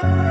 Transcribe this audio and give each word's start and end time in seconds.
Ça 0.00 0.29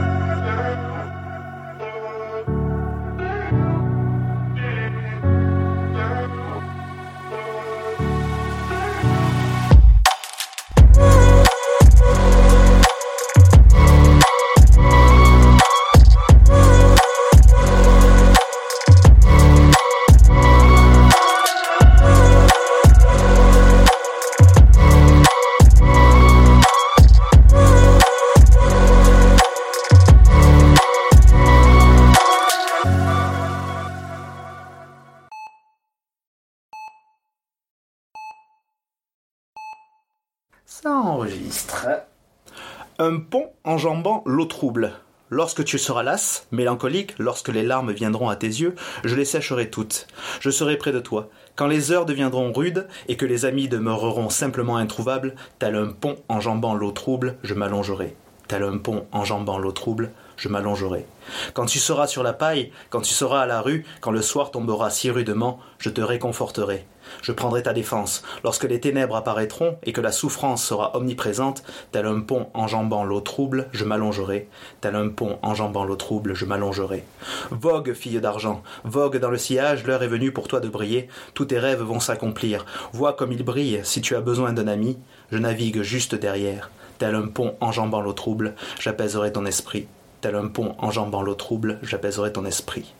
Un 43.01 43.19
pont 43.19 43.49
enjambant 43.63 44.23
l'eau 44.25 44.43
trouble. 44.43 44.91
Lorsque 45.29 45.63
tu 45.63 45.77
seras 45.77 46.03
lasse, 46.03 46.47
mélancolique, 46.51 47.17
lorsque 47.17 47.47
les 47.47 47.63
larmes 47.63 47.93
viendront 47.93 48.27
à 48.27 48.35
tes 48.35 48.47
yeux, 48.47 48.75
je 49.05 49.15
les 49.15 49.23
sécherai 49.23 49.69
toutes. 49.69 50.05
Je 50.41 50.49
serai 50.49 50.75
près 50.75 50.91
de 50.91 50.99
toi. 50.99 51.29
Quand 51.55 51.67
les 51.67 51.93
heures 51.93 52.05
deviendront 52.05 52.51
rudes 52.51 52.89
et 53.07 53.15
que 53.15 53.25
les 53.25 53.45
amis 53.45 53.69
demeureront 53.69 54.29
simplement 54.29 54.75
introuvables, 54.75 55.35
tel 55.59 55.75
un 55.75 55.87
pont 55.87 56.17
enjambant 56.27 56.75
l'eau 56.75 56.91
trouble, 56.91 57.37
je 57.41 57.53
m'allongerai. 57.53 58.17
Tel 58.49 58.63
un 58.63 58.77
pont 58.77 59.05
enjambant 59.13 59.59
l'eau 59.59 59.71
trouble, 59.71 60.11
je 60.39 60.49
m'allongerai. 60.49 61.05
Quand 61.53 61.65
tu 61.65 61.79
seras 61.79 62.07
sur 62.07 62.23
la 62.23 62.33
paille, 62.33 62.71
quand 62.89 63.01
tu 63.01 63.13
seras 63.13 63.41
à 63.41 63.45
la 63.45 63.61
rue, 63.61 63.85
quand 64.01 64.11
le 64.11 64.21
soir 64.21 64.51
tombera 64.51 64.89
si 64.89 65.11
rudement, 65.11 65.59
je 65.77 65.89
te 65.89 66.01
réconforterai. 66.01 66.85
Je 67.21 67.31
prendrai 67.31 67.63
ta 67.63 67.73
défense. 67.73 68.23
Lorsque 68.43 68.63
les 68.63 68.79
ténèbres 68.79 69.15
apparaîtront 69.15 69.77
et 69.83 69.93
que 69.93 70.01
la 70.01 70.11
souffrance 70.11 70.63
sera 70.63 70.95
omniprésente, 70.95 71.63
tel 71.91 72.05
un 72.05 72.21
pont 72.21 72.47
enjambant 72.53 73.03
l'eau 73.03 73.19
trouble, 73.19 73.67
je 73.73 73.83
m'allongerai. 73.83 74.47
Tel 74.81 74.95
un 74.95 75.09
pont 75.09 75.39
enjambant 75.41 75.83
l'eau 75.83 75.95
trouble, 75.95 76.35
je 76.35 76.45
m'allongerai. 76.45 77.03
Vogue, 77.51 77.93
fille 77.93 78.21
d'argent, 78.21 78.63
vogue 78.83 79.17
dans 79.17 79.31
le 79.31 79.37
sillage, 79.37 79.85
l'heure 79.85 80.03
est 80.03 80.07
venue 80.07 80.31
pour 80.31 80.47
toi 80.47 80.59
de 80.59 80.69
briller. 80.69 81.09
Tous 81.33 81.45
tes 81.45 81.59
rêves 81.59 81.81
vont 81.81 81.99
s'accomplir. 81.99 82.65
Vois 82.93 83.13
comme 83.13 83.31
ils 83.31 83.43
brillent 83.43 83.81
si 83.83 84.01
tu 84.01 84.15
as 84.15 84.21
besoin 84.21 84.53
d'un 84.53 84.67
ami. 84.67 84.97
Je 85.31 85.37
navigue 85.37 85.81
juste 85.81 86.15
derrière. 86.15 86.69
Tel 86.99 87.15
un 87.15 87.27
pont 87.27 87.55
enjambant 87.61 88.01
l'eau 88.01 88.13
trouble, 88.13 88.55
j'apaiserai 88.79 89.31
ton 89.31 89.45
esprit. 89.45 89.87
Tel 90.21 90.35
un 90.35 90.47
pont 90.47 90.75
enjambant 90.79 91.21
l'eau 91.21 91.35
trouble, 91.35 91.79
j'apaiserai 91.81 92.33
ton 92.33 92.45
esprit. 92.45 92.93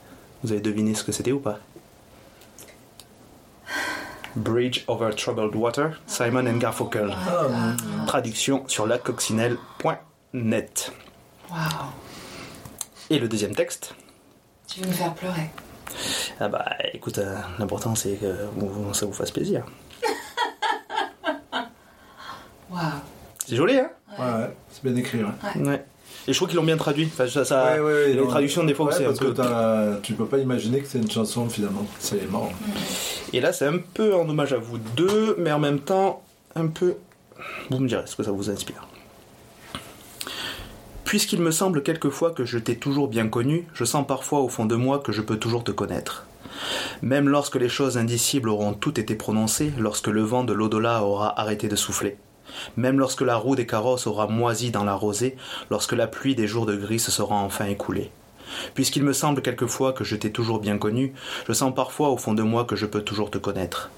Vous 0.43 0.51
avez 0.53 0.61
deviné 0.61 0.95
ce 0.95 1.03
que 1.03 1.11
c'était 1.11 1.33
ou 1.33 1.39
pas? 1.39 1.59
Bridge 4.35 4.83
over 4.87 5.09
Troubled 5.15 5.55
Water, 5.55 5.99
Simon 6.07 6.47
and 6.47 6.57
Garfunkel. 6.57 7.13
Traduction 8.07 8.63
sur 8.67 8.87
lacoccinelle.net. 8.87 10.91
Waouh. 11.49 11.59
Et 13.09 13.19
le 13.19 13.27
deuxième 13.27 13.55
texte? 13.55 13.95
Tu 14.67 14.81
veux 14.81 14.87
me 14.87 14.93
faire 14.93 15.13
pleurer. 15.13 15.49
Ah 16.39 16.47
bah 16.47 16.65
écoute, 16.93 17.17
euh, 17.17 17.35
l'important 17.57 17.95
c'est 17.95 18.13
que 18.15 18.45
vous- 18.55 18.93
ça 18.93 19.05
vous 19.07 19.13
fasse 19.13 19.31
plaisir. 19.31 19.65
Waouh. 22.69 22.83
C'est 23.45 23.55
joli, 23.55 23.77
hein? 23.79 23.89
Ouais, 24.17 24.25
ouais, 24.25 24.55
c'est 24.69 24.83
bien 24.83 24.95
écrit. 24.95 25.23
Ouais. 25.23 25.31
Ouais. 25.61 25.85
Et 26.29 26.33
je 26.33 26.37
trouve 26.37 26.47
qu'ils 26.47 26.57
l'ont 26.57 26.63
bien 26.63 26.77
traduit. 26.77 27.05
Enfin, 27.11 27.27
ça, 27.27 27.43
ça- 27.43 27.73
Ouais, 27.73 27.79
ouais, 27.79 27.85
ouais, 27.93 28.13
les 28.13 28.27
traductions, 28.27 28.63
des 28.63 28.75
fois, 28.75 28.85
ouais, 28.85 28.93
c'est 28.95 29.05
un 29.07 29.13
peu. 29.13 29.33
que 29.33 29.99
tu 30.01 30.13
peux 30.13 30.25
pas 30.27 30.37
imaginer 30.37 30.79
que 30.79 30.87
c'est 30.87 30.99
une 30.99 31.09
chanson 31.09 31.49
finalement. 31.49 31.87
C'est 31.97 32.29
marrant. 32.31 32.51
Et 33.33 33.41
là, 33.41 33.51
c'est 33.51 33.65
un 33.65 33.79
peu 33.79 34.13
en 34.13 34.29
hommage 34.29 34.53
à 34.53 34.57
vous 34.57 34.77
deux, 34.95 35.35
mais 35.39 35.51
en 35.51 35.57
même 35.59 35.79
temps, 35.79 36.21
un 36.55 36.67
peu. 36.67 36.93
Vous 37.71 37.79
me 37.79 37.87
direz 37.87 38.03
ce 38.05 38.15
que 38.15 38.21
ça 38.21 38.29
vous 38.31 38.49
inspire. 38.51 38.87
Puisqu'il 41.03 41.41
me 41.41 41.49
semble 41.49 41.81
quelquefois 41.81 42.29
que 42.29 42.45
je 42.45 42.59
t'ai 42.59 42.75
toujours 42.75 43.07
bien 43.07 43.27
connu, 43.27 43.65
je 43.73 43.83
sens 43.83 44.05
parfois 44.05 44.41
au 44.41 44.49
fond 44.49 44.65
de 44.65 44.75
moi 44.75 44.99
que 44.99 45.11
je 45.11 45.21
peux 45.23 45.37
toujours 45.37 45.63
te 45.63 45.71
connaître. 45.71 46.27
Même 47.01 47.27
lorsque 47.27 47.55
les 47.55 47.69
choses 47.69 47.97
indicibles 47.97 48.49
auront 48.49 48.73
toutes 48.73 48.99
été 48.99 49.15
prononcées, 49.15 49.71
lorsque 49.79 50.07
le 50.07 50.21
vent 50.21 50.43
de 50.43 50.53
l'au-delà 50.53 51.03
aura 51.03 51.39
arrêté 51.39 51.67
de 51.67 51.75
souffler. 51.75 52.17
Même 52.77 52.99
lorsque 52.99 53.21
la 53.21 53.35
roue 53.35 53.55
des 53.55 53.65
carrosses 53.65 54.07
aura 54.07 54.27
moisi 54.27 54.71
dans 54.71 54.83
la 54.83 54.95
rosée, 54.95 55.35
lorsque 55.69 55.93
la 55.93 56.07
pluie 56.07 56.35
des 56.35 56.47
jours 56.47 56.65
de 56.65 56.75
gris 56.75 56.99
se 56.99 57.11
sera 57.11 57.35
enfin 57.35 57.65
écoulée. 57.65 58.11
Puisqu'il 58.73 59.03
me 59.03 59.13
semble 59.13 59.41
quelquefois 59.41 59.93
que 59.93 60.03
je 60.03 60.15
t'ai 60.15 60.31
toujours 60.31 60.59
bien 60.59 60.77
connu, 60.77 61.13
je 61.47 61.53
sens 61.53 61.73
parfois 61.73 62.09
au 62.09 62.17
fond 62.17 62.33
de 62.33 62.43
moi 62.43 62.65
que 62.65 62.75
je 62.75 62.85
peux 62.85 63.01
toujours 63.01 63.31
te 63.31 63.37
connaître. 63.37 63.89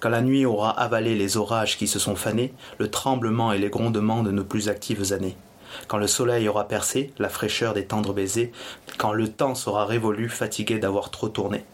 Quand 0.00 0.08
la 0.08 0.22
nuit 0.22 0.46
aura 0.46 0.70
avalé 0.70 1.14
les 1.14 1.36
orages 1.36 1.76
qui 1.76 1.86
se 1.86 1.98
sont 1.98 2.16
fanés, 2.16 2.52
le 2.78 2.90
tremblement 2.90 3.52
et 3.52 3.58
les 3.58 3.70
grondements 3.70 4.22
de 4.22 4.30
nos 4.30 4.44
plus 4.44 4.68
actives 4.68 5.12
années. 5.12 5.36
Quand 5.86 5.98
le 5.98 6.06
soleil 6.06 6.48
aura 6.48 6.66
percé, 6.66 7.12
la 7.18 7.28
fraîcheur 7.28 7.74
des 7.74 7.84
tendres 7.84 8.14
baisers, 8.14 8.52
quand 8.96 9.12
le 9.12 9.28
temps 9.28 9.54
sera 9.54 9.84
révolu, 9.84 10.28
fatigué 10.28 10.78
d'avoir 10.78 11.10
trop 11.10 11.28
tourné. 11.28 11.64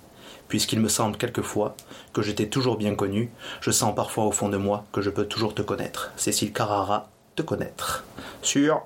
Puisqu'il 0.54 0.78
me 0.78 0.88
semble 0.88 1.16
quelquefois 1.16 1.74
que 2.12 2.22
je 2.22 2.30
t'ai 2.30 2.48
toujours 2.48 2.76
bien 2.76 2.94
connu, 2.94 3.28
je 3.60 3.72
sens 3.72 3.92
parfois 3.92 4.22
au 4.24 4.30
fond 4.30 4.48
de 4.48 4.56
moi 4.56 4.84
que 4.92 5.00
je 5.02 5.10
peux 5.10 5.24
toujours 5.24 5.52
te 5.52 5.62
connaître. 5.62 6.12
Cécile 6.16 6.52
Carrara, 6.52 7.08
te 7.34 7.42
connaître. 7.42 8.04
Sur 8.40 8.82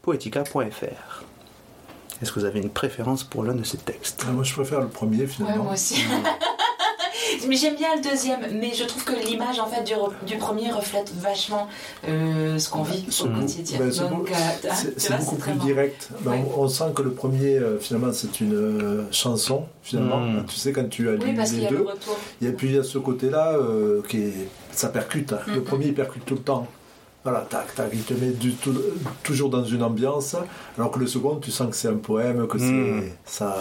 poetica.fr. 0.00 1.22
Est-ce 2.22 2.32
que 2.32 2.40
vous 2.40 2.46
avez 2.46 2.58
une 2.60 2.70
préférence 2.70 3.22
pour 3.22 3.44
l'un 3.44 3.52
de 3.54 3.64
ces 3.64 3.76
textes? 3.76 4.24
Ah, 4.26 4.32
moi, 4.32 4.44
je 4.44 4.54
préfère 4.54 4.80
le 4.80 4.88
premier 4.88 5.18
Ouais, 5.18 5.26
finalement. 5.26 5.64
moi 5.64 5.72
aussi. 5.74 6.02
Mais 7.48 7.56
j'aime 7.56 7.76
bien 7.76 7.94
le 7.96 8.02
deuxième, 8.02 8.40
mais 8.60 8.72
je 8.74 8.84
trouve 8.84 9.04
que 9.04 9.12
l'image 9.12 9.58
en 9.58 9.66
fait 9.66 9.82
du, 9.84 9.92
re- 9.94 10.12
du 10.26 10.36
premier 10.36 10.70
reflète 10.70 11.12
vachement 11.16 11.68
euh, 12.08 12.58
ce 12.58 12.68
qu'on 12.68 12.82
vit 12.82 13.04
au 13.22 13.28
quotidien. 13.28 13.78
Ben, 13.78 13.92
c'est 13.92 14.00
Donc, 14.08 14.28
beau- 14.28 14.34
euh, 14.34 15.16
beaucoup 15.18 15.36
très 15.36 15.50
plus 15.52 15.60
bon. 15.60 15.64
direct. 15.66 16.08
Ben, 16.20 16.30
Ouais. 16.32 16.44
on, 16.56 16.62
on 16.62 16.68
sent 16.68 16.84
que 16.94 17.02
le 17.02 17.12
premier, 17.12 17.56
euh, 17.58 17.78
finalement, 17.78 18.12
c'est 18.12 18.40
une 18.40 18.54
euh, 18.54 19.04
chanson. 19.12 19.66
Finalement, 19.82 20.20
Mm. 20.20 20.46
tu 20.46 20.56
sais 20.56 20.72
quand 20.72 20.88
tu 20.88 21.08
as 21.08 21.12
Oui, 21.12 21.30
lu 21.30 21.34
parce 21.34 21.50
qu'il 21.50 21.58
y 21.58 21.62
les 21.62 21.66
a 21.68 21.70
deux. 21.70 21.86
Et 22.42 22.52
puis 22.52 22.68
il 22.68 22.74
y 22.74 22.78
a 22.78 22.82
ce 22.84 22.98
côté-là 22.98 23.52
euh, 23.54 24.02
qui 24.08 24.18
est, 24.22 24.48
ça 24.72 24.88
percute. 24.88 25.32
hein. 25.32 25.38
Le 25.46 25.62
premier 25.62 25.86
il 25.86 25.94
percute 25.94 26.24
tout 26.24 26.34
le 26.34 26.40
temps. 26.42 26.66
Voilà, 27.22 27.40
tac, 27.48 27.74
tac, 27.74 27.88
il 27.94 28.02
te 28.02 28.12
met 28.12 28.28
du 28.30 28.52
tout- 28.52 28.74
toujours 29.22 29.48
dans 29.48 29.64
une 29.64 29.82
ambiance, 29.82 30.36
alors 30.76 30.90
que 30.90 30.98
le 30.98 31.06
second, 31.06 31.36
tu 31.36 31.50
sens 31.50 31.70
que 31.70 31.76
c'est 31.76 31.88
un 31.88 31.94
poème, 31.96 32.46
que 32.46 32.58
Mhm. 32.58 33.02
c'est 33.24 33.38
ça, 33.38 33.58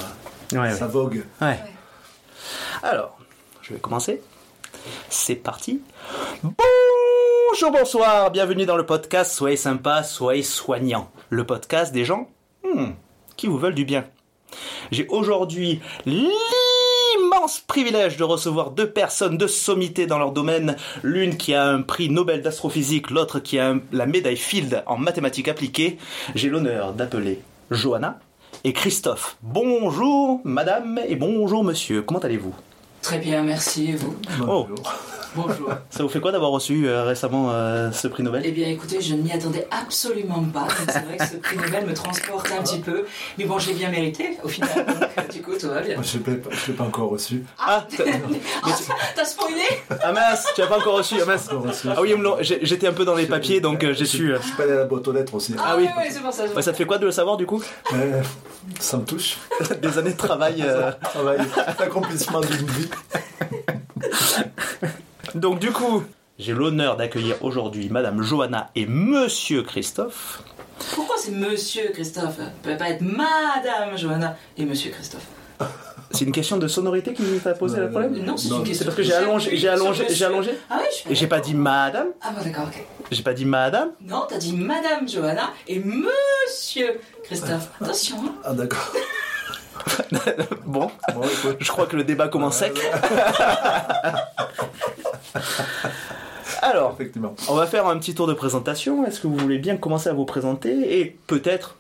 Ouais, 0.52 0.74
ça 0.76 0.86
vogue. 0.88 1.24
Ouais. 1.42 1.58
Alors, 2.82 3.18
je 3.64 3.74
vais 3.74 3.80
commencer. 3.80 4.22
C'est 5.10 5.36
parti. 5.36 5.82
Bonjour, 6.44 7.72
bonsoir, 7.72 8.30
bienvenue 8.32 8.66
dans 8.66 8.76
le 8.76 8.86
podcast 8.86 9.32
Soyez 9.32 9.56
sympa, 9.56 10.04
soyez 10.04 10.44
soignant. 10.44 11.10
Le 11.30 11.46
podcast 11.46 11.94
des 11.94 12.04
gens 12.04 12.30
hmm, 12.64 12.92
qui 13.38 13.48
vous 13.48 13.58
veulent 13.58 13.76
du 13.76 13.86
bien. 13.86 14.06
J'ai 14.92 15.08
aujourd'hui 15.08 15.80
l'immense 16.06 17.62
privilège 17.66 18.18
de 18.18 18.24
recevoir 18.24 18.72
deux 18.72 18.90
personnes 18.90 19.38
de 19.38 19.48
sommité 19.48 20.08
dans 20.08 20.20
leur 20.20 20.34
domaine. 20.34 20.76
L'une 21.02 21.38
qui 21.38 21.54
a 21.54 21.66
un 21.66 21.82
prix 21.82 22.10
Nobel 22.10 22.42
d'astrophysique, 22.42 23.12
l'autre 23.12 23.40
qui 23.40 23.60
a 23.60 23.76
la 23.94 24.06
médaille 24.06 24.38
Field 24.38 24.84
en 24.88 24.98
mathématiques 24.98 25.48
appliquées. 25.48 25.98
J'ai 26.36 26.50
l'honneur 26.50 26.94
d'appeler 26.94 27.40
Johanna 27.72 28.20
et 28.66 28.74
Christophe. 28.74 29.38
Bonjour 29.42 30.42
madame 30.44 31.00
et 31.08 31.16
bonjour 31.16 31.64
monsieur, 31.64 32.02
comment 32.02 32.20
allez-vous? 32.20 32.54
Très 33.04 33.20
bien, 33.20 33.44
merci. 33.44 33.92
Et 33.92 33.96
vous? 33.96 34.16
Oh. 34.48 34.68
Bonjour. 35.36 35.70
Ça 35.90 36.04
vous 36.04 36.10
fait 36.10 36.20
quoi 36.20 36.32
d'avoir 36.32 36.52
reçu 36.52 36.88
euh, 36.88 37.04
récemment 37.04 37.50
euh, 37.52 37.92
ce 37.92 38.08
prix 38.08 38.22
Nobel? 38.24 38.44
Eh 38.46 38.52
bien, 38.52 38.68
écoutez, 38.68 39.02
je 39.02 39.16
n'y 39.16 39.32
attendais 39.32 39.68
absolument 39.72 40.44
pas. 40.44 40.68
C'est 40.88 41.04
vrai 41.06 41.18
que 41.18 41.26
ce 41.26 41.36
prix 41.38 41.58
Nobel 41.58 41.86
me 41.86 41.94
transporte 41.94 42.52
un 42.52 42.62
petit 42.62 42.80
peu. 42.80 43.06
Mais 43.38 43.46
bon, 43.46 43.58
je 43.58 43.70
l'ai 43.70 43.74
bien 43.76 43.90
mérité 43.90 44.38
au 44.44 44.48
final. 44.48 44.70
Donc, 44.86 44.96
euh, 45.18 45.32
du 45.32 45.42
coup, 45.42 45.54
tout 45.60 45.68
va 45.70 45.82
bien. 45.82 45.96
Moi, 45.96 46.04
je 46.04 46.18
ne 46.20 46.36
l'ai 46.36 46.74
pas- 46.74 46.84
encore 46.84 47.10
reçu. 47.10 47.44
Ah, 47.60 47.86
t'as- 47.96 48.04
Ah, 48.64 48.70
T'as 49.16 49.26
spoilé? 49.26 49.62
Ah 50.02 50.12
mince, 50.12 50.46
tu 50.56 50.62
as 50.62 50.68
pas 50.68 50.78
encore 50.78 50.98
reçu, 50.98 51.16
ah 51.22 51.26
mince. 51.26 51.48
Encore 51.50 51.64
reçu. 51.68 51.88
Ah 51.90 52.02
oui, 52.02 52.14
j'ai- 52.42 52.60
j'étais 52.66 52.88
un 52.88 52.94
peu 52.94 53.06
dans 53.06 53.16
les 53.16 53.26
papiers 53.26 53.60
donc 53.62 53.84
euh, 53.84 53.94
j'ai 53.94 54.06
su. 54.06 54.34
Je 54.36 54.42
suis 54.46 54.56
pas 54.56 54.64
allé 54.64 54.74
à 54.74 54.78
la 54.78 54.86
boîte 54.86 55.08
aux 55.08 55.12
lettres 55.14 55.34
aussi. 55.36 55.56
Ah 55.58 55.76
oui. 55.78 55.84
ouais, 55.84 55.90
ouais, 56.04 56.10
c'est 56.12 56.20
pour 56.22 56.34
ça. 56.34 56.46
Ouais, 56.46 56.62
ça 56.62 56.72
te 56.72 56.78
fait 56.78 56.86
quoi 56.86 56.98
de 56.98 57.06
le 57.06 57.12
savoir 57.12 57.38
du 57.38 57.46
coup? 57.46 57.64
Euh, 57.94 58.22
ça 58.80 58.98
me 58.98 59.06
touche. 59.06 59.38
Des 59.82 59.98
années 59.98 60.12
de 60.14 60.18
travail. 60.18 60.64
euh. 60.66 60.92
Travail, 61.04 61.40
l'accomplissement 61.80 62.42
d'une 62.42 62.68
vie. 62.68 62.90
Donc 65.36 65.60
du 65.60 65.72
coup, 65.72 66.04
j'ai 66.38 66.54
l'honneur 66.54 66.96
d'accueillir 66.98 67.36
aujourd'hui 67.44 67.90
Madame 67.90 68.22
Johanna 68.22 68.70
et 68.76 68.86
Monsieur 68.86 69.64
Christophe. 69.64 70.44
Pourquoi 70.96 71.16
c'est 71.18 71.32
Monsieur 71.32 71.90
Christophe? 71.94 72.38
Ça 72.38 72.44
peut 72.62 72.78
pas 72.78 72.90
être 72.90 73.02
Madame 73.02 73.98
Johanna 73.98 74.36
et 74.58 74.66
Monsieur 74.66 74.92
Christophe. 74.92 75.26
C'est 76.12 76.26
une 76.26 76.32
question 76.32 76.58
de 76.58 76.68
sonorité 76.68 77.14
qui 77.14 77.24
t'a 77.44 77.54
posé 77.54 77.80
le 77.80 77.90
problème 77.90 78.14
Non, 78.24 78.38
c'est 78.38 78.50
une 78.50 78.64
question. 78.64 78.74
C'est 78.80 78.86
parce 78.86 78.98
que 78.98 79.04
j'ai 79.04 79.14
allongé, 79.14 79.58
j'ai 79.58 79.68
allongé, 79.70 80.06
j'ai 80.10 80.26
allongé. 80.26 80.52
Ah 80.70 80.78
oui, 80.80 80.86
je 81.08 81.12
Et 81.12 81.16
j'ai 81.16 81.26
pas 81.28 81.40
dit 81.40 81.56
Madame, 81.56 82.08
Ah 82.22 82.32
bon, 82.38 82.44
d'accord, 82.44 82.66
ok. 82.68 82.84
j'ai 83.10 83.24
pas 83.24 83.34
dit 83.34 83.46
Madame. 83.46 83.90
Non, 84.02 84.26
t'as 84.30 84.38
dit 84.38 84.54
Madame 84.54 85.10
Johanna 85.10 85.50
et 85.68 85.80
Monsieur 85.80 86.12
monsieur 86.46 87.00
Christophe. 87.24 87.70
Attention. 87.82 88.18
hein. 88.26 88.34
Ah 88.44 88.54
d'accord. 88.54 88.94
Bon, 90.66 90.90
Bon, 91.14 91.22
écoute. 91.24 91.58
je 91.60 91.68
crois 91.72 91.86
que 91.88 91.96
le 91.96 92.04
débat 92.04 92.28
commence 92.28 92.58
sec. 92.58 92.74
Alors, 96.62 96.94
Effectivement. 96.94 97.36
on 97.50 97.56
va 97.56 97.68
faire 97.68 97.88
un 97.88 97.98
petit 97.98 98.16
tour 98.16 98.28
de 98.28 98.34
présentation. 98.34 99.06
Est-ce 99.06 99.20
que 99.20 99.28
vous 99.28 99.38
voulez 99.38 99.58
bien 99.60 99.76
commencer 99.78 100.10
à 100.10 100.14
vous 100.14 100.26
présenter 100.26 101.00
et 101.00 101.18
peut-être 101.28 101.76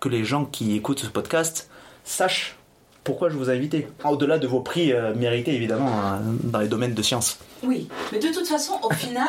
que 0.00 0.08
les 0.08 0.24
gens 0.24 0.44
qui 0.44 0.76
écoutent 0.76 1.00
ce 1.00 1.06
podcast 1.08 1.68
sachent 2.04 2.54
pourquoi 3.04 3.30
je 3.30 3.36
vous 3.36 3.48
ai 3.50 3.54
invité? 3.56 3.88
Au-delà 4.04 4.38
de 4.38 4.46
vos 4.46 4.60
prix 4.60 4.92
euh, 4.92 5.14
mérités 5.14 5.54
évidemment 5.54 5.90
hein, 5.98 6.20
dans 6.44 6.58
les 6.60 6.68
domaines 6.68 6.92
de 6.94 7.02
sciences. 7.02 7.38
Oui, 7.62 7.88
mais 8.12 8.18
de 8.18 8.28
toute 8.28 8.46
façon, 8.46 8.74
au 8.82 8.92
final, 8.92 9.28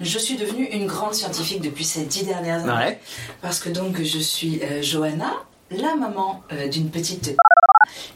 je 0.00 0.18
suis 0.18 0.36
devenue 0.36 0.64
une 0.64 0.86
grande 0.86 1.12
scientifique 1.14 1.60
depuis 1.60 1.84
ces 1.84 2.04
dix 2.04 2.24
dernières 2.24 2.60
années. 2.68 2.72
Ouais. 2.86 3.00
Parce 3.42 3.60
que 3.60 3.68
donc, 3.68 4.02
je 4.02 4.18
suis 4.18 4.60
euh, 4.62 4.80
Johanna, 4.82 5.30
la 5.70 5.94
maman 5.96 6.42
euh, 6.52 6.68
d'une 6.68 6.90
petite 6.90 7.36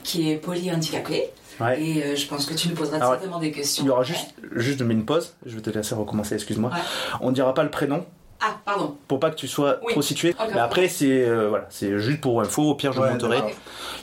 qui 0.03 0.31
est 0.31 0.37
polyhandicapée. 0.37 1.31
Ouais. 1.61 1.83
Et 1.83 2.03
euh, 2.05 2.17
je 2.17 2.27
pense 2.27 2.47
que 2.47 2.55
tu 2.55 2.69
nous 2.69 2.75
poseras 2.75 2.97
Alors, 2.97 3.11
certainement 3.13 3.39
des 3.39 3.53
questions. 3.53 3.85
Il 3.85 3.89
y 3.89 3.91
aura 3.91 4.03
juste, 4.03 4.35
juste 4.53 4.79
je 4.79 4.85
mets 4.85 4.95
une 4.95 5.05
pause. 5.05 5.35
Je 5.47 5.55
vais 5.55 5.63
te 5.63 5.71
laisser 5.71 5.95
recommencer. 5.95 6.35
Excuse-moi. 6.35 6.71
Ouais. 6.71 6.79
On 7.21 7.29
ne 7.31 7.35
dira 7.35 7.53
pas 7.55 7.63
le 7.63 7.71
prénom 7.71 8.05
Ah, 8.41 8.57
pardon. 8.65 8.97
pour 9.07 9.21
pas 9.21 9.31
que 9.31 9.37
tu 9.37 9.49
sois 9.49 9.79
Oui. 9.85 9.93
trop 9.93 10.03
situé. 10.03 10.35
Mais 10.53 10.61
après 10.61 10.89
c'est 10.89 11.25
euh, 11.25 11.49
voilà, 11.49 11.67
c'est 11.71 11.99
juste 11.99 12.21
pour 12.21 12.41
info. 12.41 12.71
Au 12.71 12.75
pire 12.75 12.93
je 12.93 13.01
Ouais, 13.01 13.11
monterai. 13.11 13.43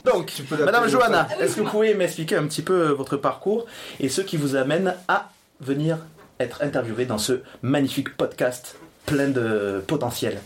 Donc, 0.06 0.32
Madame 0.52 0.88
Johanna, 0.88 1.28
Ah 1.30 1.34
oui, 1.38 1.44
est-ce 1.46 1.56
que 1.56 1.62
vous 1.62 1.70
pouvez 1.70 1.94
m'expliquer 1.96 2.36
un 2.38 2.46
petit 2.48 2.62
peu 2.62 2.90
votre 2.90 3.18
parcours 3.18 3.66
et 4.00 4.08
ce 4.10 4.22
qui 4.22 4.38
vous 4.38 4.56
amène 4.56 4.96
à 5.08 5.30
venir 5.60 5.98
être 6.40 6.62
interviewé 6.64 7.06
dans 7.06 7.18
ce 7.18 7.42
magnifique 7.64 8.16
podcast 8.16 8.78
plein 9.06 9.28
de 9.28 9.84
potentiel? 9.88 10.40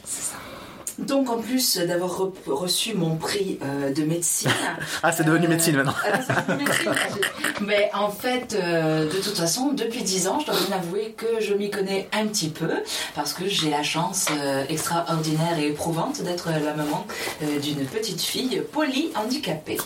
Donc, 1.00 1.30
en 1.30 1.38
plus 1.40 1.78
d'avoir 1.78 2.12
re- 2.20 2.32
reçu 2.48 2.94
mon 2.94 3.16
prix 3.16 3.58
euh, 3.64 3.92
de 3.94 4.04
médecine. 4.04 4.52
Ah, 5.04 5.12
c'est 5.12 5.24
devenu 5.24 5.46
Euh, 5.48 5.50
médecine 5.50 5.76
maintenant. 5.76 5.94
ah, 6.30 6.54
médecine, 6.56 6.92
Mais 7.62 7.90
en 7.94 8.10
fait, 8.10 8.56
euh, 8.58 9.06
de 9.06 9.18
toute 9.18 9.36
façon, 9.38 9.74
depuis 9.74 10.04
10 10.04 10.28
ans, 10.28 10.40
je 10.40 10.46
dois 10.46 10.56
bien 10.68 10.78
avouer 10.78 11.14
que 11.18 11.40
je 11.42 11.54
m'y 11.54 11.70
connais 11.70 12.08
un 12.14 12.28
petit 12.28 12.50
peu 12.50 12.70
parce 13.16 13.34
que 13.34 13.48
j'ai 13.48 13.70
la 13.70 13.84
chance 13.84 14.28
euh, 14.32 14.64
extraordinaire 14.70 15.58
et 15.60 15.68
éprouvante 15.68 16.22
d'être 16.22 16.50
la 16.50 16.74
maman 16.74 17.06
euh, 17.42 17.60
d'une 17.60 17.86
petite 17.86 18.22
fille 18.22 18.62
polyhandicapée. 18.72 19.78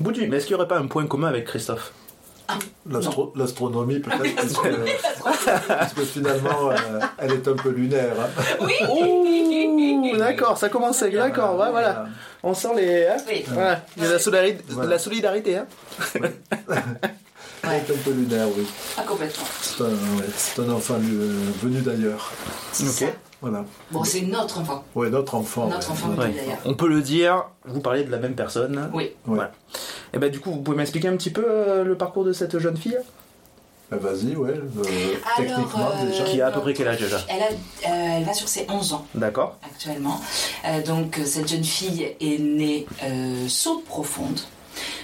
Boudu, 0.00 0.26
mais 0.28 0.38
est-ce 0.38 0.46
qu'il 0.46 0.56
n'y 0.56 0.60
aurait 0.60 0.68
pas 0.68 0.78
un 0.78 0.86
point 0.86 1.06
commun 1.06 1.28
avec 1.28 1.44
Christophe? 1.44 1.92
L'astronomie 3.36 4.00
peut-être, 4.00 4.34
parce 4.36 4.52
que, 4.52 5.68
parce 5.68 5.92
que 5.94 6.02
finalement, 6.02 6.70
euh, 6.70 7.00
elle 7.18 7.32
est 7.32 7.48
un 7.48 7.54
peu 7.54 7.70
lunaire. 7.70 8.14
hein. 8.20 8.28
Oui 8.60 10.18
d'accord, 10.18 10.58
ça 10.58 10.68
commence 10.68 11.02
avec 11.02 11.14
d'accord, 11.16 11.58
ouais, 11.58 11.70
voilà. 11.70 12.06
On 12.42 12.54
sent 12.54 12.68
les. 12.76 13.06
hein 13.06 13.16
Oui. 13.28 13.44
Voilà, 13.48 13.80
il 13.96 14.02
y 14.02 14.06
a 14.06 14.08
de 14.08 14.12
la 14.14 14.18
solidarité, 14.18 14.62
de 14.68 14.74
Voilà. 14.74 14.90
la 14.90 14.98
solidarité 14.98 15.56
hein. 15.56 15.66
Elle 16.14 16.32
est 17.72 17.90
un 17.90 17.96
peu 18.04 18.10
lunaire, 18.12 18.46
oui. 18.56 18.66
Ah, 18.96 19.02
complètement. 19.02 19.44
C'est 19.60 19.82
un, 19.82 19.86
ouais, 19.86 20.66
un 20.66 20.70
enfant 20.72 20.94
euh, 20.94 21.40
venu 21.62 21.80
d'ailleurs. 21.80 22.32
C'est 22.72 22.84
Ok. 22.88 22.90
ça. 22.92 23.16
Voilà. 23.40 23.64
Bon, 23.90 24.02
c'est 24.04 24.22
notre 24.22 24.60
enfant. 24.60 24.84
Ouais, 24.94 25.10
notre 25.10 25.34
enfant. 25.34 25.66
Notre 25.68 25.86
ouais. 25.88 25.92
enfant. 25.92 26.08
Ouais. 26.10 26.18
Ouais. 26.26 26.34
d'ailleurs. 26.34 26.58
On 26.64 26.74
peut 26.74 26.88
le 26.88 27.02
dire, 27.02 27.44
vous 27.66 27.80
parlez 27.80 28.04
de 28.04 28.10
la 28.10 28.18
même 28.18 28.34
personne. 28.34 28.90
Oui. 28.94 29.02
Ouais. 29.04 29.14
Voilà. 29.26 29.52
Et 30.14 30.18
ben 30.18 30.30
du 30.30 30.40
coup, 30.40 30.50
vous 30.50 30.62
pouvez 30.62 30.76
m'expliquer 30.76 31.08
un 31.08 31.16
petit 31.16 31.30
peu 31.30 31.44
euh, 31.46 31.84
le 31.84 31.96
parcours 31.96 32.24
de 32.24 32.32
cette 32.32 32.58
jeune 32.58 32.76
fille? 32.76 32.96
Ben, 33.90 33.98
Vas-y, 33.98 34.34
ouais. 34.34 34.50
euh, 34.52 34.82
Alors, 35.36 35.36
techniquement, 35.36 35.90
euh, 36.00 36.06
déjà. 36.06 36.24
Qui 36.24 36.40
a 36.40 36.46
à 36.46 36.50
peu 36.52 36.60
près 36.60 36.72
quel 36.72 36.88
âge 36.88 36.98
déjà? 37.00 37.18
Elle, 37.28 37.42
a, 37.42 37.46
euh, 37.46 38.16
elle 38.18 38.24
va 38.24 38.32
sur 38.32 38.48
ses 38.48 38.66
11 38.70 38.94
ans. 38.94 39.06
D'accord. 39.14 39.58
actuellement. 39.62 40.18
Euh, 40.66 40.80
donc 40.82 41.20
cette 41.26 41.48
jeune 41.48 41.64
fille 41.64 42.14
est 42.20 42.38
née 42.40 42.86
euh, 43.02 43.46
sourde 43.48 43.84
profonde. 43.84 44.40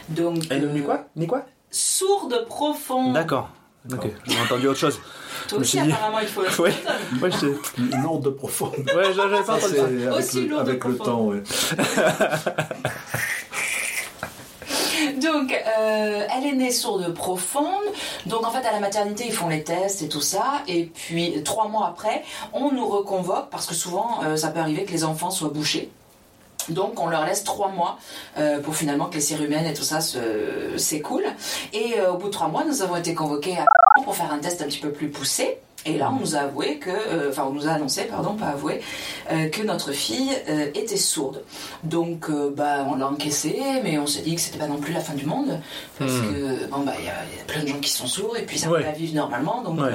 Donc 0.09 0.45
Elle 0.49 0.59
est 0.59 0.61
devenue 0.63 0.83
quoi? 0.83 1.05
Ni 1.15 1.27
quoi? 1.27 1.45
Sourde 1.71 2.47
profonde. 2.49 3.13
D'accord. 3.15 3.49
Ok, 3.93 4.09
j'ai 4.27 4.39
entendu 4.41 4.69
autre 4.69 4.79
chose. 4.79 5.01
Toi 5.49 5.59
aussi 5.61 5.81
dit- 5.81 5.91
apparemment 5.91 6.19
il 6.21 6.29
faut. 6.29 6.43
Ouais. 6.63 6.75
Ouais, 7.23 7.31
je... 7.31 7.47
Lourde 8.03 8.29
profonde. 8.31 8.75
ouais 8.95 9.13
j'avais 9.15 9.43
pas 9.43 9.55
entendu 9.57 9.77
ça. 9.77 9.85
avec, 9.85 10.11
Aussi 10.19 10.43
le, 10.43 10.49
lourde 10.49 10.69
avec 10.69 10.85
le 10.85 10.99
temps, 10.99 11.21
ouais. 11.23 11.43
Donc 15.23 15.53
euh, 15.53 16.27
elle 16.37 16.47
est 16.47 16.53
née 16.53 16.71
sourde 16.71 17.15
profonde. 17.15 17.65
Donc 18.27 18.47
en 18.47 18.51
fait 18.51 18.67
à 18.67 18.73
la 18.73 18.81
maternité 18.81 19.25
ils 19.27 19.33
font 19.33 19.49
les 19.49 19.65
tests 19.65 20.03
et 20.03 20.09
tout 20.09 20.21
ça. 20.21 20.63
Et 20.69 20.85
puis 20.87 21.43
trois 21.43 21.69
mois 21.69 21.87
après 21.89 22.23
on 22.53 22.71
nous 22.73 22.87
reconvoque 22.87 23.49
parce 23.51 23.67
que 23.67 23.75
souvent 23.75 24.21
euh, 24.25 24.37
ça 24.37 24.49
peut 24.49 24.61
arriver 24.61 24.85
que 24.85 24.93
les 24.93 25.05
enfants 25.05 25.31
soient 25.31 25.49
bouchés. 25.49 25.91
Donc 26.69 27.01
on 27.01 27.09
leur 27.09 27.25
laisse 27.27 27.43
trois 27.45 27.69
mois 27.69 27.99
euh, 28.39 28.61
pour 28.61 28.77
finalement 28.77 29.07
que 29.07 29.15
les 29.15 29.21
cérumènes 29.21 29.67
et 29.67 29.75
tout 29.75 29.83
ça 29.85 30.01
s'écoulent. 30.77 31.33
Et 31.73 31.99
euh, 31.99 32.13
au 32.13 32.17
bout 32.19 32.27
de 32.29 32.33
trois 32.33 32.49
mois, 32.49 32.65
nous 32.65 32.83
avons 32.83 32.97
été 32.97 33.15
convoqués 33.15 33.57
à 33.59 33.65
pour 34.05 34.15
faire 34.15 34.33
un 34.33 34.39
test 34.39 34.63
un 34.63 34.67
petit 34.67 34.81
peu 34.81 34.91
plus 34.91 35.09
poussé. 35.09 35.59
Et 35.87 35.97
là, 35.97 36.11
on 36.15 36.21
nous 36.21 36.37
a 36.37 36.41
avoué 36.41 36.77
que, 36.77 36.91
euh, 36.91 37.31
enfin, 37.31 37.45
on 37.49 37.53
nous 37.55 37.67
a 37.67 37.71
annoncé, 37.71 38.03
pardon, 38.05 38.35
pas 38.35 38.49
avoué, 38.49 38.83
euh, 39.33 39.49
que 39.49 39.63
notre 39.63 39.93
fille 39.93 40.31
euh, 40.51 40.67
était 40.75 40.99
sourde. 40.99 41.43
Donc, 41.85 42.31
bah, 42.55 42.87
on 42.87 42.97
l'a 42.97 43.07
encaissé, 43.09 43.59
mais 43.83 43.99
on 43.99 44.07
s'est 44.07 44.21
dit 44.21 44.35
que 44.35 44.43
c'était 44.43 44.59
pas 44.59 44.67
non 44.67 44.77
plus 44.77 44.93
la 44.93 45.01
fin 45.01 45.15
du 45.15 45.25
monde, 45.25 45.59
parce 45.99 46.13
Hmm. 46.13 46.35
que, 46.35 46.67
bon, 46.67 46.81
bah, 46.81 46.93
il 46.99 47.07
y, 47.07 47.09
a 47.09 47.15
il 47.33 47.39
y 47.39 47.41
a 47.41 47.45
plein 47.47 47.63
de 47.63 47.69
gens 47.69 47.81
qui 47.81 47.89
sont 47.91 48.07
sourds 48.07 48.37
et 48.37 48.43
puis 48.45 48.59
ça 48.59 48.69
Ouais. 48.69 48.81
peut 48.81 48.85
pas 48.85 48.93
vivre 48.93 49.15
normalement. 49.15 49.63
Donc, 49.63 49.81
Ouais. 49.81 49.89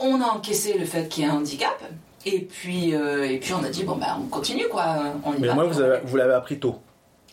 on 0.00 0.18
a 0.22 0.28
encaissé 0.28 0.78
le 0.78 0.86
fait 0.86 1.08
qu'il 1.10 1.24
y 1.24 1.26
ait 1.26 1.30
un 1.30 1.34
handicap. 1.36 1.78
Et 2.26 2.40
puis, 2.40 2.94
euh, 2.94 3.24
et 3.24 3.38
puis 3.38 3.52
on 3.54 3.62
a 3.64 3.68
dit, 3.70 3.84
bon, 3.84 3.96
bah, 3.96 4.18
on 4.20 4.26
continue, 4.26 4.66
quoi. 4.68 4.84
On 5.24 5.32
y 5.34 5.40
Mais 5.40 5.46
va. 5.48 5.54
moi, 5.54 5.64
vous, 5.64 5.80
avez- 5.80 6.00
vous 6.04 6.16
l'avez 6.16 6.34
appris 6.34 6.58
tôt. 6.58 6.76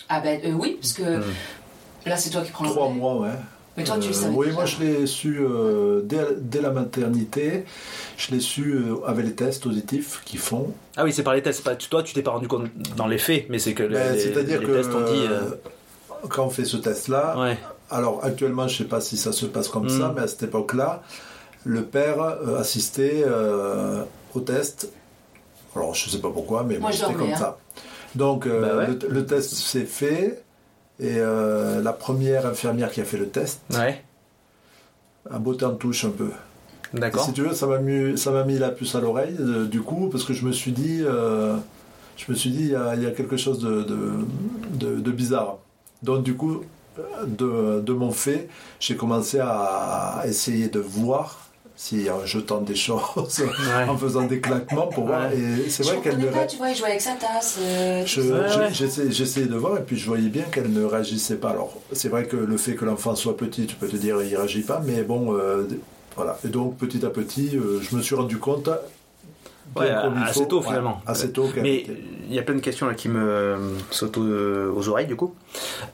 Ah, 0.07 0.19
ben 0.21 0.39
euh, 0.45 0.51
oui, 0.51 0.77
parce 0.79 0.93
que 0.93 1.17
Hmm. 1.17 1.23
là, 2.05 2.15
c'est 2.15 2.29
toi 2.29 2.41
qui 2.41 2.51
prends 2.51 2.63
le 2.65 2.69
Trois 2.69 2.89
mois, 2.89 3.15
ouais. 3.21 3.29
Mais 3.75 3.83
toi, 3.83 3.95
tu 3.99 4.09
le 4.09 4.13
Euh, 4.15 4.17
savais. 4.19 4.35
Oui, 4.35 4.45
déjà. 4.47 4.55
moi 4.55 4.65
je 4.65 4.79
l'ai 4.83 5.07
su 5.07 5.39
euh, 5.41 6.01
dès, 6.03 6.19
dès 6.37 6.61
la 6.61 6.69
maternité. 6.69 7.65
Je 8.17 8.29
l'ai 8.31 8.39
su 8.39 8.73
euh, 8.75 8.97
avec 9.07 9.25
les 9.25 9.33
tests 9.33 9.65
auditifs 9.65 10.21
qu'ils 10.25 10.37
font. 10.37 10.71
Ah 10.95 11.03
oui, 11.03 11.11
c'est 11.11 11.23
par 11.23 11.33
les 11.33 11.41
tests. 11.41 11.63
Pas, 11.63 11.75
toi, 11.75 12.03
tu 12.03 12.13
t'es 12.13 12.21
pas 12.21 12.29
rendu 12.31 12.47
compte 12.47 12.67
dans 12.95 13.07
les 13.07 13.17
faits, 13.17 13.47
mais 13.49 13.57
c'est 13.57 13.73
que 13.73 13.81
les, 13.81 13.95
Ben, 13.95 14.13
les- 14.13 14.19
C'est-à-dire 14.19 14.59
les 14.61 14.67
que 14.67 14.71
tests 14.73 14.93
ont 14.93 15.11
dit. 15.11 15.25
quand 16.29 16.45
on 16.45 16.49
fait 16.51 16.65
ce 16.65 16.77
test-là, 16.77 17.35
Ouais. 17.39 17.57
alors 17.89 18.23
actuellement 18.23 18.67
je 18.67 18.77
sais 18.77 18.83
pas 18.83 19.01
si 19.01 19.17
ça 19.17 19.31
se 19.31 19.47
passe 19.47 19.69
comme 19.69 19.85
Mm. 19.87 19.99
ça, 19.99 20.13
mais 20.15 20.21
à 20.21 20.27
cette 20.27 20.43
époque-là, 20.43 21.01
le 21.65 21.81
père 21.83 22.21
euh, 22.21 22.59
assistait 22.59 23.23
test. 24.41 24.89
Alors 25.75 25.95
je 25.95 26.09
sais 26.09 26.19
pas 26.19 26.29
pourquoi, 26.29 26.63
mais 26.63 26.77
Moi, 26.77 26.91
bon, 26.91 26.95
c'était 26.95 27.13
comme 27.13 27.31
hein. 27.31 27.37
ça. 27.37 27.57
Donc 28.15 28.45
euh, 28.45 28.61
Bah 28.61 28.77
ouais. 28.77 28.87
le, 28.87 29.13
le 29.13 29.25
test 29.25 29.53
s'est 29.55 29.85
fait. 29.85 30.43
Et 30.99 31.15
euh, 31.17 31.81
la 31.81 31.91
première 31.91 32.45
infirmière 32.45 32.91
qui 32.91 33.01
a 33.01 33.03
fait 33.03 33.17
le 33.17 33.27
test 33.27 33.61
Ouais. 33.71 34.03
a 35.29 35.39
botté 35.39 35.65
en 35.65 35.73
touche 35.73 36.05
un 36.05 36.11
peu. 36.11 36.29
D'accord. 36.93 37.25
si 37.25 37.33
tu 37.33 37.41
veux, 37.41 37.55
ça 37.55 37.65
m'a 37.65 37.79
mis, 37.79 38.15
ça 38.19 38.29
m'a 38.29 38.43
mis 38.43 38.59
la 38.59 38.69
puce 38.69 38.93
à 38.93 39.01
l'oreille, 39.01 39.35
euh, 39.39 39.65
du 39.65 39.81
coup, 39.81 40.09
parce 40.11 40.23
que 40.23 40.33
je 40.33 40.45
me 40.45 40.51
suis 40.51 40.71
dit, 40.71 40.99
euh, 41.01 41.55
je 42.17 42.31
me 42.31 42.37
suis 42.37 42.51
dit, 42.51 42.59
il 42.65 42.69
y 42.69 42.75
a, 42.75 42.93
il 42.95 43.01
y 43.01 43.07
a 43.07 43.11
quelque 43.11 43.35
chose 43.35 43.57
de, 43.57 43.81
de, 43.81 44.11
de- 44.75 44.99
de 44.99 45.11
bizarre. 45.11 45.57
Donc, 46.03 46.21
du 46.21 46.35
coup, 46.35 46.61
de, 47.25 47.79
de 47.81 47.93
mon 47.93 48.11
fait, 48.11 48.47
j'ai 48.79 48.95
commencé 48.95 49.39
à 49.41 50.21
essayer 50.27 50.67
de 50.67 50.79
voir 50.79 51.42
si 51.75 52.09
en 52.09 52.25
jetant 52.25 52.61
des 52.61 52.75
choses, 52.75 53.43
en 53.87 53.97
faisant 53.97 54.23
des 54.23 54.39
claquements 54.39 54.87
pour 54.87 55.05
voir. 55.07 55.29
Ouais. 55.31 55.37
Et 55.65 55.69
c'est 55.69 55.83
Je 55.83 55.89
vrai 55.89 55.97
qu'elle 56.01 56.17
ne 56.19 56.27
pas, 56.27 56.45
tu 56.45 56.57
vois, 56.57 56.69
il 56.69 56.75
jouait 56.75 56.89
avec 56.89 57.01
sa 57.01 57.13
tasse. 57.13 57.57
euh, 57.61 58.03
je-. 58.05 58.21
Ouais, 58.21 58.27
je- 58.53 58.59
ouais. 58.59 58.67
j'essayais, 58.71 59.11
j'essayais 59.11 59.47
de 59.47 59.55
voir 59.55 59.77
et 59.77 59.81
puis 59.81 59.97
je 59.97 60.05
voyais 60.07 60.29
bien 60.29 60.43
qu'elle 60.43 60.71
ne 60.71 60.83
réagissait 60.85 61.35
pas. 61.37 61.49
Alors 61.49 61.73
c'est 61.91 62.09
vrai 62.09 62.25
que 62.25 62.37
le 62.37 62.57
fait 62.57 62.75
que 62.75 62.85
l'enfant 62.85 63.15
soit 63.15 63.35
petit, 63.37 63.65
tu 63.65 63.75
peux 63.75 63.87
te 63.87 63.95
dire 63.97 64.21
il 64.21 64.35
réagit 64.35 64.61
pas, 64.61 64.81
mais 64.85 65.01
bon, 65.03 65.35
euh, 65.35 65.63
voilà. 66.15 66.37
Et 66.45 66.49
donc 66.49 66.77
petit 66.77 67.05
à 67.05 67.09
petit, 67.09 67.51
euh, 67.55 67.79
je 67.81 67.95
me 67.95 68.01
suis 68.01 68.15
rendu 68.15 68.37
compte. 68.37 68.69
Ouais, 69.75 69.89
assez 69.89 70.47
tôt, 70.47 70.59
ouais, 70.59 70.67
finalement. 70.67 71.01
assez 71.07 71.31
tôt. 71.31 71.47
qu'elle 71.51 71.63
Mais 71.63 71.83
il 72.29 72.35
y 72.35 72.37
a 72.37 72.43
plein 72.43 72.53
de 72.53 72.59
questions 72.59 72.85
là, 72.85 72.93
qui 72.93 73.09
me 73.09 73.19
euh, 73.19 73.57
sautent 73.89 74.17
aux, 74.19 74.77
aux 74.77 74.89
oreilles 74.89 75.07
du 75.07 75.15
coup. 75.15 75.33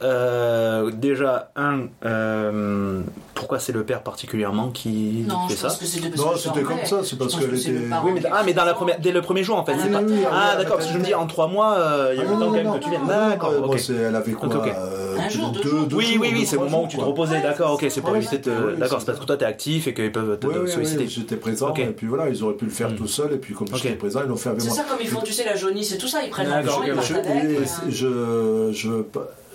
Euh, 0.02 0.90
déjà, 0.90 1.50
un, 1.56 1.84
euh, 2.04 3.00
pourquoi 3.40 3.58
c'est 3.58 3.72
le 3.72 3.84
père 3.84 4.02
particulièrement 4.02 4.68
qui 4.70 5.24
Non, 5.26 5.48
fait 5.48 5.54
je 5.54 5.58
ça 5.58 5.68
pense 5.68 5.78
que 5.78 5.84
c'était 5.86 6.08
parce 6.10 6.20
Non, 6.22 6.36
c'était 6.36 6.62
comme 6.62 6.84
ça, 6.84 7.00
c'est 7.02 7.18
parce 7.18 7.34
qu'elle 7.36 7.50
que 7.50 7.56
c'est 7.56 7.70
le 7.72 7.78
était- 7.86 7.94
Oui, 8.04 8.12
mais, 8.14 8.22
ah, 8.32 8.42
mais 8.46 8.52
dans 8.52 8.64
la 8.64 8.74
première, 8.74 9.00
dès 9.00 9.10
le 9.12 9.20
premier 9.22 9.42
jour 9.42 9.56
en 9.58 9.64
fait. 9.64 9.72
Ah, 9.74 9.78
c'est 9.82 9.88
oui, 9.88 9.92
pas... 9.94 10.00
oui, 10.02 10.18
ah 10.30 10.54
d'accord, 10.56 10.76
parce 10.76 10.86
que 10.86 10.92
je 10.94 10.98
me 10.98 11.04
dis 11.04 11.14
en 11.14 11.26
trois 11.26 11.48
mois, 11.48 11.74
euh, 11.78 12.10
il 12.14 12.18
y 12.18 12.20
a 12.20 12.24
eu 12.24 12.28
le 12.28 12.32
Ah, 12.34 12.38
temps 12.38 12.46
quand 12.46 12.52
même 12.52 12.72
que 12.72 12.84
tu 12.84 12.90
viennes. 12.90 13.06
D'accord, 13.08 13.74
c'est- 13.78 13.92
elle 13.94 14.14
avait 14.16 14.32
quoi 14.32 14.48
euh, 14.54 15.16
Un 15.18 15.28
jour, 15.28 15.50
deux 15.50 15.60
deux- 15.62 15.68
jours. 15.70 15.86
deux 15.86 15.96
Oui, 15.96 16.04
jours, 16.06 16.16
oui, 16.22 16.30
oui, 16.32 16.46
c'est 16.46 16.56
le 16.56 16.62
moment 16.62 16.84
où 16.84 16.88
tu 16.88 16.96
te 16.96 17.02
reposais, 17.02 17.40
d'accord, 17.42 17.72
ok, 17.74 17.80
c'est 17.82 17.90
c'est 17.90 18.00
pour 18.02 18.14
éviter 18.16 18.38
de. 18.38 18.50
D'accord, 18.78 18.98
c'est 19.00 19.00
c'est 19.00 19.06
parce 19.06 19.18
que 19.20 19.24
toi 19.24 19.36
t'es 19.36 19.44
actif 19.44 19.86
et 19.88 19.94
qu'ils 19.94 20.12
peuvent 20.12 20.38
te 20.38 20.66
solliciter. 20.66 21.08
j'étais 21.08 21.36
présent 21.36 21.74
et 21.74 21.86
puis 21.86 22.06
voilà, 22.06 22.28
ils 22.28 22.42
auraient 22.44 22.54
pu 22.54 22.66
le 22.66 22.70
faire 22.70 22.90
Mm. 22.90 22.96
tout 22.96 23.06
seul 23.08 23.32
et 23.32 23.36
puis 23.38 23.54
comme 23.54 23.66
j'étais 23.74 23.94
présent, 23.94 24.20
ils 24.24 24.28
l'ont 24.28 24.36
fait 24.36 24.50
avec 24.50 24.60
C'est 24.60 24.68
moi. 24.68 24.76
ça, 24.76 24.82
comme 24.88 24.98
ils 25.00 25.08
font, 25.08 25.20
tu 25.22 25.32
sais, 25.32 25.44
la 25.44 25.56
jaunisse 25.56 25.92
et 25.92 25.98
tout 25.98 26.08
ça, 26.08 26.18
ils 26.24 26.30
prennent 26.30 26.48
l'argent, 26.48 26.82
ils 26.86 26.92
partent 26.94 27.06
Je, 27.06 27.14
avec. 27.14 27.58
je, 28.72 29.02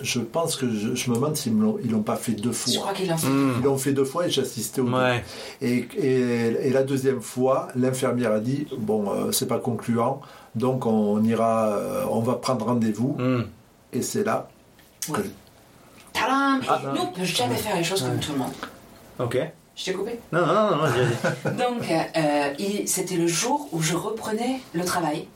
je, 0.02 0.06
je 0.06 0.20
pense 0.20 0.56
que 0.56 0.70
je, 0.70 0.96
je 0.96 1.10
me 1.10 1.16
demande 1.16 1.36
s'ils 1.36 1.58
l'ont 1.58 1.78
ils 1.84 1.92
l'ont 1.92 2.02
pas 2.04 2.16
fait 2.16 2.34
deux 2.34 2.52
Je 2.52 2.72
fois. 2.74 2.82
crois 2.82 2.94
qu'ils 2.94 3.10
l'ont 3.10 3.18
fait. 3.18 3.28
Hmm. 3.28 3.54
Ils 3.60 3.64
l'ont 3.64 3.78
fait 3.78 3.94
deux 3.94 4.06
fois 4.06 4.28
et 4.28 4.30
j'ai 4.30 4.42
assisté 4.42 4.82
deux. 4.82 4.92
Ouais. 4.92 5.24
Et, 5.62 5.88
et, 5.98 6.68
et 6.68 6.70
la 6.72 6.84
deuxième 6.84 7.22
fois, 7.22 7.68
l'infirmière 7.76 8.32
a 8.32 8.40
dit 8.40 8.68
bon, 8.78 9.10
euh, 9.12 9.32
c'est 9.32 9.48
pas 9.48 9.60
concluant, 9.60 10.22
donc 10.56 10.86
on 10.86 11.24
ira, 11.24 11.70
euh, 11.70 12.04
on 12.10 12.20
va 12.22 12.34
prendre 12.36 12.66
rendez-vous. 12.66 13.16
Hmm. 13.20 13.44
Et 13.94 14.02
c'est 14.02 14.24
là 14.24 14.50
que 15.12 15.22
Tadam 16.14 16.62
Ah, 16.68 16.82
Nous, 16.94 17.02
on 17.02 17.08
peut 17.08 17.24
jamais 17.24 17.56
faire 17.56 17.76
les 17.76 17.84
choses 17.84 18.02
comme 18.02 18.20
tout 18.20 18.32
le 18.34 18.40
monde. 18.40 18.52
Ok. 19.20 19.38
Je 19.78 19.84
t'ai 19.86 19.94
coupé 19.94 20.20
Non, 20.32 20.46
non, 20.46 20.54
non, 20.54 20.78
non. 20.78 21.52
Donc, 21.52 21.92
euh, 21.92 22.54
il- 22.60 22.88
c'était 22.88 23.18
le 23.18 23.28
jour 23.28 23.68
où 23.74 23.82
je 23.82 23.94
reprenais 23.96 24.62
le 24.74 24.86
travail, 24.86 25.28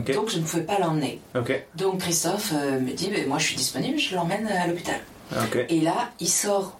Donc 0.00 0.28
je 0.30 0.38
ne 0.38 0.42
pouvais 0.44 0.62
pas 0.62 0.78
l'emmener. 0.78 1.20
Ok. 1.36 1.64
Donc 1.76 1.98
Christophe 2.00 2.52
euh, 2.54 2.80
me 2.80 2.92
dit, 2.92 3.10
Ben, 3.10 3.26
moi 3.28 3.38
je 3.38 3.46
suis 3.46 3.56
disponible, 3.56 3.98
je 3.98 4.14
l'emmène 4.14 4.46
à 4.48 4.66
l'hôpital. 4.66 5.00
Ok. 5.32 5.64
Et 5.68 5.80
là, 5.80 6.10
il 6.20 6.28
sort 6.28 6.78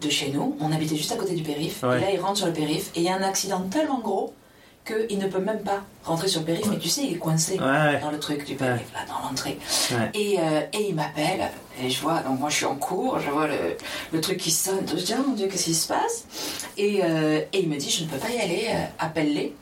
de 0.00 0.10
chez 0.10 0.30
nous, 0.30 0.56
on 0.60 0.72
habitait 0.72 0.96
juste 0.96 1.12
à 1.12 1.16
côté 1.16 1.34
du 1.34 1.42
périph, 1.42 1.82
Ouais. 1.84 1.98
et 1.98 2.00
là 2.00 2.10
il 2.12 2.18
rentre 2.20 2.38
sur 2.38 2.46
le 2.48 2.52
périph, 2.52 2.90
et 2.96 3.00
il 3.00 3.02
y 3.04 3.08
a 3.08 3.14
un 3.14 3.22
accident 3.22 3.60
tellement 3.70 4.00
gros 4.00 4.34
qu'il 4.84 5.16
ne 5.20 5.28
peut 5.28 5.38
même 5.38 5.60
pas 5.62 5.84
rentrer 6.02 6.26
sur 6.26 6.40
le 6.40 6.46
périph, 6.46 6.66
mais 6.68 6.78
tu 6.78 6.88
sais, 6.88 7.02
il 7.04 7.12
est 7.14 7.18
coincé 7.18 7.52
Ouais. 7.52 8.00
dans 8.00 8.10
le 8.10 8.18
truc 8.18 8.44
du 8.44 8.56
périph, 8.56 8.92
là, 8.92 9.00
dans 9.06 9.28
l'entrée. 9.28 9.56
Et, 10.14 10.40
euh, 10.40 10.62
et 10.72 10.88
il 10.88 10.94
m'appelle, 10.96 11.48
et 11.80 11.88
je 11.88 12.00
vois, 12.00 12.18
donc 12.22 12.40
moi 12.40 12.48
je 12.50 12.56
suis 12.56 12.64
en 12.64 12.74
cours, 12.74 13.20
je 13.20 13.30
vois 13.30 13.46
le, 13.46 13.54
le 14.12 14.20
truc 14.20 14.38
qui 14.38 14.50
sonne, 14.50 14.84
je 14.88 14.96
dis, 14.96 15.14
oh 15.16 15.22
mon 15.28 15.34
Dieu, 15.34 15.46
qu'est-ce 15.46 15.66
qui 15.66 15.74
se 15.74 15.86
passe? 15.86 16.24
Et, 16.76 17.00
euh, 17.04 17.42
et 17.52 17.60
il 17.60 17.68
me 17.68 17.76
dit, 17.76 17.90
je 17.90 18.02
ne 18.02 18.08
peux 18.08 18.16
pas 18.16 18.30
y 18.30 18.40
aller, 18.40 18.66
appelle-les 18.98 19.54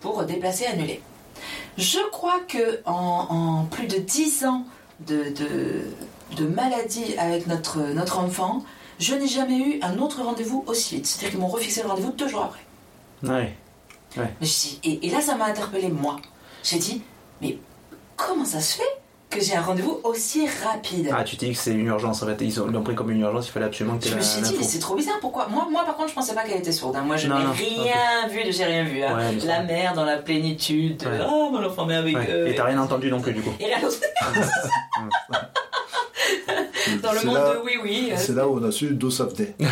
pour 0.00 0.24
déplacer, 0.24 0.66
annuler. 0.66 1.00
Je 1.78 1.98
crois 2.10 2.40
que 2.46 2.80
en, 2.86 2.92
en 3.30 3.64
plus 3.64 3.86
de 3.86 3.98
10 3.98 4.44
ans 4.46 4.64
de, 5.06 5.24
de, 5.30 5.82
de 6.36 6.46
maladie 6.46 7.16
avec 7.18 7.46
notre, 7.46 7.78
notre 7.80 8.18
enfant, 8.20 8.64
je 8.98 9.14
n'ai 9.14 9.26
jamais 9.26 9.58
eu 9.58 9.78
un 9.82 9.98
autre 9.98 10.22
rendez-vous 10.22 10.62
aussi 10.68 10.96
vite. 10.96 11.06
C'est-à-dire 11.06 11.30
qu'ils 11.30 11.40
m'ont 11.40 11.48
refixé 11.48 11.82
le 11.82 11.88
rendez-vous 11.88 12.12
deux 12.12 12.28
jours 12.28 12.44
après. 12.44 12.64
Ouais. 14.16 14.34
Dis- 14.40 14.78
et, 14.84 15.06
et 15.06 15.10
là, 15.10 15.20
ça 15.20 15.34
m'a 15.34 15.46
interpellé 15.46 15.88
moi. 15.88 16.16
J'ai 16.62 16.78
dit, 16.78 17.02
mais 17.42 17.58
comment 18.16 18.44
ça 18.44 18.60
se 18.60 18.76
fait 18.76 19.00
que 19.34 19.40
j'ai 19.42 19.56
un 19.56 19.62
rendez-vous 19.62 20.00
aussi 20.04 20.46
rapide 20.64 21.10
Ah, 21.16 21.24
tu 21.24 21.36
t'es 21.36 21.46
dit 21.46 21.52
que 21.52 21.58
c'est 21.58 21.72
une 21.72 21.86
urgence 21.86 22.22
en 22.22 22.26
fait. 22.26 22.36
Ils 22.40 22.60
ont- 22.60 22.66
ils 22.68 22.72
l'ont 22.72 22.82
pris 22.82 22.94
comme 22.94 23.10
une 23.10 23.20
urgence, 23.20 23.48
il 23.48 23.50
fallait 23.52 23.66
absolument 23.66 23.98
que 23.98 24.04
tu 24.04 24.08
Je 24.10 24.14
me 24.16 24.20
suis 24.20 24.40
dit, 24.42 24.54
mais 24.58 24.64
c'est 24.64 24.78
trop 24.78 24.94
bizarre, 24.94 25.18
pourquoi? 25.20 25.48
Moi, 25.48 25.66
moi, 25.70 25.84
par 25.84 25.96
contre, 25.96 26.10
je 26.10 26.14
pensais 26.14 26.34
pas 26.34 26.42
qu'elle 26.44 26.58
était 26.58 26.72
sourde. 26.72 26.94
hein. 26.96 27.02
Moi, 27.02 27.16
je 27.16 27.26
n'ai 27.28 27.34
rien 27.34 28.28
vu 28.28 28.44
de 28.44 28.50
j'ai 28.52 28.64
rien 28.64 28.84
vu. 28.84 29.02
hein. 29.02 29.16
Ouais, 29.16 29.32
La 29.46 29.62
mère 29.62 29.94
dans 29.94 30.04
la 30.04 30.18
plénitude. 30.18 31.02
Ouais. 31.04 31.18
Oh, 31.28 31.50
mon 31.52 31.64
enfant, 31.64 31.84
mais 31.86 31.96
avec 31.96 32.16
Ouais. 32.16 32.26
eux. 32.30 32.48
Et 32.48 32.54
t'as 32.54 32.64
rien 32.64 32.78
entendu 32.78 33.10
non 33.10 33.20
plus 33.20 33.32
du 33.32 33.42
coup. 33.42 33.52
Et 33.60 33.66
rien 33.66 33.80
d'autre. 33.80 33.96
Dans 37.02 37.12
le 37.12 37.22
monde 37.24 37.34
là, 37.34 37.54
de 37.54 37.60
oui, 37.64 37.72
oui. 37.82 38.08
euh, 38.12 38.16
c'est 38.18 38.34
là 38.34 38.46
où 38.46 38.58
on 38.60 38.64
a 38.64 38.70
su 38.70 38.88
d'où 38.94 39.10
ça 39.10 39.24
venait. 39.24 39.54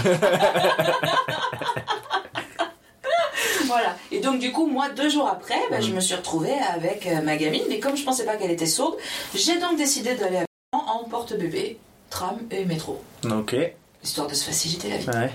Voilà. 3.67 3.97
Donc, 4.23 4.39
du 4.39 4.53
coup, 4.53 4.67
moi, 4.67 4.89
deux 4.91 5.09
jours 5.09 5.29
après, 5.29 5.59
ben, 5.71 5.81
je 5.83 5.93
me 5.93 6.01
suis 6.01 6.15
retrouvée 6.15 6.55
avec 6.75 7.07
euh, 7.07 7.21
ma 7.23 7.37
gamine. 7.37 7.63
Mais 7.69 7.81
comme 7.81 7.97
je 7.97 8.05
pensais 8.05 8.25
pas 8.25 8.37
qu'elle 8.37 8.51
était 8.51 8.67
sourde, 8.67 8.95
j'ai 9.35 9.59
donc 9.59 9.77
décidé 9.77 10.15
d'aller 10.15 10.41
en 10.73 11.05
porte-bébé, 11.11 11.79
tram 12.11 12.37
et 12.51 12.65
métro. 12.65 13.03
Ok. 13.31 13.55
Histoire 14.05 14.27
de 14.27 14.35
se 14.35 14.45
faciliter 14.45 14.89
la 14.91 14.97
vie. 14.97 15.07
Ouais. 15.09 15.31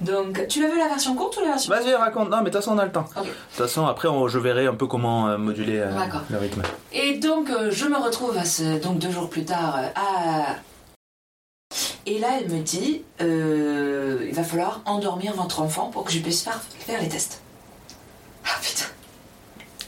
Donc, 0.00 0.46
tu 0.48 0.60
l'as 0.60 0.68
vu 0.68 0.76
la 0.78 0.88
version 0.88 1.14
courte 1.14 1.36
ou 1.36 1.40
la 1.40 1.50
version 1.52 1.72
Vas-y, 1.72 1.94
raconte. 1.94 2.30
Non, 2.30 2.38
mais 2.38 2.44
de 2.44 2.50
toute 2.50 2.54
façon, 2.64 2.72
on 2.74 2.78
a 2.78 2.84
le 2.84 2.90
temps. 2.90 3.04
Ok. 3.16 3.22
De 3.24 3.28
toute 3.28 3.36
façon, 3.52 3.86
après, 3.86 4.08
on- 4.08 4.26
je 4.26 4.38
verrai 4.40 4.66
un 4.66 4.74
peu 4.74 4.86
comment 4.88 5.28
euh, 5.28 5.38
moduler 5.38 5.78
euh, 5.78 5.90
le 6.30 6.38
rythme. 6.38 6.62
Et 6.92 7.14
donc, 7.18 7.48
euh, 7.50 7.70
je 7.70 7.84
me 7.86 7.96
retrouve 7.96 8.36
à 8.36 8.44
ce, 8.44 8.78
donc 8.80 8.98
deux 8.98 9.10
jours 9.12 9.30
plus 9.30 9.44
tard 9.44 9.78
à. 9.94 10.56
Et 12.06 12.18
là, 12.18 12.28
elle 12.40 12.48
me 12.50 12.60
dit 12.60 13.02
il 13.20 14.32
va 14.34 14.42
falloir 14.44 14.80
endormir 14.84 15.34
votre 15.34 15.60
enfant 15.60 15.86
pour 15.90 16.04
que 16.04 16.12
je 16.12 16.18
puisse 16.20 16.42
faire, 16.42 16.60
faire 16.80 17.00
les 17.00 17.08
tests. 17.08 17.40
Ah 18.46 18.58
putain 18.62 18.84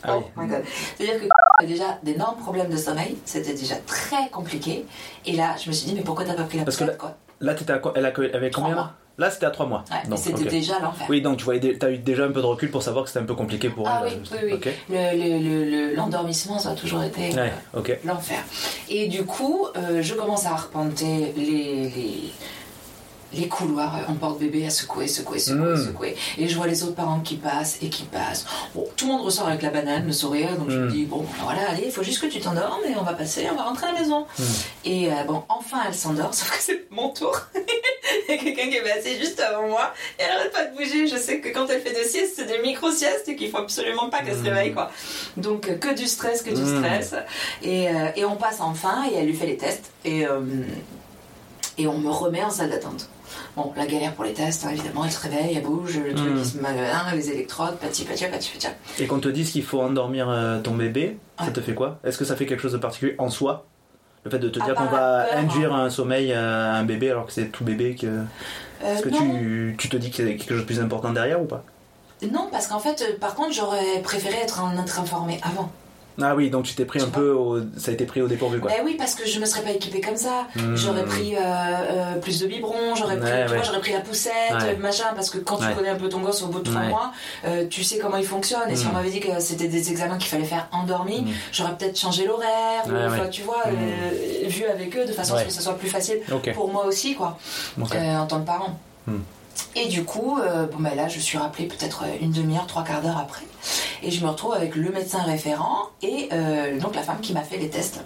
Ah 0.05 0.17
Oh 0.19 0.25
my 0.37 0.49
god 0.49 0.63
C'est-à-dire 0.97 1.21
que 1.21 1.27
a 1.61 1.67
déjà 1.67 1.99
d'énormes 2.03 2.39
problèmes 2.39 2.71
de 2.71 2.77
sommeil, 2.77 3.17
c'était 3.25 3.55
déjà 3.55 3.75
très 3.87 4.29
compliqué. 4.31 4.85
Et 5.27 5.33
là, 5.33 5.57
je 5.63 5.69
me 5.69 5.75
suis 5.75 5.89
dit 5.89 5.95
mais 5.95 6.03
pourquoi 6.03 6.25
t'as 6.25 6.35
pas 6.35 6.45
pris 6.45 6.59
la 6.59 6.65
Parce 6.65 6.77
que 6.77 6.85
là- 6.85 6.93
quoi 6.95 7.17
Là, 7.41 7.55
t'étais 7.55 7.73
à 7.73 7.79
quoi 7.79 7.93
Elle 7.97 8.05
avait 8.07 8.51
Trois 8.51 8.65
combien 8.65 8.75
mois. 8.77 8.93
là 9.17 9.31
c'était 9.31 9.47
à 9.47 9.51
3 9.51 9.67
mois. 9.67 9.85
Ouais, 9.93 10.17
c'était 10.17 10.45
déjà 10.45 10.81
l'enfer. 10.81 11.07
Oui, 11.09 11.21
donc 11.23 11.37
tu 11.39 11.79
t'as 11.79 11.91
eu 11.91 11.99
déjà 11.99 12.25
un 12.25 12.33
peu 12.33 12.41
de 12.41 12.47
recul 12.47 12.69
pour 12.71 12.83
savoir 12.83 13.05
que 13.05 13.11
c'était 13.11 13.21
un 13.23 13.27
peu 13.27 13.35
compliqué 13.37 13.69
pour 13.71 13.87
Ah 13.89 14.03
elle. 14.07 14.15
oui, 14.15 14.29
euh, 14.33 14.37
oui, 14.43 14.49
oui. 14.51 14.53
Ok. 14.55 14.69
Le- 14.91 15.17
le- 15.17 15.39
le- 15.39 15.71
le- 15.91 15.95
L'endormissement, 15.95 16.59
ça 16.59 16.71
a 16.71 16.75
toujours 16.75 17.03
été 17.05 17.33
Ouais, 17.35 17.53
ok. 17.77 17.97
l'enfer. 18.05 18.39
Et 18.89 19.07
du 19.09 19.25
coup, 19.25 19.67
euh, 19.77 20.03
je 20.03 20.15
commence 20.15 20.47
à 20.47 20.51
arpenter 20.53 21.33
les, 21.37 21.91
les, 21.91 22.33
les 23.33 23.47
couloirs 23.49 23.95
en 24.09 24.15
porte-bébé, 24.15 24.65
à 24.67 24.71
secouer, 24.71 25.07
secouer, 25.07 25.39
secouer, 25.39 25.75
Mm. 25.75 25.87
secouer. 25.87 26.17
Et 26.39 26.49
je 26.49 26.57
vois 26.57 26.67
les 26.67 26.83
autres 26.83 26.95
parents 26.95 27.21
qui 27.21 27.37
passent 27.37 27.77
et 27.83 27.89
qui 27.91 28.05
passent. 28.05 28.47
Bon, 28.75 28.87
tout 28.97 29.07
le 29.07 29.13
monde 29.13 29.23
ressort 29.23 29.49
avec 29.49 29.61
la 29.63 29.71
banane, 29.71 30.07
le 30.07 30.13
sourire, 30.13 30.57
donc 30.57 30.71
je 30.71 30.79
me 30.79 30.87
Mm. 30.87 30.93
dis, 30.93 31.05
bon, 31.05 31.19
ben 31.21 31.45
voilà, 31.45 31.69
allez, 31.71 31.83
il 31.87 31.93
faut 31.93 32.03
juste 32.03 32.21
que 32.23 32.27
tu 32.27 32.41
t'endormes 32.41 32.81
et 32.89 32.97
on 32.97 33.03
va 33.03 33.13
passer, 33.13 33.47
on 33.53 33.55
va 33.55 33.65
rentrer 33.65 33.87
à 33.89 33.93
la 33.93 34.01
maison. 34.01 34.27
Mm. 34.39 34.43
Et 34.87 35.13
euh, 35.13 35.25
bon, 35.27 35.43
enfin, 35.51 35.79
elle 35.87 35.95
s'endort, 35.95 36.33
sauf 36.35 36.51
que 36.57 36.63
c'est 36.63 36.87
mon 36.91 37.11
tour. 37.11 37.39
Il 38.29 38.35
y 38.35 38.39
a 38.39 38.43
quelqu'un 38.43 38.69
qui 38.71 38.77
est 38.77 38.83
passé 38.83 39.19
juste 39.19 39.39
avant 39.41 39.69
moi 39.69 39.93
et 40.19 40.23
elle 40.23 40.31
arrête 40.31 40.53
pas 40.53 40.65
de 40.65 40.75
bouger. 40.77 41.07
Je 41.07 41.17
sais 41.17 41.41
que 41.41 41.49
quand 41.51 41.67
elle 41.69 41.81
fait 41.83 41.93
des 41.93 42.05
siestes, 42.09 42.35
c'est 42.37 42.47
des 42.47 42.59
micro-siestes 42.63 43.29
et 43.29 43.37
qu'il 43.37 43.51
faut 43.51 43.59
absolument 43.59 44.09
pas 44.09 44.23
qu'elle 44.23 44.37
se 44.39 44.43
réveille, 44.43 44.73
quoi. 44.73 44.91
Donc, 45.37 45.69
euh, 45.69 45.75
que 45.77 45.95
du 45.95 46.07
stress, 46.07 46.43
que 46.43 46.51
du 46.51 46.63
stress. 46.67 47.15
Et, 47.63 47.89
euh, 47.89 48.09
et 48.17 48.25
on 48.25 48.37
passe 48.37 48.61
enfin 48.61 49.05
et 49.11 49.17
elle 49.17 49.27
lui 49.27 49.35
fait 49.35 49.47
les 49.47 49.57
tests 49.59 49.91
et, 50.05 50.27
euh, 50.27 50.41
et 51.77 51.87
on 51.87 51.99
me 51.99 52.11
remet 52.11 52.43
en 52.43 52.51
salle 52.51 52.71
d'attente. 52.71 53.09
Bon, 53.59 53.73
la 53.77 53.87
galère 53.87 54.13
pour 54.15 54.23
les 54.23 54.33
tests, 54.35 54.65
hein, 54.65 54.71
évidemment, 54.71 55.05
elle 55.05 55.11
se 55.11 55.21
réveille, 55.21 55.57
elle 55.57 55.65
bouge, 55.65 55.99
le 55.99 56.15
truc, 56.15 56.31
Mm. 56.31 56.39
il 56.39 56.45
se 56.47 56.59
met, 56.59 56.69
hein, 56.69 57.07
les 57.13 57.29
électrodes, 57.31 57.77
pati, 57.79 58.05
pati, 58.05 58.25
pati, 58.27 58.51
pati. 58.53 58.69
Et 59.01 59.07
qu'on 59.09 59.19
te 59.19 59.29
dise 59.29 59.51
qu'il 59.51 59.65
faut 59.65 59.81
endormir 59.81 60.29
euh, 60.31 60.61
ton 60.61 60.75
bébé, 60.77 61.19
ça 61.41 61.51
te 61.51 61.61
fait 61.61 61.75
quoi? 61.75 61.99
Est-ce 62.05 62.17
que 62.19 62.25
ça 62.25 62.37
fait 62.37 62.47
quelque 62.47 62.61
chose 62.63 62.73
de 62.73 62.79
particulier 62.79 63.17
en 63.19 63.31
soi? 63.31 63.67
Le 64.25 64.31
fait 64.31 64.39
de 64.39 64.49
te 64.49 64.61
À 64.61 64.65
dire 64.65 64.75
part 64.75 64.85
qu'on 64.85 64.91
va 64.95 65.25
peur, 65.25 65.39
induire 65.39 65.75
hein. 65.75 65.87
un 65.87 65.91
sommeil 65.91 66.33
à 66.33 66.75
un 66.75 66.85
bébé 66.85 67.11
alors 67.11 67.27
que 67.27 67.33
c'est 67.33 67.47
tout 67.47 67.65
bébé 67.65 67.97
que. 67.97 68.07
Euh, 68.07 68.23
Est-ce 68.95 69.03
que 69.03 69.09
tu, 69.09 69.75
tu 69.77 69.89
te 69.89 69.97
dis 69.97 70.11
qu'il 70.11 70.29
y 70.29 70.31
a 70.33 70.37
quelque 70.37 70.51
chose 70.51 70.61
de 70.61 70.67
plus 70.67 70.81
important 70.81 71.11
derrière 71.11 71.41
ou 71.43 71.47
pas? 71.47 71.65
Non, 72.33 72.49
parce 72.53 72.67
qu'en 72.69 72.79
fait, 72.81 73.01
euh, 73.03 73.19
par 73.19 73.35
contre, 73.35 73.53
j'aurais 73.53 74.01
préféré 74.03 74.37
être, 74.43 74.61
en, 74.63 74.77
être 74.81 75.01
informée 75.01 75.41
avant. 75.43 75.71
Ah 76.21 76.35
oui, 76.35 76.51
donc 76.51 76.65
tu 76.65 76.75
t'es 76.75 76.85
pris 76.85 77.01
un 77.01 77.07
peu. 77.09 77.31
au- 77.33 77.61
Ça 77.77 77.91
a 77.91 77.95
été 77.95 78.05
pris 78.05 78.21
au 78.23 78.27
dépourvu 78.29 78.59
quoi. 78.61 78.71
Ben 78.71 78.83
oui, 78.85 78.97
parce 78.99 79.15
que 79.15 79.27
je 79.27 79.39
me 79.39 79.45
serais 79.47 79.63
pas 79.63 79.71
équipée 79.71 80.01
comme 80.01 80.17
ça. 80.17 80.47
Hmm. 80.57 80.75
J'aurais 80.75 81.05
pris 81.05 81.37
euh, 81.37 81.41
euh, 81.41 82.15
plus 82.17 82.41
de 82.41 82.47
biberons, 82.47 82.95
j'aurais 82.97 83.19
pris, 83.19 83.31
Ouais, 83.31 83.49
ouais. 83.51 83.61
j'aurais 83.65 83.81
pris 83.81 83.93
la 83.93 84.01
poussette, 84.01 84.33
Ouais. 84.53 84.77
machin, 84.77 85.05
parce 85.15 85.31
que 85.31 85.39
quand 85.39 85.57
tu 85.59 85.67
connais 85.75 85.91
un 85.91 85.97
peu 85.97 86.09
ton 86.09 86.19
gosse 86.21 86.43
au 86.43 86.49
bout 86.49 86.59
de 86.61 86.69
trois 86.71 86.83
mois, 86.83 87.13
euh, 87.47 87.67
tu 87.71 87.85
sais 87.85 87.99
comment 87.99 88.17
il 88.17 88.25
fonctionne. 88.27 88.69
Et 88.71 88.77
si 88.77 88.85
Hmm. 88.87 88.91
on 88.91 88.95
m'avait 88.95 89.11
dit 89.11 89.21
que 89.21 89.29
c'était 89.39 89.69
des 89.69 89.91
examens 89.91 90.19
qu'il 90.19 90.29
fallait 90.29 90.45
faire 90.45 90.69
endormi, 90.73 91.21
Hmm. 91.23 91.29
j'aurais 91.53 91.77
peut-être 91.77 91.99
changé 91.99 92.27
l'horaire, 92.27 92.83
ou, 92.87 92.91
enfin, 93.07 93.29
tu 93.31 93.43
vois, 93.43 93.63
vu 94.49 94.65
avec 94.65 94.97
eux 94.97 95.05
de 95.07 95.13
façon 95.13 95.35
à 95.35 95.41
ce 95.41 95.45
que 95.45 95.53
ça 95.53 95.61
soit 95.61 95.79
plus 95.79 95.89
facile 95.89 96.19
pour 96.55 96.73
moi 96.73 96.85
aussi, 96.87 97.15
quoi, 97.15 97.39
en 97.81 98.27
tant 98.27 98.41
que 98.41 98.47
parent. 98.47 98.79
Et 99.77 99.87
du 99.89 100.05
coup, 100.05 100.39
euh, 100.39 100.67
bon 100.67 100.79
ben 100.81 100.95
là, 100.95 101.09
je 101.09 101.19
suis 101.21 101.39
rappelée 101.39 101.67
peut-être 101.67 102.05
une 102.21 102.33
demi-heure, 102.33 102.67
trois 102.67 102.85
quarts 102.85 103.01
d'heure 103.03 103.19
après, 103.19 103.45
et 104.03 104.11
je 104.11 104.25
me 104.25 104.31
retrouve 104.31 104.55
avec 104.55 104.75
le 104.75 104.91
médecin 104.91 105.23
référent 105.23 105.89
et 106.03 106.29
euh, 106.33 106.79
donc 106.79 106.95
la 106.95 107.03
femme 107.03 107.21
qui 107.21 107.33
m'a 107.33 107.43
fait 107.43 107.59
les 107.59 107.69
tests. 107.69 108.01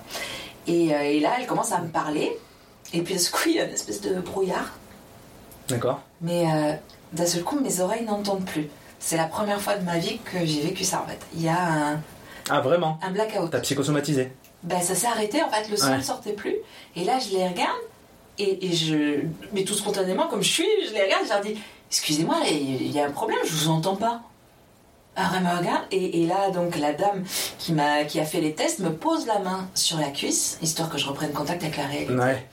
Et, 0.66 0.94
euh, 0.94 1.00
et 1.02 1.20
là, 1.20 1.30
elle 1.38 1.46
commence 1.46 1.72
à 1.72 1.80
me 1.80 1.88
parler, 1.88 2.36
et 2.92 3.02
puis 3.02 3.14
d'un 3.14 3.30
coup, 3.30 3.48
il 3.48 3.54
y 3.56 3.60
a 3.60 3.64
une 3.64 3.72
espèce 3.72 4.00
de 4.00 4.14
brouillard, 4.20 4.70
D'accord. 5.68 6.00
mais 6.20 6.44
d'un 7.12 7.26
seul 7.26 7.42
coup, 7.42 7.58
mes 7.60 7.80
oreilles 7.80 8.04
n'entendent 8.04 8.44
plus. 8.44 8.68
C'est 8.98 9.16
la 9.16 9.24
première 9.26 9.60
fois 9.60 9.76
de 9.76 9.84
ma 9.84 9.98
vie 9.98 10.18
que 10.18 10.44
j'ai 10.44 10.60
vécu 10.60 10.84
ça 10.84 11.02
en 11.04 11.08
fait. 11.08 11.18
Il 11.34 11.42
y 11.42 11.48
a 11.48 11.58
un, 11.60 12.00
Ah 12.50 12.60
vraiment 12.60 12.98
un 13.02 13.10
blackout. 13.10 13.50
T'as 13.50 13.60
psychosomatisé 13.60 14.32
Ben, 14.62 14.80
ça 14.80 14.94
s'est 14.94 15.06
arrêté 15.08 15.42
en 15.42 15.48
fait, 15.50 15.68
le 15.68 15.76
son 15.76 15.88
Ouais. 15.90 15.96
ne 15.96 16.02
sortait 16.02 16.32
plus. 16.34 16.56
Et 16.96 17.04
là, 17.04 17.18
je 17.18 17.36
les 17.36 17.46
regarde, 17.48 17.80
et, 18.38 18.72
je. 18.72 19.20
Mais 19.52 19.64
tout 19.64 19.74
spontanément, 19.74 20.26
comme 20.28 20.42
je 20.42 20.50
suis, 20.50 20.68
je 20.88 20.94
les 20.94 21.02
regarde, 21.02 21.24
je 21.24 21.30
leur 21.30 21.40
dis 21.40 21.56
Excusez-moi, 21.90 22.36
il 22.50 22.90
y 22.90 22.98
a 22.98 23.06
un 23.06 23.10
problème, 23.10 23.38
je 23.44 23.52
vous 23.52 23.68
entends 23.68 23.96
pas. 23.96 24.22
Alors 25.14 25.32
elle 25.36 25.42
me 25.44 25.58
regarde, 25.58 25.82
et, 25.90 26.22
et 26.22 26.26
là, 26.26 26.48
donc, 26.50 26.74
la 26.78 26.94
dame 26.94 27.22
qui, 27.58 27.72
m'a, 27.74 28.04
qui 28.04 28.18
a 28.18 28.24
fait 28.24 28.40
les 28.40 28.54
tests 28.54 28.78
me 28.78 28.90
pose 28.90 29.26
la 29.26 29.40
main 29.40 29.68
sur 29.74 29.98
la 29.98 30.08
cuisse, 30.08 30.58
histoire 30.62 30.88
que 30.88 30.96
je 30.96 31.06
reprenne 31.06 31.32
contact 31.32 31.62
avec 31.62 31.76
la 31.76 31.86
réalité. 31.86 32.14
Ouais. 32.14 32.46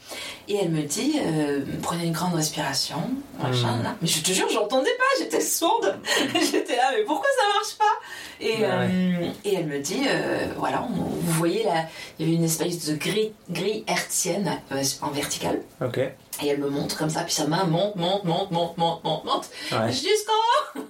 Et 0.50 0.58
elle 0.58 0.70
me 0.70 0.82
dit 0.82 1.14
euh, 1.24 1.62
Prenez 1.82 2.06
une 2.06 2.12
grande 2.12 2.34
respiration, 2.36 2.98
machin, 3.42 3.78
Hmm. 3.78 3.84
là. 3.84 3.96
Mais 4.02 4.08
je 4.10 4.22
te 4.22 4.32
jure, 4.32 4.50
j'entendais 4.52 4.90
pas, 4.98 5.24
j'étais 5.24 5.40
sourde. 5.40 6.00
j'étais 6.34 6.76
là, 6.76 6.92
mais 6.98 7.04
pourquoi 7.06 7.30
ça 7.40 7.46
marche 7.54 7.78
pas? 7.78 8.46
Et, 8.46 8.58
Ouais, 8.58 8.64
euh, 8.64 9.30
et 9.46 9.54
elle 9.56 9.68
me 9.68 9.80
dit 9.80 10.02
euh, 10.10 10.48
Voilà, 10.58 10.84
on- 10.84 10.96
vous 11.04 11.32
voyez 11.34 11.64
là, 11.64 11.86
il 12.18 12.26
y 12.26 12.28
avait 12.30 12.36
une 12.38 12.44
espèce 12.46 12.86
de 12.88 12.96
grille, 12.96 13.32
grille 13.50 13.86
hertzienne 13.88 14.60
euh, 14.74 14.84
en 15.02 15.12
verticale. 15.12 15.62
Ok. 15.82 15.98
Et 15.98 16.48
elle 16.48 16.60
me 16.60 16.70
montre 16.70 16.98
comme 16.98 17.10
ça, 17.10 17.22
puis 17.22 17.34
sa 17.34 17.48
main 17.48 17.64
monte, 17.66 17.96
monte, 17.96 18.26
monte, 18.26 18.52
monte, 18.52 18.78
monte, 18.78 19.04
monte, 19.04 19.24
monte, 19.26 19.50
Ouais. 19.72 19.92
jusqu'en 19.92 20.34
haut. 20.34 20.82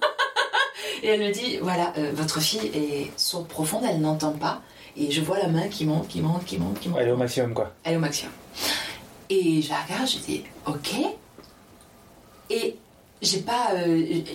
Et 1.02 1.08
elle 1.08 1.20
me 1.20 1.32
dit 1.32 1.58
Voilà, 1.62 1.92
euh, 1.98 2.12
votre 2.14 2.40
fille 2.40 2.70
est 2.74 3.10
sourde 3.18 3.48
profonde, 3.48 3.84
elle 3.88 4.00
n'entend 4.00 4.32
pas. 4.32 4.60
Et 4.96 5.10
je 5.10 5.20
vois 5.20 5.38
la 5.38 5.48
main 5.48 5.68
qui 5.68 5.84
monte, 5.86 6.08
qui 6.08 6.20
monte, 6.20 6.44
qui 6.44 6.58
monte, 6.58 6.78
qui 6.80 6.88
monte. 6.88 6.98
Elle 7.00 7.08
est 7.08 7.12
au 7.12 7.16
maximum, 7.16 7.54
quoi. 7.54 7.72
Elle 7.84 7.94
est 7.94 7.96
au 7.96 8.00
maximum. 8.00 8.32
Et 9.28 9.62
je 9.62 9.70
la 9.70 9.80
regarde, 9.82 10.08
je 10.08 10.18
dis 10.18 10.44
ok. 10.66 10.90
Et 12.50 12.76
j'ai 13.22 13.40
pas. 13.40 13.68
euh, 13.74 13.86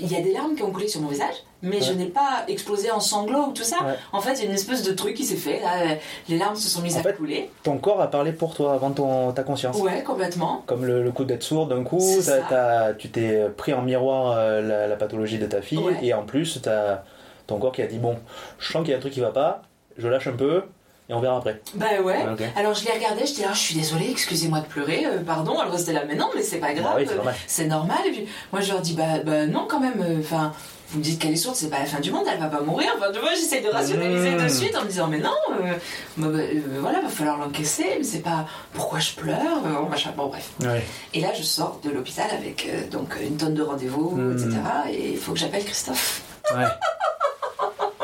Il 0.01 0.07
y 0.11 0.15
a 0.15 0.21
des 0.21 0.31
larmes 0.33 0.55
qui 0.55 0.63
ont 0.63 0.71
coulé 0.71 0.87
sur 0.87 1.01
mon 1.01 1.07
visage, 1.09 1.35
mais 1.61 1.81
je 1.81 1.91
n'ai 1.93 2.05
pas 2.05 2.43
explosé 2.47 2.91
en 2.91 2.99
sanglots 2.99 3.47
ou 3.47 3.51
tout 3.53 3.63
ça. 3.63 3.77
Ouais. 3.83 3.93
En 4.13 4.21
fait, 4.21 4.33
il 4.33 4.39
y 4.39 4.41
a 4.43 4.45
une 4.45 4.55
espèce 4.55 4.83
de 4.83 4.91
truc 4.93 5.15
qui 5.15 5.23
s'est 5.25 5.35
fait. 5.35 5.59
Là, 5.61 5.81
euh, 5.81 5.95
les 6.29 6.37
larmes 6.37 6.55
se 6.55 6.69
sont 6.69 6.81
mises 6.81 6.95
En 6.97 6.99
à 6.99 7.03
fait- 7.03 7.13
couler. 7.15 7.49
Ton 7.63 7.77
corps 7.77 8.01
a 8.01 8.09
parlé 8.11 8.31
pour 8.31 8.53
toi 8.55 8.73
avant 8.73 8.91
ton, 8.91 9.31
ta 9.31 9.43
conscience. 9.43 9.77
Ouais, 9.79 10.03
complètement. 10.03 10.63
Comme 10.67 10.85
le, 10.85 11.03
le 11.03 11.11
coup 11.11 11.25
d'être 11.25 11.43
sourd 11.43 11.67
d'un 11.67 11.83
coup, 11.83 11.99
tu 12.97 13.09
t'es 13.09 13.45
pris 13.57 13.73
en 13.73 13.81
miroir 13.81 14.31
euh, 14.37 14.61
la, 14.61 14.87
la 14.87 14.95
pathologie 14.95 15.39
de 15.39 15.45
ta 15.47 15.61
fille, 15.61 15.77
Ouais. 15.79 15.97
et 16.01 16.13
en 16.13 16.23
plus, 16.23 16.59
ton 17.47 17.59
corps 17.59 17.71
qui 17.71 17.81
a 17.81 17.87
dit 17.87 17.97
Bon, 17.97 18.17
je 18.59 18.71
sens 18.71 18.81
qu'il 18.83 18.91
y 18.91 18.93
a 18.93 18.97
un 18.97 19.01
truc 19.01 19.13
qui 19.13 19.19
va 19.19 19.31
pas, 19.31 19.61
je 19.97 20.07
lâche 20.07 20.27
un 20.27 20.33
peu, 20.33 20.63
et 21.07 21.13
on 21.13 21.19
verra 21.19 21.37
après. 21.37 21.61
Bah 21.75 21.85
ouais. 22.03 22.25
Alors 22.55 22.73
je 22.73 22.83
l'ai 22.85 22.91
regardé, 22.91 23.25
je 23.25 23.33
dis 23.33 23.43
ah 23.47 23.53
je 23.53 23.59
suis 23.59 23.75
désolée, 23.75 24.07
excusez-moi 24.09 24.59
de 24.61 24.65
pleurer, 24.65 25.05
euh, 25.05 25.19
pardon. 25.23 25.59
Alors 25.59 25.77
c'était 25.77 25.93
là, 25.93 26.03
mais 26.07 26.15
non, 26.15 26.29
mais 26.35 26.41
c'est 26.41 26.57
pas 26.57 26.73
grave, 26.73 26.95
Bah 26.95 26.99
oui, 26.99 27.05
c'est 27.07 27.15
normal. 27.15 27.35
c'est 27.47 27.65
normal. 27.67 27.97
Et 28.07 28.11
puis 28.11 28.27
moi 28.51 28.61
je 28.61 28.71
leur 28.71 28.81
dis 28.81 28.93
bah, 28.93 29.19
bah 29.23 29.45
non 29.45 29.67
quand 29.69 29.79
même. 29.79 30.01
euh, 30.01 30.19
Enfin, 30.19 30.51
vous 30.89 30.99
me 30.99 31.03
dites 31.03 31.19
qu'elle 31.19 31.31
est 31.33 31.35
sourde, 31.35 31.55
c'est 31.55 31.69
pas 31.71 31.79
la 31.79 31.85
fin 31.85 31.99
du 31.99 32.11
monde, 32.11 32.25
elle 32.31 32.39
va 32.39 32.45
pas 32.47 32.61
mourir. 32.61 32.89
Enfin 32.95 33.07
tu 33.13 33.19
vois, 33.19 33.33
j'essaie 33.35 33.61
de 33.61 33.69
rationaliser 33.69 34.31
Mmh. 34.31 34.43
de 34.43 34.47
suite 34.47 34.75
en 34.77 34.81
me 34.83 34.87
disant 34.87 35.07
mais 35.07 35.17
non, 35.19 35.29
euh, 35.51 35.73
bah, 36.17 36.27
bah, 36.29 36.37
euh, 36.39 36.61
voilà, 36.79 37.01
va 37.01 37.09
falloir 37.09 37.37
l'encaisser. 37.37 37.85
Mais 37.97 38.03
c'est 38.03 38.19
pas 38.21 38.45
pourquoi 38.73 38.99
je 38.99 39.11
pleure, 39.13 39.57
euh, 39.65 39.81
bon, 39.81 39.89
machin. 39.89 40.11
Bon 40.17 40.27
bref. 40.27 40.49
Ouais. 40.61 40.83
Et 41.13 41.21
là 41.21 41.29
je 41.37 41.43
sors 41.43 41.79
de 41.83 41.89
l'hôpital 41.91 42.29
avec 42.31 42.67
euh, 42.67 42.87
donc 42.89 43.15
une 43.21 43.37
tonne 43.37 43.53
de 43.55 43.61
rendez-vous, 43.63 44.11
Mmh. 44.15 44.31
etc. 44.33 44.49
Et 44.91 45.09
il 45.11 45.17
faut 45.17 45.33
que 45.33 45.39
j'appelle 45.39 45.65
Christophe. 45.65 46.21
Ouais. 46.55 46.65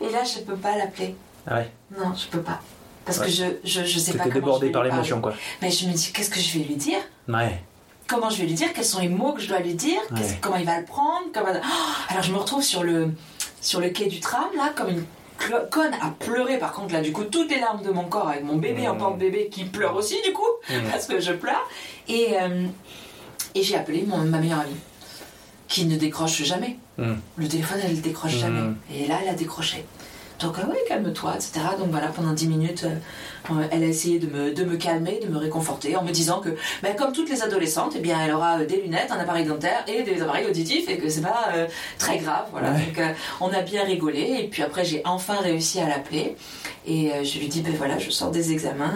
Et 0.00 0.10
là 0.10 0.22
je 0.24 0.40
peux 0.40 0.56
pas 0.56 0.76
l'appeler. 0.76 1.14
Ouais. 1.50 1.70
Non, 1.96 2.12
je 2.14 2.26
peux 2.28 2.40
pas. 2.40 2.60
Parce 3.04 3.18
Ouais. 3.18 3.26
que 3.26 3.30
je, 3.32 3.44
je, 3.64 3.84
je 3.84 3.98
sais 3.98 4.12
pas 4.14 4.24
comment 4.24 4.34
débordé 4.34 4.70
par 4.70 4.82
l'émotion, 4.84 5.20
quoi. 5.20 5.32
Mais 5.62 5.70
je 5.70 5.86
me 5.86 5.92
dis, 5.92 6.12
qu'est-ce 6.12 6.30
que 6.30 6.40
je 6.40 6.58
vais 6.58 6.64
lui 6.64 6.74
dire? 6.76 6.98
Ouais. 7.28 7.60
Comment 8.08 8.30
je 8.30 8.38
vais 8.38 8.46
lui 8.46 8.54
dire? 8.54 8.72
Quels 8.72 8.84
sont 8.84 9.00
les 9.00 9.08
mots 9.08 9.32
que 9.32 9.40
je 9.40 9.48
dois 9.48 9.60
lui 9.60 9.74
dire? 9.74 10.00
Ouais. 10.10 10.38
Comment 10.40 10.56
il 10.56 10.66
va 10.66 10.78
le 10.80 10.84
prendre? 10.84 11.26
Comment- 11.32 11.46
Oh 11.54 11.66
Alors 12.08 12.22
je 12.22 12.32
me 12.32 12.36
retrouve 12.38 12.62
sur 12.62 12.82
le, 12.82 13.10
sur 13.60 13.80
le 13.80 13.90
quai 13.90 14.06
du 14.06 14.20
tram, 14.20 14.48
là, 14.56 14.72
comme 14.74 14.88
une 14.90 15.04
conne 15.70 15.92
à 16.02 16.10
pleurer. 16.18 16.58
Par 16.58 16.72
contre, 16.72 16.92
là, 16.94 17.00
du 17.00 17.12
coup, 17.12 17.24
toutes 17.24 17.50
les 17.50 17.60
larmes 17.60 17.82
de 17.82 17.90
mon 17.90 18.04
corps 18.04 18.28
avec 18.28 18.42
mon 18.42 18.56
bébé 18.56 18.88
en 18.88 18.94
Mmh. 18.94 18.98
porte-bébé 18.98 19.48
qui 19.50 19.64
pleure 19.64 19.94
aussi, 19.94 20.16
du 20.24 20.32
coup, 20.32 20.42
Mmh. 20.70 20.74
parce 20.90 21.06
que 21.06 21.20
je 21.20 21.32
pleure. 21.32 21.68
Et, 22.08 22.34
euh, 22.40 22.66
et 23.54 23.62
j'ai 23.62 23.76
appelé 23.76 24.02
mon, 24.06 24.18
ma 24.18 24.38
meilleure 24.38 24.60
amie, 24.60 24.76
qui 25.68 25.84
ne 25.86 25.96
décroche 25.96 26.42
jamais. 26.42 26.78
Mmh. 26.98 27.12
Le 27.36 27.48
téléphone, 27.48 27.78
elle 27.84 27.94
ne 27.96 28.00
décroche 28.00 28.34
Mmh. 28.36 28.38
jamais. 28.38 28.60
Et 28.92 29.06
là, 29.06 29.18
elle 29.22 29.28
a 29.28 29.34
décroché. 29.34 29.84
Donc, 30.40 30.58
euh, 30.58 30.62
oui, 30.68 30.76
calme-toi, 30.86 31.34
etc. 31.34 31.60
Donc 31.78 31.90
voilà, 31.90 32.08
pendant 32.08 32.32
10 32.32 32.48
minutes, 32.48 32.84
euh, 32.84 32.94
euh, 33.50 33.66
elle 33.70 33.82
a 33.84 33.86
essayé 33.86 34.18
de 34.18 34.26
me, 34.26 34.52
de 34.52 34.64
me 34.64 34.76
calmer, 34.76 35.20
de 35.22 35.28
me 35.28 35.38
réconforter, 35.38 35.96
en 35.96 36.02
me 36.02 36.10
disant 36.10 36.40
que, 36.40 36.50
ben, 36.82 36.94
comme 36.94 37.12
toutes 37.12 37.30
les 37.30 37.42
adolescentes, 37.42 37.94
eh 37.96 38.00
bien, 38.00 38.18
elle 38.22 38.32
aura 38.32 38.64
des 38.64 38.82
lunettes, 38.82 39.10
un 39.10 39.18
appareil 39.18 39.46
dentaire 39.46 39.84
et 39.88 40.02
des 40.02 40.20
appareils 40.20 40.46
auditifs, 40.46 40.88
et 40.88 40.98
que 40.98 41.08
c'est 41.08 41.22
pas 41.22 41.48
euh, 41.54 41.66
très 41.98 42.18
grave. 42.18 42.46
Voilà. 42.52 42.72
Ouais. 42.72 42.86
Donc, 42.86 42.98
euh, 42.98 43.12
on 43.40 43.48
a 43.52 43.62
bien 43.62 43.84
rigolé, 43.84 44.36
et 44.40 44.48
puis 44.48 44.62
après, 44.62 44.84
j'ai 44.84 45.00
enfin 45.04 45.36
réussi 45.36 45.80
à 45.80 45.88
l'appeler, 45.88 46.36
et 46.86 47.12
euh, 47.12 47.24
je 47.24 47.38
lui 47.38 47.48
dis, 47.48 47.62
ben 47.62 47.74
voilà, 47.76 47.98
je 47.98 48.10
sors 48.10 48.30
des 48.30 48.52
examens, 48.52 48.94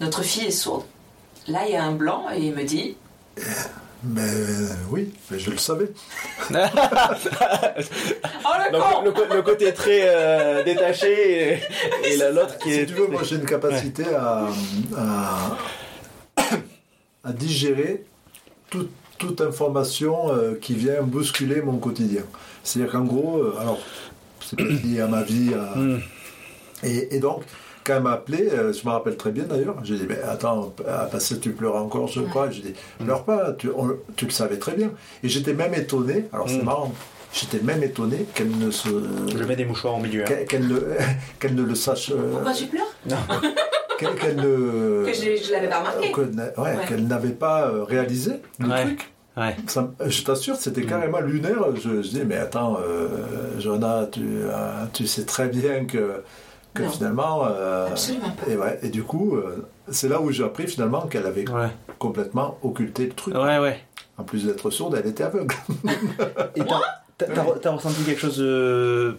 notre 0.00 0.22
fille 0.22 0.46
est 0.46 0.50
sourde. 0.50 0.84
Là, 1.46 1.60
il 1.66 1.72
y 1.72 1.76
a 1.76 1.84
un 1.84 1.92
blanc, 1.92 2.26
et 2.34 2.40
il 2.40 2.54
me 2.54 2.64
dit, 2.64 2.96
Mais 4.04 4.22
euh, 4.22 4.68
oui, 4.90 5.12
mais 5.30 5.38
je 5.40 5.50
le 5.50 5.58
savais. 5.58 5.90
oh 6.50 6.54
le 6.54 8.72
Donc, 8.72 9.14
con 9.16 9.34
le, 9.34 9.42
côté 9.42 9.72
très 9.74 10.02
euh, 10.04 10.62
détaché 10.64 11.58
et, 12.04 12.12
et 12.12 12.16
la- 12.16 12.30
l'autre 12.30 12.58
qui 12.58 12.72
Si 12.72 12.78
est. 12.80 12.86
tu 12.86 12.94
veux, 12.94 13.08
moi 13.08 13.22
j'ai 13.24 13.36
une 13.36 13.44
capacité 13.44 14.04
à, 14.14 14.46
à, 14.96 15.56
à 17.24 17.32
digérer 17.32 18.04
toute, 18.70 18.90
toute 19.18 19.40
information 19.40 20.32
euh, 20.32 20.54
qui 20.60 20.74
vient 20.74 21.02
bousculer 21.02 21.60
mon 21.60 21.78
quotidien. 21.78 22.22
C'est-à-dire 22.62 22.92
qu'en 22.92 23.04
gros, 23.04 23.38
euh, 23.38 23.56
alors, 23.60 23.78
c'est 24.40 24.56
pas 24.56 24.64
lié 24.84 25.00
à 25.00 25.06
ma 25.08 25.22
vie, 25.22 25.52
à- 25.54 25.74
et, 26.86 27.16
et 27.16 27.18
donc, 27.18 27.42
quand 27.88 27.96
elle 27.96 28.02
m'a 28.02 28.12
appelé, 28.12 28.48
euh, 28.52 28.72
je 28.72 28.86
me 28.86 28.92
rappelle 28.92 29.16
très 29.16 29.30
bien 29.30 29.44
d'ailleurs, 29.44 29.76
j'ai 29.82 29.96
dit, 29.96 30.06
mais 30.08 30.20
attends, 30.22 30.74
ah, 30.86 31.08
parce 31.10 31.28
que 31.30 31.34
tu 31.36 31.50
pleures 31.52 31.74
encore, 31.76 32.06
je 32.06 32.20
crois. 32.20 32.50
J'ai 32.50 32.62
dit, 32.62 32.74
pleure 33.02 33.24
pas, 33.24 33.52
tu, 33.58 33.68
on- 33.74 33.96
tu 34.14 34.26
le 34.26 34.30
savais 34.30 34.58
très 34.58 34.74
bien. 34.74 34.90
Et 35.24 35.28
j'étais 35.28 35.54
même 35.54 35.74
étonné, 35.74 36.26
alors 36.32 36.48
c'est 36.48 36.60
Mm. 36.62 36.64
marrant, 36.64 36.92
j'étais 37.32 37.60
même 37.64 37.82
étonné 37.82 38.26
qu'elle 38.34 38.50
ne 38.56 38.70
se. 38.70 38.88
Je 39.36 39.42
mets 39.44 39.56
des 39.56 39.64
mouchoirs 39.64 39.96
au 39.96 40.00
milieu. 40.00 40.22
hein. 40.24 40.44
Qu'elle 40.48 40.68
ne, 41.56 41.62
le 41.62 41.74
sache. 41.74 42.10
euh, 42.12 42.30
Pourquoi 42.32 42.52
tu 42.52 42.66
pleures? 42.66 42.94
Non. 43.08 43.16
qu'elle 43.98 44.36
ne. 44.36 45.04
Que 45.06 45.12
je, 45.12 45.42
je 45.44 45.52
l'avais 45.52 45.68
pas 45.68 45.78
remarqué. 45.80 46.14
ouais, 46.14 46.24
Ouais. 46.62 46.84
qu'elle 46.88 47.06
n'avait 47.06 47.30
pas 47.30 47.68
euh, 47.68 47.84
réalisé 47.84 48.34
le 48.60 48.68
Ouais. 48.68 48.82
truc. 48.84 49.10
Ouais. 49.36 49.54
Ça 49.68 49.88
je 50.04 50.22
t'assure, 50.24 50.56
c'était 50.56 50.82
carrément 50.82 51.20
lunaire. 51.20 51.64
Je, 51.76 52.02
je 52.02 52.08
dis, 52.08 52.22
mais 52.26 52.36
attends, 52.36 52.76
euh, 52.84 53.06
Jonah, 53.60 54.08
tu, 54.10 54.20
euh, 54.24 54.84
tu 54.92 55.06
sais 55.06 55.24
très 55.24 55.46
bien 55.48 55.84
que, 55.84 56.22
que 56.74 56.82
Non. 56.82 56.88
finalement. 56.90 57.44
euh, 57.46 57.88
Absolument 57.88 58.30
pas. 58.30 58.50
et, 58.50 58.56
ouais, 58.56 58.78
et 58.82 58.88
du 58.88 59.02
coup, 59.02 59.36
euh, 59.36 59.66
c'est 59.90 60.08
là 60.08 60.20
où 60.20 60.30
j'ai 60.30 60.44
appris 60.44 60.66
finalement 60.66 61.02
qu'elle 61.06 61.26
avait 61.26 61.48
Ouais. 61.50 61.68
complètement 61.98 62.58
occulté 62.62 63.06
le 63.06 63.12
truc. 63.12 63.34
Ouais, 63.34 63.58
ouais. 63.58 63.78
En 64.16 64.24
plus 64.24 64.44
d'être 64.46 64.70
sourde, 64.70 64.96
elle 65.00 65.08
était 65.10 65.24
aveugle. 65.24 65.54
Et 66.56 66.64
t'as- 66.64 66.80
t'as 67.16 67.26
t'as- 67.26 67.58
t'as 67.60 67.70
ressenti 67.70 68.02
quelque 68.04 68.20
chose, 68.20 68.38
de- 68.38 69.16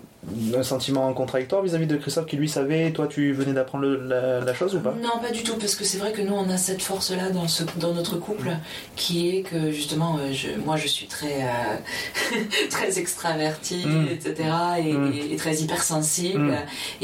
un 0.56 0.64
sentiment 0.64 1.12
contradictoire 1.14 1.62
vis-à-vis 1.64 1.88
de 1.88 1.96
Christophe 1.96 2.26
qui 2.26 2.36
lui 2.36 2.50
savait, 2.50 2.88
et 2.88 2.94
toi 2.94 3.08
tu 3.08 3.32
venais 3.32 3.54
d'apprendre 3.54 3.86
le- 3.86 4.06
la, 4.06 4.42
la 4.42 4.54
chose 4.54 4.76
ou 4.76 4.80
pas? 4.80 4.94
Non, 5.02 5.22
pas 5.22 5.32
du 5.32 5.44
tout, 5.44 5.56
parce 5.56 5.76
que 5.76 5.86
c'est 5.86 5.98
vrai 5.98 6.12
que 6.12 6.22
nous, 6.22 6.34
on 6.34 6.50
a 6.50 6.58
cette 6.58 6.82
force-là 6.82 7.30
dans, 7.30 7.48
ce, 7.48 7.64
dans 7.78 7.94
notre 7.94 8.18
couple, 8.18 8.50
qui 8.98 9.30
est 9.38 9.42
que 9.44 9.72
justement, 9.72 10.18
euh, 10.20 10.34
je, 10.34 10.50
moi, 10.66 10.76
je 10.76 10.88
suis 10.88 11.08
très, 11.08 11.44
euh, 11.44 12.38
très 12.70 13.00
extravertie, 13.00 13.86
Mm. 13.88 14.08
etc., 14.12 14.36
et, 14.80 14.94
Mm. 14.94 15.14
et- 15.14 15.34
et 15.34 15.36
très 15.38 15.56
hypersensible, 15.62 16.40
Mm. 16.52 16.56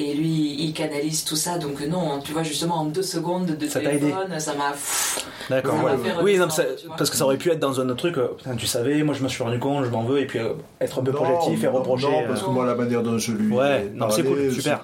et 0.01 0.13
lui, 0.13 0.55
il 0.59 0.73
canalise 0.73 1.23
tout 1.23 1.37
ça, 1.37 1.57
donc 1.57 1.79
non, 1.87 2.19
tu 2.19 2.33
vois, 2.33 2.43
justement, 2.43 2.75
en 2.81 2.85
deux 2.85 3.01
secondes 3.03 3.45
de 3.45 3.67
Ça 3.67 3.79
t'a 3.79 3.91
aidé. 3.91 3.99
téléphone, 4.01 4.39
ça 4.39 4.53
m'a... 4.55 4.71
pff, 4.71 5.25
D'accord, 5.49 5.77
Ça 5.77 5.83
ouais. 5.85 5.97
m'a 5.97 6.03
fait 6.03 6.21
Oui, 6.21 6.37
non, 6.37 6.49
ça- 6.49 6.63
parce 6.97 7.09
que 7.09 7.15
ça 7.15 7.23
aurait 7.23 7.37
pu 7.37 7.49
être 7.51 7.59
dans 7.59 7.79
un 7.79 7.85
autre 7.87 7.95
truc, 7.99 8.17
euh, 8.17 8.27
putain, 8.37 8.55
tu 8.55 8.67
savais, 8.67 9.01
moi 9.03 9.15
je 9.15 9.23
me 9.23 9.29
suis 9.29 9.41
rendu 9.43 9.59
compte, 9.59 9.85
je 9.85 9.89
m'en 9.89 10.03
veux, 10.03 10.19
et 10.19 10.25
puis 10.25 10.39
euh, 10.39 10.53
être 10.81 10.99
un 10.99 11.03
peu 11.03 11.11
Non, 11.11 11.17
projectif 11.23 11.63
et 11.63 11.67
reprocher. 11.67 12.07
Non, 12.09 12.23
euh, 12.23 12.27
parce 12.27 12.41
que 12.43 12.49
moi, 12.49 12.65
la 12.65 12.75
manière 12.75 13.03
dont 13.05 13.17
je 13.17 13.31
lui 13.31 13.53
Ouais, 13.55 13.85
ai 13.93 13.97
non, 13.97 14.09
c'est 14.09 14.23
parlé, 14.23 14.47
cool, 14.47 14.51
super. 14.53 14.81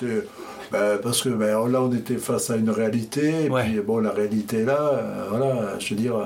ben, 0.72 0.98
parce 1.04 1.22
que 1.22 1.30
ben, 1.30 1.68
là, 1.68 1.82
on 1.82 1.92
était 1.94 2.18
face 2.18 2.50
à 2.50 2.56
une 2.56 2.70
réalité, 2.70 3.46
et 3.46 3.50
Ouais. 3.50 3.64
puis 3.64 3.80
bon, 3.82 3.98
la 4.00 4.12
réalité 4.12 4.60
est 4.60 4.66
là, 4.66 4.80
euh, 4.94 5.26
voilà, 5.30 5.78
je 5.80 5.94
veux 5.94 6.00
dire, 6.00 6.16
euh, 6.16 6.26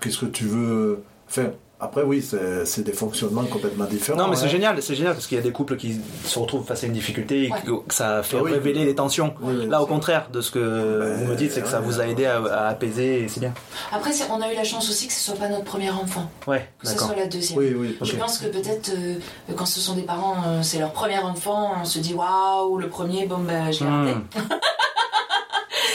qu'est-ce 0.00 0.18
que 0.20 0.26
tu 0.26 0.44
veux. 0.44 1.00
Enfin, 1.28 1.50
après, 1.82 2.02
oui, 2.02 2.24
c'est 2.64 2.82
des 2.82 2.92
fonctionnements 2.92 3.44
complètement 3.44 3.84
différents. 3.84 4.18
Non, 4.18 4.28
mais 4.28 4.36
c'est 4.36 4.44
hein. 4.44 4.48
génial, 4.48 4.82
c'est 4.82 4.94
génial 4.94 5.14
parce 5.14 5.26
qu'il 5.26 5.36
y 5.36 5.40
a 5.40 5.42
des 5.42 5.52
couples 5.52 5.76
qui 5.76 6.00
se 6.24 6.38
retrouvent 6.38 6.64
face 6.64 6.84
à 6.84 6.86
une 6.86 6.92
difficulté 6.92 7.46
et 7.46 7.52
Ouais. 7.52 7.58
que 7.64 7.92
ça 7.94 8.22
fait 8.22 8.36
Ah 8.38 8.42
oui. 8.44 8.52
révéler 8.52 8.84
les 8.84 8.94
tensions. 8.94 9.34
Oui, 9.42 9.66
Là, 9.66 9.82
au 9.82 9.86
contraire 9.86 10.28
de 10.32 10.40
ce 10.40 10.50
que 10.50 11.00
Ben, 11.00 11.16
vous 11.24 11.30
me 11.32 11.34
dites, 11.36 11.52
c'est 11.52 11.60
que 11.62 11.68
ça 11.68 11.80
vous 11.80 12.00
a 12.00 12.06
aidé 12.06 12.24
à, 12.26 12.36
à 12.36 12.68
apaiser 12.68 13.22
et 13.24 13.28
c'est 13.28 13.40
bien. 13.40 13.52
Après, 13.92 14.10
on 14.30 14.40
a 14.40 14.52
eu 14.52 14.56
la 14.56 14.64
chance 14.64 14.88
aussi 14.88 15.06
que 15.08 15.12
ce 15.12 15.20
soit 15.20 15.34
pas 15.38 15.48
notre 15.48 15.64
premier 15.64 15.90
enfant, 15.90 16.30
Ouais, 16.46 16.68
que 16.78 16.86
ce 16.88 16.96
soit 16.98 17.16
la 17.16 17.26
deuxième. 17.26 17.58
Oui, 17.58 17.74
oui, 17.76 17.96
Je 18.00 18.16
pense 18.16 18.38
que 18.38 18.46
peut-être 18.46 18.90
euh, 18.96 19.14
quand 19.56 19.66
ce 19.66 19.80
sont 19.80 19.94
des 19.94 20.02
parents, 20.02 20.36
euh, 20.46 20.62
c'est 20.62 20.78
leur 20.78 20.92
premier 20.92 21.18
enfant, 21.18 21.72
on 21.80 21.84
se 21.84 21.98
dit 21.98 22.14
waouh, 22.14 22.78
le 22.78 22.88
premier, 22.88 23.26
bon 23.26 23.38
ben 23.38 23.70
je 23.72 23.84
l'ai 23.84 23.90
raté. 23.90 24.14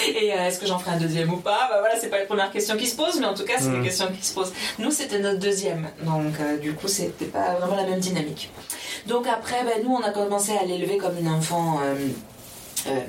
Et 0.08 0.34
euh, 0.34 0.48
est-ce 0.48 0.60
que 0.60 0.66
j'en 0.66 0.80
ferai 0.80 0.92
un 0.96 1.00
deuxième 1.00 1.32
ou 1.34 1.38
pas? 1.38 1.68
Bah 1.70 1.78
voilà, 1.80 1.96
c'est 2.00 2.10
pas 2.10 2.20
la 2.20 2.26
première 2.26 2.52
question 2.52 2.78
qui 2.78 2.88
se 2.88 2.96
pose, 2.96 3.20
mais 3.20 3.26
en 3.26 3.34
tout 3.34 3.44
cas, 3.46 3.56
c'est 3.60 3.70
Mm. 3.70 3.76
une 3.76 3.84
question 3.84 4.08
qui 4.08 4.26
se 4.26 4.34
pose. 4.34 4.54
Nous, 4.80 4.92
c'était 4.92 5.20
notre 5.20 5.40
deuxième, 5.40 5.88
donc 6.04 6.34
euh, 6.40 6.58
du 6.58 6.74
coup, 6.74 6.88
c'était 6.88 7.26
pas 7.26 7.56
vraiment 7.60 7.76
la 7.76 7.86
même 7.86 8.00
dynamique. 8.00 8.52
Donc 9.06 9.26
après, 9.28 9.64
bah, 9.64 9.72
nous, 9.84 9.92
on 9.94 10.02
a 10.02 10.12
commencé 10.12 10.52
à 10.58 10.64
l'élever 10.66 10.98
comme 10.98 11.18
une 11.20 11.30
enfant. 11.30 11.80
euh, 11.84 11.96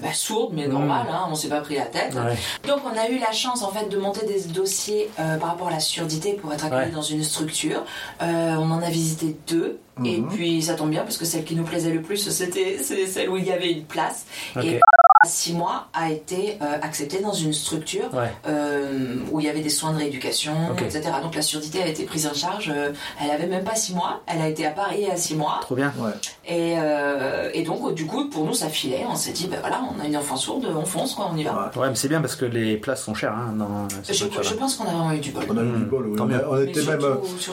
bah, 0.02 0.08
sourde 0.12 0.54
mais 0.54 0.66
Mm. 0.66 0.72
normale, 0.72 1.06
hein, 1.08 1.26
on 1.30 1.34
s'est 1.36 1.48
pas 1.48 1.60
pris 1.60 1.76
la 1.76 1.84
tête. 1.84 2.12
Ouais. 2.14 2.34
Donc 2.66 2.80
on 2.84 2.98
a 2.98 3.08
eu 3.10 3.18
la 3.18 3.30
chance 3.32 3.62
en 3.62 3.70
fait 3.70 3.88
de 3.88 3.96
monter 3.96 4.26
des 4.26 4.40
dossiers 4.40 5.08
euh, 5.20 5.36
par 5.36 5.50
rapport 5.50 5.68
à 5.68 5.72
la 5.72 5.78
surdité 5.78 6.32
pour 6.32 6.52
être 6.52 6.64
accueilli 6.64 6.86
Ouais. 6.86 6.90
dans 6.90 7.02
une 7.02 7.22
structure. 7.22 7.84
Euh, 8.22 8.56
on 8.56 8.70
en 8.72 8.82
a 8.82 8.88
visité 8.90 9.36
deux 9.46 9.78
et 10.04 10.16
Mhm. 10.20 10.28
puis 10.30 10.62
ça 10.62 10.74
tombe 10.74 10.90
bien 10.90 11.02
parce 11.02 11.16
que 11.16 11.24
celle 11.26 11.44
qui 11.44 11.54
nous 11.54 11.62
plaisait 11.64 11.90
le 11.90 12.02
plus 12.02 12.28
c'était 12.30 12.78
celle 12.82 13.28
où 13.28 13.36
il 13.36 13.44
y 13.44 13.52
avait 13.52 13.70
une 13.70 13.84
place. 13.84 14.24
Et 14.60 14.80
à 15.20 15.28
6 15.28 15.54
mois 15.54 15.88
a 15.94 16.10
été 16.10 16.58
euh, 16.62 16.78
acceptée 16.82 17.20
dans 17.20 17.32
une 17.32 17.52
structure 17.52 18.12
Ouais. 18.14 18.32
euh, 18.46 19.16
où 19.30 19.40
il 19.40 19.46
y 19.46 19.48
avait 19.48 19.60
des 19.60 19.68
soins 19.68 19.92
de 19.92 19.98
rééducation, 19.98 20.52
etc. 20.76 21.02
Donc 21.22 21.34
la 21.34 21.42
surdité 21.42 21.82
a 21.82 21.86
été 21.86 22.04
prise 22.04 22.26
en 22.26 22.34
charge. 22.34 22.72
euh, 22.74 22.92
elle 23.22 23.30
avait 23.30 23.46
même 23.46 23.64
pas 23.64 23.74
6 23.74 23.94
mois. 23.94 24.22
Elle 24.26 24.40
a 24.40 24.48
été 24.48 24.64
à 24.66 24.70
Paris 24.70 25.06
à 25.10 25.16
6 25.16 25.34
mois. 25.36 25.58
Trop 25.62 25.74
bien. 25.74 25.92
Ouais. 25.98 26.10
Et, 26.46 26.76
euh, 26.78 27.50
et 27.52 27.62
donc, 27.62 27.94
du 27.94 28.06
coup, 28.06 28.28
pour 28.28 28.44
nous, 28.44 28.54
ça 28.54 28.68
filait. 28.68 29.04
On 29.08 29.16
s'est 29.16 29.32
dit, 29.32 29.48
ben 29.48 29.58
voilà, 29.60 29.82
on 29.96 30.00
a 30.02 30.06
une 30.06 30.16
enfant 30.16 30.36
sourde, 30.36 30.66
on 30.74 30.84
fonce, 30.84 31.14
quoi, 31.14 31.30
on 31.32 31.36
y 31.36 31.44
va. 31.44 31.70
Ouais, 31.76 31.88
mais 31.88 31.94
c'est 31.96 32.08
bien 32.08 32.20
parce 32.20 32.36
que 32.36 32.44
les 32.44 32.76
places 32.76 33.02
sont 33.04 33.14
chères 33.14 33.32
hein, 33.34 33.54
dans 33.56 33.88
Je, 34.08 34.54
pense 34.54 34.76
qu'on 34.76 34.84
a 34.84 34.90
vraiment 34.90 35.12
eu 35.12 35.18
du 35.18 35.30
bol. 35.32 35.44
On 35.48 35.56
a 35.56 35.62
eu 35.62 35.70
du 35.78 35.84
bol, 35.84 36.06
oui. 36.08 36.18
On, 36.20 36.54
a, 36.54 36.62
été 36.62 36.82
même, 36.84 37.00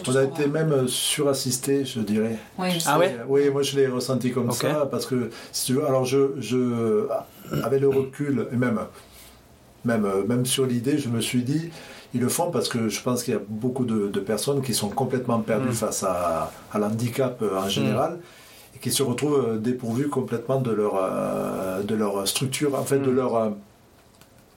on 0.08 0.16
a 0.16 0.24
été 0.24 0.48
même 0.48 0.88
surassisté, 0.88 1.86
je 1.86 2.00
dirais. 2.00 2.38
Oui, 2.58 2.72
je 2.72 2.80
sais. 2.80 2.90
Ah 2.92 3.00
ouais 3.00 3.18
Oui, 3.28 3.50
moi 3.50 3.62
je 3.64 3.76
l'ai 3.78 3.88
ressenti 3.88 4.32
comme 4.32 4.52
ça 4.52 4.88
parce 4.90 5.06
que 5.06 5.30
si 5.52 5.66
tu 5.68 5.74
veux, 5.74 5.86
alors 5.86 6.06
je, 6.06 6.32
je 6.40 7.08
avec 7.64 7.82
le 7.82 7.90
recul 7.90 8.48
et 8.52 8.56
même 8.56 8.80
même 9.86 10.08
même 10.28 10.46
sur 10.46 10.66
l'idée, 10.66 10.98
je 10.98 11.10
me 11.10 11.22
suis 11.22 11.44
dit 11.44 11.70
ils 12.14 12.22
le 12.22 12.30
font 12.30 12.50
parce 12.50 12.70
que 12.70 12.88
je 12.90 13.02
pense 13.02 13.24
qu'il 13.24 13.34
y 13.34 13.38
a 13.38 13.42
beaucoup 13.48 13.86
de, 13.86 14.08
de 14.08 14.20
personnes 14.20 14.62
qui 14.62 14.74
sont 14.74 14.90
complètement 14.90 15.40
perdues 15.40 15.70
Mm. 15.70 15.74
face 15.74 16.04
à, 16.04 16.52
à 16.74 16.80
l'handicap 16.80 17.42
euh, 17.42 17.58
en 17.60 17.68
général 17.70 18.20
et 18.76 18.80
qui 18.80 18.92
se 18.92 19.04
retrouvent 19.04 19.46
euh, 19.50 19.58
dépourvues 19.58 20.08
complètement 20.10 20.60
de 20.62 20.72
leur 20.72 20.94
euh, 20.96 21.84
de 21.84 21.94
leur 21.96 22.28
structure, 22.28 22.74
en 22.76 22.84
fait 22.84 23.00
de 23.00 23.12
Mm. 23.12 23.16
leur 23.16 23.36
euh, 23.36 23.50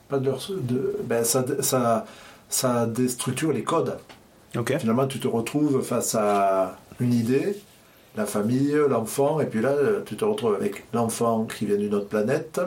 pas 0.09 0.18
de 0.18 0.27
leur 0.27 0.38
de, 0.51 0.96
ben, 1.05 1.24
ça, 1.24 1.44
ça 1.61 2.07
ça 2.48 2.87
déstructure 2.87 3.53
les 3.53 3.62
codes. 3.64 3.98
Ok. 4.57 4.79
Finalement, 4.79 5.07
tu 5.07 5.18
te 5.20 5.29
retrouves 5.29 5.83
face 5.83 6.14
à 6.14 6.79
une 7.01 7.12
idée, 7.12 7.61
la 8.16 8.27
famille, 8.27 8.75
l'enfant, 8.88 9.40
et 9.40 9.47
puis 9.47 9.61
là, 9.61 9.75
tu 10.05 10.16
te 10.16 10.25
retrouves 10.25 10.55
avec 10.55 10.85
l'enfant 10.92 11.44
qui 11.44 11.66
vient 11.66 11.77
d'une 11.77 11.94
autre 11.94 12.09
planète. 12.09 12.61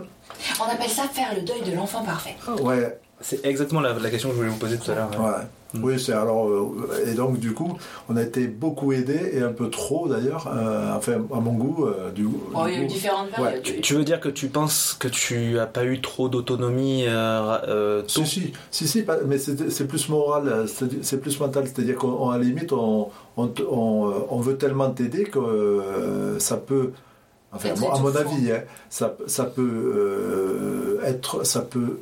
On 0.59 0.71
appelle 0.71 0.89
ça 0.89 1.03
faire 1.03 1.35
le 1.35 1.41
deuil 1.41 1.61
de 1.61 1.75
l'enfant 1.75 2.03
parfait. 2.03 2.35
Ouais, 2.61 2.97
C'est 3.21 3.45
exactement 3.45 3.81
la, 3.81 3.93
la 3.93 4.09
question 4.09 4.29
que 4.29 4.35
je 4.35 4.39
voulais 4.39 4.51
vous 4.51 4.57
poser 4.59 4.77
tout 4.77 4.91
à 4.91 4.95
l'heure. 4.95 5.09
ouais. 5.11 5.25
ouais. 5.25 5.31
Mm. 5.73 5.83
Oui, 5.85 5.97
c'est 5.97 6.11
alors. 6.11 6.49
euh, 6.49 6.65
et 7.07 7.13
donc, 7.13 7.39
du 7.39 7.53
coup, 7.53 7.77
on 8.09 8.17
a 8.17 8.23
été 8.23 8.45
beaucoup 8.47 8.91
aidés, 8.91 9.31
et 9.33 9.41
un 9.41 9.53
peu 9.53 9.69
trop 9.69 10.09
d'ailleurs, 10.09 10.51
euh, 10.53 10.93
enfin, 10.97 11.13
à 11.33 11.39
mon 11.39 11.53
goût. 11.53 11.85
euh, 11.85 12.11
du, 12.11 12.27
Oh, 12.53 12.65
du 12.65 12.71
il 12.71 12.73
y 12.73 12.77
a 12.77 12.83
eu 12.83 12.87
coup- 12.87 12.91
différentes 12.93 13.29
périodes. 13.29 13.61
Tu, 13.63 13.79
tu 13.79 13.93
veux 13.93 14.03
dire 14.03 14.19
que 14.19 14.27
tu 14.27 14.47
penses 14.47 14.93
que 14.99 15.07
tu 15.07 15.59
as 15.59 15.67
pas 15.67 15.85
eu 15.85 16.01
trop 16.01 16.27
d'autonomie 16.27 17.05
euh, 17.07 17.57
euh, 17.69 18.03
Si, 18.07 18.25
si, 18.25 18.53
si, 18.69 18.85
si, 18.85 19.05
mais 19.25 19.37
c'est 19.37 19.87
plus 19.87 20.09
moral, 20.09 20.65
c'est 21.01 21.21
plus 21.21 21.39
mental. 21.39 21.63
C'est-à-dire 21.67 21.95
qu'à 21.95 22.07
la 22.33 22.37
limite, 22.37 22.73
on, 22.73 23.07
on, 23.37 23.49
on, 23.71 24.13
on 24.29 24.39
veut 24.41 24.57
tellement 24.57 24.89
t'aider 24.89 25.23
que 25.23 25.39
euh, 25.39 26.37
ça 26.39 26.57
peut, 26.57 26.91
enfin, 27.53 27.69
à 27.69 27.97
mon 27.99 28.13
avis, 28.13 28.51
hein, 28.51 28.63
ça, 28.89 29.15
ça 29.25 29.45
peut 29.45 29.61
euh, 29.61 30.99
être, 31.05 31.45
ça 31.45 31.61
peut 31.61 31.99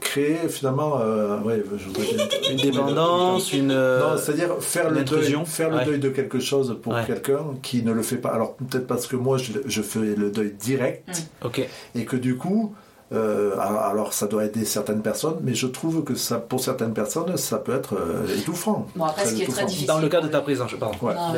créer 0.00 0.48
finalement, 0.48 1.00
euh, 1.00 1.38
ouais, 1.40 1.62
je 1.76 2.50
Une 2.52 2.56
dépendance, 2.58 3.52
une. 3.52 3.70
euh, 3.70 4.00
Non, 4.00 4.16
c'est-à-dire 4.18 4.56
faire 4.60 4.90
le 4.90 5.02
deuil, 5.04 5.36
faire 5.46 5.70
le 5.70 5.84
deuil 5.84 5.98
de 5.98 6.08
quelque 6.10 6.38
chose 6.40 6.78
pour 6.82 6.92
Ouais. 6.94 7.04
quelqu'un 7.06 7.40
qui 7.62 7.82
ne 7.82 7.92
le 7.92 8.02
fait 8.02 8.16
pas. 8.16 8.30
Alors 8.30 8.54
peut-être 8.56 8.86
parce 8.86 9.06
que 9.06 9.16
moi 9.16 9.38
je, 9.38 9.52
je 9.66 9.82
fais 9.82 10.14
le 10.16 10.30
deuil 10.30 10.52
direct 10.58 11.28
Ok. 11.44 11.66
et 11.94 12.04
que 12.04 12.16
du 12.16 12.36
coup, 12.36 12.74
euh, 13.12 13.56
alors, 13.58 14.12
ça 14.12 14.26
doit 14.26 14.44
aider 14.44 14.64
certaines 14.64 15.00
personnes, 15.02 15.36
mais 15.42 15.54
je 15.54 15.66
trouve 15.68 16.02
que 16.02 16.14
ça, 16.16 16.36
pour 16.38 16.60
certaines 16.60 16.92
personnes, 16.92 17.36
ça 17.36 17.58
peut 17.58 17.74
être 17.74 17.94
euh, 17.94 18.26
étouffant. 18.36 18.86
Bon, 18.96 19.04
après, 19.04 19.26
ce 19.26 19.34
qui 19.34 19.42
est 19.42 19.44
très 19.44 19.52
étouffant. 19.62 19.66
difficile. 19.66 19.86
Dans 19.86 19.98
le 20.00 20.08
cas 20.08 20.20
de 20.20 20.28
ta 20.28 20.40
prise 20.40 20.60
en 20.60 20.66
charge, 20.66 20.80
pardon. 20.80 20.96
Ouais. 21.02 21.14
Non. 21.14 21.32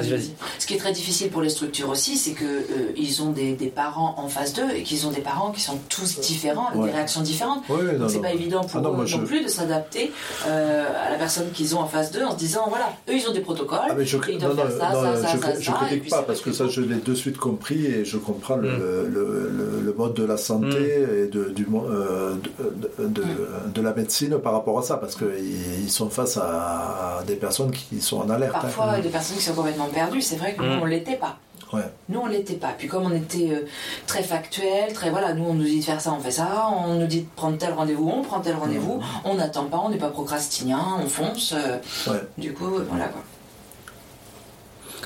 Ce 0.59 0.67
qui 0.67 0.75
est 0.75 0.79
très 0.79 0.93
difficile 0.93 1.29
pour 1.31 1.43
les 1.43 1.51
structures 1.51 1.91
aussi, 1.91 2.17
c'est 2.17 2.33
que 2.33 2.45
euh, 2.45 2.93
ils 2.97 3.23
ont 3.23 3.33
des, 3.33 3.53
des 3.53 3.67
parents 3.69 4.15
en 4.17 4.29
face 4.29 4.55
d'eux 4.55 4.71
et 4.75 4.83
qu'ils 4.83 5.07
ont 5.07 5.11
des 5.11 5.21
parents 5.21 5.51
qui 5.53 5.61
sont 5.61 5.79
tous 5.91 6.21
différents, 6.21 6.69
avec 6.69 6.81
Ouais. 6.81 6.87
des 6.89 6.95
réactions 6.95 7.21
différentes. 7.21 7.63
Donc 7.69 7.79
c'est 8.09 8.17
non. 8.17 8.23
pas 8.23 8.33
évident 8.33 8.61
pour 8.63 8.71
Ah 8.77 8.81
non, 8.81 8.95
eux 8.95 8.97
non 8.99 9.07
je- 9.07 9.19
plus 9.19 9.43
de 9.45 9.49
s'adapter 9.49 10.11
euh, 10.47 10.87
à 11.07 11.11
la 11.11 11.17
personne 11.19 11.51
qu'ils 11.53 11.75
ont 11.77 11.81
en 11.81 11.87
face 11.87 12.13
d'eux 12.13 12.25
en 12.25 12.31
se 12.33 12.37
disant 12.37 12.65
voilà, 12.69 12.87
eux 13.09 13.15
ils 13.15 13.29
ont 13.29 13.33
des 13.33 13.41
protocoles, 13.41 13.79
Ah, 13.91 13.95
mais 13.97 14.07
je, 14.07 14.17
ils 14.31 14.39
doivent 14.39 14.57
non, 14.57 14.63
faire 14.63 14.71
ça, 14.79 14.93
non, 14.93 15.03
ça, 15.03 15.13
je, 15.35 15.41
ça, 15.41 15.53
ça, 15.55 15.61
je 15.61 15.71
critique 15.73 16.09
pas 16.11 16.17
ça 16.17 16.23
parce 16.23 16.41
que 16.41 16.53
ça 16.53 16.67
je 16.67 16.81
l'ai 16.81 16.97
de 16.97 17.15
suite 17.15 17.37
compris 17.37 17.85
et 17.87 18.05
je 18.05 18.17
comprends 18.17 18.57
le, 18.57 18.69
Mm. 18.69 19.85
le 19.87 19.95
mode 19.97 20.15
de 20.15 20.25
la 20.25 20.37
santé 20.37 21.05
et 21.25 21.27
de, 21.27 21.53
du, 21.59 21.67
euh, 21.75 22.35
de, 22.35 23.05
de, 23.05 23.09
de- 23.09 23.23
Mm. 23.23 23.73
de 23.73 23.83
la 23.83 23.93
médecine 23.93 24.39
par 24.39 24.53
rapport 24.53 24.79
à 24.79 24.83
ça 24.83 24.97
parce 24.97 25.15
qu'ils 25.17 25.83
ils 25.85 25.91
sont 25.91 26.09
face 26.11 26.37
à 26.37 27.23
des 27.27 27.37
personnes 27.37 27.71
qui 27.71 28.01
sont 28.01 28.19
en 28.19 28.31
alerte. 28.31 28.55
hein. 28.57 28.61
Parfois 28.63 28.99
des 29.01 29.09
personnes 29.09 29.37
qui 29.37 29.43
sont 29.43 29.55
complètement 29.55 29.89
perdues, 29.89 30.23
c'est 30.23 30.37
vrai 30.37 30.55
que 30.55 30.63
nous 30.63 30.77
Mm. 30.77 30.83
on 30.83 30.85
l'était 30.87 31.17
pas. 31.17 31.39
Ouais. 31.75 31.83
Nous, 32.09 32.19
on 32.19 32.27
l'était 32.27 32.55
pas. 32.55 32.73
Puis 32.79 32.89
comme 32.89 33.03
on 33.05 33.13
était 33.15 33.51
euh, 33.53 33.67
très 34.07 34.23
factuel, 34.23 34.91
très 34.95 35.11
voilà, 35.11 35.35
nous 35.35 35.45
on 35.45 35.53
nous 35.53 35.65
dit 35.65 35.81
de 35.81 35.85
faire 35.85 36.01
ça, 36.01 36.15
on 36.15 36.21
fait 36.21 36.31
ça, 36.31 36.67
on 36.87 36.95
nous 36.95 37.07
dit 37.07 37.23
de 37.23 37.27
prendre 37.37 37.59
tel 37.59 37.75
rendez-vous, 37.75 38.09
on 38.09 38.23
prend 38.23 38.41
tel 38.41 38.57
rendez-vous, 38.57 39.03
on 39.27 39.35
n'attend 39.35 39.65
pas, 39.67 39.77
on 39.85 39.91
n'est 39.91 39.99
pas 39.99 40.09
procrastinien, 40.09 40.81
on 41.03 41.07
fonce. 41.07 41.53
euh, 41.55 41.77
Ouais. 42.11 42.23
Du 42.39 42.55
coup, 42.55 42.71
voilà 42.89 43.09
quoi. 43.09 43.23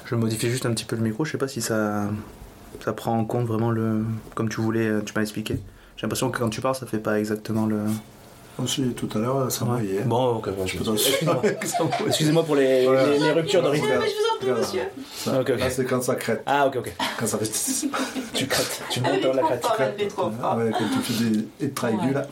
Je 0.04 0.14
modifie 0.14 0.50
juste 0.50 0.66
un 0.66 0.70
petit 0.72 0.84
peu 0.84 0.94
le 0.96 1.02
micro, 1.02 1.24
je 1.24 1.32
sais 1.32 1.38
pas 1.38 1.48
si 1.48 1.60
ça, 1.62 2.04
ça 2.84 2.92
prend 2.92 3.18
en 3.18 3.24
compte 3.24 3.46
vraiment 3.46 3.70
le. 3.70 4.04
Comme 4.36 4.48
tu 4.48 4.60
voulais, 4.60 4.88
tu 5.04 5.12
m'as 5.16 5.22
expliqué. 5.22 5.58
J'ai 6.02 6.06
l'impression 6.06 6.30
que 6.32 6.38
quand 6.40 6.48
tu 6.48 6.60
parles, 6.60 6.74
ça 6.74 6.84
fait 6.84 6.98
pas 6.98 7.20
exactement 7.20 7.64
le. 7.66 7.78
Aussi, 8.58 8.82
tout 8.96 9.08
à 9.14 9.18
l'heure, 9.20 9.52
ça 9.52 9.62
Ouais. 9.64 9.70
m'envoyait. 9.70 10.00
Bon, 10.00 10.34
ok, 10.34 10.48
bah, 10.48 10.54
je 10.66 10.76
Putain, 10.78 10.94
Excusez-moi. 10.96 11.42
Excusez-moi 12.08 12.42
pour 12.44 12.56
les, 12.56 12.86
Voilà. 12.86 13.06
les, 13.06 13.18
les 13.20 13.30
ruptures 13.30 13.62
de 13.62 13.68
rythme. 13.68 13.86
Mais 13.88 13.94
je 13.94 13.98
vous 14.00 14.34
en 14.34 14.36
prie, 14.38 14.50
Regarde. 14.50 14.58
monsieur. 14.60 14.80
Ça, 15.14 15.40
Ok, 15.40 15.50
ok. 15.50 15.60
Là, 15.60 15.70
c'est 15.70 15.84
quand 15.84 16.02
ça 16.02 16.16
crête. 16.16 16.42
Ah, 16.44 16.66
ok, 16.66 16.76
ok. 16.78 16.92
Quand 17.20 17.26
ça 17.28 17.38
fait. 17.38 17.88
Tu 18.34 18.48
crêtes. 18.48 18.82
Tu 18.90 19.00
Elle 19.04 19.12
montes 19.12 19.22
dans 19.22 19.32
la 19.32 19.42
crête. 19.44 19.64
Ah 20.42 20.56
ouais, 20.56 20.70
quand 20.72 20.84
tu 20.92 21.12
fais 21.12 21.24
des 21.24 21.66
aigus, 21.66 22.00
Ouais. 22.08 22.12
là. 22.14 22.26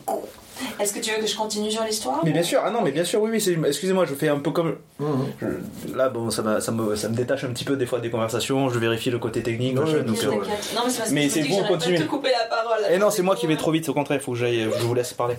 Est-ce 0.79 0.93
que 0.93 0.99
tu 0.99 1.11
veux 1.11 1.17
que 1.21 1.27
je 1.27 1.35
continue 1.35 1.71
sur 1.71 1.83
l'histoire 1.83 2.21
Mais 2.23 2.31
bien 2.31 2.43
sûr, 2.43 2.59
ah 2.63 2.71
non, 2.71 2.81
mais 2.81 2.91
bien 2.91 3.03
sûr, 3.03 3.21
oui, 3.21 3.29
oui. 3.31 3.57
Excusez-moi, 3.67 4.05
je 4.05 4.13
fais 4.15 4.29
un 4.29 4.39
peu 4.39 4.51
comme. 4.51 4.75
Je- 4.99 5.95
Là, 5.95 6.09
bon, 6.09 6.29
ça, 6.29 6.61
ça, 6.61 6.71
me, 6.71 6.95
ça 6.95 7.09
me 7.09 7.15
détache 7.15 7.43
un 7.43 7.49
petit 7.49 7.63
peu 7.65 7.75
des 7.75 7.85
fois 7.85 7.99
des 7.99 8.09
conversations. 8.09 8.69
Je 8.69 8.79
vérifie 8.79 9.09
le 9.09 9.19
côté 9.19 9.41
technique. 9.43 9.77
Ouais, 9.77 9.85
machin, 9.85 10.03
donc, 10.03 10.23
euh. 10.23 10.31
Non, 10.75 10.81
mais 11.11 11.29
c'est 11.29 11.41
vous, 11.41 11.55
on 11.55 11.67
continue. 11.67 11.97
te 11.97 12.03
couper 12.03 12.29
la 12.31 12.45
parole. 12.47 12.85
Et 12.91 12.97
non, 12.97 13.09
c'est 13.09 13.21
moi 13.21 13.35
qui 13.35 13.47
vais 13.47 13.57
trop 13.57 13.71
vite. 13.71 13.87
Au 13.89 13.93
contraire, 13.93 14.19
il 14.19 14.23
faut 14.23 14.31
que 14.33 14.37
j'aille. 14.37 14.67
Je 14.79 14.83
vous 14.85 14.93
laisse 14.93 15.13
parler. 15.13 15.35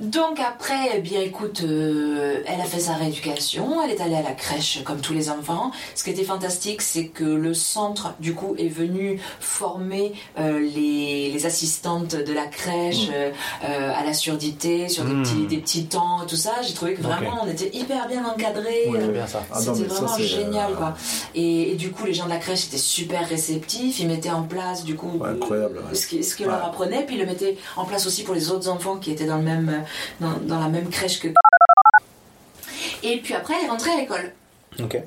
Donc 0.00 0.40
après, 0.40 0.90
eh 0.96 1.00
bien 1.00 1.20
écoute, 1.20 1.62
euh, 1.64 2.40
elle 2.46 2.60
a 2.60 2.64
fait 2.64 2.80
sa 2.80 2.94
rééducation, 2.94 3.82
elle 3.84 3.90
est 3.90 4.00
allée 4.00 4.14
à 4.16 4.22
la 4.22 4.32
crèche 4.32 4.82
comme 4.84 5.00
tous 5.00 5.12
les 5.12 5.28
enfants. 5.30 5.70
Ce 5.94 6.02
qui 6.02 6.10
était 6.10 6.24
fantastique, 6.24 6.80
c'est 6.82 7.06
que 7.06 7.24
le 7.24 7.52
centre, 7.54 8.14
du 8.18 8.34
coup, 8.34 8.54
est 8.58 8.68
venu 8.68 9.20
former 9.40 10.12
euh, 10.38 10.58
les, 10.60 11.30
les 11.30 11.46
assistantes 11.46 12.16
de 12.16 12.32
la 12.32 12.46
crèche 12.46 13.08
euh, 13.14 13.30
euh, 13.64 13.92
à 13.94 14.04
la 14.04 14.14
surdité, 14.14 14.61
sur 14.88 15.04
des, 15.04 15.12
Mm. 15.12 15.22
petits, 15.22 15.46
des 15.46 15.58
petits 15.58 15.84
temps, 15.86 16.20
tout 16.26 16.36
ça. 16.36 16.52
J'ai 16.62 16.74
trouvé 16.74 16.94
que 16.94 17.02
vraiment, 17.02 17.40
on 17.42 17.48
était 17.48 17.70
hyper 17.76 18.08
bien 18.08 18.24
encadrés. 18.24 18.88
Ouais, 18.88 18.98
euh. 19.00 19.24
Ah 19.52 19.60
C'était 19.60 19.88
ça, 19.88 19.94
vraiment 20.02 20.18
génial 20.18 20.72
euh, 20.72 20.76
quoi. 20.76 20.94
Et, 21.34 21.72
et 21.72 21.74
du 21.74 21.90
coup 21.90 22.04
les 22.06 22.14
gens 22.14 22.24
de 22.24 22.30
la 22.30 22.38
crèche 22.38 22.66
étaient 22.66 22.76
super 22.78 23.28
réceptifs, 23.28 23.98
ils 24.00 24.06
mettaient 24.08 24.30
en 24.30 24.42
place 24.44 24.84
du 24.84 24.94
coup 24.94 25.10
Ouais, 25.18 25.30
incroyable, 25.30 25.78
ouais. 25.88 25.94
ce 25.94 26.06
qu'ils 26.06 26.24
ce 26.24 26.36
qu'ils 26.36 26.46
Ouais. 26.46 26.52
leur 26.52 26.64
apprenaient, 26.64 27.04
puis 27.04 27.16
ils 27.16 27.20
le 27.20 27.26
mettaient 27.26 27.56
en 27.76 27.84
place 27.84 28.06
aussi 28.06 28.22
pour 28.24 28.34
les 28.34 28.50
autres 28.50 28.68
enfants 28.68 28.96
qui 28.96 29.10
étaient 29.10 29.26
dans, 29.26 29.36
le 29.38 29.42
même, 29.42 29.68
euh, 29.68 30.24
dans, 30.24 30.38
dans 30.46 30.60
la 30.60 30.68
même 30.68 30.88
crèche 30.88 31.18
que 31.20 31.28
et 33.02 33.18
puis 33.18 33.34
après 33.34 33.54
elle 33.58 33.66
est 33.66 33.70
rentrée 33.70 33.90
à 33.90 33.96
l'école. 33.96 34.32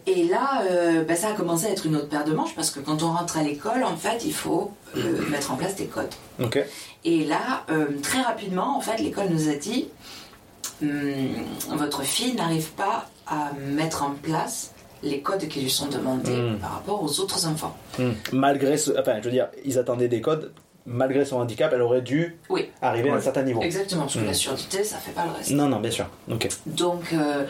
Et 0.07 0.23
là, 0.25 0.61
euh, 0.69 1.03
ben, 1.03 1.15
ça 1.17 1.29
a 1.29 1.33
commencé 1.33 1.65
à 1.67 1.69
être 1.71 1.85
une 1.85 1.95
autre 1.95 2.07
paire 2.09 2.23
de 2.23 2.33
manches 2.33 2.55
parce 2.55 2.69
que 2.71 2.79
quand 2.79 3.03
on 3.03 3.11
rentre 3.11 3.37
à 3.37 3.43
l'école, 3.43 3.83
en 3.83 3.95
fait, 3.97 4.23
il 4.25 4.33
faut 4.33 4.71
euh, 4.95 5.27
mettre 5.29 5.51
en 5.51 5.55
place 5.55 5.75
des 5.75 5.85
codes. 5.85 6.13
Et 7.03 7.23
là, 7.25 7.63
euh, 7.71 7.87
très 8.01 8.21
rapidement, 8.21 8.77
en 8.77 8.81
fait, 8.81 8.97
l'école 9.01 9.29
nous 9.29 9.49
a 9.49 9.53
dit 9.55 9.87
Hum, 10.81 10.89
votre 11.77 12.01
fille 12.03 12.35
n'arrive 12.35 12.71
pas 12.71 13.09
à 13.27 13.51
mettre 13.71 14.03
en 14.03 14.11
place 14.11 14.71
les 15.03 15.21
codes 15.21 15.47
qui 15.47 15.61
lui 15.61 15.69
sont 15.69 15.87
demandés 15.87 16.31
Hmm. 16.35 16.57
par 16.57 16.73
rapport 16.73 17.01
aux 17.03 17.19
autres 17.19 17.45
enfants. 17.47 17.75
Hmm. 17.97 18.11
Malgré 18.33 18.77
ce. 18.77 18.91
Enfin, 18.99 19.17
je 19.19 19.25
veux 19.25 19.31
dire, 19.31 19.47
ils 19.63 19.77
attendaient 19.79 20.07
des 20.09 20.21
codes. 20.21 20.51
Malgré 20.87 21.25
son 21.25 21.37
handicap, 21.37 21.71
elle 21.73 21.81
aurait 21.81 22.03
dû 22.03 22.37
Oui. 22.49 22.69
arriver 22.79 23.09
à 23.09 23.15
un 23.15 23.21
certain 23.21 23.41
niveau. 23.41 23.59
Exactement, 23.61 24.01
parce 24.03 24.15
que 24.15 24.19
la 24.19 24.33
surdité, 24.35 24.83
ça 24.83 24.97
fait 24.97 25.13
pas 25.13 25.25
le 25.25 25.31
reste. 25.31 25.49
Non, 25.49 25.67
non, 25.67 25.79
bien 25.79 25.89
sûr. 25.89 26.05
Donc, 26.67 27.11
euh, 27.13 27.45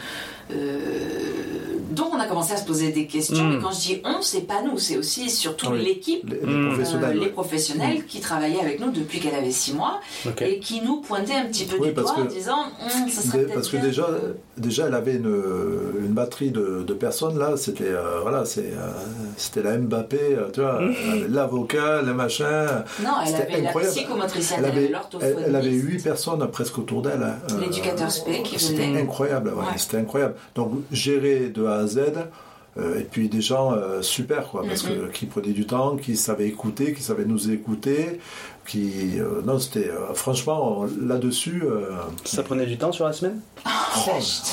donc, 1.91 2.07
on 2.13 2.19
a 2.19 2.25
commencé 2.25 2.53
à 2.53 2.57
se 2.57 2.65
poser 2.65 2.91
des 2.91 3.07
questions. 3.07 3.43
Hmm. 3.45 3.53
Et 3.53 3.59
quand 3.61 3.71
je 3.71 3.79
dis 3.79 4.01
on, 4.03 4.21
c'est 4.21 4.41
pas 4.41 4.61
nous, 4.63 4.77
c'est 4.77 4.97
aussi 4.97 5.29
surtout 5.29 5.67
Oui. 5.71 5.83
l'équipe. 5.85 6.27
Les, 6.29 6.39
les 6.45 6.53
euh, 6.53 6.67
professionnels. 6.67 7.19
les 7.19 7.27
professionnels 7.27 8.05
qui 8.05 8.19
travaillaient 8.19 8.59
avec 8.59 8.79
nous 8.79 8.91
depuis 8.91 9.19
qu'elle 9.19 9.35
avait 9.35 9.51
6 9.51 9.73
mois 9.75 9.99
et 10.41 10.59
qui 10.59 10.81
nous 10.81 11.01
pointaient 11.01 11.35
un 11.35 11.45
petit 11.45 11.65
peu 11.65 11.77
Oui, 11.79 11.89
du 11.89 11.93
doigt 11.93 12.15
en 12.17 12.25
disant 12.25 12.63
Hum, 12.81 13.09
ça 13.09 13.21
serait 13.21 13.45
Parce 13.45 13.69
que 13.69 13.77
bien 13.77 13.85
déjà, 13.85 14.07
déjà, 14.57 14.87
elle 14.87 14.93
avait 14.93 15.15
une, 15.15 15.33
une 16.05 16.13
batterie 16.13 16.51
de, 16.51 16.83
de 16.85 16.93
personnes 16.93 17.37
là. 17.39 17.53
C'était 17.55 17.83
euh, 17.87 18.19
voilà, 18.21 18.43
c'est 18.45 18.71
euh, 18.73 18.91
c'était 19.37 19.63
la 19.63 19.77
Mbappé, 19.77 20.17
euh, 20.19 20.49
tu 20.51 20.61
vois, 20.61 20.79
avait 20.81 21.27
l'avocat, 21.29 22.01
le 22.01 22.13
machin. 22.13 22.83
Non, 23.03 23.11
elle 23.21 23.27
C'était 23.29 23.41
avait 23.43 23.61
la 23.61 23.67
incroyable. 23.69 23.95
psychomotricienne, 23.95 24.59
Elle 24.59 24.65
avait 24.71 24.89
elle, 25.47 25.55
avait 25.55 25.69
personnes 25.97 26.45
presque 26.51 26.77
autour 26.77 27.01
d'elle. 27.03 27.23
hein. 27.23 27.37
Euh, 27.51 27.61
L'éducateur 27.61 28.11
spé 28.11 28.41
qui 28.43 28.59
C'était 28.59 28.87
venait. 28.87 29.01
incroyable, 29.01 29.49
ouais, 29.49 29.55
Ouais. 29.59 29.77
c'était 29.77 29.97
incroyable. 29.97 30.34
Donc 30.55 30.71
gérer 30.91 31.49
de 31.49 31.65
A 31.65 31.75
à 31.77 31.87
Z. 31.87 31.99
euh, 32.77 32.99
et 32.99 33.03
puis 33.03 33.29
des 33.29 33.39
gens 33.39 33.71
euh, 33.73 34.01
super 34.01 34.49
quoi, 34.49 34.63
parce 34.67 34.81
que 34.81 35.07
qui 35.11 35.27
prenaient 35.27 35.53
du 35.53 35.65
temps, 35.65 35.95
qui 35.95 36.17
savaient 36.17 36.47
écouter, 36.47 36.93
qui 36.93 37.01
savaient 37.03 37.23
nous 37.23 37.49
écouter, 37.49 38.19
qui 38.67 39.17
euh, 39.17 39.41
non 39.45 39.59
c'était 39.59 39.89
euh, 39.89 40.13
franchement 40.13 40.85
là-dessus 41.01 41.63
euh, 41.63 41.91
Ça 42.25 42.43
prenait 42.43 42.65
du 42.65 42.77
temps 42.77 42.91
sur 42.91 43.05
la 43.05 43.13
semaine? 43.13 43.39
Oh, 43.65 43.69
ah 44.09 44.11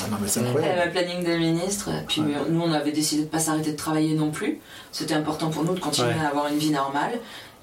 non 0.09 0.17
mais 0.21 0.27
c'est 0.29 0.39
incroyable 0.39 0.81
le 0.85 0.91
planning 0.91 1.23
de 1.25 1.35
ministre, 1.37 1.89
puis 2.07 2.21
Ouais. 2.21 2.27
nous 2.49 2.61
on 2.61 2.71
avait 2.71 2.93
décidé 2.93 3.23
de 3.23 3.27
pas 3.27 3.39
s'arrêter 3.39 3.73
de 3.73 3.77
travailler 3.77 4.13
non 4.15 4.31
plus. 4.31 4.59
C'était 4.93 5.15
important 5.15 5.49
pour 5.49 5.65
nous 5.65 5.73
de 5.75 5.81
continuer 5.81 6.07
Ouais. 6.09 6.25
à 6.25 6.29
avoir 6.29 6.47
une 6.47 6.57
vie 6.59 6.71
normale. 6.71 7.11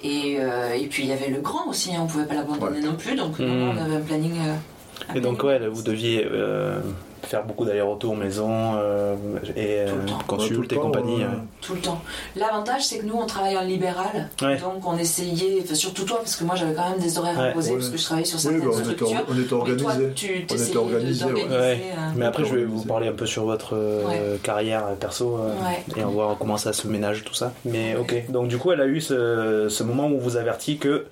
Et, 0.03 0.37
euh, 0.41 0.73
et 0.75 0.87
puis 0.89 1.05
il 1.05 1.09
y 1.09 1.13
avait 1.13 1.29
le 1.31 1.41
grand 1.41 1.69
aussi, 1.69 1.95
hein, 1.95 2.01
on 2.03 2.07
pouvait 2.07 2.25
pas 2.27 2.35
l'abandonner 2.35 2.81
non 2.81 2.97
plus, 2.97 3.17
donc 3.17 3.39
nous, 3.39 3.47
Mm. 3.47 3.69
on 3.79 3.83
avait 3.85 3.97
un 3.97 4.01
planning. 4.01 4.33
euh, 4.47 5.15
Et 5.15 5.21
donc, 5.21 5.43
ouais, 5.43 5.59
là, 5.59 5.69
vous 5.71 5.83
deviez 5.83 6.27
euh, 6.31 6.81
faire 7.23 7.45
beaucoup 7.45 7.65
d'allers-retours 7.65 8.17
maison 8.17 8.49
euh, 8.77 9.15
et 9.57 9.81
euh, 9.81 9.87
temps. 9.87 9.95
Ouais, 9.95 10.09
tout 10.19 10.25
consultes 10.27 10.59
le 10.59 10.65
et 10.65 10.69
temps, 10.77 10.83
compagnie. 10.83 11.23
Tout 11.61 11.75
le 11.75 11.81
temps. 11.81 12.01
L'avantage, 12.37 12.85
c'est 12.87 12.99
que 12.99 13.07
nous, 13.07 13.15
on 13.17 13.27
travaille 13.27 13.57
en 13.57 13.63
libéral. 13.63 14.29
Ouais. 14.43 14.57
Donc, 14.59 14.87
on 14.87 14.97
essayait, 14.97 15.61
enfin, 15.63 15.75
surtout 15.75 16.05
toi, 16.05 16.19
parce 16.19 16.37
que 16.37 16.45
moi, 16.45 16.55
j'avais 16.57 16.75
quand 16.75 16.91
même 16.91 16.99
des 16.99 17.19
horaires 17.19 17.39
Ouais. 17.39 17.49
imposés, 17.51 17.71
Ouais. 17.73 17.77
parce 17.79 17.89
que 17.91 17.97
je 17.99 18.05
travaillais 18.05 18.27
sur 18.27 18.37
oui 18.39 18.43
certaines 18.43 18.61
bah, 18.61 18.67
on 18.69 18.75
était, 18.81 18.85
structures. 18.85 19.07
on 19.29 19.33
était 19.33 19.41
Mais 19.43 19.47
toi, 19.47 19.59
organisé 19.61 20.13
tu 20.15 20.27
On 20.51 20.55
était 20.57 20.77
organisé, 20.77 21.25
ouais. 21.25 21.31
d'organiser. 21.33 21.57
Ouais. 21.59 21.81
euh, 21.93 22.11
Mais 22.17 22.25
après, 22.27 22.45
je 22.45 22.49
vais 22.55 22.65
vous 22.65 22.65
organisé. 22.65 22.89
parler 22.89 23.09
un 23.09 23.13
peu 23.13 23.27
sur 23.27 23.45
votre 23.45 23.75
euh, 23.77 24.37
carrière 24.43 24.85
perso 24.99 25.37
euh, 25.39 25.49
Ouais. 25.65 25.85
et 26.01 26.05
on 26.05 26.09
va 26.09 26.13
voir 26.13 26.37
comment 26.39 26.57
ça 26.57 26.73
se 26.73 26.87
ménage 26.89 27.25
tout 27.25 27.35
ça. 27.35 27.53
Mais 27.65 27.97
ok, 27.97 28.31
donc 28.31 28.49
du 28.49 28.59
coup, 28.59 28.73
elle 28.73 28.81
a 28.81 28.87
eu 28.87 29.01
ce, 29.01 29.69
ce 29.69 29.83
moment 29.83 30.07
où 30.09 30.15
on 30.17 30.19
vous 30.19 30.37
avertit 30.37 30.79
que 30.79 31.07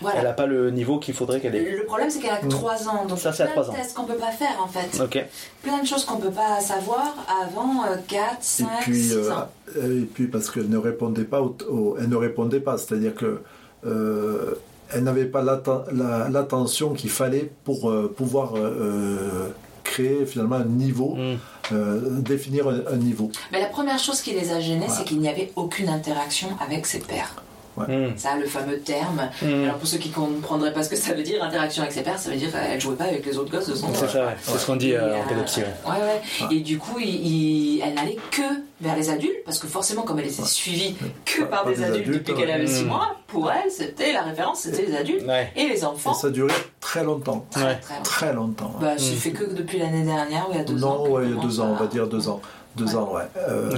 Voilà. 0.00 0.18
elle 0.18 0.24
n'a 0.24 0.32
pas 0.32 0.46
le 0.46 0.70
niveau 0.70 0.98
qu'il 0.98 1.14
faudrait 1.14 1.40
qu'elle 1.40 1.54
ait. 1.54 1.76
Le 1.76 1.84
problème, 1.84 2.10
c'est 2.10 2.20
qu'elle 2.20 2.30
a 2.32 2.36
que 2.38 2.46
Mm. 2.46 2.50
3 2.50 2.88
ans. 2.88 3.04
Donc, 3.06 3.18
Ça, 3.18 3.32
c'est 3.32 3.42
à 3.42 3.46
plein 3.46 3.62
trois 3.62 3.64
de 3.64 3.70
ans. 3.70 3.80
tests 3.80 3.94
qu'on 3.94 4.04
peut 4.04 4.14
pas 4.16 4.30
faire, 4.32 4.56
en 4.62 4.68
fait. 4.68 5.00
Ok. 5.02 5.24
Plein 5.62 5.80
de 5.82 5.86
choses 5.86 6.04
qu'on 6.04 6.16
peut 6.18 6.30
pas 6.30 6.60
savoir 6.60 7.14
avant 7.42 7.84
euh, 7.84 7.96
4, 8.08 8.36
5, 8.40 8.64
et 8.64 8.68
puis 8.82 9.02
6 9.02 9.12
euh, 9.16 9.32
ans. 9.32 9.48
et 9.76 10.00
puis 10.12 10.26
parce 10.26 10.50
qu'elle 10.50 10.68
ne 10.68 10.76
répondait 10.78 11.24
pas 11.24 11.40
au, 11.42 11.56
au- 11.68 11.96
elle 11.98 12.08
ne 12.08 12.16
répondait 12.16 12.60
pas 12.60 12.76
c'est-à-dire 12.78 13.14
que 13.14 13.40
euh, 13.86 14.54
elle 14.92 15.02
n'avait 15.04 15.24
pas 15.26 15.42
l'atten- 15.42 15.84
la- 15.92 16.28
l'attention 16.28 16.92
qu'il 16.94 17.10
fallait 17.10 17.50
pour 17.64 17.90
euh, 17.90 18.12
pouvoir 18.14 18.52
euh, 18.56 19.48
créer 19.82 20.24
finalement 20.26 20.56
un 20.56 20.64
niveau 20.64 21.14
Mm. 21.16 21.36
euh, 21.72 22.00
définir 22.20 22.68
un, 22.68 22.80
un 22.92 22.96
niveau 22.96 23.30
Mais 23.52 23.60
la 23.60 23.66
première 23.66 23.98
chose 23.98 24.20
qui 24.20 24.32
les 24.32 24.52
a 24.52 24.60
gênés, 24.60 24.80
Voilà. 24.86 24.94
c'est 24.94 25.04
qu'il 25.04 25.20
n'y 25.20 25.28
avait 25.28 25.52
aucune 25.56 25.88
interaction 25.88 26.48
avec 26.60 26.86
ses 26.86 26.98
pairs. 27.00 27.34
Mm. 27.76 28.16
Ça, 28.16 28.36
le 28.36 28.46
fameux 28.46 28.78
terme. 28.78 29.28
Mm. 29.42 29.64
Alors 29.64 29.76
pour 29.76 29.86
ceux 29.88 29.98
qui 29.98 30.08
ne 30.10 30.14
comprendraient 30.14 30.72
pas 30.72 30.82
ce 30.82 30.88
que 30.90 30.96
ça 30.96 31.12
veut 31.14 31.22
dire, 31.22 31.42
interaction 31.42 31.82
avec 31.82 31.92
ses 31.94 32.02
pairs, 32.02 32.18
ça 32.18 32.30
veut 32.30 32.36
dire 32.36 32.50
qu'elle 32.52 32.80
jouait 32.80 32.94
pas 32.96 33.04
avec 33.04 33.24
les 33.26 33.36
autres 33.38 33.50
gosses 33.50 33.68
de 33.68 33.74
son 33.74 33.92
C'est 33.94 34.08
ça, 34.08 34.26
ouais. 34.26 34.36
c'est 34.42 34.58
ce 34.58 34.66
qu'on 34.66 34.76
dit 34.76 34.92
euh, 34.94 35.16
en 35.16 35.20
euh, 35.20 35.24
pédopsie. 35.28 35.60
ouais. 35.60 35.66
Ouais, 35.90 36.46
ouais. 36.50 36.56
Et 36.56 36.60
du 36.60 36.78
coup, 36.78 36.98
il- 37.00 37.08
il- 37.26 37.80
elle 37.84 37.94
n'allait 37.94 38.18
que 38.30 38.42
vers 38.80 38.96
les 38.96 39.10
adultes, 39.10 39.44
parce 39.44 39.58
que 39.58 39.66
forcément, 39.66 40.02
comme 40.02 40.18
elle 40.18 40.26
était 40.26 40.42
suivie 40.44 40.94
que 41.24 41.40
Pas- 41.42 41.46
par 41.46 41.64
pas 41.64 41.70
des, 41.70 41.76
des 41.76 41.84
adultes, 41.84 42.00
adultes, 42.08 42.18
depuis 42.28 42.34
qu'elle 42.40 42.50
avait 42.50 42.66
6 42.66 42.84
Mm. 42.84 42.88
mois, 42.88 43.16
pour 43.26 43.50
elle, 43.50 43.70
c'était 43.70 44.12
la 44.12 44.22
référence, 44.22 44.60
c'était 44.60 44.86
les 44.86 44.96
adultes 44.96 45.26
Ouais. 45.26 45.50
et 45.56 45.68
les 45.68 45.80
et 45.80 45.84
enfants. 45.84 46.14
ça 46.14 46.30
durait 46.30 46.52
très 46.80 47.02
longtemps 47.02 47.44
Très, 47.50 47.62
Ouais. 47.64 47.78
très 47.80 47.94
longtemps. 47.96 48.02
très 48.04 48.32
longtemps. 48.32 48.74
Bah, 48.80 48.92
c'est 48.98 49.14
fait 49.14 49.30
que 49.32 49.44
depuis 49.52 49.78
l'année 49.78 50.02
dernière, 50.04 50.48
ou 50.48 50.52
il 50.52 50.58
y 50.58 50.60
a 50.60 50.64
deux 50.64 50.84
ans. 50.84 51.04
non 51.08 51.20
il 51.20 51.30
y 51.30 51.38
a 51.38 51.40
deux 51.42 51.60
ans 51.60 51.68
on 51.72 51.82
va 51.82 51.86
dire 51.86 52.06
deux 52.06 52.28
ans 52.28 52.40
deux 52.76 52.86
Ouais. 52.86 52.94
ans 52.96 53.12
ouais 53.14 53.22
Euh, 53.48 53.70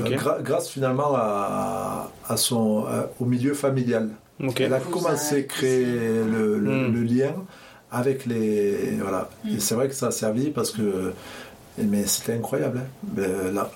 grâce 0.42 0.68
finalement 0.68 1.14
à, 1.14 2.10
à 2.28 2.36
son 2.36 2.84
à- 2.86 3.08
au 3.20 3.24
milieu 3.24 3.54
familial. 3.54 4.10
Elle 4.58 4.74
a 4.74 4.80
commencé 4.80 5.36
à 5.38 5.42
créer 5.42 5.84
cousine. 5.84 6.32
le, 6.32 6.58
le- 6.58 6.88
Mm. 6.88 6.94
le 6.94 7.02
lien 7.02 7.34
avec 7.90 8.26
les. 8.26 8.96
Voilà. 9.00 9.30
Mm. 9.44 9.48
Et 9.56 9.60
c'est 9.60 9.74
vrai 9.74 9.88
que 9.88 9.94
ça 9.94 10.08
a 10.08 10.10
servi 10.10 10.50
parce 10.50 10.70
que. 10.70 11.12
Mais 11.78 12.04
c'était 12.06 12.32
incroyable, 12.34 12.80
hein, 12.82 12.88
ben, 13.02 13.54
là. 13.54 13.70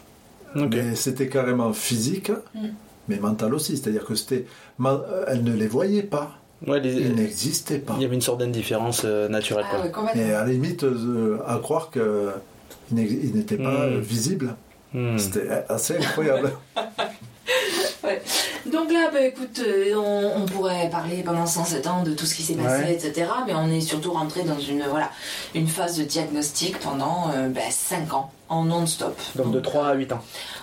Mais 0.54 0.94
c'était 0.96 1.28
carrément 1.28 1.72
physique, 1.72 2.30
Mm. 2.54 2.68
mais 3.08 3.18
mental 3.18 3.54
aussi. 3.54 3.76
C'est-à-dire 3.76 4.04
que 4.04 4.14
c'était. 4.14 4.46
man- 4.78 5.00
Elle 5.28 5.44
ne 5.44 5.52
les 5.54 5.68
voyait 5.68 6.02
pas. 6.02 6.32
Ouais, 6.66 6.78
les- 6.80 6.92
Ils 6.92 7.14
n'existaient 7.14 7.78
pas. 7.78 7.94
il 7.96 8.02
y 8.02 8.04
avait 8.04 8.14
une 8.16 8.20
sorte 8.20 8.40
d'indifférence 8.40 9.02
euh, 9.06 9.28
naturelle. 9.28 9.64
Ah 9.66 9.74
quoi. 9.76 9.84
ouais, 9.84 9.90
complètement. 9.90 10.22
Et 10.22 10.32
à 10.34 10.44
la 10.44 10.50
limite, 10.52 10.84
euh, 10.84 11.38
à 11.46 11.56
croire 11.58 11.90
qu'ils 11.90 13.34
n'étaient 13.34 13.56
pas 13.56 13.86
Mm. 13.86 13.92
euh, 13.94 14.00
visibles. 14.00 14.54
Mm. 14.92 15.18
St 15.18 15.36
altså, 15.68 16.06
for 16.14 16.22
jævlig. 16.22 16.52
Donc 18.66 18.92
là, 18.92 19.10
bah, 19.12 19.20
écoute, 19.22 19.60
euh, 19.66 19.94
on, 19.96 20.42
on 20.42 20.46
pourrait 20.46 20.88
parler 20.90 21.22
pendant 21.24 21.46
107 21.46 21.86
ans 21.86 22.02
de 22.02 22.12
tout 22.12 22.26
ce 22.26 22.34
qui 22.34 22.42
s'est 22.42 22.54
passé, 22.54 22.82
Ouais. 22.84 22.92
etc. 22.94 23.28
Mais 23.46 23.54
on 23.54 23.68
est 23.70 23.80
surtout 23.80 24.12
rentré 24.12 24.42
dans 24.42 24.58
une, 24.58 24.82
voilà, 24.88 25.10
une 25.54 25.68
phase 25.68 25.96
de 25.98 26.04
diagnostic 26.04 26.78
pendant 26.80 27.30
5 27.70 28.12
ans, 28.14 28.30
en 28.48 28.64
non-stop. 28.64 29.18
Donc 29.36 29.52
de 29.52 29.60
3 29.60 29.86
à 29.88 29.94
8 29.94 30.12
ans. 30.12 30.20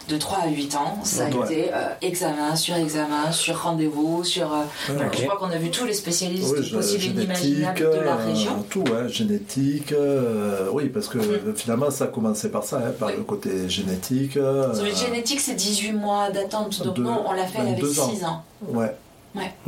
De 0.09 0.17
3 0.17 0.37
à 0.45 0.47
8 0.47 0.75
ans, 0.75 0.99
ça 1.03 1.25
a 1.25 1.29
Ouais. 1.29 1.45
été 1.45 1.69
euh, 1.73 1.89
examen 2.01 2.55
sur 2.55 2.75
examen, 2.75 3.29
sur 3.33 3.61
rendez-vous, 3.63 4.23
sur... 4.23 4.53
euh. 4.53 4.63
Je 4.87 5.23
crois 5.25 5.35
qu'on 5.37 5.51
a 5.51 5.57
vu 5.57 5.69
tous 5.69 5.85
les 5.85 5.93
spécialistes 5.93 6.55
Oui, 6.57 6.69
possibles 6.71 7.03
et 7.19 7.23
inimaginables 7.23 7.77
de 7.79 7.85
la 8.05 8.13
euh, 8.13 8.25
région. 8.25 8.65
tout, 8.69 8.85
génétique. 9.09 9.91
euh, 9.91 10.67
oui, 10.71 10.87
parce 10.87 11.07
que 11.09 11.17
Mhm. 11.17 11.55
finalement, 11.55 11.91
ça 11.91 12.05
a 12.05 12.07
commencé 12.07 12.49
par 12.49 12.63
ça, 12.63 12.77
hein, 12.77 12.91
par 12.97 13.09
Oui. 13.09 13.15
le 13.17 13.23
côté 13.23 13.67
génétique. 13.69 14.37
euh, 14.37 14.73
Sur 14.73 14.85
le 14.85 14.93
génétique, 14.95 15.41
c'est 15.41 15.55
18 15.55 15.91
mois 15.91 16.29
d'attente. 16.31 16.81
Donc 16.83 16.97
non, 16.99 17.23
on 17.27 17.33
l'a 17.33 17.45
fait, 17.45 17.59
avait 17.59 17.73
deux 17.87 17.99
ans. 17.99 18.09
6 18.13 18.25
ans. 18.25 18.43
Ouais. 18.67 18.95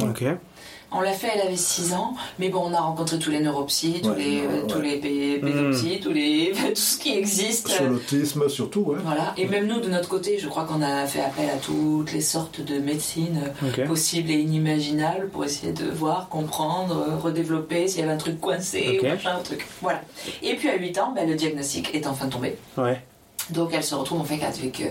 Ok. 0.01 0.23
On 0.91 1.01
l'a 1.01 1.11
fait, 1.13 1.27
elle 1.35 1.41
avait 1.41 1.55
6 1.55 1.93
ans, 1.93 2.15
mais 2.39 2.49
bon, 2.49 2.63
on 2.65 2.73
a 2.73 2.79
rencontré 2.79 3.19
tous 3.19 3.29
les 3.29 3.41
neuropsies, 3.41 4.01
tous 4.01 4.09
Ouais, 4.09 4.15
les, 4.17 4.41
euh, 4.41 4.61
ouais. 4.63 4.67
tous 4.67 4.81
les 4.81 4.97
pé- 4.97 5.37
pédopsies, 5.37 5.99
tous 6.01 6.11
les, 6.11 6.51
tout 6.69 6.75
ce 6.75 6.97
qui 6.97 7.15
existe. 7.15 7.67
Sur 7.67 7.85
l'autisme, 7.87 8.49
surtout. 8.49 8.95
hein. 8.97 9.01
Voilà. 9.05 9.35
Et 9.37 9.45
même 9.45 9.67
nous, 9.67 9.79
de 9.81 9.87
notre 9.87 10.09
côté, 10.09 10.39
je 10.39 10.47
crois 10.47 10.63
qu'on 10.63 10.81
a 10.81 11.05
fait 11.05 11.21
appel 11.21 11.47
à 11.47 11.57
toutes 11.57 12.11
les 12.11 12.21
sortes 12.21 12.61
de 12.61 12.79
médecines 12.79 13.51
Ok. 13.63 13.85
possibles 13.85 14.31
et 14.31 14.39
inimaginables 14.39 15.29
pour 15.29 15.45
essayer 15.45 15.73
de 15.73 15.85
voir, 15.91 16.27
comprendre, 16.27 17.05
euh, 17.07 17.17
redévelopper 17.17 17.87
s'il 17.87 17.99
y 17.99 18.03
avait 18.03 18.13
un 18.13 18.17
truc 18.17 18.41
coincé 18.41 18.99
ou 18.99 19.05
machin, 19.05 19.35
un 19.37 19.43
truc. 19.43 19.67
Voilà. 19.83 20.01
Et 20.41 20.55
puis 20.55 20.69
à 20.69 20.75
8 20.75 20.97
ans, 20.97 21.11
ben, 21.15 21.29
le 21.29 21.35
diagnostic 21.35 21.93
est 21.93 22.07
enfin 22.07 22.29
tombé. 22.29 22.57
Ouais. 22.77 22.99
Donc 23.51 23.71
elle 23.73 23.83
se 23.83 23.95
retrouve 23.95 24.21
en 24.21 24.25
fait 24.25 24.43
avec 24.43 24.81
euh, 24.81 24.85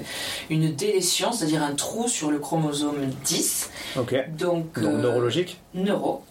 une 0.51 0.75
délétion, 0.75 1.33
c'est-à-dire 1.33 1.62
un 1.62 1.75
trou 1.75 2.09
sur 2.09 2.31
le 2.31 2.38
chromosome 2.38 3.07
10. 3.25 3.71
Ok. 3.99 4.14
Donc, 4.37 4.75
Donc 4.75 4.85
euh, 4.85 4.99
neurologique. 4.99 5.61
neuro. 5.75 6.23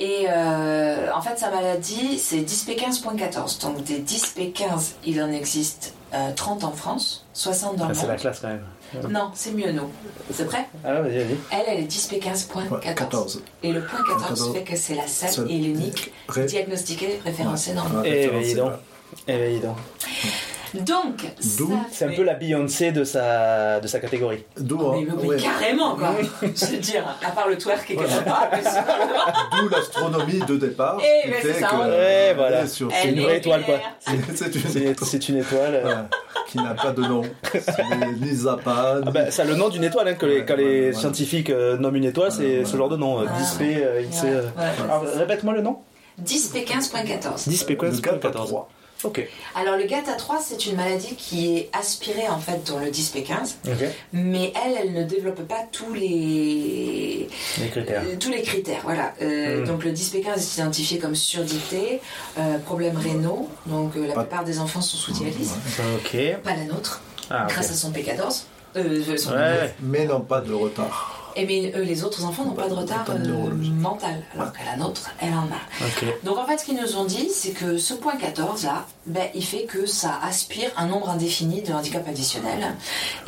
Et 0.00 0.26
euh, 0.28 1.08
en 1.14 1.20
fait, 1.20 1.38
sa 1.38 1.50
maladie, 1.50 2.18
c'est 2.18 2.38
10P15.14. 2.38 3.60
Donc, 3.62 3.84
des 3.84 4.00
10P15, 4.00 4.92
il 5.04 5.22
en 5.22 5.30
existe 5.30 5.94
euh, 6.14 6.30
30 6.34 6.64
en 6.64 6.72
France, 6.72 7.26
60 7.34 7.76
dans 7.76 7.84
Ah, 7.84 7.88
le 7.88 7.94
c'est 7.94 8.02
la 8.02 8.08
monde. 8.14 8.20
classe 8.20 8.40
quand 8.40 8.48
même. 8.48 8.64
Non, 9.10 9.30
c'est 9.34 9.52
mieux, 9.52 9.72
nous. 9.72 9.88
C'est 10.32 10.46
prêt? 10.46 10.66
Ah, 10.84 11.02
vas-y, 11.02 11.18
vas-y. 11.18 11.36
Elle, 11.52 11.64
elle 11.68 11.80
est 11.80 11.86
10P15.14. 11.90 12.72
Ouais, 12.72 12.80
14. 12.94 13.42
Et 13.62 13.72
le 13.72 13.84
point 13.84 13.98
14 13.98 14.22
14. 14.30 14.52
fait 14.54 14.62
que 14.64 14.76
c'est 14.76 14.94
la 14.94 15.06
seule 15.06 15.30
Seul- 15.30 15.50
et 15.50 15.58
l'unique 15.58 16.12
Ré- 16.28 16.46
diagnostiquée, 16.46 17.20
référencée 17.24 17.74
dans 17.74 17.84
le 17.84 17.90
monde. 17.90 18.02
Ouais, 18.02 18.28
Eh, 18.32 18.64
ouais. 19.28 19.34
Eh 19.34 19.36
ben, 19.38 19.52
dis 19.54 19.60
donc. 19.60 19.76
Donc, 20.74 21.20
C'est 21.90 22.04
un 22.04 22.12
peu 22.12 22.22
la 22.22 22.34
Beyoncé 22.34 22.90
de 22.92 23.02
sa, 23.04 23.80
de 23.80 23.86
sa 23.86 23.98
catégorie. 23.98 24.44
D'où 24.58 24.76
Oh, 24.78 24.92
hein, 24.92 25.04
mais, 25.06 25.14
mais 25.22 25.28
ouais. 25.28 25.36
carrément, 25.38 25.94
quoi. 25.96 26.10
Je 26.42 26.66
veux 26.66 26.76
dire, 26.78 27.04
à 27.26 27.30
part 27.30 27.48
le 27.48 27.56
twerk 27.56 27.90
et 27.90 27.96
qu'elle 27.96 28.04
a 28.12 28.22
pas, 28.22 28.50
D'où 29.62 29.68
l'astronomie 29.70 30.40
de 30.46 30.56
départ. 30.56 30.98
Eh, 31.00 31.22
qui 31.22 31.30
mais 31.30 31.36
c'est 31.40 31.52
fait 31.54 31.60
ça, 31.60 31.68
que- 31.68 31.76
ouais. 31.76 31.86
Ouais, 31.88 32.34
voilà. 32.36 32.64
une 33.04 33.20
vraie 33.22 33.38
étoile, 33.38 33.62
quoi. 33.64 33.76
C'est 34.00 34.12
une 34.12 34.22
C'est 34.36 34.80
une, 34.80 34.94
c'est 34.96 35.28
une 35.30 35.36
étoile. 35.38 35.74
euh. 35.76 35.86
Ouais, 35.88 35.94
qui 36.48 36.58
n'a 36.58 36.74
pas 36.74 36.90
de 36.92 37.00
nom. 37.02 37.22
C'est 37.52 37.72
ni 38.20 38.34
Zappa, 38.34 38.96
Ah 39.06 39.10
bah, 39.10 39.30
ça 39.30 39.42
a 39.42 39.44
le 39.46 39.54
nom 39.54 39.68
d'une 39.68 39.84
étoile, 39.84 40.08
hein, 40.08 40.14
que 40.14 40.26
les, 40.26 40.40
Ouais, 40.40 40.44
quand 40.46 40.56
les 40.56 40.64
ouais, 40.80 40.86
ouais. 40.88 40.92
scientifiques 40.92 41.50
euh, 41.50 41.76
nomment 41.78 41.96
une 41.96 42.04
étoile, 42.04 42.30
c'est 42.32 42.58
Ouais, 42.58 42.64
ce 42.64 42.72
ouais. 42.72 42.78
genre 42.78 42.88
de 42.88 42.96
nom. 42.96 43.20
euh, 43.20 43.24
Ah. 43.28 43.40
10P, 43.40 43.62
euh, 43.82 44.02
XC. 44.02 44.24
Ouais, 44.24 44.30
ouais. 44.30 44.42
Alors, 44.84 45.04
répète-moi 45.16 45.54
le 45.54 45.62
nom 45.62 45.78
10P15.14. 46.22 47.48
10P, 47.48 47.76
quoi 49.02 49.10
le 49.10 49.18
c'est 49.18 49.22
gars 49.22 49.22
14. 49.22 49.22
3. 49.22 49.22
Ok. 49.22 49.28
Alors 49.54 49.76
le 49.76 49.84
GATA3, 49.84 50.42
c'est 50.42 50.66
une 50.66 50.76
maladie 50.76 51.14
qui 51.16 51.56
est 51.56 51.68
aspirée 51.72 52.28
en 52.28 52.38
fait 52.38 52.64
dans 52.66 52.78
le 52.78 52.86
10P15, 52.86 53.56
Ok. 53.66 53.88
mais 54.12 54.52
elle, 54.64 54.76
elle 54.82 54.92
ne 54.92 55.04
développe 55.04 55.42
pas 55.46 55.64
tous 55.70 55.92
les 56.40 57.28
Les 57.60 57.68
critères. 57.68 58.02
euh, 58.06 58.16
tous 58.18 58.30
les 58.30 58.42
critères. 58.42 58.80
Voilà. 58.84 59.12
Euh, 59.22 59.62
Mm. 59.62 59.66
Donc 59.66 59.84
le 59.84 59.92
10P15 59.92 60.36
est 60.38 60.54
identifié 60.60 60.98
comme 60.98 61.14
surdité, 61.14 62.00
euh, 62.38 62.58
problèmes 62.58 62.96
rénaux. 62.96 63.48
Donc 63.66 63.96
euh, 63.96 64.06
la 64.06 64.14
Pas- 64.14 64.20
plupart 64.24 64.44
des 64.44 64.58
enfants 64.58 64.80
sont 64.80 64.96
sous 64.96 65.12
dialyse, 65.12 65.52
Ok. 65.96 66.16
pas 66.42 66.54
la 66.54 66.64
nôtre, 66.64 67.00
Ah, 67.30 67.46
grâce 67.48 67.70
à 67.70 67.74
son 67.74 67.90
P14. 67.92 68.46
Euh, 68.76 69.16
son- 69.16 69.32
Ouais. 69.32 69.74
Mais 69.82 70.04
non 70.04 70.20
pas 70.20 70.40
de 70.40 70.52
retard. 70.52 71.25
Et 71.38 71.44
mais 71.46 71.72
euh, 71.76 71.84
les 71.84 72.02
autres 72.02 72.24
enfants 72.24 72.44
n'ont 72.44 72.52
pas 72.54 72.68
de 72.68 72.74
retard 72.74 73.04
euh, 73.10 73.50
mental, 73.52 74.22
alors 74.34 74.52
qu'à 74.52 74.64
la 74.64 74.76
nôtre, 74.76 75.10
elle 75.20 75.34
en 75.34 75.42
a. 75.44 76.24
Donc 76.24 76.38
en 76.38 76.46
fait, 76.46 76.58
ce 76.58 76.64
qu'ils 76.64 76.80
nous 76.80 76.96
ont 76.96 77.04
dit, 77.04 77.28
c'est 77.30 77.50
que 77.50 77.76
ce 77.76 77.92
point 77.94 78.16
14 78.16 78.64
là, 78.64 78.86
ben, 79.06 79.28
il 79.34 79.44
fait 79.44 79.64
que 79.64 79.84
ça 79.86 80.18
aspire 80.22 80.70
un 80.76 80.86
nombre 80.86 81.10
indéfini 81.10 81.62
de 81.62 81.72
handicaps 81.72 82.08
additionnels 82.08 82.74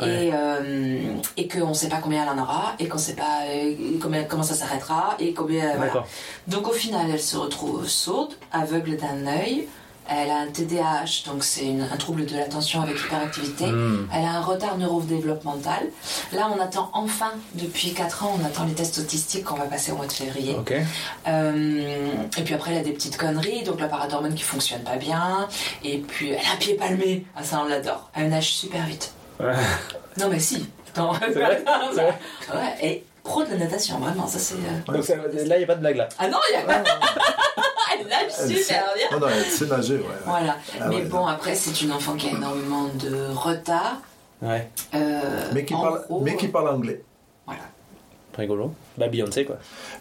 Ouais. 0.01 0.25
et, 0.27 0.31
euh, 0.33 0.99
et 1.37 1.47
qu'on 1.47 1.69
ne 1.69 1.73
sait 1.73 1.89
pas 1.89 1.97
combien 1.97 2.23
elle 2.23 2.29
en 2.39 2.41
aura 2.41 2.73
et 2.79 2.87
qu'on 2.87 2.97
ne 2.97 3.01
sait 3.01 3.13
pas 3.15 3.43
euh, 3.47 3.73
combien, 4.01 4.23
comment 4.23 4.43
ça 4.43 4.55
s'arrêtera 4.55 5.15
et 5.19 5.33
combien. 5.33 5.75
voilà. 5.75 6.03
Donc 6.47 6.67
au 6.67 6.73
final, 6.73 7.07
elle 7.11 7.21
se 7.21 7.37
retrouve 7.37 7.87
sourde, 7.87 8.33
aveugle 8.51 8.97
d'un 8.97 9.27
œil, 9.27 9.67
Elle 10.09 10.29
a 10.31 10.37
un 10.37 10.47
TDAH, 10.47 11.25
donc 11.27 11.43
c'est 11.43 11.69
un 11.69 11.97
trouble 11.97 12.25
de 12.25 12.35
l'attention 12.35 12.81
avec 12.81 12.97
hyperactivité. 12.99 13.67
Hmm. 13.67 14.07
Elle 14.13 14.25
a 14.25 14.31
un 14.31 14.41
retard 14.41 14.77
neurodéveloppemental. 14.77 15.87
Là, 16.33 16.49
on 16.55 16.59
attend 16.61 16.89
enfin, 16.93 17.31
depuis 17.53 17.93
4 17.93 18.25
ans, 18.25 18.37
on 18.39 18.45
attend 18.45 18.65
les 18.65 18.73
tests 18.73 18.99
autistiques 18.99 19.43
qu'on 19.43 19.55
va 19.55 19.65
passer 19.65 19.91
au 19.91 19.95
mois 19.95 20.07
de 20.07 20.11
février. 20.11 20.55
Euh, 21.27 22.11
et 22.37 22.41
puis 22.41 22.53
après, 22.53 22.71
elle 22.71 22.79
a 22.79 22.83
des 22.83 22.93
petites 22.93 23.17
conneries, 23.17 23.63
donc 23.63 23.79
la 23.79 23.87
paradormone 23.87 24.33
qui 24.33 24.43
fonctionne 24.43 24.81
pas 24.81 24.95
bien. 24.95 25.47
Et 25.83 25.99
puis, 25.99 26.29
elle 26.31 26.45
a 26.45 26.53
un 26.53 26.57
pied 26.57 26.73
palmé. 26.73 27.25
Ah, 27.35 27.43
ça, 27.43 27.61
on 27.63 27.67
l'adore. 27.67 28.09
Elle 28.15 28.29
nage 28.29 28.51
super 28.51 28.85
vite. 28.85 29.13
Non, 29.39 30.29
mais 30.29 30.39
si. 30.39 30.67
Vrai? 30.95 31.63
Ouais, 32.51 32.75
et 32.81 33.05
pro 33.29 33.43
de 33.43 33.49
la 33.51 33.57
natation, 33.57 33.99
vraiment, 33.99 34.27
ça 34.27 34.39
c'est. 34.39 34.55
euh, 34.55 34.91
Donc 34.93 35.03
ça- 35.05 35.15
là, 35.15 35.55
il 35.55 35.57
n'y 35.59 35.63
a 35.63 35.67
pas 35.67 35.75
de 35.75 35.79
blague 35.81 35.97
là. 35.97 36.09
Ah 36.17 36.27
non, 36.27 36.37
il 36.49 36.53
y 36.53 36.57
a 36.57 36.61
pas. 36.65 36.83
Elle 38.01 38.07
nage 38.07 38.23
Elle 38.27 38.31
sait- 38.31 38.55
super 38.63 38.83
bien. 38.95 39.07
Non, 39.19 39.25
non, 39.25 39.33
elle 39.35 39.45
sait 39.45 39.65
nager, 39.65 39.95
ouais. 39.95 40.03
Voilà. 40.25 40.55
Ah 40.79 40.85
mais 40.89 40.97
ouais, 40.97 41.01
bon, 41.05 41.25
après, 41.25 41.55
c'est 41.55 41.81
une 41.81 41.91
enfant 41.91 42.13
qui 42.15 42.27
a 42.27 42.31
énormément 42.31 42.85
de 42.87 43.33
retard. 43.35 43.97
Ouais. 44.41 44.69
Euh, 44.93 45.19
Mais 45.53 45.65
qui, 45.65 45.73
parle, 45.73 46.03
gros, 46.07 46.21
mais 46.21 46.35
qui 46.37 46.47
parle 46.47 46.69
anglais. 46.69 47.03
Voilà. 47.45 47.61
Rigolo. 48.37 48.73
Bah 48.97 49.07
Beyoncé 49.09 49.43
quoi. 49.43 49.57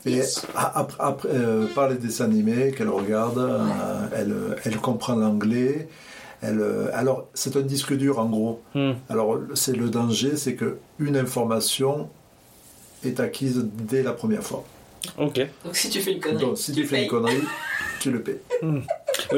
Et 0.06 0.12
Yes. 0.12 0.46
après, 0.54 0.96
après, 1.00 1.28
euh, 1.32 1.66
par 1.74 1.88
les 1.88 1.96
dessins 1.96 2.26
animés 2.26 2.72
qu'elle 2.72 2.88
regarde, 2.90 3.38
euh, 3.38 4.06
elle, 4.14 4.32
euh, 4.32 4.54
elle 4.64 4.76
comprend 4.78 5.16
l'anglais. 5.16 5.88
Elle, 6.40 6.60
euh, 6.60 6.90
alors, 6.94 7.26
c'est 7.34 7.56
un 7.56 7.62
disque 7.62 7.94
dur 7.96 8.20
en 8.20 8.26
gros. 8.26 8.60
Hmm. 8.74 8.92
Alors, 9.10 9.38
c'est 9.54 9.74
le 9.74 9.88
danger, 9.88 10.36
c'est 10.36 10.54
que 10.54 10.78
une 11.00 11.16
information 11.16 12.08
est 13.04 13.20
acquise 13.20 13.64
dès 13.74 14.02
la 14.02 14.12
première 14.12 14.42
fois. 14.42 14.64
Ok. 15.16 15.40
Donc 15.64 15.76
si 15.76 15.88
tu 15.90 16.00
fais 16.00 16.12
une 16.12 16.20
connerie, 16.20 16.44
Donc, 16.44 16.58
si 16.58 16.72
tu, 16.72 16.84
fais 16.84 16.96
payes. 16.96 17.04
une 17.04 17.10
connerie, 17.10 17.40
tu 18.00 18.10
le 18.10 18.22
paies. 18.22 18.40
Oui, 18.62 18.82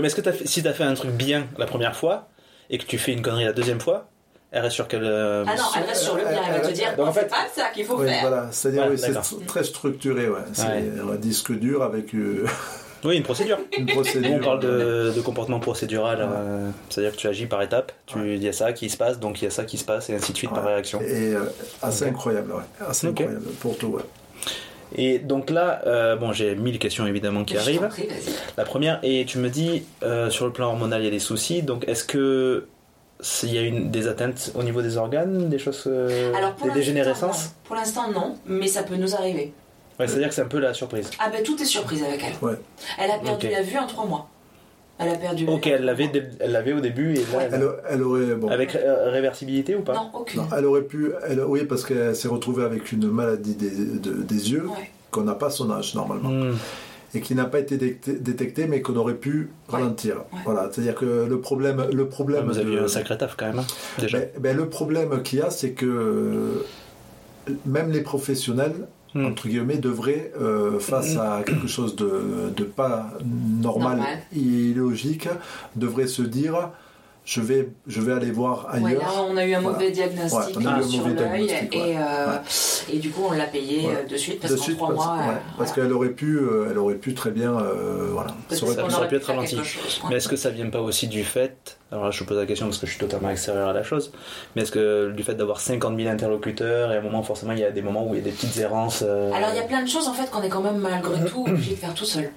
mais 0.00 0.06
est-ce 0.06 0.14
que 0.16 0.20
t'as 0.20 0.32
fait- 0.32 0.46
si 0.46 0.62
t'as 0.62 0.72
fait 0.72 0.84
un 0.84 0.94
truc 0.94 1.10
bien 1.12 1.46
la 1.58 1.66
première 1.66 1.94
fois 1.96 2.28
et 2.70 2.78
que 2.78 2.84
tu 2.84 2.98
fais 2.98 3.12
une 3.12 3.22
connerie 3.22 3.44
la 3.44 3.52
deuxième 3.52 3.80
fois, 3.80 4.08
elle 4.52 4.62
reste 4.62 4.74
sur 4.74 4.88
quelle. 4.88 5.04
euh, 5.04 5.44
Ah 5.46 5.54
non, 5.56 5.62
elle 5.76 5.84
reste 5.84 6.02
sur 6.02 6.16
le 6.16 6.22
bien, 6.22 6.40
elle 6.48 6.60
va 6.60 6.68
te 6.68 6.72
dire, 6.72 6.96
Donc, 6.96 7.08
en 7.08 7.12
c'est 7.12 7.20
fait- 7.20 7.26
pas 7.28 7.46
ça 7.54 7.68
qu'il 7.74 7.84
faut 7.84 7.98
Oui, 7.98 8.06
faire. 8.06 8.20
voilà. 8.22 8.48
C'est-à-dire, 8.50 8.82
Ouais, 8.84 8.90
oui, 8.90 8.98
c'est 8.98 9.46
très 9.46 9.62
structuré. 9.64 10.28
Ouais. 10.28 10.40
C'est 10.52 10.66
Ouais. 10.66 10.90
un 11.12 11.16
disque 11.16 11.52
dur 11.52 11.82
avec 11.82 12.14
euh, 12.14 12.46
Oui, 13.04 13.16
une 13.16 13.22
procédure. 13.22 13.58
une 13.78 13.86
Nous, 13.86 13.92
procédure. 13.94 14.30
on 14.34 14.38
parle 14.40 14.60
de, 14.60 15.12
de 15.16 15.20
comportement 15.22 15.58
procédural, 15.60 16.18
euh, 16.20 16.68
c'est-à-dire 16.90 17.12
que 17.12 17.16
tu 17.16 17.26
agis 17.28 17.46
par 17.46 17.62
étapes, 17.62 17.92
tu 18.06 18.34
il 18.36 18.42
y 18.42 18.48
a 18.48 18.52
ça 18.52 18.72
qui 18.72 18.90
se 18.90 18.96
passe, 18.96 19.18
donc 19.18 19.40
il 19.40 19.44
y 19.44 19.48
a 19.48 19.50
ça 19.50 19.64
qui 19.64 19.78
se 19.78 19.84
passe, 19.84 20.10
et 20.10 20.14
ainsi 20.14 20.32
de 20.32 20.36
suite 20.36 20.50
par 20.50 20.64
Ouais. 20.64 20.72
réaction. 20.74 21.00
Et 21.00 21.34
euh, 21.34 21.44
assez 21.82 22.04
Ok. 22.04 22.10
incroyable, 22.10 22.52
ouais. 22.52 22.86
Assez 22.86 23.06
incroyable 23.06 23.46
pour 23.60 23.78
tout, 23.78 23.86
ouais. 23.88 24.02
Et 24.96 25.18
donc 25.20 25.50
là, 25.50 25.82
euh, 25.86 26.16
bon, 26.16 26.32
j'ai 26.32 26.54
mille 26.56 26.78
questions 26.78 27.06
évidemment 27.06 27.44
qui 27.44 27.56
arrivent. 27.56 27.86
prie. 27.88 28.08
La 28.58 28.64
première, 28.64 28.98
et 29.04 29.24
tu 29.24 29.38
me 29.38 29.48
dis, 29.48 29.84
euh, 30.02 30.30
sur 30.30 30.46
le 30.46 30.52
plan 30.52 30.66
hormonal, 30.68 31.00
il 31.00 31.04
y 31.04 31.08
a 31.08 31.12
des 31.12 31.20
soucis, 31.20 31.62
donc 31.62 31.86
est-ce 31.88 32.04
que 32.04 32.66
s'il 33.20 33.54
y 33.54 33.58
a 33.58 33.62
une, 33.62 33.90
des 33.90 34.08
atteintes 34.08 34.50
au 34.56 34.62
niveau 34.62 34.82
des 34.82 34.96
organes, 34.96 35.48
des 35.48 35.58
choses, 35.58 35.86
Alors 36.34 36.54
pour 36.54 36.66
des 36.68 36.72
dégénérescences 36.74 37.44
non. 37.44 37.50
Pour 37.64 37.76
l'instant, 37.76 38.10
non, 38.10 38.36
mais 38.46 38.66
ça 38.66 38.82
peut 38.82 38.96
nous 38.96 39.14
arriver. 39.14 39.52
Ouais, 40.00 40.08
C'est-à-dire 40.08 40.28
que 40.28 40.34
c'est 40.34 40.42
un 40.42 40.46
peu 40.46 40.58
la 40.58 40.74
surprise. 40.74 41.10
Ah 41.18 41.28
ben 41.30 41.42
tout 41.42 41.60
est 41.60 41.64
surprise 41.66 42.02
avec 42.02 42.22
elle. 42.24 42.46
Ouais. 42.46 42.54
Elle 42.98 43.10
a 43.10 43.18
perdu 43.18 43.48
la 43.48 43.62
vue 43.62 43.78
en 43.78 43.86
trois 43.86 44.06
mois. 44.06 44.28
Elle 45.02 45.08
a 45.08 45.14
perdu. 45.16 45.46
Ok, 45.48 45.66
elle 45.66 45.84
l'avait, 45.84 46.10
elle 46.40 46.52
l'avait 46.52 46.74
au 46.74 46.80
début, 46.80 47.14
et 47.14 47.20
là, 47.20 47.22
elle- 47.42 47.54
Elle, 47.54 47.68
elle 47.88 48.02
aurait, 48.02 48.34
bon, 48.34 48.48
avec 48.48 48.74
euh, 48.76 49.10
réversibilité 49.10 49.74
ou 49.74 49.80
pas 49.80 49.94
Non, 49.94 50.10
aucune. 50.12 50.40
non, 50.42 50.48
elle 50.56 50.66
aurait 50.66 50.82
pu, 50.82 51.12
elle, 51.26 51.42
oui, 51.46 51.64
parce 51.64 51.84
qu'elle 51.86 52.14
s'est 52.14 52.28
retrouvée 52.28 52.64
avec 52.64 52.92
une 52.92 53.08
maladie 53.10 53.54
des, 53.54 53.70
de- 53.70 54.22
des 54.22 54.52
yeux 54.52 54.66
Ouais. 54.66 54.90
qu'on 55.10 55.22
n'a 55.22 55.34
pas 55.34 55.46
à 55.46 55.50
son 55.50 55.70
âge 55.70 55.94
normalement 55.94 56.28
Hmm. 56.28 56.54
et 57.14 57.22
qui 57.22 57.34
n'a 57.34 57.46
pas 57.46 57.60
été 57.60 57.78
détectée, 57.78 58.66
mais 58.66 58.82
qu'on 58.82 58.94
aurait 58.96 59.14
pu 59.14 59.48
ralentir. 59.68 60.16
Ouais. 60.34 60.40
Voilà, 60.44 60.68
c'est-à-dire 60.70 60.94
que 60.96 61.26
le 61.26 61.40
problème, 61.40 61.82
le 61.90 62.06
problème, 62.06 62.44
Vous 62.44 62.58
avez 62.58 62.74
eu 62.74 62.78
un 62.80 62.86
sacré 62.88 63.16
taf 63.16 63.36
quand 63.38 63.46
même, 63.46 63.60
hein, 63.60 63.66
déjà. 63.98 64.18
Ben- 64.18 64.28
ben, 64.38 64.54
le 64.56 64.68
problème 64.68 65.22
qu'il 65.22 65.38
y 65.38 65.42
a, 65.42 65.48
c'est 65.48 65.70
que 65.70 65.86
euh, 65.86 67.54
même 67.64 67.90
les 67.90 68.02
professionnels, 68.02 68.86
Hmm. 69.14 69.26
entre 69.26 69.48
guillemets, 69.48 69.78
devraient, 69.78 70.32
euh, 70.40 70.78
face 70.78 71.16
à 71.16 71.42
quelque 71.44 71.66
chose 71.66 71.96
de, 71.96 72.52
de 72.56 72.62
pas 72.64 73.10
normal, 73.24 73.98
Normal. 73.98 74.18
et 74.32 74.38
illogique, 74.38 75.28
devraient 75.74 76.06
se 76.06 76.22
dire 76.22 76.70
je 77.24 77.40
vais, 77.40 77.68
je 77.86 78.00
vais 78.00 78.12
aller 78.12 78.30
voir 78.32 78.68
Ouais, 78.74 78.86
ailleurs. 78.88 79.02
là, 79.02 79.08
on 79.30 79.36
a 79.36 79.44
eu 79.44 79.54
un 79.54 79.60
Voilà. 79.60 79.78
mauvais 79.78 79.90
diagnostic 79.90 80.56
Ouais, 80.56 80.62
on 80.64 80.66
a 80.66 80.78
eu 80.78 80.80
un 80.80 80.82
sur 80.82 81.06
mauvais 81.06 81.14
l'œil 81.20 81.50
et, 81.70 81.96
euh, 81.98 82.36
et 82.92 82.98
du 82.98 83.10
coup 83.10 83.22
on 83.28 83.32
l'a 83.32 83.44
payé 83.44 83.86
Ouais. 83.86 83.94
euh, 84.04 84.06
de 84.08 84.16
suite 84.16 84.40
parce 84.40 84.54
qu'en 84.56 84.72
trois 84.74 84.88
parce, 84.94 85.06
mois. 85.06 85.16
ouais, 85.16 85.22
euh, 85.22 85.32
parce 85.58 85.70
voilà. 85.70 85.72
qu'elle 85.74 85.92
aurait 85.92 86.08
pu, 86.10 86.38
euh, 86.38 86.68
elle 86.70 86.78
aurait 86.78 86.94
pu 86.96 87.14
très 87.14 87.30
bien, 87.30 87.56
euh, 87.58 88.08
voilà. 88.12 88.34
Ça 88.48 88.64
aurait 88.64 88.74
ça 88.74 88.82
pu- 88.82 88.86
aurait 88.88 88.94
aurait 88.96 89.08
pu 89.08 89.16
être 89.16 89.26
ralenti. 89.26 89.58
Mais 90.08 90.16
est-ce 90.16 90.28
que 90.28 90.36
ça 90.36 90.50
vient 90.50 90.70
pas 90.70 90.80
aussi 90.80 91.06
du 91.08 91.22
fait, 91.22 91.78
alors 91.92 92.04
là 92.06 92.10
je 92.10 92.24
pose 92.24 92.36
la 92.38 92.46
question 92.46 92.66
parce 92.66 92.78
que 92.78 92.86
je 92.86 92.92
suis 92.92 93.00
totalement 93.00 93.30
extérieur 93.30 93.68
à 93.68 93.72
la 93.74 93.82
chose, 93.84 94.12
mais 94.56 94.62
est-ce 94.62 94.72
que 94.72 95.12
du 95.12 95.22
fait 95.22 95.34
d'avoir 95.34 95.60
50 95.60 95.96
000 95.96 96.08
interlocuteurs 96.08 96.90
et 96.90 96.96
à 96.96 96.98
un 96.98 97.02
moment 97.02 97.22
forcément 97.22 97.52
il 97.52 97.58
y 97.60 97.64
a 97.64 97.70
des 97.70 97.82
moments 97.82 98.06
où 98.08 98.14
il 98.14 98.18
y 98.18 98.20
a 98.20 98.24
des 98.24 98.32
petites 98.32 98.56
errances 98.58 99.04
euh, 99.06 99.30
Alors 99.32 99.50
il 99.52 99.56
y 99.56 99.60
a 99.60 99.64
plein 99.64 99.82
de 99.82 99.88
choses 99.88 100.08
en 100.08 100.14
fait 100.14 100.28
qu'on 100.30 100.42
est 100.42 100.48
quand 100.48 100.62
même 100.62 100.78
malgré 100.78 101.24
tout 101.26 101.44
obligé 101.46 101.72
de 101.72 101.76
faire 101.76 101.94
tout 101.94 102.04
seul. 102.04 102.30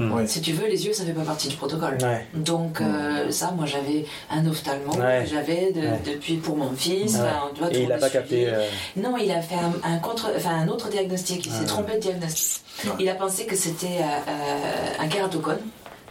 Ouais. 0.00 0.26
Si 0.26 0.40
tu 0.40 0.52
veux, 0.52 0.66
les 0.68 0.86
yeux 0.86 0.92
ça 0.92 1.04
fait 1.04 1.12
pas 1.12 1.22
partie 1.22 1.48
du 1.48 1.56
protocole. 1.56 1.98
Ouais. 2.02 2.26
Donc 2.34 2.80
euh, 2.80 3.30
ça, 3.30 3.52
moi 3.56 3.66
j'avais 3.66 4.04
un 4.30 4.46
ophtalmo 4.46 4.92
Ouais. 4.94 5.24
que 5.24 5.30
j'avais 5.30 5.72
de- 5.72 5.80
Ouais. 5.80 6.00
depuis 6.04 6.36
pour 6.36 6.56
mon 6.56 6.72
fils. 6.72 7.14
Ouais. 7.14 7.20
Enfin, 7.20 7.50
tu 7.54 7.60
vois, 7.60 7.70
Et 7.70 7.74
tout 7.74 7.80
il 7.80 7.86
le 7.86 7.92
a 7.92 7.94
monde 7.96 8.00
pas 8.00 8.06
est 8.08 8.10
capté. 8.10 8.48
euh, 8.48 8.66
Non, 8.96 9.16
il 9.16 9.30
a 9.30 9.40
fait 9.42 9.54
un, 9.56 9.72
un 9.90 9.98
contre, 9.98 10.30
enfin 10.36 10.50
un 10.60 10.68
autre 10.68 10.88
diagnostic. 10.90 11.46
Il 11.46 11.52
s'est 11.52 11.64
trompé 11.64 11.94
de 11.94 12.00
diagnostic. 12.00 12.62
Ouais. 12.84 12.90
Il 13.00 13.08
a 13.08 13.14
pensé 13.14 13.46
que 13.46 13.56
c'était 13.56 13.98
euh, 14.00 15.02
un 15.02 15.08
kératocone 15.08 15.58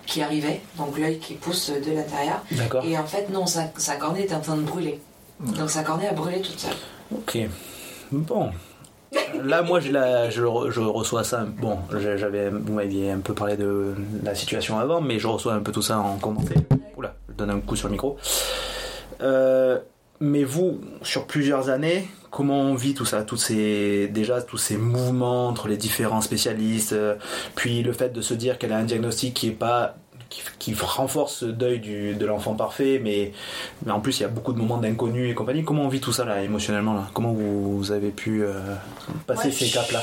qui 0.05 0.21
arrivait, 0.21 0.61
donc 0.77 0.97
l'œil 0.97 1.19
qui 1.19 1.33
pousse 1.33 1.69
de 1.69 1.91
l'intérieur. 1.91 2.41
D'accord. 2.51 2.83
Et 2.85 2.97
en 2.97 3.05
fait, 3.05 3.29
non, 3.29 3.45
sa, 3.45 3.71
sa 3.77 3.95
cornée 3.95 4.23
était 4.23 4.35
en 4.35 4.39
train 4.41 4.55
de 4.57 4.61
brûler. 4.61 4.99
Donc 5.39 5.69
sa 5.69 5.83
cornée 5.83 6.07
a 6.07 6.13
brûlé 6.13 6.41
toute 6.41 6.59
seule. 6.59 6.71
Ok. 7.13 7.37
Bon. 8.11 8.49
Là, 9.43 9.61
moi, 9.61 9.79
je, 9.79 9.91
la- 9.91 10.29
je, 10.29 10.43
re- 10.43 10.69
je 10.71 10.79
reçois 10.81 11.23
ça. 11.23 11.45
Bon, 11.61 11.77
j'avais, 11.91 12.49
vous 12.49 12.73
m'aviez 12.73 13.11
un 13.11 13.19
peu 13.19 13.33
parlé 13.33 13.55
de 13.55 13.93
la 14.23 14.35
situation 14.35 14.79
avant, 14.79 14.99
mais 15.01 15.19
je 15.19 15.27
reçois 15.27 15.53
un 15.53 15.59
peu 15.61 15.71
tout 15.71 15.81
ça 15.81 15.99
en 15.99 16.17
commenté. 16.17 16.55
Oula, 16.97 17.15
je 17.29 17.33
donne 17.35 17.49
un 17.51 17.59
coup 17.59 17.75
sur 17.75 17.87
le 17.87 17.93
micro. 17.93 18.17
Euh, 19.21 19.79
mais 20.19 20.43
vous, 20.43 20.81
sur 21.03 21.27
plusieurs 21.27 21.69
années, 21.69 22.07
comment 22.31 22.59
on 22.61 22.73
vit 22.75 22.93
tout 22.95 23.05
ça? 23.05 23.23
Tous 23.23 23.37
ces, 23.37 24.07
déjà, 24.07 24.41
tous 24.41 24.57
ces 24.57 24.77
mouvements 24.77 25.47
entre 25.47 25.67
les 25.67 25.77
différents 25.77 26.21
spécialistes, 26.21 26.93
euh, 26.93 27.15
puis 27.55 27.83
le 27.83 27.93
fait 27.93 28.09
de 28.09 28.21
se 28.21 28.33
dire 28.33 28.57
qu'elle 28.57 28.73
a 28.73 28.77
un 28.77 28.83
diagnostic 28.83 29.33
qui 29.33 29.47
est 29.49 29.51
pas. 29.51 29.95
Qui, 30.29 30.41
qui 30.59 30.73
renforce 30.73 31.35
ce 31.37 31.45
deuil 31.45 31.79
du, 31.79 32.13
de 32.15 32.25
l'enfant 32.25 32.53
parfait, 32.53 32.99
mais, 33.01 33.31
mais 33.85 33.91
en 33.93 34.01
plus 34.01 34.19
il 34.19 34.23
y 34.23 34.25
a 34.25 34.29
beaucoup 34.29 34.51
de 34.51 34.57
moments 34.57 34.77
d'inconnu 34.77 35.29
et 35.29 35.33
compagnie. 35.33 35.63
Comment 35.63 35.83
on 35.83 35.87
vit 35.87 36.01
tout 36.01 36.11
ça 36.11 36.25
là, 36.25 36.41
émotionnellement 36.43 36.93
là? 36.93 37.07
Comment 37.13 37.31
vous, 37.31 37.77
vous 37.77 37.91
avez 37.93 38.09
pu 38.09 38.43
euh, 38.43 38.53
passer 39.25 39.47
Ouais, 39.47 39.51
ces 39.53 39.69
caps-là 39.69 40.01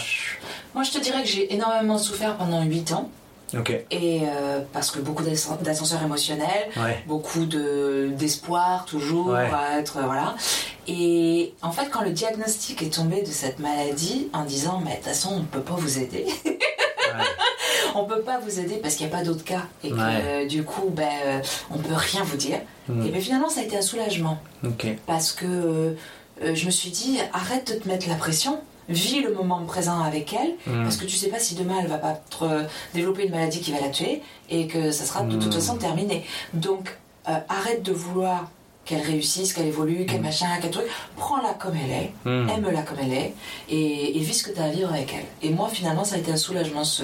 Moi, 0.74 0.82
je 0.82 0.92
te 0.92 0.98
dirais 0.98 1.22
que 1.22 1.28
j'ai 1.28 1.52
énormément 1.52 1.98
souffert 1.98 2.36
pendant 2.36 2.62
8 2.62 2.92
ans. 2.92 3.10
Ok. 3.58 3.70
Et 3.90 4.22
euh, 4.24 4.60
parce 4.72 4.90
que 4.90 4.98
beaucoup 5.00 5.22
d'ascen- 5.22 5.60
d'ascenseurs 5.62 6.02
émotionnels, 6.02 6.48
Ouais. 6.76 7.04
beaucoup 7.06 7.44
de 7.44 8.08
d'espoir 8.18 8.84
toujours 8.86 9.28
Ouais. 9.28 9.48
à 9.52 9.78
être 9.78 9.98
voilà 10.02 10.34
et 10.88 11.54
en 11.62 11.70
fait 11.70 11.88
quand 11.90 12.02
le 12.02 12.10
diagnostic 12.10 12.82
est 12.82 12.92
tombé 12.94 13.22
de 13.22 13.26
cette 13.30 13.58
maladie 13.60 14.28
en 14.32 14.44
disant 14.44 14.80
mais 14.84 14.92
de 14.92 14.96
toute 14.96 15.04
façon 15.04 15.36
on 15.38 15.42
peut 15.44 15.60
pas 15.60 15.74
vous 15.76 15.98
aider 15.98 16.24
ouais. 16.44 16.54
on 17.94 18.04
peut 18.04 18.20
pas 18.22 18.38
vous 18.38 18.58
aider 18.60 18.76
parce 18.76 18.96
qu'il 18.96 19.06
n'y 19.06 19.12
a 19.12 19.16
pas 19.16 19.24
d'autres 19.24 19.44
cas 19.44 19.62
et 19.82 19.90
que 19.90 19.94
Ouais. 19.94 20.02
euh, 20.24 20.46
du 20.46 20.62
coup 20.64 20.90
ben 20.90 21.08
euh, 21.26 21.40
on 21.70 21.78
peut 21.78 21.94
rien 21.94 22.22
vous 22.24 22.36
dire 22.36 22.60
Hmm. 22.86 23.00
et 23.06 23.08
bien 23.10 23.20
finalement 23.20 23.48
ça 23.48 23.60
a 23.60 23.62
été 23.64 23.78
un 23.78 23.82
soulagement 23.82 24.38
parce 25.06 25.32
que 25.32 25.46
euh, 25.46 25.92
euh, 26.42 26.54
je 26.54 26.66
me 26.66 26.70
suis 26.70 26.90
dit 26.90 27.18
arrête 27.32 27.72
de 27.72 27.78
te 27.78 27.88
mettre 27.88 28.08
la 28.10 28.16
pression 28.16 28.60
vis 28.90 29.20
le 29.22 29.32
moment 29.32 29.62
présent 29.64 30.00
avec 30.02 30.34
elle 30.34 30.50
Hmm. 30.70 30.82
parce 30.82 30.98
que 30.98 31.06
tu 31.06 31.16
sais 31.16 31.28
pas 31.28 31.38
si 31.38 31.54
demain 31.54 31.76
elle 31.80 31.86
va 31.88 31.96
pas 31.96 32.12
te- 32.28 32.64
développer 32.92 33.24
une 33.24 33.30
maladie 33.30 33.60
qui 33.60 33.72
va 33.72 33.80
la 33.80 33.88
tuer 33.88 34.20
et 34.50 34.66
que 34.66 34.90
ça 34.90 35.04
sera 35.06 35.22
de 35.22 35.36
toute 35.38 35.48
Mm. 35.48 35.52
façon 35.52 35.76
terminé. 35.76 36.26
Donc 36.52 36.98
arrête 37.24 37.82
de 37.82 37.92
vouloir 37.92 38.50
qu'elle 38.84 39.00
réussisse, 39.02 39.52
qu'elle 39.52 39.66
évolue, 39.66 40.04
qu'elle 40.06 40.20
Mm. 40.20 40.24
machin, 40.24 40.46
qu'elle 40.60 40.70
truc. 40.70 40.84
Prends-la 41.16 41.54
comme 41.54 41.74
elle 41.76 41.90
est, 41.90 42.12
Hmm. 42.24 42.48
aime-la 42.48 42.82
comme 42.82 42.98
elle 43.02 43.12
est 43.12 43.34
et, 43.68 44.16
et 44.16 44.20
vis 44.20 44.34
ce 44.40 44.44
que 44.44 44.50
tu 44.54 44.60
as 44.60 44.64
à 44.64 44.70
vivre 44.70 44.90
avec 44.92 45.14
elle. 45.14 45.24
Et 45.48 45.52
moi 45.52 45.68
finalement 45.68 46.04
ça 46.04 46.16
a 46.16 46.18
été 46.18 46.30
un 46.32 46.36
soulagement 46.36 46.84
ce, 46.84 47.02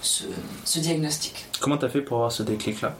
ce, 0.00 0.24
ce 0.64 0.78
diagnostic. 0.80 1.46
Comment 1.60 1.78
t'as 1.78 1.88
fait 1.88 2.00
pour 2.00 2.16
avoir 2.18 2.32
ce 2.32 2.42
déclic 2.42 2.80
là 2.80 2.96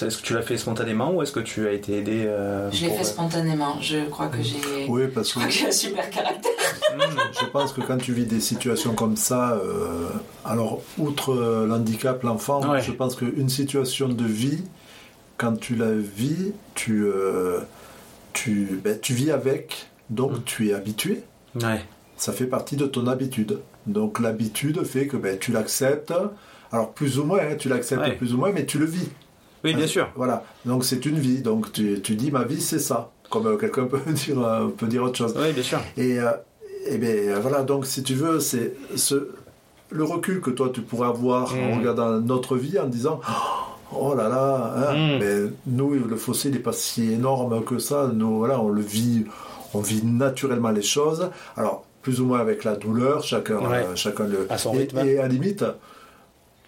Est-ce 0.00 0.16
que 0.16 0.22
tu 0.22 0.32
l'as 0.32 0.40
fait 0.42 0.56
spontanément 0.56 1.12
ou 1.12 1.20
est-ce 1.22 1.32
que 1.32 1.40
tu 1.40 1.66
as 1.68 1.72
été 1.72 1.98
aidé 1.98 2.24
euh, 2.26 2.70
Je 2.72 2.82
l'ai 2.82 2.88
pour- 2.88 2.96
fait 2.98 3.04
spontanément. 3.04 3.76
Je 3.82 4.06
crois 4.08 4.28
que 4.28 4.42
j'ai. 4.42 4.86
Oui, 4.88 5.02
parce 5.14 5.28
Je 5.28 5.34
que 5.34 5.38
crois 5.40 5.48
que 5.48 5.54
j'ai 5.54 5.66
un 5.66 5.70
super 5.72 6.08
caractère. 6.08 6.52
Je 7.40 7.44
pense 7.46 7.72
que 7.74 7.82
quand 7.82 7.98
tu 7.98 8.14
vis 8.14 8.24
des 8.24 8.40
situations 8.40 8.94
comme 8.94 9.16
ça, 9.16 9.50
euh, 9.62 10.08
alors 10.46 10.80
outre 10.96 11.32
euh, 11.34 11.66
l'handicap, 11.66 12.22
l'enfant, 12.22 12.66
Ouais. 12.70 12.80
je 12.80 12.92
pense 12.92 13.14
qu'une 13.16 13.50
situation 13.50 14.08
de 14.08 14.24
vie, 14.24 14.62
quand 15.38 15.58
tu 15.58 15.74
la 15.76 15.92
vis, 15.92 16.52
tu, 16.74 17.04
euh, 17.04 17.60
tu, 18.32 18.80
ben, 18.82 18.98
tu 19.00 19.12
vis 19.14 19.30
avec, 19.30 19.88
donc 20.10 20.32
Mm. 20.32 20.42
tu 20.44 20.68
es 20.68 20.72
habitué. 20.74 21.22
Ouais. 21.62 21.80
Ça 22.16 22.32
fait 22.32 22.46
partie 22.46 22.76
de 22.76 22.86
ton 22.86 23.06
habitude. 23.06 23.58
Donc 23.86 24.20
l'habitude 24.20 24.82
fait 24.84 25.06
que 25.06 25.16
ben, 25.16 25.38
tu 25.38 25.52
l'acceptes. 25.52 26.12
Alors 26.72 26.92
plus 26.92 27.18
ou 27.18 27.24
moins, 27.24 27.38
hein, 27.40 27.54
tu 27.58 27.68
l'acceptes 27.68 28.02
Ouais. 28.02 28.16
plus 28.16 28.34
ou 28.34 28.38
moins, 28.38 28.52
mais 28.52 28.66
tu 28.66 28.78
le 28.78 28.86
vis. 28.86 29.08
Oui, 29.64 29.74
bien 29.74 29.86
sûr. 29.86 30.08
Voilà. 30.16 30.44
Donc 30.64 30.84
c'est 30.84 31.04
une 31.06 31.18
vie. 31.18 31.40
Donc 31.42 31.72
tu, 31.72 32.00
tu 32.02 32.14
dis 32.14 32.30
ma 32.30 32.44
vie 32.44 32.60
c'est 32.60 32.78
ça. 32.78 33.10
Comme 33.30 33.46
euh, 33.46 33.56
quelqu'un 33.56 33.84
peut 33.86 34.00
dire, 34.12 34.40
euh, 34.40 34.68
peut 34.68 34.86
dire 34.86 35.02
autre 35.02 35.16
chose. 35.18 35.34
Oui, 35.36 35.52
bien 35.52 35.62
sûr. 35.62 35.80
Et, 35.96 36.18
et 36.88 36.98
bien 36.98 37.38
voilà, 37.40 37.62
donc 37.62 37.84
si 37.86 38.02
tu 38.02 38.14
veux, 38.14 38.38
c'est 38.40 38.74
ce, 38.96 39.28
le 39.90 40.04
recul 40.04 40.40
que 40.40 40.50
toi 40.50 40.70
tu 40.72 40.82
pourrais 40.82 41.08
avoir 41.08 41.52
en 41.54 41.74
Mm. 41.74 41.78
regardant 41.78 42.20
notre 42.20 42.56
vie 42.56 42.78
en 42.78 42.86
disant 42.86 43.20
Oh 43.28 43.32
là 44.14 44.28
là, 44.28 44.74
hein, 44.76 44.94
Mm. 44.94 45.18
mais 45.20 45.50
nous 45.66 45.90
le 45.94 46.16
fossé 46.16 46.50
n'est 46.50 46.58
pas 46.58 46.72
si 46.72 47.12
énorme 47.12 47.64
que 47.64 47.78
ça. 47.78 48.10
Nous 48.12 48.38
voilà, 48.38 48.60
on 48.60 48.68
le 48.68 48.82
vit, 48.82 49.24
on 49.74 49.80
vit 49.80 50.04
naturellement 50.04 50.70
les 50.70 50.82
choses. 50.82 51.30
Alors 51.56 51.84
plus 52.02 52.20
ou 52.20 52.26
moins 52.26 52.38
avec 52.40 52.62
la 52.64 52.76
douleur, 52.76 53.22
chacun, 53.24 53.58
Ouais. 53.58 53.84
euh, 53.84 53.96
chacun 53.96 54.26
le. 54.28 54.46
À 54.48 54.58
son 54.58 54.72
rythme. 54.72 54.98
et 54.98 55.18
à 55.18 55.26
limite, 55.28 55.64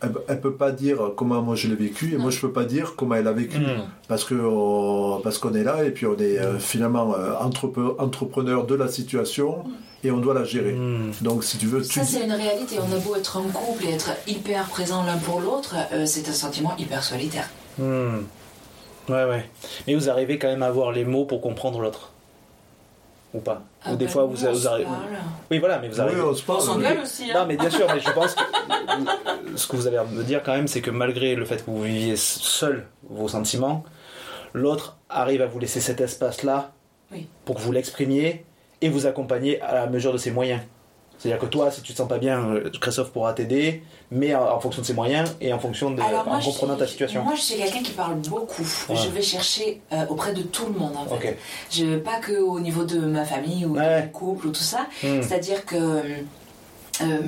elle, 0.01 0.13
elle 0.29 0.41
peut 0.41 0.53
pas 0.55 0.71
dire 0.71 1.13
comment 1.17 1.43
moi 1.43 1.55
je 1.57 1.69
l'ai 1.69 1.75
vécu 1.75 2.15
et 2.15 2.19
moi 2.19 2.31
je 2.31 2.41
peux 2.41 2.53
pas 2.53 2.65
dire 2.65 2.95
comment 2.97 3.15
elle 3.17 3.27
a 3.29 3.33
vécu 3.33 3.59
Mm. 3.59 3.83
parce 4.09 4.25
que 4.25 4.35
on- 4.35 5.21
parce 5.23 5.39
qu'on 5.39 5.55
est 5.55 5.65
là 5.65 5.85
et 5.85 5.91
puis 5.91 6.07
on 6.07 6.17
est 6.17 6.39
euh, 6.39 6.59
finalement 6.59 7.15
euh, 7.15 7.35
entrepreneur 7.99 8.65
de 8.67 8.75
la 8.75 8.89
situation 8.89 9.65
et 10.05 10.11
on 10.13 10.19
doit 10.19 10.35
la 10.35 10.45
gérer. 10.45 10.73
Mm. 10.75 11.13
Donc 11.23 11.43
si 11.45 11.59
tu 11.59 11.67
veux, 11.67 11.83
tu 11.83 11.93
Ça, 11.99 12.05
c'est 12.05 12.23
une 12.25 12.33
réalité. 12.33 12.77
On 12.79 12.95
a 12.95 12.99
beau 12.99 13.17
être 13.17 13.37
en 13.39 13.43
couple 13.43 13.85
et 13.87 13.91
être 13.95 14.11
hyper 14.29 14.65
présent 14.67 15.03
l'un 15.05 15.17
pour 15.19 15.41
l'autre, 15.41 15.75
euh, 15.93 16.07
c'est 16.07 16.29
un 16.29 16.33
sentiment 16.33 16.75
hyper 16.79 17.03
solitaire. 17.03 17.49
Ouais, 17.81 19.25
ouais. 19.25 19.49
Mais 19.87 19.95
vous 19.95 20.11
arrivez 20.11 20.39
quand 20.39 20.49
même 20.49 20.63
à 20.63 20.67
avoir 20.67 20.93
les 20.93 21.05
mots 21.05 21.25
pour 21.25 21.41
comprendre 21.41 21.81
l'autre 21.81 22.13
Ou 23.35 23.41
pas 23.41 23.63
Ah 23.85 23.93
Ou 23.93 23.97
des 23.97 24.07
ben, 24.07 24.11
fois, 24.11 24.25
vous, 24.25 24.47
arrivez. 24.47 24.87
Oui, 25.51 25.59
voilà, 25.59 25.79
mais 25.81 25.89
vous 25.89 25.97
oui, 25.97 26.01
arrivez. 26.01 26.21
on 26.23 26.33
se 26.35 26.43
On 26.43 26.47
parle. 26.47 26.61
s'engueule 26.63 26.99
aussi. 27.01 27.29
Non, 27.29 27.41
Hein. 27.41 27.45
mais 27.47 27.57
bien 27.59 27.69
sûr, 27.71 27.87
mais 27.93 28.01
je 28.01 28.11
pense 28.13 28.35
que 28.35 28.43
ce 29.57 29.67
que 29.67 29.77
vous 29.77 29.87
avez 29.87 29.99
à 29.99 30.05
me 30.05 30.23
dire 30.25 30.43
quand 30.43 30.53
même, 30.55 30.67
c'est 30.69 30.81
que 30.81 30.91
malgré 30.91 31.35
le 31.35 31.45
fait 31.45 31.57
que 31.65 31.71
vous 31.71 31.83
viviez 31.83 32.17
seul 32.17 32.87
vos 33.09 33.29
sentiments, 33.29 33.85
l'autre 34.55 34.97
arrive 35.11 35.43
à 35.43 35.47
vous 35.47 35.59
laisser 35.59 35.81
cet 35.81 36.01
espace-là 36.01 36.73
Oui. 37.13 37.29
pour 37.45 37.57
que 37.57 37.61
vous 37.61 37.73
l'exprimiez 37.73 38.45
et 38.81 38.89
vous 38.89 39.07
accompagner 39.07 39.61
à 39.61 39.75
la 39.75 39.87
mesure 39.89 40.13
de 40.13 40.19
ses 40.19 40.31
moyens. 40.31 40.63
C'est-à-dire 41.19 41.41
que 41.41 41.47
toi, 41.47 41.71
si 41.71 41.83
tu 41.83 41.93
te 41.93 41.99
sens 41.99 42.09
pas 42.09 42.19
bien, 42.19 42.39
euh, 42.41 42.71
Christophe 42.81 43.11
pourra 43.11 43.33
t'aider, 43.33 43.83
mais 44.11 44.35
en, 44.37 44.45
en 44.55 44.61
fonction 44.61 44.83
de 44.83 44.87
ses 44.87 44.95
moyens 44.95 45.35
et 45.41 45.53
en 45.53 45.59
fonction 45.59 45.91
de, 45.91 46.01
Alors, 46.01 46.25
moi, 46.27 46.37
en 46.37 46.41
comprenant 46.41 46.75
suis- 46.75 46.81
ta 46.81 46.87
situation. 46.87 47.23
Moi, 47.25 47.35
je 47.35 47.41
suis 47.41 47.57
quelqu'un 47.57 47.83
qui 47.83 47.91
parle 47.93 48.15
beaucoup. 48.21 48.63
Ouais. 48.89 48.95
Je 48.97 49.09
vais 49.09 49.23
chercher 49.23 49.81
euh, 49.93 50.07
auprès 50.09 50.33
de 50.33 50.43
tout 50.43 50.67
le 50.67 50.79
monde, 50.79 50.93
en 50.97 51.05
fait. 51.17 51.37
Je, 51.71 51.97
pas 51.99 52.21
que 52.21 52.39
au 52.41 52.61
niveau 52.61 52.85
de 52.85 52.99
ma 53.01 53.25
famille 53.25 53.67
ou 53.67 53.75
Ouais. 53.77 54.01
de 54.01 54.07
mon 54.07 54.09
couple 54.13 54.47
ou 54.47 54.51
tout 54.53 54.63
ça. 54.63 54.87
Hmm. 55.03 55.21
C'est-à-dire 55.23 55.65
que 55.67 55.77
euh, 57.01 57.21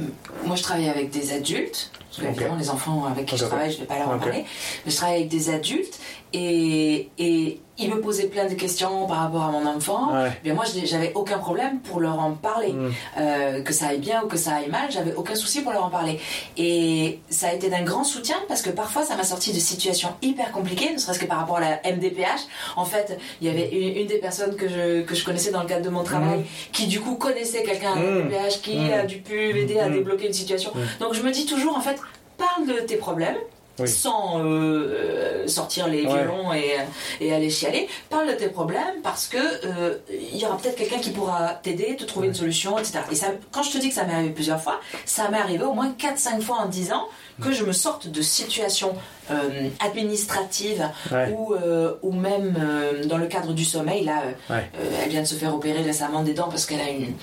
moi, 0.45 0.57
je 0.57 0.63
travaille 0.63 0.89
avec 0.89 1.11
des 1.11 1.33
adultes. 1.33 1.91
Parce 2.21 2.37
que, 2.37 2.59
les 2.59 2.71
enfants 2.71 3.05
avec 3.07 3.27
qui 3.27 3.37
je 3.37 3.45
travaille, 3.45 3.71
je 3.71 3.77
ne 3.77 3.81
vais 3.83 3.87
pas 3.87 3.99
leur 3.99 4.09
en 4.11 4.19
parler. 4.19 4.45
Mais 4.85 4.91
je 4.91 4.97
travaille 4.97 5.17
avec 5.19 5.29
des 5.29 5.49
adultes 5.51 5.99
et, 6.33 7.09
et 7.19 7.61
ils 7.81 7.91
me 7.91 8.01
posaient 8.01 8.27
plein 8.27 8.47
de 8.47 8.55
questions 8.55 9.07
par 9.07 9.19
rapport 9.19 9.43
à 9.43 9.51
mon 9.51 9.67
enfant. 9.67 10.13
Ouais. 10.13 10.31
Bien, 10.45 10.55
moi, 10.55 10.65
j'avais 10.85 11.13
aucun 11.15 11.39
problème 11.39 11.81
pour 11.81 12.01
leur 12.01 12.19
en 12.21 12.33
parler. 12.33 12.73
Hmm. 12.73 12.91
Euh, 13.19 13.63
que 13.63 13.73
ça 13.73 13.89
aille 13.89 13.99
bien 13.99 14.23
ou 14.25 14.27
que 14.29 14.37
ça 14.37 14.57
aille 14.57 14.69
mal, 14.71 14.91
j'avais 14.91 15.15
aucun 15.15 15.35
souci 15.35 15.63
pour 15.63 15.73
leur 15.73 15.85
en 15.85 15.91
parler. 15.91 16.21
Et 16.57 17.21
ça 17.31 17.49
a 17.49 17.53
été 17.53 17.69
d'un 17.71 17.83
grand 17.83 18.05
soutien 18.05 18.37
parce 18.49 18.63
que 18.63 18.71
parfois 18.71 19.05
ça 19.05 19.17
m'a 19.17 19.25
sorti 19.25 19.53
de 19.53 19.59
situations 19.59 20.11
hyper 20.23 20.53
compliquées, 20.53 20.93
ne 20.93 20.99
serait-ce 20.99 21.19
que 21.19 21.27
par 21.27 21.39
rapport 21.39 21.57
à 21.57 21.61
la 21.61 21.81
MDPH. 21.93 22.43
En 22.77 22.85
fait, 22.85 23.19
il 23.41 23.47
y 23.47 23.51
avait 23.51 23.69
une, 23.71 23.97
une 24.03 24.07
des 24.07 24.19
personnes 24.19 24.57
que 24.57 24.69
je, 24.69 25.03
que 25.03 25.15
je 25.15 25.25
connaissais 25.25 25.51
dans 25.51 25.63
le 25.63 25.69
cadre 25.69 25.85
de 25.85 25.91
mon 25.91 26.03
travail 26.05 26.45
qui 26.73 26.87
du 26.87 27.01
coup 27.01 27.15
connaissait 27.15 27.63
quelqu'un 27.63 27.93
à 27.93 27.97
Mhm. 28.01 28.25
MDPH 28.27 28.61
qui 28.63 28.79
a 28.93 29.05
dû 29.05 29.19
pu 29.19 29.53
m'aider 29.55 29.79
à 29.79 29.89
débloquer 29.89 30.27
une 30.27 30.33
situation. 30.33 30.73
Donc 31.01 31.15
je 31.15 31.23
me 31.23 31.31
dis 31.31 31.47
toujours 31.47 31.77
en 31.77 31.81
fait, 31.81 31.97
parle 32.39 32.67
de 32.67 32.81
tes 32.81 32.97
problèmes. 32.97 33.37
Oui. 33.81 33.89
Sans 33.89 34.39
euh, 34.41 34.45
euh, 34.45 35.47
sortir 35.49 35.89
les 35.89 36.03
Ouais. 36.05 36.13
violons 36.13 36.53
et, 36.53 36.77
et 37.21 37.33
aller 37.35 37.51
chialer, 37.51 37.89
parle 38.09 38.29
de 38.29 38.33
tes 38.35 38.49
problèmes 38.49 39.01
parce 39.03 39.27
que 39.27 39.39
euh, 39.39 39.97
il 40.11 40.37
y 40.39 40.45
aura 40.47 40.57
peut-être 40.59 40.77
quelqu'un 40.77 40.99
qui 40.99 41.11
pourra 41.11 41.55
t'aider, 41.63 41.97
te 41.97 42.05
trouver 42.05 42.29
une 42.29 42.35
solution, 42.35 42.79
etc. 42.79 43.01
Et 43.11 43.15
ça, 43.15 43.29
quand 43.53 43.63
je 43.63 43.71
te 43.73 43.79
dis 43.79 43.89
que 43.89 43.95
ça 43.95 44.05
m'est 44.05 44.15
arrivé 44.15 44.31
plusieurs 44.31 44.61
fois, 44.63 44.81
ça 45.07 45.29
m'est 45.31 45.39
arrivé 45.39 45.65
au 45.65 45.73
moins 45.75 45.93
4-5 45.99 46.41
fois 46.41 46.59
en 46.59 46.67
10 46.67 46.93
ans 46.93 47.07
que 47.43 47.53
je 47.53 47.65
me 47.65 47.73
sorte 47.73 48.07
de 48.09 48.21
situations 48.21 48.95
euh, 49.31 49.69
administratives 49.81 50.87
Ouais. 51.11 51.33
ou, 51.35 51.55
euh, 51.55 51.95
ou 52.03 52.13
même 52.13 52.55
euh, 52.61 53.05
dans 53.07 53.17
le 53.17 53.27
cadre 53.27 53.53
du 53.55 53.65
sommeil. 53.65 54.05
Là, 54.05 54.23
euh, 54.51 54.55
Ouais. 54.55 54.71
euh, 54.79 55.01
elle 55.03 55.09
vient 55.11 55.23
de 55.23 55.27
se 55.27 55.35
faire 55.37 55.55
opérer 55.55 55.81
récemment 55.83 56.23
des 56.23 56.35
dents 56.35 56.49
parce 56.49 56.67
qu'elle 56.67 56.81
a, 56.81 56.91
une, 56.91 57.15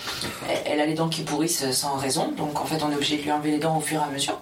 elle, 0.49 0.57
elle 0.65 0.79
a 0.79 0.85
les 0.87 0.95
dents 0.95 1.09
qui 1.09 1.21
pourrissent 1.21 1.69
sans 1.71 1.95
raison. 1.97 2.31
Donc 2.35 2.59
en 2.59 2.65
fait, 2.65 2.81
on 2.83 2.91
est 2.91 2.95
obligé 2.95 3.17
de 3.17 3.21
lui 3.23 3.31
enlever 3.31 3.51
les 3.51 3.59
dents 3.59 3.77
au 3.77 3.81
fur 3.81 4.01
et 4.01 4.03
à 4.03 4.07
mesure. 4.11 4.39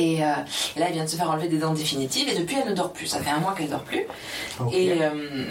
Et, 0.00 0.24
euh, 0.24 0.28
et 0.76 0.80
là, 0.80 0.86
elle 0.88 0.94
vient 0.94 1.04
de 1.04 1.08
se 1.08 1.16
faire 1.16 1.30
enlever 1.30 1.48
des 1.48 1.58
dents 1.58 1.74
définitives 1.74 2.28
et 2.28 2.38
depuis, 2.38 2.56
elle 2.62 2.70
ne 2.70 2.74
dort 2.74 2.92
plus. 2.92 3.06
Ça 3.06 3.18
fait 3.18 3.30
un 3.30 3.38
mois 3.40 3.54
qu'elle 3.56 3.68
dort 3.68 3.82
plus. 3.84 4.04
Et, 4.72 4.92
euh, 5.02 5.44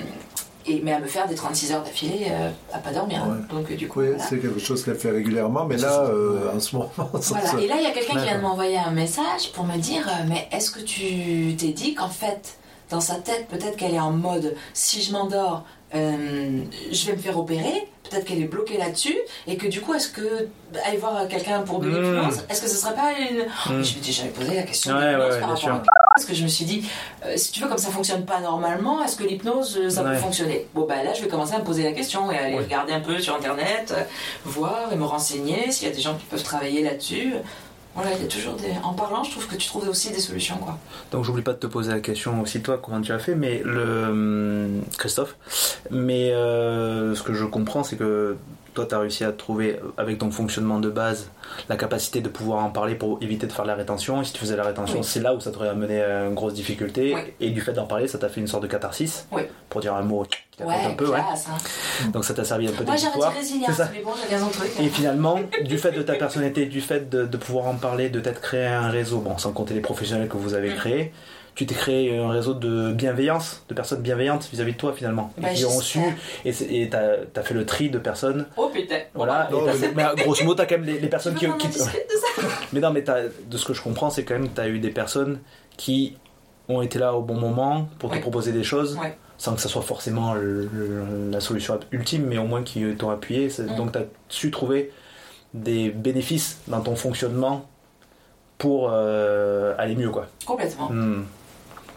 et, 0.65 0.81
mais 0.83 0.93
à 0.93 0.99
me 0.99 1.07
faire 1.07 1.27
des 1.27 1.35
36 1.35 1.71
heures 1.71 1.83
d'affilée 1.83 2.27
euh, 2.29 2.49
à 2.73 2.79
pas 2.79 2.91
dormir. 2.91 3.23
hein. 3.23 3.37
Donc 3.51 3.71
euh, 3.71 3.75
du 3.75 3.87
coup, 3.87 4.01
Oui, 4.01 4.07
voilà. 4.09 4.23
c'est 4.23 4.39
quelque 4.39 4.59
chose 4.59 4.83
qu'elle 4.83 4.97
fait 4.97 5.11
régulièrement, 5.11 5.65
mais 5.65 5.77
là, 5.77 6.03
en 6.55 6.59
ce 6.59 6.75
moment, 6.75 6.91
ça 7.21 7.35
Voilà. 7.35 7.47
se- 7.51 7.57
Et 7.57 7.67
là, 7.67 7.75
il 7.77 7.83
y 7.83 7.87
a 7.87 7.91
quelqu'un 7.91 8.17
qui 8.19 8.25
vient 8.25 8.37
de 8.37 8.41
m'envoyer 8.43 8.77
un 8.77 8.91
message 8.91 9.51
pour 9.53 9.65
me 9.65 9.77
dire 9.77 10.07
Mais 10.27 10.47
est-ce 10.51 10.71
que 10.71 10.79
tu 10.81 11.55
t'es 11.57 11.69
dit 11.73 11.93
qu'en 11.95 12.09
fait, 12.09 12.55
dans 12.89 13.01
sa 13.01 13.15
tête, 13.15 13.47
peut-être 13.49 13.77
qu'elle 13.77 13.93
est 13.93 13.99
en 13.99 14.11
mode 14.11 14.55
Si 14.73 15.01
je 15.01 15.11
m'endors, 15.11 15.63
euh, 15.95 16.61
je 16.91 17.05
vais 17.07 17.13
me 17.13 17.17
faire 17.21 17.37
opérer 17.37 17.87
Peut-être 18.09 18.25
qu'elle 18.25 18.41
est 18.41 18.45
bloquée 18.47 18.77
là-dessus 18.77 19.15
et 19.45 19.55
que 19.55 19.67
du 19.67 19.81
coup, 19.81 19.93
est-ce 19.93 20.09
que 20.09 20.47
aller 20.83 20.97
voir 20.97 21.27
quelqu'un 21.27 21.61
pour 21.61 21.77
de 21.77 21.87
l'hypnose, 21.89 22.43
est-ce 22.49 22.59
que 22.63 22.67
ce 22.67 22.75
serait 22.75 22.95
pas 22.95 23.11
une. 23.19 23.45
Je 23.83 23.95
m'étais 23.95 24.11
jamais 24.11 24.31
posé 24.31 24.55
la 24.55 24.63
question 24.63 24.95
Ouais, 24.95 25.01
de 25.01 25.09
l'hypnose 25.09 25.33
ouais, 25.35 25.39
par 25.39 25.49
rapport 25.49 25.69
à 25.69 25.83
parce 26.15 26.25
que 26.27 26.33
je 26.33 26.43
me 26.43 26.47
suis 26.47 26.65
dit, 26.65 26.83
euh, 27.23 27.37
si 27.37 27.51
tu 27.51 27.61
veux, 27.61 27.67
comme 27.69 27.77
ça 27.77 27.91
fonctionne 27.91 28.25
pas 28.25 28.39
normalement, 28.39 29.03
est-ce 29.03 29.15
que 29.15 29.23
l'hypnose, 29.23 29.77
euh, 29.79 29.89
ça 29.89 30.03
Ouais. 30.03 30.13
peut 30.13 30.17
fonctionner? 30.17 30.67
Bon, 30.73 30.85
bah 30.85 31.03
là, 31.03 31.13
je 31.13 31.21
vais 31.21 31.27
commencer 31.29 31.53
à 31.53 31.59
me 31.59 31.63
poser 31.63 31.83
la 31.83 31.91
question 31.91 32.31
et 32.31 32.37
aller 32.37 32.57
regarder 32.57 32.91
un 32.93 32.99
peu 32.99 33.19
sur 33.19 33.35
Internet, 33.35 33.93
euh, 33.95 34.03
voir 34.43 34.91
et 34.91 34.95
me 34.95 35.05
renseigner 35.05 35.71
s'il 35.71 35.87
y 35.87 35.91
a 35.91 35.93
des 35.95 36.01
gens 36.01 36.15
qui 36.15 36.25
peuvent 36.25 36.43
travailler 36.43 36.83
là-dessus. 36.83 37.33
Voilà, 37.95 38.13
il 38.15 38.21
y 38.21 38.25
a 38.25 38.27
toujours 38.27 38.55
des... 38.55 38.71
En 38.83 38.93
parlant, 38.93 39.23
je 39.23 39.31
trouve 39.31 39.47
que 39.47 39.55
tu 39.55 39.67
trouves 39.67 39.89
aussi 39.89 40.11
des 40.11 40.19
solutions, 40.19 40.57
quoi. 40.57 40.77
Donc 41.11 41.25
j'oublie 41.25 41.41
pas 41.41 41.53
de 41.53 41.57
te 41.57 41.67
poser 41.67 41.91
la 41.91 41.99
question 41.99 42.39
aussi 42.41 42.61
toi 42.61 42.79
comment 42.81 43.01
tu 43.01 43.11
as 43.11 43.19
fait 43.19 43.35
mais 43.35 43.61
le 43.65 44.07
hum, 44.07 44.81
Christophe 44.97 45.35
mais 45.91 46.31
euh, 46.31 47.15
ce 47.15 47.23
que 47.23 47.33
je 47.33 47.45
comprends 47.45 47.83
c'est 47.83 47.95
que 47.95 48.37
toi 48.79 48.85
tu 48.87 48.95
as 48.95 48.99
réussi 48.99 49.23
à 49.25 49.31
trouver 49.31 49.79
avec 49.97 50.17
ton 50.17 50.31
fonctionnement 50.31 50.79
de 50.79 50.89
base 50.89 51.29
la 51.67 51.75
capacité 51.75 52.21
de 52.21 52.29
pouvoir 52.29 52.63
en 52.63 52.69
parler 52.69 52.95
pour 52.95 53.17
éviter 53.21 53.45
de 53.47 53.51
faire 53.51 53.65
la 53.65 53.75
rétention 53.75 54.21
et 54.21 54.25
si 54.25 54.33
tu 54.33 54.39
faisais 54.39 54.55
la 54.55 54.63
rétention 54.63 54.99
Oui. 54.99 55.03
c'est 55.03 55.19
là 55.21 55.33
où 55.35 55.39
ça 55.39 55.51
t'aurait 55.51 55.69
amené 55.69 56.01
à 56.01 56.25
une 56.27 56.33
grosse 56.35 56.53
difficulté 56.53 57.13
Oui. 57.15 57.21
et 57.39 57.49
du 57.51 57.61
fait 57.61 57.73
d'en 57.73 57.85
parler 57.85 58.07
ça 58.07 58.17
t'a 58.17 58.29
fait 58.29 58.39
une 58.41 58.47
sorte 58.47 58.63
de 58.63 58.67
catharsis 58.67 59.27
Oui. 59.31 59.41
pour 59.69 59.81
dire 59.81 59.95
un 59.95 60.01
mot 60.03 60.23
qui 60.23 60.37
Ouais, 60.61 60.75
un 60.85 60.91
peu 60.93 61.07
ouais. 61.09 61.19
hein. 61.19 62.07
donc 62.11 62.25
ça 62.25 62.33
t'a 62.33 62.43
servi 62.43 62.67
un 62.67 62.71
peu 62.73 62.83
Moi, 62.83 62.95
c'est 62.97 63.07
résilience, 63.29 63.79
mais 63.93 64.01
bon, 64.03 64.11
j'ai 64.21 64.27
15 64.27 64.43
ans 64.43 64.47
de 64.47 64.51
trucs. 64.51 64.71
hein. 64.77 64.83
et 64.83 64.89
finalement, 64.89 65.39
du 65.63 65.77
fait 65.77 65.93
de 65.93 66.01
ta 66.01 66.15
personnalité, 66.15 66.65
du 66.65 66.81
fait 66.81 67.09
de, 67.09 67.23
de 67.25 67.37
pouvoir 67.37 67.67
en 67.67 67.75
parler, 67.75 68.09
de 68.09 68.19
t'être 68.19 68.41
créé 68.41 68.65
un 68.65 68.89
réseau, 68.89 69.19
bon, 69.19 69.37
sans 69.37 69.53
compter 69.53 69.73
les 69.73 69.79
professionnels 69.79 70.27
que 70.27 70.35
vous 70.35 70.55
avez 70.55 70.71
Mm. 70.71 70.75
créés, 70.75 71.13
tu 71.55 71.65
t'es 71.65 71.75
créé 71.75 72.17
un 72.17 72.29
réseau 72.29 72.53
de 72.53 72.91
bienveillance, 72.93 73.63
de 73.69 73.73
personnes 73.73 74.01
bienveillantes 74.01 74.47
vis-à-vis 74.51 74.73
de 74.73 74.77
toi 74.77 74.93
finalement, 74.93 75.33
et 75.37 75.41
Bah, 75.41 75.49
qui 75.49 75.65
ont 75.65 75.79
su, 75.81 75.99
et 76.45 76.51
et 76.81 76.89
t'as 76.89 77.15
as 77.35 77.41
fait 77.43 77.53
le 77.53 77.65
tri 77.65 77.89
de 77.89 77.97
personnes, 77.99 78.45
Oh 78.57 78.69
putain. 78.73 78.99
voilà, 79.13 79.49
et 79.51 79.53
t'as 79.53 79.65
mais- 79.65 79.73
fait- 79.73 79.91
mais 79.95 80.03
grosso 80.23 80.43
modo, 80.43 80.55
t'as 80.55 80.65
quand 80.65 80.75
même 80.77 80.85
les, 80.85 80.99
les 80.99 81.07
personnes 81.09 81.35
Tu 81.35 81.51
qui, 81.57 81.67
de 81.67 81.73
ça? 81.73 81.89
Mais 82.73 82.79
non, 82.79 82.91
mais 82.91 83.03
t'as- 83.03 83.23
de 83.23 83.57
ce 83.57 83.65
que 83.65 83.73
je 83.73 83.81
comprends, 83.81 84.09
c'est 84.09 84.23
quand 84.23 84.35
même 84.35 84.47
que 84.49 84.55
t'as 84.55 84.67
eu 84.67 84.79
des 84.79 84.91
personnes 84.91 85.39
qui 85.75 86.15
ont 86.69 86.81
été 86.81 86.99
là 86.99 87.13
au 87.15 87.21
bon 87.21 87.35
moment 87.35 87.89
pour 87.97 88.11
te 88.11 88.17
proposer 88.19 88.51
des 88.51 88.63
choses. 88.63 88.95
Ouais. 89.01 89.17
Sans 89.39 89.55
que 89.55 89.61
ça 89.61 89.69
soit 89.69 89.81
forcément 89.81 90.33
le- 90.33 90.69
le- 90.71 91.31
la 91.31 91.39
solution 91.39 91.79
ultime, 91.91 92.25
mais 92.27 92.37
au 92.37 92.43
moins 92.45 92.61
qui 92.61 92.83
t'ont 92.95 93.09
appuyé. 93.09 93.47
Mm. 93.47 93.75
Donc, 93.77 93.91
tu 93.93 93.97
as 93.99 94.03
su 94.27 94.51
trouver 94.51 94.91
des 95.53 95.89
bénéfices 95.89 96.59
dans 96.67 96.81
ton 96.81 96.95
fonctionnement 96.95 97.65
pour 98.57 98.89
euh, 98.91 99.73
aller 99.77 99.95
mieux, 99.95 100.09
quoi. 100.09 100.27
Complètement. 100.45 100.89
Hmm. 100.91 101.23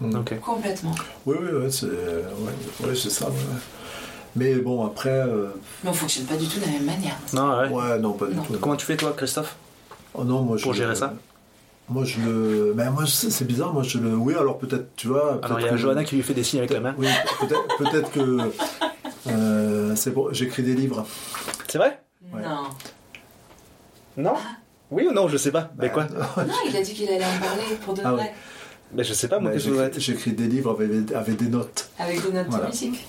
Mm. 0.01 0.25
Complètement. 0.45 0.95
Oui, 1.27 1.37
oui, 1.41 1.49
oui, 1.53 1.73
c'est 1.73 1.87
ouais, 1.87 2.89
ouais, 2.89 2.95
c'est 2.95 3.11
ça. 3.11 3.27
ouais. 3.27 3.35
Mais 4.35 4.55
bon, 4.57 4.85
après, 4.87 5.11
euh, 5.11 5.49
Mais 5.85 5.91
on 5.91 5.93
fonctionne 5.93 6.25
pas 6.25 6.37
du 6.37 6.47
tout 6.47 6.59
de 6.59 6.65
la 6.65 6.71
même 6.73 6.85
manière. 6.85 7.17
Non, 7.35 7.59
ouais. 7.61 7.69
ouais, 7.69 7.99
non, 7.99 8.13
pas 8.15 8.27
du 8.27 8.35
Non. 8.35 8.43
tout. 8.43 8.55
Comment 8.61 8.77
tu 8.77 8.87
fais, 8.87 8.97
toi, 8.97 9.13
Christophe 9.17 9.57
Oh 10.15 10.25
non, 10.25 10.43
moi, 10.43 10.57
je 10.57 10.63
Pour 10.63 10.73
gérer 10.75 10.95
ça 10.95 11.15
Moi, 11.89 12.05
je 12.05 12.21
le. 12.21 12.73
Mais 12.77 12.91
moi, 12.91 13.05
c'est 13.07 13.45
bizarre, 13.47 13.73
moi, 13.75 13.83
je 13.83 13.99
le. 13.99 14.15
Oui, 14.15 14.35
alors 14.35 14.59
peut-être, 14.59 14.95
tu 14.97 15.09
vois. 15.09 15.39
Alors, 15.43 15.61
il 15.61 15.65
y 15.67 15.69
a 15.69 15.73
que- 15.73 15.77
Johanna 15.77 16.05
qui 16.05 16.17
lui 16.17 16.23
fait 16.23 16.35
des 16.35 16.45
signes 16.45 16.61
avec 16.61 16.71
la 16.71 16.81
main. 16.81 16.95
Oui, 16.99 17.07
peut-être 17.41 17.77
peut-être 17.79 18.11
que. 18.11 18.51
euh, 19.29 19.95
c'est 19.97 20.11
bon, 20.13 20.29
j'écris 20.33 20.63
des 20.63 20.75
livres. 20.75 21.07
C'est 21.69 21.79
vrai 21.79 22.01
Ouais. 22.33 22.41
Non. 22.43 22.65
Non? 24.17 24.35
Oui 24.91 25.07
ou 25.09 25.13
non 25.13 25.29
Je 25.29 25.37
sais 25.37 25.51
pas. 25.53 25.71
Mais 25.79 25.91
quoi? 25.91 26.05
Non, 26.37 26.55
il 26.69 26.77
a 26.77 26.83
dit 26.83 26.95
qu'il 26.95 27.09
allait 27.09 27.25
en 27.25 27.39
parler 27.41 27.63
pour 27.85 27.95
de 27.95 28.03
Ah 28.05 28.13
vrai. 28.13 28.23
ouais. 28.23 28.33
Mais 28.95 29.05
je 29.05 29.13
sais 29.15 29.29
pas, 29.29 29.39
moi, 29.39 29.51
Mais 29.51 29.57
qu'est-ce 29.57 29.69
que 29.69 29.75
vous 29.75 30.01
j'écris 30.01 30.33
des 30.33 30.47
livres 30.47 30.71
avec, 30.79 31.13
avec 31.13 31.37
des 31.37 31.47
notes. 31.49 31.89
Avec 31.99 32.25
des 32.25 32.33
notes 32.33 32.47
Voilà. 32.49 32.65
de 32.67 32.71
musique. 32.71 33.07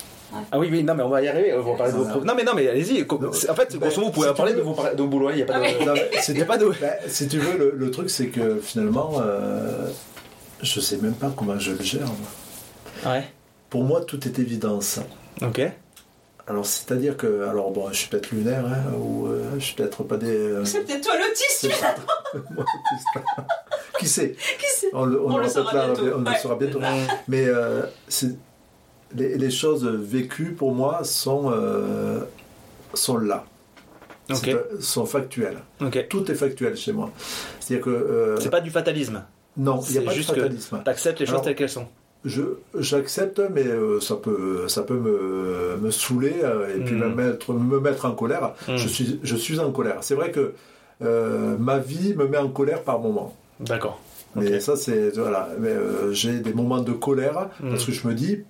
Ah 0.51 0.57
oui, 0.57 0.67
oui, 0.71 0.83
non, 0.83 0.95
mais 0.95 1.03
on 1.03 1.09
va 1.09 1.21
y 1.21 1.27
arriver. 1.27 1.53
On 1.53 1.61
va 1.61 1.77
parler 1.77 1.93
de 1.93 1.97
vos 1.97 2.23
Non, 2.25 2.33
mais 2.35 2.43
non, 2.43 2.53
mais 2.55 2.67
allez-y. 2.67 3.03
En 3.03 3.55
fait, 3.55 3.75
grosso 3.77 3.99
modo, 4.01 4.05
vous 4.07 4.11
pouvez 4.11 4.27
Si 4.27 4.31
en 4.31 4.33
parler 4.35 4.53
veux. 4.53 4.59
de 4.59 4.63
vos, 4.63 4.75
de 4.95 5.01
vos 5.01 5.07
boulots. 5.07 5.29
Il 5.29 5.35
n'y 5.35 5.41
a 5.43 5.45
pas 5.45 5.59
de. 5.59 5.65
Ah. 5.81 5.85
Non, 5.85 5.93
mais 5.93 6.45
pas 6.45 6.57
de. 6.57 6.65
Ben, 6.81 6.93
si 7.07 7.27
tu 7.27 7.37
veux, 7.37 7.57
le, 7.57 7.73
le 7.75 7.91
truc, 7.91 8.09
c'est 8.09 8.27
que 8.27 8.57
finalement, 8.59 9.11
euh, 9.21 9.89
je 10.61 10.79
sais 10.79 10.97
même 10.97 11.13
pas 11.13 11.31
comment 11.35 11.59
je 11.59 11.73
le 11.73 11.83
gère. 11.83 12.07
Moi. 13.03 13.13
Ouais. 13.13 13.23
Pour 13.69 13.83
moi, 13.83 14.01
tout 14.01 14.27
est 14.27 14.39
évidence. 14.39 14.99
Ok. 15.41 15.61
Alors, 16.47 16.65
c'est-à-dire 16.65 17.15
que, 17.15 17.47
alors 17.47 17.71
bon, 17.71 17.87
je 17.91 17.95
suis 17.97 18.09
peut-être 18.09 18.31
lunaire, 18.31 18.65
hein, 18.65 18.91
ou 18.99 19.27
euh, 19.27 19.43
je 19.59 19.63
suis 19.63 19.75
peut-être 19.75 20.03
pas 20.03 20.17
des. 20.17 20.27
euh, 20.35 20.65
C'est 20.65 20.81
peut-être 20.81 21.01
toi 21.03 21.13
l'autiste. 21.17 21.69
Qui 23.99 24.07
sait 24.07 24.31
qui 24.59 24.65
sait 24.67 24.87
On 24.93 25.05
le, 25.05 25.21
on 25.21 25.31
On 25.33 25.37
le 25.37 25.43
le 25.43 25.49
saura 25.49 25.73
là, 25.73 25.85
bientôt. 25.87 26.01
on 26.15 26.19
le 26.21 26.25
Ouais. 26.29 26.37
saura 26.37 26.55
bientôt. 26.55 26.79
Mais 27.27 27.45
euh, 27.47 27.83
les, 29.15 29.37
les 29.37 29.51
choses 29.51 29.85
vécues 29.85 30.53
pour 30.53 30.73
moi 30.73 31.03
sont, 31.03 31.51
euh, 31.51 32.19
sont 32.93 33.17
là, 33.17 33.45
Ok. 34.29 34.37
C'est- 34.43 34.81
sont 34.81 35.05
factuelles. 35.05 35.57
Tout 36.09 36.31
est 36.31 36.35
factuel 36.35 36.75
chez 36.77 36.93
moi. 36.93 37.11
C'est-à-dire 37.59 37.85
que. 37.85 37.89
euh, 37.91 38.39
C'est 38.39 38.49
pas 38.49 38.61
du 38.61 38.71
fatalisme. 38.71 39.23
non, 39.57 39.81
il 39.87 39.91
n'y 39.91 39.97
a 39.97 39.99
c'est 39.99 40.05
pas 40.05 40.11
de 40.11 40.15
juste 40.15 40.29
que- 40.33 40.41
fatalisme. 40.41 40.81
T'acceptes 40.83 41.19
les 41.19 41.25
choses 41.25 41.33
Alors- 41.35 41.43
telles 41.45 41.55
qu'elles 41.55 41.69
sont. 41.69 41.87
Je 42.25 42.41
j'accepte, 42.79 43.41
mais 43.53 43.67
euh, 43.67 43.99
ça 43.99 44.15
peut 44.15 44.69
ça 44.69 44.83
peut 44.83 44.93
me, 44.97 45.75
me 45.81 45.91
saouler 45.91 46.35
euh, 46.41 46.73
et 46.73 46.79
puis 46.79 46.95
me 46.95 47.09
mettre 47.09 47.51
me 47.51 47.81
mettre 47.81 48.05
en 48.05 48.13
colère. 48.13 48.53
Mm. 48.69 48.77
Je 48.77 48.87
suis 48.87 49.19
je 49.21 49.35
suis 49.35 49.59
en 49.59 49.71
colère. 49.73 49.97
C'est 50.01 50.15
vrai 50.15 50.31
que 50.31 50.53
euh, 51.01 51.57
ma 51.59 51.79
vie 51.79 52.13
me 52.15 52.25
met 52.25 52.37
en 52.37 52.47
colère 52.47 52.81
par 52.83 52.99
moments. 52.99 53.35
D'accord. 53.59 53.99
Mais 54.35 54.59
ça 54.59 54.75
c'est 54.75 55.09
voilà. 55.17 55.49
Mais 55.59 55.69
euh, 55.69 56.11
j'ai 56.11 56.39
des 56.39 56.53
moments 56.53 56.79
de 56.81 56.91
colère 56.91 57.49
Mm. 57.59 57.69
parce 57.69 57.85
que 57.85 57.91
je 57.91 58.07
me 58.07 58.13
dis, 58.13 58.43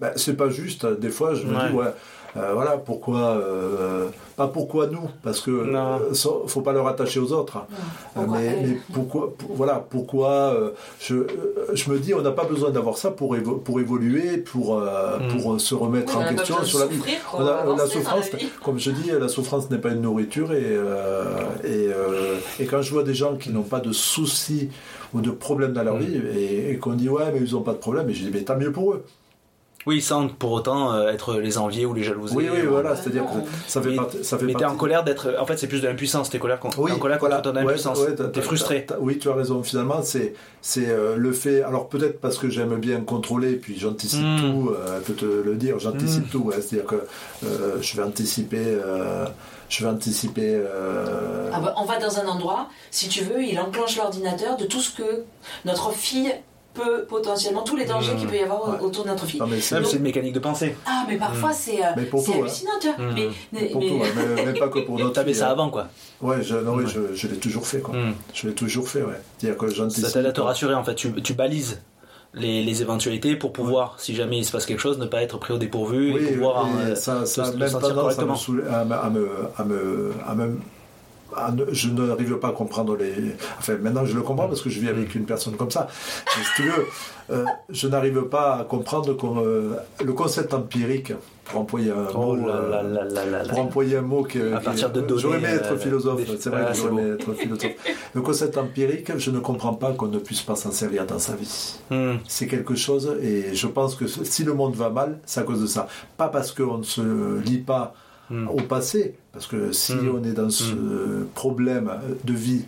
ben, 0.00 0.12
c'est 0.16 0.36
pas 0.36 0.48
juste. 0.50 0.84
Des 0.86 1.10
fois 1.10 1.34
je 1.34 1.46
me 1.46 1.54
Ouais. 1.56 1.68
dis 1.70 1.74
ouais. 1.76 1.92
Euh, 2.36 2.52
voilà 2.54 2.76
pourquoi 2.78 3.20
euh, 3.36 4.06
pas 4.36 4.48
pourquoi 4.48 4.88
nous 4.88 5.08
parce 5.22 5.40
que 5.40 5.50
euh, 5.52 6.12
ça, 6.14 6.30
faut 6.48 6.60
pas 6.62 6.72
le 6.72 6.80
rattacher 6.80 7.20
aux 7.20 7.32
autres 7.32 7.58
Pourquoi 8.14 8.38
mais, 8.38 8.78
pourquoi 8.92 9.32
pour- 9.38 9.54
voilà 9.54 9.84
pourquoi 9.88 10.28
euh, 10.30 10.70
je, 11.00 11.14
euh, 11.14 11.26
je 11.74 11.90
me 11.90 11.98
dis 12.00 12.12
on 12.14 12.22
n'a 12.22 12.32
pas 12.32 12.44
besoin 12.44 12.70
d'avoir 12.70 12.96
ça 12.96 13.10
pour, 13.12 13.36
évo- 13.36 13.60
pour 13.60 13.78
évoluer 13.80 14.38
pour, 14.38 14.78
euh, 14.80 15.18
Mm. 15.20 15.28
pour 15.40 15.60
se 15.60 15.74
remettre 15.74 16.16
Oui, 16.18 16.24
en 16.24 16.34
question 16.34 16.64
sur 16.64 16.80
la 16.80 16.86
vie 16.86 17.00
On 17.32 17.78
a- 17.78 17.86
souffrance 17.86 18.32
la 18.32 18.38
vie. 18.38 18.48
comme 18.64 18.78
je 18.80 18.90
dis 18.90 19.10
la 19.10 19.28
souffrance 19.28 19.70
n'est 19.70 19.78
pas 19.78 19.90
une 19.90 20.00
nourriture 20.02 20.52
et, 20.52 20.62
euh, 20.64 21.24
et, 21.62 21.88
euh, 21.92 22.34
et 22.58 22.64
quand 22.66 22.82
je 22.82 22.90
vois 22.92 23.04
des 23.04 23.14
gens 23.14 23.36
qui 23.36 23.50
n'ont 23.50 23.62
pas 23.62 23.80
de 23.80 23.92
soucis 23.92 24.70
ou 25.12 25.20
de 25.20 25.30
problèmes 25.30 25.72
dans 25.72 25.84
leur 25.84 25.94
Mm. 25.96 26.00
vie 26.00 26.20
et, 26.36 26.70
et 26.72 26.76
qu'on 26.78 26.94
dit 26.94 27.08
ouais 27.08 27.30
mais 27.32 27.40
ils 27.46 27.52
n'ont 27.52 27.60
pas 27.62 27.72
de 27.74 27.78
problème 27.78 28.10
et 28.10 28.14
je 28.14 28.24
dis 28.24 28.30
mais 28.32 28.42
tant 28.42 28.56
mieux 28.56 28.72
pour 28.72 28.94
eux 28.94 29.04
Oui, 29.86 30.00
sans 30.00 30.28
pour 30.28 30.52
autant 30.52 30.92
euh, 30.94 31.08
être 31.10 31.34
les 31.34 31.58
enviés 31.58 31.84
ou 31.86 31.92
les 31.94 32.02
jalouser. 32.02 32.34
oui 32.34 32.48
oui 32.50 32.62
voilà 32.66 32.96
c'est 32.96 33.08
à 33.08 33.12
dire 33.12 33.24
non. 33.24 33.40
que 33.42 33.48
ça 33.66 33.82
fait 33.82 33.90
Mais- 33.90 33.96
partie 33.96 34.24
ça 34.24 34.38
fait 34.38 34.46
Mais 34.46 34.54
t'es 34.54 34.64
en 34.64 34.76
colère 34.76 35.04
d'être. 35.04 35.34
En 35.38 35.44
fait, 35.46 35.58
c'est 35.58 35.66
plus 35.66 35.80
de 35.82 35.86
l'impuissance. 35.88 36.30
T'es 36.30 36.38
colère 36.38 36.58
contre. 36.58 36.78
Oui, 36.78 36.90
en 36.92 36.98
colère 36.98 37.18
voilà. 37.18 37.36
contre 37.36 37.52
ton 37.52 37.56
impuissance. 37.58 37.98
ouais, 38.00 38.14
t'es 38.14 38.40
frustré. 38.40 38.86
t'as- 38.86 38.98
oui, 38.98 39.18
tu 39.18 39.28
as 39.28 39.34
raison. 39.34 39.62
Finalement, 39.62 40.00
c'est 40.02 40.34
c'est 40.62 40.88
euh, 40.88 41.16
le 41.16 41.32
fait. 41.32 41.62
Alors 41.62 41.88
peut-être 41.88 42.20
parce 42.20 42.38
que 42.38 42.48
j'aime 42.48 42.76
bien 42.76 43.00
contrôler, 43.00 43.52
puis 43.56 43.78
j'anticipe 43.78 44.22
Mm. 44.24 44.40
tout. 44.40 44.70
euh, 44.70 44.98
je 45.00 45.12
peux 45.12 45.14
te 45.14 45.24
le 45.26 45.54
dire, 45.56 45.78
j'anticipe 45.78 46.26
Mm. 46.26 46.30
tout. 46.30 46.38
ouais. 46.44 46.54
C'est-à-dire 46.60 46.86
que 46.86 47.04
euh, 47.44 47.76
je 47.80 47.96
vais 47.96 48.02
anticiper. 48.02 48.62
euh, 48.64 49.26
je 49.68 49.84
vais 49.84 49.90
anticiper. 49.90 50.54
euh, 50.54 51.50
Ah 51.52 51.60
bah, 51.60 51.74
on 51.76 51.84
va 51.84 51.98
dans 51.98 52.18
un 52.18 52.26
endroit, 52.26 52.68
si 52.90 53.08
tu 53.08 53.24
veux, 53.24 53.42
il 53.42 53.58
enclenche 53.58 53.96
l'ordinateur 53.96 54.56
de 54.56 54.64
tout 54.64 54.80
ce 54.80 54.94
que 54.96 55.24
notre 55.64 55.92
fille 55.92 56.32
peut 56.74 57.04
potentiellement, 57.08 57.62
tous 57.62 57.76
les 57.76 57.84
dangers 57.86 58.12
Mmh. 58.12 58.16
qu'il 58.18 58.28
peut 58.28 58.36
y 58.36 58.40
avoir 58.40 58.68
Ouais. 58.68 58.80
autour 58.80 59.04
de 59.04 59.08
notre 59.10 59.24
fille. 59.26 59.40
non, 59.40 59.46
mais 59.46 59.60
c'est 59.60 59.76
Même 59.80 59.84
une 59.94 60.02
mécanique 60.02 60.32
de 60.34 60.38
pensée. 60.40 60.74
Ah, 60.86 61.04
mais 61.08 61.16
parfois 61.16 61.52
c'est 61.52 61.82
euh, 61.82 61.88
Mais 61.96 62.04
pour 62.04 62.20
c'est 62.20 62.32
tout, 62.32 62.38
hein. 62.38 62.40
hallucinant, 62.42 62.72
tu 62.80 62.88
vois. 62.88 62.98
Mmh. 63.06 63.14
Mais, 63.14 63.28
mais- 63.52 63.68
pour 63.70 63.80
mais- 63.80 63.88
tout, 63.88 63.94
ouais, 63.94 64.08
mais, 64.36 64.44
mais 64.46 64.58
pas 64.58 64.68
que 64.68 64.78
pour 64.80 64.98
notre. 64.98 65.22
Vie, 65.22 65.34
ça 65.34 65.48
hein. 65.48 65.52
avant, 65.52 65.70
quoi. 65.70 65.86
Ouais, 66.20 66.42
je, 66.42 66.56
non, 66.56 66.74
oui, 66.74 66.84
Ouais. 66.84 66.90
je, 66.94 67.14
je 67.14 67.28
l'ai 67.28 67.36
toujours 67.38 67.66
fait. 67.66 67.80
Quoi. 67.80 67.94
Mm. 67.94 68.14
Je 68.34 68.48
l'ai 68.48 68.54
toujours 68.54 68.88
fait. 68.88 69.02
Ouais. 69.02 69.14
C'est-à-dire 69.38 69.58
que. 69.58 69.70
Ça 69.90 70.10
t'aide 70.10 70.26
à 70.26 70.32
te 70.32 70.40
rassurer, 70.40 70.74
en 70.74 70.84
fait. 70.84 70.94
Tu, 70.96 71.12
tu 71.22 71.32
balises 71.34 71.80
les, 72.34 72.64
les 72.64 72.82
éventualités 72.82 73.36
pour 73.36 73.52
pouvoir, 73.52 73.94
si 73.98 74.14
jamais 74.14 74.38
il 74.38 74.44
se 74.44 74.50
passe 74.50 74.66
quelque 74.66 74.80
chose, 74.80 74.98
ne 74.98 75.06
pas 75.06 75.22
être 75.22 75.38
pris 75.38 75.54
au 75.54 75.58
dépourvu 75.58 76.10
et 76.10 76.14
Oui, 76.14 76.26
pouvoir. 76.32 76.66
et 76.66 76.90
euh, 76.90 76.94
ça, 76.96 77.24
ça 77.26 77.50
le 77.52 77.56
même 77.58 77.68
sentir 77.68 77.90
à 77.90 77.92
me, 77.92 78.00
correctement. 78.00 78.34
à, 78.34 78.84
me- 78.84 78.94
à 78.94 79.10
me, 79.10 79.28
à 79.56 79.64
me, 79.64 80.12
à 80.26 80.34
me- 80.34 80.42
à 80.42 80.46
ne- 80.46 80.56
je 81.72 81.88
n'arrive 81.90 82.36
pas 82.38 82.48
à 82.48 82.52
comprendre 82.52 82.96
les. 82.96 83.12
Enfin, 83.58 83.76
maintenant 83.80 84.04
je 84.04 84.14
le 84.14 84.22
comprends 84.22 84.48
parce 84.48 84.62
que 84.62 84.70
je 84.70 84.80
vis 84.80 84.88
avec 84.88 85.14
une 85.14 85.24
personne 85.24 85.56
comme 85.56 85.70
ça. 85.70 85.88
Mais 86.36 86.42
si 86.44 86.50
tu 86.56 86.62
veux, 86.68 86.86
euh, 87.30 87.44
je 87.70 87.88
n'arrive 87.88 88.22
pas 88.24 88.56
à 88.60 88.64
comprendre 88.64 89.16
euh, 89.40 89.76
le 90.04 90.12
concept 90.12 90.52
empirique, 90.54 91.12
pour 91.44 91.60
employer 91.60 91.90
un 91.90 92.06
Oh 92.14 92.34
mot. 92.36 92.46
là 92.48 92.82
là 92.82 92.82
là 92.82 93.04
là 93.24 93.42
là 93.42 93.48
pour 93.48 93.58
employer 93.58 93.96
un 93.98 94.02
mot 94.02 94.22
qui, 94.24 94.40
À 94.40 94.60
partir 94.60 94.90
de 94.90 95.00
données, 95.02 95.20
J'aurais 95.20 95.38
aimé 95.38 95.48
être 95.48 95.72
euh, 95.72 95.76
philosophe, 95.78 96.24
des- 96.24 96.36
c'est 96.38 96.48
vrai 96.48 96.62
Ah, 96.64 96.70
que 96.70 96.76
c'est 96.76 96.82
j'aurais 96.82 97.02
aimé 97.02 97.14
être 97.20 97.32
philosophe. 97.34 97.72
Le 98.14 98.20
concept 98.22 98.56
empirique, 98.56 99.12
je 99.18 99.30
ne 99.30 99.40
comprends 99.40 99.74
pas 99.74 99.92
qu'on 99.92 100.06
ne 100.08 100.18
puisse 100.18 100.40
pas 100.42 100.56
s'en 100.56 100.70
servir 100.70 101.04
dans 101.06 101.18
sa 101.18 101.34
vie 101.34 101.74
Mm. 101.90 102.14
c'est 102.26 102.46
quelque 102.46 102.74
chose 102.74 103.14
et 103.22 103.54
je 103.54 103.66
pense 103.66 103.94
que 103.94 104.06
si 104.06 104.42
le 104.44 104.54
monde 104.54 104.74
va 104.74 104.88
mal, 104.88 105.18
c'est 105.26 105.40
à 105.40 105.42
cause 105.42 105.60
de 105.60 105.66
ça. 105.66 105.86
Pas 106.16 106.28
parce 106.28 106.50
qu'on 106.52 106.78
ne 106.78 106.82
se 106.82 107.02
lie 107.44 107.58
pas 107.58 107.94
Mm. 108.30 108.48
au 108.48 108.60
passé, 108.62 109.14
parce 109.32 109.46
que 109.46 109.72
si 109.72 109.94
Mm. 109.94 110.14
on 110.14 110.24
est 110.24 110.32
dans 110.32 110.48
ce 110.50 110.74
problème 111.34 111.90
de 112.24 112.32
vie, 112.32 112.64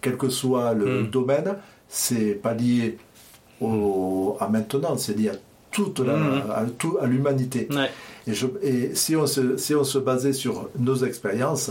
quel 0.00 0.16
que 0.16 0.28
soit 0.28 0.74
le 0.74 1.02
domaine, 1.04 1.56
c'est 1.88 2.34
pas 2.40 2.54
lié 2.54 2.96
au, 3.60 4.36
à 4.40 4.48
maintenant, 4.48 4.96
c'est 4.96 5.16
lié 5.16 5.30
à 5.30 5.34
toute 5.70 6.00
la, 6.00 6.14
à, 6.54 6.64
tout- 6.66 6.98
à 7.00 7.06
l'humanité. 7.06 7.68
Ouais. 7.70 7.90
Et, 8.26 8.34
je- 8.34 8.46
et 8.62 8.94
si, 8.94 9.16
on 9.16 9.26
se, 9.26 9.56
si 9.56 9.74
on 9.74 9.84
se 9.84 9.98
basait 9.98 10.32
sur 10.32 10.68
nos 10.78 10.96
expériences, 11.04 11.70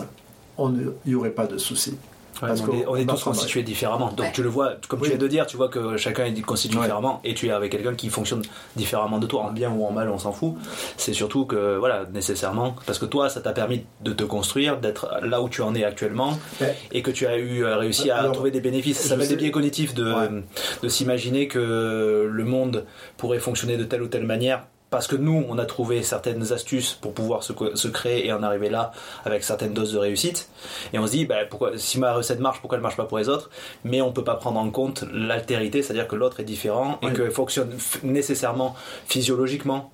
il 0.57 0.91
n'y 1.05 1.15
aurait 1.15 1.31
pas 1.31 1.47
de 1.47 1.57
souci. 1.57 1.95
Ouais, 2.41 2.47
Parce 2.47 2.61
mais 2.61 2.67
on 2.69 2.73
est, 2.79 2.83
qu'on 2.83 2.91
on 2.91 2.95
est 2.95 3.05
tous 3.05 3.23
constitués 3.23 3.63
différemment. 3.63 4.07
Donc 4.09 4.19
Ouais. 4.27 4.31
tu 4.33 4.43
le 4.43 4.49
vois, 4.49 4.73
comme 4.87 4.99
Oui. 5.01 5.05
tu 5.07 5.09
viens 5.11 5.19
de 5.19 5.27
dire, 5.27 5.45
tu 5.45 5.57
vois 5.57 5.67
que 5.67 5.97
chacun 5.97 6.25
est 6.25 6.41
constitué 6.41 6.77
Ouais. 6.77 6.83
différemment 6.85 7.19
et 7.23 7.33
tu 7.33 7.47
es 7.47 7.51
avec 7.51 7.71
quelqu'un 7.71 7.95
qui 7.95 8.09
fonctionne 8.09 8.41
différemment 8.75 9.17
de 9.19 9.27
toi, 9.27 9.41
en 9.43 9.51
bien 9.51 9.69
ou 9.71 9.85
en 9.85 9.91
mal, 9.91 10.09
on 10.09 10.17
s'en 10.17 10.31
fout. 10.31 10.55
C'est 10.97 11.13
surtout 11.13 11.45
que, 11.45 11.77
voilà, 11.77 12.05
nécessairement, 12.13 12.75
parce 12.85 12.97
que 12.99 13.05
toi, 13.05 13.29
ça 13.29 13.41
t'a 13.41 13.51
permis 13.51 13.85
de 14.01 14.13
te 14.13 14.23
construire, 14.23 14.77
d'être 14.77 15.09
là 15.23 15.41
où 15.41 15.49
tu 15.49 15.61
en 15.61 15.75
es 15.75 15.83
actuellement 15.83 16.37
Ouais. 16.61 16.75
et 16.91 17.01
que 17.01 17.11
tu 17.11 17.27
as 17.27 17.37
eu 17.37 17.63
euh, 17.65 17.75
réussi 17.77 18.09
à 18.09 18.17
Alors, 18.19 18.31
trouver 18.31 18.51
des 18.51 18.61
bénéfices. 18.61 18.99
Ça 18.99 19.19
sais- 19.19 19.27
des 19.27 19.35
biais 19.35 19.51
cognitifs 19.51 19.93
de, 19.93 20.05
Ouais. 20.13 20.43
de 20.81 20.87
s'imaginer 20.87 21.47
que 21.47 22.29
le 22.31 22.43
monde 22.45 22.85
pourrait 23.17 23.39
fonctionner 23.39 23.75
de 23.77 23.83
telle 23.83 24.01
ou 24.01 24.07
telle 24.07 24.25
manière. 24.25 24.63
Parce 24.89 25.05
que 25.05 25.15
nous, 25.15 25.45
on 25.47 25.59
a 25.59 25.65
trouvé 25.65 26.01
certaines 26.01 26.51
astuces 26.51 26.93
pour 26.93 27.13
pouvoir 27.13 27.43
se, 27.43 27.53
créer 27.89 28.25
et 28.25 28.33
en 28.33 28.41
arriver 28.41 28.69
là 28.69 28.91
avec 29.23 29.43
certaines 29.43 29.73
doses 29.73 29.93
de 29.93 29.99
réussite. 29.99 30.49
Et 30.93 30.99
on 30.99 31.05
se 31.05 31.11
dit, 31.11 31.25
bah, 31.25 31.45
pourquoi, 31.47 31.77
si 31.77 31.99
ma 31.99 32.11
recette 32.13 32.39
marche, 32.39 32.59
pourquoi 32.59 32.77
elle 32.77 32.81
marche 32.81 32.97
pas 32.97 33.05
pour 33.05 33.19
les 33.19 33.29
autres? 33.29 33.51
Mais 33.83 34.01
on 34.01 34.11
peut 34.11 34.23
pas 34.23 34.35
prendre 34.35 34.59
en 34.59 34.71
compte 34.71 35.03
l'altérité, 35.13 35.83
c'est-à-dire 35.83 36.07
que 36.07 36.15
l'autre 36.15 36.39
est 36.39 36.43
différent 36.43 36.97
et 37.03 37.07
Oui. 37.07 37.13
qu'il 37.13 37.29
fonctionne 37.29 37.69
nécessairement 38.03 38.75
physiologiquement, 39.05 39.91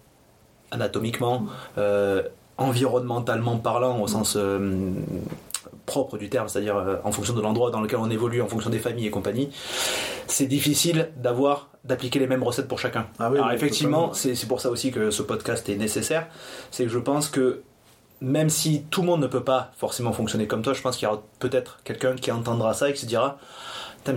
anatomiquement, 0.71 1.45
euh, 1.77 2.23
environnementalement 2.57 3.57
parlant 3.57 3.99
au 4.01 4.07
sens 4.07 4.35
euh, 4.37 4.91
propre 5.85 6.17
du 6.17 6.29
terme, 6.29 6.47
c'est-à-dire 6.47 6.77
euh, 6.77 6.95
en 7.03 7.11
fonction 7.11 7.33
de 7.33 7.41
l'endroit 7.41 7.71
dans 7.71 7.81
lequel 7.81 7.99
on 7.99 8.09
évolue, 8.09 8.41
en 8.41 8.47
fonction 8.47 8.69
des 8.69 8.79
familles 8.79 9.07
et 9.07 9.11
compagnie. 9.11 9.49
C'est 10.27 10.47
difficile 10.47 11.09
d'avoir 11.17 11.69
d'appliquer 11.83 12.19
les 12.19 12.27
mêmes 12.27 12.43
recettes 12.43 12.67
pour 12.67 12.79
chacun. 12.79 13.07
Ah 13.19 13.29
oui, 13.29 13.37
Alors 13.37 13.49
oui, 13.49 13.55
effectivement, 13.55 14.13
c'est 14.13 14.47
pour 14.47 14.61
ça 14.61 14.69
aussi 14.69 14.91
que 14.91 15.11
ce 15.11 15.21
podcast 15.21 15.67
est 15.69 15.75
nécessaire. 15.75 16.27
C'est 16.71 16.85
que 16.85 16.89
je 16.89 16.99
pense 16.99 17.29
que 17.29 17.61
même 18.21 18.49
si 18.49 18.83
tout 18.89 19.01
le 19.01 19.07
monde 19.07 19.21
ne 19.21 19.27
peut 19.27 19.43
pas 19.43 19.71
forcément 19.77 20.13
fonctionner 20.13 20.47
comme 20.47 20.61
toi, 20.61 20.73
je 20.73 20.81
pense 20.81 20.97
qu'il 20.97 21.05
y 21.07 21.11
aura 21.11 21.21
peut-être 21.39 21.79
quelqu'un 21.83 22.15
qui 22.15 22.31
entendra 22.31 22.73
ça 22.73 22.89
et 22.89 22.93
qui 22.93 23.01
se 23.01 23.05
dira 23.05 23.37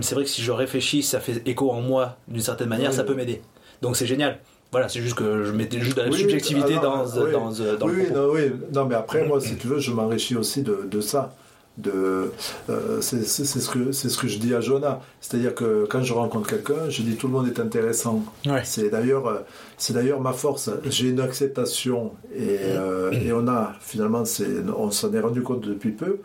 c'est 0.01 0.13
vrai 0.13 0.23
que 0.23 0.29
si 0.29 0.41
je 0.43 0.51
réfléchis, 0.51 1.01
ça 1.03 1.19
fait 1.19 1.41
écho 1.47 1.71
en 1.71 1.81
moi 1.81 2.17
d'une 2.27 2.41
certaine 2.41 2.69
manière, 2.69 2.91
Oui, 2.91 2.95
ça 2.95 3.03
peut 3.03 3.15
m'aider. 3.15 3.41
Donc 3.81 3.95
c'est 3.97 4.05
génial. 4.05 4.39
Voilà, 4.71 4.87
c'est 4.87 5.01
juste 5.01 5.15
que 5.15 5.43
je 5.43 5.51
mettais 5.51 5.79
juste 5.79 5.97
de 5.97 6.03
la 6.03 6.09
Oui, 6.09 6.19
subjectivité 6.19 6.75
dans, 6.75 7.03
oui. 7.05 7.31
dans, 7.31 7.49
dans, 7.49 7.75
dans 7.77 7.87
oui, 7.87 7.95
le 7.97 8.03
propos. 8.05 8.13
non, 8.19 8.33
oui, 8.33 8.51
non, 8.71 8.85
mais 8.85 8.93
après, 8.95 9.25
moi, 9.25 9.41
si 9.41 9.55
tu 9.57 9.65
veux, 9.65 9.79
je 9.79 9.91
m'enrichis 9.91 10.35
aussi 10.35 10.61
de, 10.61 10.87
de 10.89 11.01
ça. 11.01 11.33
De, 11.79 12.33
euh, 12.69 12.99
c'est, 12.99 13.23
ce 13.23 13.69
que, 13.69 13.93
c'est 13.93 14.09
ce 14.09 14.17
que 14.17 14.27
je 14.27 14.37
dis 14.37 14.53
à 14.53 14.59
Jonah. 14.59 14.99
C'est-à-dire 15.21 15.55
que 15.55 15.85
quand 15.89 16.03
je 16.03 16.13
rencontre 16.13 16.49
quelqu'un, 16.49 16.89
je 16.89 17.01
dis 17.03 17.15
tout 17.15 17.27
le 17.27 17.33
monde 17.33 17.47
est 17.47 17.59
intéressant. 17.59 18.23
Ouais. 18.45 18.61
C'est 18.65 18.89
d'ailleurs, 18.89 19.43
c'est 19.77 19.93
d'ailleurs 19.93 20.19
ma 20.19 20.33
force. 20.33 20.69
J'ai 20.85 21.09
une 21.09 21.21
acceptation 21.21 22.11
et, 22.35 22.57
euh, 22.61 23.11
et 23.11 23.31
on 23.31 23.47
a 23.47 23.75
finalement, 23.79 24.25
c'est, 24.25 24.47
on 24.77 24.91
s'en 24.91 25.13
est 25.13 25.21
rendu 25.21 25.41
compte 25.41 25.61
depuis 25.61 25.91
peu. 25.91 26.19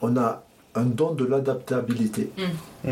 On 0.00 0.16
a 0.16 0.42
un 0.74 0.84
don 0.84 1.12
de 1.12 1.24
l'adaptabilité. 1.24 2.30
Mm. 2.84 2.90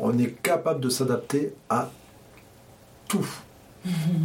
On 0.00 0.18
est 0.18 0.42
capable 0.42 0.80
de 0.80 0.88
s'adapter 0.88 1.52
à 1.68 1.90
tout, 3.06 3.26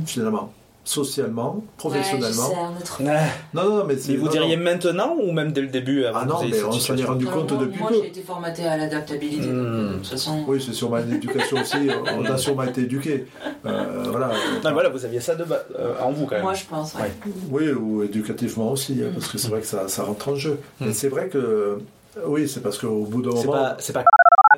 finalement, 0.05 0.53
socialement, 0.85 1.63
professionnellement. 1.77 2.49
Ouais, 2.49 2.55
je 2.55 2.55
sais, 2.55 2.59
un 2.59 2.77
autre- 2.77 3.03
Ouais. 3.03 3.19
Non, 3.53 3.63
non, 3.69 3.77
non, 3.77 3.85
mais 3.85 3.95
vous 3.95 4.25
non, 4.25 4.31
diriez 4.31 4.57
non. 4.57 4.63
maintenant 4.63 5.15
ou 5.21 5.31
même 5.31 5.51
dès 5.53 5.61
le 5.61 5.67
début 5.67 6.03
avant 6.05 6.19
Ah 6.21 6.25
non, 6.25 6.35
mais 6.43 6.61
on 6.63 6.71
s'en 6.73 6.97
est 6.97 7.03
rendu 7.05 7.25
compte 7.25 7.57
depuis 7.57 7.79
moi, 7.79 7.89
peu. 7.89 7.95
j'ai 8.01 8.07
été 8.07 8.21
formatée 8.21 8.65
à 8.65 8.75
l'adaptabilité. 8.77 9.47
Hmm. 9.47 9.91
de 9.91 9.93
toute 9.97 10.07
façon, 10.07 10.43
Oui, 10.47 10.61
c'est 10.65 10.73
sûrement 10.73 10.97
l'éducation 10.97 11.61
aussi. 11.61 11.77
On 12.17 12.25
a 12.25 12.37
sûrement 12.37 12.63
été 12.63 12.81
éduqués. 12.81 13.27
Euh, 13.65 14.03
voilà. 14.09 14.31
Non, 14.63 14.73
voilà, 14.73 14.89
vous 14.89 15.05
aviez 15.05 15.19
ça 15.21 15.35
de 15.35 15.43
ba- 15.45 15.63
euh, 15.79 15.93
en 16.01 16.11
vous 16.11 16.25
quand 16.25 16.35
même. 16.35 16.43
moi 16.43 16.53
je 16.53 16.65
pense. 16.65 16.93
ouais. 16.95 17.01
Ouais. 17.01 17.11
Oui, 17.49 17.71
ou 17.71 18.03
éducativement 18.03 18.71
aussi, 18.71 18.99
hein, 19.03 19.09
parce 19.13 19.27
que 19.29 19.37
c'est 19.37 19.47
vrai 19.49 19.61
que 19.61 19.67
ça, 19.67 19.87
ça 19.87 20.03
rentre 20.03 20.29
en 20.29 20.35
jeu. 20.35 20.59
Mais 20.81 20.91
c'est 20.93 21.07
vrai 21.09 21.27
que. 21.29 21.79
Oui, 22.27 22.47
c'est 22.47 22.61
parce 22.61 22.77
qu'au 22.77 23.05
bout 23.05 23.21
d'un 23.21 23.29
moment. 23.31 23.73
c'est 23.79 23.93
pas 23.93 24.03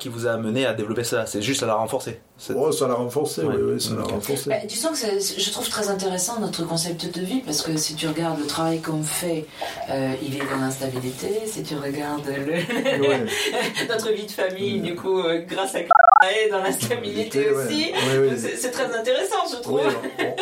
qui 0.00 0.08
vous 0.10 0.26
a 0.26 0.32
amené 0.32 0.66
à 0.66 0.74
développer 0.74 1.04
ça 1.04 1.24
C'est 1.24 1.40
juste 1.40 1.62
à 1.62 1.66
la 1.66 1.74
renforcer. 1.74 2.20
Oh, 2.54 2.70
ça 2.70 2.86
l'a 2.86 2.94
renforcé, 2.94 3.42
Ouais. 3.42 3.54
oui, 3.56 3.72
oui, 3.74 3.80
ça 3.80 3.94
l'a 3.94 4.02
renforcé. 4.02 4.50
Bah, 4.50 4.56
disons 4.68 4.90
que 4.90 4.96
je 4.96 5.50
trouve 5.50 5.68
très 5.70 5.88
intéressant 5.88 6.38
notre 6.38 6.64
concept 6.66 7.16
de 7.18 7.24
vie 7.24 7.40
parce 7.40 7.62
que 7.62 7.76
si 7.78 7.94
tu 7.94 8.06
regardes 8.06 8.38
le 8.38 8.46
travail 8.46 8.80
qu'on 8.82 9.02
fait, 9.02 9.46
euh, 9.88 10.12
il 10.22 10.36
est 10.36 10.44
dans 10.50 10.60
l'instabilité. 10.60 11.40
Si 11.46 11.62
tu 11.62 11.76
regardes 11.76 12.26
le- 12.26 13.00
Ouais. 13.08 13.24
notre 13.88 14.12
vie 14.12 14.26
de 14.26 14.30
famille, 14.30 14.80
du 14.80 14.94
coup, 14.94 15.20
euh, 15.20 15.40
grâce 15.48 15.74
à 15.74 15.78
est 15.80 16.50
dans 16.50 16.62
l'instabilité 16.62 17.50
Ouais. 17.50 17.64
aussi. 17.64 17.92
C'est 18.38 18.56
c'est 18.56 18.70
très 18.70 18.94
intéressant, 18.94 19.46
je 19.50 19.56
trouve. 19.62 19.80
Oui, 19.80 19.92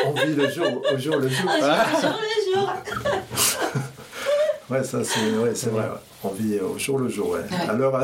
on, 0.04 0.08
on 0.10 0.12
vit 0.14 0.34
le 0.34 0.48
jour, 0.50 0.66
au 0.92 0.98
jour 0.98 1.16
le 1.16 1.28
jour. 1.28 1.50
Jour, 1.60 1.62
un 1.62 2.00
jour, 2.00 2.10
un 2.10 2.60
jour. 2.60 2.72
Ouais, 4.70 4.82
ça 4.82 5.04
c'est 5.04 5.20
vrai. 5.68 5.82
ouais. 5.82 5.88
On 6.24 6.30
vit 6.30 6.58
au 6.58 6.78
jour 6.78 6.98
le 6.98 7.08
jour. 7.08 7.28
Ouais. 7.30 7.40
Ouais. 7.40 7.68
À 7.68 7.74
l'heure, 7.74 8.02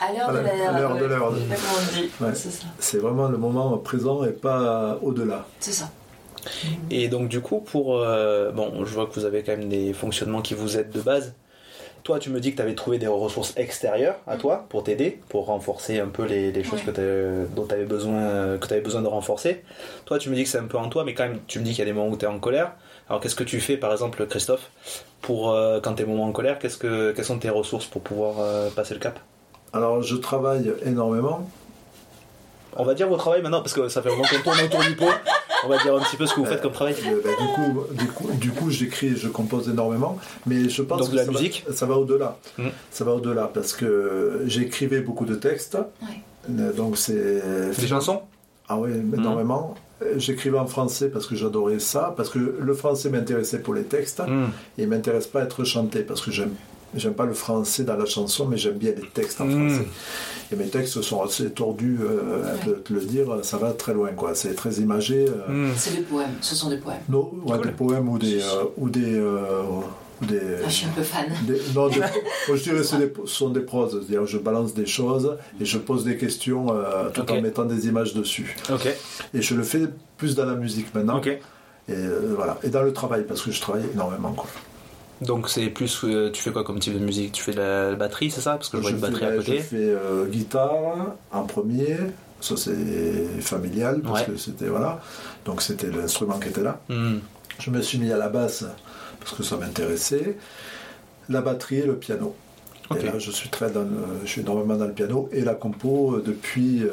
À 0.00 0.12
l'heure 0.12 0.32
de 0.32 0.38
la- 0.38 0.42
l'heure. 0.56 0.74
à 0.74 0.80
l'heure 0.80 1.32
de 1.32 2.24
ouais. 2.24 2.32
C'est 2.78 2.98
vraiment 2.98 3.28
le 3.28 3.38
moment 3.38 3.76
présent 3.78 4.24
et 4.24 4.30
pas 4.32 4.98
au-delà. 5.02 5.46
C'est 5.60 5.72
ça. 5.72 5.90
Et 6.90 7.08
donc 7.08 7.28
du 7.28 7.40
coup, 7.40 7.60
pour... 7.60 7.98
euh, 7.98 8.52
bon, 8.52 8.84
je 8.84 8.94
vois 8.94 9.06
que 9.06 9.14
vous 9.14 9.24
avez 9.24 9.42
quand 9.42 9.56
même 9.56 9.68
des 9.68 9.92
fonctionnements 9.92 10.42
qui 10.42 10.54
vous 10.54 10.78
aident 10.78 10.90
de 10.92 11.00
base. 11.00 11.34
Toi, 12.04 12.20
tu 12.20 12.30
me 12.30 12.38
dis 12.38 12.52
que 12.52 12.56
tu 12.56 12.62
avais 12.62 12.76
trouvé 12.76 12.98
des 12.98 13.08
ressources 13.08 13.52
extérieures 13.56 14.14
à 14.28 14.36
toi 14.36 14.66
pour 14.68 14.84
t'aider, 14.84 15.18
pour 15.28 15.46
renforcer 15.46 15.98
un 15.98 16.06
peu 16.06 16.22
les, 16.24 16.52
les 16.52 16.62
choses 16.62 16.78
Ouais. 16.86 16.92
que 16.92 17.46
dont 17.56 17.66
tu 17.66 17.74
avais 17.74 17.84
besoin, 17.84 18.58
que 18.58 18.66
avais 18.72 18.80
besoin 18.80 19.02
de 19.02 19.08
renforcer. 19.08 19.64
Toi, 20.04 20.18
tu 20.20 20.30
me 20.30 20.36
dis 20.36 20.44
que 20.44 20.48
c'est 20.48 20.58
un 20.58 20.66
peu 20.68 20.78
en 20.78 20.88
toi, 20.88 21.02
mais 21.02 21.14
quand 21.14 21.24
même, 21.24 21.40
tu 21.48 21.58
me 21.58 21.64
dis 21.64 21.70
qu'il 21.70 21.80
y 21.80 21.82
a 21.82 21.86
des 21.86 21.92
moments 21.92 22.08
où 22.12 22.16
tu 22.16 22.24
es 22.24 22.28
en 22.28 22.38
colère. 22.38 22.74
Alors, 23.08 23.20
qu'est-ce 23.20 23.34
que 23.34 23.42
tu 23.42 23.58
fais, 23.60 23.76
par 23.76 23.90
exemple, 23.90 24.24
Christophe, 24.28 24.70
pour 25.20 25.50
euh, 25.50 25.80
quand 25.82 25.94
tu 25.94 26.04
es 26.04 26.06
moment 26.06 26.26
en 26.26 26.32
colère 26.32 26.60
qu'est-ce 26.60 26.78
que, 26.78 27.10
Quelles 27.10 27.24
sont 27.24 27.40
tes 27.40 27.50
ressources 27.50 27.86
pour 27.86 28.02
pouvoir 28.02 28.34
euh, 28.38 28.70
passer 28.70 28.94
le 28.94 29.00
cap? 29.00 29.18
Alors 29.72 30.02
je 30.02 30.16
travaille 30.16 30.72
énormément. 30.84 31.48
On 32.78 32.84
va 32.84 32.94
dire 32.94 33.08
vos 33.08 33.16
travail 33.16 33.40
maintenant, 33.42 33.60
parce 33.62 33.72
que 33.72 33.88
ça 33.88 34.02
fait 34.02 34.10
vraiment 34.10 34.24
qu'on 34.24 34.42
tourne 34.50 34.60
autour 34.64 34.80
du 34.80 34.94
pot. 34.96 35.06
On 35.64 35.68
va 35.68 35.78
dire 35.82 35.94
un 35.96 36.00
petit 36.00 36.16
peu 36.18 36.26
ce 36.26 36.34
que 36.34 36.40
vous 36.40 36.46
faites 36.46 36.60
comme 36.60 36.72
travail. 36.72 36.94
Euh, 37.06 37.20
bah, 37.24 37.30
du 37.40 37.46
coup, 37.54 37.94
du 37.94 38.06
coup, 38.08 38.28
du 38.34 38.50
coup, 38.50 38.70
j'écris, 38.70 39.06
et 39.08 39.16
je 39.16 39.28
compose 39.28 39.68
énormément, 39.70 40.18
mais 40.44 40.68
je 40.68 40.82
pense 40.82 40.98
Donc 41.00 41.06
que 41.08 41.12
de 41.12 41.16
la 41.16 41.24
ça, 41.24 41.30
musique 41.32 41.64
va, 41.66 41.74
ça 41.74 41.86
va 41.86 41.94
au-delà. 41.96 42.36
Mhm. 42.58 42.70
Ça 42.90 43.04
va 43.04 43.12
au-delà 43.12 43.50
parce 43.52 43.72
que 43.72 44.42
j'écrivais 44.46 45.00
beaucoup 45.00 45.24
de 45.24 45.34
textes. 45.34 45.74
Ouais. 46.02 46.08
Euh, 46.50 46.72
Donc 46.74 46.98
c'est 46.98 47.42
Des 47.80 47.86
chansons? 47.86 48.20
Ah 48.68 48.76
oui, 48.78 48.90
énormément. 49.14 49.74
Euh, 50.02 50.14
J'écrivais 50.18 50.58
en 50.58 50.66
français 50.66 51.08
parce 51.08 51.26
que 51.26 51.34
j'adorais 51.34 51.78
ça, 51.78 52.12
parce 52.14 52.28
que 52.28 52.38
le 52.60 52.74
français 52.74 53.08
m'intéressait 53.08 53.60
pour 53.60 53.72
les 53.72 53.84
textes, 53.84 54.20
Hmm. 54.20 54.48
et 54.76 54.82
il 54.82 54.88
m'intéresse 54.88 55.26
pas 55.26 55.40
à 55.40 55.44
être 55.44 55.64
chanté, 55.64 56.00
parce 56.00 56.20
que 56.20 56.30
j'aime 56.30 56.52
j'aime 56.94 57.14
pas 57.14 57.26
le 57.26 57.34
français 57.34 57.84
dans 57.84 57.96
la 57.96 58.06
chanson, 58.06 58.46
mais 58.46 58.56
j'aime 58.56 58.78
bien 58.78 58.92
les 58.96 59.06
textes 59.08 59.40
en 59.40 59.46
Mm. 59.46 59.68
français. 59.70 59.86
Et 60.52 60.56
mes 60.56 60.66
textes 60.68 61.02
sont 61.02 61.22
assez 61.22 61.50
tordus, 61.50 61.98
euh, 62.02 62.54
peut 62.64 62.80
te 62.84 62.92
le 62.92 63.00
dire, 63.00 63.26
ça 63.42 63.56
va 63.58 63.72
très 63.72 63.92
loin, 63.94 64.10
quoi. 64.12 64.34
C'est 64.34 64.54
très 64.54 64.74
imagé. 64.74 65.26
euh, 65.28 65.48
Hmm. 65.70 65.72
C'est 65.76 65.96
des 65.96 66.02
poèmes. 66.02 66.34
Ce 66.40 66.54
sont 66.54 66.68
des 66.70 66.76
poèmes. 66.78 67.00
non, 67.08 67.30
ouais, 67.44 67.56
Cool. 67.58 67.66
des 67.66 67.72
poèmes 67.72 68.08
ou 68.08 68.18
des. 68.18 68.40
euh, 68.40 68.64
ou 68.76 68.88
des, 68.88 69.14
euh, 69.18 69.62
des, 70.22 70.38
Ah, 70.64 70.68
je 70.68 70.72
suis 70.72 70.86
un 70.86 70.90
peu 70.90 71.02
fan. 71.02 71.26
des- 71.46 71.60
non, 71.74 71.88
des- 71.88 71.98
moi 72.48 72.56
je 72.56 72.62
dirais 72.62 72.78
que 72.78 72.82
ce 72.84 72.96
sont 73.26 73.50
des 73.50 73.60
proses, 73.60 73.90
c'est-à-dire 73.92 74.24
je 74.24 74.38
balance 74.38 74.72
des 74.72 74.86
choses 74.86 75.36
et 75.60 75.64
je 75.64 75.76
pose 75.78 76.04
des 76.04 76.16
questions 76.16 76.68
euh, 76.72 77.10
tout 77.12 77.30
en 77.30 77.40
mettant 77.42 77.64
des 77.64 77.86
images 77.88 78.14
dessus. 78.14 78.56
Et 79.34 79.42
je 79.42 79.54
le 79.54 79.62
fais 79.64 79.82
plus 80.16 80.34
dans 80.36 80.46
la 80.46 80.54
musique 80.54 80.94
maintenant. 80.94 81.20
Et 81.22 81.38
euh, 81.90 82.34
voilà. 82.36 82.58
Et 82.62 82.68
dans 82.68 82.82
le 82.82 82.92
travail, 82.92 83.24
parce 83.28 83.42
que 83.42 83.50
je 83.50 83.60
travaille 83.60 83.84
énormément. 83.92 84.32
Quoi. 84.32 84.46
Donc 85.22 85.48
c'est 85.48 85.66
plus, 85.68 86.04
euh, 86.04 86.30
tu 86.30 86.42
fais 86.42 86.52
quoi 86.52 86.62
comme 86.64 86.78
type 86.78 86.94
de 86.94 86.98
musique? 87.04 87.32
Tu 87.32 87.42
fais 87.42 87.52
de 87.52 87.58
la 87.58 87.94
batterie, 87.94 88.30
c'est 88.30 88.40
ça? 88.42 88.52
Parce 88.52 88.68
que 88.68 88.76
je 88.76 88.82
vois 88.82 88.90
une 88.90 88.96
fais, 88.98 89.02
batterie 89.08 89.24
à 89.24 89.30
ouais, 89.30 89.36
côté. 89.38 89.56
je 89.58 89.62
fais 89.62 89.76
euh, 89.80 90.26
guitare 90.26 90.72
en 91.32 91.42
premier. 91.44 91.96
Ça 92.40 92.54
c'est 92.56 92.74
familial 93.40 94.02
parce 94.02 94.20
Ouais. 94.20 94.26
que 94.34 94.36
c'était 94.36 94.66
voilà. 94.66 95.00
Donc 95.46 95.62
c'était 95.62 95.88
l'instrument 95.90 96.38
qui 96.38 96.48
était 96.48 96.62
là. 96.62 96.80
Hmm. 96.90 97.16
Je 97.58 97.70
me 97.70 97.80
suis 97.80 97.96
mis 97.98 98.12
à 98.12 98.18
la 98.18 98.28
basse 98.28 98.64
parce 99.20 99.32
que 99.34 99.42
ça 99.42 99.56
m'intéressait. 99.56 100.36
La 101.30 101.40
batterie 101.40 101.78
et 101.78 101.86
le 101.86 101.96
piano. 101.96 102.36
Et 102.94 103.02
là, 103.02 103.18
je 103.18 103.30
suis 103.32 103.48
très 103.48 103.70
dans 103.70 103.80
le- 103.82 104.20
je 104.24 104.28
suis 104.28 104.40
énormément 104.42 104.76
dans 104.76 104.86
le 104.86 104.92
piano 104.92 105.28
et 105.32 105.40
la 105.40 105.54
compo 105.54 106.14
euh, 106.14 106.22
depuis 106.24 106.84
euh, 106.84 106.88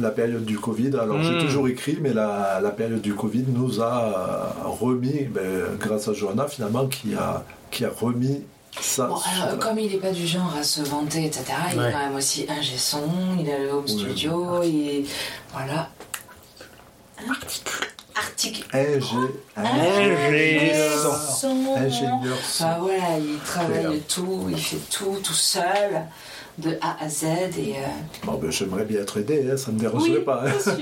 la 0.00 0.10
période 0.10 0.44
du 0.44 0.58
Covid. 0.58 0.92
Alors 0.96 1.20
j'ai 1.22 1.34
Mm. 1.34 1.40
toujours 1.40 1.66
écrit, 1.68 1.98
mais 2.00 2.12
la, 2.12 2.60
la 2.62 2.70
période 2.70 3.00
du 3.00 3.14
Covid 3.14 3.44
nous 3.48 3.80
a 3.80 4.54
euh, 4.64 4.68
remis, 4.68 5.24
ben, 5.24 5.76
grâce 5.78 6.06
à 6.08 6.12
Johanna 6.12 6.46
finalement, 6.46 6.86
qui 6.86 7.14
a, 7.14 7.44
qui 7.70 7.84
a 7.84 7.90
remis 7.90 8.42
ça. 8.80 9.06
Bon, 9.08 9.16
alors, 9.42 9.58
comme 9.58 9.78
il 9.80 9.90
n'est 9.90 9.98
pas 9.98 10.12
du 10.12 10.24
genre 10.26 10.54
à 10.56 10.62
se 10.62 10.82
vanter, 10.82 11.24
etc., 11.24 11.44
il 11.72 11.80
est 11.80 11.92
quand 11.92 11.98
même 11.98 12.14
aussi 12.14 12.46
ingé 12.48 12.76
son, 12.76 13.02
il 13.40 13.50
a 13.50 13.58
le 13.58 13.70
home 13.70 13.84
Oui. 13.88 13.98
studio, 13.98 14.62
il 14.62 15.04
Voilà. 15.52 15.88
Article. 17.28 17.88
Son. 21.40 21.74
Ingénieur 21.76 22.36
son. 22.42 22.64
Enfin 22.64 22.76
voilà, 22.80 23.18
il 23.18 23.38
travaille 23.44 24.00
tout, 24.08 24.46
il 24.50 24.58
fait 24.58 24.76
tout 24.90 25.16
tout 25.22 25.32
seul, 25.32 26.02
de 26.58 26.76
A 26.80 26.96
à 27.04 27.08
Z, 27.08 27.24
et. 27.24 27.74
euh, 27.76 27.86
Bon, 28.24 28.34
ben, 28.34 28.50
J'aimerais 28.50 28.84
bien 28.84 29.00
être 29.02 29.18
aidé, 29.18 29.48
hein, 29.50 29.56
ça 29.56 29.70
ne 29.70 29.76
me 29.76 29.80
dérangerait 29.80 30.18
Oui, 30.18 30.24
pas. 30.24 30.42
hein. 30.46 30.50
c'est 30.60 30.76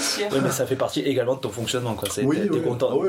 sûr. 0.00 0.26
Ouais, 0.32 0.40
mais 0.42 0.50
ça 0.50 0.66
fait 0.66 0.76
partie 0.76 1.00
également 1.00 1.34
de 1.34 1.40
ton 1.40 1.50
fonctionnement, 1.50 1.94
quoi. 1.94 2.08
C'est, 2.10 2.22
Oui, 2.24 2.36
t'es, 2.40 2.48
t'es 2.48 2.54
oui. 2.54 2.62
content. 2.62 2.88
Ah 2.92 2.96
oui, 2.96 3.08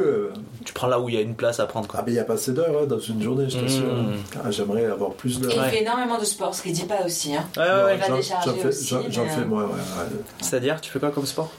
Tu 0.65 0.73
prends 0.73 0.87
là 0.87 0.99
où 0.99 1.07
il 1.09 1.15
y 1.15 1.17
a 1.17 1.21
une 1.21 1.35
place 1.35 1.59
à 1.61 1.65
prendre, 1.65 1.87
ah, 1.89 1.91
quoi. 1.93 2.03
mais 2.05 2.11
il 2.11 2.15
n'y 2.15 2.19
a 2.19 2.25
pas 2.25 2.33
assez 2.33 2.51
d'heures 2.51 2.81
hein, 2.83 2.85
dans 2.85 2.99
une 2.99 3.21
journée, 3.21 3.49
je 3.49 3.57
t'assure. 3.59 3.85
Mm. 3.85 4.13
Ah, 4.43 4.51
J'aimerais 4.51 4.85
avoir 4.85 5.11
plus 5.11 5.39
d'heures. 5.39 5.51
il 5.55 5.59
Ouais. 5.59 5.69
fait 5.69 5.81
énormément 5.81 6.17
de 6.19 6.25
sport, 6.25 6.53
ce 6.53 6.61
qu'il 6.63 6.73
dit 6.73 6.83
pas 6.85 7.05
aussi. 7.05 7.35
Hein. 7.35 7.45
Ouais, 7.55 7.63
ouais, 7.63 7.69
Non, 7.69 7.83
ouais. 7.85 7.93
Il 7.95 7.99
va 8.01 8.07
j'en- 8.45 8.53
fais, 8.53 8.67
aussi, 8.67 8.87
j'en- 8.87 9.01
j'en 9.09 9.23
mais, 9.23 9.29
fais 9.29 9.41
euh, 9.41 9.45
moi, 9.45 9.63
ouais, 9.63 9.69
ouais. 9.69 10.17
C'est-à-dire, 10.41 10.81
tu 10.81 10.91
fais 10.91 10.99
quoi 10.99 11.11
comme 11.11 11.25
sport? 11.25 11.51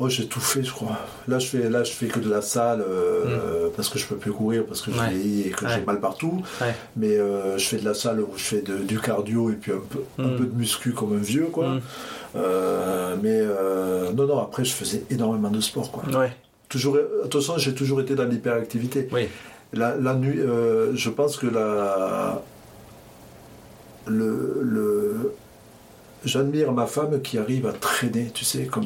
Oh, 0.00 0.08
j'ai 0.08 0.26
tout 0.26 0.40
fait, 0.40 0.64
je 0.64 0.72
crois. 0.72 0.98
Là, 1.28 1.38
je 1.38 1.46
fais, 1.46 1.70
là, 1.70 1.84
je 1.84 1.92
fais 1.92 2.08
que 2.08 2.18
de 2.18 2.28
la 2.28 2.42
salle 2.42 2.80
euh, 2.86 3.68
parce 3.76 3.88
que 3.88 3.96
je 3.96 4.06
peux 4.06 4.16
plus 4.16 4.32
courir 4.32 4.64
parce 4.66 4.82
que 4.82 4.90
je. 4.90 4.98
Ouais. 4.98 5.14
et 5.14 5.50
que 5.50 5.64
Ouais. 5.64 5.70
j'ai 5.72 5.84
mal 5.84 6.00
partout. 6.00 6.42
Ouais. 6.60 6.74
Mais 6.96 7.16
euh, 7.16 7.56
je 7.58 7.64
fais 7.64 7.76
de 7.76 7.84
la 7.84 7.94
salle 7.94 8.18
où 8.20 8.28
je 8.36 8.42
fais 8.42 8.60
de- 8.62 8.78
du 8.78 8.98
cardio 8.98 9.50
et 9.50 9.54
puis 9.54 9.70
un 9.70 9.78
peu, 9.88 10.00
un 10.18 10.26
Mm. 10.30 10.36
peu 10.36 10.44
de 10.46 10.54
muscu 10.56 10.90
comme 10.92 11.12
un 11.14 11.22
vieux, 11.22 11.46
quoi. 11.46 11.68
Mm. 11.68 11.80
Euh, 12.36 13.14
mais 13.22 13.40
non, 14.14 14.26
non. 14.26 14.40
Après, 14.40 14.64
je 14.64 14.72
faisais 14.74 15.04
énormément 15.10 15.50
de 15.50 15.60
sport, 15.60 15.92
quoi. 15.92 16.02
Toujours. 16.68 16.98
Attention, 17.24 17.56
j'ai 17.58 17.72
toujours 17.74 18.00
été 18.00 18.16
dans 18.16 18.24
l'hyperactivité. 18.24 19.08
Oui. 19.12 19.28
La, 19.72 19.94
la 19.96 20.14
nuit, 20.14 20.40
je 20.94 21.10
pense 21.10 21.36
que 21.36 21.46
la 21.46 22.42
le, 24.06 24.58
le 24.62 25.32
J'admire 26.24 26.72
ma 26.72 26.86
femme 26.86 27.20
qui 27.20 27.36
arrive 27.38 27.66
à 27.66 27.72
traîner, 27.72 28.30
tu 28.32 28.44
sais, 28.44 28.64
comme 28.64 28.84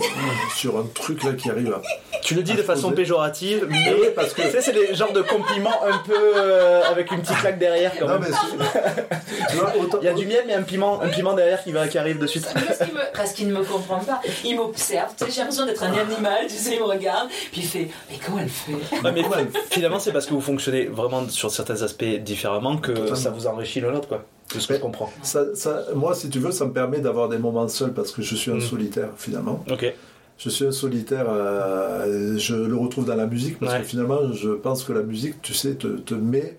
sur 0.57 0.77
un 0.79 0.87
truc 0.95 1.23
là 1.23 1.33
qui 1.33 1.51
arrive 1.51 1.73
à. 1.73 1.83
Tu 2.23 2.35
le 2.35 2.43
dis 2.43 2.55
de 2.55 2.63
façon 2.63 2.89
poser. 2.91 2.97
péjorative, 2.97 3.67
mais 3.71 3.95
oui, 3.95 4.09
parce 4.15 4.35
que- 4.35 4.43
tu 4.43 4.51
sais, 4.51 4.61
c'est 4.61 4.73
des 4.73 4.95
genres 4.95 5.13
de 5.13 5.23
compliments 5.23 5.83
un 5.87 5.99
peu 5.99 6.15
euh, 6.37 6.83
avec 6.91 7.13
une 7.13 7.21
petite 7.23 7.39
claque 7.39 7.59
derrière 7.59 7.93
quand 7.99 8.07
Non, 8.09 8.19
même. 8.19 8.29
mais 8.29 8.37
c'est- 8.37 9.47
tu 9.51 9.57
vois, 9.57 9.73
autant- 9.81 9.99
Il 10.03 10.07
y 10.07 10.09
a 10.09 10.15
du 10.15 10.27
miel, 10.27 10.43
mais 10.47 10.55
un 10.55 10.63
piment, 10.63 11.01
un 11.01 11.09
piment 11.09 11.35
derrière 11.35 11.63
qui, 11.63 11.71
va, 11.73 11.87
qui 11.87 11.97
arrive 11.97 12.19
de 12.19 12.27
suite. 12.27 12.47
Parce 12.53 12.79
qu'il 12.79 12.93
me, 12.95 13.01
parce 13.17 13.33
qu'il 13.33 13.49
ne 13.49 13.53
me 13.59 13.65
comprend 13.65 13.99
pas. 14.01 14.21
Il 14.45 14.57
m'observe. 14.57 15.11
Tu 15.17 15.25
sais, 15.27 15.31
j'ai 15.31 15.41
l'impression 15.41 15.65
d'être 15.67 15.83
un 15.85 15.93
animal. 15.93 16.47
Tu 16.49 16.57
sais, 16.57 16.75
il 16.75 16.81
me 16.81 16.85
regarde. 16.87 17.29
Puis 17.53 17.61
il 17.63 17.67
fait 17.67 17.89
Mais 18.11 18.17
comment 18.25 18.41
elle 18.41 18.49
fait? 18.49 18.73
Ouais, 18.73 19.13
mais 19.13 19.23
finalement, 19.71 20.01
c'est 20.01 20.13
parce 20.13 20.27
que 20.27 20.35
vous 20.35 20.41
fonctionnez 20.41 20.87
vraiment 20.87 21.29
sur 21.29 21.51
certains 21.53 21.83
aspects 21.83 22.05
différemment 22.05 22.79
que 22.79 22.91
Totalement. 22.93 23.15
ça 23.15 23.31
vous 23.31 23.47
enrichit 23.47 23.81
l'un 23.81 23.91
l'autre, 23.91 24.09
quoi. 24.09 24.25
C'est 24.53 24.61
ce 24.61 24.67
que 24.69 24.75
je 24.75 24.81
comprends. 24.81 25.13
ça, 25.23 25.55
ça- 25.55 25.85
moi, 25.95 26.15
si 26.15 26.29
tu 26.31 26.39
veux, 26.39 26.53
ça 26.53 26.65
me 26.67 26.73
permet 26.73 27.01
d'avoir 27.01 27.29
des 27.29 27.39
moments 27.39 27.69
seuls 27.69 27.93
parce 27.93 28.11
que 28.13 28.23
je 28.23 28.35
suis 28.35 28.51
un 28.51 28.55
Mm. 28.57 28.61
solitaire 28.61 29.09
finalement. 29.17 29.65
Ok. 29.71 29.93
Je 30.39 30.49
suis 30.51 30.65
un 30.67 30.71
solitaire, 30.73 31.27
euh, 31.29 32.39
je 32.39 32.55
le 32.55 32.77
retrouve 32.77 33.05
dans 33.05 33.17
la 33.17 33.27
musique 33.27 33.59
parce 33.59 33.73
Ouais. 33.73 33.81
que 33.81 33.87
finalement, 33.87 34.33
je 34.33 34.51
pense 34.51 34.85
que 34.85 34.93
la 34.93 35.03
musique, 35.03 35.43
tu 35.43 35.53
sais, 35.55 35.75
te, 35.75 35.87
te 35.89 36.15
met. 36.15 36.57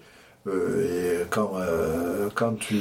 euh, 0.48 1.22
et 1.22 1.26
quand, 1.30 1.52
euh, 1.60 2.30
quand 2.34 2.54
tu, 2.58 2.78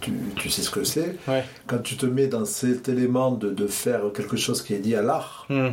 tu, 0.00 0.12
tu 0.36 0.48
sais 0.48 0.62
ce 0.62 0.70
que 0.70 0.84
c'est, 0.84 1.16
Ouais. 1.28 1.44
quand 1.66 1.78
tu 1.82 1.96
te 1.96 2.06
mets 2.06 2.28
dans 2.28 2.44
cet 2.44 2.88
élément 2.88 3.32
de, 3.32 3.50
de 3.50 3.66
faire 3.66 4.02
quelque 4.14 4.36
chose 4.36 4.62
qui 4.62 4.74
est 4.74 4.78
lié 4.78 4.94
à 4.94 5.02
l'art, 5.02 5.44
Hmm. 5.50 5.70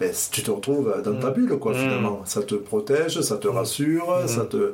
Ben, 0.00 0.12
tu 0.30 0.42
te 0.42 0.50
retrouves 0.50 0.92
dans 1.04 1.16
ta 1.18 1.30
Mm. 1.30 1.34
bulle, 1.34 1.58
quoi, 1.58 1.72
Mm. 1.72 1.76
finalement. 1.76 2.22
Ça 2.24 2.42
te 2.42 2.54
protège, 2.54 3.20
ça 3.20 3.36
te 3.36 3.48
rassure, 3.48 4.20
Mm. 4.24 4.28
ça 4.28 4.44
te... 4.44 4.72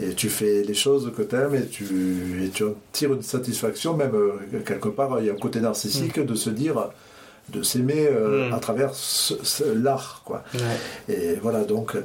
et 0.00 0.14
tu 0.14 0.28
fais 0.28 0.62
les 0.62 0.74
choses 0.74 1.12
que 1.16 1.22
tu 1.22 1.36
aimes 1.36 1.54
et 1.54 1.66
tu... 1.66 2.44
et 2.44 2.48
tu 2.50 2.64
en 2.64 2.74
tires 2.92 3.12
une 3.14 3.22
satisfaction, 3.22 3.96
même 3.96 4.14
euh, 4.14 4.60
quelque 4.66 4.88
part, 4.88 5.20
il 5.20 5.26
y 5.26 5.30
a 5.30 5.32
un 5.32 5.36
côté 5.36 5.60
narcissique 5.60 6.18
de 6.18 6.34
se 6.34 6.50
dire, 6.50 6.90
de 7.50 7.62
s'aimer 7.62 8.08
euh, 8.10 8.50
à 8.52 8.58
travers 8.58 8.94
ce- 8.94 9.34
ce- 9.42 9.64
l'art, 9.72 10.22
quoi. 10.24 10.42
Et 11.08 11.34
voilà, 11.42 11.62
donc, 11.64 11.96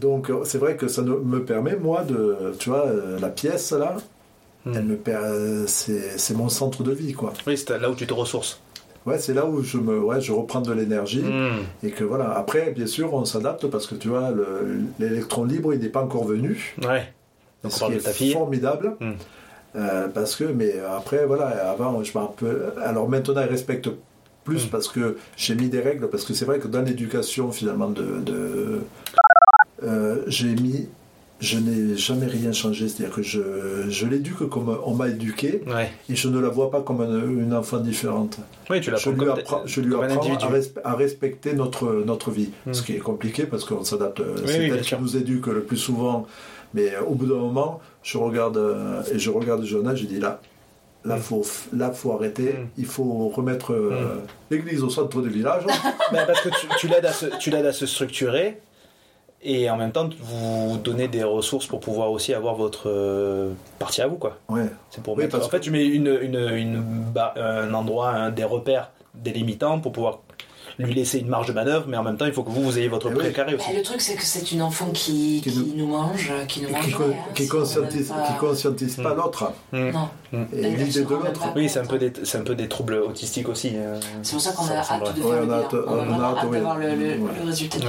donc 0.00 0.30
c'est 0.44 0.58
vrai 0.58 0.76
que 0.76 0.88
ça 0.88 1.02
me 1.02 1.44
permet, 1.44 1.76
moi, 1.76 2.02
de, 2.04 2.52
tu 2.58 2.70
vois, 2.70 2.86
euh, 2.86 3.18
la 3.20 3.28
pièce, 3.28 3.72
là, 3.72 3.96
elle 4.66 4.84
me 4.84 4.98
c'est 5.66 6.18
c'est 6.18 6.34
mon 6.34 6.48
centre 6.48 6.82
de 6.82 6.92
vie, 6.92 7.12
quoi. 7.12 7.32
Oui, 7.46 7.56
c'est 7.56 7.78
là 7.78 7.88
où 7.90 7.94
tu 7.94 8.06
te 8.06 8.12
ressources. 8.14 8.60
Ouais, 9.06 9.18
c'est 9.18 9.32
là 9.34 9.46
où 9.46 9.62
je 9.62 9.78
me, 9.78 9.98
ouais, 9.98 10.20
je 10.20 10.30
reprends 10.32 10.60
de 10.60 10.72
l'énergie. 10.72 11.22
Hmm. 11.22 11.62
Et 11.82 11.90
que 11.90 12.04
voilà, 12.04 12.36
après, 12.36 12.70
bien 12.72 12.86
sûr, 12.86 13.14
on 13.14 13.24
s'adapte 13.24 13.66
parce 13.68 13.86
que 13.86 13.94
tu 13.94 14.08
vois, 14.08 14.30
le- 14.30 14.80
l'électron 14.98 15.44
libre, 15.44 15.72
il 15.72 15.80
n'est 15.80 15.88
pas 15.88 16.02
encore 16.02 16.24
venu. 16.24 16.74
Ouais. 16.82 17.10
Donc 17.62 17.72
on 17.72 17.76
ce 17.76 17.84
qui 17.86 17.92
est 17.92 18.12
fille. 18.12 18.32
formidable. 18.32 18.96
Mm. 19.00 19.10
Euh, 19.76 20.08
parce 20.08 20.34
que, 20.36 20.44
mais 20.44 20.74
après, 20.96 21.24
voilà, 21.26 21.70
avant, 21.70 22.02
je 22.02 22.12
rappelle. 22.12 22.72
Alors 22.84 23.08
maintenant, 23.08 23.40
ils 23.40 23.48
respectent 23.48 23.90
plus 24.44 24.66
Mm. 24.66 24.70
parce 24.70 24.88
que 24.88 25.16
j'ai 25.36 25.54
mis 25.54 25.68
des 25.68 25.80
règles, 25.80 26.08
parce 26.08 26.24
que 26.24 26.34
c'est 26.34 26.44
vrai 26.44 26.58
que 26.58 26.68
dans 26.68 26.82
l'éducation, 26.82 27.52
finalement, 27.52 27.88
de. 27.88 28.20
de- 28.20 28.80
euh, 29.82 30.22
j'ai 30.26 30.54
mis. 30.54 30.88
Je 31.40 31.58
n'ai 31.58 31.96
jamais 31.96 32.26
rien 32.26 32.52
changé, 32.52 32.88
c'est-à-dire 32.88 33.14
que 33.14 33.22
je, 33.22 33.40
je 33.88 34.06
l'éduque 34.06 34.48
comme 34.50 34.78
on 34.84 34.94
m'a 34.94 35.08
éduqué 35.08 35.62
Ouais. 35.66 35.90
et 36.10 36.14
je 36.14 36.28
ne 36.28 36.38
la 36.38 36.48
vois 36.50 36.70
pas 36.70 36.82
comme 36.82 37.00
un- 37.00 37.28
une 37.28 37.54
enfant 37.54 37.78
différente. 37.78 38.36
Oui, 38.68 38.80
tu 38.82 38.90
Je 38.94 39.10
lui, 39.10 39.28
apprends, 39.28 39.62
je 39.64 39.80
lui 39.80 39.94
apprends 39.94 40.34
à, 40.34 40.50
respe- 40.50 40.80
à 40.84 40.94
respecter 40.94 41.54
notre, 41.54 42.02
notre 42.04 42.30
vie. 42.30 42.50
Mm. 42.66 42.74
Ce 42.74 42.82
qui 42.82 42.92
est 42.94 42.98
compliqué 42.98 43.44
parce 43.44 43.64
qu'on 43.64 43.84
s'adapte. 43.84 44.20
oui, 44.20 44.42
c'est 44.44 44.64
elle 44.68 44.80
qui 44.82 44.88
sûr. 44.88 45.00
nous 45.00 45.16
éduque 45.16 45.46
le 45.46 45.62
plus 45.62 45.78
souvent. 45.78 46.26
Mais 46.74 46.94
euh, 46.94 47.00
au 47.06 47.14
bout 47.14 47.26
d'un 47.26 47.34
moment, 47.40 47.80
je 48.02 48.18
regarde 48.18 48.56
euh, 48.58 49.02
et 49.12 49.18
je 49.18 49.30
regarde 49.30 49.64
Jonas, 49.64 49.94
je 49.94 50.04
dis 50.04 50.20
là, 50.20 50.40
là, 51.06 51.16
Mm. 51.16 51.20
faut, 51.20 51.46
là, 51.72 51.90
faut 51.90 52.12
arrêter. 52.12 52.52
Mm. 52.52 52.66
Il 52.76 52.84
faut 52.86 53.28
remettre 53.34 53.72
euh, 53.72 54.18
l'église 54.50 54.82
au 54.82 54.90
centre 54.90 55.22
du 55.22 55.30
village. 55.30 55.64
Ben, 56.12 56.26
parce 56.26 56.42
que 56.42 56.48
tu, 56.50 56.66
tu 56.80 56.88
l'aides 56.88 57.06
à, 57.06 57.12
se- 57.12 57.38
tu 57.38 57.48
l'aides 57.50 57.64
à 57.66 57.72
se 57.72 57.86
structurer 57.86 58.58
et 59.42 59.70
en 59.70 59.76
même 59.76 59.92
temps 59.92 60.08
vous 60.20 60.76
donnez 60.78 61.08
des 61.08 61.22
ressources 61.24 61.66
pour 61.66 61.80
pouvoir 61.80 62.10
aussi 62.10 62.34
avoir 62.34 62.54
votre 62.54 62.88
euh, 62.90 63.52
partie 63.78 64.02
à 64.02 64.06
vous 64.06 64.16
quoi. 64.16 64.36
ouais. 64.50 64.66
C'est 64.90 65.02
pour 65.02 65.14
Oui, 65.16 65.22
mettre- 65.24 65.32
parce 65.36 65.46
en 65.46 65.50
fait 65.50 65.58
que- 65.60 65.64
tu 65.64 65.70
mets 65.70 65.86
une, 65.86 66.18
une, 66.20 66.36
une 66.36 66.84
un 67.36 67.72
endroit, 67.74 68.30
des 68.30 68.44
repères 68.44 68.90
délimitants 69.14 69.80
pour 69.80 69.92
pouvoir 69.92 70.20
lui 70.80 70.94
laisser 70.94 71.18
une 71.18 71.28
marge 71.28 71.46
de 71.46 71.52
manœuvre, 71.52 71.84
mais 71.88 71.96
en 71.96 72.02
même 72.02 72.16
temps 72.16 72.26
il 72.26 72.32
faut 72.32 72.42
que 72.42 72.50
vous, 72.50 72.62
vous 72.62 72.78
ayez 72.78 72.88
votre 72.88 73.08
Eh 73.10 73.14
oui. 73.14 73.18
précaré 73.18 73.54
aussi. 73.54 73.66
Bah, 73.70 73.76
le 73.76 73.82
truc, 73.82 74.00
c'est 74.00 74.14
que 74.14 74.22
c'est 74.24 74.50
une 74.52 74.62
enfant 74.62 74.86
qui, 74.92 75.40
Qui 75.42 75.50
qui 75.50 75.58
nous- 75.58 75.76
nous... 75.76 75.86
mange, 75.86 76.32
qui 76.48 76.62
nous 76.62 76.70
mange. 76.70 76.84
Qui, 76.86 76.92
con- 76.92 77.04
hein, 77.10 77.30
qui 77.34 77.44
si 77.44 77.50
on 77.52 77.58
conscientise, 77.58 78.08
pas- 78.08 78.26
qui 78.26 78.32
conscientise 78.38 78.96
pas 78.96 79.14
Mm. 79.14 79.16
l'autre 79.16 79.52
Mm. 79.72 79.90
Non, 79.90 80.08
et 80.32 80.36
Elle 80.62 80.76
l'idée 80.76 81.02
de 81.02 81.08
l'autre. 81.08 81.42
Oui, 81.56 81.68
c'est 81.68 81.80
un, 81.80 81.84
peu 81.86 81.98
des, 81.98 82.12
c'est 82.24 82.38
un 82.38 82.42
peu 82.42 82.54
des 82.54 82.68
troubles 82.68 82.94
autistiques 82.94 83.48
aussi. 83.48 83.72
euh, 83.74 83.98
c'est 84.22 84.32
pour 84.32 84.40
ça 84.40 84.52
qu'on 84.52 84.66
a 84.66 84.76
hâte 84.78 85.16
de 85.16 85.22
Ouais, 85.22 85.40
le 85.40 85.46
on 85.86 85.92
On 85.92 86.14
on 87.42 87.46
résultat 87.46 87.78
du 87.78 87.86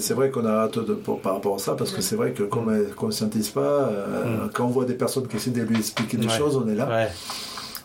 c'est 0.00 0.14
vrai 0.14 0.30
qu'on 0.30 0.44
a 0.46 0.50
hâte 0.64 0.78
de, 0.78 0.94
pour- 0.94 1.20
par 1.20 1.34
rapport 1.34 1.54
à 1.56 1.58
ça 1.58 1.74
parce 1.74 1.90
que 1.92 2.00
c'est 2.02 2.16
vrai 2.16 2.32
que 2.32 2.42
comme 2.42 2.70
elle 2.72 2.88
ne 2.88 2.92
conscientise 2.94 3.50
pas, 3.50 3.60
euh, 3.60 4.46
Mm. 4.46 4.50
quand 4.52 4.64
on 4.64 4.68
voit 4.68 4.84
des 4.84 4.94
personnes 4.94 5.26
qui 5.28 5.36
essaient 5.36 5.50
de 5.50 5.62
lui 5.62 5.78
expliquer 5.78 6.16
des 6.16 6.28
choses, 6.28 6.56
on 6.56 6.68
est 6.68 6.74
là. 6.74 7.08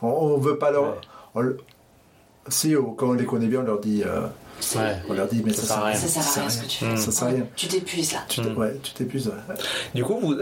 On 0.01 0.37
ne 0.37 0.41
veut 0.43 0.57
pas 0.57 0.71
leur. 0.71 0.95
Si, 2.49 2.73
quand 2.97 3.09
on 3.09 3.13
les 3.13 3.25
connaît 3.25 3.47
bien, 3.47 3.59
on 3.61 3.63
leur 3.63 3.79
dit, 3.79 4.03
euh, 4.05 4.21
Ouais. 4.75 4.97
on 5.09 5.13
leur 5.13 5.27
dit 5.27 5.41
mais 5.45 5.53
Ça 5.53 5.61
ça, 5.61 5.67
sert 5.67 5.77
à 5.77 5.85
rien. 5.87 5.95
Ça 5.95 6.07
sert 6.07 6.37
à 6.37 6.41
rien 6.41 6.49
ce 6.49 6.61
que 6.61 6.65
tu 6.67 6.83
fais. 6.85 6.97
Ça 6.97 7.11
sert 7.11 7.27
à 7.27 7.31
rien. 7.31 7.45
Tu 7.55 7.67
t'épuises 7.67 8.11
là. 8.13 8.19
Tu 8.27 8.41
Mm. 8.41 8.57
ouais, 8.57 8.77
tu 8.83 8.91
t'épuises. 8.91 9.27
ouais. 9.27 9.55
Du 9.95 10.03
coup, 10.03 10.19
vous, 10.21 10.35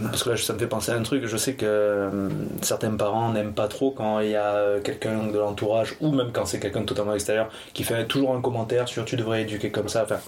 parce 0.00 0.22
que 0.22 0.30
là, 0.30 0.36
ça 0.36 0.52
me 0.52 0.58
fait 0.60 0.68
penser 0.68 0.92
à 0.92 0.94
un 0.94 1.02
truc. 1.02 1.26
Je 1.26 1.36
sais 1.36 1.54
que 1.54 1.66
euh, 1.66 2.28
certains 2.62 2.92
parents 2.92 3.32
n'aiment 3.32 3.52
pas 3.52 3.66
trop 3.66 3.90
quand 3.90 4.20
il 4.20 4.30
y 4.30 4.36
a 4.36 4.44
euh, 4.54 4.80
quelqu'un 4.80 5.24
de 5.26 5.36
l'entourage, 5.38 5.96
ou 6.00 6.12
même 6.12 6.30
quand 6.32 6.46
c'est 6.46 6.60
quelqu'un 6.60 6.82
de 6.82 6.86
totalement 6.86 7.14
extérieur, 7.14 7.48
qui 7.72 7.82
fait 7.82 8.06
toujours 8.06 8.34
un 8.36 8.40
commentaire 8.40 8.86
sur 8.86 9.04
tu 9.04 9.16
devrais 9.16 9.42
éduquer 9.42 9.70
comme 9.72 9.88
ça, 9.88 10.04
enfin, 10.04 10.18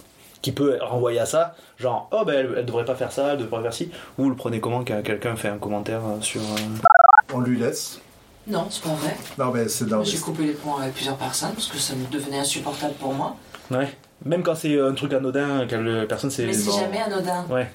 qui 0.41 0.51
peut 0.51 0.77
renvoyer 0.81 1.19
à 1.19 1.25
ça, 1.25 1.55
genre 1.79 2.09
oh 2.11 2.23
ben 2.25 2.33
elle, 2.33 2.53
elle 2.57 2.65
devrait 2.65 2.85
pas 2.85 2.95
faire 2.95 3.11
ça, 3.13 3.29
elle 3.33 3.39
devrait 3.39 3.61
faire 3.63 3.73
ci. 3.73 3.89
Ou 4.17 4.23
vous 4.23 4.29
le 4.29 4.35
prenez 4.35 4.59
comment 4.59 4.83
quand 4.83 5.01
quelqu'un 5.03 5.35
fait 5.37 5.47
un 5.49 5.57
commentaire 5.57 6.01
sur. 6.19 6.41
euh, 6.41 7.33
On 7.33 7.39
lui 7.39 7.57
laisse. 7.57 8.01
Non, 8.47 8.67
c'est 8.69 8.81
pas 8.83 8.93
vrai. 8.95 9.15
Non, 9.37 9.51
mais 9.51 9.67
c'est 9.67 9.85
dans. 9.85 10.03
J'ai 10.03 10.17
coupé 10.19 10.43
les 10.43 10.53
ponts 10.53 10.77
avec 10.77 10.93
plusieurs 10.93 11.17
personnes 11.17 11.51
parce 11.53 11.67
que 11.67 11.77
ça 11.77 11.93
me 11.95 12.05
devenait 12.07 12.39
insupportable 12.39 12.93
pour 12.95 13.13
moi. 13.13 13.35
Ouais. 13.71 13.93
Même 14.25 14.41
quand 14.43 14.55
c'est 14.55 14.79
un 14.79 14.93
truc 14.93 15.13
anodin, 15.13 15.67
que 15.67 15.75
la 15.75 16.05
personne 16.05 16.31
c'est. 16.31 16.45
Mais 16.45 16.53
c'est 16.53 16.69
bon. 16.69 16.79
jamais 16.79 16.99
anodin. 16.99 17.45
Ouais. 17.49 17.69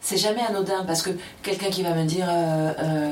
C'est 0.00 0.16
jamais 0.18 0.42
anodin 0.42 0.84
parce 0.86 1.00
que 1.02 1.10
quelqu'un 1.42 1.70
qui 1.70 1.82
va 1.82 1.94
me 1.94 2.04
dire, 2.04 2.26
euh, 2.28 2.72
euh, 2.78 3.10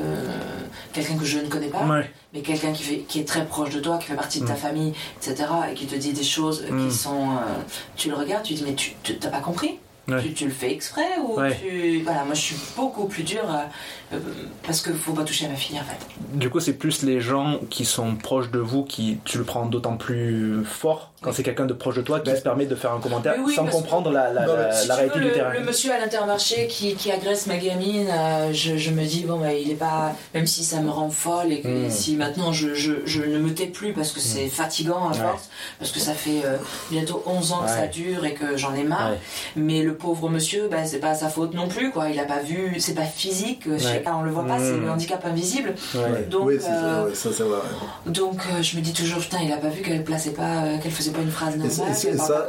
quelqu'un 0.92 1.16
que 1.16 1.24
je 1.24 1.38
ne 1.38 1.46
connais 1.48 1.68
pas, 1.68 1.84
Ouais. 1.86 2.10
mais 2.34 2.42
quelqu'un 2.42 2.70
qui, 2.72 2.82
fait- 2.82 2.98
qui 3.08 3.20
est 3.20 3.24
très 3.26 3.46
proche 3.46 3.70
de 3.70 3.80
toi, 3.80 3.96
qui 3.98 4.06
fait 4.08 4.14
partie 4.14 4.40
de 4.42 4.46
ta 4.46 4.52
Mm. 4.52 4.56
famille, 4.56 4.92
etc., 5.16 5.48
et 5.70 5.74
qui 5.74 5.86
te 5.86 5.94
dit 5.96 6.12
des 6.12 6.22
choses 6.22 6.64
Mm. 6.70 6.86
qui 6.88 6.94
sont. 6.94 7.30
euh, 7.30 7.62
tu 7.96 8.10
le 8.10 8.14
regardes, 8.14 8.42
tu 8.44 8.52
dis, 8.54 8.62
mais 8.62 8.74
tu 8.74 8.92
tu- 9.02 9.16
t'as 9.18 9.30
pas 9.30 9.40
compris 9.40 9.78
Ouais. 10.08 10.20
tu, 10.22 10.32
tu 10.32 10.44
le 10.46 10.50
fais 10.50 10.72
exprès 10.72 11.18
ou 11.24 11.38
Ouais. 11.38 11.56
tu. 11.60 12.00
Voilà, 12.02 12.24
moi 12.24 12.34
je 12.34 12.40
suis 12.40 12.56
beaucoup 12.76 13.06
plus 13.06 13.22
dure 13.22 13.44
euh, 13.48 14.16
euh, 14.16 14.18
parce 14.64 14.80
que 14.80 14.92
faut 14.92 15.12
pas 15.12 15.22
toucher 15.24 15.46
à 15.46 15.48
ma 15.48 15.54
fille 15.54 15.78
en 15.78 15.84
fait. 15.84 16.06
Du 16.36 16.50
coup, 16.50 16.58
c'est 16.58 16.72
plus 16.74 17.02
les 17.04 17.20
gens 17.20 17.60
qui 17.70 17.84
sont 17.84 18.16
proches 18.16 18.50
de 18.50 18.58
vous 18.58 18.82
qui 18.84 19.18
tu 19.24 19.38
le 19.38 19.44
prends 19.44 19.66
d'autant 19.66 19.96
plus 19.96 20.64
fort 20.64 21.11
quand 21.22 21.32
c'est 21.32 21.42
quelqu'un 21.42 21.66
de 21.66 21.72
proche 21.72 21.94
de 21.96 22.02
toi 22.02 22.20
qui 22.20 22.30
Ben- 22.30 22.36
se 22.36 22.42
permet 22.42 22.66
de 22.66 22.74
faire 22.74 22.92
un 22.92 22.98
commentaire 23.00 23.34
oui, 23.44 23.54
sans 23.54 23.64
que- 23.64 23.70
comprendre 23.70 24.10
la, 24.10 24.32
la, 24.32 24.46
Non, 24.46 24.52
mais 24.56 24.62
la- 24.64 24.72
Si 24.72 24.88
la 24.88 24.94
tu 24.94 24.98
réalité 25.00 25.18
veux, 25.18 25.24
du 25.24 25.30
le, 25.30 25.34
terrain. 25.36 25.52
le 25.54 25.60
monsieur 25.60 25.92
à 25.92 25.98
l'intermarché 25.98 26.66
qui, 26.66 26.94
qui 26.94 27.10
agresse 27.12 27.46
ma 27.46 27.56
gamine, 27.56 28.08
euh, 28.10 28.52
je, 28.52 28.76
je 28.76 28.90
me 28.90 29.04
dis, 29.04 29.24
bon, 29.24 29.38
bah, 29.38 29.52
il 29.52 29.70
est 29.70 29.74
pas. 29.76 30.12
Même 30.34 30.46
si 30.46 30.64
ça 30.64 30.80
me 30.80 30.90
rend 30.90 31.08
folle 31.10 31.52
et 31.52 31.60
que 31.60 31.68
Mm. 31.86 31.90
si 31.90 32.16
maintenant 32.16 32.52
je, 32.52 32.74
je, 32.74 32.92
je 33.06 33.22
ne 33.22 33.38
me 33.38 33.54
tais 33.54 33.66
plus 33.66 33.92
parce 33.92 34.10
que 34.12 34.20
c'est 34.20 34.48
fatigant 34.48 35.08
à 35.08 35.12
Ouais. 35.12 35.18
force, 35.18 35.48
parce 35.78 35.90
que 35.92 36.00
ça 36.00 36.12
fait 36.14 36.42
euh, 36.44 36.56
bientôt 36.90 37.22
11 37.26 37.52
ans 37.52 37.62
que 37.64 37.70
ça 37.70 37.86
dure 37.86 38.24
et 38.24 38.34
que 38.34 38.56
j'en 38.56 38.74
ai 38.74 38.82
marre. 38.84 39.10
Ouais. 39.12 39.18
Mais 39.56 39.82
le 39.82 39.94
pauvre 39.94 40.28
monsieur, 40.28 40.68
bah, 40.68 40.84
c'est 40.84 40.98
pas 40.98 41.14
sa 41.14 41.28
faute 41.28 41.54
non 41.54 41.68
plus, 41.68 41.90
quoi. 41.90 42.08
Il 42.10 42.18
a 42.18 42.24
pas 42.24 42.40
vu, 42.40 42.76
c'est 42.80 42.94
pas 42.94 43.04
physique, 43.04 43.68
pas, 44.04 44.16
on 44.18 44.22
le 44.22 44.30
voit 44.30 44.46
pas, 44.46 44.58
c'est 44.58 44.76
le 44.76 44.90
handicap 44.90 45.24
invisible. 45.24 45.74
Ouais. 45.94 46.26
Donc, 46.28 46.46
oui, 46.48 46.56
c'est 46.60 46.68
euh, 46.70 47.06
ouais, 47.06 47.14
ça, 47.14 47.30
c'est 47.32 47.42
vrai. 47.44 47.58
Donc 48.06 48.40
euh, 48.52 48.62
je 48.62 48.76
me 48.76 48.82
dis 48.82 48.92
toujours, 48.92 49.18
putain, 49.20 49.38
il 49.44 49.52
a 49.52 49.56
pas 49.56 49.68
vu 49.68 49.82
qu'elle 49.82 50.02
plaçait 50.04 50.30
pas, 50.32 50.64
euh, 50.64 50.78
qu'elle 50.78 50.90
faisait 50.92 51.11
pas 51.12 51.22
une 51.22 51.30
phrase 51.30 51.54
c'est- 51.54 51.76
normale, 51.78 51.92
et 51.92 51.94
c'est- 51.94 52.16
ça, 52.16 52.48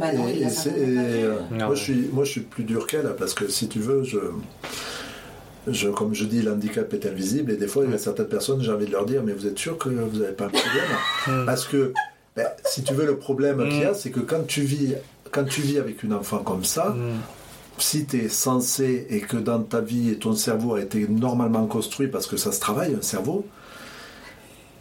bah 0.00 0.12
non, 0.12 0.28
et- 0.28 0.42
et 0.42 0.48
c'est- 0.48 0.72
euh, 0.76 1.34
moi, 1.50 1.74
je 1.74 1.82
suis, 1.82 2.08
moi, 2.12 2.24
je 2.24 2.30
suis 2.30 2.40
plus 2.40 2.64
dur 2.64 2.86
qu'elle 2.86 3.12
parce 3.18 3.34
que 3.34 3.48
si 3.48 3.68
tu 3.68 3.78
veux, 3.80 4.02
je, 4.02 4.18
je, 5.68 5.88
comme 5.88 6.14
je 6.14 6.24
dis, 6.24 6.42
l'handicap 6.42 6.92
est 6.94 7.06
invisible 7.06 7.52
et 7.52 7.56
des 7.56 7.66
fois, 7.66 7.84
il 7.84 7.90
y 7.90 7.94
a 7.94 7.98
certaines 7.98 8.28
personnes, 8.28 8.62
j'ai 8.62 8.70
envie 8.72 8.86
de 8.86 8.92
leur 8.92 9.04
dire, 9.04 9.22
mais 9.24 9.32
vous 9.32 9.46
êtes 9.46 9.58
sûr 9.58 9.76
que 9.78 9.88
vous 9.88 10.18
n'avez 10.20 10.32
pas 10.32 10.44
un 10.46 10.48
problème 10.48 10.84
Mm. 11.28 11.44
Parce 11.46 11.64
que, 11.66 11.92
ben, 12.36 12.46
si 12.64 12.82
tu 12.84 12.94
veux, 12.94 13.06
le 13.06 13.16
problème 13.16 13.64
Mm. 13.64 13.68
qu'il 13.68 13.80
y 13.80 13.84
a, 13.84 13.94
c'est 13.94 14.10
que 14.10 14.20
quand 14.20 14.46
tu 14.46 14.60
vis, 14.62 14.94
quand 15.32 15.44
tu 15.44 15.60
vis 15.62 15.78
avec 15.78 16.02
une 16.04 16.12
enfant 16.12 16.38
comme 16.38 16.64
ça, 16.64 16.90
Mm. 16.90 17.14
si 17.78 18.06
tu 18.06 18.18
es 18.24 18.28
censé 18.28 19.06
et 19.10 19.20
que 19.20 19.36
dans 19.36 19.60
ta 19.60 19.80
vie 19.80 20.16
ton 20.18 20.34
cerveau 20.34 20.74
a 20.76 20.80
été 20.80 21.06
normalement 21.08 21.66
construit 21.66 22.06
parce 22.06 22.26
que 22.26 22.36
ça 22.36 22.52
se 22.52 22.60
travaille, 22.60 22.94
un 22.94 23.02
cerveau, 23.02 23.44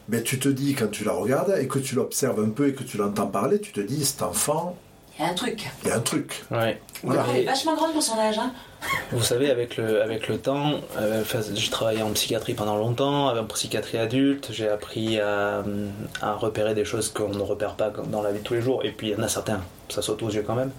ben 0.08 0.22
tu 0.24 0.40
te 0.40 0.50
dis 0.50 0.74
quand 0.76 0.90
tu 0.92 1.04
la 1.04 1.14
regardes 1.14 1.56
et 1.60 1.68
que 1.68 1.80
tu 1.80 1.96
l'observes 1.96 2.40
un 2.44 2.50
peu 2.50 2.68
et 2.70 2.74
que 2.74 2.84
tu 2.84 2.98
l'entends 2.98 3.28
parler, 3.28 3.60
tu 3.60 3.72
te 3.72 3.82
dis 3.82 4.06
cet 4.06 4.22
enfant, 4.22 4.78
Il 5.18 5.24
y 5.24 5.28
a 5.28 5.32
un 5.32 5.34
truc. 5.34 5.66
il 5.84 5.90
y 5.90 5.92
a 5.92 5.96
un 5.96 6.00
truc. 6.02 6.44
Ouais. 6.52 6.82
Voilà. 7.04 7.26
Elle 7.34 7.42
est 7.42 7.46
vachement 7.46 7.76
grande 7.76 7.94
pour 7.94 8.04
son 8.04 8.18
âge, 8.20 8.38
hein. 8.38 8.54
Vous 9.12 9.22
savez, 9.22 9.52
avec 9.52 9.78
le, 9.78 10.02
avec 10.02 10.28
le 10.28 10.38
temps, 10.38 10.80
euh, 10.98 11.24
j'ai 11.54 11.70
travaillé 11.70 12.02
en 12.02 12.10
psychiatrie 12.12 12.54
pendant 12.54 12.76
longtemps, 12.76 13.38
en 13.38 13.44
psychiatrie 13.46 13.98
adulte, 13.98 14.50
j'ai 14.52 14.68
appris 14.68 15.20
à, 15.20 15.64
à 16.22 16.34
repérer 16.34 16.74
des 16.74 16.86
choses 16.86 17.10
qu'on 17.10 17.30
ne 17.30 17.42
repère 17.42 17.76
pas 17.76 17.92
dans 18.08 18.22
la 18.22 18.32
vie 18.32 18.40
de 18.40 18.44
tous 18.44 18.56
les 18.56 18.62
jours. 18.62 18.84
Et 18.84 18.92
puis 18.92 19.10
il 19.10 19.14
y 19.14 19.16
en 19.16 19.24
a 19.24 19.28
certains, 19.28 19.62
ça 19.90 20.02
saute 20.02 20.24
aux 20.24 20.30
yeux 20.30 20.44
quand 20.46 20.56
même. 20.56 20.72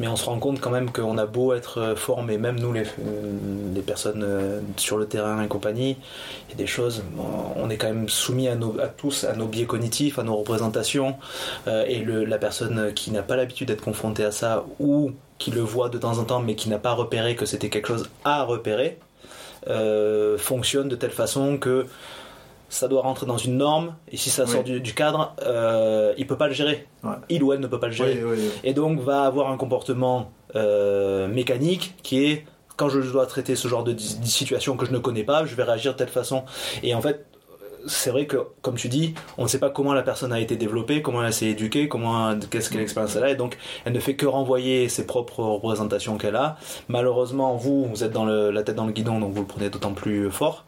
Mais 0.00 0.08
on 0.08 0.16
se 0.16 0.24
rend 0.24 0.38
compte 0.38 0.60
quand 0.60 0.70
même 0.70 0.90
qu'on 0.90 1.16
a 1.16 1.26
beau 1.26 1.54
être 1.54 1.94
formé, 1.96 2.38
même 2.38 2.58
nous 2.58 2.72
les, 2.72 2.82
euh, 2.82 3.32
les 3.72 3.82
personnes 3.82 4.24
euh, 4.24 4.60
sur 4.76 4.98
le 4.98 5.06
terrain 5.06 5.42
et 5.42 5.48
compagnie, 5.48 5.96
il 6.48 6.50
y 6.50 6.54
a 6.54 6.56
des 6.56 6.66
choses, 6.66 7.04
on 7.56 7.70
est 7.70 7.76
quand 7.76 7.86
même 7.86 8.08
soumis 8.08 8.48
à, 8.48 8.56
tous, 8.96 9.24
à 9.24 9.34
nos 9.34 9.46
biais 9.46 9.66
cognitifs, 9.66 10.18
à 10.18 10.22
nos 10.24 10.36
représentations. 10.36 11.16
Et 11.66 12.04
la 12.04 12.38
personne 12.38 12.92
qui 12.94 13.10
n'a 13.10 13.22
pas 13.22 13.36
l'habitude 13.36 13.68
d'être 13.68 13.82
confrontée 13.82 14.24
à 14.24 14.32
ça 14.32 14.64
ou 14.78 15.12
qui 15.38 15.50
le 15.50 15.60
voit 15.60 15.88
de 15.88 15.98
temps 15.98 16.18
en 16.18 16.24
temps 16.24 16.40
mais 16.40 16.54
qui 16.54 16.68
n'a 16.68 16.78
pas 16.78 16.92
repéré 16.92 17.36
que 17.36 17.46
c'était 17.46 17.68
quelque 17.70 17.88
chose 17.88 18.08
à 18.24 18.44
repérer 18.44 18.98
euh, 19.68 20.36
fonctionne 20.38 20.88
de 20.88 20.96
telle 20.96 21.10
façon 21.10 21.56
que 21.58 21.86
ça 22.68 22.88
doit 22.88 23.02
rentrer 23.02 23.26
dans 23.26 23.36
une 23.38 23.56
norme 23.56 23.94
et 24.10 24.16
si 24.16 24.30
ça 24.30 24.44
Oui. 24.44 24.50
sort 24.52 24.64
du, 24.64 24.80
du 24.80 24.94
cadre 24.94 25.34
euh, 25.42 26.12
il 26.18 26.26
peut 26.26 26.36
pas 26.36 26.48
le 26.48 26.54
gérer 26.54 26.86
Ouais. 27.02 27.14
il 27.28 27.42
ou 27.42 27.52
elle 27.52 27.60
ne 27.60 27.66
peut 27.66 27.78
pas 27.80 27.86
le 27.88 27.92
gérer 27.92 28.14
Oui, 28.24 28.30
oui, 28.32 28.38
oui. 28.40 28.50
et 28.64 28.74
donc 28.74 29.00
va 29.00 29.22
avoir 29.24 29.50
un 29.50 29.56
comportement 29.56 30.30
euh, 30.56 31.28
mécanique 31.28 31.94
qui 32.02 32.24
est 32.26 32.44
quand 32.76 32.88
je 32.88 32.98
dois 33.00 33.26
traiter 33.26 33.54
ce 33.54 33.68
genre 33.68 33.84
de 33.84 33.96
situation 33.98 34.76
que 34.76 34.84
je 34.84 34.90
ne 34.92 34.98
connais 34.98 35.22
pas, 35.22 35.44
je 35.46 35.54
vais 35.54 35.62
réagir 35.62 35.92
de 35.92 35.98
telle 35.98 36.08
façon. 36.08 36.42
Et 36.82 36.92
en 36.92 37.00
fait, 37.00 37.24
c'est 37.86 38.10
vrai 38.10 38.26
que, 38.26 38.36
comme 38.62 38.74
tu 38.76 38.88
dis, 38.88 39.14
on 39.38 39.44
ne 39.44 39.48
sait 39.48 39.58
pas 39.58 39.70
comment 39.70 39.92
la 39.94 40.02
personne 40.02 40.32
a 40.32 40.40
été 40.40 40.56
développée, 40.56 41.02
comment 41.02 41.24
elle 41.24 41.32
s'est 41.32 41.46
éduquée, 41.46 41.88
comment, 41.88 42.34
qu'est-ce 42.50 42.70
quelle 42.70 42.80
expérience 42.82 43.16
elle 43.16 43.24
a, 43.24 43.30
et 43.30 43.36
donc 43.36 43.56
elle 43.84 43.92
ne 43.92 44.00
fait 44.00 44.14
que 44.14 44.26
renvoyer 44.26 44.88
ses 44.88 45.06
propres 45.06 45.40
représentations 45.42 46.16
qu'elle 46.18 46.36
a. 46.36 46.56
Malheureusement, 46.88 47.56
vous, 47.56 47.86
vous 47.86 48.04
êtes 48.04 48.12
dans 48.12 48.24
le, 48.24 48.50
la 48.50 48.62
tête 48.62 48.76
dans 48.76 48.86
le 48.86 48.92
guidon, 48.92 49.18
donc 49.18 49.32
vous 49.32 49.40
le 49.40 49.46
prenez 49.46 49.68
d'autant 49.70 49.92
plus 49.92 50.30
fort. 50.30 50.64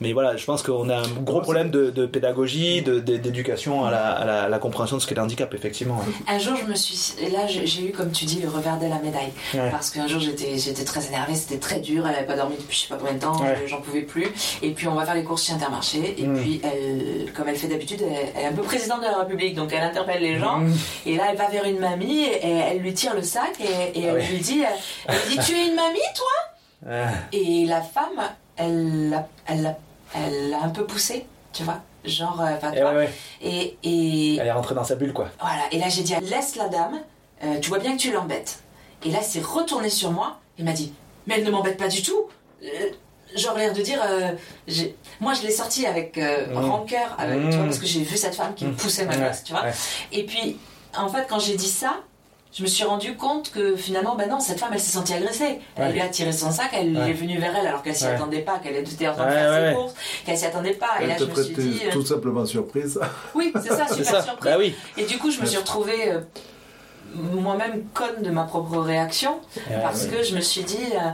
Mais 0.00 0.12
voilà, 0.12 0.36
je 0.36 0.44
pense 0.44 0.62
qu'on 0.62 0.88
a 0.90 0.96
un 0.98 1.08
gros 1.22 1.40
problème 1.40 1.70
de, 1.70 1.90
de 1.90 2.06
pédagogie, 2.06 2.82
de- 2.82 3.00
de- 3.00 3.16
d'éducation 3.16 3.84
à 3.84 3.90
la, 3.90 4.10
à 4.12 4.24
la- 4.24 4.42
à 4.44 4.48
la 4.48 4.58
compréhension 4.58 4.96
de 4.96 5.02
ce 5.02 5.06
qu'est 5.06 5.14
le 5.14 5.22
handicap, 5.22 5.52
effectivement. 5.54 5.98
Un 6.28 6.38
jour, 6.38 6.54
je 6.56 6.64
me 6.70 6.74
suis. 6.74 7.14
Et 7.24 7.30
là, 7.30 7.46
j'ai 7.46 7.88
eu, 7.88 7.92
comme 7.92 8.10
tu 8.12 8.26
dis, 8.26 8.40
le 8.40 8.48
revers 8.48 8.78
de 8.78 8.86
la 8.86 8.98
médaille. 9.00 9.32
Ouais. 9.54 9.70
Parce 9.70 9.90
qu'un 9.90 10.06
jour, 10.06 10.20
j'étais 10.20 10.58
j'étais 10.58 10.84
très 10.84 11.06
énervée, 11.08 11.34
c'était 11.34 11.58
très 11.58 11.80
dur, 11.80 12.06
elle 12.06 12.12
n'avait 12.12 12.26
pas 12.26 12.36
dormi 12.36 12.56
depuis 12.58 12.76
je 12.76 12.82
sais 12.82 12.88
pas 12.88 12.96
combien 12.96 13.14
de 13.14 13.18
temps, 13.20 13.40
Ouais. 13.42 13.56
j'en 13.66 13.80
pouvais 13.80 14.02
plus. 14.02 14.26
Et 14.62 14.70
puis, 14.72 14.86
on 14.86 14.94
va 14.94 15.04
faire 15.06 15.14
les 15.14 15.24
courses 15.24 15.46
chez 15.46 15.54
Intermarché. 15.54 16.14
Et 16.20 16.26
Mm. 16.26 16.36
puis, 16.38 16.55
elle, 16.64 17.32
comme 17.32 17.48
elle 17.48 17.56
fait 17.56 17.68
d'habitude, 17.68 18.02
elle, 18.02 18.28
elle 18.36 18.42
est 18.42 18.46
un 18.46 18.52
peu 18.52 18.62
présidente 18.62 19.00
de 19.00 19.06
la 19.06 19.18
République, 19.18 19.54
donc 19.54 19.72
elle 19.72 19.82
interpelle 19.82 20.22
les 20.22 20.38
gens. 20.38 20.58
Mmh. 20.58 20.74
Et 21.06 21.16
là, 21.16 21.24
elle 21.30 21.36
va 21.36 21.48
vers 21.48 21.64
une 21.64 21.78
mamie, 21.78 22.24
et 22.24 22.50
elle 22.50 22.78
lui 22.78 22.94
tire 22.94 23.14
le 23.14 23.22
sac, 23.22 23.52
et, 23.60 23.98
et 23.98 24.02
elle 24.04 24.10
Ah 24.10 24.14
ouais. 24.14 24.26
lui 24.26 24.38
dit, 24.40 24.62
elle 25.08 25.14
lui 25.28 25.36
dit 25.38 25.44
Tu 25.44 25.52
es 25.54 25.68
une 25.68 25.74
mamie, 25.74 25.98
toi 26.14 26.88
Ah. 26.90 27.08
Et 27.32 27.64
la 27.66 27.80
femme, 27.80 28.20
elle 28.56 29.10
l'a 29.10 29.28
elle 29.46 29.76
elle 30.14 30.54
un 30.62 30.68
peu 30.68 30.84
poussé, 30.84 31.26
tu 31.52 31.62
vois. 31.64 31.78
Genre, 32.04 32.40
euh, 32.40 32.54
enfin, 32.56 32.70
tu 32.70 32.78
Et 32.78 32.84
ouais, 32.84 32.94
ouais. 32.94 33.10
Et, 33.42 33.76
et 33.82 34.36
Elle 34.36 34.46
est 34.46 34.52
rentrée 34.52 34.74
dans 34.76 34.84
sa 34.84 34.94
bulle, 34.94 35.12
quoi. 35.12 35.28
voilà. 35.40 35.62
Et 35.72 35.78
là, 35.78 35.88
j'ai 35.88 36.02
dit, 36.02 36.14
laisse 36.22 36.54
la 36.56 36.68
dame, 36.68 37.00
euh, 37.44 37.58
tu 37.60 37.68
vois 37.68 37.78
bien 37.80 37.96
que 37.96 38.00
tu 38.00 38.12
l'embêtes. 38.12 38.60
Et 39.04 39.10
là, 39.10 39.18
il 39.20 39.24
s'est 39.24 39.40
retourné 39.40 39.90
sur 39.90 40.12
moi, 40.12 40.38
il 40.58 40.64
m'a 40.64 40.72
dit, 40.72 40.92
mais 41.26 41.34
elle 41.38 41.44
ne 41.44 41.50
m'embête 41.50 41.76
pas 41.76 41.88
du 41.88 42.02
tout. 42.02 42.28
Euh, 42.62 42.68
Genre 43.34 43.56
l'air 43.58 43.72
de 43.72 43.82
dire, 43.82 44.00
euh, 44.08 44.30
moi 45.20 45.34
je 45.34 45.42
l'ai 45.42 45.50
sorti 45.50 45.86
avec 45.86 46.18
euh, 46.18 46.46
Mm. 46.52 46.56
rancœur, 46.70 47.14
avec, 47.18 47.40
tu 47.40 47.46
Mm. 47.46 47.50
vois, 47.52 47.64
parce 47.64 47.78
que 47.78 47.86
j'ai 47.86 48.02
vu 48.02 48.16
cette 48.16 48.34
femme 48.34 48.54
qui 48.54 48.64
me 48.66 48.72
poussait 48.72 49.04
ma 49.06 49.14
tu 49.30 49.52
vois. 49.52 49.62
ouais. 49.62 49.72
Et 50.12 50.24
puis, 50.24 50.58
en 50.96 51.08
fait, 51.08 51.26
quand 51.28 51.38
j'ai 51.38 51.56
dit 51.56 51.68
ça, 51.68 51.96
je 52.54 52.62
me 52.62 52.68
suis 52.68 52.84
rendu 52.84 53.16
compte 53.16 53.50
que 53.50 53.76
finalement, 53.76 54.14
ben 54.14 54.30
non, 54.30 54.40
cette 54.40 54.58
femme, 54.58 54.70
elle 54.72 54.80
s'est 54.80 54.92
sentie 54.92 55.12
agressée. 55.12 55.58
Elle 55.76 55.88
Ouais. 55.88 55.92
lui 55.92 56.00
a 56.00 56.08
tiré 56.08 56.32
son 56.32 56.50
sac, 56.50 56.70
elle 56.72 56.96
Ouais. 56.96 57.10
est 57.10 57.12
venue 57.12 57.38
vers 57.38 57.54
elle 57.54 57.66
alors 57.66 57.82
qu'elle 57.82 57.94
s'y 57.94 58.04
Ouais. 58.04 58.14
attendait 58.14 58.40
pas, 58.40 58.58
qu'elle 58.60 58.76
était 58.76 59.08
en 59.08 59.12
train 59.14 59.24
de 59.26 59.28
Ouais, 59.30 59.34
faire 59.36 59.50
ouais, 59.50 59.68
ses 59.70 59.74
courses, 59.76 59.94
qu'elle 60.24 60.38
s'y 60.38 60.46
attendait 60.46 60.72
pas. 60.72 60.86
Et 61.00 61.02
Elle 61.02 61.08
là, 61.10 61.14
te 61.16 61.24
je 61.24 61.26
me 61.30 61.42
suis 61.42 61.54
dit, 61.54 61.80
euh, 61.86 61.92
tout 61.92 62.04
simplement 62.06 62.46
surprise. 62.46 62.98
oui, 63.34 63.52
c'est 63.62 63.68
ça, 63.68 63.84
C'est 63.88 63.94
super 63.96 64.10
ça. 64.10 64.22
surprise. 64.22 64.50
Bah 64.52 64.56
oui. 64.58 64.74
Et 64.96 65.04
du 65.04 65.18
coup, 65.18 65.30
je 65.30 65.38
me 65.40 65.44
suis 65.46 65.58
retrouvée 65.58 66.12
euh, 66.12 66.20
moi-même 67.14 67.84
conne 67.94 68.22
de 68.22 68.30
ma 68.30 68.44
propre 68.44 68.78
réaction 68.78 69.40
parce 69.82 70.04
Ouais, 70.04 70.08
que 70.10 70.22
je 70.22 70.34
me 70.34 70.40
suis 70.40 70.62
dit. 70.62 70.78
euh, 70.94 71.10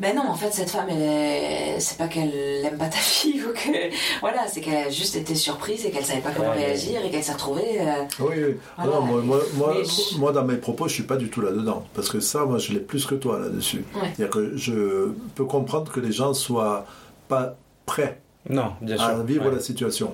ben 0.00 0.16
non, 0.16 0.22
en 0.28 0.34
fait, 0.34 0.50
cette 0.52 0.70
femme, 0.70 0.86
elle 0.88 1.02
est... 1.02 1.80
c'est 1.80 1.98
pas 1.98 2.08
qu'elle 2.08 2.32
aime 2.64 2.78
pas 2.78 2.86
ta 2.88 2.96
fille 2.96 3.42
ou 3.42 3.52
que. 3.52 3.90
Voilà, 4.20 4.48
c'est 4.48 4.60
qu'elle 4.60 4.86
a 4.86 4.90
juste 4.90 5.14
été 5.16 5.34
surprise 5.34 5.84
et 5.84 5.90
qu'elle 5.90 6.04
savait 6.04 6.20
pas 6.22 6.30
comment 6.30 6.48
Ouais, 6.50 6.56
mais- 6.56 6.64
réagir 6.66 7.04
et 7.04 7.10
qu'elle 7.10 7.22
s'est 7.22 7.32
retrouvée. 7.34 7.80
euh, 7.80 8.04
Oui, 8.20 8.34
oui. 8.36 8.54
Voilà. 8.76 8.92
Non, 8.92 9.00
moi, 9.02 9.20
moi, 9.22 9.40
moi, 9.56 9.74
Mais 9.78 9.84
je- 9.84 10.18
moi, 10.18 10.32
dans 10.32 10.44
mes 10.44 10.56
propos, 10.56 10.88
je 10.88 10.94
suis 10.94 11.02
pas 11.02 11.16
du 11.16 11.28
tout 11.28 11.40
là-dedans. 11.42 11.84
Parce 11.94 12.08
que 12.08 12.18
ça, 12.20 12.44
moi, 12.46 12.58
je 12.58 12.72
l'ai 12.72 12.80
plus 12.80 13.04
que 13.06 13.14
toi 13.14 13.38
là-dessus. 13.38 13.84
Ouais. 13.94 14.00
C'est-à-dire 14.16 14.30
que 14.30 14.56
je 14.56 15.10
peux 15.34 15.44
comprendre 15.44 15.92
que 15.92 16.00
les 16.00 16.12
gens 16.12 16.32
soient 16.34 16.86
pas 17.28 17.56
prêts 17.86 18.20
Non, 18.48 18.72
bien 18.80 18.96
sûr. 18.96 19.04
à 19.06 19.22
vivre 19.22 19.46
Ouais. 19.46 19.54
la 19.54 19.60
situation. 19.60 20.12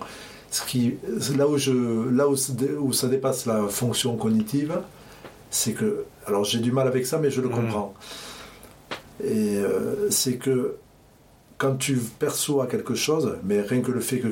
Ce 0.50 0.64
qui, 0.64 0.94
là 1.36 1.46
où, 1.46 1.58
je, 1.58 1.72
là 2.10 2.26
où 2.28 2.92
ça 2.92 3.06
dépasse 3.08 3.46
la 3.46 3.66
fonction 3.68 4.16
cognitive, 4.16 4.80
c'est 5.50 5.72
que, 5.72 6.04
alors 6.26 6.44
j'ai 6.44 6.58
du 6.58 6.72
mal 6.72 6.86
avec 6.88 7.06
ça, 7.06 7.18
mais 7.18 7.30
je 7.30 7.40
le 7.40 7.48
Mhm. 7.48 7.54
comprends. 7.54 7.94
Et 9.22 9.56
euh, 9.56 10.10
c'est 10.10 10.36
que 10.36 10.76
quand 11.58 11.76
tu 11.76 11.96
perçois 11.96 12.66
quelque 12.66 12.94
chose, 12.94 13.36
mais 13.44 13.60
rien 13.62 13.80
que 13.80 13.90
le 13.92 14.00
fait 14.00 14.18
que 14.18 14.28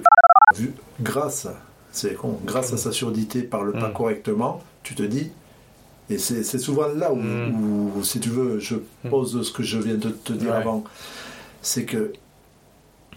vu, 0.54 0.74
grâce, 1.00 1.46
c'est 1.90 2.14
con, 2.14 2.38
grâce 2.44 2.72
à 2.72 2.76
sa 2.76 2.92
surdité 2.92 3.42
parle 3.42 3.72
pas 3.72 3.88
Mhm. 3.88 3.94
correctement, 3.94 4.62
tu 4.82 4.94
te 4.94 5.02
dis. 5.02 5.30
Et 6.10 6.18
c'est 6.18 6.44
souvent 6.58 6.88
là 6.88 7.12
où, 7.12 7.16
Mhm. 7.16 7.92
où, 7.96 8.02
si 8.04 8.20
tu 8.20 8.28
veux, 8.28 8.58
je 8.58 8.76
pose 9.08 9.40
ce 9.42 9.50
que 9.52 9.62
je 9.62 9.78
viens 9.78 9.94
de 9.94 10.10
te 10.10 10.34
dire 10.34 10.50
Ouais. 10.50 10.56
avant. 10.56 10.84
C'est 11.62 11.86
que 11.86 12.12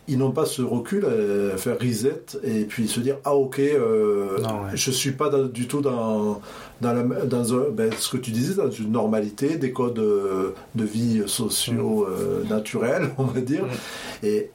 ils 0.08 0.18
n'ont 0.18 0.32
pas 0.32 0.45
ce 0.45 0.62
recul, 0.62 1.03
euh, 1.05 1.58
faire 1.58 1.78
reset 1.80 2.24
et 2.43 2.64
puis 2.66 2.88
se 2.88 2.99
dire 3.01 3.18
ah 3.26 3.36
ok, 3.36 3.60
euh, 3.60 4.38
Non, 4.41 4.64
ouais. 4.64 4.70
je 4.74 4.91
suis 4.91 5.12
pas 5.12 5.30
dans- 5.30 5.43
du 5.45 5.68
tout 5.68 5.82
dans 5.82 6.41
dans, 6.80 6.93
la, 6.93 7.03
dans 7.03 7.53
un- 7.55 7.70
ben, 7.72 7.91
ce 7.97 8.10
que 8.10 8.18
tu 8.18 8.32
disais 8.32 8.53
dans 8.53 8.70
une 8.70 8.91
normalité, 8.91 9.58
des 9.58 9.72
codes 9.72 9.99
euh, 9.99 10.53
de 10.76 10.84
vie 10.86 11.24
sociaux 11.28 12.05
euh, 12.08 12.43
naturels, 12.49 13.10
on 13.18 13.24
va 13.24 13.41
dire. 13.41 13.64
Mm. 13.66 14.26
Et 14.26 14.49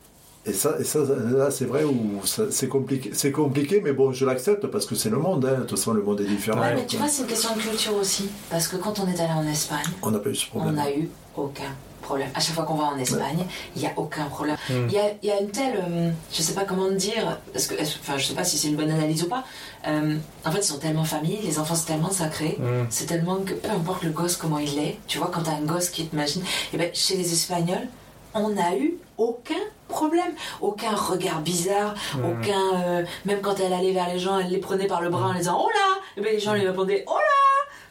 et 0.44 0.52
ça, 0.52 0.74
et 0.80 0.82
ça, 0.82 0.98
là, 1.36 1.52
c'est 1.52 1.66
vrai 1.66 1.84
où 1.84 2.20
c'est 2.24 2.66
compliqué, 2.68 3.10
c'est 3.12 3.30
compliqué, 3.30 3.80
mais 3.80 3.92
bon, 3.92 4.10
je 4.12 4.24
l'accepte 4.26 4.66
parce 4.66 4.86
que 4.86 4.96
c'est 4.96 5.08
le 5.10 5.18
monde. 5.18 5.44
Hein. 5.44 5.54
De 5.54 5.60
toute 5.60 5.78
façon, 5.78 5.92
le 5.92 6.02
monde 6.02 6.20
est 6.20 6.24
différent. 6.24 6.60
Ouais, 6.60 6.74
mais 6.74 6.84
tu 6.84 6.96
vois, 6.96 7.06
c'est 7.06 7.22
une 7.22 7.28
question 7.28 7.54
de 7.54 7.60
culture 7.60 7.94
aussi. 7.94 8.28
Parce 8.50 8.66
que 8.66 8.76
quand 8.76 8.98
on 8.98 9.06
est 9.06 9.20
allé 9.20 9.32
en 9.32 9.46
Espagne, 9.46 9.84
on 10.02 10.10
n'a 10.10 10.18
pas 10.18 10.30
eu 10.30 10.34
ce 10.34 10.46
on 10.52 10.58
problème. 10.58 10.74
n'a 10.74 10.90
eu 10.90 11.08
aucun 11.36 11.70
problème. 12.12 12.30
À 12.34 12.40
chaque 12.40 12.54
fois 12.54 12.64
qu'on 12.64 12.74
va 12.74 12.84
en 12.84 12.98
Espagne, 12.98 13.44
il 13.74 13.82
n'y 13.82 13.88
a 13.88 13.92
aucun 13.96 14.24
problème. 14.26 14.56
Mm. 14.68 14.86
Il 14.88 14.92
y, 14.92 14.98
a, 14.98 15.04
il 15.22 15.28
y 15.28 15.32
a 15.32 15.40
une 15.40 15.50
telle. 15.50 15.76
euh, 15.76 16.10
je 16.32 16.42
sais 16.42 16.54
pas 16.54 16.64
comment 16.64 16.90
dire. 16.90 17.38
Parce 17.52 17.66
que, 17.66 17.74
enfin, 17.80 18.16
je 18.18 18.24
sais 18.26 18.34
pas 18.34 18.44
si 18.44 18.58
c'est 18.58 18.68
une 18.68 18.76
bonne 18.76 18.90
analyse 18.90 19.22
ou 19.24 19.28
pas. 19.28 19.44
Euh, 19.86 20.16
en 20.44 20.50
fait, 20.52 20.58
ils 20.58 20.64
sont 20.74 20.78
tellement 20.78 21.04
familles, 21.04 21.40
les 21.42 21.58
enfants, 21.58 21.74
c'est 21.74 21.86
tellement 21.86 22.10
sacré. 22.10 22.56
Mm. 22.58 22.86
C'est 22.90 23.06
tellement 23.06 23.36
que 23.36 23.54
peu 23.54 23.70
importe 23.70 24.02
le 24.04 24.10
gosse 24.10 24.36
comment 24.36 24.58
il 24.58 24.78
est, 24.78 24.98
tu 25.06 25.18
vois, 25.18 25.30
quand 25.32 25.42
t'as 25.42 25.52
un 25.52 25.62
gosse 25.62 25.88
qui 25.88 26.06
t'imagine, 26.06 26.42
et 26.72 26.76
ben 26.76 26.90
chez 26.94 27.16
les 27.16 27.32
Espagnols, 27.32 27.88
on 28.34 28.48
n'a 28.50 28.76
eu 28.76 28.94
aucun 29.18 29.62
problème, 29.88 30.32
aucun 30.60 30.94
regard 30.94 31.40
bizarre, 31.40 31.94
Mm. 32.16 32.24
aucun. 32.30 32.82
euh, 32.86 33.02
même 33.24 33.40
quand 33.40 33.56
elle 33.60 33.72
allait 33.72 33.92
vers 33.92 34.08
les 34.12 34.18
gens, 34.18 34.38
elle 34.38 34.50
les 34.50 34.58
prenait 34.58 34.86
par 34.86 35.00
le 35.02 35.10
bras 35.10 35.28
en 35.28 35.32
les 35.32 35.40
disant 35.40 35.58
Oh 35.64 35.68
là 35.68 35.88
Et 36.16 36.20
ben 36.24 36.32
les 36.32 36.40
gens 36.40 36.54
lui 36.54 36.66
répondaient 36.66 37.04
Oh 37.06 37.16
là 37.16 37.38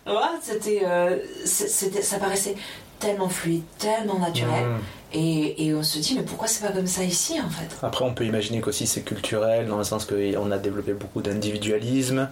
Tu 0.05 0.11
vois, 0.11 0.32
C'était. 0.41 0.82
euh, 0.84 1.17
c'était- 1.45 2.01
ça 2.01 2.17
paraissait 2.17 2.55
tellement 3.02 3.30
fluide, 3.30 3.64
tellement 3.78 4.20
naturel. 4.20 4.66
Mm. 4.66 4.80
Et, 5.14 5.66
et 5.68 5.74
on 5.74 5.84
se 5.84 5.99
dit 5.99 6.16
Mais 6.16 6.24
pourquoi 6.24 6.47
c'est 6.47 6.66
pas 6.66 6.72
comme 6.72 6.88
ça 6.88 7.03
ici 7.03 7.34
en 7.39 7.49
fait? 7.49 7.68
Après, 7.86 8.05
on 8.05 8.14
peut 8.14 8.24
imaginer 8.26 8.62
qu'aussi 8.62 8.88
c'est 8.88 9.01
culturel, 9.01 9.68
dans 9.68 9.78
le 9.78 9.84
sens 9.84 10.05
qu'on 10.05 10.51
a 10.51 10.57
développé 10.57 10.93
beaucoup 10.93 11.22
d'individualisme, 11.22 12.30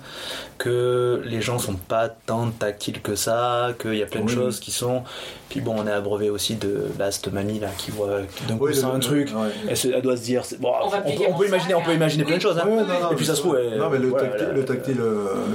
que 0.58 1.22
les 1.26 1.42
gens 1.42 1.60
sont 1.60 1.74
pas 1.76 2.10
tant 2.10 2.50
tactiles 2.52 3.02
que 3.02 3.16
ça, 3.16 3.70
qu'il 3.82 3.96
y 3.96 4.04
a 4.04 4.06
plein 4.06 4.22
de 4.22 4.28
Oui. 4.28 4.34
choses 4.34 4.60
qui 4.60 4.72
sont. 4.72 5.04
Puis 5.50 5.62
bon, 5.62 5.76
on 5.78 5.88
est 5.88 5.92
abreuvé 5.92 6.30
aussi 6.30 6.56
de 6.56 6.86
là, 7.00 7.12
cette 7.12 7.34
mamie 7.34 7.60
là 7.60 7.70
qui 7.78 7.90
voit 7.92 8.20
qui 8.36 8.46
d'un 8.46 8.58
coup 8.58 8.66
Oui, 8.68 8.74
le- 8.76 8.86
un 8.86 9.00
truc. 9.00 9.30
ouais. 9.36 9.50
Elle, 9.68 9.76
se- 9.78 9.88
elle 9.88 10.02
doit 10.02 10.16
se 10.16 10.22
dire, 10.22 10.44
bon, 10.60 10.72
On 10.84 10.90
peut, 10.90 10.98
on 11.38 11.44
imaginer, 11.44 11.74
on 11.74 11.82
peut 11.82 11.94
imaginer 11.94 12.24
plein 12.24 12.38
de 12.38 12.42
choses. 12.42 12.60
hein. 12.60 12.68
Ouais, 12.68 12.76
non, 12.78 12.86
non, 13.02 13.12
Et 13.12 13.16
puis 13.16 13.26
ça 13.26 13.34
se 13.34 13.42
mais 13.42 13.50
trouve, 13.50 13.58
elle- 13.58 13.78
Non, 13.80 13.90
mais 13.90 13.98
le, 13.98 14.12
ouais, 14.12 14.20
tactile, 14.22 14.48
elle- 14.52 14.56
le 14.56 14.66
tactile, 14.66 14.98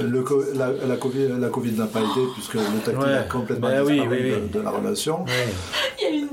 le 0.03 0.21
co- 0.21 0.43
la, 0.53 0.69
la 0.87 0.95
Covid, 0.97 1.29
la 1.39 1.47
Covid 1.49 1.71
n'a 1.71 1.85
pas 1.85 1.99
aidé 2.01 2.27
puisque 2.33 2.55
le 2.55 2.61
tactile 2.83 2.97
Ouais. 3.07 3.17
a 3.17 3.23
complètement 3.23 3.69
Ben 3.69 3.83
oui, 3.83 3.93
disparu 3.93 4.15
oui, 4.15 4.29
de- 4.31 4.35
oui. 4.35 4.49
De, 4.51 4.59
la 4.61 4.69
relation. 4.71 5.25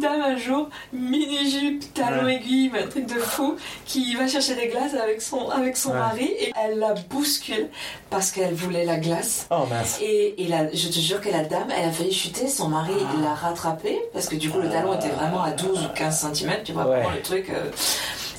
Dame 0.03 0.21
un 0.21 0.37
jour, 0.37 0.69
mini-jupe, 0.93 1.95
talon 1.95 2.25
Ouais. 2.25 2.35
aiguille, 2.37 2.71
un 2.79 2.87
truc 2.87 3.07
de 3.07 3.15
fou, 3.19 3.57
qui 3.87 4.15
va 4.17 4.27
chercher 4.29 4.55
des 4.55 4.69
glaces 4.69 4.95
avec 4.95 5.23
son, 5.23 5.49
avec 5.49 5.77
son 5.77 5.91
Ouais. 5.93 5.99
mari 5.99 6.31
et 6.39 6.53
elle 6.63 6.79
la 6.79 6.93
bouscule 6.95 7.69
parce 8.11 8.31
qu'elle 8.31 8.55
voulait 8.55 8.85
la 8.85 8.97
glace. 8.99 9.47
Oh 9.51 9.65
mince. 9.71 9.99
Et, 10.03 10.43
et 10.43 10.49
la- 10.49 10.73
je 10.73 10.89
te 10.89 10.99
jure 10.99 11.21
que 11.21 11.31
la 11.31 11.45
dame, 11.45 11.69
elle 11.77 11.89
a 11.89 11.93
failli 11.93 12.13
chuter, 12.13 12.49
son 12.49 12.69
mari 12.69 12.93
l'a 13.23 13.35
rattrapée 13.35 13.99
parce 14.13 14.27
que 14.29 14.37
du 14.37 14.51
coup 14.51 14.59
le 14.61 14.69
talon 14.69 14.93
était 14.95 15.09
vraiment 15.09 15.43
à 15.43 15.53
12 15.53 15.85
ou 15.87 15.89
15 15.95 16.27
cm, 16.35 16.53
tu 16.65 16.73
vois, 16.73 16.87
Ouais. 16.89 17.03
le 17.15 17.23
truc. 17.23 17.49
euh, 17.51 17.71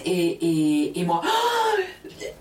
et, 0.06 0.12
et, 0.12 1.00
et 1.00 1.04
moi, 1.06 1.22
Oh, 1.26 1.80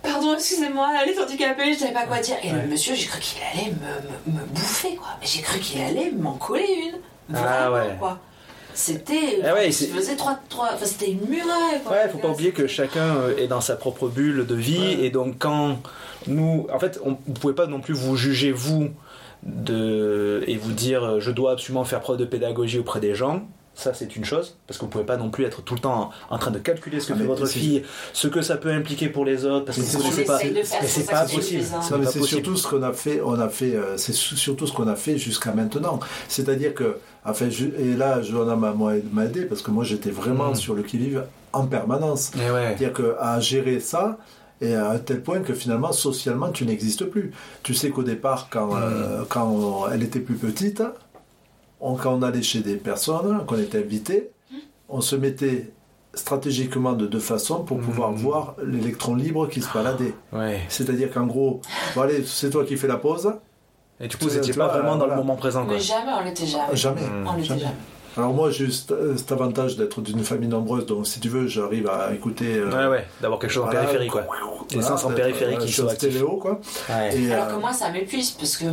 pardon, 0.03 0.35
excusez-moi, 0.35 0.89
elle 1.03 1.11
est 1.11 1.19
handicapée, 1.21 1.73
je 1.75 1.79
savais 1.79 1.93
pas 1.93 2.05
quoi 2.07 2.19
dire. 2.19 2.37
Et 2.43 2.49
Ouais. 2.53 2.63
le 2.63 2.69
monsieur, 2.69 2.95
j'ai 2.95 3.07
cru 3.07 3.21
qu'il 3.21 3.39
allait 3.53 3.71
me, 3.71 4.33
me, 4.33 4.41
me 4.41 4.45
bouffer, 4.47 4.97
quoi. 4.97 5.09
Mais 5.21 5.27
j'ai 5.27 5.43
cru 5.43 5.59
qu'il 5.61 5.81
allait 5.81 6.11
m'en 6.11 6.33
coller 6.35 6.67
une. 6.93 6.99
Ah 7.35 7.69
Vraiment, 7.71 7.75
ouais. 7.77 7.97
quoi. 7.99 8.19
C'était. 8.75 9.41
Ah 9.45 9.55
ouais, 9.55 9.69
il 9.69 9.73
c'est- 9.73 9.87
faisait 9.87 10.17
trois, 10.17 10.39
trois, 10.49 10.71
enfin, 10.75 10.87
c'était 10.87 11.11
une 11.11 11.21
muraille, 11.29 11.81
quoi. 11.85 11.93
Ouais, 11.93 12.09
faut 12.11 12.19
pas 12.19 12.29
oublier 12.29 12.53
que 12.53 12.67
chacun 12.67 13.17
euh, 13.17 13.37
est 13.37 13.47
dans 13.49 13.61
sa 13.61 13.77
propre 13.77 14.09
bulle 14.09 14.47
de 14.47 14.55
vie 14.55 14.97
et 15.05 15.11
donc 15.11 15.37
quand 15.39 15.79
nous, 16.27 16.67
en 16.73 16.79
fait, 16.79 17.01
on, 17.05 17.11
vous 17.27 17.33
pouvez 17.35 17.55
pas 17.55 17.67
non 17.67 17.81
plus 17.81 17.95
vous 17.95 18.17
juger 18.17 18.53
vous 18.53 18.89
de 19.43 20.45
et 20.47 20.57
vous 20.57 20.73
dire 20.73 21.05
euh, 21.05 21.21
je 21.21 21.31
dois 21.31 21.53
absolument 21.53 21.85
faire 21.85 22.01
preuve 22.01 22.17
de 22.19 22.25
pédagogie 22.25 22.79
auprès 22.79 23.01
des 23.01 23.15
gens. 23.15 23.43
Ça, 23.75 23.95
c'est 23.95 24.17
une 24.17 24.25
chose, 24.25 24.59
parce 24.67 24.79
que 24.79 24.85
vous 24.85 24.91
pouvez 24.91 25.05
pas 25.05 25.17
non 25.17 25.31
plus 25.31 25.45
être 25.45 25.63
tout 25.63 25.75
le 25.75 25.81
temps 25.81 26.11
en, 26.29 26.39
train 26.39 26.51
de 26.51 26.59
calculer 26.59 27.01
ce 27.01 27.09
que 27.09 27.15
Ah, 27.15 27.19
fait 27.19 27.25
votre 27.25 27.47
fille, 27.47 27.83
ce 28.13 28.29
que 28.29 28.43
ça 28.43 28.57
peut 28.59 28.71
impliquer 28.71 29.09
pour 29.09 29.25
les 29.25 29.47
autres, 29.47 29.65
parce 29.65 29.79
que 29.79 29.83
vous 29.83 29.97
On 30.23 30.25
pas. 30.27 30.39
faire, 30.39 30.53
Mais 30.53 30.63
c'est 30.63 31.11
pas 31.11 31.25
possible. 31.25 31.65
C'est 32.07 32.23
surtout 32.23 32.55
ce 32.57 32.69
qu'on 32.69 32.83
a 32.83 32.93
fait. 32.93 33.23
On 33.25 33.41
a 33.41 33.49
fait, 33.49 33.75
euh, 33.75 33.97
c'est 33.97 34.13
su- 34.13 34.37
surtout 34.37 34.67
ce 34.67 34.73
qu'on 34.75 34.89
a 34.89 34.95
fait 34.95 35.17
jusqu'à 35.17 35.53
maintenant. 35.53 36.01
C'est-à-dire 36.29 36.75
que, 36.75 36.99
enfin, 37.25 37.49
je- 37.49 37.65
et 37.79 37.95
là, 37.97 38.21
Johanna 38.21 38.57
m'a 38.57 39.25
aidé 39.25 39.47
parce 39.47 39.63
que 39.63 39.71
moi, 39.71 39.85
j'étais 39.85 40.11
vraiment 40.11 40.51
Mm. 40.51 40.57
sur 40.57 40.75
le 40.75 40.83
qui 40.83 40.99
vive 40.99 41.25
en 41.55 41.67
permanence. 41.67 42.31
Ouais. 42.37 42.43
C'est-à-dire 42.77 42.93
qu'à 42.93 43.41
gérer 43.41 43.81
ça, 43.81 44.19
et 44.61 44.75
à 44.75 44.91
un 44.91 44.99
tel 44.99 45.23
point 45.23 45.41
que 45.41 45.55
finalement, 45.55 45.93
socialement, 45.93 46.51
tu 46.51 46.67
n'existes 46.67 47.07
plus. 47.07 47.33
Tu 47.63 47.73
sais 47.75 47.89
qu'au 47.91 48.03
départ, 48.05 48.49
quand, 48.51 48.77
euh, 48.77 49.23
quand 49.29 49.87
elle 49.93 50.03
était 50.03 50.21
plus 50.21 50.37
petite, 50.37 50.83
on- 51.83 51.97
quand 51.97 52.15
on 52.15 52.23
allait 52.23 52.43
chez 52.43 52.61
des 52.61 52.77
personnes, 52.77 53.45
qu'on 53.47 53.59
était 53.59 53.79
invité, 53.79 54.31
on 54.89 55.01
se 55.03 55.17
mettait 55.17 55.71
stratégiquement 56.15 56.93
de 56.93 57.07
deux 57.07 57.19
façons 57.21 57.65
pour 57.65 57.79
pouvoir 57.79 58.11
Mhm. 58.13 58.17
voir 58.19 58.55
l'électron 58.65 59.15
libre 59.15 59.49
qui 59.49 59.61
se 59.63 59.73
baladait. 59.73 60.15
Ouais. 60.33 60.61
C'est-à-dire 60.69 61.11
qu'en 61.13 61.27
gros, 61.27 61.61
bon 61.95 62.03
allez, 62.03 62.23
c'est 62.25 62.51
toi 62.51 62.65
qui 62.65 62.77
fais 62.77 62.87
la 62.89 62.97
pause. 62.99 63.33
Et 64.01 64.09
du 64.09 64.17
coup, 64.17 64.25
vous 64.25 64.31
Tu- 64.31 64.37
n'étiez 64.37 64.53
pas 64.55 64.65
vois, 64.69 64.75
vraiment 64.75 64.93
dans 64.93 64.99
voilà. 64.99 65.15
le 65.15 65.21
moment 65.23 65.37
présent, 65.37 65.65
quoi. 65.65 65.75
Mais 65.75 65.81
jamais, 65.81 66.13
on 66.21 66.25
l'était 66.25 66.47
jamais. 66.47 66.75
Jamais. 66.77 67.01
Mm. 67.03 67.27
On 67.27 67.33
l'était 67.37 67.49
Jamais. 67.49 67.61
jamais. 67.61 67.75
Alors 68.15 68.35
moi, 68.35 68.51
j'ai 68.51 68.65
eu 68.67 68.71
cet, 68.71 68.91
euh, 68.93 69.17
cet 69.17 69.33
avantage 69.33 69.77
d'être 69.79 70.03
d'une 70.03 70.23
famille 70.23 70.49
nombreuse, 70.49 70.85
donc 70.85 71.07
si 71.07 71.19
tu 71.19 71.31
veux, 71.31 71.47
j'arrive 71.47 71.89
à 71.89 72.13
écouter. 72.13 72.57
euh, 72.59 72.71
Ouais, 72.71 72.87
ouais, 72.99 73.07
d'avoir 73.23 73.41
quelque 73.41 73.51
chose 73.53 73.65
en 73.65 73.69
périphérie, 73.71 74.09
quoi. 74.09 74.23
Des 74.69 74.75
voilà, 74.77 74.89
sens 74.89 75.05
en 75.07 75.13
périphérie 75.13 75.55
euh, 75.55 75.59
qui 75.59 75.73
sur 75.73 75.85
sont 75.85 75.91
actifs. 75.91 76.11
stéréo, 76.11 76.37
quoi. 76.37 76.61
Ouais. 76.91 77.17
Et, 77.19 77.33
Alors 77.33 77.47
euh, 77.49 77.55
que 77.55 77.61
moi, 77.61 77.73
ça 77.73 77.91
m'épuise 77.91 78.33
parce 78.33 78.59
que 78.59 78.67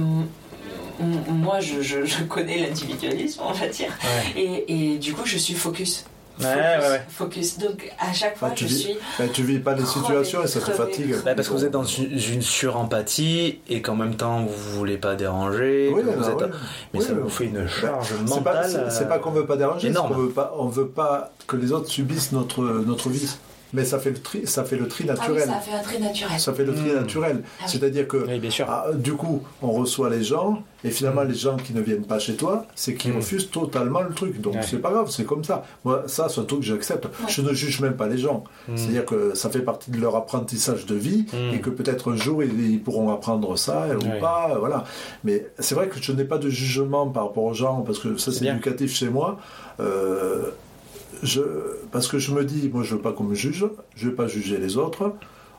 moi, 1.30 1.60
je, 1.60 1.82
je- 1.82 2.06
je 2.06 2.24
connais 2.24 2.58
l'individualisme, 2.58 3.42
on 3.48 3.52
va 3.54 3.68
dire. 3.68 3.90
Ouais. 4.04 4.42
Et, 4.42 4.94
et 4.94 4.98
du 4.98 5.14
coup, 5.14 5.26
je 5.26 5.38
suis 5.38 5.54
focus. 5.56 6.06
Ouais, 6.40 6.46
ouais, 6.46 6.88
ouais. 6.92 7.02
focus. 7.10 7.58
Donc 7.58 7.92
à 8.00 8.14
chaque 8.14 8.38
fois, 8.38 8.48
Bah, 8.48 8.54
tu, 8.56 8.64
je 8.64 8.70
vis, 8.70 8.80
suis. 8.80 8.94
bah, 9.18 9.26
tu 9.34 9.44
vis 9.44 9.60
pas 9.60 9.74
crevée, 9.74 10.00
situations 10.00 10.42
et 10.42 10.48
ça 10.48 10.62
te 10.62 10.72
fatigue. 10.72 11.14
Bah, 11.26 11.36
parce 11.36 11.50
que 11.50 11.54
vous 11.54 11.66
êtes 11.66 11.72
dans 11.72 11.84
une, 11.84 12.42
surempathie 12.42 13.60
et 13.68 13.82
qu'en 13.82 13.98
même 13.98 14.16
temps 14.16 14.46
vous 14.46 14.78
voulez 14.78 14.98
pas 14.98 15.16
déranger. 15.16 15.92
Oui, 15.94 16.02
que 16.02 16.08
vous 16.12 16.30
êtes- 16.30 16.36
oui. 16.42 16.48
Mais 16.94 17.00
Oui, 17.02 17.06
ça 17.06 17.12
oui. 17.14 17.20
vous 17.24 17.30
fait 17.30 17.44
une 17.46 17.68
charge 17.68 18.08
C'est 18.26 18.42
pas, 18.42 18.54
mentale. 18.54 18.70
c'est- 18.70 18.90
c'est 19.00 19.04
euh, 19.04 19.08
pas 19.08 19.20
qu'on 19.20 19.32
veut 19.32 19.46
pas 19.46 19.58
déranger, 19.58 19.82
c'est 19.82 19.88
énorme. 19.88 20.14
qu'on 20.14 20.22
veut 20.22 20.30
pas, 20.30 20.56
on 20.58 20.68
veut 20.68 20.88
pas 20.88 21.34
que 21.46 21.58
les 21.58 21.74
autres 21.74 21.90
subissent 21.90 22.32
notre, 22.32 22.62
notre 22.64 23.10
vie. 23.10 23.30
Mais 23.74 23.86
ça 23.86 24.00
fait 24.00 24.10
le 24.10 24.18
tri, 24.18 24.48
ça 24.48 24.64
fait 24.64 24.78
le 24.78 24.88
tri 24.88 25.06
Ah 25.08 25.14
oui, 25.14 25.20
naturel. 25.20 25.44
ça 25.48 25.60
fait 25.60 25.72
un 25.78 25.80
trait 25.84 26.00
naturel. 26.00 26.40
ça 26.40 26.54
fait 26.54 26.66
le 26.66 26.74
tri 26.74 26.90
Mm. 26.90 26.96
naturel. 26.96 27.42
Ah 27.44 27.48
oui. 27.62 27.66
C'est-à-dire 27.68 28.08
que 28.08 28.18
Oui, 28.28 28.40
bien 28.40 28.50
sûr. 28.50 28.66
ah, 28.70 28.88
du 28.96 29.14
coup, 29.14 29.44
on 29.62 29.72
reçoit 29.72 30.10
les 30.10 30.24
gens 30.24 30.64
et 30.84 30.90
finalement 30.90 31.22
les 31.24 31.36
gens 31.36 31.56
qui 31.58 31.74
ne 31.74 31.82
viennent 31.82 32.06
pas 32.06 32.18
chez 32.20 32.36
toi, 32.36 32.66
c'est 32.74 32.96
qu'ils 32.96 33.14
Mm. 33.14 33.18
refusent 33.18 33.52
totalement 33.52 34.02
le 34.02 34.10
truc. 34.14 34.42
Donc 34.42 34.56
Ouais. 34.56 34.62
c'est 34.68 34.78
pas 34.80 34.90
grave, 34.92 35.10
c'est 35.12 35.24
comme 35.26 35.44
ça. 35.44 35.64
Moi, 35.86 36.04
ça, 36.08 36.30
c'est 36.30 36.42
un 36.42 36.46
truc 36.46 36.62
que 36.62 36.66
j'accepte. 36.66 37.08
Je 37.28 37.42
ne 37.44 37.54
juge 37.54 37.80
même 37.82 37.96
pas 37.96 38.08
les 38.08 38.18
gens. 38.18 38.44
C'est-à-dire 38.76 39.06
que 39.06 39.36
ça 39.36 39.50
fait 39.52 39.62
partie 39.62 39.92
de 39.92 40.00
leur 40.00 40.16
apprentissage 40.16 40.86
de 40.88 40.96
vie 40.96 41.26
et 41.54 41.60
que 41.60 41.70
peut-être 41.70 42.12
un 42.12 42.16
jour 42.16 42.44
ils, 42.44 42.72
ils 42.72 42.82
pourront 42.82 43.12
apprendre 43.14 43.56
ça 43.58 43.86
Ouais. 43.88 43.96
ou 43.96 44.20
pas. 44.20 44.56
Voilà. 44.60 44.84
Mais 45.24 45.46
c'est 45.60 45.76
vrai 45.76 45.90
que 45.90 46.02
je 46.02 46.12
n'ai 46.12 46.24
pas 46.24 46.38
de 46.40 46.50
jugement 46.50 47.08
par 47.08 47.26
rapport 47.28 47.44
aux 47.44 47.54
gens 47.54 47.82
parce 47.82 48.00
que 48.00 48.18
ça 48.18 48.32
C'est 48.32 48.46
éducatif 48.48 48.94
chez 48.96 49.10
moi. 49.10 49.38
Euh, 49.80 50.50
je, 51.24 51.42
parce 51.92 52.08
que 52.08 52.18
je 52.20 52.32
me 52.34 52.44
dis, 52.46 52.70
moi 52.74 52.84
je 52.84 52.96
veux 52.96 53.02
pas 53.02 53.12
qu'on 53.14 53.24
me 53.24 53.36
juge, 53.36 53.66
je 53.96 54.08
veux 54.10 54.16
pas 54.16 54.28
juger 54.28 54.58
les 54.58 54.78
autres. 54.78 55.14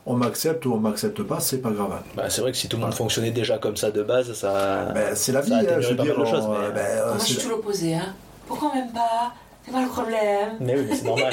On 0.06 0.14
m'accepte 0.16 0.64
ou 0.64 0.72
on 0.72 0.78
m'accepte 0.78 1.22
pas, 1.22 1.40
c'est 1.40 1.58
pas 1.58 1.70
grave. 1.70 2.00
Bah, 2.16 2.30
c'est 2.30 2.40
vrai 2.40 2.52
que 2.52 2.56
si 2.56 2.68
tout 2.68 2.76
le 2.78 2.82
monde 2.82 2.94
fonctionnait 2.94 3.30
déjà 3.32 3.58
comme 3.58 3.76
ça 3.76 3.90
de 3.90 4.02
base, 4.02 4.32
ça. 4.32 4.86
Ben, 4.94 5.14
c'est 5.14 5.30
la 5.32 5.42
vie, 5.42 5.50
ça 5.50 5.56
hein, 5.58 5.80
je 5.80 5.88
veux 5.90 5.96
pas 5.96 6.02
dire. 6.04 6.14
choses, 6.26 6.44
on- 6.46 6.52
mais- 6.52 6.70
ben, 6.74 6.78
euh, 6.80 7.06
Moi, 7.08 7.16
je 7.18 7.24
suis 7.24 7.34
c'est- 7.34 7.42
tout 7.42 7.48
l'opposé. 7.50 7.94
Hein. 7.94 8.14
Pourquoi 8.46 8.74
même 8.74 8.90
pas? 8.92 9.32
C'est 9.70 9.76
pas 9.76 9.82
le 9.82 9.88
problème. 9.88 10.56
Mais 10.60 10.74
oui, 10.76 10.86
mais 10.88 10.96
c'est 10.96 11.04
normal. 11.04 11.32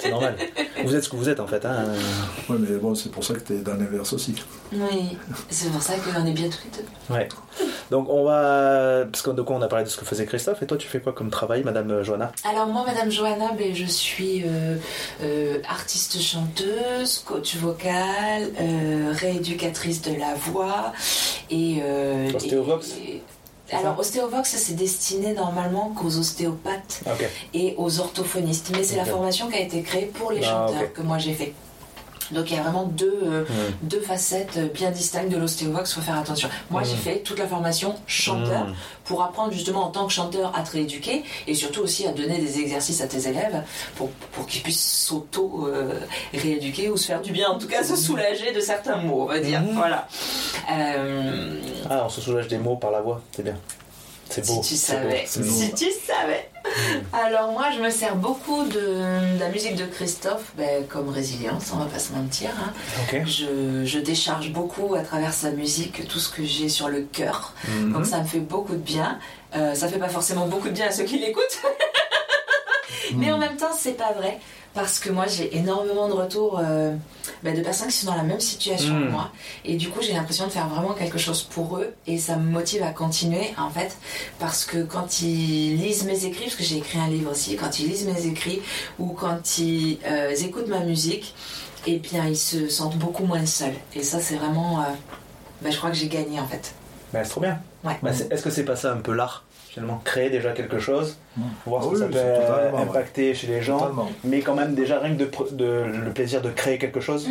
c'est 0.00 0.10
normal. 0.10 0.36
Vous 0.84 0.96
êtes 0.96 1.04
ce 1.04 1.08
que 1.08 1.14
vous 1.16 1.28
êtes 1.28 1.38
en 1.38 1.46
fait. 1.46 1.64
Hein. 1.64 1.84
Ouais, 2.48 2.56
mais 2.58 2.76
bon, 2.78 2.94
c'est 2.96 3.10
pour 3.10 3.22
ça 3.22 3.34
que 3.34 3.40
tu 3.40 3.52
es 3.52 3.58
dans 3.58 3.74
l'inverse 3.74 4.12
aussi. 4.12 4.34
Oui, 4.72 5.16
c'est 5.48 5.70
pour 5.70 5.80
ça 5.80 5.92
qu'on 5.94 6.26
est 6.26 6.32
bien 6.32 6.48
tous 6.48 6.58
les 6.64 6.82
deux. 6.82 7.14
Ouais. 7.14 7.28
Donc 7.92 8.08
on 8.08 8.24
va. 8.24 9.04
Parce 9.10 9.22
que 9.22 9.30
de 9.30 9.42
quoi 9.42 9.54
on 9.56 9.62
a 9.62 9.68
parlé 9.68 9.84
de 9.84 9.90
ce 9.90 9.96
que 9.96 10.04
faisait 10.04 10.26
Christophe. 10.26 10.60
Et 10.62 10.66
toi, 10.66 10.76
tu 10.76 10.88
fais 10.88 10.98
quoi 11.00 11.12
comme 11.12 11.30
travail, 11.30 11.62
Madame 11.62 12.02
Johanna? 12.02 12.32
Alors 12.50 12.66
moi, 12.66 12.82
Madame 12.84 13.10
Johanna, 13.12 13.52
ben, 13.56 13.72
je 13.74 13.84
suis 13.84 14.42
euh, 14.44 14.76
euh, 15.22 15.58
artiste 15.68 16.20
chanteuse, 16.20 17.18
coach 17.24 17.54
vocal, 17.56 18.50
euh, 18.60 19.12
rééducatrice 19.12 20.02
de 20.02 20.18
la 20.18 20.34
voix 20.34 20.92
et... 21.50 21.78
euh, 21.82 22.32
Ostéovox, 22.34 22.96
et- 23.06 23.22
alors 23.72 23.98
Ostéovox, 23.98 24.44
c'est 24.56 24.74
destiné 24.74 25.32
normalement 25.32 25.90
qu'aux 25.96 26.18
ostéopathes 26.18 27.02
et 27.54 27.74
aux 27.78 28.00
orthophonistes. 28.00 28.70
Mais 28.76 28.82
c'est 28.84 28.96
la 28.96 29.04
formation 29.04 29.48
qui 29.48 29.56
a 29.56 29.60
été 29.60 29.82
créée 29.82 30.06
pour 30.06 30.30
les 30.32 30.40
Ah, 30.44 30.66
chanteurs 30.68 30.92
que 30.92 31.02
moi 31.02 31.18
j'ai 31.18 31.34
fait. 31.34 31.54
Donc 32.30 32.50
il 32.50 32.56
y 32.56 32.58
a 32.58 32.62
vraiment 32.62 32.84
deux, 32.84 33.18
euh, 33.24 33.44
deux 33.82 34.00
facettes 34.00 34.56
euh, 34.56 34.68
bien 34.68 34.90
distinctes 34.90 35.30
de 35.30 35.36
l'ostéovox, 35.36 35.92
faut 35.92 36.00
faire 36.00 36.18
attention. 36.18 36.48
Moi 36.70 36.82
j'ai 36.84 36.94
Mm. 36.94 36.98
fait 36.98 37.18
toute 37.20 37.38
la 37.38 37.46
formation 37.46 37.94
chanteur 38.06 38.66
Hmm. 38.68 38.74
pour 39.04 39.22
apprendre 39.22 39.52
justement 39.52 39.84
en 39.86 39.90
tant 39.90 40.06
que 40.06 40.12
chanteur 40.12 40.52
à 40.56 40.62
te 40.62 40.72
rééduquer 40.72 41.24
et 41.46 41.54
surtout 41.54 41.80
aussi 41.80 42.06
à 42.06 42.12
donner 42.12 42.38
des 42.38 42.60
exercices 42.60 43.00
à 43.00 43.06
tes 43.06 43.26
élèves 43.28 43.62
pour, 43.96 44.10
pour 44.32 44.46
qu'ils 44.46 44.62
puissent 44.62 45.04
s'auto-rééduquer 45.06 46.90
ou 46.90 46.96
se 46.96 47.06
faire 47.06 47.20
du 47.20 47.32
bien, 47.32 47.48
en 47.50 47.58
tout 47.58 47.66
cas 47.68 47.82
se 47.82 47.96
soulager 47.96 48.52
de 48.52 48.60
certains 48.60 48.96
mots, 48.96 49.22
on 49.22 49.26
va 49.26 49.40
dire. 49.40 49.60
Mhm. 49.60 49.74
Voilà. 49.74 50.06
Euh, 50.70 51.58
Ah, 51.90 52.02
on 52.06 52.08
se 52.08 52.20
soulage 52.20 52.48
des 52.48 52.58
mots 52.58 52.76
par 52.76 52.90
la 52.90 53.00
voix. 53.00 53.20
C'est 53.32 53.42
bien. 53.42 53.56
C'est 54.28 54.44
si 54.46 54.52
beau. 54.54 54.62
tu 54.62 54.74
c'est 54.76 54.92
beau, 54.94 55.00
savais, 55.02 55.26
beau. 55.36 55.50
si 55.54 55.74
tu 55.74 55.86
savais. 56.06 56.48
Alors 57.12 57.52
moi 57.52 57.66
je 57.74 57.80
me 57.80 57.90
sers 57.90 58.16
beaucoup 58.16 58.64
de, 58.64 59.34
de 59.34 59.40
la 59.40 59.48
musique 59.48 59.76
de 59.76 59.84
Christophe 59.84 60.52
ben, 60.56 60.86
comme 60.88 61.08
résilience, 61.08 61.70
on 61.74 61.76
va 61.78 61.86
pas 61.86 61.98
se 61.98 62.12
mentir. 62.12 62.50
hein. 62.58 62.72
Je, 63.26 63.84
je 63.84 63.98
décharge 63.98 64.50
beaucoup 64.52 64.94
à 64.94 65.00
travers 65.00 65.32
sa 65.32 65.50
musique 65.50 66.08
tout 66.08 66.18
ce 66.18 66.30
que 66.30 66.44
j'ai 66.44 66.68
sur 66.68 66.88
le 66.88 67.02
cœur. 67.02 67.52
Mhm. 67.68 67.92
Donc 67.92 68.06
ça 68.06 68.18
me 68.20 68.24
fait 68.26 68.40
beaucoup 68.40 68.72
de 68.74 68.78
bien. 68.78 69.18
Euh, 69.54 69.74
ça 69.74 69.88
fait 69.88 69.98
pas 69.98 70.08
forcément 70.08 70.46
beaucoup 70.46 70.68
de 70.68 70.74
bien 70.74 70.86
à 70.88 70.92
ceux 70.92 71.04
qui 71.04 71.18
l'écoutent. 71.18 71.60
Mais 73.16 73.30
en 73.32 73.38
même 73.38 73.56
temps, 73.56 73.72
c'est 73.76 73.96
pas 73.96 74.12
vrai. 74.12 74.38
Parce 74.74 74.98
que 75.00 75.10
moi, 75.10 75.26
j'ai 75.26 75.54
énormément 75.56 76.08
de 76.08 76.14
retours 76.14 76.58
euh, 76.62 76.94
bah, 77.42 77.52
de 77.52 77.60
personnes 77.60 77.88
qui 77.88 77.98
sont 77.98 78.06
dans 78.06 78.16
la 78.16 78.22
même 78.22 78.40
situation 78.40 78.94
que 78.98 79.10
moi. 79.10 79.30
Et 79.66 79.76
du 79.76 79.90
coup, 79.90 80.00
j'ai 80.00 80.14
l'impression 80.14 80.46
de 80.46 80.50
faire 80.50 80.66
vraiment 80.68 80.94
quelque 80.94 81.18
chose 81.18 81.42
pour 81.42 81.76
eux. 81.76 81.92
Et 82.06 82.16
ça 82.18 82.36
me 82.36 82.50
motive 82.50 82.82
à 82.82 82.90
continuer, 82.90 83.52
en 83.58 83.68
fait. 83.68 83.94
Parce 84.38 84.64
que 84.64 84.82
quand 84.82 85.20
ils 85.20 85.76
lisent 85.76 86.04
mes 86.04 86.24
écrits, 86.24 86.44
parce 86.44 86.56
que 86.56 86.62
j'ai 86.64 86.78
écrit 86.78 86.98
un 86.98 87.08
livre 87.08 87.30
aussi, 87.30 87.56
quand 87.56 87.78
ils 87.80 87.88
lisent 87.88 88.06
mes 88.06 88.26
écrits 88.26 88.62
ou 88.98 89.08
quand 89.08 89.58
ils 89.58 89.98
euh, 90.06 90.30
écoutent 90.34 90.68
ma 90.68 90.80
musique, 90.80 91.34
eh 91.86 91.98
bien, 91.98 92.26
ils 92.26 92.36
se 92.38 92.68
sentent 92.68 92.96
beaucoup 92.96 93.24
moins 93.26 93.44
seuls. 93.44 93.74
Et 93.94 94.02
ça, 94.02 94.20
c'est 94.20 94.36
vraiment. 94.36 94.80
euh, 94.80 94.84
bah, 95.60 95.68
je 95.70 95.76
crois 95.76 95.90
que 95.90 95.96
j'ai 95.96 96.08
gagné, 96.08 96.40
en 96.40 96.46
fait. 96.46 96.72
Bah, 97.12 97.20
c'est 97.24 97.30
trop 97.30 97.40
bien. 97.42 97.60
Ouais. 97.84 97.98
Bah, 98.02 98.10
Est-ce 98.30 98.42
que 98.42 98.50
c'est 98.50 98.64
pas 98.64 98.76
ça 98.76 98.92
un 98.94 98.98
peu 99.00 99.12
l'art? 99.12 99.44
Finalement 99.72 100.00
Créer 100.04 100.28
déjà 100.30 100.52
quelque 100.52 100.78
chose, 100.78 101.16
Mm. 101.36 101.42
voir 101.66 101.80
Ah 101.82 101.84
ce 101.84 101.88
que 101.88 101.94
oui, 101.94 102.00
ça 102.00 102.06
peut 102.08 102.76
ouais. 102.76 102.82
impacter 102.82 103.34
chez 103.34 103.46
les 103.46 103.62
gens, 103.62 103.78
Totalement. 103.78 104.10
mais 104.24 104.40
quand 104.40 104.54
même 104.54 104.74
déjà 104.74 104.98
rien 104.98 105.14
que 105.14 105.20
de, 105.20 105.24
pr- 105.24 105.54
de- 105.56 105.86
le 106.04 106.10
plaisir 106.12 106.42
de 106.42 106.50
créer 106.50 106.76
quelque 106.78 107.00
chose 107.00 107.26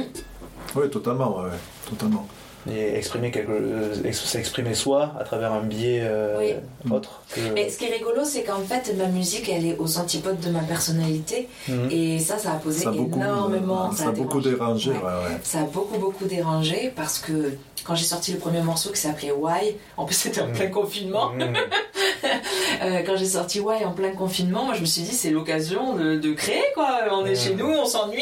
Oui, 0.75 0.89
totalement, 0.89 1.37
ouais, 1.37 1.49
totalement. 1.87 2.25
Et 2.69 2.95
exprimer 2.95 3.31
quelque, 3.31 3.51
euh, 3.51 3.95
ex- 4.05 4.23
s'exprimer 4.23 4.73
soi 4.75 5.13
à 5.19 5.23
travers 5.23 5.51
un 5.53 5.61
biais 5.61 6.01
euh, 6.03 6.37
Oui. 6.39 6.91
autre. 6.91 7.21
Que... 7.33 7.39
Mais 7.55 7.69
ce 7.69 7.77
qui 7.79 7.85
est 7.85 7.93
rigolo, 7.93 8.23
c'est 8.23 8.43
qu'en 8.43 8.59
fait, 8.61 8.93
ma 8.97 9.07
musique, 9.07 9.49
elle 9.49 9.65
est 9.65 9.77
aux 9.79 9.97
antipodes 9.97 10.39
de 10.39 10.49
ma 10.49 10.59
personnalité. 10.59 11.47
Mhm. 11.67 11.89
Et 11.91 12.19
ça, 12.19 12.37
ça 12.37 12.51
a 12.51 12.55
posé 12.57 12.83
Ça 12.83 12.89
a 12.89 12.91
beaucoup, 12.91 13.19
énormément. 13.19 13.91
ça 13.91 14.09
a 14.09 14.11
beaucoup 14.11 14.41
dérangé, 14.41 14.91
Ouais. 14.91 14.97
ouais, 14.97 15.03
ouais. 15.03 15.37
Ça 15.43 15.59
a 15.59 15.63
beaucoup, 15.63 15.97
beaucoup 15.97 16.25
dérangé 16.25 16.91
parce 16.95 17.17
que 17.19 17.53
quand 17.83 17.95
j'ai 17.95 18.05
sorti 18.05 18.31
le 18.33 18.37
premier 18.37 18.61
morceau 18.61 18.91
qui 18.91 18.99
s'appelait 18.99 19.31
Why, 19.31 19.75
en 19.97 20.05
plus 20.05 20.13
c'était 20.15 20.41
en 20.41 20.47
Mhm. 20.47 20.53
plein 20.53 20.67
confinement, 20.67 21.31
Mhm. 21.31 21.55
euh, 22.83 23.01
quand 23.05 23.17
j'ai 23.17 23.25
sorti 23.25 23.59
Why 23.59 23.83
en 23.85 23.91
plein 23.91 24.11
confinement, 24.11 24.65
moi 24.65 24.75
je 24.75 24.81
me 24.81 24.85
suis 24.85 25.01
dit 25.01 25.11
c'est 25.13 25.31
l'occasion 25.31 25.95
de, 25.95 26.15
de 26.17 26.33
créer 26.33 26.63
quoi. 26.75 26.99
On 27.11 27.25
est 27.25 27.35
chez 27.35 27.55
nous, 27.55 27.65
on 27.69 27.85
s'ennuie, 27.85 28.21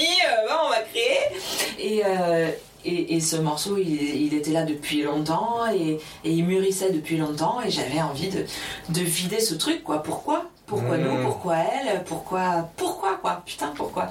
on 0.66 0.70
va 0.70 0.78
créer. 0.94 1.18
Et, 1.98 2.04
euh, 2.06 2.48
et, 2.90 3.16
et 3.16 3.20
ce 3.20 3.36
morceau, 3.38 3.78
il, 3.78 3.90
il 4.26 4.34
était 4.34 4.52
là 4.52 4.64
depuis 4.64 5.02
longtemps 5.04 5.60
et, 5.74 6.00
et 6.24 6.32
il 6.32 6.46
mûrissait 6.46 6.92
depuis 6.92 7.18
longtemps 7.18 7.60
et 7.66 7.70
j'avais 7.70 8.02
envie 8.02 8.30
de, 8.30 8.46
de 8.90 9.02
vider 9.02 9.40
ce 9.40 9.54
truc 9.56 9.84
quoi. 9.84 10.02
Pourquoi? 10.04 10.46
Pourquoi 10.66 10.98
nous? 10.98 11.24
Pourquoi 11.24 11.56
elle? 11.58 12.04
Pourquoi 12.04 12.70
Pourquoi 12.78 13.16
quoi? 13.22 13.42
Putain 13.46 13.72
pourquoi? 13.76 14.10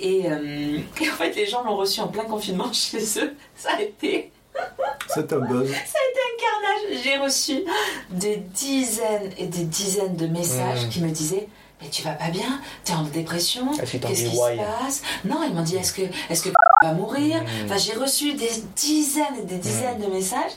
Et, 0.00 0.22
euh, 0.30 0.78
et 1.02 1.10
en 1.10 1.14
fait 1.14 1.34
les 1.36 1.46
gens 1.46 1.62
l'ont 1.64 1.76
reçu 1.76 2.00
en 2.00 2.08
plein 2.08 2.24
confinement 2.24 2.72
chez 2.72 2.98
eux. 3.20 3.34
Ça 3.56 3.70
a 3.76 3.82
été 3.82 4.30
C'est 5.14 5.32
un 5.32 5.38
buzz. 5.38 5.70
carnage. 5.70 7.02
J'ai 7.04 7.16
reçu 7.18 7.64
des 8.10 8.36
dizaines 8.36 9.30
et 9.38 9.46
des 9.46 9.64
dizaines 9.64 10.16
de 10.16 10.26
messages 10.26 10.86
Mm. 10.86 10.88
qui 10.88 11.00
me 11.00 11.10
disaient 11.10 11.48
mais 11.80 11.88
tu 11.88 12.02
vas 12.02 12.12
pas 12.12 12.30
bien, 12.30 12.60
t'es 12.84 12.92
en 12.92 13.02
dépression, 13.02 13.70
qu'est-ce 13.72 14.24
qui 14.24 14.30
se 14.30 14.56
passe? 14.56 15.02
Non, 15.24 15.40
ils 15.46 15.54
m'ont 15.54 15.62
dit 15.62 15.76
est-ce 15.76 15.92
que 15.92 16.02
est-ce 16.28 16.42
que 16.42 16.48
va 16.82 16.92
mourir? 16.92 17.42
Mm. 17.42 17.64
Enfin, 17.64 17.76
j'ai 17.76 17.94
reçu 17.94 18.34
des 18.34 18.50
dizaines 18.76 19.36
et 19.40 19.44
des 19.44 19.58
dizaines 19.58 20.00
de 20.00 20.06
messages. 20.06 20.52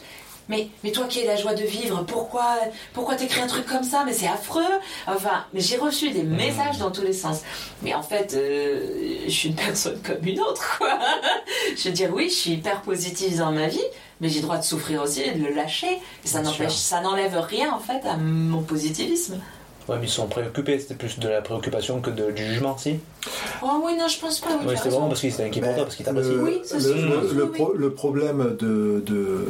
Mais, 0.49 0.67
mais 0.83 0.91
toi 0.91 1.05
qui 1.07 1.19
es 1.19 1.25
la 1.25 1.37
joie 1.37 1.53
de 1.53 1.63
vivre, 1.63 2.03
pourquoi, 2.05 2.57
pourquoi 2.91 3.15
t'écris 3.15 3.39
un 3.39 3.47
truc 3.47 3.65
comme 3.65 3.83
ça? 3.83 4.03
Mais 4.05 4.11
c'est 4.11 4.27
affreux. 4.27 4.63
Enfin, 5.07 5.45
mais 5.53 5.61
j'ai 5.61 5.77
reçu 5.77 6.09
des 6.09 6.23
messages 6.23 6.77
dans 6.77 6.91
tous 6.91 7.03
les 7.03 7.13
sens. 7.13 7.41
Mais 7.83 7.93
en 7.93 8.03
fait, 8.03 8.33
euh, 8.33 9.19
je 9.25 9.31
suis 9.31 9.49
une 9.49 9.55
personne 9.55 10.01
comme 10.01 10.25
une 10.27 10.41
autre, 10.41 10.77
quoi. 10.77 10.99
je 11.77 11.87
veux 11.87 11.93
dire, 11.93 12.09
oui, 12.13 12.27
je 12.27 12.35
suis 12.35 12.51
hyper 12.51 12.81
positive 12.81 13.37
dans 13.37 13.53
ma 13.53 13.67
vie, 13.67 13.79
mais 14.19 14.27
j'ai 14.27 14.39
le 14.39 14.45
droit 14.45 14.57
de 14.57 14.63
souffrir 14.63 15.03
aussi 15.03 15.21
et 15.21 15.31
de 15.31 15.45
le 15.45 15.53
lâcher. 15.53 16.01
Et 16.25 16.27
ça 16.27 16.41
n'empêche, 16.41 16.73
ça 16.73 16.99
n'enlève 16.99 17.39
rien 17.39 17.73
en 17.73 17.79
fait 17.79 18.05
à 18.05 18.17
mon 18.17 18.61
positivisme. 18.61 19.39
Ouais, 19.89 19.97
mais 19.99 20.05
ils 20.05 20.09
sont 20.09 20.27
préoccupés, 20.27 20.79
c'était 20.79 20.93
plus 20.95 21.17
de 21.19 21.27
la 21.27 21.41
préoccupation 21.41 22.01
que 22.01 22.11
de- 22.11 22.31
du 22.31 22.45
jugement, 22.45 22.77
si 22.77 22.99
Oh 23.63 23.81
oui, 23.83 23.93
non, 23.97 24.07
je 24.07 24.19
pense 24.19 24.39
pas. 24.39 24.49
oui, 24.65 24.73
as 24.73 24.77
c'était 24.77 24.89
vraiment 24.89 25.07
parce 25.09 25.19
qu'ils 25.21 25.33
étaient 25.33 25.43
inquiets 25.45 25.59
pour 25.61 25.73
toi, 25.75 25.83
parce 25.83 25.95
qu'ils 25.95 26.05
le, 26.05 26.13
t'apprécient. 26.13 26.43
Oui, 26.43 26.61
ça, 26.63 26.75
le- 26.75 26.81
c'est- 26.81 26.93
le- 26.93 26.99
oui, 27.17 27.35
le 27.35 27.43
oui. 27.45 27.49
pro- 27.57 27.73
le 27.73 27.91
problème 27.91 28.55
de, 28.59 29.03
de- 29.05 29.47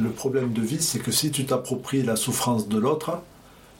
le 0.00 0.10
problème 0.10 0.52
de 0.52 0.62
vie, 0.62 0.80
c'est 0.82 0.98
que 0.98 1.12
si 1.12 1.30
tu 1.30 1.44
t'appropries 1.44 2.02
la 2.02 2.16
souffrance 2.16 2.68
de 2.68 2.78
l'autre, 2.78 3.18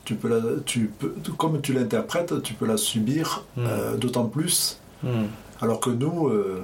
tu 0.04 0.14
peux 0.14 0.28
la, 0.28 0.40
tu 0.64 0.92
peux, 0.98 1.14
comme 1.38 1.60
tu 1.62 1.72
l'interprètes, 1.72 2.42
tu 2.42 2.52
peux 2.54 2.66
la 2.66 2.76
subir 2.76 3.44
Mm. 3.56 3.64
euh, 3.66 3.96
d'autant 3.96 4.26
plus. 4.26 4.78
Mhm. 5.02 5.26
Alors 5.62 5.80
que 5.80 5.90
nous, 5.90 6.28
euh, 6.28 6.62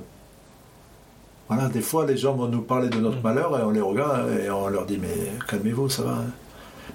voilà, 1.48 1.68
des 1.68 1.80
fois, 1.82 2.06
les 2.06 2.16
gens 2.16 2.34
vont 2.34 2.46
nous 2.48 2.62
parler 2.62 2.88
de 2.88 2.98
notre 2.98 3.18
Mm. 3.18 3.22
malheur 3.22 3.58
et 3.58 3.62
on 3.62 3.70
les 3.70 3.80
regarde 3.80 4.30
et 4.30 4.50
on 4.50 4.68
leur 4.68 4.86
dit 4.86 4.98
mais 5.00 5.32
calmez-vous, 5.48 5.88
ça 5.88 6.02
va. 6.02 6.12
hein. 6.12 6.26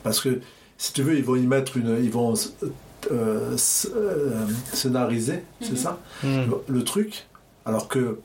Parce 0.03 0.21
que 0.21 0.39
si 0.78 0.93
tu 0.93 1.01
veux, 1.03 1.15
ils 1.17 1.23
vont 1.23 1.36
y 1.36 1.45
mettre 1.47 1.78
une, 1.78 1.97
ils 2.03 2.11
vont 2.11 2.34
euh, 3.11 3.55
euh, 3.95 4.45
scénariser, 4.73 5.43
c'est 5.61 5.71
Mhm. 5.71 5.78
ça, 5.78 5.99
Mhm. 6.23 6.45
le, 6.67 6.75
le 6.75 6.84
truc. 6.84 7.25
Alors 7.65 7.88
que 7.88 8.19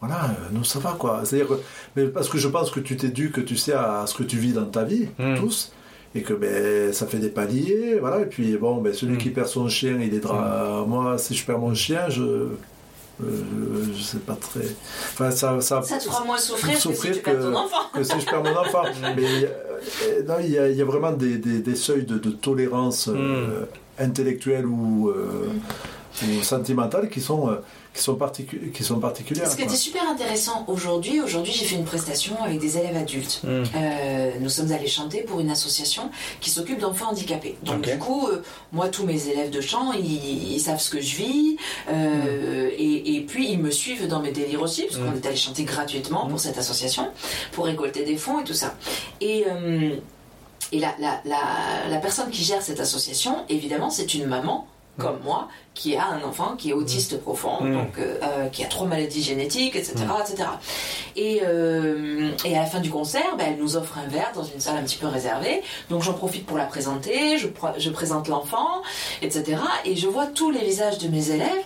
voilà, 0.00 0.24
euh, 0.26 0.34
nous 0.52 0.64
ça 0.64 0.78
va 0.78 0.94
quoi. 0.98 1.22
C'est-à-dire 1.24 1.48
que, 1.48 1.54
mais 1.96 2.04
parce 2.06 2.28
que 2.28 2.38
je 2.38 2.48
pense 2.48 2.70
que 2.70 2.80
tu 2.80 2.96
t'éduques, 2.96 3.32
que 3.32 3.40
tu 3.40 3.56
sais 3.56 3.72
à 3.72 4.04
ce 4.06 4.14
que 4.14 4.22
tu 4.22 4.36
vis 4.38 4.52
dans 4.52 4.64
ta 4.66 4.84
vie, 4.84 5.08
Mm. 5.18 5.36
tous. 5.38 5.72
et 6.14 6.22
que 6.22 6.32
ben, 6.32 6.90
ça 6.94 7.06
fait 7.06 7.18
des 7.18 7.28
paliers, 7.28 7.98
voilà. 8.00 8.20
Et 8.22 8.26
puis 8.26 8.56
bon, 8.56 8.80
ben, 8.80 8.94
celui 8.94 9.18
qui 9.18 9.28
perd 9.28 9.46
son 9.46 9.68
chien, 9.68 9.98
il 10.00 10.14
est 10.14 10.20
dra- 10.20 10.84
Moi, 10.88 11.18
si 11.18 11.34
je 11.34 11.44
perds 11.44 11.58
mon 11.58 11.74
chien, 11.74 12.08
je. 12.08 12.46
Euh, 13.22 13.84
je 13.96 14.02
sais 14.02 14.18
pas 14.18 14.36
très. 14.40 14.60
Enfin, 15.12 15.30
ça, 15.30 15.60
ça, 15.60 15.82
Ça 15.82 15.98
te 15.98 16.04
fera 16.04 16.24
moins 16.24 16.38
souffrir, 16.38 16.70
que 16.74 16.76
si 16.76 16.82
Souffrir 16.82 17.14
tu 17.16 17.20
perds 17.22 17.36
que- 17.38 17.42
ton 17.42 17.56
enfant. 17.56 17.76
que 17.94 18.02
si 18.02 18.20
je 18.20 18.24
perds 18.26 18.44
mon 18.44 18.56
enfant. 18.56 18.82
Mais 19.16 19.24
euh, 19.44 20.22
non, 20.26 20.34
il 20.40 20.50
y, 20.50 20.58
a, 20.58 20.68
il 20.68 20.76
y 20.76 20.82
a 20.82 20.84
vraiment 20.84 21.12
des, 21.12 21.38
des- 21.38 21.58
des 21.60 21.74
seuils 21.76 22.04
de, 22.04 22.18
de 22.18 22.30
tolérance 22.30 23.08
euh, 23.08 23.64
intellectuelle 23.98 24.66
ou, 24.66 25.08
euh, 25.10 25.48
ou 26.24 26.42
sentimentale 26.42 27.08
qui 27.08 27.20
sont, 27.20 27.48
euh, 27.50 27.54
qui 27.98 28.04
sont, 28.04 28.14
particu- 28.14 28.70
qui 28.70 28.84
sont 28.84 29.00
particulières. 29.00 29.50
Ce 29.50 29.56
qui 29.56 29.62
était 29.62 29.74
super 29.76 30.08
intéressant 30.08 30.64
aujourd'hui, 30.68 31.20
aujourd'hui 31.20 31.52
j'ai 31.52 31.64
fait 31.64 31.74
une 31.74 31.84
prestation 31.84 32.34
avec 32.44 32.60
des 32.60 32.78
élèves 32.78 32.96
adultes. 32.96 33.40
Mm. 33.42 33.48
Euh, 33.48 34.30
nous 34.40 34.48
sommes 34.48 34.70
allés 34.70 34.86
chanter 34.86 35.22
pour 35.22 35.40
une 35.40 35.50
association 35.50 36.10
qui 36.40 36.50
s'occupe 36.50 36.78
d'enfants 36.78 37.08
handicapés. 37.10 37.56
Donc 37.64 37.82
du 37.82 37.98
coup, 37.98 38.28
euh, 38.28 38.42
moi 38.72 38.88
tous 38.88 39.04
mes 39.04 39.26
élèves 39.28 39.50
de 39.50 39.60
chant, 39.60 39.92
ils, 39.92 40.52
ils 40.54 40.60
savent 40.60 40.80
ce 40.80 40.90
que 40.90 41.00
je 41.00 41.16
vis, 41.16 41.56
euh, 41.90 42.70
et, 42.78 43.16
et 43.16 43.20
puis 43.22 43.50
ils 43.50 43.58
me 43.58 43.70
suivent 43.72 44.06
dans 44.06 44.20
mes 44.20 44.30
délires 44.32 44.62
aussi, 44.62 44.82
parce 44.84 44.96
qu'on 44.96 45.10
Mm. 45.10 45.16
est 45.16 45.26
allé 45.26 45.36
chanter 45.36 45.64
gratuitement 45.64 46.26
pour 46.28 46.38
cette 46.38 46.58
association, 46.58 47.08
pour 47.52 47.64
récolter 47.64 48.04
des 48.04 48.16
fonds 48.16 48.38
et 48.40 48.44
tout 48.44 48.54
ça. 48.54 48.74
Et 49.20 49.44
et 50.70 50.78
la, 50.80 50.94
la, 51.00 51.20
la, 51.24 51.38
la 51.90 51.96
personne 51.98 52.30
qui 52.30 52.44
gère 52.44 52.60
cette 52.62 52.78
association, 52.80 53.44
évidemment, 53.48 53.88
c'est 53.90 54.12
une 54.14 54.26
maman 54.26 54.66
comme 54.98 55.20
moi, 55.22 55.48
qui 55.74 55.96
a 55.96 56.06
un 56.06 56.22
enfant 56.24 56.56
qui 56.56 56.70
est 56.70 56.72
autiste 56.72 57.20
profond, 57.20 57.64
donc 57.64 57.98
euh, 57.98 58.18
euh, 58.22 58.48
qui 58.48 58.64
a 58.64 58.66
trois 58.66 58.86
maladies 58.86 59.22
génétiques, 59.22 59.76
etc., 59.76 59.94
etc. 60.20 60.48
Et, 61.16 61.40
euh, 61.44 62.32
et 62.44 62.56
à 62.56 62.60
la 62.60 62.66
fin 62.66 62.80
du 62.80 62.90
concert, 62.90 63.36
ben, 63.36 63.46
elle 63.50 63.58
nous 63.58 63.76
offre 63.76 63.96
un 63.98 64.08
verre 64.08 64.32
dans 64.34 64.42
une 64.42 64.60
salle 64.60 64.76
un 64.76 64.82
petit 64.82 64.96
peu 64.98 65.06
réservée. 65.06 65.62
Donc 65.88 66.02
j'en 66.02 66.14
profite 66.14 66.44
pour 66.46 66.58
la 66.58 66.64
présenter, 66.64 67.38
je, 67.38 67.90
présente 67.90 68.28
l'enfant, 68.28 68.82
etc. 69.22 69.58
Et 69.84 69.94
je 69.96 70.08
vois 70.08 70.26
tous 70.26 70.50
les 70.50 70.64
visages 70.64 70.98
de 70.98 71.08
mes 71.08 71.30
élèves 71.30 71.64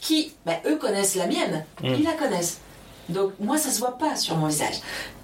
qui, 0.00 0.32
ben, 0.46 0.56
eux, 0.66 0.76
connaissent 0.76 1.16
la 1.16 1.26
mienne, 1.26 1.64
Mm. 1.82 1.94
ils 1.98 2.04
la 2.04 2.12
connaissent. 2.12 2.60
Donc 3.08 3.32
moi, 3.40 3.58
ça 3.58 3.70
se 3.70 3.78
voit 3.80 3.98
pas 3.98 4.14
sur 4.16 4.36
mon 4.36 4.46
visage, 4.46 4.76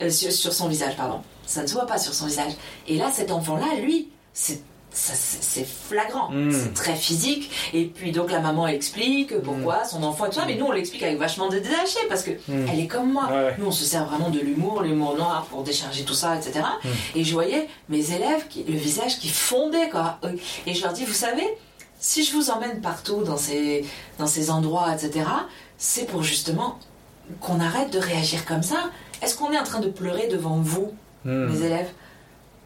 Euh, 0.02 0.11
sur, 0.11 0.32
sur 0.32 0.52
son 0.52 0.68
visage, 0.68 0.96
pardon. 0.96 1.20
Ça 1.46 1.62
ne 1.62 1.66
se 1.66 1.74
voit 1.74 1.86
pas 1.86 1.98
sur 1.98 2.14
son 2.14 2.26
visage. 2.26 2.52
Et 2.88 2.96
là, 2.96 3.11
cet 3.12 3.30
enfant-là, 3.30 3.74
lui, 3.80 4.09
c'est 4.32 4.61
c'est 4.97 5.66
flagrant, 5.66 6.30
Mm. 6.30 6.53
c'est 6.53 6.72
très 6.74 6.95
physique. 6.95 7.51
Et 7.74 7.84
puis 7.86 8.12
donc 8.12 8.30
la 8.30 8.40
maman 8.40 8.66
explique 8.68 9.36
pourquoi 9.40 9.84
son 9.84 10.03
enfant 10.05 10.26
et 10.26 10.28
tout 10.30 10.36
ça, 10.36 10.45
mais 10.47 10.55
nous 10.57 10.66
on 10.66 10.72
l'explique 10.72 11.03
avec 11.03 11.18
vachement 11.18 11.49
de 11.49 11.59
détaché 11.59 11.99
parce 12.09 12.22
que 12.22 12.30
Mm. 12.30 12.66
elle 12.72 12.80
est 12.80 12.86
comme 12.86 13.12
moi. 13.12 13.26
Ouais. 13.30 13.55
Nous 13.59 13.66
on 13.66 13.72
se 13.72 13.84
sert 13.84 14.05
vraiment 14.07 14.30
de 14.30 14.38
l'humour, 14.40 14.82
l'humour 14.82 15.16
noir 15.16 15.47
pour 15.51 15.62
décharger 15.64 16.05
tout 16.05 16.14
ça, 16.14 16.36
etc. 16.36 16.64
Mm. 16.84 16.88
Et 17.16 17.24
je 17.24 17.32
voyais 17.34 17.68
mes 17.88 18.12
élèves, 18.12 18.47
qui, 18.49 18.62
le 18.64 18.76
visage 18.76 19.18
qui 19.18 19.28
fondait 19.28 19.88
quoi. 19.90 20.18
Et 20.66 20.74
je 20.74 20.82
leur 20.82 20.92
dis, 20.92 21.05
vous 21.05 21.12
savez, 21.12 21.47
si 21.99 22.24
je 22.24 22.32
vous 22.32 22.51
emmène 22.51 22.80
partout 22.80 23.24
dans 23.24 23.36
ces, 23.36 23.84
dans 24.18 24.26
ces 24.26 24.51
endroits, 24.51 24.95
etc., 24.95 25.26
c'est 25.78 26.07
pour 26.07 26.22
justement 26.22 26.78
qu'on 27.40 27.59
arrête 27.61 27.90
de 27.92 27.99
réagir 27.99 28.45
comme 28.45 28.62
ça. 28.62 28.90
Est-ce 29.22 29.36
qu'on 29.36 29.51
est 29.53 29.59
en 29.59 29.64
train 29.64 29.80
de 29.80 29.88
pleurer 29.88 30.28
devant 30.28 30.59
vous, 30.59 30.92
Mm. 31.24 31.47
mes 31.47 31.62
élèves? 31.66 31.88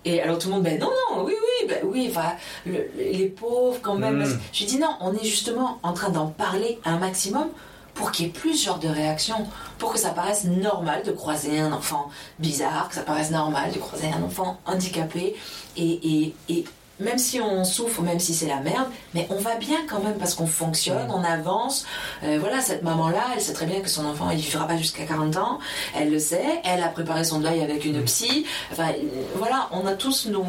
Et 0.04 0.20
alors 0.22 0.38
tout 0.38 0.48
le 0.48 0.54
monde, 0.54 0.62
ben 0.64 0.78
non, 0.78 0.90
non, 1.10 1.24
oui, 1.24 1.34
oui, 1.34 1.66
ben 1.68 1.78
oui, 1.84 2.08
enfin, 2.10 2.32
le- 2.66 2.90
les 2.96 3.26
pauvres 3.26 3.78
quand 3.82 3.94
même. 3.96 4.18
Mm. 4.22 4.40
Je 4.52 4.58
lui 4.60 4.66
dis 4.66 4.78
non, 4.78 4.96
on 5.00 5.14
est 5.14 5.24
justement 5.24 5.78
en 5.82 5.92
train 5.92 6.10
d'en 6.10 6.26
parler 6.28 6.78
un 6.84 6.98
maximum 6.98 7.48
pour 7.94 8.12
qu'il 8.12 8.26
y 8.26 8.28
ait 8.28 8.32
plus 8.32 8.54
ce 8.56 8.66
genre 8.66 8.78
de 8.78 8.86
réaction, 8.88 9.46
pour 9.78 9.92
que 9.92 9.98
ça 9.98 10.10
paraisse 10.10 10.44
normal 10.44 11.02
de 11.04 11.10
croiser 11.10 11.58
un 11.58 11.72
enfant 11.72 12.10
bizarre, 12.38 12.88
que 12.88 12.94
ça 12.94 13.00
paraisse 13.02 13.32
normal 13.32 13.72
de 13.72 13.78
croiser 13.80 14.06
un 14.08 14.22
enfant 14.22 14.60
handicapé, 14.66 15.34
et, 15.76 15.82
et, 16.22 16.34
et 16.48 16.64
même 17.00 17.18
si 17.18 17.40
on 17.40 17.64
souffre, 17.64 18.02
même 18.02 18.18
si 18.18 18.34
c'est 18.34 18.46
la 18.48 18.60
merde, 18.60 18.88
mais 19.14 19.26
on 19.30 19.36
va 19.40 19.56
bien 19.56 19.78
quand 19.88 20.02
même 20.02 20.16
parce 20.18 20.34
qu'on 20.34 20.46
fonctionne, 20.46 21.06
Mm. 21.08 21.14
on 21.14 21.22
avance. 21.24 21.86
Euh, 22.24 22.38
voilà, 22.40 22.60
cette 22.60 22.82
maman-là, 22.82 23.22
elle 23.34 23.40
sait 23.40 23.52
très 23.52 23.66
bien 23.66 23.80
que 23.80 23.88
son 23.88 24.04
enfant, 24.04 24.30
il 24.30 24.38
vivra 24.38 24.66
pas 24.66 24.76
jusqu'à 24.76 25.04
40 25.04 25.36
ans, 25.36 25.58
elle 25.96 26.10
le 26.10 26.18
sait, 26.18 26.60
elle 26.64 26.82
a 26.82 26.88
préparé 26.88 27.24
son 27.24 27.40
deuil 27.40 27.60
avec 27.62 27.84
Mm. 27.84 27.88
une 27.88 28.04
psy. 28.04 28.46
Enfin, 28.72 28.88
euh, 28.90 29.02
voilà, 29.36 29.68
on 29.72 29.86
a 29.86 29.92
tous 29.94 30.26
nos... 30.26 30.44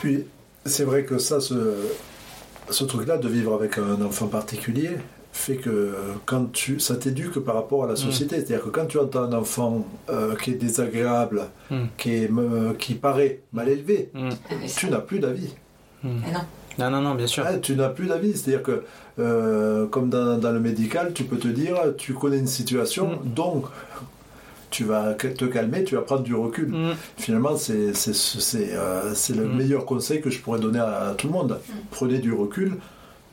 Puis, 0.00 0.24
c'est 0.64 0.84
vrai 0.84 1.04
que 1.04 1.18
ça, 1.18 1.40
ce, 1.40 1.74
ce 2.70 2.84
truc-là 2.84 3.18
de 3.18 3.28
vivre 3.28 3.52
avec 3.54 3.78
un 3.78 4.00
enfant 4.02 4.28
particulier 4.28 4.90
fait 5.34 5.56
que 5.56 5.94
quand 6.26 6.52
tu, 6.52 6.78
ça 6.78 6.94
t'éduque 6.96 7.38
par 7.38 7.54
rapport 7.54 7.84
à 7.84 7.86
la 7.86 7.96
société. 7.96 8.36
C'est-à-dire 8.36 8.62
que 8.64 8.68
quand 8.68 8.84
tu 8.86 8.98
entends 8.98 9.22
un 9.22 9.32
enfant 9.32 9.86
euh, 10.10 10.36
qui 10.36 10.50
est 10.50 10.54
désagréable, 10.54 11.48
Mm. 11.70 11.84
qui, 11.96 12.10
est, 12.14 12.30
qui 12.78 12.94
paraît 12.94 13.40
mal 13.52 13.68
élevé, 13.68 14.10
Mm. 14.14 14.28
tu 14.76 14.90
n'as 14.90 14.98
plus 15.00 15.18
d'avis. 15.20 15.54
Mais 16.04 16.10
non. 16.32 16.40
Non, 16.78 16.90
non, 16.90 17.00
non, 17.02 17.14
bien 17.14 17.26
sûr. 17.26 17.44
Ah, 17.46 17.58
tu 17.58 17.76
n'as 17.76 17.90
plus 17.90 18.06
d'avis. 18.06 18.32
C'est-à-dire 18.36 18.62
que, 18.62 18.82
euh, 19.18 19.86
comme 19.86 20.08
dans, 20.08 20.38
dans 20.38 20.52
le 20.52 20.60
médical, 20.60 21.12
tu 21.14 21.24
peux 21.24 21.36
te 21.36 21.48
dire, 21.48 21.76
tu 21.98 22.14
connais 22.14 22.38
une 22.38 22.46
situation, 22.46 23.10
Mm. 23.10 23.34
donc 23.34 23.66
tu 24.70 24.84
vas 24.84 25.12
te 25.12 25.44
calmer, 25.44 25.84
tu 25.84 25.96
vas 25.96 26.00
prendre 26.00 26.22
du 26.22 26.34
recul. 26.34 26.68
Mm. 26.70 26.92
Finalement, 27.18 27.56
c'est 27.56 27.92
euh, 28.74 29.12
le 29.36 29.44
meilleur 29.46 29.84
conseil 29.84 30.22
que 30.22 30.30
je 30.30 30.38
pourrais 30.40 30.60
donner 30.60 30.78
à, 30.78 31.08
à 31.10 31.14
tout 31.14 31.26
le 31.26 31.34
monde. 31.34 31.58
Prenez 31.90 32.18
du 32.18 32.32
recul 32.32 32.76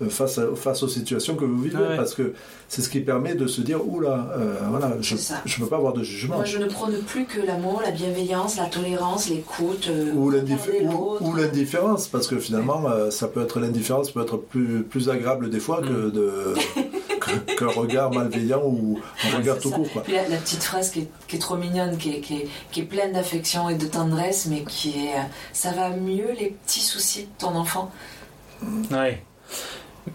face, 0.08 0.38
à- 0.38 0.56
face 0.56 0.82
aux 0.84 0.88
situations 0.88 1.36
que 1.36 1.44
vous 1.46 1.62
vivez, 1.62 1.78
Ah 1.78 1.90
ouais. 1.90 1.96
parce 1.98 2.14
que 2.14 2.34
c'est 2.70 2.82
ce 2.82 2.90
qui 2.90 3.02
permet 3.02 3.36
de 3.36 3.48
se 3.48 3.62
dire, 3.62 3.86
oula, 3.86 4.30
euh, 4.38 4.56
voilà, 4.70 4.94
je 5.02 5.16
ne 5.16 5.64
peux 5.64 5.68
pas 5.70 5.76
avoir 5.78 5.94
de 5.94 6.04
jugement. 6.04 6.36
Moi, 6.38 6.46
je 6.46 6.58
ne 6.58 6.68
prône 6.68 6.96
plus 7.08 7.26
que 7.26 7.42
l'amour, 7.42 7.82
la 7.84 7.92
bienveillance, 7.92 8.58
la 8.58 8.66
tolérance, 8.68 9.30
l'écoute, 9.30 9.88
euh, 9.90 10.14
Ou 10.14 10.28
regarder 10.28 10.52
l'indif- 10.54 10.70
ou- 10.84 10.92
l'autre. 10.92 11.22
ou 11.24 11.36
l'indifférence, 11.36 12.08
parce 12.08 12.28
que 12.28 12.40
finalement, 12.40 12.84
euh, 12.90 13.10
ça 13.12 13.28
peut 13.28 13.42
être 13.42 13.60
l'indifférence 13.60 14.12
peut 14.12 14.22
être 14.22 14.38
plus, 14.38 14.84
plus 14.84 15.10
agréable 15.10 15.50
des 15.50 15.60
fois 15.60 15.82
Mm. 15.82 15.86
que 15.88 16.10
de 16.12 16.54
que- 17.20 17.56
qu'un 17.56 17.68
regard 17.68 18.12
malveillant 18.12 18.62
ou 18.66 19.00
un 19.26 19.38
regard 19.38 19.56
C'est 19.58 19.64
tout 19.64 19.70
ça. 19.70 19.76
court. 19.76 19.92
Quoi. 19.92 20.04
Puis 20.04 20.14
la, 20.14 20.28
la 20.30 20.38
petite 20.38 20.64
phrase 20.64 20.90
qui 20.92 21.00
est, 21.02 21.08
qui 21.28 21.36
est 21.36 21.40
trop 21.40 21.58
mignonne, 21.58 21.98
qui 21.98 22.12
est, 22.16 22.22
qui 22.22 22.36
est- 22.38 22.48
qui 22.72 22.80
est 22.82 22.84
pleine 22.86 23.14
d'affection 23.14 23.70
et 23.70 23.76
de 23.76 23.86
tendresse, 23.86 24.46
mais 24.50 24.64
qui 24.64 24.90
est 25.08 25.16
euh, 25.16 25.22
ça 25.54 25.72
va 25.72 25.90
mieux 25.90 26.30
les 26.40 26.56
petits 26.66 26.80
soucis 26.82 27.24
de 27.24 27.28
ton 27.40 27.56
enfant. 27.56 27.92
Ouais. 28.92 29.24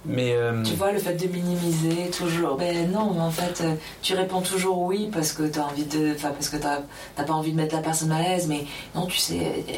Mais. 0.07 0.35
euh, 0.35 0.63
Tu 0.63 0.75
vois, 0.75 0.93
le 0.93 0.99
fait 0.99 1.15
de 1.15 1.27
minimiser 1.27 2.11
toujours. 2.11 2.57
Ben 2.57 2.91
non, 2.91 3.19
en 3.21 3.31
fait, 3.31 3.61
euh, 3.63 3.75
tu 4.03 4.15
réponds 4.15 4.41
toujours 4.43 4.81
oui 4.83 5.09
parce 5.13 5.33
que 5.33 5.43
t'as 5.45 5.63
envie 5.63 5.85
de. 5.85 6.13
Enfin, 6.15 6.31
parce 6.31 6.49
que 6.49 6.57
t'as 6.57 6.81
pas 7.25 7.33
envie 7.33 7.53
de 7.53 7.57
mettre 7.57 7.75
la 7.75 7.81
personne 7.83 8.13
à 8.13 8.21
l'aise, 8.23 8.47
mais 8.49 8.65
non, 8.95 9.07
tu 9.07 9.19
sais. 9.19 9.37
Elle, 9.69 9.75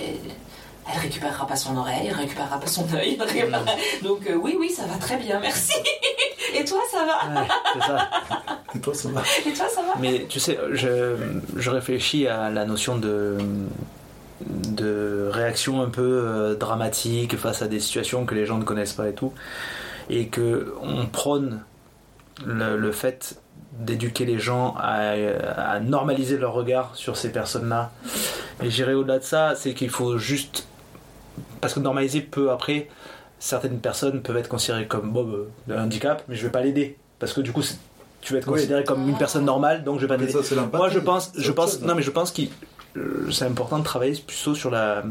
elle 0.93 1.01
récupérera 1.01 1.47
pas 1.49 1.57
son 1.57 1.77
oreille, 1.77 2.07
elle 2.09 2.15
récupérera 2.15 2.61
pas 2.61 2.67
son 2.69 2.87
œil. 2.95 3.19
récupérera- 3.21 3.65
Donc 4.05 4.21
euh, 4.29 4.35
oui, 4.37 4.57
oui, 4.59 4.71
ça 4.71 4.85
va 4.87 4.97
très 4.99 5.17
bien, 5.17 5.41
merci. 5.41 5.73
Et 6.55 6.65
toi, 6.65 6.79
ça 6.91 7.05
va? 7.05 7.41
Ouais, 7.41 7.49
c'est 7.75 7.81
ça. 7.87 8.11
Et 8.75 8.79
toi, 8.79 8.95
ça 8.95 9.09
va? 9.11 9.23
Et 9.47 9.53
toi, 9.53 9.67
ça 9.69 9.81
va? 9.83 9.93
Mais 10.01 10.27
tu 10.29 10.39
sais, 10.41 10.59
je, 10.73 11.17
je 11.57 11.71
réfléchis 11.71 12.29
à 12.29 12.51
la 12.51 12.65
notion 12.65 12.97
de, 12.97 13.37
de 14.47 15.29
réaction 15.33 15.83
un 15.83 15.89
peu 15.91 16.57
dramatique 16.59 17.37
face 17.37 17.63
à 17.63 17.69
des 17.69 17.81
situations 17.81 18.25
que 18.25 18.35
les 18.35 18.47
gens 18.47 18.59
ne 18.59 18.65
connaissent 18.65 18.93
pas 18.93 19.09
et 19.09 19.15
tout. 19.15 19.33
Et 20.09 20.29
que 20.29 20.75
on 20.83 21.07
prône 21.07 21.63
le, 22.45 22.77
le 22.77 22.93
fait 22.93 23.41
d'éduquer 23.73 24.25
les 24.25 24.39
gens 24.39 24.75
à, 24.79 25.11
à 25.57 25.81
normaliser 25.81 26.39
leur 26.39 26.53
regard 26.53 26.95
sur 26.95 27.17
ces 27.17 27.31
personnes-là. 27.31 27.91
Et 28.63 28.71
j'irai 28.71 28.95
au-delà 28.95 29.19
de 29.19 29.25
ça, 29.25 29.55
c'est 29.55 29.75
qu'il 29.75 29.91
faut 29.91 30.17
juste. 30.19 30.67
Parce 31.61 31.75
que 31.75 31.81
normaliser 31.81 32.21
peut 32.21 32.51
après, 32.51 32.89
certaines 33.39 33.79
personnes 33.81 34.23
peuvent 34.23 34.37
être 34.37 34.49
considérées 34.49 34.87
comme 34.87 35.13
Bob 35.13 35.49
un 35.71 35.85
handicap, 35.85 36.23
mais 36.29 36.37
je 36.37 36.45
vais 36.45 36.53
pas 36.53 36.63
l'aider. 36.63 36.97
Parce 37.19 37.33
que 37.33 37.41
du 37.41 37.53
coup, 37.53 37.63
tu 38.21 38.33
vas 38.33 38.39
être 38.39 38.47
Oui. 38.49 38.55
considéré 38.55 38.85
comme 38.85 39.09
une 39.09 39.19
personne 39.19 39.45
normale, 39.45 39.85
donc 39.85 39.97
je 39.99 40.07
vais 40.07 40.17
pas 40.17 40.19
t'aider. 40.19 40.39
Moi, 40.73 40.89
je 40.89 40.99
pense, 40.99 41.33
je 41.37 41.53
pense, 41.53 41.73
chose, 41.73 41.83
non, 41.83 41.91
hein. 41.91 41.95
mais 41.97 42.03
je 42.03 42.11
pense 42.11 42.31
que 42.33 42.43
c'est 43.31 43.45
important 43.45 43.79
de 43.79 43.85
travailler 43.85 44.21
plutôt 44.27 44.55
sur 44.55 44.71
la. 44.71 45.03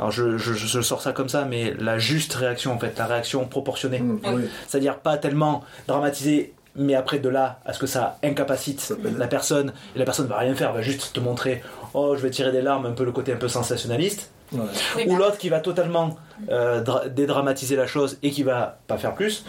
Alors, 0.00 0.10
je, 0.10 0.38
je, 0.38 0.54
je 0.54 0.80
sors 0.80 1.02
ça 1.02 1.12
comme 1.12 1.28
ça, 1.28 1.44
mais 1.44 1.74
la 1.78 1.98
juste 1.98 2.32
réaction, 2.32 2.72
en 2.72 2.78
fait, 2.78 2.96
la 2.96 3.04
réaction 3.04 3.44
proportionnée. 3.46 4.00
Mm, 4.00 4.20
oui. 4.34 4.42
C'est-à-dire 4.66 4.98
pas 4.98 5.18
tellement 5.18 5.62
dramatiser, 5.86 6.54
mais 6.74 6.94
après 6.94 7.18
de 7.18 7.28
là 7.28 7.60
à 7.66 7.74
ce 7.74 7.78
que 7.78 7.86
ça 7.86 8.16
incapacite 8.24 8.94
la 9.18 9.26
personne, 9.26 9.74
et 9.94 9.98
la 9.98 10.06
personne 10.06 10.26
va 10.26 10.38
rien 10.38 10.54
faire, 10.54 10.72
va 10.72 10.80
juste 10.80 11.12
te 11.12 11.20
montrer, 11.20 11.62
oh, 11.92 12.14
je 12.16 12.22
vais 12.22 12.30
tirer 12.30 12.50
des 12.50 12.62
larmes, 12.62 12.86
un 12.86 12.92
peu 12.92 13.04
le 13.04 13.12
côté 13.12 13.34
un 13.34 13.36
peu 13.36 13.48
sensationnaliste. 13.48 14.30
Ouais. 14.52 14.60
Oui, 14.96 15.04
Ou 15.06 15.16
l'autre 15.16 15.36
qui 15.36 15.50
va 15.50 15.60
totalement 15.60 16.16
euh, 16.48 16.80
dra- 16.80 17.06
dédramatiser 17.08 17.76
la 17.76 17.86
chose 17.86 18.16
et 18.22 18.30
qui 18.30 18.42
va 18.42 18.78
pas 18.86 18.96
faire 18.96 19.12
plus. 19.14 19.44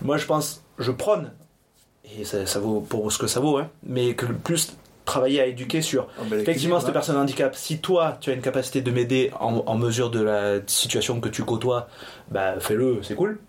Moi, 0.00 0.16
je 0.16 0.24
pense, 0.24 0.62
je 0.78 0.90
prône, 0.92 1.30
et 2.18 2.24
ça, 2.24 2.46
ça 2.46 2.58
vaut 2.58 2.80
pour 2.80 3.12
ce 3.12 3.18
que 3.18 3.26
ça 3.26 3.38
vaut, 3.40 3.58
hein, 3.58 3.68
mais 3.82 4.14
que 4.14 4.24
le 4.24 4.34
plus 4.34 4.72
travailler 5.10 5.40
à 5.40 5.46
éduquer 5.46 5.82
sur 5.82 6.06
Ah, 6.18 6.22
effectivement 6.34 6.78
cette 6.80 6.92
personne 6.92 7.16
handicap. 7.16 7.54
Si 7.56 7.80
toi, 7.80 8.16
tu 8.20 8.30
as 8.30 8.34
une 8.34 8.40
capacité 8.40 8.80
de 8.80 8.90
m'aider 8.90 9.30
en, 9.40 9.62
en 9.66 9.76
mesure 9.76 10.10
de 10.10 10.22
la 10.22 10.60
situation 10.66 11.20
que 11.20 11.28
tu 11.28 11.42
côtoies, 11.44 11.88
bah 12.30 12.54
fais-le, 12.60 13.02
c'est 13.02 13.16
cool. 13.16 13.40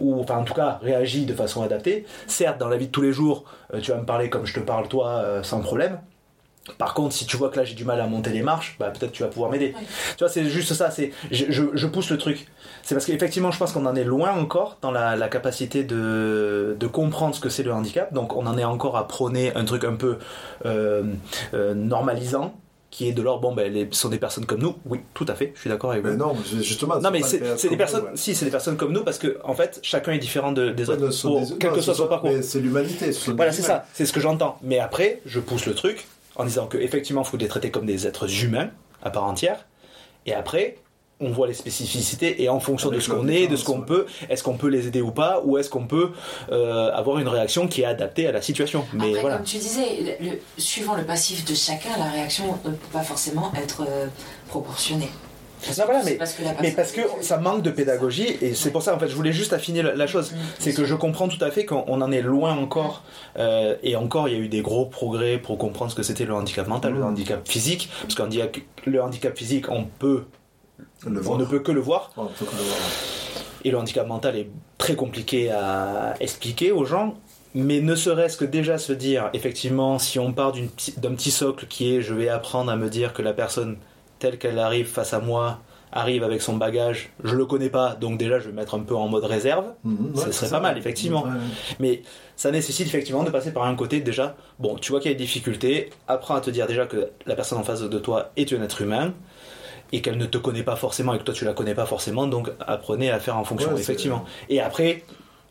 Ou 0.00 0.20
enfin 0.20 0.36
en 0.38 0.44
tout 0.44 0.54
cas 0.54 0.78
réagis 0.82 1.26
de 1.26 1.34
façon 1.34 1.62
adaptée. 1.62 2.06
Certes, 2.26 2.58
dans 2.58 2.68
la 2.68 2.76
vie 2.76 2.86
de 2.86 2.92
tous 2.92 3.02
les 3.02 3.12
jours, 3.12 3.44
euh, 3.72 3.80
tu 3.80 3.90
vas 3.90 3.98
me 3.98 4.06
parler 4.06 4.30
comme 4.30 4.46
je 4.46 4.54
te 4.54 4.60
parle 4.60 4.86
toi, 4.88 5.08
euh, 5.24 5.42
sans 5.42 5.60
problème. 5.60 5.98
Par 6.78 6.94
contre, 6.94 7.14
si 7.14 7.26
tu 7.26 7.36
vois 7.36 7.50
que 7.50 7.58
là 7.58 7.64
j'ai 7.64 7.74
du 7.74 7.84
mal 7.84 8.00
à 8.00 8.06
monter 8.06 8.30
les 8.30 8.40
marches, 8.42 8.76
bah 8.80 8.90
peut-être 8.90 9.12
tu 9.12 9.22
vas 9.22 9.28
pouvoir 9.28 9.50
m'aider. 9.50 9.74
Oui. 9.78 9.86
Tu 10.16 10.24
vois, 10.24 10.30
c'est 10.30 10.46
juste 10.46 10.72
ça. 10.72 10.90
C'est 10.90 11.12
je, 11.30 11.44
je- 11.50 11.62
je 11.74 11.86
pousse 11.86 12.08
le 12.10 12.16
truc. 12.16 12.46
C'est 12.82 12.94
parce 12.94 13.04
qu'effectivement, 13.06 13.50
je 13.50 13.58
pense 13.58 13.72
qu'on 13.72 13.84
en 13.84 13.94
est 13.94 14.04
loin 14.04 14.32
encore 14.32 14.78
dans 14.80 14.90
la, 14.90 15.14
la 15.14 15.28
capacité 15.28 15.84
de, 15.84 16.74
de 16.78 16.86
comprendre 16.86 17.34
ce 17.34 17.40
que 17.40 17.48
c'est 17.50 17.62
le 17.64 17.72
handicap. 17.72 18.12
Donc, 18.14 18.34
on 18.34 18.46
en 18.46 18.56
est 18.56 18.64
encore 18.64 18.96
à 18.96 19.06
prôner 19.08 19.54
un 19.54 19.64
truc 19.66 19.84
un 19.84 19.94
peu 19.96 20.16
euh, 20.64 21.02
euh, 21.52 21.74
normalisant, 21.74 22.54
qui 22.90 23.08
est 23.08 23.12
de 23.12 23.20
l'ordre 23.22 23.40
bon, 23.42 23.54
ben, 23.54 23.70
les, 23.72 23.88
ce 23.90 24.00
sont 24.00 24.08
des 24.08 24.18
personnes 24.18 24.46
comme 24.46 24.60
nous. 24.60 24.76
Oui, 24.86 25.00
tout 25.14 25.26
à 25.28 25.34
fait. 25.34 25.52
Je 25.56 25.60
suis 25.62 25.70
d'accord 25.70 25.90
avec 25.92 26.04
vous. 26.04 26.10
Mais 26.12 26.16
non, 26.16 26.34
c'est- 26.46 26.62
justement. 26.62 26.98
Non 26.98 27.10
mais 27.10 27.22
c'est 27.22 27.40
des 27.40 27.68
comme 27.68 27.76
personnes, 27.76 28.00
nous, 28.02 28.06
ouais. 28.06 28.12
si 28.16 28.34
c'est 28.34 28.44
des 28.46 28.50
personnes 28.50 28.76
comme 28.76 28.92
nous 28.92 29.02
parce 29.02 29.18
que 29.18 29.38
en 29.44 29.52
fait 29.54 29.80
chacun 29.82 30.12
est 30.12 30.18
différent 30.18 30.52
de- 30.52 30.70
des 30.70 30.88
Ouais, 30.88 30.94
autres, 31.02 31.20
pour- 31.22 31.40
des- 31.40 31.54
quel 31.58 31.70
non, 31.70 31.76
que 31.76 31.82
soit 31.82 31.94
son 31.94 32.06
parcours. 32.06 32.30
mais 32.30 32.40
C'est 32.42 32.60
l'humanité. 32.60 33.10
Voilà, 33.36 33.50
c'est 33.52 33.58
humains. 33.58 33.66
ça, 33.68 33.86
c'est 33.92 34.06
ce 34.06 34.12
que 34.12 34.20
j'entends. 34.20 34.58
Mais 34.62 34.78
après, 34.78 35.20
je 35.26 35.40
pousse 35.40 35.66
le 35.66 35.74
truc 35.74 36.06
en 36.36 36.44
disant 36.44 36.66
que 36.66 36.78
effectivement, 36.78 37.22
il 37.22 37.28
faut 37.28 37.36
les 37.36 37.48
traiter 37.48 37.70
comme 37.70 37.86
des 37.86 38.06
êtres 38.06 38.42
humains 38.44 38.70
à 39.02 39.10
part 39.10 39.24
entière. 39.24 39.66
Et 40.26 40.34
après, 40.34 40.78
on 41.20 41.30
voit 41.30 41.46
les 41.46 41.54
spécificités 41.54 42.42
et 42.42 42.48
en 42.48 42.58
fonction 42.58 42.88
Avec 42.88 43.00
de 43.00 43.04
ce 43.04 43.10
qu'on 43.10 43.28
est, 43.28 43.46
de 43.46 43.54
ce 43.56 43.64
qu'on 43.64 43.82
peut, 43.82 44.04
est-ce 44.28 44.42
qu'on 44.42 44.56
peut 44.56 44.66
les 44.68 44.88
aider 44.88 45.00
ou 45.00 45.12
pas, 45.12 45.40
ou 45.44 45.58
est-ce 45.58 45.70
qu'on 45.70 45.86
peut 45.86 46.10
euh, 46.50 46.90
avoir 46.92 47.18
une 47.18 47.28
réaction 47.28 47.68
qui 47.68 47.82
est 47.82 47.86
adaptée 47.86 48.26
à 48.26 48.32
la 48.32 48.42
situation. 48.42 48.84
Mais 48.94 49.08
Après, 49.10 49.20
voilà. 49.20 49.36
comme 49.36 49.44
tu 49.46 49.58
disais, 49.58 50.16
le- 50.20 50.26
le- 50.30 50.40
suivant 50.58 50.96
le 50.96 51.04
passif 51.04 51.44
de 51.44 51.54
chacun, 51.54 51.90
la 51.98 52.10
réaction 52.10 52.46
ne 52.64 52.70
peut 52.70 52.76
pas 52.92 53.02
forcément 53.04 53.52
être 53.56 53.82
euh, 53.88 54.06
proportionnée. 54.48 55.08
Parce 55.64 55.78
Non, 55.78 55.84
voilà, 55.86 56.02
mais- 56.04 56.14
parce 56.14 56.36
Mais 56.62 56.70
parce 56.72 56.92
que 56.92 57.00
ça 57.20 57.38
manque 57.38 57.62
de 57.62 57.70
pédagogie 57.70 58.36
et 58.40 58.54
c'est 58.54 58.70
pour 58.70 58.82
ça 58.82 58.94
en 58.94 58.98
fait 58.98 59.08
je 59.08 59.14
voulais 59.14 59.32
juste 59.32 59.52
affiner 59.52 59.82
la, 59.82 59.94
la 59.94 60.06
chose. 60.06 60.32
Mm, 60.32 60.36
C'est 60.58 60.74
que 60.74 60.84
je 60.84 60.94
comprends 60.94 61.28
tout 61.28 61.42
à 61.44 61.50
fait 61.50 61.64
qu'on 61.64 61.84
on 61.86 62.00
en 62.02 62.10
est 62.12 62.22
loin 62.22 62.56
encore 62.56 63.02
euh, 63.38 63.76
et 63.82 63.96
encore 63.96 64.28
il 64.28 64.34
y 64.34 64.36
a 64.36 64.40
eu 64.40 64.48
des 64.48 64.60
gros 64.62 64.86
progrès 64.86 65.38
pour 65.38 65.58
comprendre 65.58 65.90
ce 65.90 65.96
que 65.96 66.02
c'était 66.02 66.24
le 66.24 66.34
handicap 66.34 66.66
mental, 66.66 66.92
le 66.92 67.00
Mm. 67.00 67.04
handicap 67.04 67.48
physique 67.48 67.88
parce 68.02 68.14
qu'on 68.14 68.26
dit 68.26 68.40
que 68.52 68.90
le 68.90 69.02
handicap 69.02 69.36
physique 69.36 69.70
on 69.70 69.84
peut 69.84 70.24
Le 71.06 71.18
on 71.18 71.22
voir. 71.22 71.38
ne 71.38 71.44
peut 71.44 71.60
que 71.60 71.72
le 71.72 71.80
voir 71.80 72.10
on 72.16 72.26
peut 72.26 72.44
que 72.44 72.56
le 72.56 72.62
voir. 72.62 72.78
et 73.64 73.70
le 73.70 73.78
handicap 73.78 74.06
mental 74.06 74.36
est 74.36 74.48
très 74.78 74.94
compliqué 74.96 75.50
à 75.50 76.14
expliquer 76.20 76.72
aux 76.72 76.84
gens. 76.84 77.14
Mais 77.56 77.80
ne 77.80 77.94
serait-ce 77.94 78.36
que 78.36 78.44
déjà 78.44 78.78
se 78.78 78.92
dire, 78.92 79.30
effectivement, 79.32 80.00
si 80.00 80.18
on 80.18 80.32
part 80.32 80.52
d'un 80.96 81.14
petit 81.14 81.30
socle 81.30 81.66
qui 81.68 81.94
est 81.94 82.02
je 82.02 82.12
vais 82.12 82.28
apprendre 82.28 82.68
à 82.72 82.74
me 82.74 82.90
dire 82.90 83.12
que 83.12 83.22
la 83.22 83.32
personne 83.32 83.76
telle 84.24 84.38
qu'elle 84.38 84.58
arrive 84.58 84.86
face 84.86 85.12
à 85.12 85.20
moi 85.20 85.60
arrive 85.96 86.24
avec 86.24 86.42
son 86.42 86.56
bagage, 86.56 87.10
je 87.22 87.36
le 87.36 87.46
connais 87.46 87.68
pas, 87.68 87.94
donc 87.94 88.18
déjà 88.18 88.40
je 88.40 88.46
vais 88.48 88.52
mettre 88.52 88.74
un 88.74 88.80
peu 88.80 88.96
en 88.96 89.06
mode 89.06 89.24
réserve. 89.24 89.66
Mhm, 89.84 90.16
Ça 90.16 90.26
ouais, 90.26 90.32
serait 90.32 90.50
pas 90.50 90.58
mal, 90.60 90.76
effectivement. 90.76 91.22
Ouais, 91.22 91.28
ouais. 91.28 91.76
Mais 91.78 92.02
ça 92.34 92.50
nécessite 92.50 92.88
effectivement 92.88 93.22
de 93.22 93.30
passer 93.30 93.52
par 93.52 93.62
un 93.64 93.76
côté 93.76 94.00
déjà, 94.00 94.34
bon, 94.58 94.74
tu 94.76 94.90
vois 94.90 95.00
qu'il 95.00 95.12
y 95.12 95.14
a 95.14 95.16
des 95.16 95.22
difficultés, 95.22 95.90
apprends 96.08 96.34
à 96.34 96.40
te 96.40 96.50
dire 96.50 96.66
déjà 96.66 96.86
que 96.86 97.10
la 97.26 97.36
personne 97.36 97.58
en 97.58 97.62
face 97.62 97.82
de 97.82 97.98
toi 98.00 98.32
est 98.36 98.52
un 98.52 98.62
être 98.62 98.82
humain 98.82 99.12
et 99.92 100.00
qu'elle 100.02 100.18
ne 100.18 100.26
te 100.26 100.38
connaît 100.38 100.64
pas 100.64 100.74
forcément 100.74 101.14
et 101.14 101.18
que 101.18 101.22
toi 101.24 101.34
tu 101.34 101.44
la 101.44 101.52
connais 101.52 101.74
pas 101.74 101.86
forcément, 101.86 102.26
donc 102.26 102.50
apprenez 102.66 103.10
à 103.12 103.20
faire 103.20 103.36
en 103.36 103.44
fonction, 103.44 103.76
effectivement. 103.76 104.24
Et 104.48 104.60
après, 104.60 105.04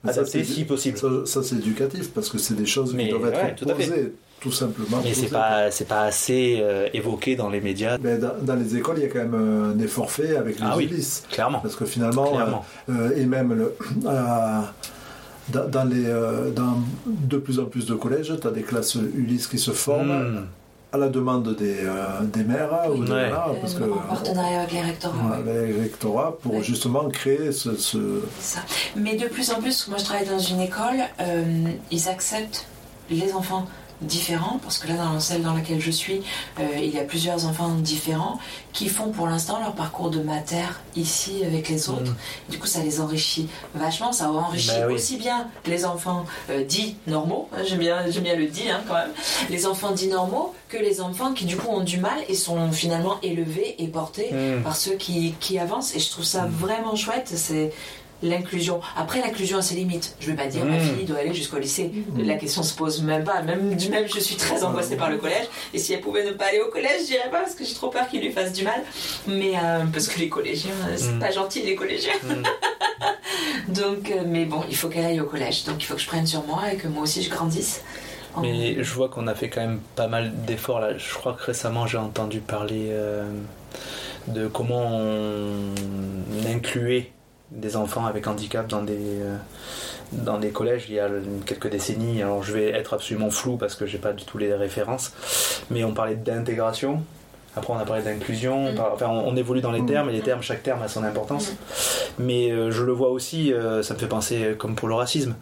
Mais 0.03 0.09
adapter 0.09 0.43
c'est- 0.43 0.53
si 0.55 0.65
possible. 0.65 0.97
Ça, 0.97 1.07
ça, 1.25 1.41
c'est 1.43 1.55
éducatif 1.55 2.11
parce 2.13 2.27
que 2.29 2.37
c'est 2.37 2.55
des 2.55 2.65
choses 2.65 2.93
qui 2.97 3.07
doivent 3.07 3.33
être 3.33 3.55
tout 3.55 3.69
à 3.69 3.75
fait. 3.75 3.87
posées, 3.87 4.13
tout 4.43 4.51
simplement. 4.51 4.97
Mais 5.03 5.13
c'est 5.13 5.27
pas, 5.29 5.71
c'est 5.71 5.87
pas 5.87 6.01
assez 6.03 6.57
euh, 6.61 6.87
évoqué 6.93 7.35
dans 7.35 7.49
les 7.49 7.61
médias, 7.61 7.97
Mais 8.01 8.17
dans, 8.17 8.33
dans 8.41 8.55
les 8.55 8.75
écoles, 8.75 8.97
il 8.97 9.03
y 9.03 9.05
a 9.05 9.09
quand 9.09 9.19
même 9.27 9.73
un 9.75 9.79
effort 9.83 10.11
fait 10.11 10.35
avec 10.35 10.59
les 10.59 10.65
Ah 10.69 10.73
oui. 10.77 10.83
Ulysses. 10.91 11.23
clairement. 11.31 11.59
Parce 11.59 11.75
que 11.77 11.85
finalement, 11.85 12.27
Clairement. 12.31 12.65
euh, 12.89 13.09
euh, 13.11 13.17
et 13.17 13.25
même 13.25 13.53
le, 13.53 13.73
euh, 14.05 14.59
dans, 15.49 15.67
dans 15.69 15.83
les, 15.85 16.05
euh, 16.05 16.51
dans 16.51 16.77
de 17.05 17.37
plus 17.37 17.59
en 17.59 17.65
plus 17.65 17.85
de 17.85 17.93
collèges, 17.95 18.33
tu 18.41 18.47
as 18.47 18.51
des 18.51 18.63
classes 18.63 18.95
Ulysse 18.95 19.47
qui 19.47 19.57
se 19.59 19.71
forment 19.71 20.11
Hmm. 20.33 20.45
à 20.91 20.97
la 20.97 21.09
demande 21.09 21.55
des, 21.55 21.77
euh, 21.83 22.21
des 22.23 22.43
maires. 22.43 22.69
Ou 22.91 23.03
de- 23.03 23.11
Ouais. 23.11 23.29
voilà, 23.29 23.47
parce 23.61 23.73
que, 23.73 23.83
Euh, 23.83 23.93
en 23.93 24.07
partenariat 24.15 24.59
avec 24.59 24.73
les 24.73 24.81
rectorats. 24.81 25.15
voilà, 25.23 25.61
les 25.63 25.81
rectorats 25.81 26.37
pour 26.41 26.55
Ouais. 26.55 26.63
justement 26.63 27.09
créer 27.09 27.51
ce, 27.51 27.69
ça. 28.39 28.59
Mais 28.95 29.15
de 29.15 29.27
plus 29.27 29.49
en 29.51 29.59
plus, 29.61 29.87
moi 29.87 29.97
je 29.97 30.03
travaille 30.05 30.27
dans 30.27 30.37
une 30.39 30.59
école, 30.59 30.99
euh, 31.21 31.43
ils 31.91 32.07
acceptent 32.09 32.67
les 33.09 33.33
enfants 33.33 33.65
différents, 34.03 34.59
parce 34.63 34.77
que 34.77 34.87
là 34.87 34.95
dans 34.95 35.19
celle 35.19 35.41
dans 35.41 35.53
laquelle 35.53 35.79
je 35.79 35.91
suis, 35.91 36.21
euh, 36.59 36.63
il 36.77 36.89
y 36.93 36.99
a 36.99 37.03
plusieurs 37.03 37.45
enfants 37.45 37.69
différents 37.69 38.39
qui 38.73 38.89
font 38.89 39.11
pour 39.11 39.27
l'instant 39.27 39.59
leur 39.59 39.73
parcours 39.73 40.09
de 40.09 40.21
mater 40.21 40.63
ici 40.95 41.43
avec 41.45 41.69
les 41.69 41.89
autres. 41.89 42.11
Mm. 42.11 42.51
Du 42.51 42.59
coup 42.59 42.67
ça 42.67 42.81
les 42.83 42.99
enrichit 43.01 43.47
vachement, 43.75 44.11
ça 44.11 44.31
enrichit 44.31 44.69
Bah 44.79 44.85
oui. 44.87 44.95
aussi 44.95 45.17
bien 45.17 45.47
les 45.67 45.85
enfants 45.85 46.25
euh, 46.49 46.63
dits 46.63 46.95
normaux, 47.07 47.49
hein, 47.53 47.61
j'aime 47.67 47.79
bien, 47.79 48.03
bien 48.07 48.35
le 48.35 48.47
dit 48.47 48.69
hein, 48.69 48.81
quand 48.87 48.95
même, 48.95 49.11
les 49.49 49.65
enfants 49.65 49.91
dits 49.91 50.07
normaux 50.07 50.53
que 50.69 50.77
les 50.77 51.01
enfants 51.01 51.33
qui 51.33 51.45
du 51.45 51.55
coup 51.55 51.67
ont 51.69 51.83
du 51.83 51.97
mal 51.97 52.17
et 52.27 52.35
sont 52.35 52.71
finalement 52.71 53.17
élevés 53.21 53.75
et 53.79 53.87
portés 53.87 54.29
Hmm. 54.33 54.63
par 54.63 54.75
ceux 54.75 54.95
qui, 54.95 55.33
qui 55.39 55.59
avancent 55.59 55.95
et 55.95 55.99
je 55.99 56.09
trouve 56.09 56.23
ça 56.23 56.47
vraiment 56.49 56.95
chouette 56.95 57.31
c'est 57.35 57.71
l'inclusion. 58.23 58.81
Après 58.97 59.19
l'inclusion 59.21 59.57
a 59.59 59.61
ses 59.61 59.75
limites. 59.75 60.15
Je 60.19 60.27
vais 60.31 60.35
pas 60.35 60.47
dire 60.47 60.65
ma 60.65 60.77
Mm. 60.77 60.81
fille 60.81 61.05
doit 61.05 61.19
aller 61.19 61.33
jusqu'au 61.33 61.59
lycée. 61.59 61.91
La 62.17 62.35
question 62.35 62.63
se 62.63 62.73
pose 62.73 63.01
même 63.03 63.23
pas. 63.23 63.41
Même 63.43 63.75
du 63.75 63.89
même 63.95 64.07
je 64.07 64.19
suis 64.19 64.35
très 64.35 64.63
angoissée 64.63 64.95
par 64.95 65.09
le 65.11 65.17
collège. 65.17 65.45
Et 65.73 65.77
si 65.77 65.93
elle 65.93 66.01
pouvait 66.01 66.23
ne 66.25 66.31
pas 66.31 66.45
aller 66.45 66.59
au 66.61 66.69
collège 66.69 67.01
je 67.01 67.05
dirais 67.07 67.29
pas 67.29 67.39
parce 67.41 67.53
que 67.55 67.63
j'ai 67.63 67.73
trop 67.75 67.89
peur 67.89 68.07
qu'il 68.07 68.21
lui 68.21 68.31
fasse 68.31 68.53
du 68.53 68.63
mal. 68.63 68.81
Mais 69.27 69.53
euh, 69.61 69.83
parce 69.91 70.07
que 70.07 70.19
les 70.19 70.29
collégiens 70.29 70.71
euh, 70.89 70.93
c'est 70.97 71.11
Mm. 71.11 71.19
pas 71.19 71.31
gentil 71.31 71.61
les 71.61 71.75
collégiens. 71.75 72.13
Donc 73.67 74.11
euh, 74.11 74.23
mais 74.25 74.45
bon 74.45 74.61
il 74.69 74.75
faut 74.75 74.89
qu'elle 74.89 75.05
aille 75.05 75.19
au 75.21 75.25
collège. 75.25 75.65
Donc 75.65 75.75
il 75.81 75.85
faut 75.85 75.95
que 75.95 76.01
je 76.01 76.07
prenne 76.07 76.25
sur 76.27 76.45
moi 76.45 76.71
et 76.73 76.77
que 76.77 76.87
moi 76.87 77.03
aussi 77.03 77.21
je 77.23 77.29
grandisse. 77.29 77.81
En- 78.35 78.41
Mais 78.41 78.83
je 78.83 78.93
vois 78.93 79.09
qu'on 79.09 79.27
a 79.27 79.35
fait 79.35 79.49
quand 79.49 79.61
même 79.61 79.79
pas 79.95 80.07
mal 80.07 80.33
d'efforts 80.45 80.79
là. 80.79 80.97
Je 80.97 81.13
crois 81.13 81.33
que 81.33 81.43
récemment 81.43 81.85
j'ai 81.87 81.97
entendu 81.97 82.39
parler 82.39 82.87
euh, 82.89 83.23
de 84.27 84.47
comment 84.47 84.87
on 84.87 85.73
incluait 86.51 87.11
des 87.53 87.75
enfants 87.75 88.05
avec 88.05 88.27
handicap 88.27 88.67
dans 88.67 88.81
des, 88.81 88.97
euh, 88.97 89.37
dans 90.11 90.37
des 90.37 90.49
collèges 90.49 90.85
il 90.89 90.95
y 90.95 90.99
a 90.99 91.09
quelques 91.45 91.69
décennies. 91.69 92.21
Alors 92.21 92.43
je 92.43 92.53
vais 92.53 92.69
être 92.71 92.93
absolument 92.93 93.29
flou 93.29 93.57
parce 93.57 93.75
que 93.75 93.85
j'ai 93.85 93.97
pas 93.97 94.13
du 94.13 94.25
tout 94.25 94.37
les 94.37 94.53
références. 94.53 95.13
Mais 95.69 95.83
on 95.83 95.93
parlait 95.93 96.15
d'intégration. 96.15 97.03
Après, 97.55 97.71
on 97.73 97.77
a 97.77 97.85
parlé 97.85 98.01
d'inclusion. 98.03 98.67
on 98.67 98.73
Mm. 98.73 98.79
Enfin, 98.93 99.07
on, 99.09 99.27
on 99.29 99.35
évolue 99.35 99.61
dans 99.61 99.71
les 99.71 99.81
Mm. 99.81 99.85
termes 99.87 100.09
et 100.09 100.13
les 100.13 100.21
termes, 100.21 100.41
chaque 100.41 100.63
terme 100.63 100.81
a 100.81 100.87
son 100.87 101.03
importance. 101.03 101.53
Mais 102.19 102.51
euh, 102.51 102.71
je 102.71 102.83
le 102.83 102.91
vois 102.91 103.09
aussi, 103.09 103.53
euh, 103.53 103.81
ça 103.83 103.93
me 103.93 103.99
fait 103.99 104.07
penser 104.07 104.43
euh, 104.43 104.55
comme 104.55 104.75
pour 104.75 104.87
le 104.87 104.95
racisme. 104.95 105.35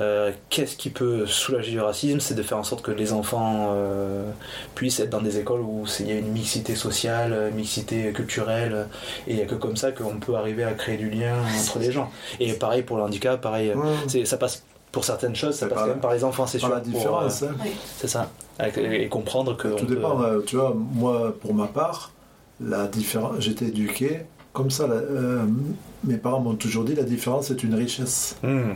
Euh, 0.00 0.30
Qu'est-ce 0.48 0.76
qui 0.76 0.90
peut 0.90 1.26
soulager 1.26 1.72
le 1.72 1.82
racisme? 1.82 2.20
C'est 2.20 2.34
de 2.34 2.42
faire 2.42 2.58
en 2.58 2.62
sorte 2.64 2.82
que 2.82 2.90
les 2.90 3.12
enfants 3.12 3.72
euh, 3.74 4.30
puissent 4.74 5.00
être 5.00 5.10
dans 5.10 5.20
des 5.20 5.38
écoles 5.38 5.60
où 5.60 5.84
il 6.00 6.08
y 6.08 6.12
a 6.12 6.18
une 6.18 6.32
mixité 6.32 6.74
sociale, 6.74 7.48
une 7.50 7.56
mixité 7.56 8.12
culturelle, 8.12 8.86
et 9.26 9.32
il 9.32 9.36
n'y 9.36 9.42
a 9.42 9.46
que 9.46 9.54
comme 9.54 9.76
ça 9.76 9.92
qu'on 9.92 10.18
peut 10.18 10.34
arriver 10.36 10.64
à 10.64 10.72
créer 10.72 10.96
du 10.96 11.10
lien 11.10 11.34
entre 11.60 11.78
les 11.78 11.92
gens. 11.92 12.10
Et 12.38 12.52
pareil 12.54 12.82
pour 12.82 12.96
le 12.96 13.02
handicap, 13.02 13.40
pareil, 13.40 13.72
ça 14.24 14.36
passe 14.36 14.62
pour 14.92 15.04
certaines 15.04 15.36
choses, 15.36 15.54
ça 15.54 15.66
passe 15.66 15.74
par 15.74 15.82
quand 15.84 15.86
la- 15.88 15.94
même 15.94 16.00
par 16.02 16.12
les 16.14 16.24
enfants, 16.24 16.46
c'est 16.46 16.58
sûr. 16.58 16.68
la 16.68 16.80
pour, 16.80 16.84
différence. 16.92 17.42
euh, 17.42 17.46
hein. 17.50 17.56
Oui. 17.62 17.70
c'est 17.98 18.08
ça. 18.08 18.28
Et 18.76 19.08
comprendre 19.08 19.56
que. 19.56 19.68
Tout 19.68 19.86
peut- 19.86 19.94
dépend, 19.94 20.20
euh, 20.22 20.40
tu 20.44 20.56
vois, 20.56 20.74
moi, 20.76 21.34
pour 21.40 21.54
ma 21.54 21.66
part, 21.66 22.12
la 22.60 22.86
différence, 22.86 23.36
j'étais 23.40 23.66
éduqué 23.66 24.20
comme 24.52 24.70
ça. 24.70 24.86
la- 24.86 24.94
euh, 24.94 25.44
mes 26.04 26.16
parents 26.18 26.40
m'ont 26.40 26.54
toujours 26.56 26.84
dit 26.84 26.94
la 26.94 27.04
différence 27.04 27.50
est 27.50 27.62
une 27.62 27.74
richesse. 27.74 28.36
Hmm. 28.42 28.72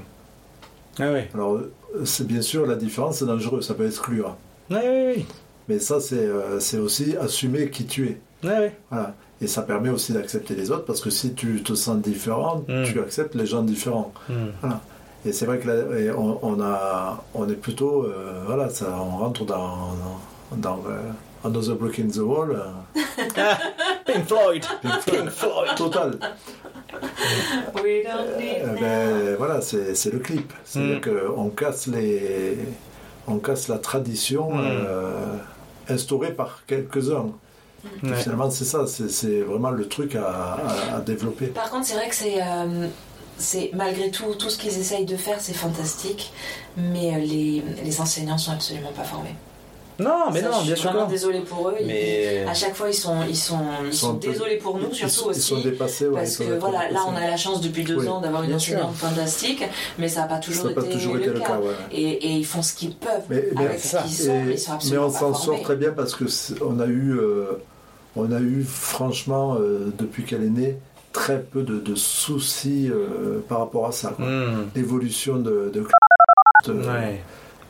Ah 1.00 1.10
oui. 1.12 1.20
Alors, 1.34 1.58
c'est 2.04 2.26
bien 2.26 2.40
sûr, 2.42 2.66
la 2.66 2.76
différence, 2.76 3.18
c'est 3.18 3.26
dangereux, 3.26 3.60
ça 3.62 3.74
peut 3.74 3.86
exclure. 3.86 4.36
Oui, 4.70 4.76
oui, 4.82 5.12
oui. 5.16 5.26
Mais 5.68 5.78
ça, 5.78 6.00
c'est 6.00 6.16
euh, 6.16 6.60
c'est 6.60 6.78
aussi 6.78 7.16
assumer 7.16 7.68
qui 7.70 7.84
tu 7.86 8.06
es. 8.08 8.46
Ouais. 8.46 8.76
Voilà. 8.90 9.14
Et 9.40 9.46
ça 9.48 9.62
permet 9.62 9.88
aussi 9.90 10.12
d'accepter 10.12 10.54
les 10.54 10.70
autres, 10.70 10.84
parce 10.84 11.00
que 11.00 11.10
si 11.10 11.34
tu 11.34 11.62
te 11.62 11.74
sens 11.74 11.98
différent, 11.98 12.64
Mm. 12.68 12.84
tu 12.84 13.00
acceptes 13.00 13.34
les 13.34 13.46
gens 13.46 13.62
différents. 13.62 14.12
Hmm. 14.28 14.68
Et 15.26 15.32
c'est 15.32 15.46
vrai 15.46 15.58
que 15.58 15.68
là, 15.68 15.74
on, 16.18 16.38
on 16.42 16.60
a, 16.60 17.24
on 17.34 17.48
est 17.48 17.54
plutôt, 17.54 18.04
euh, 18.04 18.42
voilà, 18.46 18.68
ça, 18.68 18.86
on 19.00 19.16
rentre 19.18 19.44
dans, 19.46 19.94
dans 20.56 20.80
euh, 20.88 21.00
Another 21.48 21.76
Block 21.76 21.98
in 21.98 22.08
the 22.08 22.18
Wall, 22.18 22.50
euh, 22.52 23.00
Pink 24.06 24.26
Floyd. 24.26 24.64
Pink 24.82 25.00
Floyd. 25.00 25.20
Pink 25.22 25.30
Floyd. 25.30 25.74
total. 25.76 26.18
We 27.82 28.04
don't 28.04 28.38
need 28.38 28.62
Euh, 28.62 28.76
ben, 28.80 29.36
voilà, 29.36 29.60
c'est 29.60 29.94
c'est 29.94 30.10
le 30.12 30.18
clip. 30.20 30.52
C'est-à-dire 30.64 30.98
Mm. 30.98 31.34
qu'on 31.34 31.48
casse 31.50 31.86
les, 31.86 32.58
on 33.26 33.38
casse 33.38 33.68
la 33.68 33.78
tradition 33.78 34.50
Mm. 34.52 34.60
euh, 34.64 35.36
instaurée 35.88 36.32
par 36.32 36.62
quelques-uns. 36.66 37.30
Finalement, 38.02 38.50
c'est 38.50 38.64
ça, 38.64 38.86
c'est- 38.86 39.10
c'est 39.10 39.40
vraiment 39.42 39.70
le 39.70 39.86
truc 39.88 40.14
à, 40.16 40.54
à- 40.54 40.96
à 40.96 41.00
développer. 41.00 41.46
Par 41.48 41.68
contre, 41.70 41.86
c'est 41.86 41.94
vrai 41.96 42.08
que 42.08 42.14
c'est, 42.14 42.40
euh, 42.40 42.86
c'est 43.38 43.70
malgré 43.74 44.10
tout, 44.10 44.34
tout 44.34 44.50
ce 44.50 44.58
qu'ils 44.58 44.78
essayent 44.78 45.04
de 45.06 45.16
faire, 45.16 45.36
c'est 45.40 45.54
fantastique, 45.54 46.32
mais 46.76 47.14
euh, 47.14 47.18
les, 47.18 47.62
les 47.84 48.00
enseignants 48.00 48.38
sont 48.38 48.52
absolument 48.52 48.92
pas 48.92 49.04
formés. 49.04 49.34
Non, 50.00 50.28
mais 50.32 50.40
Ça, 50.40 50.48
non, 50.48 50.58
je 50.58 50.66
bien 50.66 50.74
suis 50.74 50.82
sûr. 50.82 50.90
vraiment 50.90 51.04
que 51.06 51.10
non. 51.10 51.14
désolée 51.14 51.40
pour 51.42 51.68
eux. 51.68 51.74
Ils- 51.80 51.86
Mais. 51.86 52.44
À 52.48 52.52
chaque 52.54 52.74
fois, 52.74 52.88
ils 52.88 52.94
sont, 52.94 53.14
ils 53.28 53.36
sont, 53.36 53.60
ils 53.84 53.86
Ils 53.90 53.94
sont 53.94 54.14
désolés 54.14 54.56
pour 54.56 54.76
nous, 54.76 54.88
Ils- 54.90 54.94
surtout 55.08 55.30
ils, 55.30 55.40
sont 55.40 55.54
aussi. 55.54 55.62
dépassés, 55.62 56.08
ouais, 56.08 56.14
Parce 56.16 56.36
que 56.36 56.58
voilà, 56.58 56.90
là 56.90 56.98
on 57.06 57.14
a 57.14 57.20
la 57.20 57.36
chance 57.36 57.60
depuis 57.60 57.84
deux 57.84 57.98
Oui, 58.00 58.08
ans 58.08 58.20
d'avoir 58.20 58.42
une 58.42 58.54
enseignante 58.54 58.96
fantastique, 58.96 59.62
mais 60.00 60.08
ça 60.08 60.22
n'a 60.22 60.26
pas 60.26 60.38
toujours 60.38 60.64
Ça 60.64 60.70
été 60.72 60.80
pas 60.80 60.86
toujours 60.88 61.16
été 61.16 61.26
le 61.28 61.38
cas. 61.38 61.58
ouais. 61.60 61.70
Et, 61.92 62.02
et 62.10 62.30
ils 62.32 62.44
font 62.44 62.60
ce 62.62 62.74
qu'ils 62.74 62.96
peuvent 62.96 63.22
Mais- 63.30 63.44
mais 63.54 63.66
avec 63.66 63.78
ce 63.78 63.88
sont, 63.90 63.98
mais 64.02 64.50
Et- 64.50 64.52
ils 64.54 64.58
sont 64.58 64.70
mais 64.72 64.76
absolument 64.78 65.06
on 65.06 65.10
s'en 65.12 65.32
sort 65.34 65.62
très 65.62 65.76
bien 65.76 65.92
parce 65.92 66.16
que 66.16 66.24
on 66.64 66.80
a 66.80 66.86
eu, 66.86 67.12
euh, 67.16 67.62
on 68.16 68.32
a 68.32 68.40
eu 68.40 68.64
franchement 68.68 69.54
euh, 69.60 69.92
depuis 69.96 70.24
qu'elle 70.24 70.42
est 70.42 70.50
née 70.50 70.76
très 71.14 71.40
peu 71.40 71.62
de, 71.62 71.78
de 71.78 71.94
soucis 71.94 72.90
euh, 72.90 73.40
par 73.48 73.60
rapport 73.60 73.86
à 73.86 73.92
ça. 73.92 74.10
Hmm. 74.18 74.68
L'évolution 74.74 75.36
de, 75.36 75.70
de 75.72 75.86
euh, 76.68 76.84
Ouais, 76.86 77.22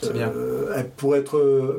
c'est 0.03 0.13
bien. 0.13 0.29
euh, 0.29 0.73
elle 0.77 0.89
pourrait 0.91 1.21
être 1.21 1.79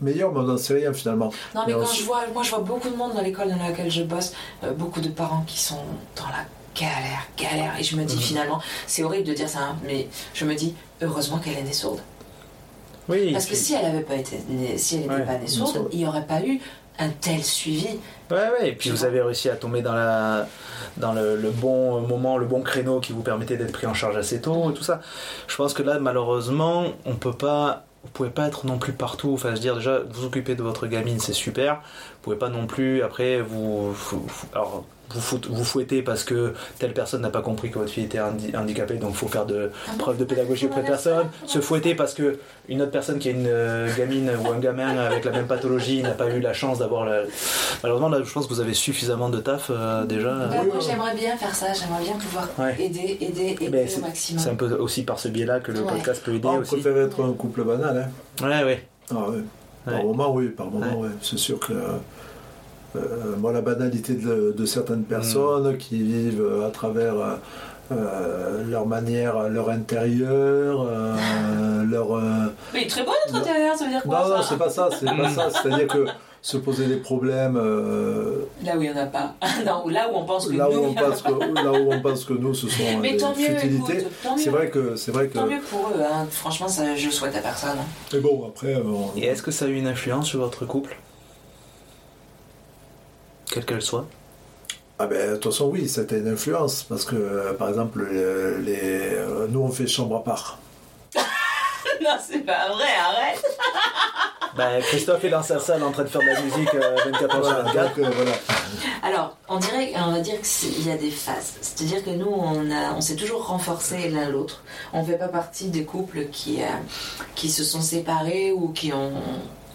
meilleure, 0.00 0.32
mais 0.32 0.40
on 0.40 0.42
n'en 0.44 0.58
sait 0.58 0.74
rien 0.74 0.92
finalement. 0.92 1.32
Non, 1.54 1.62
mais 1.66 1.72
quand 1.72 1.86
je 1.86 2.02
vois, 2.02 2.22
moi 2.34 2.42
je 2.42 2.50
vois 2.50 2.60
beaucoup 2.60 2.88
de 2.90 2.96
monde 2.96 3.14
dans 3.14 3.22
l'école 3.22 3.48
dans 3.50 3.56
laquelle 3.56 3.90
je 3.90 4.02
bosse, 4.02 4.32
euh, 4.64 4.72
beaucoup 4.72 5.00
de 5.00 5.08
parents 5.08 5.44
qui 5.46 5.58
sont 5.60 5.80
dans 6.16 6.26
la 6.28 6.44
galère, 6.74 7.26
galère, 7.36 7.78
et 7.78 7.82
je 7.82 7.96
me 7.96 8.04
dis 8.04 8.16
Mhm. 8.16 8.20
finalement, 8.22 8.60
c'est 8.86 9.02
horrible 9.04 9.26
de 9.28 9.34
dire 9.34 9.48
ça, 9.48 9.60
hein, 9.60 9.76
mais 9.86 10.08
je 10.34 10.44
me 10.44 10.54
dis 10.54 10.74
heureusement 11.02 11.38
qu'elle 11.38 11.56
est 11.58 11.62
née 11.62 11.72
sourde. 11.72 12.00
Oui, 13.08 13.32
Parce 13.32 13.46
que 13.46 13.54
si 13.56 13.74
elle 13.74 13.84
avait 13.86 14.02
pas 14.02 14.14
été 14.16 14.38
si 14.76 14.94
elle 14.96 15.00
n'était 15.02 15.14
Ouais, 15.14 15.24
pas 15.26 15.38
née 15.38 15.46
sourde, 15.48 15.88
il 15.92 15.98
n'y 15.98 16.06
aurait 16.06 16.26
pas 16.26 16.40
eu 16.42 16.60
un 16.98 17.08
tel 17.10 17.42
suivi. 17.44 17.88
Ouais, 18.30 18.36
ouais, 18.36 18.68
et 18.68 18.72
puis 18.72 18.90
vous 18.90 19.04
avez 19.04 19.20
réussi 19.20 19.48
à 19.48 19.56
tomber 19.56 19.82
dans, 19.82 19.92
la, 19.94 20.46
dans 20.96 21.12
le, 21.12 21.36
le 21.36 21.50
bon 21.50 22.00
moment, 22.00 22.38
le 22.38 22.46
bon 22.46 22.62
créneau 22.62 23.00
qui 23.00 23.12
vous 23.12 23.22
permettait 23.22 23.56
d'être 23.56 23.72
pris 23.72 23.86
en 23.86 23.94
charge 23.94 24.16
assez 24.16 24.40
tôt 24.40 24.70
et 24.70 24.74
tout 24.74 24.84
ça. 24.84 25.00
Je 25.48 25.56
pense 25.56 25.74
que 25.74 25.82
là, 25.82 25.98
malheureusement, 25.98 26.84
on 27.06 27.14
peut 27.14 27.32
pas. 27.32 27.84
Vous 28.02 28.10
pouvez 28.10 28.30
pas 28.30 28.46
être 28.46 28.64
non 28.66 28.78
plus 28.78 28.92
partout. 28.94 29.32
Enfin, 29.34 29.50
je 29.50 29.54
veux 29.54 29.60
dire, 29.60 29.76
déjà, 29.76 29.98
vous 30.10 30.24
occupez 30.24 30.54
de 30.54 30.62
votre 30.62 30.86
gamine, 30.86 31.18
c'est 31.20 31.34
super. 31.34 31.74
Vous 31.74 32.18
pouvez 32.22 32.36
pas 32.36 32.48
non 32.48 32.66
plus, 32.66 33.02
après, 33.02 33.40
vous. 33.42 33.92
vous- 33.92 34.20
vous- 34.26 34.48
alors, 34.54 34.84
vous, 35.12 35.20
fout- 35.20 35.46
vous 35.48 35.64
fouettez 35.64 36.02
parce 36.02 36.24
que 36.24 36.54
telle 36.78 36.92
personne 36.92 37.22
n'a 37.22 37.30
pas 37.30 37.42
compris 37.42 37.70
que 37.70 37.78
votre 37.78 37.90
fille 37.90 38.04
était 38.04 38.20
handi- 38.20 38.54
handicapée, 38.56 38.94
donc 38.94 39.10
il 39.10 39.16
faut 39.16 39.28
faire 39.28 39.46
de 39.46 39.70
preuve 39.98 40.16
de 40.18 40.24
pédagogie 40.24 40.66
auprès 40.66 40.82
de 40.82 40.86
personne. 40.86 41.26
Se 41.46 41.60
fouetter 41.60 41.94
parce 41.94 42.14
que 42.14 42.38
une 42.68 42.82
autre 42.82 42.92
personne 42.92 43.18
qui 43.18 43.28
a 43.28 43.32
une 43.32 43.46
euh, 43.48 43.88
gamine 43.96 44.30
ou 44.44 44.50
un 44.50 44.58
gamin 44.58 44.96
avec 44.98 45.24
la 45.24 45.32
même 45.32 45.46
pathologie 45.46 46.02
n'a 46.02 46.10
pas 46.10 46.28
eu 46.30 46.40
la 46.40 46.52
chance 46.52 46.78
d'avoir 46.78 47.04
la... 47.04 47.22
Malheureusement, 47.82 48.08
là, 48.08 48.18
je 48.24 48.32
pense 48.32 48.46
que 48.46 48.52
vous 48.54 48.60
avez 48.60 48.74
suffisamment 48.74 49.28
de 49.28 49.38
taf 49.40 49.70
euh, 49.70 50.04
déjà. 50.04 50.30
Bah, 50.30 50.46
oui, 50.60 50.66
moi 50.66 50.76
oui. 50.78 50.86
j'aimerais 50.88 51.14
bien 51.14 51.36
faire 51.36 51.54
ça, 51.54 51.66
j'aimerais 51.72 52.02
bien 52.04 52.14
pouvoir 52.14 52.48
Ouais. 52.58 52.76
aider, 52.78 53.18
aider, 53.20 53.56
aider 53.60 53.68
Ben, 53.68 53.88
au 53.96 54.00
maximum. 54.00 54.42
C'est 54.42 54.50
un 54.50 54.54
peu 54.54 54.72
aussi 54.74 55.02
par 55.02 55.18
ce 55.18 55.28
biais-là 55.28 55.60
que 55.60 55.72
le 55.72 55.80
Ouais. 55.80 55.92
podcast 55.92 56.22
peut 56.24 56.34
aider 56.34 56.48
Ah, 56.50 56.54
on 56.56 56.60
aussi. 56.60 56.76
préfère 56.76 56.96
être 57.02 57.24
un 57.24 57.32
couple 57.32 57.64
banal. 57.64 58.08
Hein. 58.42 58.46
Ouais, 58.46 58.64
ouais. 58.64 58.86
Ah, 59.10 59.28
ouais. 59.30 59.38
Par 59.84 60.04
moment, 60.04 60.32
oui, 60.32 60.48
par 60.50 60.66
moment, 60.70 61.00
ouais. 61.00 61.08
C'est 61.22 61.38
sûr 61.38 61.58
que 61.58 61.72
euh, 61.72 61.96
moi, 63.38 63.52
la 63.52 63.60
banalité 63.60 64.14
de, 64.14 64.52
de 64.56 64.66
certaines 64.66 65.04
personnes 65.04 65.76
qui 65.78 66.02
vivent 66.02 66.42
euh, 66.42 66.66
à 66.66 66.70
travers 66.70 67.14
euh, 67.14 67.34
euh, 67.92 68.64
leur 68.68 68.86
manière, 68.86 69.48
leur 69.48 69.70
intérieur, 69.70 70.86
euh, 70.88 71.84
leur. 71.90 72.14
euh, 72.16 72.20
Mais 72.74 72.86
très 72.86 73.02
beau 73.04 73.12
notre 73.26 73.40
intérieur, 73.40 73.76
ça 73.76 73.84
veut 73.84 73.90
dire 73.90 74.02
quoi 74.02 74.22
Non, 74.22 74.28
non, 74.28 74.42
ça 74.42 74.48
c'est 74.50 74.58
pas 74.58 74.70
ça, 74.70 74.88
c'est 74.98 75.06
pas 75.06 75.28
ça. 75.28 75.50
C'est-à-dire 75.50 75.86
que 75.88 76.06
se 76.42 76.56
poser 76.56 76.86
des 76.86 76.96
problèmes 76.96 77.56
euh, 77.58 78.44
Là 78.64 78.76
où 78.78 78.80
il 78.82 78.90
n'y 78.90 78.98
en 78.98 79.02
a 79.02 79.06
pas. 79.06 79.34
non, 79.66 79.86
là 79.88 80.08
où 80.10 80.16
on 80.16 80.24
pense 80.24 80.46
que 80.48 80.56
là, 80.56 80.68
nous, 80.72 80.78
où 80.78 80.84
on 80.86 80.94
pense 80.94 81.20
que, 81.22 81.30
là 81.64 81.72
où 81.72 81.92
on 81.92 82.00
pense 82.00 82.24
que 82.24 82.32
nous, 82.32 82.54
ce 82.54 82.66
sont 82.68 82.82
Mais 83.02 83.12
des 83.12 83.16
tant 83.18 83.34
mieux, 83.36 83.44
futilités. 83.46 83.98
écoute, 83.98 84.12
tant 84.22 84.36
mieux. 84.36 84.42
C'est 84.42 84.50
vrai 84.50 84.70
que 84.70 84.96
c'est 84.96 85.12
vrai 85.12 85.28
que. 85.28 85.34
Tant 85.34 85.46
mieux 85.46 85.60
pour 85.68 85.90
eux, 85.94 86.00
hein. 86.02 86.26
franchement, 86.30 86.68
ça, 86.68 86.94
je 86.96 87.06
le 87.06 87.12
souhaite 87.12 87.36
à 87.36 87.40
personne. 87.40 87.70
hein. 87.78 87.84
Mais 88.12 88.20
bon, 88.20 88.46
après, 88.48 88.74
euh, 88.76 88.82
Et 89.16 89.26
est-ce 89.26 89.42
que 89.42 89.50
ça 89.50 89.66
a 89.66 89.68
eu 89.68 89.74
une 89.76 89.86
influence 89.86 90.26
sur 90.28 90.40
votre 90.40 90.64
couple? 90.64 90.96
Quelle 93.52 93.64
qu'elle 93.64 93.82
soit 93.82 94.06
Ah 94.98 95.06
ben, 95.06 95.30
de 95.32 95.36
toute 95.36 95.52
façon, 95.52 95.66
oui, 95.66 95.88
c'était 95.88 96.18
une 96.18 96.28
influence. 96.28 96.84
Parce 96.84 97.04
que, 97.04 97.16
euh, 97.16 97.52
par 97.54 97.68
exemple, 97.68 98.06
les, 98.10 98.58
les- 98.62 98.78
euh, 99.14 99.46
nous, 99.48 99.60
on 99.60 99.70
fait 99.70 99.86
chambre 99.86 100.16
à 100.16 100.24
part. 100.24 100.58
non, 101.14 102.16
c'est 102.26 102.40
pas 102.46 102.68
vrai, 102.68 102.86
arrête. 103.04 103.44
bah, 104.56 104.80
Christophe 104.82 105.24
est 105.24 105.30
dans 105.30 105.42
sa 105.42 105.58
salle 105.58 105.82
en 105.82 105.90
train 105.90 106.04
de 106.04 106.08
faire 106.08 106.20
de 106.20 106.26
la 106.26 106.40
musique 106.40 106.74
euh, 106.74 106.96
24 107.06 107.22
heures 107.36 107.44
sur 107.44 107.54
Voilà, 107.54 107.62
24. 107.72 107.96
donc, 107.96 108.06
euh, 108.06 108.10
voilà. 108.14 108.32
Alors, 109.02 109.36
on 109.48 109.58
dirait, 109.58 109.92
on 109.96 110.12
va 110.12 110.20
dire 110.20 110.40
qu'il 110.42 110.86
y 110.86 110.92
a 110.92 110.96
des 110.96 111.10
phases. 111.10 111.54
C'est-à-dire 111.60 112.04
que 112.04 112.10
nous, 112.10 112.28
on, 112.30 112.70
a, 112.70 112.92
on 112.94 113.00
s'est 113.00 113.16
toujours 113.16 113.46
renforcés 113.48 114.10
l'un 114.10 114.28
l'autre. 114.28 114.62
On 114.92 115.00
ne 115.02 115.06
fait 115.06 115.18
pas 115.18 115.28
partie 115.28 115.68
des 115.70 115.84
couples 115.84 116.26
qui, 116.30 116.62
euh, 116.62 116.66
qui 117.34 117.48
se 117.50 117.64
sont 117.64 117.80
séparés 117.80 118.52
ou 118.52 118.68
qui 118.68 118.92
ont. 118.92 119.12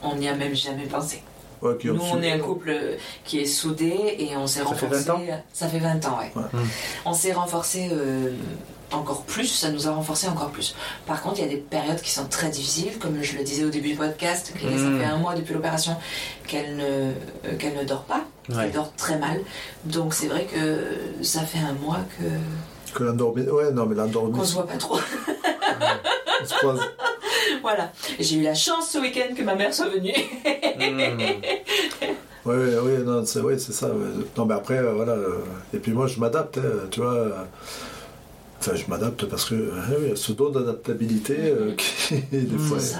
On 0.03 0.15
n'y 0.15 0.29
a 0.29 0.35
même 0.35 0.55
jamais 0.55 0.85
pensé. 0.85 1.23
Qui 1.73 1.87
Nous, 1.87 2.01
on 2.13 2.21
est 2.21 2.31
un 2.31 2.39
couple 2.39 2.73
qui 3.23 3.39
est 3.39 3.45
soudé 3.45 4.15
et 4.19 4.37
on 4.37 4.47
s'est 4.47 4.59
Ça 4.59 4.65
fait 4.65 4.85
renforcé. 4.85 5.03
20 5.05 5.13
ans 5.13 5.21
Ça 5.51 5.67
fait 5.67 5.79
20 5.79 6.05
ans, 6.07 6.19
ouais. 6.19 6.31
Ouais. 6.35 6.43
Mm. 6.53 6.67
On 7.05 7.13
s'est 7.13 7.33
renforcé 7.33 7.89
euh, 7.91 8.31
encore 8.91 9.23
plus, 9.23 9.47
ça 9.47 9.71
nous 9.71 9.87
a 9.87 9.91
renforcé 9.91 10.27
encore 10.27 10.49
plus. 10.49 10.75
Par 11.05 11.21
contre, 11.21 11.39
il 11.39 11.41
y 11.41 11.45
a 11.45 11.49
des 11.49 11.57
périodes 11.57 11.99
qui 12.01 12.11
sont 12.11 12.25
très 12.27 12.49
difficiles, 12.49 12.97
comme 12.99 13.21
je 13.23 13.37
le 13.37 13.43
disais 13.43 13.63
au 13.63 13.69
début 13.69 13.89
du 13.89 13.95
podcast, 13.95 14.53
que 14.53 14.61
ça 14.61 14.97
fait 14.99 15.05
un 15.05 15.17
mois 15.17 15.33
depuis 15.35 15.53
l'opération 15.53 15.95
qu'elle 16.47 16.75
ne, 16.77 16.83
euh, 16.83 17.11
qu'elle 17.57 17.75
ne 17.75 17.83
dort 17.83 18.03
pas. 18.03 18.21
Ouais. 18.49 18.65
Elle 18.65 18.71
dort 18.71 18.93
très 18.95 19.17
mal. 19.17 19.41
Donc 19.85 20.13
c'est 20.13 20.27
vrai 20.27 20.45
que 20.45 21.23
ça 21.23 21.41
fait 21.41 21.57
un 21.59 21.73
mois 21.73 21.99
que 22.19 22.93
Que 22.93 23.03
l'endormi. 23.03 23.41
Ouais, 23.43 23.71
non, 23.71 23.85
mais 23.87 23.95
l'endormi. 23.95 24.31
qu'on 24.37 24.43
se 24.45 24.53
voit 24.53 24.67
pas 24.67 24.77
trop. 24.77 24.99
on 26.41 26.45
se 26.45 26.53
croise. 26.53 26.79
voilà. 27.61 27.91
J'ai 28.19 28.37
eu 28.37 28.41
la 28.43 28.53
chance 28.55 28.89
ce 28.91 28.97
week-end 28.99 29.33
que 29.35 29.41
ma 29.43 29.55
mère 29.55 29.73
soit 29.73 29.89
venue. 29.89 30.13
Ouais, 32.45 32.55
ouais, 32.55 32.77
ouais, 32.79 32.97
non, 32.99 33.25
c'est 33.25 33.39
c'est 33.57 33.73
ça. 33.73 33.87
ouais. 33.87 34.25
Non, 34.37 34.45
mais 34.45 34.53
après, 34.53 34.77
euh, 34.77 34.93
voilà. 34.93 35.13
euh, 35.13 35.39
Et 35.73 35.79
puis 35.79 35.91
moi, 35.93 36.05
je 36.07 36.19
m'adapte, 36.19 36.59
hein, 36.59 36.87
tu 36.91 36.99
vois. 37.01 37.47
Enfin, 38.59 38.71
je 38.75 38.85
m'adapte 38.87 39.25
parce 39.25 39.45
que 39.45 39.53
euh, 39.55 40.15
ce 40.15 40.31
don 40.31 40.49
d'adaptabilité 40.49 41.35
euh, 41.39 41.73
qui, 41.77 42.15
des 42.31 42.57
fois. 42.57 42.77
Mm. 42.77 42.79
C'est 42.79 42.85
ça. 42.93 42.99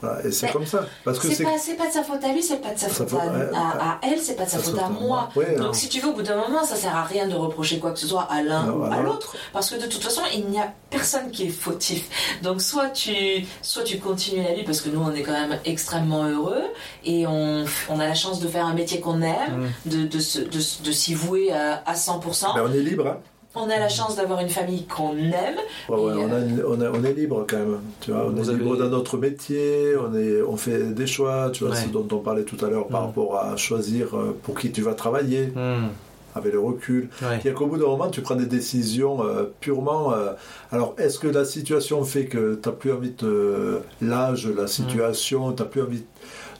voilà, 0.00 0.24
et 0.26 0.32
c'est 0.32 0.50
comme 0.50 0.66
ça. 0.66 0.86
Parce 1.04 1.18
que 1.18 1.28
C'est 1.30 1.44
pas, 1.44 1.52
de 1.88 1.92
sa 1.92 2.02
faute 2.02 2.24
à 2.24 2.32
lui, 2.32 2.42
c'est 2.42 2.60
pas 2.60 2.72
de 2.74 2.78
sa 2.78 2.88
faute 2.88 3.08
faute- 3.10 3.20
à, 3.20 3.58
à- 3.58 3.90
à 3.92 4.00
elle, 4.02 4.18
c'est 4.18 4.34
pas 4.34 4.44
de 4.44 4.50
sa 4.50 4.58
faute 4.58 4.74
faute 4.74 4.82
à 4.82 4.88
moi. 4.88 5.28
Ouais, 5.36 5.56
Donc 5.56 5.76
si 5.76 5.88
tu 5.88 6.00
veux, 6.00 6.08
au 6.08 6.14
bout 6.14 6.22
d'un 6.22 6.36
moment, 6.36 6.64
ça 6.64 6.74
sert 6.74 6.96
à 6.96 7.04
rien 7.04 7.28
de 7.28 7.34
reprocher 7.34 7.78
quoi 7.78 7.92
que 7.92 7.98
ce 7.98 8.06
soit 8.08 8.22
à 8.30 8.42
l'un 8.42 8.70
ou 8.72 8.82
à 8.84 9.00
l'autre. 9.02 9.36
parce 9.52 9.70
que 9.70 9.76
de 9.80 9.86
toute 9.86 10.02
façon, 10.02 10.22
il 10.34 10.46
n'y 10.46 10.58
a 10.58 10.72
personne 10.90 11.30
qui 11.30 11.44
est 11.44 11.48
fautif. 11.50 12.38
Donc 12.42 12.60
soit 12.60 12.88
tu, 12.90 13.14
soit 13.62 13.82
tu 13.84 13.98
continues 13.98 14.42
la 14.42 14.54
vie, 14.54 14.64
parce 14.64 14.80
que 14.80 14.88
nous, 14.88 15.00
on 15.00 15.12
est 15.14 15.22
quand 15.22 15.32
même 15.32 15.58
extrêmement 15.64 16.24
heureux, 16.24 16.62
et 17.04 17.26
on, 17.26 17.64
on 17.88 18.00
a 18.00 18.06
la 18.06 18.14
chance 18.14 18.40
de 18.40 18.48
faire 18.48 18.66
un 18.66 18.74
métier 18.74 19.00
qu'on 19.00 19.20
aime, 19.22 19.70
Hmm. 19.86 20.08
de, 20.08 20.90
s'y 20.92 21.14
vouer 21.14 21.52
à, 21.52 21.82
à 21.86 21.94
100%. 21.94 22.54
Ben, 22.56 22.64
on 22.68 22.72
est 22.72 22.80
libre, 22.80 23.06
hein. 23.06 23.18
On 23.56 23.70
a 23.70 23.78
la 23.78 23.88
chance 23.88 24.16
d'avoir 24.16 24.40
une 24.40 24.48
famille 24.48 24.84
qu'on 24.86 25.16
aime. 25.16 25.58
Ouais, 25.88 25.96
ouais, 25.96 26.12
Et, 26.20 26.24
on, 26.24 26.32
a 26.32 26.38
une- 26.40 26.64
on, 26.66 26.80
a- 26.80 26.90
on 26.90 27.04
est 27.04 27.12
libre 27.12 27.46
quand 27.48 27.58
même. 27.58 27.78
Tu 28.00 28.10
vois, 28.10 28.26
on 28.26 28.30
Vous 28.30 28.50
est 28.50 28.54
avez- 28.54 28.62
libre 28.64 28.76
dans 28.76 28.88
notre 28.88 29.16
métier, 29.16 29.94
on, 29.96 30.14
est, 30.14 30.42
on 30.42 30.56
fait 30.56 30.92
des 30.92 31.06
choix, 31.06 31.50
tu 31.52 31.64
vois, 31.64 31.72
Ouais. 31.74 31.80
ce 31.80 31.88
dont 31.88 32.06
on 32.10 32.18
parlait 32.18 32.42
tout 32.44 32.62
à 32.64 32.68
l'heure 32.68 32.88
par 32.88 33.02
Mm. 33.02 33.06
rapport 33.06 33.36
à 33.38 33.56
choisir 33.56 34.14
euh, 34.16 34.36
pour 34.42 34.58
qui 34.58 34.72
tu 34.72 34.82
vas 34.82 34.94
travailler, 34.94 35.52
Hmm. 35.54 35.86
avec 36.34 36.52
le 36.52 36.58
recul. 36.58 37.08
Il 37.22 37.46
y 37.46 37.48
a 37.48 37.52
qu'au 37.52 37.66
bout 37.66 37.76
d'un 37.78 37.86
moment, 37.86 38.08
tu 38.10 38.20
prends 38.22 38.34
des 38.34 38.46
décisions 38.46 39.24
euh, 39.24 39.44
purement. 39.60 40.12
euh, 40.12 40.32
alors, 40.72 40.96
est-ce 40.98 41.20
que 41.20 41.28
la 41.28 41.44
situation 41.44 42.02
fait 42.04 42.26
que 42.26 42.58
tu 42.60 42.68
n'as 42.68 42.74
plus 42.74 42.92
envie 42.92 43.12
de. 43.16 43.78
L'âge, 44.02 44.48
la 44.48 44.66
situation, 44.66 45.52
tu 45.52 45.62
n'as 45.62 45.68
plus 45.68 45.82
envie 45.82 46.02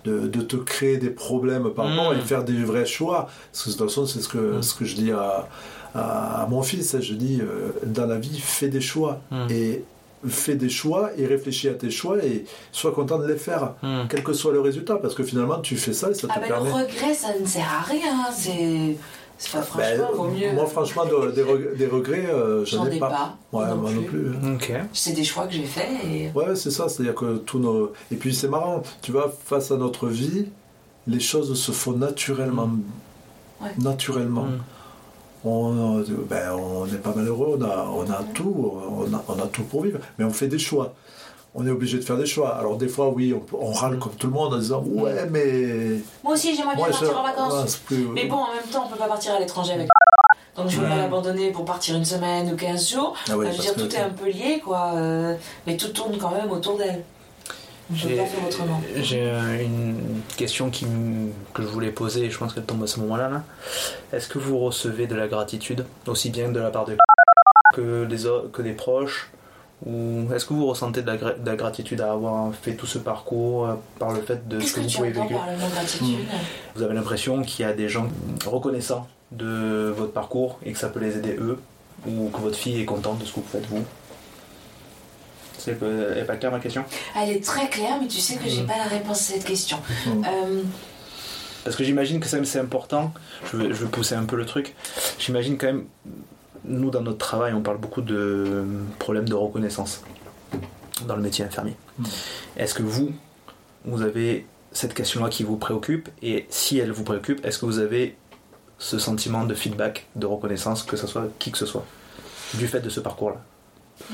de, 0.05 0.29
de 0.29 0.41
te 0.43 0.55
créer 0.57 0.99
des 0.99 1.11
problèmes 1.11 1.71
par 1.71 1.87
rapport 1.89 2.13
Mm. 2.15 2.19
et 2.19 2.21
faire 2.21 2.45
des 2.45 2.63
vrais 2.63 2.87
choix? 2.87 3.27
Parce 3.51 3.65
que 3.65 3.71
de 3.71 3.75
toute 3.75 3.89
façon, 3.89 4.07
c'est 4.07 4.21
ce 4.21 4.29
que, 4.29 4.59
Mm. 4.59 4.63
ce 4.63 4.75
que 4.77 4.85
je 4.85 4.95
dis 4.95 5.11
à, 5.11 5.49
à, 5.95 6.43
à 6.43 6.47
mon 6.47 6.63
fils. 6.63 6.95
hein, 6.95 7.01
Je 7.01 7.15
dis, 7.15 7.41
euh, 7.41 7.71
dans 7.85 8.07
la 8.07 8.19
vie, 8.19 8.39
fais 8.41 8.69
des 8.69 8.81
choix. 8.81 9.21
Mm. 9.31 9.47
Et 9.51 9.85
fais 10.27 10.55
des 10.57 10.71
choix 10.71 11.11
et 11.19 11.27
réfléchis 11.27 11.69
à 11.69 11.75
tes 11.75 11.91
choix 11.91 12.17
et 12.25 12.47
sois 12.73 12.93
content 12.93 13.19
de 13.19 13.27
les 13.27 13.37
faire, 13.37 13.75
Hmm. 13.83 14.05
quel 14.09 14.23
que 14.23 14.33
soit 14.33 14.53
le 14.55 14.61
résultat. 14.61 14.97
Parce 14.97 15.15
que 15.15 15.23
finalement, 15.23 15.59
tu 15.61 15.77
fais 15.77 15.93
ça 15.93 16.11
et 16.11 16.15
ça 16.15 16.27
te 16.29 16.33
Ah 16.35 16.41
ben 16.41 16.49
permet. 16.49 16.71
le 16.71 16.75
regret, 16.77 17.13
ça 17.13 17.29
ne 17.39 17.45
sert 17.45 17.69
à 17.71 17.83
rien. 17.83 18.33
C'est, 18.33 18.97
c'est 19.37 19.53
pas 19.53 19.59
Ben, 19.77 19.99
franchement, 19.99 20.23
vaut 20.25 20.31
mieux. 20.31 20.53
Moi, 20.55 20.65
franchement, 20.65 21.05
de- 21.05 21.31
des, 21.31 21.43
reg- 21.43 21.77
des 21.77 21.87
regrets, 21.87 22.25
euh, 22.25 22.65
j'en 22.65 22.87
ai 22.87 22.97
ai 22.97 22.99
pas. 22.99 23.11
pas. 23.11 23.37
Ouais, 23.53 23.67
non 23.69 23.77
moi 23.77 23.91
non 23.93 24.03
plus. 24.03 24.23
plus. 24.33 24.55
Ok. 24.55 24.73
C'est 24.95 25.13
des 25.13 25.25
choix 25.25 25.47
que 25.47 25.53
j'ai 25.53 25.65
faits 25.65 25.91
et 26.11 26.31
Ouais, 26.35 26.57
c'est 26.57 26.71
ça, 26.71 26.89
c'est-à-dire 26.89 27.15
que 27.15 27.37
tous 27.37 27.59
nos. 27.59 27.93
Et 28.11 28.17
puis 28.17 28.35
c'est 28.35 28.49
marrant, 28.49 28.83
tu 29.03 29.13
vois, 29.13 29.31
face 29.45 29.73
à 29.73 29.77
notre 29.77 30.09
vie, 30.09 30.47
les 31.07 31.21
choses 31.21 31.53
se 31.61 31.71
font 31.73 31.93
naturellement. 31.93 32.71
Ouais. 33.61 33.73
Naturellement. 33.79 34.45
Hmm. 34.45 34.59
On 35.45 36.03
ben, 36.29 36.53
on 36.53 36.87
n'est 36.87 36.99
pas 36.99 37.13
malheureux, 37.15 37.59
on 37.61 37.63
a, 37.65 37.87
on 37.95 38.11
a 38.11 38.23
tout, 38.33 38.73
on 38.91 39.15
a, 39.15 39.25
on 39.29 39.39
a 39.43 39.47
tout 39.47 39.63
pour 39.65 39.83
vivre, 39.83 39.99
mais 40.19 40.25
on 40.25 40.31
fait 40.31 40.49
des 40.49 40.59
choix. 40.59 40.95
On 41.55 41.67
est 41.67 41.71
obligé 41.71 41.99
de 41.99 42.03
faire 42.03 42.17
des 42.17 42.27
choix. 42.27 42.57
Alors 42.57 42.77
des 42.77 42.89
fois, 42.89 43.09
oui, 43.11 43.33
on, 43.35 43.57
on 43.59 43.73
râle 43.73 43.99
comme 43.99 44.15
tout 44.15 44.27
le 44.27 44.33
monde 44.33 44.55
en 44.55 44.59
disant 44.59 44.83
ouais, 44.87 45.27
mais 45.31 45.99
moi 46.23 46.33
aussi 46.33 46.57
j'aimerais 46.57 46.77
bien 46.77 46.87
partir 46.87 47.19
en 47.21 47.23
vacances. 47.23 47.53
ouais, 47.53 47.63
c'est 47.69 47.81
plus- 47.83 48.09
Mais 48.15 48.27
bon, 48.27 48.37
en 48.37 48.55
même 48.55 48.65
temps, 48.73 48.85
on 48.87 48.91
peut 48.91 48.99
pas 48.99 49.07
partir 49.09 49.35
à 49.35 49.39
l'étranger 49.39 49.75
avec. 49.75 49.89
Donc 50.57 50.69
je 50.69 50.81
veux 50.81 50.87
pas 50.89 50.97
l'abandonner 50.97 51.51
pour 51.51 51.65
partir 51.65 51.97
une 51.97 52.05
semaine 52.05 52.53
ou 52.53 52.57
15 52.57 52.91
jours. 52.91 53.15
Ah 53.29 53.33
je 53.33 53.35
veux 53.37 53.51
dire, 53.51 53.75
tout 53.75 53.95
est 53.95 53.99
un 54.01 54.11
peu 54.11 54.27
lié, 54.31 54.61
quoi. 54.65 54.93
euh, 54.95 55.35
mais 55.67 55.77
tout 55.77 55.89
tourne 55.89 56.17
quand 56.17 56.31
même 56.31 56.51
autour 56.51 56.79
d'elle. 56.79 57.03
J'ai- 59.03 59.21
euh, 59.23 59.63
une 59.63 60.21
question 60.37 60.71
qui, 60.71 60.87
que 61.53 61.63
je 61.63 61.67
voulais 61.69 61.91
poser 61.91 62.25
et 62.25 62.31
je 62.31 62.39
pense 62.39 62.55
qu'elle 62.55 62.65
tombe 62.65 62.83
à 62.83 62.87
ce 62.87 62.99
moment-là. 63.01 63.29
Là. 63.29 63.43
Est-ce 64.13 64.29
que 64.29 64.39
vous 64.39 64.59
recevez 64.59 65.07
de 65.07 65.15
la 65.15 65.29
gratitude, 65.29 65.85
aussi 66.07 66.31
bien 66.31 66.49
de 66.51 66.61
la 66.61 66.71
part 66.71 66.87
de 66.87 66.97
que 67.75 68.05
des, 68.07 68.17
que 68.53 68.63
des 68.63 68.73
proches 68.73 69.31
Ou 69.85 70.33
est-ce 70.35 70.47
que 70.47 70.55
vous 70.55 70.67
ressentez 70.67 71.03
de 71.03 71.07
la, 71.07 71.17
gra- 71.17 71.39
de 71.43 71.47
la 71.47 71.57
gratitude 71.57 72.01
à 72.01 72.13
avoir 72.13 72.55
fait 72.55 72.75
tout 72.75 72.87
ce 72.87 72.99
parcours 72.99 73.67
euh, 73.69 73.75
par 73.99 74.13
le 74.13 74.21
fait 74.23 74.49
de 74.49 74.61
ce 74.61 74.73
que 74.73 74.81
que 74.81 74.87
vous 74.87 74.93
pouvez 74.97 75.11
vécu 75.11 75.35
gratitude 75.75 76.19
Vous 76.77 76.83
avez 76.83 76.95
l'impression 76.95 77.43
qu'il 77.43 77.67
y 77.67 77.69
a 77.69 77.73
des 77.73 77.89
gens 77.89 78.07
reconnaissants 78.47 79.07
de 79.33 79.93
votre 79.97 80.13
parcours 80.13 80.59
et 80.65 80.73
que 80.73 80.79
ça 80.79 80.89
peut 80.89 81.01
les 81.01 81.17
aider 81.19 81.37
eux 81.41 81.59
Ou 82.07 82.29
que 82.31 82.41
votre 82.41 82.57
fille 82.57 82.81
est 82.81 82.85
contente 82.85 83.19
de 83.19 83.25
ce 83.25 83.33
que 83.33 83.41
vous 83.41 83.47
faites 83.51 83.67
vous? 83.67 83.85
C'est 85.65 85.73
est 85.73 86.25
pas 86.27 86.37
claire 86.37 86.53
ma 86.53 86.61
question 86.61 86.85
Elle 87.17 87.31
est 87.31 87.45
très 87.45 87.69
claire, 87.71 87.97
mais 88.01 88.07
tu 88.07 88.19
sais 88.19 88.37
que 88.37 88.49
j'ai 88.49 88.63
Mm. 88.63 88.67
pas 88.67 88.77
la 88.77 88.85
réponse 88.85 89.21
à 89.31 89.33
cette 89.35 89.45
question. 89.45 89.79
Mm. 90.07 90.11
Euh, 90.27 90.63
Parce 91.65 91.77
que 91.77 91.85
j'imagine 91.85 92.21
que 92.21 92.27
c'est 92.27 92.59
important. 92.59 93.13
Je 93.51 93.57
vais, 93.57 93.69
je 93.69 93.85
vais 93.85 93.89
pousser 93.89 94.15
un 94.15 94.25
peu 94.25 94.37
le 94.37 94.45
truc. 94.45 94.75
J'imagine 95.19 95.57
quand 95.57 95.67
même, 95.69 95.85
nous 96.65 96.91
dans 96.91 97.01
notre 97.01 97.19
travail, 97.19 97.55
on 97.55 97.63
parle 97.63 97.79
beaucoup 97.79 98.03
de 98.03 98.15
euh, 98.15 98.65
problèmes 98.99 99.29
de 99.29 99.35
reconnaissance 99.35 100.03
dans 101.07 101.17
le 101.17 101.23
métier 101.23 101.45
infirmier. 101.45 101.77
Mm. 101.99 102.05
Est-ce 102.59 102.75
que 102.75 102.83
vous, 102.83 103.13
vous 103.87 104.03
avez 104.03 104.45
cette 104.73 104.93
question-là 104.93 105.31
qui 105.31 105.45
vous 105.45 105.57
préoccupe 105.57 106.09
Et 106.23 106.47
si 106.51 106.79
elle 106.79 106.93
vous 106.93 107.05
préoccupe, 107.05 107.45
est-ce 107.47 107.59
que 107.59 107.65
vous 107.65 107.79
avez 107.79 108.17
ce 108.79 108.99
sentiment 108.99 109.45
de 109.45 109.55
feedback, 109.55 110.07
de 110.17 110.27
reconnaissance, 110.27 110.83
que 110.83 110.97
ce 110.99 111.07
soit 111.07 111.29
qui 111.39 111.51
que 111.53 111.59
ce 111.59 111.65
soit, 111.67 111.87
du 112.55 112.67
fait 112.69 112.81
de 112.81 112.91
ce 112.91 113.01
parcours-là? 113.01 113.41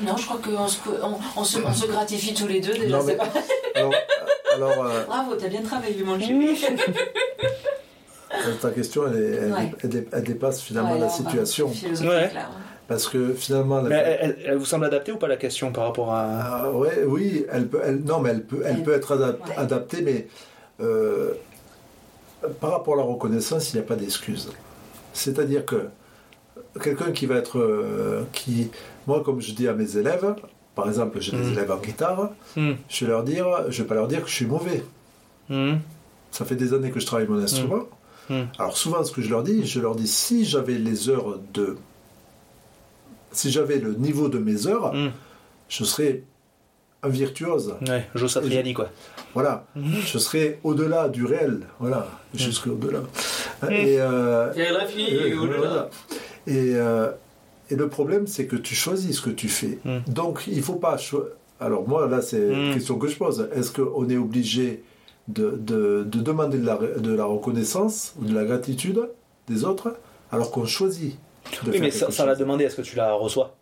Non, 0.02 0.16
je 0.16 0.26
crois 0.26 0.38
qu'on 0.42 0.68
se, 0.68 0.78
on, 1.02 1.18
on 1.40 1.44
se, 1.44 1.58
on 1.60 1.72
se 1.72 1.86
gratifie 1.86 2.34
tous 2.34 2.46
les 2.46 2.60
deux 2.60 2.74
déjà. 2.74 2.98
Non, 2.98 3.04
mais- 3.04 3.16
pas... 3.16 3.24
Alors, 3.76 3.92
alors 4.54 4.84
euh, 4.84 5.04
Bravo, 5.06 5.34
t'as 5.36 5.48
bien 5.48 5.62
travaillé, 5.62 6.02
mon 6.02 6.18
chéri. 6.18 6.60
ta 8.60 8.70
question, 8.70 9.04
elle, 9.06 9.16
est- 9.22 9.36
elle, 9.36 9.52
Ouais. 9.52 9.72
elle 9.82 9.88
dé- 9.90 10.08
elle 10.12 10.22
dépasse 10.24 10.60
finalement 10.60 10.92
Ouais, 10.94 10.98
la 11.00 11.08
situation. 11.08 11.68
Ouais. 12.02 12.32
là. 12.34 12.48
Parce 12.88 13.06
que 13.06 13.32
finalement, 13.34 13.80
la- 13.80 13.88
Mais 13.88 14.36
elle, 14.44 14.56
vous 14.56 14.64
semble 14.64 14.84
adaptée 14.86 15.12
ou 15.12 15.16
pas 15.16 15.28
la 15.28 15.36
question 15.36 15.70
par 15.72 15.84
rapport 15.84 16.12
à. 16.12 16.62
Ah, 16.64 16.70
ouais, 16.72 17.04
oui, 17.06 17.46
elle 17.52 17.68
peut, 17.68 17.80
elle, 17.84 18.00
non, 18.02 18.18
mais 18.20 18.30
elle 18.30 18.42
peut, 18.42 18.62
elle 18.64 18.82
peut 18.82 18.92
être 18.92 19.16
adap- 19.16 19.48
ouais. 19.48 19.56
adaptée, 19.56 20.02
mais 20.02 20.26
euh, 20.80 21.32
par 22.60 22.72
rapport 22.72 22.94
à 22.94 22.96
la 22.98 23.02
reconnaissance, 23.04 23.72
il 23.72 23.76
n'y 23.76 23.82
a 23.82 23.86
pas 23.86 23.96
d'excuse. 23.96 24.50
C'est-à-dire 25.12 25.64
que 25.64 25.86
quelqu'un 26.82 27.12
qui 27.12 27.26
va 27.26 27.36
être, 27.36 27.58
euh, 27.58 28.22
qui, 28.32 28.70
moi, 29.06 29.22
comme 29.24 29.40
je 29.40 29.52
dis 29.52 29.68
à 29.68 29.72
mes 29.74 29.96
élèves, 29.96 30.34
par 30.74 30.86
exemple, 30.88 31.20
j'ai 31.20 31.32
des 31.32 31.38
Mm. 31.38 31.52
élèves 31.52 31.70
en 31.72 31.76
guitare, 31.78 32.30
Hmm. 32.56 32.72
je 32.88 33.04
vais 33.04 33.10
leur 33.10 33.22
dire, 33.24 33.46
je 33.68 33.82
vais 33.82 33.88
pas 33.88 33.94
leur 33.94 34.06
dire 34.08 34.22
que 34.22 34.28
je 34.28 34.34
suis 34.34 34.46
mauvais. 34.46 34.82
Hmm. 35.48 35.74
Ça 36.30 36.44
fait 36.44 36.54
des 36.56 36.72
années 36.74 36.90
que 36.90 37.00
je 37.00 37.06
travaille 37.06 37.26
mon 37.26 37.38
instrument. 37.42 37.84
Alors 38.58 38.76
souvent, 38.76 39.02
ce 39.02 39.10
que 39.10 39.20
je 39.22 39.28
leur 39.28 39.42
dis, 39.42 39.66
je 39.66 39.80
leur 39.80 39.96
dis, 39.96 40.06
si 40.06 40.44
j'avais 40.44 40.74
les 40.78 41.08
heures 41.10 41.38
de, 41.52 41.76
si 43.32 43.50
j'avais 43.50 43.78
le 43.78 43.94
niveau 43.94 44.28
de 44.28 44.38
mes 44.38 44.66
heures, 44.68 44.92
Hmm. 44.94 45.10
je 45.68 45.84
serais 45.84 46.22
un 47.02 47.08
virtuose. 47.08 47.74
Ouais, 47.88 48.06
Joe 48.14 48.30
Satriani, 48.30 48.74
quoi. 48.74 48.90
Voilà, 49.34 49.64
je 49.76 50.18
serais 50.18 50.58
au-delà 50.64 51.08
du 51.08 51.24
réel, 51.24 51.60
voilà, 51.80 52.06
jusqu'au-delà. 52.34 53.00
Et, 53.70 53.96
euh, 54.00 54.52
et, 54.54 55.32
voilà. 55.34 55.88
Et, 56.46 56.72
euh, 56.74 57.10
et 57.70 57.76
le 57.76 57.88
problème, 57.88 58.26
c'est 58.26 58.46
que 58.46 58.56
tu 58.56 58.74
choisis 58.74 59.16
ce 59.16 59.22
que 59.22 59.30
tu 59.30 59.48
fais. 59.48 59.78
Mm. 59.84 59.98
Donc, 60.08 60.44
il 60.48 60.62
faut 60.62 60.74
pas. 60.74 60.96
Alors, 61.60 61.86
moi, 61.86 62.08
là, 62.08 62.22
c'est 62.22 62.40
Mm. 62.40 62.52
une 62.66 62.74
question 62.74 62.98
que 62.98 63.06
je 63.08 63.16
pose. 63.16 63.48
Est-ce 63.54 63.70
qu'on 63.72 64.08
est 64.08 64.16
obligé 64.16 64.82
de, 65.28 65.50
de- 65.56 66.04
de 66.04 66.20
demander 66.20 66.58
de 66.58 66.66
la, 66.66 66.76
de 66.76 67.14
la 67.14 67.24
reconnaissance 67.24 68.14
ou 68.20 68.24
de 68.24 68.34
la 68.34 68.44
gratitude 68.44 69.08
des 69.48 69.64
autres 69.64 69.94
alors 70.32 70.50
qu'on 70.50 70.64
choisit 70.66 71.16
de 71.64 71.66
Oui, 71.66 71.72
faire 71.72 71.80
mais 71.82 71.90
ça, 71.90 72.10
ça 72.10 72.26
l'a 72.26 72.34
demandé, 72.34 72.64
est-ce 72.64 72.76
que 72.76 72.82
tu 72.82 72.96
la 72.96 73.12
reçois? 73.12 73.56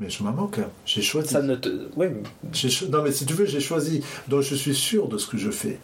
Mais 0.00 0.10
je 0.10 0.22
m'en 0.22 0.32
manque. 0.32 0.58
hein. 0.58 0.68
J'ai 0.86 1.02
choisi. 1.02 1.28
Ça 1.28 1.40
ne 1.42 1.54
te. 1.56 1.68
Oui, 1.96 2.06
cho- 2.52 2.88
Non, 2.88 3.02
mais 3.02 3.12
si 3.12 3.26
tu 3.26 3.32
veux, 3.34 3.44
j'ai 3.46 3.60
choisi. 3.60 4.02
Donc, 4.28 4.42
je 4.42 4.54
suis 4.54 4.74
sûr 4.74 5.08
de 5.08 5.18
ce 5.18 5.26
que 5.28 5.36
je 5.38 5.50
fais. 5.50 5.78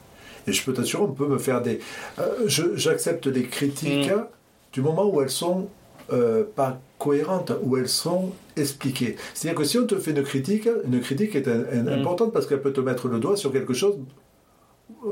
Et 0.46 0.52
je 0.52 0.64
peux 0.64 0.72
t'assurer, 0.72 1.02
on 1.04 1.12
peut 1.12 1.26
me 1.28 1.38
faire 1.38 1.60
des. 1.62 1.80
Euh, 2.18 2.24
je- 2.46 2.74
J'accepte 2.76 3.26
les 3.26 3.44
critiques 3.44 4.10
Mm. 4.10 4.24
du 4.72 4.80
moment 4.82 5.06
où 5.06 5.20
elles 5.22 5.30
sont 5.30 5.68
euh, 6.12 6.44
pas 6.56 6.80
cohérentes, 6.98 7.52
où 7.62 7.76
elles 7.76 7.88
sont 7.88 8.30
expliquées. 8.56 9.16
C'est-à-dire 9.34 9.58
que 9.58 9.64
si 9.64 9.78
on 9.78 9.86
te 9.86 9.96
fait 9.96 10.10
une 10.10 10.22
critique, 10.22 10.68
une 10.84 11.00
critique 11.00 11.34
est 11.34 11.48
un- 11.48 11.64
un- 11.72 11.82
Mm. 11.84 12.00
importante 12.00 12.32
parce 12.32 12.46
qu'elle 12.46 12.60
peut 12.60 12.72
te 12.72 12.80
mettre 12.80 13.08
le 13.08 13.18
doigt 13.18 13.36
sur 13.36 13.52
quelque 13.52 13.72
chose. 13.74 13.96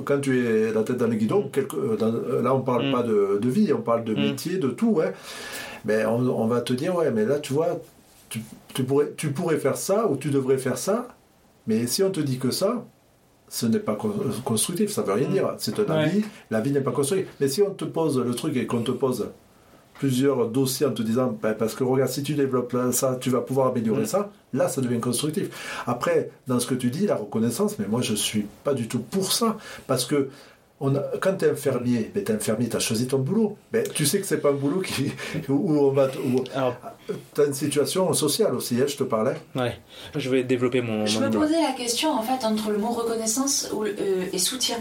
Quand 0.05 0.21
tu 0.21 0.45
es 0.47 0.73
la 0.73 0.83
tête 0.83 0.97
dans 0.99 1.07
le 1.07 1.15
guidon, 1.15 1.49
quelque- 1.53 1.77
euh, 1.77 1.97
dans- 1.97 2.13
euh, 2.13 2.43
là 2.43 2.55
on 2.55 2.61
parle 2.61 2.89
Mm. 2.89 2.93
pas 2.93 3.03
de, 3.03 3.39
de 3.41 3.49
vie, 3.49 3.73
on 3.73 3.81
parle 3.81 4.05
de 4.05 4.13
Mm. 4.15 4.21
métier, 4.21 4.59
de 4.59 4.69
tout. 4.69 4.91
Ouais. 4.91 5.13
Mais 5.85 6.05
on, 6.05 6.19
on 6.19 6.47
va 6.47 6.61
te 6.61 6.73
dire, 6.73 6.95
ouais, 6.97 7.11
mais 7.11 7.25
là 7.25 7.39
tu 7.39 7.53
vois, 7.55 7.81
tu, 8.29 8.41
tu 8.75 8.83
pourrais, 8.85 9.13
tu 9.17 9.31
pourrais 9.31 9.57
faire 9.57 9.77
ça 9.77 10.07
ou 10.09 10.17
tu 10.17 10.29
devrais 10.31 10.59
faire 10.59 10.77
ça. 10.77 11.09
Mais 11.67 11.87
si 11.87 12.03
on 12.03 12.11
te 12.11 12.21
dit 12.21 12.39
que 12.39 12.51
ça, 12.51 12.85
ce 13.49 13.65
n'est 13.67 13.79
pas 13.79 13.95
con- 13.95 14.13
constructif, 14.45 14.91
ça 14.91 15.03
veut 15.03 15.15
rien 15.15 15.29
Mm. 15.29 15.33
dire. 15.33 15.55
C'est 15.59 15.79
un 15.79 15.85
Ouais. 15.85 16.03
avis, 16.05 16.25
la 16.51 16.61
vie 16.61 16.73
n'est 16.73 16.83
pas 16.83 16.91
constructive. 16.93 17.29
Mais 17.41 17.49
si 17.49 17.63
on 17.63 17.71
te 17.71 17.85
pose 17.87 18.19
le 18.19 18.35
truc 18.35 18.57
et 18.57 18.67
qu'on 18.67 18.83
te 18.83 18.91
pose 18.91 19.29
plusieurs 19.99 20.47
dossiers 20.49 20.87
en 20.87 20.93
te 20.93 21.03
disant, 21.03 21.37
ben, 21.43 21.55
parce 21.55 21.75
que 21.75 21.85
regarde, 21.85 22.11
si 22.11 22.23
tu 22.23 22.35
développes 22.35 22.77
ça, 22.93 23.17
tu 23.21 23.31
vas 23.31 23.41
pouvoir 23.41 23.69
améliorer 23.69 24.03
Mm. 24.03 24.07
ça, 24.07 24.31
là, 24.53 24.69
ça 24.69 24.81
devient 24.81 25.01
constructif. 25.01 25.83
Après, 25.87 26.31
dans 26.47 26.61
ce 26.61 26.67
que 26.67 26.75
tu 26.75 26.91
dis, 26.91 27.07
la 27.07 27.17
reconnaissance, 27.17 27.79
mais 27.79 27.87
moi, 27.87 28.01
je 28.03 28.15
suis 28.15 28.47
pas 28.65 28.75
du 28.75 28.89
tout 28.89 29.01
pour 29.01 29.33
ça. 29.33 29.57
Parce 29.87 30.05
que 30.07 30.29
on 30.81 30.95
a- 30.95 31.03
quand 31.21 31.35
tu 31.37 31.45
es 31.45 31.51
infirmier, 31.51 32.09
ben, 32.15 32.23
tu 32.23 32.31
es 32.31 32.35
infirmier, 32.37 32.69
tu 32.69 32.77
as 32.77 32.79
choisi 32.79 33.09
ton 33.09 33.19
boulot. 33.19 33.57
Ben, 33.73 33.83
tu 33.93 34.07
sais 34.07 34.21
que 34.21 34.27
c'est 34.27 34.39
pas 34.39 34.51
un 34.51 34.53
boulot 34.53 34.81
qui, 34.81 35.11
où 35.49 35.73
on 35.77 35.91
va. 35.91 36.09
Tu 36.09 37.41
as 37.41 37.45
une 37.47 37.53
situation 37.53 38.13
sociale 38.13 38.55
aussi, 38.55 38.77
hein, 38.81 38.85
je 38.87 38.97
te 38.97 39.03
parlais. 39.03 39.35
ouais. 39.57 39.77
Je 40.15 40.31
vais 40.31 40.45
développer 40.45 40.81
mon. 40.81 41.05
Je 41.07 41.19
mon 41.19 41.27
me 41.27 41.33
posais 41.33 41.61
la 41.61 41.73
question 41.73 42.11
en 42.13 42.23
fait 42.23 42.45
entre 42.47 42.71
le 42.71 42.79
mot 42.79 42.91
reconnaissance 42.91 43.69
euh, 43.75 44.27
et 44.33 44.39
soutien. 44.39 44.77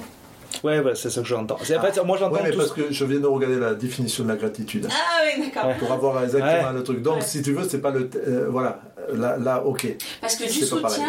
Ouais, 0.64 0.82
voilà, 0.82 0.96
c'est 0.96 1.10
ça 1.10 1.22
que 1.22 1.28
j'entends. 1.28 1.58
C'est- 1.64 1.78
En 1.78 1.82
fait, 1.82 2.04
moi 2.04 2.18
j'entends 2.18 2.36
Oui, 2.36 2.42
mais 2.44 2.52
tout 2.52 2.58
parce 2.58 2.70
ce- 2.70 2.74
que 2.76 2.92
je 2.92 3.06
viens 3.06 3.20
de 3.20 3.28
regarder 3.28 3.58
la 3.60 3.74
définition 3.76 4.24
de 4.24 4.30
la 4.30 4.36
gratitude. 4.36 4.88
Ah 4.90 5.22
oui, 5.26 5.44
d'accord. 5.46 5.70
Ouais. 5.70 5.76
Pour 5.78 5.92
avoir 5.92 6.24
exactement 6.24 6.68
Ouais. 6.70 6.74
le 6.74 6.84
truc. 6.84 7.02
Donc, 7.02 7.16
Ouais. 7.18 7.22
si 7.22 7.42
tu 7.42 7.54
veux, 7.54 7.68
c'est 7.68 7.82
pas 7.82 7.92
le. 7.92 8.10
euh, 8.28 8.48
voilà. 8.50 8.80
Là, 9.14 9.38
là, 9.38 9.64
ok. 9.66 9.88
Parce 10.20 10.36
que 10.36 10.44
du 10.44 10.50
soutien. 10.50 11.06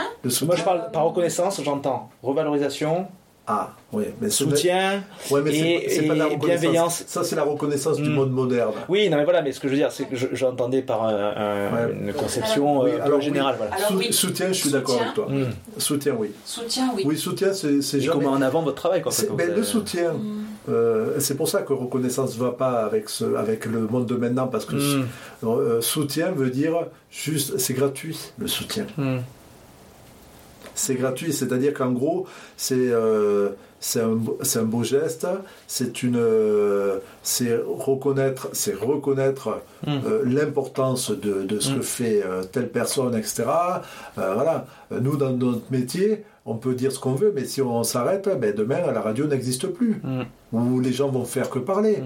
Moi 0.47 0.55
je 0.57 0.62
parle 0.62 0.91
par 0.93 1.03
reconnaissance, 1.05 1.61
j'entends 1.65 2.11
revalorisation, 2.23 3.09
Ah, 3.51 3.70
oui. 3.93 4.05
Mais 4.20 4.29
soutien. 4.29 5.03
Ouais, 5.31 5.41
mais 5.43 5.57
et- 5.57 5.85
c'est 5.89 5.95
c'est 6.01 6.07
pas 6.07 6.12
de 6.15 6.19
la 6.19 6.27
et 6.27 6.35
reconnaissance. 6.35 6.61
bienveillance. 6.61 7.05
Ça, 7.07 7.25
c'est 7.25 7.35
la 7.35 7.45
reconnaissance 7.45 7.97
du 7.97 8.11
Mm. 8.11 8.12
monde 8.12 8.31
moderne. 8.31 8.75
Oui, 8.91 9.09
non 9.09 9.16
mais 9.16 9.25
voilà, 9.25 9.41
mais 9.41 9.53
ce 9.53 9.61
que 9.61 9.69
je 9.69 9.73
veux 9.73 9.79
dire, 9.79 9.91
c'est 9.91 10.05
que 10.05 10.15
je- 10.16 10.27
j'entendais 10.33 10.83
par 10.83 11.05
un- 11.05 11.15
un- 11.15 11.73
Ouais. 11.87 11.95
une 11.99 12.12
conception 12.12 12.85
euh, 12.85 13.01
alors 13.03 13.19
oui. 13.20 13.25
générale. 13.25 13.55
Voilà. 13.57 13.75
Alors 13.75 13.89
Sou- 13.89 13.97
oui. 13.97 14.12
Soutien, 14.12 14.49
je 14.49 14.53
suis 14.53 14.70
d'accord 14.70 15.01
avec 15.01 15.15
toi. 15.15 15.27
Mm. 15.31 15.47
Soutien, 15.79 16.15
oui. 16.19 16.31
soutien, 16.45 16.91
oui. 16.95 17.05
Oui, 17.07 17.16
soutien, 17.16 17.55
c'est 17.55 17.81
jamais. 18.03 18.19
comment 18.23 18.33
en 18.37 18.43
avant 18.43 18.61
votre 18.62 18.77
travail 18.77 19.01
quoi, 19.01 19.12
c'est- 19.12 19.29
que 19.29 19.33
mais 19.33 19.47
vous 19.47 19.55
le 19.57 19.62
soutien, 19.65 20.12
Mm. 20.12 20.45
euh, 20.69 21.07
c'est 21.19 21.37
pour 21.39 21.49
ça 21.49 21.62
que 21.62 21.73
reconnaissance 21.73 22.37
ne 22.39 22.45
va 22.45 22.51
pas 22.51 22.85
avec, 22.85 23.09
ce, 23.09 23.35
avec 23.35 23.65
le 23.65 23.81
monde 23.87 24.05
de 24.05 24.15
maintenant, 24.16 24.49
parce 24.49 24.66
que 24.66 24.77
euh, 25.45 25.81
soutien 25.81 26.33
veut 26.33 26.51
dire 26.51 26.75
juste, 27.11 27.57
c'est 27.57 27.73
gratuit, 27.73 28.19
le 28.39 28.47
soutien. 28.47 28.85
C'est 30.79 30.95
gratuit, 30.95 31.33
c'est-à-dire 31.33 31.75
qu'en 31.75 31.91
gros, 31.93 32.27
c'est 32.57 32.75
euh, 32.77 33.51
un, 33.97 34.09
beau- 34.15 34.39
c'est 34.43 34.59
un 34.61 34.65
beau 34.65 34.85
geste, 34.85 35.27
c'est 35.67 36.03
une, 36.03 36.17
euh, 36.17 36.99
c'est 37.23 37.57
reconnaître, 37.67 38.49
c'est 38.53 38.75
reconnaître 38.75 39.61
Mm. 39.87 39.91
euh, 40.07 40.23
l'importance 40.25 41.11
de, 41.11 41.43
de 41.43 41.59
ce 41.61 41.71
Mm. 41.73 41.77
que 41.77 41.83
fait 41.83 42.23
telle 42.53 42.69
personne, 42.69 43.15
etc. 43.17 43.45
Voilà, 44.17 44.67
nous 45.01 45.17
dans 45.17 45.31
notre 45.33 45.71
métier, 45.71 46.25
on 46.47 46.55
peut 46.57 46.75
dire 46.75 46.91
ce 46.93 46.99
qu'on 46.99 47.15
veut, 47.15 47.33
mais 47.35 47.45
si 47.45 47.61
on 47.63 47.83
s'arrête, 47.85 48.29
ben 48.41 48.55
demain 48.55 48.81
la 48.93 49.01
radio 49.01 49.27
n'existe 49.27 49.67
plus, 49.69 50.01
Mm. 50.03 50.23
où 50.53 50.81
les 50.81 50.93
gens 50.93 51.09
vont 51.11 51.25
faire 51.25 51.51
que 51.51 51.59
parler. 51.59 51.97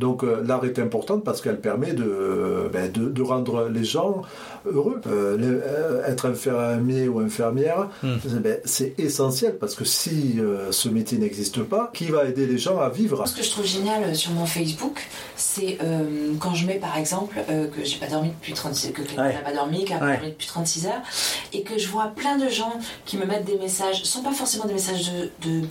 Donc 0.00 0.24
euh, 0.24 0.42
l'art 0.46 0.64
est 0.64 0.78
importante 0.78 1.22
parce 1.24 1.40
qu'elle 1.42 1.60
permet 1.60 1.92
de, 1.92 2.04
euh, 2.04 2.68
ben, 2.72 2.90
de, 2.90 3.08
de 3.08 3.22
rendre 3.22 3.68
les 3.68 3.84
gens 3.84 4.22
heureux. 4.66 5.00
Euh, 5.06 5.36
euh, 5.40 6.04
être 6.12 6.26
infirmier 6.26 7.06
ou 7.08 7.20
infirmière, 7.20 7.88
Mm. 8.02 8.16
ben, 8.40 8.58
c'est 8.64 8.94
essentiel 8.98 9.58
parce 9.58 9.74
que 9.74 9.84
si 9.84 10.36
euh, 10.38 10.72
ce 10.72 10.88
métier 10.88 11.18
n'existe 11.18 11.62
pas, 11.62 11.90
qui 11.92 12.06
va 12.06 12.24
aider 12.24 12.46
les 12.46 12.58
gens 12.58 12.78
à 12.80 12.88
vivre? 12.88 13.26
Ce 13.28 13.36
que 13.36 13.42
je 13.42 13.50
trouve 13.50 13.66
génial 13.66 14.16
sur 14.16 14.30
mon 14.32 14.46
Facebook, 14.46 14.98
c'est 15.36 15.78
euh, 15.82 16.32
quand 16.40 16.54
je 16.54 16.66
mets 16.66 16.78
par 16.78 16.96
exemple 16.96 17.36
euh, 17.50 17.66
que 17.68 17.84
j'ai 17.84 17.98
pas 17.98 18.06
dormi 18.08 18.30
depuis 18.30 18.54
36 18.54 18.92
que 18.92 19.02
quelqu'un 19.02 19.26
Ouais. 19.26 19.34
n'a 19.34 19.40
pas 19.40 19.52
dormi, 19.52 19.84
qui 19.84 19.92
a 19.92 19.98
pas 19.98 20.06
Ouais. 20.06 20.16
dormi 20.16 20.30
depuis 20.30 20.46
36 20.48 20.86
heures, 20.86 21.02
et 21.52 21.62
que 21.62 21.78
je 21.78 21.88
vois 21.88 22.06
plein 22.16 22.38
de 22.38 22.48
gens 22.48 22.72
qui 23.04 23.16
me 23.18 23.26
mettent 23.26 23.44
des 23.44 23.58
messages, 23.58 24.00
ce 24.02 24.06
sont 24.06 24.22
pas 24.22 24.32
forcément 24.32 24.64
des 24.64 24.74
messages 24.74 25.10
de, 25.12 25.48
de, 25.48 25.66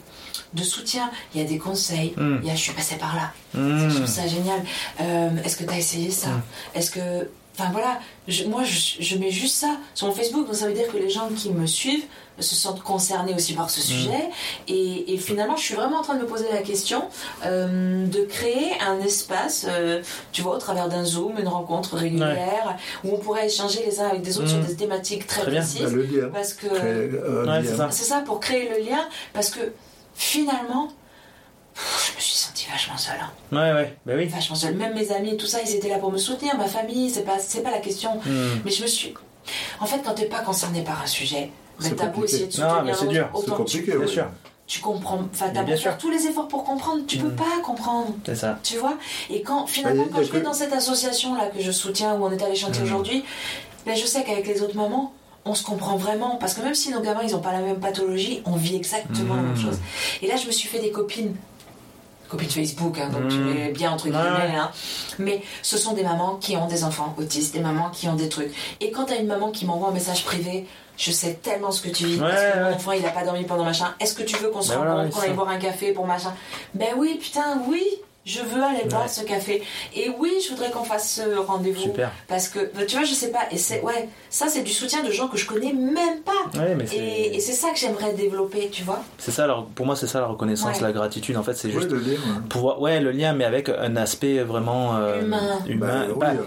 de 0.53 0.63
soutien, 0.63 1.09
il 1.33 1.41
y 1.41 1.43
a 1.43 1.47
des 1.47 1.57
conseils, 1.57 2.13
Mm. 2.17 2.37
il 2.41 2.47
y 2.47 2.51
a 2.51 2.55
je 2.55 2.61
suis 2.61 2.73
passé 2.73 2.95
par 2.95 3.15
là, 3.15 3.31
Mm. 3.53 3.89
je 3.89 3.95
trouve 3.95 4.07
ça 4.07 4.27
génial. 4.27 4.61
Euh, 5.01 5.29
Est-ce 5.43 5.57
que 5.57 5.63
tu 5.63 5.69
as 5.73 5.77
essayé 5.77 6.11
ça 6.11 6.29
Mm. 6.29 6.41
Est-ce 6.75 6.91
que. 6.91 7.29
Enfin 7.57 7.71
voilà, 7.73 7.99
je- 8.29 8.45
moi 8.45 8.63
je, 8.63 9.01
je 9.01 9.17
mets 9.17 9.31
juste 9.31 9.57
ça 9.57 9.75
sur 9.93 10.07
mon 10.07 10.13
Facebook, 10.13 10.45
donc 10.47 10.55
ça 10.55 10.65
veut 10.65 10.73
dire 10.73 10.87
que 10.87 10.95
les 10.97 11.09
gens 11.09 11.27
qui 11.35 11.49
me 11.49 11.65
suivent 11.67 12.05
se 12.39 12.55
sentent 12.55 12.81
concernés 12.81 13.33
aussi 13.35 13.51
par 13.51 13.69
ce 13.69 13.81
sujet. 13.81 14.29
Et, 14.69 15.13
et 15.13 15.17
finalement, 15.17 15.57
je 15.57 15.63
suis 15.63 15.75
vraiment 15.75 15.97
en 15.97 16.01
train 16.01 16.15
de 16.15 16.21
me 16.21 16.25
poser 16.25 16.45
la 16.53 16.61
question 16.61 17.03
euh, 17.45 18.07
de 18.07 18.21
créer 18.21 18.71
un 18.79 19.01
espace, 19.01 19.65
euh, 19.67 20.01
tu 20.31 20.41
vois, 20.41 20.55
au 20.55 20.57
travers 20.57 20.87
d'un 20.87 21.03
Zoom, 21.03 21.37
une 21.37 21.49
rencontre 21.49 21.97
régulière, 21.97 22.77
où 23.03 23.13
on 23.13 23.17
pourrait 23.17 23.47
échanger 23.47 23.83
les 23.85 23.99
uns 23.99 24.07
avec 24.07 24.21
des 24.21 24.37
autres 24.37 24.47
sur 24.47 24.59
des 24.59 24.75
thématiques 24.77 25.27
très, 25.27 25.41
Très 25.41 25.51
bien. 25.51 25.59
précises. 25.59 25.81
Bah, 25.81 25.89
le 25.91 26.03
lien. 26.03 26.29
Parce 26.33 26.53
que 26.53 26.67
Créer, 26.67 27.09
euh, 27.13 27.45
Ouais, 27.45 27.61
lien. 27.61 27.69
c'est 27.69 27.75
ça. 27.75 27.87
c'est 27.91 28.05
ça, 28.05 28.19
pour 28.21 28.39
créer 28.39 28.69
le 28.69 28.85
lien, 28.89 29.05
parce 29.33 29.49
que 29.49 29.59
finalement, 30.19 30.89
je 31.75 32.15
me 32.15 32.19
suis 32.19 32.35
sentie 32.35 32.67
vachement 32.69 32.97
seule. 32.97 33.15
hein. 33.21 33.31
Ouais, 33.53 33.73
ouais, 33.73 33.97
bah 34.05 34.13
oui. 34.17 34.25
Vachement 34.25 34.55
seule. 34.55 34.75
Même 34.75 34.93
mes 34.93 35.11
amis, 35.13 35.37
tout 35.37 35.45
ça, 35.45 35.59
ils 35.65 35.73
étaient 35.75 35.87
là 35.89 35.97
pour 35.97 36.11
me 36.11 36.17
soutenir, 36.17 36.57
ma 36.57 36.67
famille, 36.67 37.09
c'est 37.09 37.23
pas, 37.23 37.39
c'est 37.39 37.61
pas 37.63 37.71
la 37.71 37.79
question. 37.79 38.17
Hmm. 38.25 38.59
Mais 38.65 38.71
je 38.71 38.81
me 38.83 38.87
suis. 38.87 39.13
En 39.79 39.85
fait, 39.85 39.99
quand 40.03 40.13
t'es 40.13 40.25
pas 40.25 40.41
concerné 40.41 40.83
par 40.83 41.01
un 41.01 41.07
sujet, 41.07 41.49
ben, 41.79 41.95
t'as 41.95 42.07
beau 42.07 42.25
essayer 42.25 42.47
de 42.47 42.61
Non, 42.61 42.69
soutenir 42.69 42.83
mais 42.83 42.93
c'est 42.93 43.07
dur, 43.07 43.29
C'est 43.39 43.49
compliqué, 43.51 43.91
tu, 43.93 43.97
Bien 43.97 44.07
sûr, 44.07 44.25
tu 44.67 44.81
comprends. 44.81 45.21
Enfin, 45.33 45.49
t'as 45.53 45.63
beau 45.63 45.75
faire 45.77 45.97
tous 45.97 46.09
les 46.09 46.27
efforts 46.27 46.49
pour 46.49 46.65
comprendre, 46.65 47.03
tu 47.07 47.17
peux 47.17 47.29
Mm. 47.29 47.35
pas 47.37 47.59
comprendre. 47.63 48.13
c'est 48.25 48.35
ça. 48.35 48.59
Tu 48.61 48.77
vois? 48.77 48.95
Et 49.29 49.41
quand 49.41 49.65
finalement, 49.65 50.05
quand 50.11 50.21
je 50.21 50.31
vais 50.31 50.39
que- 50.41 50.45
dans 50.45 50.53
cette 50.53 50.73
association 50.73 51.35
là 51.35 51.47
que 51.47 51.61
je 51.61 51.71
soutiens, 51.71 52.15
où 52.15 52.25
on 52.25 52.31
est 52.31 52.43
allé 52.43 52.55
chanter 52.55 52.81
Mm. 52.81 52.83
aujourd'hui, 52.83 53.23
ben, 53.85 53.95
je 53.95 54.05
sais 54.05 54.23
qu'avec 54.25 54.45
les 54.45 54.61
autres 54.61 54.75
mamans, 54.75 55.13
on 55.45 55.55
se 55.55 55.63
comprend 55.63 55.95
vraiment. 55.97 56.35
Parce 56.37 56.53
que 56.53 56.61
même 56.61 56.75
si 56.75 56.91
nos 56.91 57.01
gamins, 57.01 57.21
ils 57.23 57.35
ont 57.35 57.41
pas 57.41 57.51
la 57.51 57.59
même 57.61 57.79
pathologie, 57.79 58.41
on 58.45 58.55
vit 58.55 58.75
exactement 58.75 59.35
la 59.35 59.41
même 59.41 59.53
Mm. 59.53 59.61
chose. 59.61 59.79
Et 60.21 60.27
là, 60.27 60.35
je 60.35 60.45
me 60.47 60.51
suis 60.51 60.67
fait 60.67 60.79
des 60.79 60.91
copines. 60.91 61.35
Copines 62.27 62.49
Facebook, 62.49 62.99
hein, 62.99 63.09
donc 63.09 63.27
tu 63.29 63.37
Mm. 63.37 63.53
mets 63.53 63.71
bien 63.71 63.91
entre 63.91 64.03
guillemets. 64.05 64.55
hein. 64.55 64.69
Mais 65.17 65.41
ce 65.63 65.77
sont 65.79 65.93
des 65.93 66.03
mamans 66.03 66.35
qui 66.35 66.55
ont 66.57 66.67
des 66.67 66.83
enfants 66.83 67.15
autistes, 67.17 67.55
des 67.55 67.59
mamans 67.59 67.89
qui 67.89 68.07
ont 68.07 68.13
des 68.15 68.29
trucs. 68.29 68.53
Et 68.81 68.91
quand 68.91 69.05
t'as 69.05 69.17
une 69.19 69.25
maman 69.25 69.49
qui 69.49 69.65
m'envoie 69.65 69.89
un 69.89 69.93
message 69.93 70.23
privé, 70.25 70.67
je 70.95 71.11
sais 71.11 71.33
tellement 71.41 71.71
ce 71.71 71.81
que 71.81 71.89
tu 71.89 72.05
vis. 72.05 72.19
Ouais, 72.21 72.29
que 72.29 72.59
mon 72.59 72.73
enfant 72.75 72.91
il 72.91 73.03
a 73.03 73.09
pas 73.09 73.23
dormi 73.25 73.45
pendant 73.45 73.63
machin 73.63 73.95
Est-ce 73.99 74.13
que 74.13 74.21
tu 74.21 74.35
veux 74.37 74.49
qu'on 74.49 74.61
se 74.61 74.73
Ben 74.73 74.77
rencontre, 74.77 75.15
qu'on 75.15 75.21
aille 75.23 75.33
boire 75.33 75.49
un 75.49 75.57
café 75.57 75.91
pour 75.91 76.05
machin? 76.05 76.31
Ben 76.75 76.89
oui, 76.97 77.17
putain, 77.19 77.61
oui, 77.67 77.83
je 78.29 78.41
veux 78.41 78.61
aller 78.63 78.83
boire 78.89 79.03
Ouais. 79.03 79.07
ce 79.07 79.23
café. 79.23 79.63
Et 79.95 80.09
oui, 80.19 80.31
je 80.43 80.49
voudrais 80.51 80.69
qu'on 80.71 80.83
fasse 80.83 81.15
ce 81.15 81.37
rendez-vous. 81.39 81.81
Super. 81.81 82.11
Parce 82.27 82.47
que, 82.47 82.59
ben, 82.75 82.85
tu 82.85 82.95
vois, 82.95 83.05
je 83.05 83.13
sais 83.13 83.31
pas. 83.31 83.41
Et 83.51 83.57
c'est, 83.57 83.81
ouais, 83.81 84.07
ça 84.29 84.47
c'est 84.47 84.61
du 84.61 84.71
soutien 84.71 85.03
de 85.03 85.11
gens 85.11 85.27
que 85.27 85.37
je 85.37 85.45
connais 85.47 85.73
même 85.73 86.19
pas. 86.23 86.59
Ouais, 86.59 86.75
mais 86.75 86.85
c'est. 86.85 86.97
Et, 86.97 87.35
et 87.35 87.39
c'est 87.39 87.53
ça 87.53 87.69
que 87.71 87.77
j'aimerais 87.79 88.13
développer, 88.13 88.69
tu 88.69 88.83
vois. 88.83 89.01
C'est 89.17 89.31
ça, 89.31 89.45
alors, 89.45 89.65
pour 89.65 89.85
moi, 89.85 89.95
c'est 89.95 90.07
ça 90.07 90.19
la 90.19 90.27
reconnaissance, 90.27 90.77
Ouais. 90.77 90.81
la 90.83 90.91
gratitude. 90.91 91.37
En 91.37 91.43
fait, 91.43 91.53
c'est 91.55 91.67
Oui, 91.69 91.73
juste 91.73 91.89
le 91.91 91.99
lien. 91.99 92.17
pouvoir. 92.49 92.79
Ouais, 92.81 92.99
le 92.99 93.11
lien, 93.11 93.33
mais 93.33 93.45
avec 93.45 93.69
un 93.69 93.95
aspect 93.95 94.39
vraiment. 94.43 94.97
euh, 94.97 95.21
Humain. 95.21 95.59
humain. 95.67 96.05
Bah, 96.07 96.13
oui, 96.13 96.19
Bah, 96.19 96.43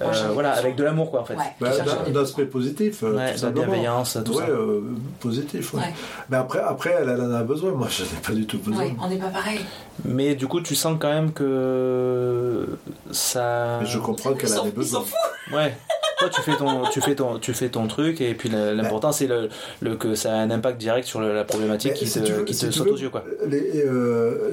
euh, 0.00 0.12
voilà, 0.32 0.52
avec 0.52 0.76
de 0.76 0.84
l'amour, 0.84 1.10
quoi, 1.10 1.20
en 1.20 1.24
fait. 1.24 1.34
Ouais. 1.34 1.42
bah, 1.60 1.70
Qui 1.70 1.76
cherche 1.78 1.88
d'un- 1.98 2.04
des- 2.04 2.12
d'un 2.12 2.22
aspect 2.22 2.44
positif, 2.44 3.02
euh, 3.02 3.16
Ouais, 3.16 3.34
tout 3.34 3.40
de 3.40 3.46
la 3.46 3.50
bienveillance, 3.52 4.18
tout 4.24 4.32
ouais, 4.32 4.44
ça. 4.46 4.50
euh, 4.50 4.80
positif. 5.20 5.74
ouais. 5.74 5.80
Ouais. 5.80 5.86
Mais 6.30 6.36
après, 6.36 6.60
après, 6.60 6.94
elle, 7.00 7.08
elle 7.08 7.20
en 7.20 7.32
a 7.32 7.42
besoin. 7.42 7.72
Moi, 7.72 7.88
je 7.90 8.04
n'en 8.04 8.08
ai 8.10 8.22
pas 8.26 8.32
du 8.32 8.46
tout 8.46 8.58
besoin. 8.58 8.84
Ouais, 8.84 8.94
on 9.02 9.08
n'est 9.08 9.16
pas 9.18 9.28
pareil. 9.28 9.60
Mais 10.04 10.34
du 10.34 10.46
coup, 10.46 10.60
tu 10.60 10.74
sens 10.74 10.96
quand 11.00 11.12
même 11.12 11.32
que 11.32 12.66
ça. 13.10 13.78
Mais 13.80 13.86
je 13.86 13.98
comprends 13.98 14.34
qu'elle 14.34 14.52
en 14.58 14.66
ait 14.66 14.70
besoin. 14.70 15.04
Ouais. 15.52 15.76
Toi, 16.18 16.28
tu 16.28 16.42
fais 16.42 16.56
ton, 16.56 16.82
tu 16.92 17.00
fais 17.00 17.14
ton, 17.14 17.38
tu 17.38 17.54
fais 17.54 17.70
ton 17.70 17.86
truc 17.86 18.20
et 18.20 18.34
puis 18.34 18.50
le- 18.50 18.74
l'important 18.74 19.10
c'est 19.10 19.26
le, 19.26 19.48
le 19.80 19.96
que 19.96 20.14
ça 20.14 20.32
a 20.32 20.36
un 20.36 20.50
impact 20.50 20.78
direct 20.78 21.06
sur 21.08 21.18
le- 21.18 21.32
la 21.34 21.44
problématique 21.44 21.92
Mais 21.92 21.98
qui 21.98 22.06
si 22.06 22.20
te, 22.20 22.30
veux- 22.30 22.44
qui 22.44 22.52
te 22.54 22.70
saute 22.70 22.86
veux, 22.88 22.92
aux 22.92 22.96
yeux 22.98 23.08
quoi. 23.08 23.24
euh, 23.50 24.50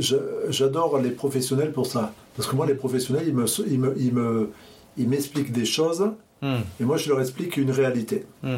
J'adore 0.50 0.98
les 1.00 1.10
professionnels 1.10 1.74
pour 1.74 1.86
ça. 1.86 2.14
Parce 2.38 2.48
que 2.48 2.56
moi, 2.56 2.66
les 2.68 2.74
professionnels, 2.76 3.26
ils 3.28 3.34
me, 3.34 3.46
ils 3.68 3.80
me, 3.80 3.94
ils 3.98 4.14
me, 4.14 4.50
ils 4.98 5.08
m'expliquent 5.08 5.52
des 5.52 5.66
choses 5.66 6.12
Hmm. 6.42 6.58
et 6.80 6.84
moi, 6.84 6.98
je 6.98 7.10
leur 7.10 7.20
explique 7.20 7.58
une 7.58 7.72
réalité. 7.72 8.24
Hmm. 8.44 8.58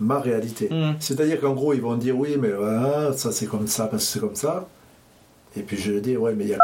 Ma 0.00 0.20
réalité. 0.20 0.68
Hmm. 0.70 0.94
C'est-à-dire 1.00 1.38
qu'en 1.40 1.52
gros, 1.52 1.74
ils 1.74 1.82
vont 1.82 1.96
dire 1.96 2.16
oui, 2.16 2.36
mais 2.38 2.50
voilà, 2.50 3.12
ça 3.12 3.30
c'est 3.32 3.44
comme 3.46 3.66
ça 3.66 3.86
parce 3.88 4.04
que 4.06 4.10
c'est 4.12 4.20
comme 4.20 4.34
ça. 4.36 4.66
Et 5.54 5.60
puis 5.60 5.76
je 5.76 5.92
dis 5.92 6.16
ouais, 6.16 6.34
mais 6.34 6.44
il 6.44 6.50
y 6.50 6.54
a. 6.54 6.58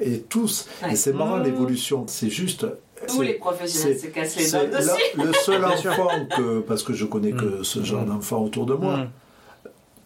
Et 0.00 0.18
tous. 0.20 0.66
Ouais. 0.82 0.92
Et 0.92 0.96
c'est 0.96 1.12
marrant 1.12 1.38
Mmh. 1.38 1.44
l'évolution. 1.44 2.04
C'est 2.08 2.28
juste. 2.28 2.66
Tous 3.06 3.22
les 3.22 3.34
professionnels 3.34 3.98
se 3.98 4.06
cassent 4.08 4.36
les 4.36 4.50
dents 4.50 4.78
dessus. 4.78 4.90
la- 5.16 5.24
le 5.24 5.32
seul 5.32 5.64
enfant 5.64 6.08
que, 6.36 6.60
parce 6.60 6.82
que 6.82 6.92
je 6.92 7.04
connais 7.04 7.32
que 7.32 7.62
ce 7.62 7.82
genre 7.84 8.04
d'enfant 8.04 8.42
autour 8.42 8.66
de 8.66 8.74
moi, 8.74 9.06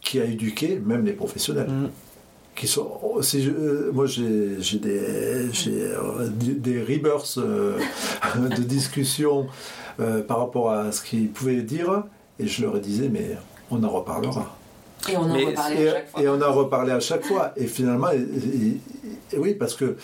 qui 0.02 0.20
a 0.20 0.24
éduqué 0.24 0.80
même 0.84 1.04
les 1.06 1.12
professionnels. 1.14 1.68
Qui 2.60 2.66
sont, 2.66 2.86
oh, 3.02 3.22
je- 3.22 3.48
euh, 3.48 3.90
moi 3.90 4.04
j'ai 4.04 4.56
j'ai 4.60 4.78
des, 4.78 5.50
j'ai, 5.50 5.80
euh, 5.82 6.28
des 6.28 6.52
des 6.52 6.82
rebirths 6.82 7.38
euh, 7.38 7.78
de 8.58 8.62
discussion 8.62 9.46
euh, 9.98 10.20
par 10.22 10.40
rapport 10.40 10.70
à 10.70 10.92
ce 10.92 11.00
qu'ils 11.02 11.30
pouvaient 11.30 11.62
dire 11.62 12.04
et 12.38 12.46
je 12.46 12.60
leur 12.62 12.78
disais 12.78 13.08
mais 13.08 13.38
on 13.70 13.82
en 13.82 13.88
reparlera. 13.88 14.54
Et 15.10 15.16
on 15.16 15.22
en 15.22 15.32
Mais- 15.32 15.46
reparlait 15.46 15.82
Et, 15.84 15.88
à 15.88 15.92
chaque 15.94 16.10
fois. 16.10 16.22
et 16.22 16.28
on 16.28 16.42
en 16.42 16.52
reparlait 16.52 16.92
à 16.92 17.00
chaque 17.00 17.24
fois. 17.24 17.52
Et 17.56 17.66
finalement, 17.66 18.10
et- 18.12 18.18
et- 18.18 19.36
et 19.36 19.38
oui, 19.38 19.54
parce 19.54 19.74
que 19.74 19.96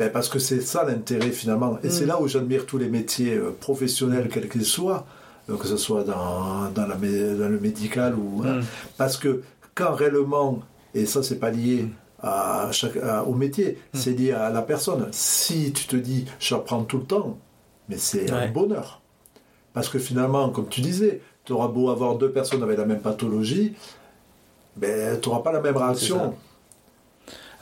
ben, 0.00 0.10
parce 0.10 0.28
que 0.28 0.40
c'est 0.40 0.62
ça 0.62 0.82
l'intérêt 0.84 1.30
finalement. 1.30 1.78
Et 1.84 1.90
c'est 1.90 2.06
Mm. 2.06 2.08
là 2.08 2.20
où 2.20 2.26
j'admire 2.26 2.66
tous 2.66 2.78
les 2.78 2.88
métiers 2.88 3.34
euh, 3.36 3.50
professionnels, 3.60 4.28
quels 4.32 4.48
qu'ils 4.48 4.64
soient, 4.64 5.06
euh, 5.48 5.56
que 5.56 5.68
ce 5.68 5.76
soit 5.76 6.02
dans, 6.02 6.70
dans, 6.74 6.86
la, 6.88 6.96
mé- 6.96 7.38
dans 7.38 7.48
le 7.48 7.60
médical 7.60 8.16
ou. 8.16 8.42
hein, 8.44 8.56
Hmm. 8.58 8.64
parce 8.98 9.16
que 9.16 9.42
quand 9.76 9.94
réellement, 9.94 10.58
et 10.92 11.06
ça 11.06 11.22
c'est 11.22 11.38
pas 11.38 11.50
lié 11.52 11.86
à 12.22 12.68
chaque, 12.72 12.96
à- 12.96 13.24
au 13.24 13.34
métier, 13.34 13.78
Mm. 13.94 13.98
c'est 13.98 14.10
lié 14.12 14.32
à 14.32 14.50
la 14.50 14.62
personne. 14.62 15.08
Si 15.12 15.72
tu 15.72 15.86
te 15.86 15.96
dis 15.96 16.26
j'apprends 16.38 16.82
tout 16.84 16.98
le 16.98 17.04
temps, 17.04 17.38
mais 17.88 17.96
c'est 17.98 18.30
Ouais. 18.30 18.38
un 18.38 18.48
bonheur. 18.50 19.00
Parce 19.72 19.88
que 19.88 19.98
finalement, 19.98 20.50
comme 20.50 20.68
tu 20.68 20.80
disais, 20.80 21.20
tu 21.44 21.52
auras 21.52 21.68
beau 21.68 21.90
avoir 21.90 22.16
deux 22.16 22.30
personnes 22.30 22.62
avec 22.62 22.76
la 22.78 22.84
même 22.84 23.00
pathologie, 23.00 23.74
ben, 24.76 25.18
tu 25.20 25.28
n'auras 25.28 25.42
pas 25.42 25.52
la 25.52 25.60
même 25.60 25.76
réaction. 25.76 26.34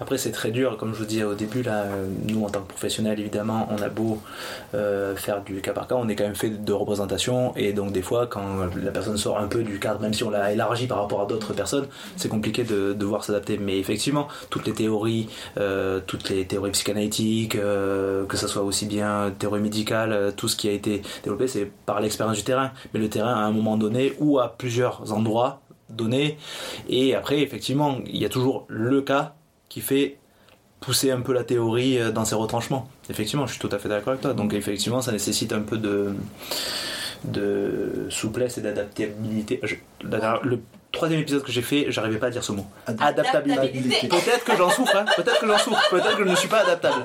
Après, 0.00 0.16
c'est 0.18 0.30
très 0.32 0.50
dur, 0.50 0.76
comme 0.76 0.94
je 0.94 1.00
vous 1.00 1.04
disais 1.04 1.24
au 1.24 1.34
début, 1.34 1.62
là, 1.62 1.82
euh, 1.82 2.06
nous 2.28 2.44
en 2.44 2.50
tant 2.50 2.60
que 2.60 2.68
professionnels, 2.68 3.18
évidemment, 3.18 3.68
on 3.70 3.82
a 3.82 3.88
beau 3.88 4.20
euh, 4.74 5.16
faire 5.16 5.42
du 5.42 5.60
cas 5.60 5.72
par 5.72 5.88
cas, 5.88 5.96
on 5.96 6.08
est 6.08 6.14
quand 6.14 6.24
même 6.24 6.36
fait 6.36 6.50
de 6.50 6.72
représentation, 6.72 7.52
et 7.56 7.72
donc 7.72 7.92
des 7.92 8.02
fois, 8.02 8.26
quand 8.26 8.68
la 8.76 8.90
personne 8.90 9.16
sort 9.16 9.38
un 9.38 9.48
peu 9.48 9.62
du 9.62 9.78
cadre, 9.78 10.00
même 10.00 10.14
si 10.14 10.22
on 10.22 10.30
l'a 10.30 10.52
élargi 10.52 10.86
par 10.86 11.00
rapport 11.00 11.22
à 11.22 11.26
d'autres 11.26 11.52
personnes, 11.52 11.86
c'est 12.16 12.28
compliqué 12.28 12.64
de 12.64 12.92
devoir 12.92 13.24
s'adapter. 13.24 13.58
Mais 13.58 13.78
effectivement, 13.78 14.28
toutes 14.50 14.66
les 14.66 14.72
théories, 14.72 15.28
euh, 15.58 16.00
toutes 16.06 16.28
les 16.28 16.46
théories 16.46 16.70
psychanalytiques, 16.70 17.56
euh, 17.56 18.24
que 18.26 18.36
ce 18.36 18.46
soit 18.46 18.62
aussi 18.62 18.86
bien 18.86 19.32
théorie 19.38 19.60
médicale, 19.60 20.12
euh, 20.12 20.30
tout 20.30 20.48
ce 20.48 20.56
qui 20.56 20.68
a 20.68 20.72
été 20.72 21.02
développé, 21.24 21.48
c'est 21.48 21.70
par 21.86 22.00
l'expérience 22.00 22.36
du 22.36 22.44
terrain. 22.44 22.70
Mais 22.94 23.00
le 23.00 23.08
terrain, 23.08 23.34
à 23.34 23.40
un 23.40 23.52
moment 23.52 23.76
donné, 23.76 24.14
ou 24.20 24.38
à 24.38 24.56
plusieurs 24.56 25.12
endroits 25.12 25.60
donnés, 25.90 26.38
et 26.88 27.14
après, 27.14 27.40
effectivement, 27.40 27.98
il 28.06 28.18
y 28.18 28.24
a 28.24 28.28
toujours 28.28 28.66
le 28.68 29.00
cas 29.00 29.34
qui 29.78 29.84
fait 29.84 30.16
pousser 30.80 31.10
un 31.12 31.20
peu 31.20 31.32
la 31.32 31.44
théorie 31.44 31.98
euh, 31.98 32.10
dans 32.10 32.24
ses 32.24 32.34
retranchements. 32.34 32.88
Effectivement, 33.10 33.46
je 33.46 33.52
suis 33.52 33.60
tout 33.60 33.68
à 33.72 33.78
fait 33.78 33.88
d'accord 33.88 34.10
avec 34.10 34.22
toi. 34.22 34.34
Donc 34.34 34.52
effectivement, 34.54 35.00
ça 35.00 35.12
nécessite 35.12 35.52
un 35.52 35.60
peu 35.60 35.78
de, 35.78 36.14
de 37.24 38.06
souplesse 38.10 38.58
et 38.58 38.60
d'adaptabilité. 38.60 39.60
Le 40.02 40.60
troisième 40.90 41.20
épisode 41.20 41.42
que 41.42 41.52
j'ai 41.52 41.62
fait, 41.62 41.86
j'arrivais 41.90 42.18
pas 42.18 42.26
à 42.26 42.30
dire 42.30 42.42
ce 42.42 42.52
mot. 42.52 42.66
Adaptabilité. 42.86 43.60
Adaptabilité. 43.60 44.08
Peut-être 44.08 44.44
que 44.44 44.56
j'en 44.56 44.70
souffre, 44.70 44.96
hein. 44.96 45.04
peut-être 45.16 45.40
que 45.40 45.46
j'en 45.46 45.58
souffre, 45.58 45.90
peut-être 45.90 46.16
que 46.16 46.24
je 46.24 46.30
ne 46.30 46.36
suis 46.36 46.48
pas 46.48 46.60
adaptable. 46.60 47.04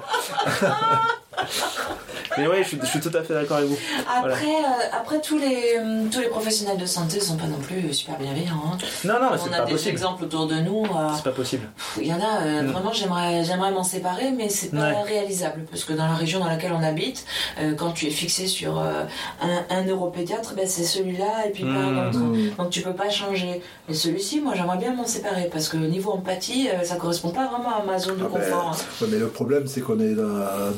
Mais 2.38 2.47
ouais, 2.47 2.64
je 2.64 2.68
suis, 2.69 2.80
je 2.81 2.85
suis 2.88 2.99
tout 2.99 3.11
à 3.15 3.22
fait 3.23 3.34
d'accord 3.34 3.57
avec 3.57 3.69
vous. 3.69 3.77
Voilà. 4.22 4.35
Après, 4.35 4.47
euh, 4.47 4.97
après 4.99 5.22
tous, 5.22 5.38
les, 5.38 5.76
euh, 5.77 6.03
tous 6.11 6.19
les 6.19 6.27
professionnels 6.30 6.77
de 6.77 6.85
santé 6.85 7.19
sont 7.19 7.38
pas 7.38 7.45
non 7.47 7.57
plus 7.57 7.93
super 7.93 8.18
bienveillants. 8.18 8.61
hein. 8.73 8.77
Non, 9.05 9.15
non, 9.22 9.27
mais 9.31 9.38
c'est 9.38 9.49
on 9.49 9.53
a 9.53 9.57
pas 9.60 9.65
des 9.65 9.72
possible. 9.73 9.91
exemples 9.91 10.23
autour 10.26 10.47
de 10.47 10.55
nous. 10.55 10.84
euh, 10.85 11.10
C'est 11.15 11.23
pas 11.23 11.31
possible. 11.31 11.68
Il 11.99 12.07
y 12.07 12.14
en 12.14 12.19
a, 12.19 12.41
euh, 12.43 12.61
Mm. 12.64 12.68
vraiment, 12.72 12.91
j'aimerais, 12.93 13.43
j'aimerais 13.43 13.72
m'en 13.72 13.84
séparer, 13.84 14.31
mais 14.31 14.49
c'est 14.49 14.69
pas 14.72 14.77
Ouais. 14.89 15.01
réalisable. 15.03 15.65
Parce 15.69 15.84
que 15.84 15.93
dans 15.93 16.05
la 16.05 16.15
région 16.15 16.39
dans 16.39 16.47
laquelle 16.47 16.72
on 16.73 16.84
habite, 16.84 17.26
euh, 17.60 17.73
quand 17.76 17.91
tu 17.91 18.07
es 18.07 18.10
fixé 18.10 18.47
sur 18.47 18.80
euh, 18.80 19.03
un, 19.41 19.76
un 19.76 19.84
neuropédiatre, 19.84 20.53
ben, 20.55 20.65
c'est 20.68 20.84
celui-là 20.84 21.45
et 21.47 21.51
puis 21.51 21.64
pas 21.64 21.69
un 21.69 21.91
Mm. 21.91 22.07
autre. 22.10 22.19
Mm. 22.19 22.49
Donc 22.57 22.69
tu 22.69 22.81
peux 22.81 22.93
pas 22.93 23.10
changer. 23.10 23.61
Mais 23.88 23.93
celui-ci, 23.93 24.41
moi, 24.41 24.53
j'aimerais 24.55 24.77
bien 24.77 24.93
m'en 24.93 25.05
séparer 25.05 25.49
parce 25.51 25.68
que 25.69 25.77
niveau 25.77 26.11
empathie, 26.11 26.69
euh, 26.69 26.84
ça 26.84 26.95
correspond 26.95 27.30
pas 27.30 27.47
vraiment 27.47 27.76
à 27.76 27.84
ma 27.85 27.99
zone 27.99 28.18
de 28.18 28.23
Ah 28.26 28.30
ben, 28.34 28.39
confort. 28.41 28.72
hein. 28.73 28.77
Ouais, 29.01 29.07
mais 29.11 29.19
le 29.19 29.27
problème, 29.27 29.68
c'est 29.68 29.81
qu'on 29.81 29.99
est 29.99 30.15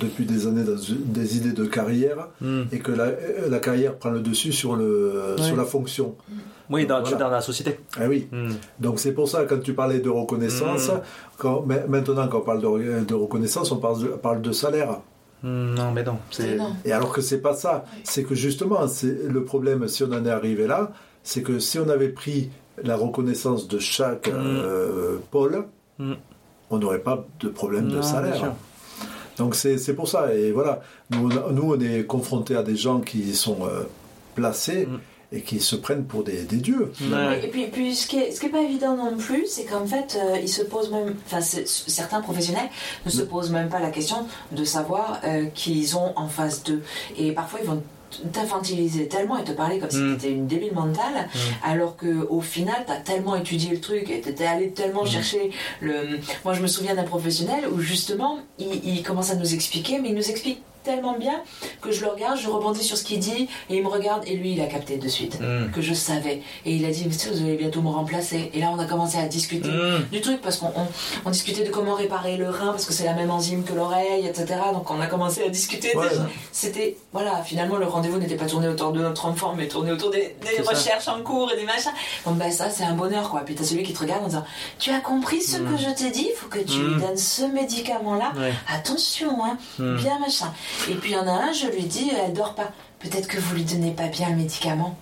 depuis 0.02 0.26
des 0.26 0.48
années 0.48 0.64
dans 0.64 0.76
des 0.76 1.38
idées 1.38 1.45
de 1.54 1.66
carrière 1.66 2.30
Hmm. 2.42 2.64
et 2.72 2.80
que 2.80 2.92
la, 2.92 3.08
la 3.50 3.60
carrière 3.60 3.96
prend 3.96 4.10
le 4.12 4.20
dessus 4.22 4.52
sur, 4.52 4.76
le, 4.76 5.36
Ouais. 5.38 5.44
sur 5.44 5.56
la 5.56 5.66
fonction. 5.66 6.16
Oui, 6.70 6.86
dans, 6.88 7.02
Voilà. 7.02 7.18
dans 7.18 7.30
la 7.30 7.42
société. 7.42 7.80
Ah 8.00 8.08
oui. 8.08 8.28
Hmm. 8.32 8.50
Donc 8.80 9.00
c'est 9.00 9.12
pour 9.14 9.30
ça, 9.30 9.46
quand 9.46 9.60
tu 9.62 9.74
parlais 9.74 10.00
de 10.00 10.10
reconnaissance, 10.10 10.90
Mm. 10.90 11.02
quand, 11.38 11.66
ma- 11.66 11.86
maintenant 11.88 12.28
quand 12.28 12.40
on 12.40 12.42
parle 12.42 12.62
de, 12.62 13.04
de 13.06 13.14
reconnaissance, 13.14 13.72
on 13.72 13.78
parle 13.78 14.02
de, 14.02 14.08
parle 14.08 14.42
de 14.42 14.52
salaire. 14.52 15.00
Hmm, 15.44 15.76
Non, 15.76 15.92
mais 15.92 16.04
non. 16.04 16.18
C'est... 16.32 16.56
Non. 16.56 16.76
Et 16.86 16.92
alors 16.92 17.12
que 17.14 17.22
c'est 17.22 17.42
pas 17.42 17.54
ça. 17.54 17.86
C'est 18.04 18.24
que 18.24 18.34
justement, 18.34 18.88
c'est 18.88 19.16
le 19.30 19.44
problème, 19.44 19.88
si 19.88 20.04
on 20.04 20.12
en 20.12 20.26
est 20.26 20.30
arrivé 20.30 20.66
là, 20.66 20.92
c'est 21.22 21.44
que 21.44 21.60
si 21.60 21.78
on 21.78 21.88
avait 21.90 22.10
pris 22.10 22.50
la 22.84 22.96
reconnaissance 22.96 23.68
de 23.68 23.78
chaque 23.78 24.28
Mm. 24.30 24.34
euh, 24.36 25.18
pôle, 25.30 25.66
Mm. 26.00 26.14
on 26.72 26.78
n'aurait 26.80 27.00
pas 27.00 27.26
de 27.42 27.50
problème 27.50 27.90
de 27.90 27.98
Non, 27.98 28.02
salaire. 28.02 28.54
Donc 29.38 29.56
c'est 29.56 29.96
pour 29.96 30.08
ça. 30.08 30.34
Et 30.34 30.52
voilà, 30.52 30.82
nous, 31.12 31.30
nous 31.30 31.74
on 31.76 31.80
est 31.80 32.06
confrontés 32.06 32.56
à 32.56 32.64
des 32.64 32.76
gens 32.76 33.00
qui 33.00 33.36
sont 33.36 33.66
euh, 33.66 33.84
placés. 34.36 34.86
Mm. 34.86 35.00
Et 35.32 35.42
qui 35.42 35.60
se 35.60 35.76
prennent 35.76 36.06
pour 36.06 36.24
des, 36.24 36.44
des 36.44 36.58
dieux. 36.58 36.94
Et 37.44 37.48
puis, 37.48 37.68
puis 37.68 37.96
ce 37.96 38.08
qui 38.08 38.18
n'est 38.18 38.32
ce 38.32 38.40
qui 38.40 38.46
est 38.46 38.50
pas 38.50 38.62
évident 38.62 38.96
non 38.96 39.18
plus, 39.18 39.48
c'est 39.48 39.66
qu'en 39.66 39.86
fait, 39.86 40.18
euh, 40.18 40.38
ils 40.40 40.48
se 40.48 40.62
posent 40.62 40.92
même, 40.92 41.16
enfin, 41.26 41.42
certains 41.42 42.22
professionnels 42.22 42.70
ne 43.06 43.10
se 43.10 43.24
posent 43.24 43.50
même 43.50 43.68
pas 43.68 43.80
la 43.80 43.90
question 43.90 44.28
de 44.52 44.64
savoir 44.64 45.20
euh, 45.26 45.46
qu'ils 45.48 45.98
ont 45.98 46.14
en 46.16 46.30
face 46.30 46.64
d'eux. 46.64 46.84
Et 47.18 47.32
parfois, 47.32 47.60
ils 47.62 47.68
vont 47.68 47.82
t'infantiliser 48.32 49.08
tellement 49.08 49.38
et 49.38 49.44
te 49.44 49.52
parler 49.52 49.80
comme 49.80 49.92
si 49.92 49.98
mm. 49.98 50.18
tu 50.18 50.26
étais 50.26 50.32
une 50.32 50.48
débile 50.48 50.74
mentale, 50.74 51.14
mm. 51.14 51.40
alors 51.64 51.96
que 51.96 52.28
au 52.30 52.42
final, 52.42 52.84
tu 52.86 52.92
as 52.92 52.98
tellement 52.98 53.36
étudié 53.36 53.72
le 53.72 53.80
truc 53.80 54.10
et 54.10 54.22
tu 54.22 54.44
allé 54.44 54.70
tellement 54.72 55.04
mm. 55.04 55.08
chercher 55.08 55.52
le. 55.82 56.20
Moi, 56.44 56.54
je 56.54 56.62
me 56.62 56.68
souviens 56.68 56.96
d'un 56.96 57.04
professionnel 57.04 57.66
où 57.72 57.80
justement, 57.80 58.40
il, 58.60 58.84
il 58.86 59.04
commence 59.04 59.32
à 59.32 59.36
nous 59.36 59.54
expliquer, 59.54 60.00
mais 60.00 60.10
il 60.10 60.16
nous 60.16 60.30
explique 60.30 60.62
tellement 60.86 61.18
bien 61.18 61.42
que 61.82 61.92
je 61.92 62.02
le 62.02 62.08
regarde, 62.08 62.38
je 62.38 62.48
rebondis 62.48 62.84
sur 62.84 62.98
ce 62.98 63.04
qu'il 63.04 63.20
dit 63.20 63.50
et 63.70 63.78
il 63.78 63.84
me 63.84 63.90
regarde 63.90 64.24
et 64.28 64.36
lui 64.36 64.54
il 64.54 64.62
a 64.62 64.68
capté 64.68 64.98
de 64.98 65.08
suite 65.08 65.40
mm. 65.40 65.72
que 65.72 65.82
je 65.82 65.94
savais. 65.94 66.42
Et 66.66 66.76
il 66.76 66.86
a 66.86 66.92
dit 66.92 67.06
monsieur 67.06 67.32
vous 67.32 67.42
allez 67.42 67.58
bientôt 67.58 67.82
me 67.82 67.90
remplacer. 67.90 68.52
Et 68.54 68.60
là 68.60 68.72
on 68.72 68.80
a 68.80 68.86
commencé 68.86 69.18
à 69.18 69.28
discuter 69.28 69.70
mm. 69.70 70.08
du 70.12 70.22
truc 70.22 70.42
parce 70.42 70.58
qu'on 70.58 70.72
on, 71.26 71.30
discutait 71.30 71.64
de 71.64 71.72
comment 71.72 71.96
réparer 71.96 72.38
le 72.38 72.50
rein 72.50 72.72
parce 72.72 72.86
que 72.86 72.94
c'est 72.94 73.04
la 73.04 73.14
même 73.14 73.32
enzyme 73.32 73.64
que 73.64 73.74
l'oreille 73.74 74.26
etc 74.26 74.46
donc 74.72 74.90
on 74.90 75.02
a 75.02 75.08
commencé 75.08 75.44
à 75.44 75.50
discuter 75.50 75.92
c'était 76.52 76.96
voilà 77.12 77.44
finalement 77.44 77.78
le 77.78 77.86
rendez-vous 77.86 78.20
n'était 78.20 78.36
pas 78.36 78.46
tourné 78.46 78.68
autour 78.68 78.92
de 78.94 79.02
notre 79.02 79.26
enfant 79.26 79.54
mais 79.58 79.68
tourné 79.68 79.92
autour 79.92 80.12
des, 80.12 80.36
recherches 80.66 81.08
en 81.08 81.22
cours 81.22 81.52
et 81.52 81.58
des 81.58 81.66
machins. 81.66 81.92
Donc 82.26 82.38
ben 82.38 82.52
ça 82.52 82.70
c'est 82.70 82.84
un 82.84 82.94
bonheur 82.94 83.30
quoi. 83.30 83.42
Puis 83.42 83.56
t'as 83.56 83.64
celui 83.64 83.84
qui 83.84 83.94
te 83.94 84.00
regarde 84.00 84.24
en 84.24 84.28
disant 84.28 84.46
tu 84.80 84.92
as 84.92 85.00
compris 85.00 85.42
ce 85.42 85.58
mm. 85.58 85.72
que 85.72 85.78
je 85.78 85.90
t'ai 85.90 86.12
dit? 86.12 86.28
Il 86.30 86.36
faut 86.36 86.48
que 86.48 86.60
tu 86.60 86.80
lui 86.80 87.02
donnes 87.02 87.18
ce 87.18 87.44
médicament 87.44 88.16
là 88.16 88.34
attention 88.68 89.44
hein. 89.44 89.58
Bien 89.80 90.20
machin 90.20 90.54
et 90.90 90.96
puis 90.96 91.12
il 91.12 91.14
y 91.14 91.18
en 91.18 91.28
a 91.28 91.32
un, 91.32 91.52
je 91.54 91.68
lui 91.68 91.84
dis, 91.84 92.12
elle 92.12 92.34
dort 92.34 92.56
pas. 92.56 92.72
Peut-être 93.00 93.28
que 93.28 93.40
vous 93.40 93.56
lui 93.56 93.64
donnez 93.64 93.92
pas 93.92 94.08
bien 94.08 94.30
le 94.30 94.36
médicament. 94.36 94.98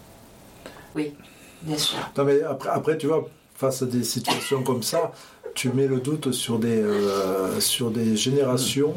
Oui, 0.95 1.14
bien 1.62 1.78
sûr. 1.78 1.98
Non 2.18 2.24
mais 2.24 2.41
après, 2.44 2.70
après 2.70 2.98
tu 2.98 3.08
vois, 3.08 3.28
face 3.56 3.82
à 3.82 3.86
des 3.86 4.04
situations 4.04 4.64
comme 4.64 4.84
ça, 4.84 5.12
tu 5.56 5.70
mets 5.70 5.88
le 5.88 6.00
doute 6.00 6.32
sur 6.32 6.60
des, 6.60 6.82
euh, 6.82 7.60
sur 7.60 7.91
des 7.91 8.16
générations 8.16 8.94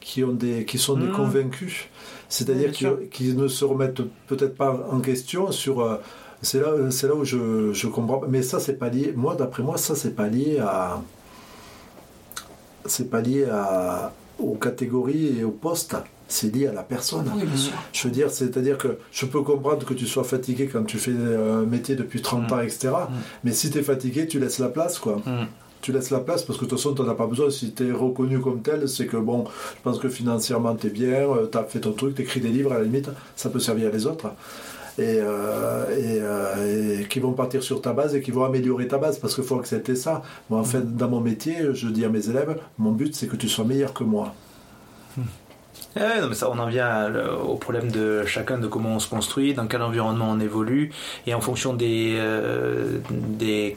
qui, 0.00 0.24
ont 0.24 0.32
des, 0.32 0.64
qui 0.64 0.78
sont 0.78 0.94
des 0.94 1.06
mmh. 1.06 1.12
convaincus. 1.12 1.88
C'est-à-dire 2.28 2.72
qui, 3.10 3.34
ne 3.34 3.48
se 3.48 3.64
remettent 3.64 4.02
peut-être 4.26 4.54
pas 4.54 4.86
en 4.90 5.00
question 5.00 5.50
sur... 5.50 5.80
Euh, 5.80 5.96
c'est 6.42 6.60
là, 6.60 6.90
c'est 6.90 7.08
là 7.08 7.14
où 7.14 7.24
je, 7.24 7.72
je 7.72 7.86
comprends. 7.88 8.22
Mais 8.28 8.42
ça, 8.42 8.60
c'est 8.60 8.76
pas 8.76 8.88
lié. 8.88 9.12
Moi, 9.16 9.34
d'après 9.34 9.62
moi, 9.62 9.76
ça, 9.76 9.96
c'est 9.96 10.14
pas 10.14 10.28
lié 10.28 10.58
à. 10.60 11.02
C'est 12.86 13.10
pas 13.10 13.20
lié 13.20 13.44
à, 13.44 14.12
aux 14.38 14.54
catégories 14.54 15.38
et 15.38 15.44
aux 15.44 15.50
postes, 15.50 15.96
c'est 16.28 16.54
lié 16.54 16.66
à 16.66 16.72
la 16.72 16.82
personne. 16.82 17.30
Je 17.92 18.02
veux 18.04 18.12
dire, 18.12 18.30
c'est-à-dire 18.30 18.76
que 18.76 18.98
je 19.10 19.26
peux 19.26 19.42
comprendre 19.42 19.84
que 19.84 19.94
tu 19.94 20.06
sois 20.06 20.24
fatigué 20.24 20.68
quand 20.70 20.84
tu 20.84 20.98
fais 20.98 21.12
un 21.12 21.64
métier 21.64 21.96
depuis 21.96 22.20
30 22.20 22.50
mm. 22.50 22.52
ans, 22.52 22.60
etc. 22.60 22.88
Mm. 22.88 23.14
Mais 23.44 23.52
si 23.52 23.70
tu 23.70 23.78
es 23.78 23.82
fatigué, 23.82 24.26
tu 24.26 24.38
laisses 24.38 24.58
la 24.58 24.68
place, 24.68 24.98
quoi. 24.98 25.16
Mm. 25.24 25.46
Tu 25.80 25.92
laisses 25.92 26.10
la 26.10 26.18
place 26.18 26.42
parce 26.42 26.58
que 26.58 26.64
de 26.64 26.70
toute 26.70 26.78
façon, 26.78 26.92
tu 26.92 27.02
n'en 27.02 27.08
as 27.08 27.14
pas 27.14 27.26
besoin. 27.26 27.50
Si 27.50 27.72
tu 27.72 27.88
es 27.88 27.92
reconnu 27.92 28.40
comme 28.40 28.62
tel, 28.62 28.88
c'est 28.88 29.06
que 29.06 29.16
bon, 29.16 29.44
je 29.76 29.82
pense 29.82 29.98
que 29.98 30.08
financièrement, 30.08 30.74
tu 30.74 30.88
es 30.88 30.90
bien, 30.90 31.20
euh, 31.20 31.46
tu 31.50 31.56
as 31.56 31.64
fait 31.64 31.80
ton 31.80 31.92
truc, 31.92 32.16
tu 32.16 32.22
écris 32.22 32.40
des 32.40 32.48
livres, 32.48 32.72
à 32.72 32.78
la 32.78 32.84
limite, 32.84 33.10
ça 33.36 33.48
peut 33.48 33.60
servir 33.60 33.88
à 33.88 33.92
les 33.92 34.06
autres. 34.06 34.26
Euh, 34.98 35.84
euh, 35.90 37.00
et, 37.00 37.04
qui 37.04 37.20
vont 37.20 37.32
partir 37.32 37.62
sur 37.62 37.80
ta 37.80 37.92
base 37.92 38.14
et 38.14 38.20
qui 38.20 38.30
vont 38.30 38.44
améliorer 38.44 38.88
ta 38.88 38.98
base 38.98 39.18
parce 39.18 39.34
qu'il 39.34 39.44
faut 39.44 39.58
accepter 39.58 39.94
ça. 39.94 40.22
Moi, 40.50 40.58
en 40.58 40.64
fait, 40.64 40.96
dans 40.96 41.08
mon 41.08 41.20
métier, 41.20 41.72
je 41.72 41.88
dis 41.88 42.04
à 42.04 42.08
mes 42.08 42.28
élèves, 42.28 42.58
mon 42.78 42.92
but 42.92 43.14
c'est 43.14 43.26
que 43.26 43.36
tu 43.36 43.48
sois 43.48 43.64
meilleur 43.64 43.92
que 43.92 44.04
moi. 44.04 44.34
Eh 45.96 46.20
non, 46.20 46.28
mais 46.28 46.34
ça, 46.34 46.50
on 46.50 46.58
en 46.58 46.68
vient 46.68 47.12
au 47.44 47.56
problème 47.56 47.90
de 47.90 48.24
chacun, 48.24 48.58
de 48.58 48.66
comment 48.66 48.90
on 48.90 48.98
se 48.98 49.08
construit, 49.08 49.54
dans 49.54 49.66
quel 49.66 49.82
environnement 49.82 50.30
on 50.30 50.38
évolue, 50.38 50.92
et 51.26 51.34
en 51.34 51.40
fonction 51.40 51.74
des, 51.74 52.16
euh, 52.18 52.98
des 53.10 53.76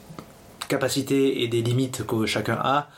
capacités 0.67 1.43
et 1.43 1.47
des 1.47 1.61
limites 1.61 2.05
que 2.05 2.25
chacun 2.25 2.59
a, 2.61 2.89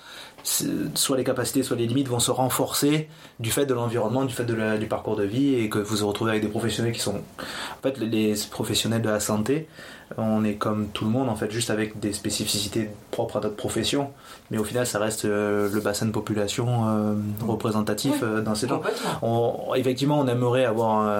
soit 0.43 1.17
les 1.17 1.23
capacités, 1.23 1.63
soit 1.63 1.77
les 1.77 1.87
limites 1.87 2.07
vont 2.07 2.19
se 2.19 2.31
renforcer 2.31 3.09
du 3.39 3.49
fait 3.49 3.65
de 3.65 3.73
l'environnement, 3.73 4.25
du 4.25 4.33
fait 4.33 4.45
du 4.45 4.87
parcours 4.87 5.15
de 5.15 5.23
vie, 5.23 5.55
et 5.55 5.69
que 5.69 5.79
vous 5.79 5.97
vous 5.97 6.07
retrouvez 6.07 6.31
avec 6.31 6.43
des 6.43 6.49
professionnels 6.49 6.93
qui 6.93 6.99
sont, 6.99 7.15
en 7.39 7.81
fait, 7.81 7.97
les 7.97 8.33
professionnels 8.51 9.01
de 9.01 9.09
la 9.09 9.19
santé, 9.19 9.67
on 10.17 10.43
est 10.43 10.55
comme 10.55 10.89
tout 10.89 11.05
le 11.05 11.11
monde, 11.11 11.29
en 11.29 11.35
fait, 11.35 11.49
juste 11.49 11.69
avec 11.69 11.99
des 11.99 12.13
spécificités 12.13 12.89
propres 13.11 13.37
à 13.37 13.39
notre 13.39 13.55
profession, 13.55 14.11
mais 14.53 14.59
au 14.59 14.63
final, 14.63 14.85
ça 14.85 14.99
reste 14.99 15.25
euh, 15.25 15.67
le 15.73 15.81
bassin 15.81 16.05
de 16.05 16.11
population 16.11 16.87
euh, 16.87 17.15
représentatif 17.47 18.19
euh, 18.21 18.39
dans 18.39 18.53
ces 18.53 18.67
gens. 18.67 18.83
effectivement, 19.75 20.19
on 20.19 20.27
aimerait 20.27 20.65
avoir 20.65 21.11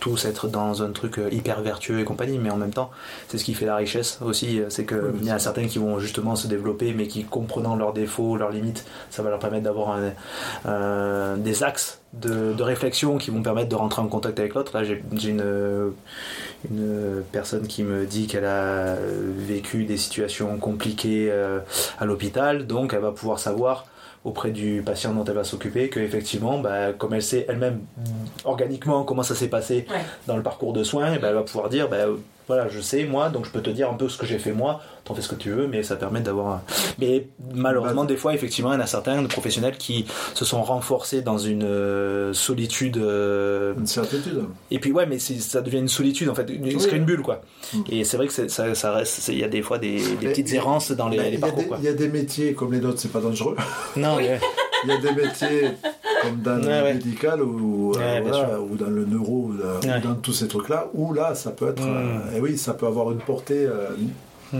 tous 0.00 0.24
être 0.24 0.48
dans 0.48 0.82
un 0.82 0.92
truc 0.92 1.20
hyper 1.30 1.60
vertueux 1.60 2.00
et 2.00 2.04
compagnie, 2.04 2.38
mais 2.38 2.48
en 2.48 2.56
même 2.56 2.72
temps, 2.72 2.90
c'est 3.28 3.36
ce 3.36 3.44
qui 3.44 3.52
fait 3.52 3.66
la 3.66 3.76
richesse 3.76 4.18
aussi, 4.24 4.60
c'est 4.70 4.86
qu'il 4.86 5.24
y 5.24 5.30
a 5.30 5.38
certains 5.38 5.66
qui 5.66 5.78
vont 5.78 5.98
justement 5.98 6.36
se 6.36 6.46
développer, 6.46 6.94
mais 6.94 7.06
qui 7.06 7.24
comprenant 7.24 7.76
leurs 7.76 7.92
défauts, 7.92 8.38
leurs 8.38 8.50
limites, 8.50 8.86
ça 9.10 9.22
va 9.22 9.28
leur 9.28 9.38
permettre 9.38 9.64
d'avoir 9.64 9.98
des 11.36 11.62
axes 11.62 12.00
de, 12.14 12.62
réflexion 12.62 13.18
qui 13.18 13.30
vont 13.30 13.42
permettre 13.42 13.68
de 13.68 13.74
rentrer 13.74 14.00
en 14.00 14.08
contact 14.08 14.40
avec 14.40 14.54
l'autre. 14.54 14.76
Là, 14.76 14.84
j'ai 14.84 15.02
une, 15.28 15.92
une 16.70 17.22
personne 17.32 17.66
qui 17.66 17.82
me 17.82 18.06
dit 18.06 18.26
qu'elle 18.26 18.44
a 18.44 18.96
vécu 19.36 19.84
des 19.84 19.96
situations 19.96 20.56
compliquées 20.58 21.28
euh, 21.30 21.60
à 21.98 22.05
l'hôpital, 22.06 22.66
donc 22.66 22.92
elle 22.94 23.00
va 23.00 23.12
pouvoir 23.12 23.38
savoir 23.38 23.86
auprès 24.24 24.50
du 24.50 24.82
patient 24.84 25.12
dont 25.12 25.24
elle 25.24 25.34
va 25.34 25.44
s'occuper 25.44 25.88
que 25.88 26.00
effectivement 26.00 26.58
bah, 26.58 26.92
comme 26.92 27.14
elle 27.14 27.22
sait 27.22 27.46
elle-même 27.48 27.80
organiquement 28.44 29.04
comment 29.04 29.22
ça 29.22 29.36
s'est 29.36 29.48
passé 29.48 29.86
dans 30.26 30.36
le 30.36 30.42
parcours 30.42 30.72
de 30.72 30.82
soins 30.82 31.12
et 31.12 31.18
bah, 31.18 31.28
elle 31.28 31.36
va 31.36 31.42
pouvoir 31.42 31.68
dire 31.68 31.88
bah, 31.88 32.06
voilà 32.46 32.68
je 32.68 32.80
sais 32.80 33.04
moi 33.04 33.28
donc 33.28 33.46
je 33.46 33.50
peux 33.50 33.62
te 33.62 33.70
dire 33.70 33.90
un 33.90 33.94
peu 33.94 34.08
ce 34.08 34.18
que 34.18 34.26
j'ai 34.26 34.38
fait 34.38 34.52
moi 34.52 34.80
t'en 35.06 35.14
fais 35.14 35.22
ce 35.22 35.28
que 35.28 35.36
tu 35.36 35.50
veux, 35.50 35.66
mais 35.66 35.82
ça 35.82 35.96
permet 35.96 36.20
d'avoir. 36.20 36.62
Mais 36.98 37.28
malheureusement, 37.54 38.04
des 38.04 38.16
fois, 38.16 38.34
effectivement, 38.34 38.72
il 38.72 38.76
y 38.76 38.78
en 38.78 38.82
a 38.82 38.86
certains 38.86 39.22
professionnels 39.24 39.76
qui 39.78 40.04
se 40.34 40.44
sont 40.44 40.62
renforcés 40.62 41.22
dans 41.22 41.38
une 41.38 41.62
euh, 41.62 42.32
solitude. 42.32 42.96
Euh, 42.98 43.74
une 43.78 43.86
certitude. 43.86 44.44
Et 44.70 44.80
puis, 44.80 44.92
ouais, 44.92 45.06
mais 45.06 45.18
ça 45.18 45.62
devient 45.62 45.78
une 45.78 45.88
solitude, 45.88 46.28
en 46.28 46.34
fait, 46.34 46.50
une, 46.50 46.66
une 46.66 47.04
bulle, 47.04 47.22
quoi. 47.22 47.40
Mm. 47.72 47.82
Et 47.88 48.04
c'est 48.04 48.16
vrai 48.16 48.26
que 48.26 48.32
ça, 48.32 48.74
ça, 48.74 48.92
reste. 48.92 49.28
Il 49.28 49.38
y 49.38 49.44
a 49.44 49.48
des 49.48 49.62
fois 49.62 49.78
des, 49.78 50.00
petites 50.20 50.52
errances 50.52 50.90
dans 50.90 51.08
les, 51.08 51.38
parcours, 51.38 51.76
Il 51.78 51.84
y 51.84 51.88
a 51.88 51.92
des 51.92 52.08
métiers 52.08 52.52
comme 52.54 52.72
les 52.72 52.80
nôtres, 52.80 53.00
c'est 53.00 53.12
pas 53.12 53.20
dangereux. 53.20 53.56
Non, 53.96 54.18
Il 54.84 54.90
y 54.90 54.92
a 54.92 54.98
des 54.98 55.12
métiers 55.12 55.70
comme 56.26 56.40
dans 56.40 56.56
le 56.56 56.84
médical 56.84 57.42
ou, 57.42 57.94
euh, 57.96 58.58
ou 58.58 58.76
dans 58.76 58.90
le 58.90 59.04
neuro 59.04 59.50
ou 59.50 59.56
dans, 59.56 60.14
tous 60.16 60.32
ces 60.32 60.48
trucs-là, 60.48 60.88
où 60.94 61.12
là, 61.12 61.34
ça 61.34 61.50
peut 61.50 61.68
être. 61.68 61.82
Mm. 61.82 62.36
et 62.36 62.40
oui, 62.40 62.58
ça 62.58 62.74
peut 62.74 62.86
avoir 62.86 63.12
une 63.12 63.18
portée. 63.18 63.68
Mm 64.52 64.58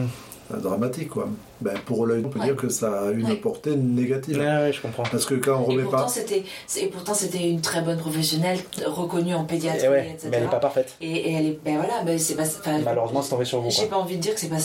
dramatique 0.55 1.09
quoi. 1.09 1.29
Ben, 1.61 1.75
pour 1.85 2.07
l'œil, 2.07 2.23
on 2.25 2.29
peut 2.29 2.41
dire 2.41 2.57
que 2.57 2.69
ça 2.69 3.05
a 3.05 3.11
une 3.11 3.37
portée 3.41 3.77
négative. 3.77 4.39
Ouais, 4.39 4.73
je 4.73 4.81
comprends. 4.81 5.05
Parce 5.11 5.25
que 5.25 5.35
quand 5.35 5.59
on 5.61 5.65
remet 5.65 5.83
et 5.83 5.87
pas. 5.87 6.07
Et 6.77 6.87
pourtant, 6.89 7.15
c'était 7.15 7.49
une 7.49 7.61
très 7.61 7.83
bonne 7.83 7.99
professionnelle, 7.99 8.59
reconnue 8.85 9.35
en 9.35 9.45
pédiatrie, 9.45 9.87
etc. 9.87 10.29
Mais 10.31 10.37
elle 10.37 10.43
n'est 10.45 10.51
pas 10.51 10.59
parfaite. 10.59 10.95
Et, 11.01 11.33
elle 11.33 11.47
est. 11.47 11.59
Ben 11.65 11.77
voilà, 11.77 12.03
ben 12.05 12.19
c'est 12.19 12.35
pas. 12.35 12.45
Malheureusement, 12.85 13.23
c'est 13.23 13.31
tombé 13.31 13.45
sur 13.45 13.61
vous. 13.61 13.71
J'ai 13.71 13.87
pas 13.87 13.97
envie 13.97 14.17
de 14.17 14.23
dire 14.23 14.35
que 14.35 14.41
c'est 14.41 14.49
pas. 14.49 14.57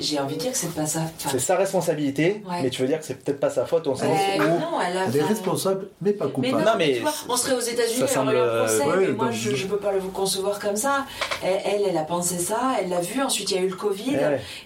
J'ai 0.00 0.18
envie 0.18 0.36
de 0.36 0.40
dire 0.40 0.52
que 0.52 0.58
c'est 0.58 0.74
pas 0.74 0.86
ça. 0.86 1.00
c'est 1.18 1.38
sa 1.38 1.56
responsabilité, 1.56 2.42
mais 2.62 2.70
tu 2.70 2.82
veux 2.82 2.88
dire 2.88 3.00
que 3.00 3.04
c'est 3.04 3.14
peut-être 3.22 3.40
pas 3.40 3.50
sa 3.50 3.66
faute 3.66 3.86
au 3.86 3.94
sens 3.94 4.06
où. 4.06 4.42
Non, 4.42 4.80
elle, 4.80 4.96
a, 4.96 5.06
elle 5.06 5.16
est 5.16 5.22
responsable, 5.22 5.88
mais 6.00 6.12
pas 6.12 6.28
coupable. 6.28 6.56
Mais 6.56 6.64
non, 6.64 6.72
mais. 6.78 7.02
on 7.28 7.36
serait 7.36 7.54
aux 7.54 7.60
États-Unis, 7.60 8.04
on 8.16 8.24
mais 8.24 9.08
moi, 9.08 9.30
je, 9.30 9.54
je 9.54 9.66
peux 9.66 9.78
pas 9.78 9.92
le 9.92 10.00
concevoir 10.00 10.58
comme 10.58 10.76
ça. 10.76 11.06
Elle, 11.42 11.82
elle 11.88 11.96
a 11.96 12.02
pensé 12.02 12.38
ça, 12.38 12.76
elle 12.80 12.90
l'a 12.90 13.00
vu, 13.00 13.22
ensuite 13.22 13.50
il 13.50 13.56
y 13.56 13.58
a 13.58 13.62
eu 13.62 13.68
le 13.68 13.76
Covid, 13.76 14.18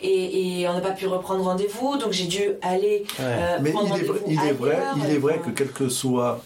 et 0.02 0.66
on 0.68 0.74
n'a 0.74 0.80
pas 0.80 0.90
pu 0.90 1.06
reprendre 1.06 1.44
rendez-vous, 1.54 1.96
donc 1.98 2.12
j'ai 2.12 2.58
aller 2.62 3.04
euh, 3.20 3.58
Mais 3.62 3.70
il 3.70 4.00
est, 4.00 4.04
vrai, 4.04 4.20
il 4.28 4.38
est 4.38 4.52
vrai, 4.52 4.78
il 4.96 5.14
est 5.14 5.18
vrai 5.18 5.40
que 5.44 5.50
quelle 5.50 5.70
que 5.70 5.88
soit, 5.88 6.42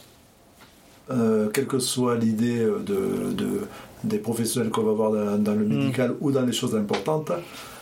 euh, 1.10 1.48
quelle 1.48 1.66
que 1.66 1.78
soit 1.78 2.16
l'idée 2.16 2.58
de, 2.58 3.32
de, 3.32 3.66
des 4.04 4.18
professionnels 4.18 4.70
qu'on 4.70 4.82
va 4.82 4.92
voir 4.92 5.12
dans, 5.38 5.54
le 5.54 5.64
mm. 5.64 5.68
médical 5.68 6.14
ou 6.20 6.30
dans 6.30 6.44
les 6.44 6.52
choses 6.52 6.76
importantes, 6.76 7.32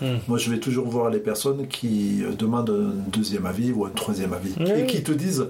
mm. 0.00 0.06
moi 0.28 0.38
je 0.38 0.50
vais 0.50 0.58
toujours 0.58 0.86
voir 0.86 1.10
les 1.10 1.20
personnes 1.20 1.66
qui 1.66 2.22
demandent 2.38 2.70
un 2.70 3.10
deuxième 3.10 3.46
avis 3.46 3.72
ou 3.72 3.84
un 3.84 3.90
troisième 3.90 4.32
avis 4.32 4.54
et 4.76 4.86
qui 4.86 5.02
te 5.02 5.12
disent 5.12 5.48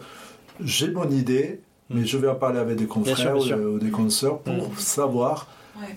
j'ai 0.65 0.91
mon 0.91 1.11
idée, 1.11 1.61
mais 1.91 2.01
mm. 2.01 2.07
je 2.07 2.19
vais 2.19 2.29
en 2.29 2.37
parler 2.37 2.59
avec 2.59 2.77
des 2.77 2.87
confrères 2.87 3.37
ou, 3.37 3.79
des 3.79 3.91
consoeurs 3.91 4.39
pour 4.39 4.79
savoir 4.79 5.49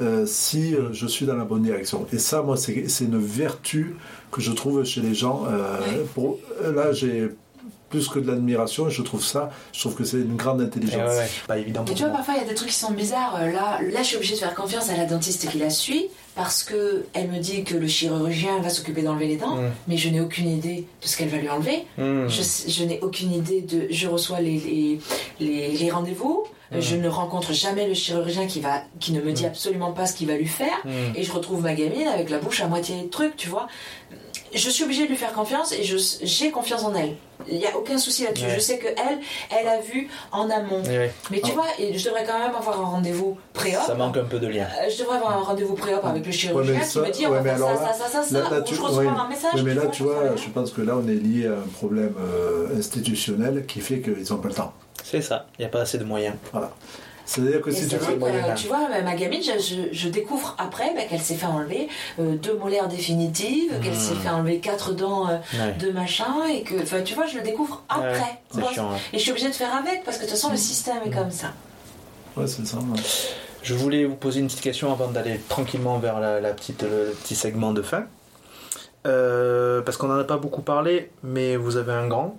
euh, 0.02 0.26
si 0.26 0.76
je 0.92 1.08
suis 1.08 1.26
dans 1.26 1.36
la 1.36 1.46
bonne 1.46 1.64
direction. 1.64 2.06
Et 2.14 2.20
ça, 2.20 2.42
moi, 2.42 2.58
c'est 2.58 2.86
une 3.04 3.20
vertu 3.20 3.96
que 4.32 4.42
je 4.42 4.52
trouve 4.52 4.84
chez 4.84 5.02
les 5.02 5.14
gens. 5.14 5.46
Euh, 5.50 6.04
pour, 6.14 6.38
là, 6.64 6.92
j'ai 6.92 7.30
plus 7.90 8.08
que 8.08 8.20
de 8.20 8.28
l'admiration. 8.28 8.88
Je 8.90 9.02
trouve 9.02 9.24
ça, 9.24 9.50
je 9.74 9.80
trouve 9.80 9.96
que 9.96 10.04
c'est 10.04 10.18
une 10.18 10.36
grande 10.36 10.62
intelligence. 10.62 11.10
ouais, 11.10 11.18
ouais, 11.18 11.30
pas 11.48 11.58
évident 11.58 11.84
Mais 11.88 11.96
tu 11.96 12.04
vois, 12.04 12.12
parfois 12.12 12.36
il 12.36 12.42
y 12.44 12.46
a 12.46 12.48
des 12.48 12.54
trucs 12.54 12.70
qui 12.70 12.76
sont 12.76 12.92
bizarres. 12.92 13.36
Euh, 13.42 13.52
Là, 13.52 13.80
là, 13.82 14.00
je 14.02 14.08
suis 14.08 14.16
obligée 14.16 14.36
de 14.36 14.40
faire 14.40 14.54
confiance 14.54 14.90
à 14.92 14.96
la 14.98 15.06
dentiste 15.06 15.50
qui 15.50 15.58
la 15.58 15.72
suit 15.72 16.06
parce 16.36 16.64
que 16.64 17.06
elle 17.14 17.30
me 17.32 17.40
dit 17.40 17.64
que 17.64 17.76
le 17.76 17.88
chirurgien 17.88 18.60
va 18.62 18.70
s'occuper 18.70 19.02
d'enlever 19.02 19.28
les 19.28 19.38
dents, 19.38 19.56
Mm. 19.56 19.72
mais 19.88 19.98
je 19.98 20.08
n'ai 20.10 20.22
aucune 20.22 20.50
idée 20.50 20.86
de 21.02 21.08
ce 21.08 21.18
qu'elle 21.18 21.30
va 21.30 21.38
lui 21.38 21.50
enlever. 21.50 21.80
Hmm. 21.98 22.28
Je, 22.28 22.84
n'ai 22.84 23.00
aucune 23.02 23.34
idée 23.34 23.62
de. 23.62 23.88
Je 23.90 24.08
reçois 24.08 24.40
les, 24.40 24.60
les, 24.60 25.00
les- 25.40 25.72
les 25.76 25.90
rendez-vous. 25.90 26.44
Euh, 26.72 26.78
Mm. 26.78 26.82
Je 26.82 26.96
ne 26.96 27.08
rencontre 27.10 27.52
jamais 27.54 27.88
le 27.88 27.94
chirurgien 27.96 28.46
qui, 28.48 28.60
va, 28.60 28.84
qui 29.00 29.12
ne 29.12 29.22
me 29.22 29.32
dit 29.32 29.46
absolument 29.46 29.92
pas 29.92 30.06
ce 30.06 30.14
qu'il 30.14 30.28
va 30.28 30.36
lui 30.36 30.46
faire. 30.48 30.78
Hmm. 30.86 31.16
Et 31.16 31.24
je 31.24 31.32
retrouve 31.32 31.62
ma 31.64 31.74
gamine 31.74 32.08
avec 32.08 32.30
la 32.30 32.38
bouche 32.38 32.62
à 32.62 32.68
moitié 32.68 33.08
truc, 33.10 33.36
tu 33.38 33.50
vois. 33.50 33.68
Je 34.54 34.70
suis 34.70 34.84
obligée 34.84 35.04
de 35.04 35.10
lui 35.10 35.16
faire 35.16 35.34
confiance 35.34 35.72
et 35.74 35.82
j'ai 35.84 36.52
confiance 36.52 36.84
en 36.84 36.94
elle. 36.96 37.16
Il 37.48 37.58
n'y 37.58 37.66
a 37.68 37.76
aucun 37.78 37.98
souci 37.98 38.24
là-dessus. 38.24 38.46
Ouais. 38.46 38.56
Je 38.56 38.60
sais 38.60 38.78
que 38.80 38.88
elle, 38.88 39.20
elle 39.58 39.68
a 39.68 39.80
vu 39.80 40.10
en 40.32 40.50
amont. 40.50 40.82
Ouais, 40.84 40.90
ouais. 40.98 41.14
Mais 41.32 41.40
tu 41.40 41.52
Ah. 41.52 41.56
vois, 41.56 41.66
je 41.80 42.04
devrais 42.06 42.26
quand 42.26 42.38
même 42.40 42.56
avoir 42.56 42.80
un 42.82 42.86
rendez-vous 42.86 43.38
pré-op. 43.54 43.82
Ça 43.86 43.94
manque 43.96 44.18
un 44.18 44.24
peu 44.26 44.40
de 44.40 44.48
lien. 44.48 44.66
Euh, 44.80 44.90
Je 44.92 45.00
devrais 45.04 45.18
avoir 45.18 45.38
un 45.38 45.42
rendez-vous 45.42 45.76
pré-op 45.76 46.04
avec 46.04 46.26
le 46.26 46.32
chirurgien 46.32 46.74
mais 46.80 46.86
qui 46.86 47.00
me 47.00 47.12
dit 47.12 47.26
on 47.28 47.30
ouais, 47.32 47.38
va 47.38 47.42
mais 47.44 47.50
faire 47.50 47.60
ça, 47.60 47.74
là- 47.74 47.94
ça, 47.94 47.94
ça, 47.94 48.24
ça, 48.24 48.40
Là- 48.40 48.46
ça. 48.46 48.56
là, 48.56 48.60
Ou 48.60 48.64
tu- 48.64 48.76
je 48.76 48.82
reçois 48.82 49.04
ouais. 49.04 49.08
un 49.08 49.28
message. 49.28 49.52
Mais 49.64 49.72
qui 49.72 49.78
là, 49.78 49.86
dit, 49.86 49.92
tu 49.92 50.04
vois, 50.04 50.36
je 50.36 50.50
pense 50.50 50.72
que 50.72 50.82
là, 50.82 50.94
on 50.98 51.08
est 51.08 51.14
lié 51.14 51.48
à 51.48 51.52
un 51.54 51.68
problème 51.78 52.14
euh, 52.20 52.78
institutionnel 52.78 53.66
qui 53.68 53.80
fait 53.82 54.02
qu'ils 54.02 54.32
n'ont 54.32 54.38
pas 54.42 54.50
le 54.50 54.54
temps. 54.56 54.74
C'est 55.10 55.22
ça, 55.22 55.46
il 55.58 55.62
n'y 55.62 55.66
a 55.66 55.70
pas 55.70 55.82
assez 55.82 55.98
de 55.98 56.04
moyens. 56.04 56.36
Voilà. 56.52 56.72
C'est-à-dire 57.26 57.62
que 57.62 57.70
si 57.70 57.82
c'est 57.84 57.90
tu 57.90 57.96
vrai 57.98 58.16
veux. 58.16 58.48
là. 58.48 58.54
tu 58.56 58.68
vois, 58.68 58.88
ma- 59.04 59.14
gamine, 59.16 59.42
je, 59.44 59.60
je- 59.62 59.90
je 59.92 60.10
découvre 60.10 60.56
après 60.58 60.94
bah, 60.96 61.02
qu'elle 61.08 61.20
s'est 61.22 61.36
fait 61.36 61.46
enlever 61.46 61.88
euh, 62.20 62.36
deux 62.36 62.56
molaires 62.58 62.88
définitives, 62.88 63.80
qu'elle 63.84 63.96
s'est 63.96 64.14
Hmm. 64.16 64.20
fait 64.20 64.30
enlever 64.30 64.60
quatre 64.60 64.94
dents 64.94 65.30
euh, 65.30 65.38
Ouais. 65.54 65.74
de 65.80 65.92
machin, 65.92 66.46
et 66.52 66.64
que, 66.64 66.82
enfin, 66.82 67.02
tu 67.04 67.14
vois, 67.14 67.28
je 67.28 67.38
le 67.38 67.44
découvre 67.44 67.84
après. 67.88 68.14
Ouais, 68.14 68.40
c'est 68.52 68.60
Moi, 68.62 68.72
chiant. 68.74 68.92
ouais. 68.92 68.98
Et 69.14 69.18
je 69.20 69.22
suis 69.24 69.32
obligée 69.32 69.50
de 69.50 69.54
faire 69.54 69.76
avec, 69.76 70.04
parce 70.04 70.18
que 70.18 70.24
de 70.24 70.28
toute 70.28 70.38
façon, 70.38 70.50
le 70.50 70.58
système 70.58 70.98
est 71.06 71.12
comme 71.12 71.30
ça. 71.32 71.54
Ouais, 72.36 72.48
c'est 72.48 72.66
ça. 72.66 72.78
ouais. 72.78 73.00
Je 73.62 73.76
voulais 73.76 74.06
vous 74.06 74.16
poser 74.16 74.40
une 74.40 74.48
petite 74.48 74.62
question 74.62 74.92
avant 74.92 75.10
d'aller 75.10 75.40
tranquillement 75.50 76.00
vers 76.00 76.20
la, 76.20 76.40
la 76.40 76.54
petite, 76.54 76.82
le 76.82 77.14
petit 77.22 77.36
segment 77.36 77.74
de 77.74 77.82
fin. 77.84 78.06
Euh, 79.08 79.82
parce 79.82 79.98
qu'on 79.98 80.08
n'en 80.08 80.18
a 80.20 80.24
pas 80.24 80.38
beaucoup 80.38 80.62
parlé, 80.62 81.12
mais 81.24 81.56
vous 81.58 81.78
avez 81.78 81.94
un 81.94 82.08
grand. 82.08 82.38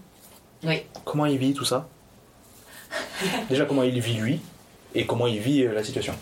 Oui. 0.64 0.82
Comment 1.04 1.26
il 1.26 1.38
vit 1.38 1.54
tout 1.54 1.64
ça? 1.64 1.86
Déjà, 3.50 3.64
comment 3.64 3.82
il 3.82 3.98
vit 4.00 4.14
lui 4.14 4.40
et 4.94 5.06
comment 5.06 5.26
il 5.26 5.38
vit 5.38 5.64
euh, 5.64 5.72
la 5.72 5.84
situation 5.84 6.14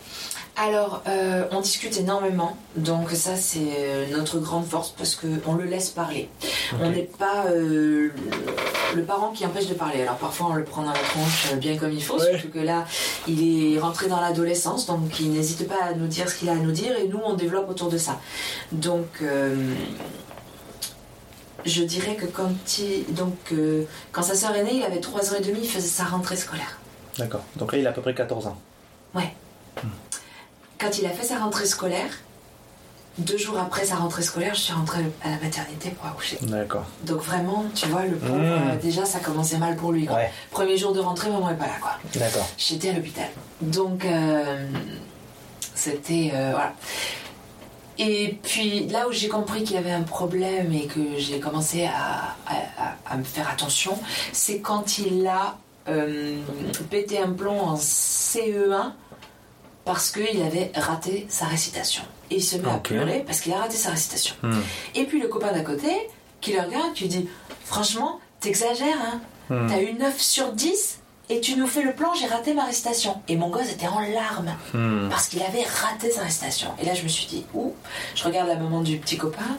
Alors, 0.57 1.03
euh, 1.09 1.45
on 1.53 1.61
discute 1.61 1.97
énormément, 1.99 2.57
donc 2.77 3.11
ça 3.13 3.35
c'est 3.37 3.59
euh, 3.79 4.07
notre 4.17 4.39
grande 4.41 4.67
force 4.67 4.91
parce 4.99 5.15
qu'on 5.15 5.55
le 5.55 5.65
laisse 5.65 5.89
parler. 5.91 6.29
On 6.83 6.91
n'est 6.91 7.09
pas 7.19 7.47
euh, 7.47 8.11
le 8.95 9.03
parent 9.05 9.31
qui 9.31 9.47
empêche 9.47 9.69
de 9.69 9.75
parler. 9.75 10.03
Alors 10.03 10.17
parfois 10.17 10.49
on 10.51 10.55
le 10.55 10.65
prend 10.65 10.83
dans 10.83 10.93
la 10.93 10.99
tronche 10.99 11.55
bien 11.57 11.79
comme 11.79 11.93
il 11.93 12.03
faut, 12.03 12.19
Ouais. 12.21 12.33
surtout 12.33 12.49
que 12.53 12.59
là 12.59 12.85
il 13.27 13.75
est 13.77 13.79
rentré 13.81 14.09
dans 14.09 14.21
l'adolescence, 14.21 14.85
donc 14.87 15.19
il 15.21 15.31
n'hésite 15.31 15.67
pas 15.67 15.83
à 15.83 15.95
nous 15.95 16.09
dire 16.09 16.29
ce 16.29 16.35
qu'il 16.35 16.49
a 16.51 16.53
à 16.53 16.57
nous 16.57 16.73
dire 16.73 16.93
et 16.99 17.09
nous 17.09 17.21
on 17.25 17.35
développe 17.35 17.71
autour 17.71 17.89
de 17.89 17.97
ça. 17.97 18.21
Donc 18.73 19.07
euh, 19.23 19.55
je 21.69 21.83
dirais 21.85 22.17
que 22.17 22.27
quand, 22.27 22.51
il, 22.79 23.05
donc, 23.15 23.37
euh, 23.53 23.85
quand 24.13 24.23
sa 24.23 24.35
sœur 24.35 24.55
est 24.55 24.65
née, 24.65 24.75
il 24.77 24.83
avait 24.85 25.01
3 25.01 25.33
ans 25.33 25.37
et 25.39 25.43
demi, 25.43 25.61
il 25.63 25.69
faisait 25.69 25.87
sa 25.89 26.05
rentrée 26.05 26.37
scolaire. 26.37 26.79
D'accord. 27.19 27.43
Donc 27.57 27.73
là, 27.73 27.79
il 27.79 27.87
a 27.87 27.91
à 27.91 27.93
peu 27.93 28.01
près 28.03 28.15
14 28.15 28.47
ans. 28.47 28.59
Quand 30.79 30.97
il 30.99 31.07
a 31.07 31.11
fait 31.11 31.25
sa 31.27 31.39
rentrée 31.39 31.67
scolaire, 31.67 32.11
deux 33.19 33.37
jours 33.37 33.59
après 33.59 33.85
sa 33.85 33.97
rentrée 33.97 34.23
scolaire, 34.23 34.55
je 34.55 34.61
suis 34.61 34.73
rentrée 34.73 35.01
à 35.25 35.31
la 35.31 35.37
maternité 35.39 35.91
pour 35.91 36.07
accoucher. 36.07 36.39
D'accord. 36.43 36.85
Donc 37.03 37.21
vraiment, 37.21 37.65
tu 37.75 37.87
vois, 37.89 38.05
le 38.05 38.17
pauvre, 38.17 38.37
Mmh. 38.39 38.69
euh, 38.71 38.77
déjà 38.81 39.05
ça 39.05 39.19
commençait 39.19 39.59
mal 39.59 39.75
pour 39.75 39.91
lui. 39.91 40.07
quoi. 40.07 40.17
Ouais. 40.17 40.31
Premier 40.53 40.77
jour 40.77 40.93
de 40.93 41.01
rentrée, 41.01 41.31
maman 41.31 41.51
est 41.51 41.57
pas 41.57 41.67
là, 41.67 41.79
quoi. 41.81 41.99
D'accord. 42.15 42.49
J'étais 42.57 42.91
à 42.91 42.93
l'hôpital. 42.93 43.27
Donc, 43.61 44.05
euh, 44.05 44.69
c'était. 45.75 46.31
euh, 46.33 46.51
voilà. 46.53 46.75
Et 47.99 48.39
puis 48.45 48.87
là 48.87 49.09
où 49.09 49.13
j'ai 49.13 49.29
compris 49.29 49.65
qu'il 49.65 49.75
y 49.75 49.79
avait 49.79 49.91
un 49.91 50.03
problème 50.03 50.73
et 50.73 50.87
que 50.87 51.01
j'ai 51.19 51.41
commencé 51.41 51.85
à, 51.87 52.37
à- 52.47 53.17
me 53.17 53.25
faire 53.25 53.49
attention, 53.49 53.99
c'est 54.33 54.61
quand 54.61 54.99
il 54.99 55.27
a 55.27 55.59
euh, 55.89 56.37
pété 56.91 57.19
un 57.19 57.31
plomb 57.31 57.59
en 57.61 57.75
CE1 57.77 58.93
parce 59.85 60.11
qu'il 60.11 60.43
avait 60.43 60.71
raté 60.77 61.27
sa 61.29 61.47
récitation. 61.47 62.03
Et 62.31 62.37
il 62.37 62.45
se 62.45 62.57
met 62.57 62.71
à 62.71 62.77
pleurer 62.77 63.25
parce 63.27 63.41
qu'il 63.41 63.53
a 63.55 63.59
raté 63.59 63.77
sa 63.77 63.91
récitation. 63.91 64.35
Hmm. 64.43 64.61
Et 64.95 65.05
puis 65.05 65.21
le 65.21 65.29
copain 65.29 65.51
d'à 65.53 65.63
côté 65.63 65.89
qui 66.41 66.53
le 66.53 66.61
regarde, 66.61 66.93
qui 66.95 67.05
lui 67.05 67.09
dit 67.11 67.29
Franchement, 67.65 68.21
t'exagères, 68.41 68.99
hein 69.05 69.21
Hmm. 69.51 69.67
T'as 69.67 69.81
eu 69.81 69.95
9 69.95 70.21
sur 70.21 70.53
10 70.53 70.99
et 71.31 71.41
tu 71.41 71.57
nous 71.57 71.67
fais 71.67 71.83
le 71.83 71.93
plan, 71.93 72.15
j'ai 72.15 72.27
raté 72.27 72.55
ma 72.55 72.65
récitation. 72.65 73.21
Et 73.29 73.37
mon 73.37 73.49
gosse 73.51 73.71
était 73.73 73.87
en 73.89 74.01
larmes 74.01 74.55
Hmm. 74.73 75.09
parce 75.11 75.29
qu'il 75.29 75.43
avait 75.43 75.63
raté 75.65 76.11
sa 76.11 76.23
récitation. 76.23 76.69
Et 76.81 76.85
là, 76.87 76.95
je 76.95 77.03
me 77.03 77.09
suis 77.09 77.27
dit, 77.27 77.45
ouh, 77.55 77.75
je 78.15 78.25
regarde 78.25 78.49
la 78.49 78.57
maman 78.57 78.81
du 78.81 78.99
petit 78.99 79.17
copain 79.17 79.57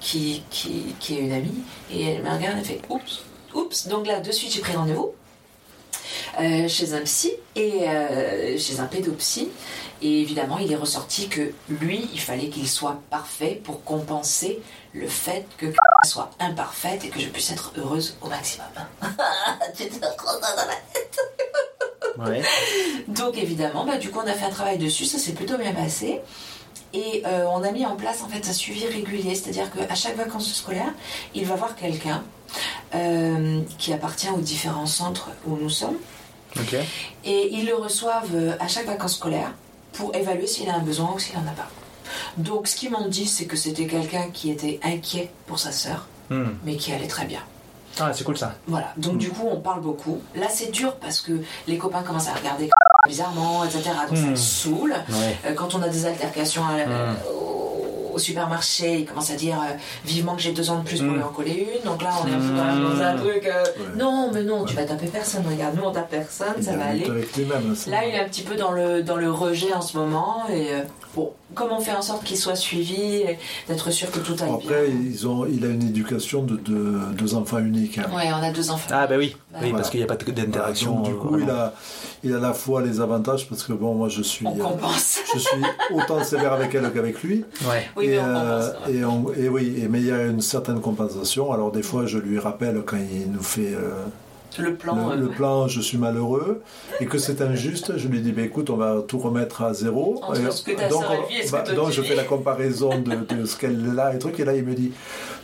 qui, 0.00 0.42
qui, 0.50 0.94
qui 1.00 1.16
est 1.16 1.20
une 1.20 1.32
amie 1.32 1.62
et 1.92 2.02
elle 2.04 2.22
me 2.22 2.30
regarde 2.30 2.58
et 2.58 2.64
fait, 2.64 2.80
oups, 2.88 3.22
oups. 3.54 3.86
Donc 3.88 4.06
là, 4.06 4.20
de 4.20 4.32
suite, 4.32 4.52
j'ai 4.52 4.60
pris 4.60 4.74
rendez-vous. 4.76 5.12
Euh, 6.40 6.68
chez 6.68 6.94
un 6.94 7.00
psy 7.02 7.32
et 7.54 7.88
euh, 7.88 8.58
chez 8.58 8.80
un 8.80 8.86
pédopsy 8.86 9.48
et 10.00 10.20
évidemment 10.20 10.58
il 10.58 10.72
est 10.72 10.76
ressorti 10.76 11.28
que 11.28 11.52
lui 11.68 12.08
il 12.12 12.20
fallait 12.20 12.48
qu'il 12.48 12.68
soit 12.68 13.00
parfait 13.10 13.60
pour 13.62 13.84
compenser 13.84 14.60
le 14.92 15.08
fait 15.08 15.46
que 15.58 15.66
soit 16.04 16.30
imparfaite 16.40 17.04
et 17.04 17.08
que 17.08 17.20
je 17.20 17.28
puisse 17.28 17.50
être 17.50 17.72
heureuse 17.76 18.16
au 18.20 18.28
maximum. 18.28 18.66
Tu 19.76 19.88
te 19.88 20.00
dans 20.00 20.08
la 20.10 20.74
Ouais. 22.18 22.42
donc 23.08 23.38
évidemment, 23.38 23.86
bah, 23.86 23.96
du 23.96 24.10
coup 24.10 24.20
on 24.22 24.28
a 24.28 24.34
fait 24.34 24.44
un 24.44 24.50
travail 24.50 24.76
dessus, 24.76 25.06
ça 25.06 25.18
s'est 25.18 25.32
plutôt 25.32 25.56
bien 25.56 25.72
passé. 25.72 26.20
Et 26.94 27.22
euh, 27.26 27.46
on 27.48 27.62
a 27.62 27.72
mis 27.72 27.86
en 27.86 27.96
place 27.96 28.22
en 28.22 28.28
fait 28.28 28.46
un 28.46 28.52
suivi 28.52 28.86
régulier, 28.86 29.34
c'est-à-dire 29.34 29.70
qu'à 29.72 29.94
chaque 29.94 30.16
vacances 30.16 30.52
scolaires, 30.52 30.92
il 31.34 31.46
va 31.46 31.54
voir 31.54 31.74
quelqu'un 31.74 32.22
euh, 32.94 33.60
qui 33.78 33.92
appartient 33.92 34.28
aux 34.30 34.40
différents 34.40 34.86
centres 34.86 35.30
où 35.46 35.56
nous 35.56 35.70
sommes. 35.70 35.96
Et 37.24 37.48
ils 37.54 37.66
le 37.66 37.74
reçoivent 37.74 38.34
euh, 38.34 38.52
à 38.60 38.68
chaque 38.68 38.86
vacances 38.86 39.16
scolaires 39.16 39.52
pour 39.92 40.14
évaluer 40.14 40.46
s'il 40.46 40.68
a 40.68 40.74
un 40.74 40.80
besoin 40.82 41.12
ou 41.14 41.18
s'il 41.18 41.34
n'en 41.36 41.46
a 41.46 41.54
pas. 41.54 41.68
Donc 42.36 42.66
ce 42.68 42.76
qu'ils 42.76 42.90
m'ont 42.90 43.08
dit, 43.08 43.26
c'est 43.26 43.46
que 43.46 43.56
c'était 43.56 43.86
quelqu'un 43.86 44.28
qui 44.32 44.50
était 44.50 44.78
inquiet 44.82 45.30
pour 45.46 45.58
sa 45.58 45.72
sœur, 45.72 46.06
Hmm. 46.30 46.50
mais 46.64 46.76
qui 46.76 46.92
allait 46.92 47.08
très 47.08 47.26
bien. 47.26 47.40
Ah, 48.00 48.10
c'est 48.14 48.24
cool 48.24 48.38
ça. 48.38 48.54
Voilà, 48.66 48.92
donc 48.96 49.18
du 49.18 49.28
coup 49.28 49.46
on 49.50 49.60
parle 49.60 49.80
beaucoup. 49.82 50.20
Là 50.34 50.46
c'est 50.48 50.70
dur 50.70 50.94
parce 50.96 51.20
que 51.20 51.32
les 51.66 51.76
copains 51.76 52.02
commencent 52.02 52.28
à 52.28 52.32
regarder 52.34 52.70
bizarrement, 53.06 53.64
etc. 53.64 53.82
Donc 54.08 54.16
ça 54.16 54.24
Hmm. 54.24 54.30
me 54.30 54.36
saoule. 54.36 54.94
Ouais. 55.10 55.36
Euh, 55.46 55.54
Quand 55.54 55.74
on 55.74 55.82
a 55.82 55.88
des 55.88 56.06
altercations 56.06 56.66
à 56.66 56.76
la- 56.78 56.86
Hmm. 56.86 57.16
Au, 58.14 58.18
supermarché, 58.18 59.00
ils 59.00 59.04
commencent 59.06 59.30
à 59.30 59.36
dire 59.36 59.56
euh, 59.60 59.74
vivement 60.04 60.34
que 60.34 60.42
j'ai 60.42 60.52
deux 60.52 60.70
ans 60.70 60.78
de 60.80 60.84
plus 60.84 61.00
pour 61.00 61.10
Hmm. 61.10 61.14
lui 61.16 61.22
en 61.22 61.28
coller 61.28 61.68
une. 61.76 61.90
Donc 61.90 62.02
là 62.02 62.10
on 62.22 62.26
est 62.28 62.34
un 62.34 62.38
peu 62.38 62.82
dans 62.96 63.02
un 63.02 63.14
Hmm. 63.14 63.20
truc. 63.20 63.46
euh, 63.46 63.62
Ouais. 63.62 63.86
Non 63.98 64.30
mais 64.32 64.42
non, 64.42 64.64
tu 64.64 64.74
vas 64.76 64.84
taper 64.84 65.06
personne, 65.06 65.42
regarde, 65.48 65.76
nous 65.76 65.82
on 65.84 65.90
tape 65.92 66.10
personne, 66.10 66.54
Il 66.58 66.64
ça 66.64 66.76
va 66.76 66.86
aller. 66.86 67.04
avec 67.08 67.36
lui-même. 67.36 67.74
ça. 67.74 67.90
Là 67.90 68.06
il 68.06 68.14
est 68.14 68.20
un 68.20 68.28
petit 68.28 68.42
peu 68.42 68.56
dans 68.56 68.72
le, 68.72 69.02
dans 69.02 69.16
le 69.16 69.30
rejet 69.30 69.72
en 69.72 69.80
ce 69.82 69.96
moment 69.96 70.44
et 70.50 70.72
euh, 70.72 70.80
bon, 71.14 71.32
comment 71.54 71.78
on 71.78 71.80
fait 71.80 71.92
en 71.94 72.02
sorte 72.02 72.24
qu'il 72.24 72.36
soit 72.38 72.54
suivi 72.56 72.94
et 73.22 73.38
d'être 73.68 73.90
sûr 73.90 74.10
que 74.10 74.18
tout 74.18 74.34
aille 74.42 74.50
Après, 74.52 74.86
bien? 74.88 74.94
ils 75.10 75.26
ont, 75.28 75.46
il 75.46 75.64
a 75.64 75.68
une 75.68 75.82
éducation 75.82 76.42
de, 76.42 76.56
de 76.56 76.98
deux 77.16 77.34
enfants 77.34 77.58
uniques. 77.58 77.98
hein. 77.98 78.06
Ouais, 78.14 78.28
on 78.32 78.42
a 78.42 78.50
deux 78.50 78.70
enfants. 78.70 78.88
Ah, 78.92 79.06
bah 79.06 79.14
oui. 79.18 79.36
Bah, 79.52 79.58
Oui, 79.60 79.68
voilà. 79.68 79.76
parce 79.78 79.90
qu'il 79.90 80.00
n'y 80.00 80.04
a 80.04 80.06
pas 80.06 80.16
d'interaction. 80.16 81.00
Du 81.00 81.14
coup, 81.14 81.38
il 81.38 81.48
a, 81.50 81.74
il 82.24 82.32
a 82.32 82.38
à 82.38 82.40
la 82.40 82.52
fois 82.54 82.80
les 82.82 83.00
avantages 83.00 83.48
parce 83.48 83.62
que 83.64 83.72
bon, 83.74 83.94
moi 83.94 84.08
je 84.08 84.22
suis, 84.22 84.46
On 84.46 84.58
euh, 84.58 84.62
compense. 84.62 85.18
je 85.34 85.38
suis 85.38 85.62
autant 85.94 86.22
sévère 86.24 86.52
avec 86.54 86.74
elle 86.74 86.90
qu'avec 86.92 87.22
lui. 87.22 87.44
Ouais. 87.66 87.86
Oui, 87.96 88.01
et, 88.04 88.08
mais 88.08 88.18
on 88.18 88.22
euh, 88.24 88.60
compense. 88.70 88.86
ouais. 88.88 88.94
et, 88.96 89.04
on- 89.04 89.32
et 89.34 89.48
oui, 89.48 89.74
et- 89.82 89.88
mais 89.88 90.00
il 90.00 90.06
y 90.06 90.12
a 90.12 90.22
une 90.24 90.40
certaine 90.40 90.80
compensation. 90.80 91.52
Alors 91.52 91.72
des 91.72 91.82
fois, 91.82 92.06
je 92.06 92.18
lui 92.18 92.38
rappelle 92.38 92.82
quand 92.84 92.96
il 92.96 93.30
nous 93.32 93.42
fait 93.42 93.74
euh, 93.74 93.90
Le 94.58 94.74
plan. 94.74 94.94
le, 95.08 95.12
euh, 95.12 95.16
le 95.16 95.28
plan, 95.28 95.66
je 95.68 95.80
suis 95.80 95.96
malheureux 95.98 96.60
et 97.00 97.06
que 97.06 97.16
c'est 97.18 97.40
injuste. 97.40 97.96
Je 97.96 98.08
lui 98.08 98.20
dis, 98.20 98.32
bah, 98.32 98.42
écoute, 98.42 98.68
on 98.70 98.76
va 98.76 99.02
tout 99.06 99.18
remettre 99.18 99.62
à 99.62 99.72
zéro. 99.74 100.20
Entre 100.22 100.40
Et, 100.46 100.50
ce 100.50 100.62
que 100.62 100.72
ta 100.72 100.88
donc, 100.88 101.02
sœur 101.02 101.18
on- 101.24 101.28
vit 101.28 101.38
et 101.40 101.46
ce 101.46 101.52
bah, 101.52 101.60
que 101.66 101.74
donc 101.74 101.90
je 101.90 102.02
fais 102.02 102.14
la 102.14 102.24
comparaison 102.24 102.90
de, 102.98 103.34
de 103.34 103.44
ce 103.46 103.56
qu'elle 103.56 103.98
a 103.98 104.14
et 104.14 104.18
truc. 104.18 104.38
Et 104.40 104.44
là, 104.44 104.54
il 104.54 104.64
me 104.64 104.74
dit, 104.74 104.92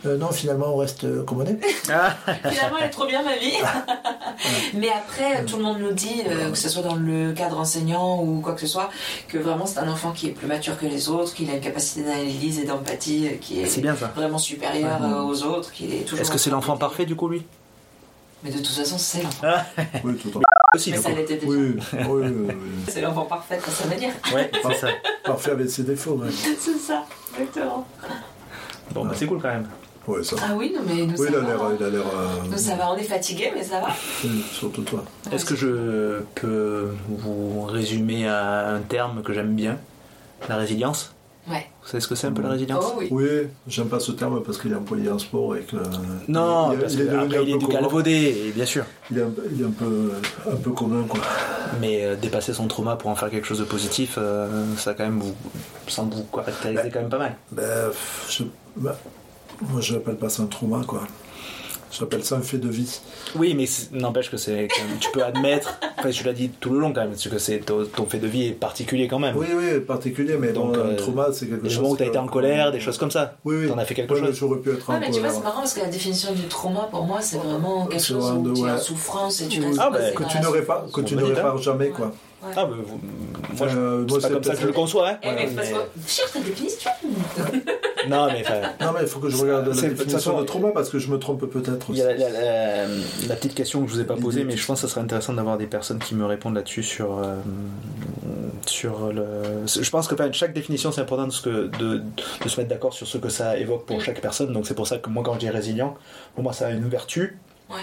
euh, 0.05 0.17
non, 0.17 0.31
finalement, 0.31 0.73
on 0.73 0.77
reste 0.77 1.03
euh, 1.03 1.23
comme 1.23 1.41
on 1.41 1.45
est. 1.45 1.59
Ah, 1.91 2.15
Finalement, 2.49 2.77
elle 2.79 2.85
est 2.85 2.89
trop 2.89 3.05
bien 3.05 3.21
ma 3.21 3.35
vie. 3.35 3.53
Mais 4.73 4.89
après, 4.89 5.43
tout 5.45 5.57
le 5.57 5.63
monde 5.63 5.79
nous 5.79 5.91
dit, 5.91 6.23
euh, 6.27 6.51
que 6.51 6.57
ce 6.57 6.69
soit 6.69 6.83
dans 6.83 6.95
le 6.95 7.33
cadre 7.33 7.59
enseignant 7.59 8.21
ou 8.23 8.39
quoi 8.39 8.53
que 8.53 8.61
ce 8.61 8.67
soit, 8.67 8.89
que 9.27 9.37
vraiment 9.37 9.65
c'est 9.65 9.79
un 9.79 9.89
enfant 9.89 10.11
qui 10.11 10.27
est 10.27 10.31
plus 10.31 10.47
mature 10.47 10.77
que 10.77 10.85
les 10.85 11.09
autres, 11.09 11.33
qu'il 11.33 11.49
a 11.49 11.55
une 11.55 11.61
capacité 11.61 12.03
d'analyse 12.03 12.59
et 12.59 12.65
d'empathie 12.65 13.27
euh, 13.27 13.37
qui 13.41 13.59
est, 13.59 13.81
bien 13.81 13.95
ça. 13.95 14.11
vraiment 14.15 14.37
supérieure 14.37 15.01
aux 15.27 15.43
autres, 15.43 15.71
qu'il 15.71 15.93
est 15.93 16.03
toujours. 16.03 16.19
Est-ce 16.19 16.31
que 16.31 16.37
c'est 16.37 16.49
l'enfant 16.49 16.77
parfait 16.77 17.05
du 17.05 17.15
coup, 17.15 17.27
lui? 17.27 17.43
Mais 18.43 18.51
de 18.51 18.57
toute 18.57 18.67
façon, 18.67 18.97
c'est 18.97 19.21
l'enfant. 19.21 19.47
Oui, 20.05 20.15
tout 20.15 20.39
à 20.39 20.75
Aussi, 20.75 20.91
Mais 20.91 20.97
ça 20.97 21.09
l'était 21.09 21.35
déjà. 21.35 21.47
Oui, 21.47 21.75
oui, 21.91 22.05
oui, 22.07 22.31
oui. 22.47 22.53
C'est 22.87 23.01
l'enfant 23.01 23.25
parfait 23.25 23.59
à 23.65 23.69
sa 23.69 23.85
manière. 23.85 24.13
Ouais, 24.33 24.49
c'est 24.63 24.75
ça. 24.75 24.87
Parfait 25.25 25.51
avec 25.51 25.69
ses 25.69 25.83
défauts. 25.83 26.13
ouais. 26.13 26.29
c'est 26.31 26.77
ça, 26.77 27.03
exactement. 27.33 27.85
Bon, 28.93 29.05
bah, 29.05 29.11
c'est 29.13 29.27
cool 29.27 29.41
quand 29.41 29.49
même. 29.49 29.67
Ouais, 30.07 30.23
ça. 30.23 30.35
Ah 30.41 30.53
oui, 30.55 30.71
non, 30.75 30.81
mais 30.87 31.05
nous, 31.05 31.11
Oui, 31.17 31.17
ça 31.17 31.23
il 31.29 31.35
a 31.35 31.39
va. 31.39 31.47
l'air. 31.47 31.61
hein. 31.63 31.75
Il 31.79 31.85
a 31.85 31.89
l'air. 31.89 32.01
euh, 32.01 32.27
Nous, 32.49 32.57
ça 32.57 32.75
va. 32.75 32.91
On 32.91 32.97
est 32.97 33.03
fatigué, 33.03 33.51
mais 33.55 33.63
ça 33.63 33.79
va. 33.79 33.87
oui, 34.23 34.43
surtout 34.51 34.81
toi. 34.81 35.03
Est-ce 35.31 35.45
que 35.45 35.55
je 35.55 36.21
peux 36.35 36.87
vous 37.07 37.63
résumer 37.63 38.27
à 38.27 38.69
un 38.69 38.79
terme 38.79 39.21
que 39.21 39.33
j'aime 39.33 39.53
bien? 39.55 39.77
La 40.47 40.55
résilience? 40.55 41.13
Ouais. 41.49 41.65
Vous 41.83 41.89
savez 41.89 42.01
ce 42.01 42.07
que 42.07 42.15
c'est 42.15 42.27
un 42.27 42.31
peu 42.31 42.41
la 42.43 42.49
résilience? 42.49 42.83
Oh 42.87 42.93
oui. 42.99 43.07
Oui, 43.11 43.27
j'aime 43.67 43.87
pas 43.89 43.99
ce 43.99 44.11
terme 44.11 44.41
parce 44.43 44.57
qu'il 44.59 44.71
est 44.71 44.75
employé 44.75 45.09
en 45.09 45.17
sport 45.19 45.55
et 45.55 45.61
que. 45.61 45.75
Non, 46.27 46.71
il, 46.73 46.79
parce 46.79 46.93
il 46.93 47.01
est 47.01 47.09
après 47.09 47.43
il 47.43 47.49
est 47.55 47.57
du 47.57 47.67
galvaudé, 47.67 48.45
et 48.47 48.51
bien 48.51 48.65
sûr. 48.65 48.85
Il 49.09 49.17
est 49.17 49.21
un, 49.23 49.31
il 49.53 49.61
est 49.61 49.65
un 49.65 49.71
peu, 49.71 50.11
un 50.51 50.55
peu 50.55 50.71
commun, 50.71 51.05
quoi. 51.09 51.19
Mais 51.81 52.05
euh, 52.05 52.15
dépasser 52.15 52.53
son 52.53 52.67
trauma 52.67 52.95
pour 52.95 53.09
en 53.09 53.15
faire 53.15 53.29
quelque 53.31 53.47
chose 53.47 53.59
de 53.59 53.63
positif, 53.63 54.15
euh, 54.17 54.63
ça 54.77 54.93
quand 54.93 55.03
même 55.05 55.19
vous 55.19 55.33
semble 55.87 56.13
vous 56.15 56.23
caractériser 56.23 56.83
Ouais. 56.83 56.91
quand 56.93 56.99
même 57.01 57.09
pas 57.09 57.17
mal. 57.17 57.35
Ben, 57.51 57.89
je, 58.29 58.43
ben, 58.75 58.93
moi, 59.61 59.81
je 59.81 59.93
l'appelle 59.93 60.15
pas 60.15 60.29
ça 60.29 60.43
un 60.43 60.47
trauma, 60.47 60.81
quoi. 60.87 61.01
J'appelle 61.91 62.23
ça 62.23 62.35
un 62.35 62.41
fait 62.41 62.59
de 62.59 62.69
vie. 62.69 62.99
Oui, 63.35 63.55
mais 63.55 63.65
n'empêche 63.99 64.29
que 64.29 64.37
c'est 64.37 64.67
tu 64.99 65.09
peux 65.11 65.23
admettre. 65.23 65.79
Enfin, 65.97 66.11
tu 66.11 66.23
l'as 66.23 66.33
dit 66.33 66.49
tout 66.49 66.69
le 66.71 66.79
long 66.79 66.93
quand 66.93 67.01
même, 67.01 67.09
parce 67.09 67.27
que 67.27 67.39
c'est 67.39 67.57
ton, 67.59 67.83
ton 67.83 68.05
fait 68.05 68.19
de 68.19 68.27
vie 68.27 68.45
est 68.45 68.51
particulier 68.51 69.07
quand 69.07 69.17
même. 69.17 69.35
Oui, 69.35 69.47
oui, 69.55 69.79
particulier, 69.79 70.37
mais 70.39 70.51
Donc, 70.53 70.73
bon, 70.75 70.79
un 70.81 70.89
euh, 70.89 70.95
trauma, 70.95 71.29
c'est 71.33 71.47
quelque 71.47 71.63
Des 71.63 71.69
chose. 71.69 71.79
moments 71.79 71.89
où 71.93 71.97
t'as 71.97 72.03
que- 72.05 72.09
été 72.09 72.19
en 72.19 72.27
colère, 72.27 72.71
des 72.71 72.79
choses 72.79 72.99
comme 72.99 73.09
ça. 73.09 73.33
Oui, 73.43 73.55
oui. 73.61 73.67
T'en 73.69 73.77
as 73.79 73.85
fait 73.85 73.95
quelque 73.95 74.13
mais 74.13 74.19
chose. 74.27 74.35
J'aurais 74.37 74.59
pu 74.59 74.69
être 74.71 74.87
Ouais, 74.87 74.95
en 74.97 74.99
mais 74.99 75.07
tu 75.07 75.13
vois, 75.13 75.21
colère. 75.21 75.33
c'est 75.33 75.43
marrant 75.43 75.59
parce 75.61 75.73
que 75.73 75.79
la 75.79 75.87
définition 75.87 76.31
du 76.33 76.43
trauma, 76.43 76.87
pour 76.91 77.05
moi, 77.05 77.21
c'est 77.21 77.37
vraiment 77.37 77.87
quelque 77.87 78.03
chose 78.05 78.31
où 78.37 78.43
de- 78.43 78.53
tu 78.53 78.67
es 78.67 78.71
en 78.71 78.77
souffrance 78.77 79.41
et 79.41 79.47
tu 79.47 79.59
Oui. 79.59 79.65
restes 79.65 79.79
Ah, 79.81 79.89
bah, 79.89 79.97
que 80.11 80.23
tu 80.25 80.35
la 80.35 80.41
ne 80.43 80.47
répares, 80.47 80.85
souffrance. 80.85 80.91
que 80.93 81.01
tu 81.01 81.15
ne 81.15 81.23
répares 81.23 81.57
jamais, 81.57 81.89
quoi. 81.89 82.05
Ouais. 82.43 82.53
Ah, 82.55 82.65
bah, 82.65 82.75
vous- 82.85 82.99
moi, 83.57 83.67
je- 83.67 83.77
Euh, 83.77 84.05
moi, 84.07 84.19
c'est 84.21 84.27
pas 84.27 84.33
comme 84.35 84.43
ça 84.43 84.53
que 84.53 84.61
je 84.61 84.67
le 84.67 84.73
conçois. 84.73 85.09
Hein. 85.09 85.17
Eh, 85.23 85.27
mais 85.31 85.47
parce 85.55 85.69
Mais- 85.69 85.73
que, 85.73 85.79
cherche 86.07 86.31
ta 86.33 86.39
définition. 86.39 86.91
Non, 88.09 88.27
mais 88.27 88.43
Non, 88.81 88.91
mais 88.93 88.99
il 89.03 89.07
faut 89.07 89.19
que 89.19 89.29
je 89.29 89.37
regarde 89.37 89.67
la 89.67 89.73
définition 89.89 90.39
de 90.39 90.45
trauma 90.45 90.69
parce 90.71 90.89
que 90.89 90.99
je 90.99 91.09
me 91.11 91.17
trompe 91.19 91.45
peut-être 91.45 91.87
il 91.89 91.91
aussi. 91.93 91.99
y 92.01 92.03
a 92.03 92.13
la, 92.13 92.29
la- 92.29 92.85
la- 92.85 92.87
la 93.27 93.35
petite 93.35 93.55
question 93.55 93.81
que 93.83 93.87
je 93.89 93.93
vous 93.95 94.01
ai 94.01 94.05
pas 94.05 94.15
posée, 94.15 94.43
mais 94.43 94.57
je 94.57 94.65
pense 94.65 94.81
que 94.81 94.87
ça 94.87 94.91
serait 94.93 95.01
intéressant 95.01 95.33
d'avoir 95.33 95.57
des 95.57 95.67
personnes 95.67 95.99
qui 95.99 96.15
me 96.15 96.25
répondent 96.25 96.55
là-dessus 96.55 96.83
sur, 96.83 97.17
euh, 97.19 97.35
sur 98.65 99.11
le. 99.11 99.25
Je 99.67 99.89
pense 99.89 100.07
que 100.07 100.13
enfin, 100.15 100.31
chaque 100.31 100.53
définition, 100.53 100.91
c'est 100.91 101.01
important 101.01 101.27
de, 101.27 101.31
ce 101.31 101.41
que, 101.41 101.67
de, 101.77 102.01
de 102.43 102.49
se 102.49 102.59
mettre 102.59 102.69
d'accord 102.69 102.93
sur 102.93 103.07
ce 103.07 103.17
que 103.17 103.29
ça 103.29 103.57
évoque 103.57 103.85
pour 103.85 103.97
Mm. 103.97 104.01
chaque 104.01 104.21
personne. 104.21 104.53
Donc 104.53 104.67
c'est 104.67 104.73
pour 104.75 104.87
ça 104.87 104.97
que 104.97 105.09
moi, 105.09 105.23
quand 105.23 105.33
je 105.35 105.39
dis 105.39 105.49
résilient, 105.49 105.95
pour 106.35 106.43
moi, 106.43 106.53
ça 106.53 106.67
a 106.67 106.71
une 106.71 106.87
vertu. 106.87 107.37
Ouais. 107.69 107.77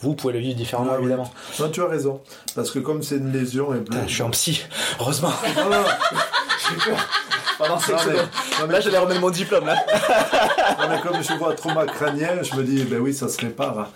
Vous 0.00 0.14
pouvez 0.14 0.32
le 0.32 0.38
vivre 0.38 0.56
différemment, 0.56 0.92
Ah 0.94 0.98
évidemment. 1.00 1.30
Non, 1.60 1.68
tu 1.68 1.82
as 1.82 1.86
raison. 1.86 2.20
Parce 2.54 2.70
que 2.70 2.78
comme 2.78 3.02
c'est 3.02 3.16
une 3.16 3.32
lésion 3.32 3.74
et 3.74 3.78
Putain, 3.78 4.06
je 4.06 4.12
suis 4.14 4.22
en 4.22 4.30
psy, 4.30 4.62
heureusement. 5.00 5.32
Non, 5.56 5.70
non, 5.70 5.84
non, 7.60 7.76
mais, 7.76 7.80
secondes. 7.98 8.14
non, 8.60 8.66
mais- 8.66 8.72
Là, 8.72 8.80
j'allais 8.80 8.98
remettre 8.98 9.20
mon 9.20 9.30
diplôme. 9.30 9.66
Là. 9.66 9.76
non, 10.78 10.86
mais 10.90 11.00
comme 11.00 11.22
je 11.22 11.32
vois 11.34 11.54
trauma 11.54 11.86
crânien, 11.86 12.42
je 12.42 12.54
me 12.56 12.62
dis, 12.62 12.84
ben 12.84 12.98
oui, 13.00 13.14
ça 13.14 13.28
se 13.28 13.40
répare. 13.40 13.90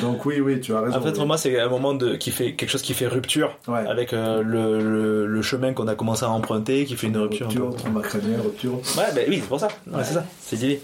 Donc 0.00 0.24
oui, 0.24 0.40
oui, 0.40 0.60
tu 0.60 0.74
as 0.74 0.80
raison. 0.80 0.96
En 0.96 1.00
fait, 1.02 1.10
oui. 1.10 1.14
pour 1.16 1.26
moi, 1.26 1.36
c'est 1.38 1.58
un 1.60 1.68
moment 1.68 1.94
de, 1.94 2.14
qui 2.16 2.30
fait 2.30 2.52
quelque 2.54 2.70
chose 2.70 2.82
qui 2.82 2.94
fait 2.94 3.06
rupture 3.08 3.56
Ouais. 3.68 3.84
avec 3.88 4.12
euh, 4.12 4.42
le, 4.42 4.80
le, 4.80 5.26
le 5.26 5.42
chemin 5.42 5.72
qu'on 5.72 5.88
a 5.88 5.94
commencé 5.94 6.24
à 6.24 6.30
emprunter, 6.30 6.84
qui 6.84 6.96
fait 6.96 7.08
une 7.08 7.16
rupture. 7.18 7.46
un 7.48 7.50
peu. 7.54 7.62
Rupture, 7.62 7.82
trauma 7.84 8.00
crânien, 8.02 8.38
rupture. 8.42 8.74
Ouais, 8.96 9.12
ben 9.14 9.26
oui, 9.28 9.38
c'est 9.42 9.48
pour 9.48 9.60
ça. 9.60 9.68
Ouais, 9.90 10.02
c'est 10.04 10.14
ça, 10.14 10.24
c'est 10.40 10.56
l'idée. 10.56 10.80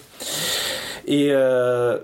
Et 1.07 1.29
euh, 1.31 1.99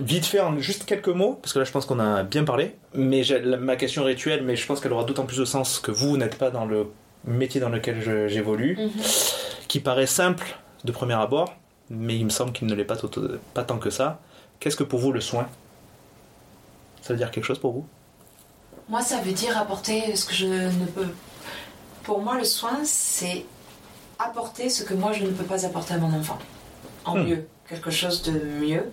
vite 0.00 0.26
fait, 0.26 0.40
en 0.40 0.58
juste 0.58 0.84
quelques 0.84 1.08
mots, 1.08 1.38
parce 1.42 1.52
que 1.52 1.58
là, 1.60 1.64
je 1.64 1.70
pense 1.70 1.86
qu'on 1.86 2.00
a 2.00 2.22
bien 2.22 2.44
parlé. 2.44 2.74
Mais 2.94 3.22
j'ai- 3.22 3.40
la- 3.40 3.56
ma 3.56 3.76
question 3.76 4.02
rituelle, 4.04 4.42
mais 4.44 4.56
je 4.56 4.66
pense 4.66 4.80
qu'elle 4.80 4.92
aura 4.92 5.04
d'autant 5.04 5.24
plus 5.26 5.38
de 5.38 5.44
sens 5.44 5.78
que 5.78 5.90
vous 5.90 6.16
n'êtes 6.16 6.36
pas 6.36 6.50
dans 6.50 6.64
le 6.64 6.86
métier 7.24 7.60
dans 7.60 7.68
lequel 7.68 8.00
je- 8.00 8.26
j'évolue, 8.28 8.76
Mhm. 8.78 8.90
Qui 9.68 9.80
paraît 9.80 10.06
simple 10.06 10.58
de 10.84 10.92
premier 10.92 11.14
abord, 11.14 11.54
mais 11.90 12.16
il 12.16 12.24
me 12.24 12.30
semble 12.30 12.52
qu'il 12.52 12.66
ne 12.66 12.74
l'est 12.74 12.84
pas, 12.84 12.96
tant 13.64 13.78
que 13.78 13.90
ça. 13.90 14.20
Qu'est-ce 14.60 14.76
que 14.76 14.84
pour 14.84 14.98
vous 14.98 15.12
le 15.12 15.20
soin? 15.20 15.48
Ça 17.02 17.12
veut 17.12 17.18
dire 17.18 17.30
quelque 17.30 17.44
chose 17.44 17.58
pour 17.58 17.72
vous? 17.72 17.86
Moi, 18.88 19.02
ça 19.02 19.20
veut 19.20 19.32
dire 19.32 19.56
apporter 19.58 20.16
ce 20.16 20.24
que 20.26 20.34
je 20.34 20.46
ne 20.46 20.86
peux. 20.86 21.08
Pour 22.04 22.22
moi, 22.22 22.36
le 22.36 22.44
soin, 22.44 22.78
c'est 22.84 23.44
apporter 24.18 24.68
ce 24.70 24.82
que 24.82 24.94
moi 24.94 25.12
je 25.12 25.24
ne 25.24 25.30
peux 25.30 25.44
pas 25.44 25.64
apporter 25.64 25.94
à 25.94 25.98
mon 25.98 26.12
enfant. 26.18 26.38
En 27.04 27.16
Hmm. 27.16 27.24
mieux. 27.24 27.48
Quelque 27.68 27.90
chose 27.90 28.22
de 28.22 28.32
mieux. 28.32 28.84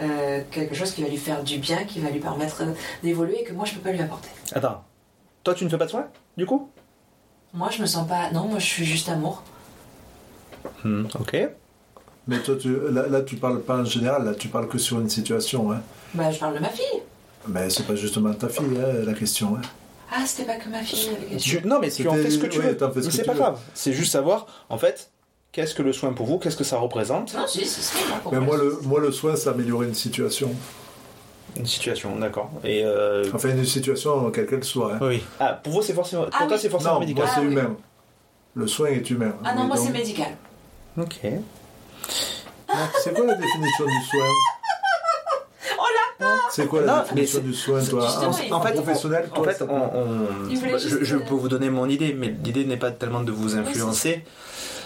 euh, 0.00 0.42
quelque 0.50 0.74
chose 0.74 0.90
qui 0.92 1.02
va 1.02 1.08
lui 1.08 1.18
faire 1.18 1.42
du 1.44 1.58
bien, 1.58 1.84
qui 1.84 2.00
va 2.00 2.10
lui 2.10 2.18
permettre 2.18 2.62
d'évoluer 3.02 3.40
et 3.42 3.44
que 3.44 3.52
moi 3.52 3.66
je 3.66 3.74
peux 3.74 3.80
pas 3.80 3.92
lui 3.92 4.00
apporter. 4.00 4.28
Attends, 4.52 4.82
toi 5.44 5.54
tu 5.54 5.64
ne 5.64 5.68
fais 5.68 5.76
pas 5.78 5.84
de 5.84 5.90
soin, 5.90 6.06
du 6.36 6.46
coup? 6.46 6.70
Moi, 7.52 7.68
je 7.70 7.82
me 7.82 7.86
sens 7.86 8.08
pas. 8.08 8.30
Non, 8.30 8.48
moi 8.48 8.58
je 8.58 8.64
suis 8.66 8.86
juste 8.86 9.08
amour. 9.10 9.42
Hmm, 10.84 11.04
Ok. 11.20 11.36
Mais 12.28 12.38
toi, 12.38 12.54
tu, 12.56 12.76
là, 12.90 13.08
là, 13.08 13.22
tu 13.22 13.34
parles 13.36 13.60
pas 13.62 13.78
en 13.78 13.84
général, 13.84 14.24
là, 14.24 14.32
tu 14.34 14.46
parles 14.48 14.68
que 14.68 14.78
sur 14.78 15.00
une 15.00 15.08
situation. 15.08 15.72
Hein. 15.72 15.80
Bah, 16.14 16.30
je 16.30 16.38
parle 16.38 16.54
de 16.54 16.60
ma 16.60 16.68
fille. 16.68 17.02
Mais 17.48 17.68
c'est 17.68 17.84
pas 17.84 17.96
justement 17.96 18.32
ta 18.32 18.48
fille, 18.48 18.64
hein, 18.78 19.04
la 19.04 19.12
question. 19.14 19.56
Hein. 19.56 19.62
Ah, 20.14 20.22
c'était 20.24 20.44
pas 20.46 20.56
que 20.56 20.68
ma 20.68 20.80
fille. 20.82 21.08
la 21.10 21.26
question. 21.34 21.60
Tu- 21.60 21.66
non, 21.66 21.78
mais 21.80 21.90
tu 21.90 22.06
en 22.06 22.14
fais 22.14 22.30
ce 22.30 22.38
que 22.38 22.46
tu 22.46 22.60
veux. 22.60 22.76
ce 22.78 22.84
Mais 22.94 23.02
c'est 23.10 23.10
tu 23.22 23.24
pas 23.24 23.32
veux. 23.32 23.38
grave. 23.40 23.58
C'est 23.74 23.92
juste 23.92 24.12
savoir, 24.12 24.46
en 24.68 24.78
fait, 24.78 25.10
qu'est-ce 25.50 25.74
que 25.74 25.82
le 25.82 25.92
soin 25.92 26.12
pour 26.12 26.26
vous, 26.26 26.38
qu'est-ce 26.38 26.56
que 26.56 26.62
ça 26.64 26.78
représente 26.78 27.34
Non, 27.34 27.46
si, 27.48 27.60
moi, 28.08 28.18
pour 28.22 28.32
Mais 28.32 28.38
moi, 28.40 28.56
le, 28.56 28.78
moi, 28.84 29.00
le 29.00 29.10
soin, 29.10 29.34
c'est 29.34 29.48
améliorer 29.48 29.88
une 29.88 29.94
situation. 29.94 30.50
Une 31.56 31.66
situation, 31.66 32.14
d'accord. 32.16 32.50
Et 32.62 32.84
euh, 32.84 33.24
Enfin, 33.34 33.48
une 33.50 33.64
situation, 33.64 34.30
quelle 34.30 34.46
qu'elle 34.46 34.62
soit. 34.64 34.94
hein. 34.94 34.98
oui. 35.02 35.22
Ah, 35.40 35.54
pour 35.62 35.72
vous, 35.72 35.82
c'est 35.82 35.92
forcément. 35.92 36.22
Pour 36.24 36.30
Ah 36.34 36.44
toi, 36.46 36.56
oui. 36.56 36.58
c'est 36.62 36.68
forcément 36.70 36.94
Non, 36.94 37.00
médical. 37.00 37.24
moi, 37.24 37.32
c'est 37.34 37.40
Ah 37.40 37.44
oui. 37.44 37.52
humain. 37.52 37.76
Le 38.54 38.66
soin 38.68 38.88
est 38.88 39.10
humain. 39.10 39.32
Ah 39.44 39.54
non, 39.56 39.64
moi 39.64 39.76
donc- 39.76 39.86
c'est 39.86 39.92
médical. 39.92 40.28
Ok. 40.98 41.20
C'est 43.02 43.14
quoi 43.14 43.26
la 43.26 43.34
définition 43.34 43.84
du 43.84 44.04
soin? 44.10 44.26
Oh 45.78 46.24
C'est 46.50 46.66
quoi 46.66 46.80
la 46.82 46.96
Non, 46.96 47.02
définition 47.02 47.40
du 47.40 47.54
soin, 47.54 47.84
toi? 47.84 48.06
Justement, 48.06 48.56
En, 48.56 48.60
fait, 48.60 48.72
professionnel, 48.74 49.28
En 49.36 49.42
fait, 49.42 49.62
on, 49.62 49.98
on- 49.98 50.48
je, 50.78 51.04
je 51.04 51.16
peux 51.16 51.34
vous 51.34 51.48
donner 51.48 51.70
mon 51.70 51.88
idée, 51.88 52.12
mais 52.14 52.34
l'idée 52.44 52.64
n'est 52.64 52.76
pas 52.76 52.90
tellement 52.90 53.22
de 53.22 53.32
vous 53.32 53.56
influencer. 53.56 54.24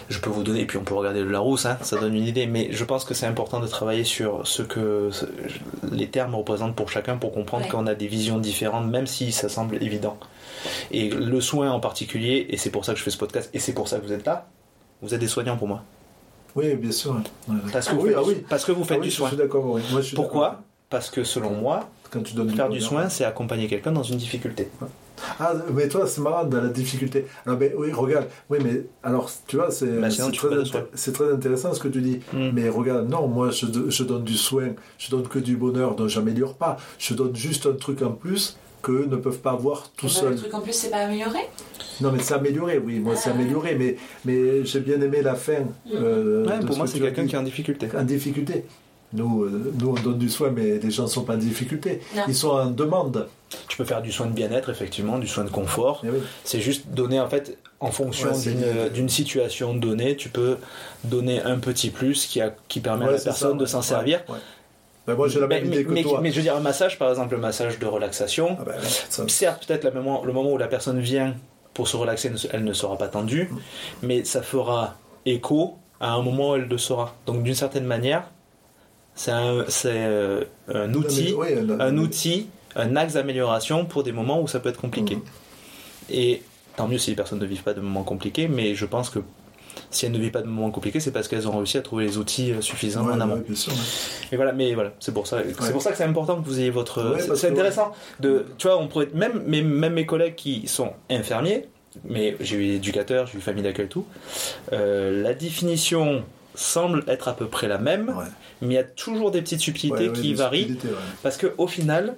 Je 0.08 0.20
peux 0.20 0.30
vous 0.30 0.44
donner, 0.44 0.60
et 0.60 0.66
puis 0.66 0.78
on 0.78 0.84
peut 0.84 0.94
regarder 0.94 1.20
le 1.22 1.30
Larousse, 1.32 1.66
hein, 1.66 1.78
ça 1.82 1.96
donne 1.98 2.14
une 2.14 2.26
idée, 2.26 2.46
mais 2.46 2.68
je 2.70 2.84
pense 2.84 3.04
que 3.04 3.12
c'est 3.12 3.26
important 3.26 3.58
de 3.58 3.66
travailler 3.66 4.04
sur 4.04 4.46
ce 4.46 4.62
que 4.62 5.10
les 5.90 6.08
termes 6.08 6.36
représentent 6.36 6.76
pour 6.76 6.88
chacun 6.90 7.16
pour 7.16 7.32
comprendre 7.32 7.64
Ouais. 7.64 7.70
qu'on 7.70 7.88
a 7.88 7.94
des 7.96 8.06
visions 8.06 8.38
différentes, 8.38 8.86
même 8.86 9.08
si 9.08 9.32
ça 9.32 9.48
semble 9.48 9.82
évident. 9.82 10.16
Et 10.92 11.10
le 11.10 11.40
soin 11.40 11.72
en 11.72 11.80
particulier, 11.80 12.46
et 12.50 12.56
c'est 12.56 12.70
pour 12.70 12.84
ça 12.84 12.92
que 12.92 12.98
je 13.00 13.04
fais 13.04 13.10
ce 13.10 13.18
podcast, 13.18 13.50
et 13.52 13.58
c'est 13.58 13.72
pour 13.72 13.88
ça 13.88 13.98
que 13.98 14.06
vous 14.06 14.12
êtes 14.12 14.24
là, 14.24 14.46
vous 15.02 15.12
êtes 15.12 15.18
des 15.20 15.26
soignants 15.26 15.56
pour 15.56 15.66
moi. 15.66 15.82
Oui, 16.56 16.74
bien 16.74 16.90
sûr. 16.90 17.12
Ouais. 17.48 17.54
Parce 17.72 17.86
que, 17.86 17.92
Ah 17.92 17.94
vous, 17.96 18.02
oui, 18.02 18.08
faites, 18.08 18.18
ah 18.18 18.22
du- 18.24 18.28
oui. 18.30 18.44
parce 18.48 18.64
que 18.64 18.72
vous 18.72 18.84
faites 18.84 18.96
Ah 18.96 19.00
oui, 19.00 19.06
du 19.06 19.10
je 19.12 19.16
soin. 19.16 19.28
suis 19.28 19.36
d'accord, 19.36 19.64
oui. 19.66 19.82
Moi, 19.92 20.00
je 20.00 20.06
suis 20.06 20.16
Pourquoi. 20.16 20.62
Parce 20.88 21.10
que 21.10 21.22
selon 21.24 21.50
moi, 21.50 21.88
Quand 22.10 22.22
tu 22.22 22.34
donnes 22.34 22.50
faire 22.54 22.68
du 22.68 22.80
soin, 22.80 23.08
c'est 23.08 23.24
accompagner 23.24 23.66
quelqu'un 23.66 23.90
dans 23.92 24.04
une 24.04 24.16
difficulté. 24.16 24.68
Ah, 25.40 25.54
mais 25.74 25.88
toi, 25.88 26.06
c'est 26.06 26.20
marrant 26.20 26.44
dans 26.44 26.60
la 26.60 26.68
difficulté. 26.68 27.26
Alors, 27.44 27.58
mais, 27.58 27.72
oui, 27.76 27.90
regarde. 27.92 28.26
Oui, 28.48 28.58
mais 28.62 28.82
alors, 29.02 29.28
tu 29.48 29.56
vois, 29.56 29.70
c'est 29.72 30.00
Bah, 30.00 30.08
très 30.08 31.32
intéressant 31.32 31.72
ce 31.74 31.80
que 31.80 31.88
tu 31.88 32.00
dis. 32.00 32.20
Hmm. 32.32 32.50
Mais 32.52 32.68
regarde, 32.68 33.08
non, 33.08 33.26
moi, 33.26 33.50
je, 33.50 33.66
je 33.88 34.02
donne 34.04 34.22
du 34.22 34.36
soin, 34.36 34.68
je 34.98 35.10
donne 35.10 35.26
que 35.26 35.38
du 35.40 35.56
bonheur, 35.56 35.96
donc 35.96 36.08
j'améliore 36.08 36.54
pas. 36.54 36.76
Je 36.98 37.14
donne 37.14 37.34
juste 37.34 37.66
un 37.66 37.72
truc 37.72 38.02
en 38.02 38.12
plus 38.12 38.56
qu'eux 38.82 39.06
ne 39.10 39.16
peuvent 39.16 39.38
pas 39.38 39.52
avoir 39.52 39.90
tout 39.96 40.06
Eh 40.06 40.06
ben, 40.06 40.08
seuls. 40.08 40.30
Le 40.32 40.36
truc 40.36 40.54
en 40.54 40.60
plus, 40.60 40.72
c'est 40.72 40.90
pas 40.90 40.98
amélioré. 40.98 41.40
Non, 42.00 42.12
mais 42.12 42.18
c'est 42.22 42.34
amélioré, 42.34 42.78
oui, 42.78 42.98
moi, 43.00 43.16
c'est 43.16 43.30
Ah. 43.30 43.34
amélioré, 43.34 43.74
mais, 43.74 43.96
mais 44.24 44.64
j'ai 44.64 44.80
bien 44.80 45.00
aimé 45.00 45.22
la 45.22 45.34
fin. 45.34 45.64
euh, 45.94 46.46
Ouais, 46.46 46.58
de 46.58 46.64
pour 46.66 46.74
ce 46.74 46.78
moi, 46.78 46.86
que 46.86 46.92
c'est 46.92 47.00
quelqu'un 47.00 47.26
qui 47.26 47.34
est 47.34 47.38
en 47.38 47.42
difficulté. 47.42 47.88
en 47.96 48.02
difficulté. 48.04 48.64
Nous, 49.12 49.44
euh, 49.44 49.72
nous, 49.80 49.90
on 49.90 49.94
donne 50.02 50.18
du 50.18 50.28
soin, 50.28 50.50
mais 50.50 50.78
les 50.78 50.90
gens 50.90 51.04
ne 51.04 51.08
sont 51.08 51.22
pas 51.22 51.34
en 51.34 51.38
difficulté. 51.38 52.00
Non. 52.16 52.22
Ils 52.28 52.34
sont 52.34 52.50
en 52.50 52.66
demande. 52.66 53.28
Tu 53.68 53.76
peux 53.76 53.84
faire 53.84 54.02
du 54.02 54.10
soin 54.10 54.26
de 54.26 54.32
bien-être, 54.32 54.68
effectivement, 54.68 55.18
du 55.18 55.28
soin 55.28 55.44
de 55.44 55.48
confort. 55.50 56.02
Eh 56.04 56.10
oui. 56.10 56.18
C'est 56.44 56.60
juste 56.60 56.88
donner, 56.88 57.20
en 57.20 57.28
fait, 57.28 57.56
en 57.78 57.92
fonction 57.92 58.30
Ouais, 58.32 58.90
d'une, 58.92 59.08
situation 59.08 59.74
donnée, 59.74 60.16
tu 60.16 60.28
peux 60.28 60.56
donner 61.04 61.40
un 61.40 61.58
petit 61.58 61.90
plus 61.90 62.26
qui, 62.26 62.40
a, 62.40 62.52
qui 62.68 62.80
permet 62.80 63.06
à 63.06 63.12
la 63.12 63.18
personne 63.20 63.50
ça, 63.52 63.54
de 63.56 63.60
ouais. 63.62 63.66
s'en 63.68 63.78
Ouais, 63.78 63.84
servir. 63.84 64.24
Ouais. 65.06 65.12
Ben, 65.12 65.16
moi, 65.16 65.28
j'ai 65.28 65.40
la 65.40 65.46
Mais, 65.46 65.56
même 65.60 65.66
idée 65.68 65.78
mais- 65.78 65.84
que 65.84 65.90
mais- 65.92 66.02
toi. 66.02 66.20
mais 66.22 66.30
je 66.30 66.36
veux 66.36 66.42
dire, 66.42 66.56
un 66.56 66.60
massage, 66.60 66.98
par 66.98 67.10
exemple, 67.10 67.34
le 67.34 67.40
massage 67.40 67.78
de 67.78 67.86
relaxation, 67.86 68.56
Ah 68.60 68.64
ben, 68.64 68.74
ça- 68.82 69.28
certes, 69.28 69.66
peut-être 69.66 69.84
le 69.84 69.90
moment, 69.92 70.50
où 70.52 70.58
la 70.58 70.68
personne 70.68 71.00
vient 71.00 71.34
pour 71.74 71.88
se 71.88 71.96
relaxer, 71.96 72.32
elle 72.52 72.64
ne 72.64 72.72
sera 72.72 72.96
pas 72.96 73.08
tendue, 73.08 73.48
Mm. 73.50 73.58
mais 74.02 74.24
ça 74.24 74.42
fera 74.42 74.96
écho 75.26 75.76
à 76.00 76.12
un 76.14 76.22
moment 76.22 76.50
où 76.50 76.54
elle 76.56 76.68
le 76.68 76.78
sera. 76.78 77.14
Donc, 77.26 77.42
d'une 77.42 77.54
certaine 77.54 77.84
manière, 77.84 78.24
c'est 79.14 79.30
un, 79.30 79.64
euh, 79.86 80.44
un 80.72 80.92
outil 80.94 81.34
oui, 81.36 81.48
un- 81.54 81.80
un 81.80 81.98
outil, 81.98 82.48
un 82.74 82.96
axe 82.96 83.14
d'amélioration 83.14 83.84
pour 83.86 84.02
des 84.02 84.12
moments 84.12 84.40
où 84.40 84.48
ça 84.48 84.60
peut 84.60 84.68
être 84.68 84.80
compliqué. 84.80 85.16
Mhm. 85.16 85.22
Et 86.10 86.42
tant 86.76 86.86
mieux 86.88 86.98
si 86.98 87.10
les 87.10 87.16
personnes 87.16 87.38
ne 87.38 87.46
vivent 87.46 87.62
pas 87.62 87.72
de 87.74 87.80
moments 87.80 88.02
compliqués, 88.02 88.48
mais 88.48 88.74
je 88.74 88.84
pense 88.84 89.08
que 89.10 89.20
si 89.90 90.06
elles 90.06 90.12
ne 90.12 90.18
vivent 90.18 90.30
pas 90.30 90.42
de 90.42 90.46
moments 90.46 90.70
compliqués, 90.70 91.00
c'est 91.00 91.10
parce 91.10 91.28
qu'elles 91.28 91.46
ont 91.48 91.56
réussi 91.56 91.78
à 91.78 91.82
trouver 91.82 92.04
les 92.04 92.18
outils 92.18 92.52
euh, 92.52 92.60
suffisants 92.60 93.04
Ouais, 93.06 93.12
en 93.14 93.20
amont. 93.20 93.34
ouais, 93.36 93.40
bien 93.46 93.54
sûr, 93.56 93.72
ouais. 93.72 93.78
Et 94.32 94.36
voilà, 94.36 94.52
mais 94.52 94.74
voilà, 94.74 94.92
c'est 95.00 95.12
pour 95.12 95.26
ça. 95.26 95.38
C'est 95.60 95.72
pour 95.72 95.82
ça 95.82 95.90
que 95.92 95.96
c'est 95.98 96.04
important 96.04 96.36
que 96.40 96.46
vous 96.46 96.58
ayez 96.60 96.70
votre. 96.70 97.16
C'est 97.36 97.48
intéressant 97.50 97.92
de. 98.20 98.46
Tu 98.58 98.66
vois, 98.66 98.78
on 98.78 98.88
pourrait 98.88 99.08
même 99.14 99.42
mes, 99.46 99.62
même 99.62 99.94
mes 99.94 100.06
collègues 100.06 100.34
qui 100.34 100.66
sont 100.68 100.92
infirmiers, 101.10 101.66
mais 102.04 102.36
j'ai 102.40 102.56
eu 102.56 102.64
éducateur, 102.76 103.26
j'ai 103.26 103.38
eu 103.38 103.40
famille 103.40 103.62
d'accueil 103.62 103.86
et 103.86 103.88
tout. 103.88 104.06
euh, 104.72 105.22
la 105.22 105.34
définition 105.34 106.24
semble 106.54 107.04
être 107.06 107.28
à 107.28 107.34
peu 107.36 107.46
près 107.46 107.68
la 107.68 107.76
même, 107.78 108.14
mais 108.62 108.68
il 108.68 108.72
y 108.74 108.78
a 108.78 108.84
toujours 108.84 109.30
des 109.30 109.42
petites 109.42 109.60
subtilités 109.60 110.10
qui 110.12 110.32
varient. 110.34 110.68
subtilités. 110.68 110.88
Parce 111.22 111.36
que 111.36 111.52
au 111.58 111.66
final, 111.66 112.16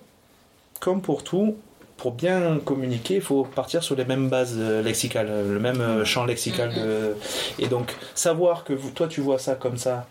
comme 0.80 1.02
pour 1.02 1.24
tout, 1.24 1.56
pour 1.98 2.12
bien 2.12 2.58
communiquer, 2.64 3.16
il 3.16 3.20
faut 3.20 3.42
partir 3.44 3.82
sur 3.82 3.94
les 3.96 4.06
mêmes 4.06 4.28
bases 4.30 4.56
euh, 4.58 4.80
lexicales, 4.82 5.26
euh, 5.28 5.52
le 5.52 5.60
même 5.60 5.80
euh, 5.82 6.04
champ 6.06 6.24
lexical. 6.24 6.72
de- 6.72 7.14
Et 7.58 7.66
donc, 7.66 7.94
savoir 8.14 8.64
que 8.64 8.72
vous- 8.72 8.90
toi 8.90 9.06
tu 9.08 9.20
vois 9.20 9.38
ça 9.38 9.54
comme 9.56 9.76
ça, 9.76 10.06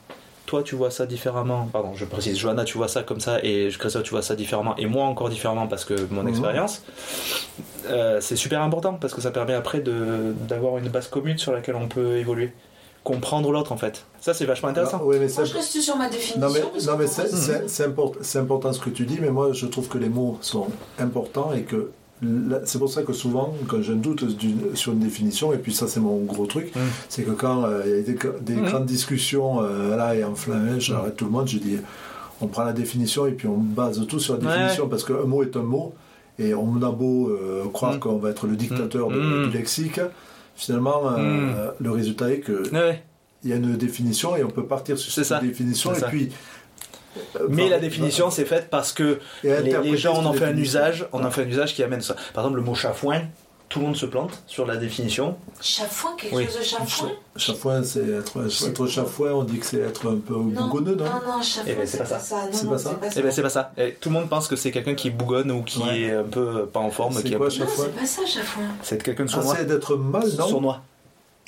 toi 0.45 0.63
tu 0.63 0.75
vois 0.75 0.91
ça 0.91 1.05
différemment, 1.05 1.67
pardon, 1.73 1.93
je 1.95 2.05
précise, 2.05 2.37
Johanna 2.37 2.63
tu 2.65 2.77
vois 2.77 2.87
ça 2.87 3.03
comme 3.03 3.19
ça, 3.21 3.39
et 3.43 3.69
Christophe 3.79 4.03
tu 4.03 4.11
vois 4.11 4.21
ça 4.21 4.35
différemment, 4.35 4.75
et 4.77 4.85
moi 4.85 5.05
encore 5.05 5.29
différemment 5.29 5.67
parce 5.67 5.85
que 5.85 5.95
mon 6.11 6.21
Mhm. 6.23 6.29
expérience, 6.29 6.83
euh, 7.87 8.19
c'est 8.21 8.35
super 8.35 8.61
important 8.61 8.93
parce 8.93 9.13
que 9.13 9.21
ça 9.21 9.31
permet 9.31 9.53
après 9.53 9.81
d'avoir 9.81 10.77
une 10.77 10.89
base 10.89 11.07
commune 11.07 11.37
sur 11.37 11.51
laquelle 11.53 11.75
on 11.75 11.87
peut 11.87 12.17
évoluer. 12.17 12.51
Comprendre 13.07 13.51
l'autre 13.51 13.71
en 13.71 13.77
fait. 13.77 14.03
Ça 14.19 14.33
c'est 14.33 14.45
vachement 14.45 14.69
intéressant. 14.69 15.01
Ouais, 15.03 15.15
mais 15.19 15.27
Moi, 15.27 15.29
c'est- 15.29 15.45
je 15.45 15.53
reste 15.53 15.79
sur 15.79 15.95
ma 15.95 16.09
définition. 16.09 16.39
Non 16.41 16.47
mais, 16.53 16.59
non, 16.61 17.67
c'est, 17.67 17.83
import- 17.85 18.13
important 18.35 18.73
ce 18.73 18.79
que 18.79 18.89
tu 18.89 19.05
dis, 19.05 19.17
mais 19.21 19.29
moi 19.31 19.53
je 19.53 19.65
trouve 19.65 19.87
que 19.87 19.97
les 19.97 20.09
mots 20.09 20.37
sont 20.41 20.67
importants 20.99 21.51
et 21.53 21.61
que 21.61 21.91
c'est 22.65 22.79
pour 22.79 22.89
ça 22.89 23.03
que 23.03 23.13
souvent, 23.13 23.53
quand 23.67 23.81
j'ai 23.81 23.93
un 23.93 23.97
doute 23.97 24.25
d'une- 24.37 24.75
sur 24.75 24.91
une 24.93 24.99
définition, 24.99 25.53
et 25.53 25.57
puis 25.57 25.73
ça 25.73 25.87
c'est 25.87 25.99
mon 25.99 26.17
gros 26.25 26.47
truc, 26.47 26.75
Mm. 26.75 26.79
c'est 27.09 27.23
que 27.23 27.31
quand 27.31 27.63
euh, 27.65 27.83
il 27.85 27.91
y 27.91 27.93
a 27.93 28.01
des, 28.01 28.17
des 28.41 28.59
Mm. 28.61 28.65
grandes 28.65 28.85
discussions 28.85 29.61
euh, 29.61 29.95
là 29.95 30.15
et 30.15 30.23
enflammées, 30.23 30.79
j'arrête 30.79 31.15
tout 31.15 31.25
le 31.25 31.31
monde, 31.31 31.47
je 31.47 31.59
dis 31.59 31.77
on 32.41 32.47
prend 32.47 32.63
la 32.63 32.73
définition 32.73 33.25
et 33.27 33.31
puis 33.31 33.47
on 33.47 33.57
base 33.57 34.05
tout 34.07 34.19
sur 34.19 34.37
la 34.37 34.39
Ouais. 34.47 34.53
définition 34.57 34.87
parce 34.89 35.03
qu'un 35.03 35.23
mot 35.25 35.43
est 35.43 35.55
un 35.55 35.61
mot 35.63 35.93
et 36.39 36.53
on 36.53 36.75
a 36.83 36.91
beau 36.91 37.29
euh, 37.29 37.63
croire 37.71 37.93
Mm. 37.95 37.99
qu'on 37.99 38.17
va 38.17 38.31
être 38.31 38.47
le 38.47 38.55
dictateur 38.55 39.09
de- 39.09 39.45
du 39.47 39.57
lexique, 39.57 39.99
finalement 40.57 41.09
euh, 41.11 41.17
Mm. 41.17 41.71
le 41.79 41.91
résultat 41.91 42.31
est 42.31 42.39
que 42.39 42.69
Ouais. 42.73 43.01
il 43.43 43.49
y 43.49 43.53
a 43.53 43.55
une 43.55 43.77
définition 43.77 44.35
et 44.35 44.43
on 44.43 44.49
peut 44.49 44.65
partir 44.65 44.97
sur 44.97 45.11
cette 45.13 45.25
ça. 45.25 45.39
définition 45.39 45.93
et 45.93 45.99
ça. 45.99 46.07
puis. 46.07 46.31
euh, 47.37 47.47
Mais 47.49 47.63
enfin, 47.63 47.71
la 47.71 47.79
définition, 47.79 48.29
c'est 48.29 48.45
faite 48.45 48.67
parce 48.69 48.91
que 48.91 49.19
les, 49.43 49.97
gens 49.97 50.15
en 50.17 50.25
ont 50.25 50.33
fait 50.33 50.45
un 50.45 50.57
usage, 50.57 51.07
on 51.13 51.23
en 51.23 51.31
fait 51.31 51.43
un 51.43 51.47
usage 51.47 51.73
qui 51.73 51.83
amène 51.83 52.01
ça. 52.01 52.15
Par 52.33 52.43
exemple, 52.43 52.57
le 52.59 52.65
mot 52.65 52.75
chafouin, 52.75 53.21
tout 53.69 53.79
le 53.79 53.85
monde 53.85 53.95
se 53.97 54.05
plante 54.05 54.41
sur 54.47 54.65
la 54.65 54.77
définition. 54.77 55.35
Chafouin, 55.61 56.11
quelque 56.17 56.35
Oui. 56.35 56.45
chose 56.45 56.57
de 56.59 56.63
chafouin 56.63 57.11
Chafouin, 57.35 57.83
c'est 57.83 58.07
être, 58.09 58.37
être 58.67 58.87
chafouin, 58.87 59.31
on 59.33 59.43
dit 59.43 59.59
que 59.59 59.65
c'est 59.65 59.79
être 59.79 60.07
un 60.09 60.15
peu 60.17 60.35
Non, 60.35 60.43
bougonneux, 60.67 60.95
non, 60.95 61.03
non, 61.05 61.11
non, 61.37 61.41
chafouin, 61.41 61.63
Eh 61.71 61.73
ben, 61.75 61.85
c'est 61.87 61.97
pas 61.97 62.05
ça. 62.05 62.19
C'est 62.51 62.67
pas 62.69 62.77
ça? 62.77 62.91
Eh 63.15 63.21
ben 63.21 63.31
c'est 63.31 63.41
pas 63.41 63.49
ça. 63.49 63.71
Eh, 63.77 63.93
tout 63.99 64.09
le 64.09 64.13
monde 64.15 64.29
pense 64.29 64.47
que 64.47 64.55
c'est 64.55 64.71
quelqu'un 64.71 64.95
qui 64.95 65.09
bougonne 65.09 65.51
ou 65.51 65.63
qui 65.63 65.79
Ouais. 65.83 66.01
est 66.01 66.13
un 66.15 66.23
peu 66.23 66.65
pas 66.65 66.79
en 66.79 66.89
forme, 66.91 67.13
C'est 67.13 67.29
quoi, 67.29 67.37
peu- 67.39 67.43
Non, 67.45 67.49
Chafouin? 67.49 67.83
C'est 67.85 67.99
pas 67.99 68.05
ça, 68.05 68.25
chafouin. 68.25 68.63
c'est 68.83 69.03
quelqu'un 69.03 69.25
de 69.25 69.29
Ah, 69.29 69.33
sournois. 69.33 69.55
c'est 69.57 69.65
d'être 69.65 69.95
mal, 69.95 70.23
non? 70.37 70.47
Sournois. 70.47 70.81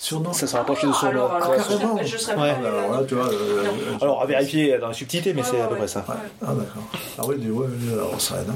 Surnom 0.01 0.31
Ça 0.31 0.47
se 0.47 0.55
rapproche 0.55 0.81
de 0.83 0.87
Ah, 0.89 0.93
sournois. 0.93 1.09
alors, 1.09 1.33
alors, 1.33 1.49
Ouais. 1.49 1.57
je 1.57 1.63
serais- 1.63 1.77
carrément. 1.79 1.99
Je 2.05 2.17
serais 2.17 2.35
Ouais. 2.35 2.53
pas 2.61 2.67
Alors 2.69 2.91
là, 2.93 3.03
tu 3.05 3.15
vois. 3.15 3.25
euh, 3.25 3.33
euh, 3.65 3.97
Alors 4.01 4.21
à 4.21 4.25
vérifier 4.25 4.77
dans 4.77 4.87
la 4.87 4.93
subtilité, 4.93 5.33
mais 5.33 5.41
Ouais, 5.41 5.47
c'est 5.51 5.57
à 5.59 5.63
ouais, 5.63 5.67
peu 5.67 5.73
ouais. 5.73 5.79
près 5.79 5.87
ça. 5.89 6.05
Ouais. 6.07 6.15
Ah, 6.41 6.53
d'accord. 6.53 6.83
Ah 7.17 7.21
oui, 7.27 7.35
ouais, 7.35 7.51
ouais, 7.51 7.93
alors 7.93 8.21
ça, 8.21 8.35
non. 8.47 8.53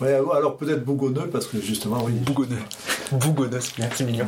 Ouais, 0.00 0.12
alors 0.12 0.56
peut-être 0.56 0.84
bougonneux, 0.84 1.28
parce 1.28 1.46
que 1.46 1.60
justement, 1.60 2.02
oui. 2.04 2.12
Bougonneux. 2.12 2.56
Bougonneux, 3.12 3.60
c'est 3.60 3.76
bien, 3.76 3.88
c'est 3.94 4.04
mignon. 4.04 4.26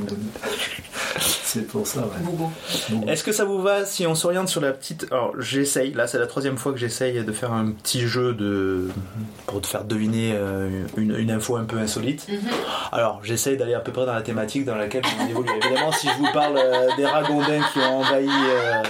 C'est 1.18 1.66
pour 1.66 1.86
ça, 1.86 2.00
ouais. 2.00 3.10
Est-ce 3.10 3.24
que 3.24 3.32
ça 3.32 3.44
vous 3.44 3.60
va 3.60 3.84
si 3.86 4.06
on 4.06 4.14
s'oriente 4.14 4.48
sur 4.48 4.60
la 4.60 4.72
petite. 4.72 5.06
Alors 5.10 5.32
j'essaye, 5.40 5.92
là 5.94 6.06
c'est 6.06 6.18
la 6.18 6.26
troisième 6.26 6.58
fois 6.58 6.72
que 6.72 6.78
j'essaye 6.78 7.24
de 7.24 7.32
faire 7.32 7.52
un 7.52 7.70
petit 7.70 8.06
jeu 8.06 8.34
de. 8.34 8.88
pour 9.46 9.62
te 9.62 9.66
faire 9.66 9.84
deviner 9.84 10.32
euh, 10.34 10.68
une, 10.98 11.16
une 11.16 11.30
info 11.30 11.56
un 11.56 11.64
peu 11.64 11.78
insolite. 11.78 12.28
Mhm. 12.28 12.38
Alors 12.92 13.20
j'essaye 13.24 13.56
d'aller 13.56 13.74
à 13.74 13.80
peu 13.80 13.92
près 13.92 14.04
dans 14.04 14.12
la 14.12 14.22
thématique 14.22 14.66
dans 14.66 14.74
laquelle 14.76 15.02
on 15.20 15.26
évolue. 15.28 15.50
Évidemment, 15.62 15.90
si 15.92 16.08
je 16.08 16.18
vous 16.18 16.32
parle 16.34 16.58
euh, 16.58 16.88
des 16.96 17.06
ragondins 17.06 17.62
qui 17.72 17.78
ont 17.78 18.00
envahi 18.00 18.28
euh, 18.28 18.82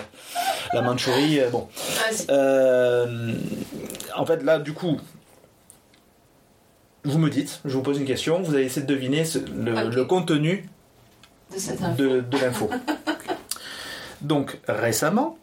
la 0.75 0.83
Mandchourie, 0.83 1.41
euh, 1.41 1.51
bon. 1.51 1.69
Vas-y. 2.11 2.27
Euh, 2.31 3.33
en 4.17 4.27
fait, 4.27 4.43
là, 4.43 4.59
du 4.59 4.73
coup, 4.73 4.99
vous 7.09 7.19
me 7.19 7.31
dites, 7.31 7.61
je 7.65 7.73
vous 7.75 7.83
pose 7.83 7.99
une 7.99 8.05
question, 8.07 8.43
vous 8.43 8.55
allez 8.55 8.65
essayer 8.65 8.87
de 8.87 8.93
deviner 8.93 9.25
ce- 9.25 9.39
le, 9.39 10.05
contenu 10.05 10.69
De 11.97 12.23
l'info. 12.41 12.71
Donc, 14.21 14.59
récemment, 14.69 15.39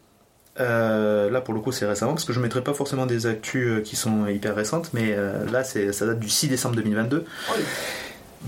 euh, 0.60 1.30
là 1.30 1.42
pour 1.42 1.54
le 1.54 1.60
coup 1.60 1.72
c'est 1.72 1.86
récemment, 1.86 2.14
parce 2.14 2.26
que 2.26 2.34
je 2.34 2.40
ne 2.40 2.44
mettrai 2.44 2.62
pas 2.64 2.74
forcément 2.74 3.06
des 3.06 3.26
actus 3.26 3.68
euh, 3.68 3.82
qui 3.82 3.96
sont 3.96 4.28
hyper 4.28 4.56
récentes, 4.56 4.92
mais 4.94 5.14
euh, 5.16 5.50
là 5.52 5.64
ça 5.64 6.06
date 6.06 6.20
du 6.20 6.30
6 6.30 6.48
décembre 6.50 6.76
2022. 6.76 7.26
Oui. 7.56 7.64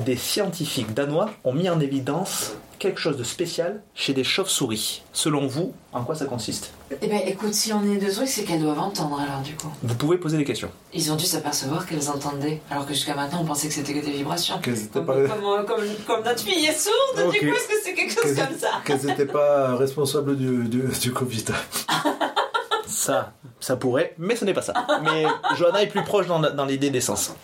Des 0.05 0.15
scientifiques 0.15 0.93
danois 0.93 1.31
ont 1.43 1.53
mis 1.53 1.69
en 1.69 1.79
évidence 1.79 2.53
quelque 2.77 2.99
chose 2.99 3.17
de 3.17 3.23
spécial 3.23 3.81
chez 3.95 4.13
des 4.13 4.23
chauves-souris. 4.23 5.01
Selon 5.11 5.47
vous, 5.47 5.73
en 5.93 6.03
quoi 6.03 6.13
ça 6.13 6.25
consiste? 6.25 6.71
Eh 7.01 7.07
ben, 7.07 7.19
écoute, 7.25 7.55
si 7.55 7.73
on 7.73 7.83
est 7.83 7.97
deux 7.97 8.11
trucs, 8.11 8.27
c'est 8.27 8.43
qu'elles 8.43 8.61
doivent 8.61 8.77
entendre 8.79 9.19
alors, 9.19 9.41
du 9.41 9.55
coup. 9.55 9.67
Vous 9.81 9.95
pouvez 9.95 10.17
poser 10.19 10.37
des 10.37 10.43
questions. 10.43 10.69
Ils 10.93 11.11
ont 11.11 11.15
dû 11.15 11.25
s'apercevoir 11.25 11.87
qu'elles 11.87 12.09
entendaient, 12.09 12.61
alors 12.69 12.85
que 12.85 12.93
jusqu'à 12.93 13.15
maintenant, 13.15 13.39
on 13.41 13.45
pensait 13.45 13.67
que 13.67 13.73
c'était 13.73 13.95
que 13.95 14.05
des 14.05 14.11
vibrations. 14.11 14.59
Qu'elles 14.59 14.83
étaient 14.83 14.99
Comme, 14.99 15.05
pas, 15.07 15.13
comme, 15.15 15.43
euh, 15.45 15.63
comme, 15.63 15.83
comme 16.05 16.23
notre 16.23 16.41
fille 16.41 16.65
est 16.65 16.77
sourde, 16.79 17.27
Ok. 17.27 17.33
du 17.33 17.49
coup, 17.49 17.55
est-ce 17.55 17.67
que 17.67 17.73
c'est 17.83 17.93
quelque 17.95 18.13
chose 18.13 18.35
comme 18.35 18.57
ça? 18.57 18.69
qu'elles 18.85 19.05
n'étaient 19.05 19.25
pas 19.25 19.75
responsables 19.75 20.37
du, 20.37 20.65
du, 20.67 20.83
du 21.01 21.11
Covid? 21.11 21.45
Ça, 22.87 23.33
ça 23.59 23.75
pourrait, 23.75 24.15
mais 24.17 24.35
ce 24.35 24.45
n'est 24.45 24.53
pas 24.53 24.61
ça. 24.61 24.73
Mais 25.03 25.25
Johanna 25.55 25.83
est 25.83 25.87
plus 25.87 26.03
proche 26.03 26.27
dans, 26.27 26.39
dans 26.39 26.65
l'idée 26.65 26.89
d'essence. 26.89 27.35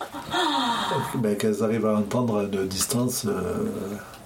Ben, 1.16 1.36
qu'elles 1.36 1.62
arrivent 1.62 1.86
à 1.86 1.96
entendre 1.96 2.44
de 2.44 2.64
distance, 2.64 3.24
euh, 3.26 3.66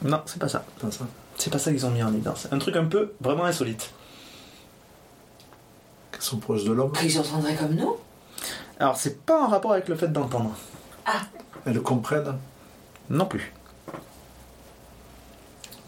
Non, 0.03 0.23
c'est 0.27 0.39
pas 0.39 0.49
ça. 0.49 0.65
pas 0.81 0.90
ça. 0.90 1.05
C'est 1.36 1.51
pas 1.53 1.59
ça 1.59 1.70
qu'ils 1.73 1.85
ont 1.86 1.90
mis 1.90 2.03
en 2.03 2.12
évidence. 2.12 2.47
Un 2.51 2.59
truc 2.59 2.77
un 2.77 2.85
peu 2.85 3.12
vraiment 3.20 3.45
insolite. 3.45 3.90
Qu'elles 6.12 6.23
sont 6.23 6.39
proches 6.39 6.65
de 6.65 6.73
l'homme. 6.73 6.93
Qu'ils 6.93 7.19
entendraient 7.19 7.55
comme 7.57 7.74
nous? 7.74 7.97
Alors, 8.81 8.97
c'est 8.97 9.24
pas 9.24 9.43
en 9.45 9.49
rapport 9.49 9.73
avec 9.73 9.89
le 9.89 9.97
fait 9.97 10.09
d'entendre. 10.09 10.53
Elles 11.66 11.81
comprennent. 11.81 12.36
Non 13.11 13.27
plus. 13.27 13.53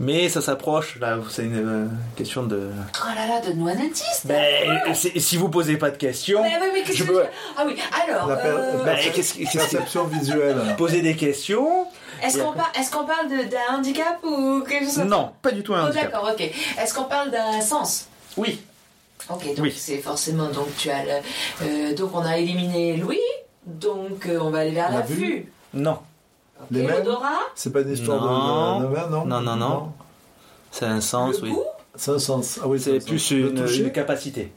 Mais 0.03 0.31
ça 0.31 0.41
s'approche, 0.41 0.99
là, 0.99 1.19
c'est 1.29 1.45
une 1.45 1.57
euh, 1.57 1.87
question 2.17 2.43
de. 2.45 2.71
Oh 2.97 3.09
là 3.15 3.27
là, 3.27 3.41
de 3.47 3.53
noinatistes 3.53 4.23
Ben, 4.27 4.81
c'est- 4.95 5.19
si 5.21 5.37
vous 5.37 5.51
posez 5.51 5.77
pas 5.77 5.91
de 5.91 5.99
questions, 5.99 6.43
Mais 6.43 6.57
oui, 6.61 6.69
mais 6.73 6.83
qu'est-ce 6.83 6.97
je 6.99 7.05
que 7.05 7.09
peux- 7.13 7.25
Ah 7.57 7.65
oui, 7.67 7.77
alors, 8.09 8.27
La 8.29 8.37
per- 8.37 8.49
euh, 8.49 8.83
Ben, 8.85 8.97
Perception 9.53 10.05
visuelle. 10.05 10.57
poser 10.79 11.03
des 11.03 11.15
questions. 11.17 11.87
est-ce 12.23 12.39
qu'on 12.39 12.53
par- 12.53 12.73
est-ce 12.79 12.91
qu'on 12.91 13.05
parle 13.05 13.29
de- 13.29 13.45
d'un 13.51 13.77
handicap 13.77 14.19
ou 14.25 14.63
quelque 14.63 14.87
chose 14.87 14.95
comme 14.95 15.03
ça? 15.11 15.17
Non, 15.17 15.33
pas 15.43 15.51
du 15.53 15.63
tout 15.63 15.75
un 15.75 15.85
Oh, 15.85 15.89
handicap. 15.89 16.11
d'accord, 16.13 16.31
ok. 16.33 16.41
Est-ce 16.81 16.95
qu'on 16.95 17.05
parle 17.05 17.31
d'un 17.31 17.61
sens? 17.61 18.07
Oui, 18.39 18.61
Ok, 19.29 19.45
donc 19.55 19.59
Oui. 19.67 19.75
c'est 19.77 19.99
forcément 19.99 20.49
donc 20.49 20.67
tu 20.79 20.89
as 20.91 21.05
le- 21.05 21.11
euh, 21.63 21.95
donc 21.95 22.11
on 22.15 22.23
a 22.25 22.39
éliminé 22.39 22.97
Louis, 22.97 23.21
donc 23.67 24.27
euh, 24.27 24.39
on 24.41 24.49
va 24.49 24.61
aller 24.61 24.71
vers 24.71 24.91
La 24.91 25.01
la 25.01 25.03
vue. 25.03 25.15
vue. 25.15 25.53
non, 25.75 25.99
Les 26.71 26.83
mains 26.83 26.97
L'odorat, 26.99 27.41
C'est 27.55 27.73
pas 27.73 27.81
une 27.81 27.91
histoire 27.93 28.21
Non. 28.23 28.81
de, 28.81 28.87
de 28.87 28.91
main, 28.95 29.07
non 29.09 29.25
Non, 29.25 29.41
non, 29.41 29.57
non. 29.57 29.93
c'est 30.71 30.87
un 30.87 31.01
sens, 31.01 31.41
le 31.41 31.49
oui. 31.49 31.57
C'est 31.97 32.13
un 32.13 32.19
sens. 32.19 32.59
Ah 32.63 32.67
oui, 32.69 32.81
C'est 32.81 33.05
plus 33.05 33.31
une, 33.33 33.59
une 33.67 33.93
capacité. 33.93 34.53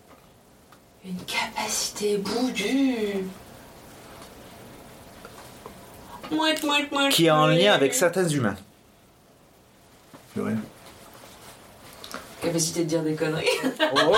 une 1.05 1.17
capacité 1.25 2.17
boudue. 2.17 3.25
Mouette, 6.31 6.63
mouette, 6.63 6.91
mouette, 6.91 7.11
Qui 7.13 7.25
est 7.27 7.31
en 7.31 7.47
lien 7.47 7.73
avec 7.73 7.93
certains 7.93 8.27
humains. 8.27 8.55
Purée. 10.33 10.53
Capacité 12.41 12.81
de 12.83 12.89
dire 12.89 13.03
des 13.03 13.15
conneries. 13.15 13.45
Oh, 13.95 14.15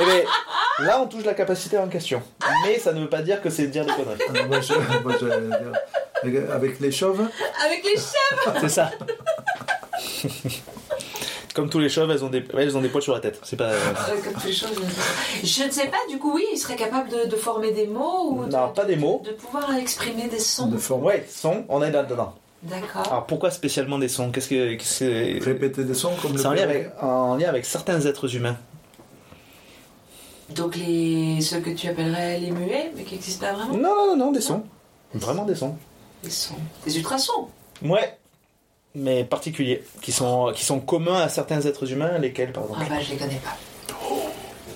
Eh 0.00 0.04
ben, 0.04 0.24
là, 0.80 1.00
on 1.00 1.06
touche 1.06 1.24
la 1.24 1.34
capacité 1.34 1.78
en 1.78 1.88
question. 1.88 2.22
Mais 2.64 2.78
ça 2.78 2.92
ne 2.92 3.00
veut 3.00 3.08
pas 3.08 3.22
dire 3.22 3.40
que 3.42 3.50
c'est 3.50 3.66
de 3.66 3.72
dire 3.72 3.84
des 3.84 3.92
conneries. 3.92 4.20
Ah, 4.28 4.46
moi, 4.46 4.60
je- 4.60 4.74
moi, 5.02 5.12
j'allais 5.20 5.46
dire, 5.46 5.72
avec- 6.22 6.50
Avec 6.50 6.80
les 6.80 6.90
chauves 6.92 7.20
avec 7.64 7.84
les 7.84 7.96
chats. 7.96 8.54
C'est 8.60 8.68
ça. 8.68 8.90
Comme 11.54 11.68
tous 11.70 11.80
les 11.80 11.88
chauves, 11.88 12.08
elles 12.10 12.24
ont 12.24 12.28
des, 12.28 12.44
elles 12.56 12.76
ont 12.76 12.80
des 12.80 12.88
poils 12.88 13.02
sur 13.02 13.14
la 13.14 13.20
tête. 13.20 13.40
C'est 13.42 13.56
pas. 13.56 13.64
Euh, 13.70 13.78
comme 14.22 14.32
toutes 14.34 14.44
les 14.44 14.52
choses, 14.52 14.70
je- 15.42 15.64
ne 15.64 15.70
sais 15.70 15.88
pas, 15.88 15.96
du 16.08 16.18
coup, 16.18 16.32
oui, 16.34 16.44
il 16.52 16.56
serait 16.56 16.76
capable 16.76 17.08
de, 17.10 17.26
de 17.28 17.34
former 17.36 17.72
des 17.72 17.88
mots 17.88 18.28
ou 18.30 18.44
de, 18.44 18.52
Non, 18.52 18.68
pas 18.68 18.84
des 18.84 18.94
mots. 18.94 19.22
de 19.24 19.32
pouvoir 19.32 19.74
exprimer 19.74 20.28
des 20.28 20.38
sons. 20.38 20.68
de 20.68 20.76
forme. 20.76 21.02
Ouais, 21.04 21.26
son, 21.28 21.64
on 21.68 21.82
est 21.82 21.90
là-dedans. 21.90 22.34
D'accord. 22.62 23.06
Alors 23.08 23.26
pourquoi 23.26 23.50
spécialement 23.50 23.98
des 23.98 24.06
sons? 24.08 24.30
Qu'est-ce 24.30 24.48
que 24.48 24.74
que- 24.76 25.44
Répéter 25.44 25.82
des 25.84 25.94
sons 25.94 26.12
comme 26.22 26.32
le 26.34 26.38
C'est 26.38 26.46
en 26.46 26.52
lien, 26.52 26.58
perroquet. 26.66 26.78
avec, 26.92 27.02
en 27.02 27.34
lien 27.36 27.48
avec 27.48 27.64
certains 27.66 28.00
êtres 28.02 28.36
humains. 28.36 28.56
Donc 30.50 30.76
les 30.76 31.40
ceux 31.40 31.60
que 31.60 31.70
tu 31.70 31.88
appellerais 31.88 32.38
les 32.38 32.50
muets, 32.52 32.92
mais 32.96 33.02
qui 33.02 33.14
n'existent 33.14 33.46
pas 33.46 33.52
Non, 33.52 33.58
vraiment? 33.66 33.78
Non, 33.82 34.06
non, 34.08 34.16
non, 34.26 34.32
des 34.32 34.40
sons. 34.40 34.62
Vraiment 35.14 35.44
des 35.44 35.54
sons. 35.56 35.76
Des 36.22 36.30
sons. 36.30 36.54
Des 36.84 36.96
ultrasons. 36.98 37.48
Ouais. 37.82 38.16
Mais 38.94 39.24
particuliers. 39.24 39.84
Qui 40.02 40.12
sont, 40.12 40.52
qui 40.54 40.64
sont 40.64 40.80
communs 40.80 41.20
à 41.20 41.28
certains 41.28 41.60
êtres 41.62 41.90
humains, 41.92 42.18
lesquels, 42.18 42.52
par 42.52 42.64
exemple 42.64 42.80
Ah 42.84 42.88
bah 42.90 43.00
je 43.00 43.10
les 43.12 43.16
connais 43.16 43.36
pas. 43.44 43.56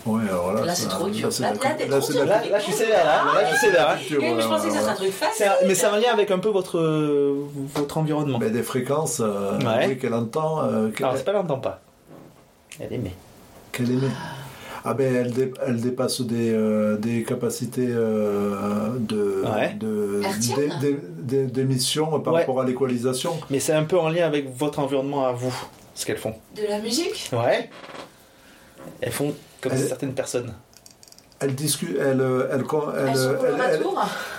Ouais, 0.04 0.22
alors 0.28 0.52
là, 0.52 0.64
Là, 0.64 0.74
c'est 0.74 0.88
trop 0.88 1.08
dur. 1.08 1.28
Là, 1.38 1.52
là, 1.52 1.58
je 2.58 2.64
suis 2.64 2.72
sévère, 2.72 3.04
là. 3.04 3.24
Là, 3.34 3.44
je 3.44 3.48
suis 3.56 3.66
sévère. 3.66 3.96
je 4.08 4.48
pensais 4.48 4.68
que 4.68 4.74
ça 4.74 4.80
serait 4.80 4.90
un 4.90 4.94
truc 4.94 5.12
C'est 5.16 5.24
facile. 5.26 5.46
un- 5.46 5.66
mais 5.68 5.74
c'est 5.76 5.86
en 5.86 5.96
lien 5.96 6.12
avec 6.12 6.30
un 6.32 6.40
peu 6.40 6.48
votre, 6.48 6.80
votre 7.74 7.98
environnement. 7.98 8.38
Mais 8.40 8.50
des 8.50 8.64
fréquences 8.64 9.20
euh, 9.20 9.58
Ouais. 9.60 9.86
oui, 9.88 9.98
qu'elle 9.98 10.14
entend, 10.14 10.64
euh, 10.64 10.88
qu'elle 10.90 11.06
Alors, 11.06 11.16
c'est 11.18 11.24
pas 11.24 11.32
l'entend 11.32 11.58
pas. 11.58 11.80
Elle 12.80 12.92
aimait. 12.94 13.14
qu'elle 13.70 13.90
émet. 13.92 14.08
Ah 14.10 14.34
ben 14.94 15.14
elle, 15.14 15.32
dé- 15.32 15.52
elle 15.64 15.80
dépasse 15.80 16.20
des, 16.22 16.52
euh, 16.52 16.96
des 16.96 17.22
capacités 17.22 17.86
euh, 17.88 18.88
de 18.98 19.44
Ouais. 19.46 19.74
de- 19.78 20.20
Hertziennes 20.24 20.72
d'é- 20.80 20.92
d'é- 20.92 20.98
d'é- 21.18 21.46
d'émission 21.46 22.18
par 22.20 22.34
Ouais. 22.34 22.40
rapport 22.40 22.60
à 22.60 22.64
l'équalisation. 22.64 23.38
Mais 23.50 23.60
c'est 23.60 23.72
un 23.74 23.84
peu 23.84 23.98
en 23.98 24.08
lien 24.08 24.26
avec 24.26 24.52
votre 24.56 24.80
environnement 24.80 25.24
à 25.26 25.32
vous, 25.32 25.54
ce 25.94 26.04
qu'elles 26.04 26.16
font. 26.18 26.34
De 26.56 26.62
la 26.68 26.80
musique? 26.80 27.30
Ouais. 27.32 27.70
Elles 29.00 29.12
font 29.12 29.32
comme 29.60 29.76
certaines 29.76 30.14
personnes. 30.14 30.52
Elle 31.38 31.54
discute, 31.54 31.96
elle, 32.00 32.20
elle, 32.52 32.64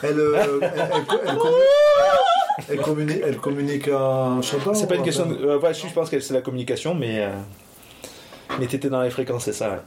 elle, 0.04 0.20
elle, 2.70 2.82
communique, 2.82 3.22
elle 3.26 3.38
communique, 3.38 3.88
en 3.90 4.42
chantant. 4.42 4.74
C'est 4.74 4.88
pas 4.88 4.96
une 4.96 5.04
question. 5.04 5.26
De... 5.26 5.36
euh, 5.46 5.60
ouais, 5.60 5.74
je 5.74 5.88
pense 5.94 6.10
que 6.10 6.20
c'est 6.20 6.34
la 6.34 6.42
communication, 6.42 6.94
mais. 6.96 7.22
euh, 7.24 7.30
Mais 8.60 8.68
t'étais 8.68 8.90
dans 8.90 9.02
les 9.02 9.10
fréquences, 9.10 9.46
c'est 9.46 9.54
ça. 9.54 9.84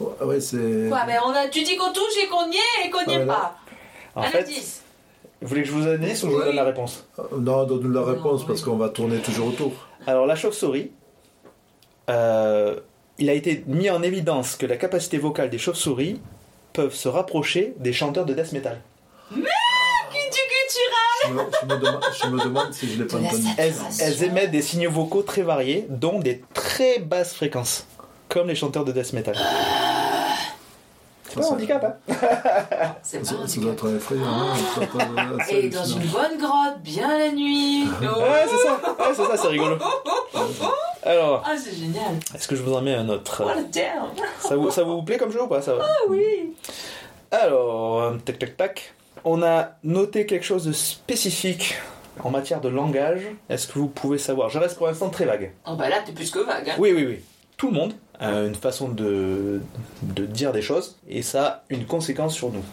Ouais. 0.00 0.26
Ouais, 0.26 0.40
c'est. 0.40 0.88
Quoi, 0.88 1.00
mais 1.06 1.16
on 1.24 1.30
a, 1.30 1.48
tu 1.48 1.62
dis 1.62 1.76
qu'on 1.76 1.92
touche 1.92 2.16
et 2.22 2.26
qu'on 2.28 2.50
y 2.50 2.56
est 2.56 2.86
et 2.86 2.90
qu'on 2.90 3.04
n'y 3.06 3.14
est 3.14 3.24
Voilà. 3.24 3.56
pas. 4.14 4.20
En 4.20 4.22
fait, 4.24 4.40
indice. 4.40 4.82
vous 5.42 5.48
voulez 5.48 5.62
que 5.62 5.68
je 5.68 5.72
vous 5.72 5.84
donne 5.84 6.02
ou 6.02 6.06
je 6.08 6.26
vous 6.26 6.38
donne 6.42 6.56
la 6.56 6.64
réponse 6.64 7.04
Non, 7.36 7.64
donne-nous 7.64 7.90
la 7.92 8.00
Non, 8.00 8.06
réponse 8.06 8.40
oui. 8.42 8.46
parce 8.48 8.62
qu'on 8.62 8.76
va 8.76 8.88
tourner 8.88 9.18
toujours 9.18 9.48
autour. 9.48 9.72
Alors, 10.06 10.26
la 10.26 10.36
chauve-souris, 10.36 10.90
euh, 12.10 12.76
il 13.18 13.28
a 13.30 13.32
été 13.32 13.64
mis 13.66 13.90
en 13.90 14.02
évidence 14.02 14.56
que 14.56 14.66
la 14.66 14.76
capacité 14.76 15.18
vocale 15.18 15.50
des 15.50 15.58
chauves-souris 15.58 16.20
peuvent 16.72 16.94
se 16.94 17.08
rapprocher 17.08 17.74
des 17.78 17.92
chanteurs 17.92 18.24
de 18.26 18.34
death 18.34 18.52
metal. 18.52 18.80
Tu, 19.30 19.42
Je 21.28 21.32
me, 21.32 21.40
je 21.62 21.66
me 21.66 21.78
demande, 21.80 22.04
je 22.22 22.26
me 22.28 22.44
demande 22.44 22.72
si 22.72 22.88
je 22.88 22.98
l'ai 23.02 23.06
pas 23.06 23.16
entendu. 23.16 23.42
Elles, 23.56 23.74
elles 24.00 24.22
émettent 24.24 24.50
des 24.50 24.62
signaux 24.62 24.90
vocaux 24.90 25.22
très 25.22 25.42
variés, 25.42 25.86
dont 25.88 26.18
des 26.20 26.42
très 26.54 26.98
basses 26.98 27.34
fréquences, 27.34 27.86
comme 28.28 28.48
les 28.48 28.54
chanteurs 28.54 28.84
de 28.84 28.92
death 28.92 29.12
metal. 29.12 29.36
C'est 31.28 31.40
pas 31.40 31.46
un 31.46 31.50
handicap, 31.50 31.84
hein 31.84 32.14
C'est 33.02 33.18
pas 33.18 33.42
un 33.42 33.46
ça 33.46 33.60
doit 33.60 33.72
être 33.72 33.94
effrayant. 33.94 34.24
hein, 34.24 34.54
assez 35.40 35.54
Et 35.56 35.68
dans 35.68 35.80
hallucinant. 35.80 36.00
une 36.02 36.08
bonne 36.10 36.38
grotte, 36.38 36.80
bien 36.82 37.18
la 37.18 37.30
nuit. 37.32 37.84
Oh. 38.02 38.20
Ouais, 38.20 38.46
c'est 38.48 38.56
ça, 38.66 38.72
ouais, 38.74 39.14
c'est 39.14 39.24
ça, 39.24 39.36
c'est 39.36 39.48
rigolo. 39.48 39.76
Alors, 41.02 41.42
Ah, 41.46 41.54
c'est 41.56 41.76
génial. 41.76 42.14
est-ce 42.34 42.48
que 42.48 42.56
je 42.56 42.62
vous 42.62 42.72
en 42.74 42.80
mets 42.80 42.94
un 42.94 43.08
autre 43.08 43.44
What 43.44 43.52
a 43.52 43.62
damn. 43.62 44.08
ça 44.40 44.56
vous, 44.56 44.70
ça 44.70 44.82
vous 44.82 45.02
plaît 45.02 45.18
comme 45.18 45.30
jeu 45.30 45.42
ou 45.42 45.46
pas 45.46 45.62
ça 45.62 45.74
va 45.74 45.84
Ah 45.86 45.94
oui. 46.08 46.54
Alors, 47.30 48.00
euh, 48.02 48.12
tac 48.24 48.38
tac 48.38 48.56
tac. 48.56 48.94
On 49.24 49.42
a 49.42 49.70
noté 49.84 50.26
quelque 50.26 50.44
chose 50.44 50.64
de 50.64 50.72
spécifique 50.72 51.76
en 52.22 52.30
matière 52.30 52.60
de 52.60 52.68
langage. 52.68 53.22
Est-ce 53.48 53.66
que 53.68 53.78
vous 53.78 53.88
pouvez 53.88 54.18
savoir? 54.18 54.48
Je 54.50 54.58
reste 54.58 54.76
pour 54.78 54.86
l'instant 54.86 55.10
très 55.10 55.24
vague. 55.26 55.52
Oh 55.66 55.74
bah 55.74 55.88
là, 55.88 55.96
t'es 56.04 56.12
plus 56.12 56.30
que 56.30 56.38
vague. 56.40 56.70
Hein. 56.70 56.74
Oui, 56.78 56.92
oui, 56.94 57.04
oui. 57.06 57.20
Tout 57.56 57.68
le 57.68 57.72
monde 57.74 57.94
a 58.18 58.30
une 58.42 58.54
façon 58.54 58.88
de, 58.88 59.60
de 60.02 60.26
dire 60.26 60.52
des 60.52 60.62
choses 60.62 60.96
et 61.08 61.22
ça 61.22 61.44
a 61.46 61.62
une 61.70 61.86
conséquence 61.86 62.34
sur 62.34 62.50
nous. 62.50 62.64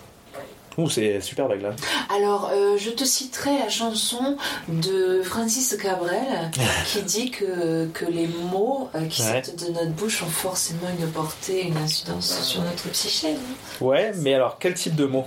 Ouh, 0.77 0.89
c'est 0.89 1.21
super 1.21 1.47
vague 1.47 1.61
là. 1.61 1.69
Alors, 2.09 2.49
euh, 2.51 2.77
je 2.77 2.89
te 2.89 3.03
citerai 3.03 3.51
la 3.59 3.69
chanson 3.69 4.37
de 4.67 5.21
Francis 5.23 5.77
Cabrel 5.77 6.49
qui 6.87 7.03
dit 7.03 7.29
que, 7.31 7.85
que 7.93 8.05
les 8.05 8.27
mots 8.51 8.89
euh, 8.95 9.05
qui 9.05 9.21
Ouais. 9.21 9.43
sortent 9.43 9.63
de 9.67 9.71
notre 9.71 9.91
bouche 9.91 10.23
ont 10.23 10.27
forcément 10.27 10.89
une 10.99 11.07
portée, 11.11 11.67
une 11.67 11.77
incidence 11.77 12.41
sur 12.41 12.61
notre 12.63 12.89
psyché. 12.89 13.33
non 13.33 13.87
Ouais, 13.87 14.13
mais 14.17 14.33
alors 14.33 14.57
quel 14.59 14.73
type 14.73 14.95
de 14.95 15.05
mots? 15.05 15.25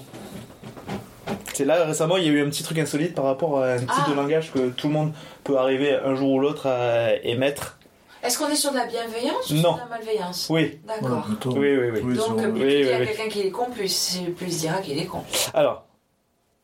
C'est 1.54 1.64
là 1.64 1.84
récemment, 1.84 2.16
il 2.18 2.24
y 2.24 2.28
a 2.28 2.32
eu 2.32 2.44
un 2.44 2.50
petit 2.50 2.62
truc 2.64 2.78
insolite 2.78 3.14
par 3.14 3.24
rapport 3.24 3.62
à 3.62 3.74
un 3.74 3.78
type 3.78 3.88
Ah. 3.90 4.10
de 4.10 4.14
langage 4.14 4.52
que 4.52 4.68
tout 4.70 4.88
le 4.88 4.94
monde 4.94 5.12
peut 5.44 5.56
arriver 5.58 5.94
un 5.94 6.14
jour 6.16 6.32
ou 6.32 6.40
l'autre 6.40 6.66
à 6.66 7.14
émettre. 7.22 7.75
Est-ce 8.26 8.38
qu'on 8.38 8.48
est 8.48 8.56
sur 8.56 8.72
de 8.72 8.76
la 8.76 8.86
bienveillance 8.86 9.50
ou 9.50 9.54
Non. 9.54 9.62
sur 9.62 9.74
de 9.74 9.78
la 9.80 9.86
malveillance 9.86 10.46
Oui, 10.50 10.80
D'accord. 10.86 11.26
oui, 11.46 11.76
oui, 11.76 11.90
oui. 11.94 12.00
Oui, 12.04 12.16
Donc, 12.16 12.36
Oui, 12.38 12.44
tu 12.44 12.52
dis 12.52 12.64
oui, 12.64 12.92
à 12.92 12.98
oui. 12.98 13.06
quelqu'un 13.06 13.28
qu'il 13.28 13.46
est 13.46 13.50
con, 13.50 13.66
plus, 13.70 14.18
plus 14.36 14.46
il 14.46 14.56
dira 14.58 14.78
qu'il 14.80 14.98
est 14.98 15.06
con. 15.06 15.22
Alors, 15.54 15.84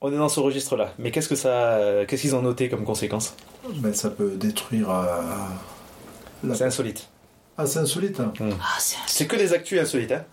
on 0.01 0.12
est 0.12 0.16
dans 0.16 0.28
ce 0.28 0.40
registre-là. 0.40 0.93
Mais 0.98 1.10
qu'est-ce 1.12 1.28
que 1.28 1.36
ça, 1.36 1.78
qu'est-ce 2.09 2.22
qu'ils 2.22 2.34
ont 2.34 2.43
noté 2.43 2.68
comme 2.68 2.84
conséquence? 2.84 3.34
Mais 3.82 3.93
ça 3.93 4.10
peut 4.10 4.32
détruire. 4.36 4.90
euh, 4.90 5.05
la- 6.44 6.55
C'est 6.55 6.64
insolite. 6.64 7.09
Ah, 7.56 7.66
c'est 7.66 7.78
insolite. 7.78 8.18
hein. 8.18 8.32
Ah, 8.40 8.64
c'est 8.78 8.97
un... 8.97 9.01
C'est 9.06 9.26
que 9.26 9.36
des 9.36 9.52
actus 9.52 9.78
insolites. 9.80 10.10
Hein 10.12 10.24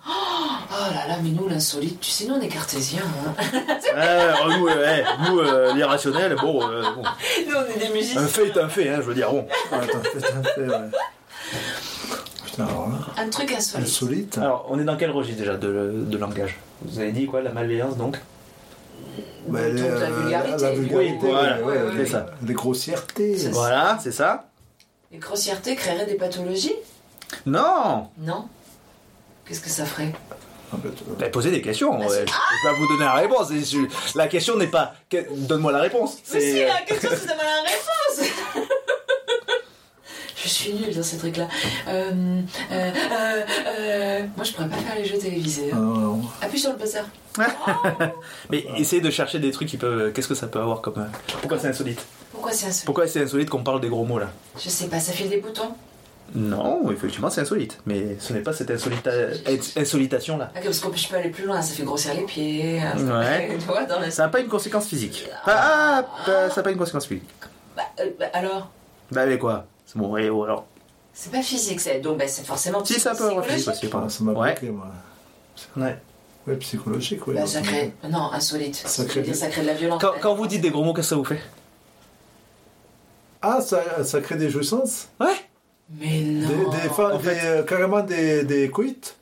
Oh 0.71 0.93
là 0.93 1.07
là, 1.07 1.17
mais 1.21 1.29
nous, 1.31 1.47
l'insolite, 1.49 1.99
tu 1.99 2.09
sais, 2.09 2.25
nous, 2.25 2.35
on 2.35 2.41
est 2.41 2.47
cartésiens. 2.47 3.01
Hein. 3.27 3.33
Ouais, 3.95 4.55
nous, 4.57 4.67
euh, 4.67 5.03
nous 5.27 5.39
euh, 5.39 5.73
l'irrationnel, 5.73 6.35
bon, 6.39 6.61
euh, 6.69 6.83
bon. 6.95 7.01
nous, 7.47 7.55
on 7.55 7.65
est 7.75 7.87
des 7.87 7.93
musiciens. 7.93 8.21
un 8.21 8.27
fait 8.27 8.47
est 8.47 8.57
un 8.57 8.69
fait, 8.69 8.87
hein, 8.87 8.97
je 8.97 9.01
veux 9.01 9.13
dire, 9.15 9.29
bon. 9.31 9.45
Ah, 9.71 9.77
Attends, 9.81 9.99
putain, 9.99 10.43
fait, 10.43 10.61
ouais. 10.61 10.75
Un 13.19 13.29
truc 13.29 13.51
insolite. 13.51 13.87
insolite. 13.87 14.37
Alors, 14.37 14.65
on 14.69 14.79
est 14.79 14.83
dans 14.83 14.95
quel 14.97 15.11
registre 15.11 15.39
déjà 15.39 15.55
de, 15.57 16.03
de 16.07 16.17
langage? 16.17 16.57
Vous 16.81 16.99
avez 16.99 17.11
dit 17.11 17.25
quoi, 17.25 17.41
la 17.41 17.51
malveillance 17.51 17.97
donc? 17.97 18.17
Bah, 19.47 19.59
Donc, 19.69 19.77
la 19.79 19.83
euh, 19.85 20.21
vulgarité. 20.21 20.61
La, 20.61 20.71
vulgarité, 20.71 20.95
Oui, 20.95 21.29
voilà, 21.31 21.61
ouais, 21.63 21.93
les, 21.95 22.05
c'est 22.05 22.11
ça. 22.11 22.25
les 22.45 22.53
grossièretés. 22.53 23.37
C'est 23.37 23.45
ça. 23.45 23.51
Voilà, 23.51 23.99
c'est 24.01 24.11
ça 24.11 24.45
Les 25.11 25.17
grossièretés 25.17 25.75
créeraient 25.75 26.05
des 26.05 26.15
pathologies? 26.15 26.75
Non 27.45 28.07
Non. 28.19 28.47
Qu'est-ce 29.45 29.61
que 29.61 29.69
ça 29.69 29.85
ferait? 29.85 30.13
Ah, 30.71 30.75
bah, 30.83 30.89
Bah, 31.19 31.29
Posez 31.29 31.49
des 31.51 31.61
questions, 31.61 31.91
Bah, 31.97 32.05
ouais. 32.05 32.09
c'est- 32.09 32.19
je 32.27 32.31
peux 32.33 32.69
pas 32.69 32.73
vous 32.77 32.87
donner 32.87 33.05
la 33.05 33.13
réponse. 33.13 33.47
c'est- 33.49 34.15
La 34.15 34.27
question 34.27 34.55
n'est 34.55 34.67
pas 34.67 34.93
donne-moi 35.35 35.71
la 35.71 35.79
réponse. 35.81 36.17
Mais 36.33 36.39
si, 36.39 36.51
C'est 36.51 36.65
la 36.67 36.81
question, 36.81 37.09
c'est 37.11 37.25
de 37.25 37.29
la 37.29 37.63
réponse 37.65 38.69
Je 40.41 40.47
suis 40.47 40.73
nulle 40.73 40.95
dans 40.95 41.03
ces 41.03 41.17
trucs-là. 41.17 41.47
Euh, 41.87 42.41
euh, 42.71 42.91
euh, 43.79 44.21
moi, 44.37 44.45
je 44.45 44.53
pourrais 44.53 44.69
pas 44.69 44.77
faire 44.77 44.95
les 44.95 45.03
jeux 45.05 45.17
télévisés. 45.17 45.69
Ah, 45.73 45.75
non. 45.75 46.21
Appuie 46.41 46.59
sur 46.59 46.71
le 46.71 46.77
buzzer. 46.77 47.03
Mais 48.49 48.65
essayez 48.77 49.01
de 49.01 49.09
chercher 49.09 49.39
des 49.39 49.51
trucs 49.51 49.67
qui 49.67 49.77
peuvent. 49.77 50.11
Qu'est-ce 50.13 50.27
que 50.27 50.35
ça 50.35 50.47
peut 50.47 50.59
avoir 50.59 50.81
comme. 50.81 51.07
Pourquoi 51.41 51.59
c'est 51.59 51.67
insolite? 51.67 52.05
Pourquoi 52.31 52.51
c'est 52.53 52.67
insolite? 52.67 52.85
Pourquoi 52.85 53.07
c'est 53.07 53.21
insolite 53.21 53.49
qu'on 53.49 53.63
parle 53.63 53.81
des 53.81 53.89
gros 53.89 54.05
mots 54.05 54.19
là? 54.19 54.29
Je 54.57 54.69
sais 54.69 54.87
pas, 54.87 54.99
ça 54.99 55.11
file 55.11 55.29
des 55.29 55.37
boutons? 55.37 55.73
Non, 56.35 56.89
effectivement 56.91 57.29
c'est 57.29 57.41
insolite. 57.41 57.79
Mais 57.85 58.15
ce 58.19 58.33
n'est 58.33 58.41
pas 58.41 58.53
cette 58.53 58.69
insolita- 58.69 59.31
insolitation 59.77 60.37
là. 60.37 60.51
Ok, 60.55 60.63
parce 60.63 60.79
qu'on 60.79 60.95
je 60.95 61.07
peux 61.07 61.15
aller 61.15 61.29
plus 61.29 61.45
loin, 61.45 61.61
ça 61.61 61.73
fait 61.73 61.83
grossir 61.83 62.13
les 62.13 62.23
pieds. 62.23 62.79
ça 62.95 63.03
Ouais. 63.19 63.47
fait- 63.49 63.57
tu 63.57 63.65
vois, 63.65 63.83
dans 63.85 63.99
la... 63.99 64.11
Ça 64.11 64.23
n'a 64.23 64.29
pas 64.29 64.39
une 64.39 64.47
conséquence 64.47 64.85
physique. 64.87 65.27
Ah, 65.45 66.03
ah, 66.03 66.05
bah, 66.27 66.49
ça 66.49 66.57
n'a 66.57 66.63
pas 66.63 66.71
une 66.71 66.77
conséquence 66.77 67.07
physique. 67.07 67.27
Bah, 67.75 67.81
euh, 67.99 68.09
bah, 68.19 68.27
alors? 68.33 68.69
Bah, 69.11 69.25
mais 69.25 69.39
quoi? 69.39 69.65
Bon, 69.97 70.15
et 70.17 70.25
alors. 70.27 70.65
C'est 71.13 71.31
pas 71.31 71.41
physique, 71.41 71.79
c'est 71.81 71.99
donc 71.99 72.17
bah, 72.17 72.27
c'est 72.27 72.45
forcément 72.45 72.83
Si, 72.85 72.99
ça 72.99 73.15
peut 73.15 73.27
avoir 73.29 73.43
physique 73.45 73.59
psychologique. 73.73 73.83
aussi, 73.83 73.91
pardon. 73.91 74.09
Ça 74.09 74.23
m'a 74.23 74.31
Ouais. 74.33 74.51
bloqué, 74.53 74.69
moi. 74.69 74.87
Ouais. 75.77 75.97
Ouais, 76.47 76.55
psychologique, 76.55 77.27
ouais. 77.27 77.33
Bah, 77.35 77.45
ça 77.45 77.61
crée... 77.61 77.93
Non, 78.09 78.31
insolite. 78.31 78.83
Du- 79.23 79.33
ça 79.33 79.47
crée 79.49 79.61
de 79.61 79.67
la 79.67 79.73
violence. 79.73 80.01
Quand, 80.01 80.13
quand 80.21 80.35
vous 80.35 80.47
dites 80.47 80.61
des 80.61 80.69
gros 80.69 80.83
mots, 80.83 80.93
qu'est-ce 80.93 81.09
que 81.09 81.15
ça 81.15 81.15
vous 81.17 81.25
fait? 81.25 81.41
Ah, 83.41 83.61
ça, 83.61 84.03
ça 84.03 84.21
crée 84.21 84.35
des 84.35 84.49
jouissances? 84.49 85.07
Ouais. 85.19 85.27
Mais 85.97 86.21
des, 86.23 86.31
non 86.33 86.69
des, 86.69 86.77
fa- 86.89 87.15
en 87.15 87.17
des- 87.17 87.27
euh, 87.29 87.63
Carrément 87.63 88.01
des, 88.01 88.43
des 88.43 88.69
coïts 88.69 89.13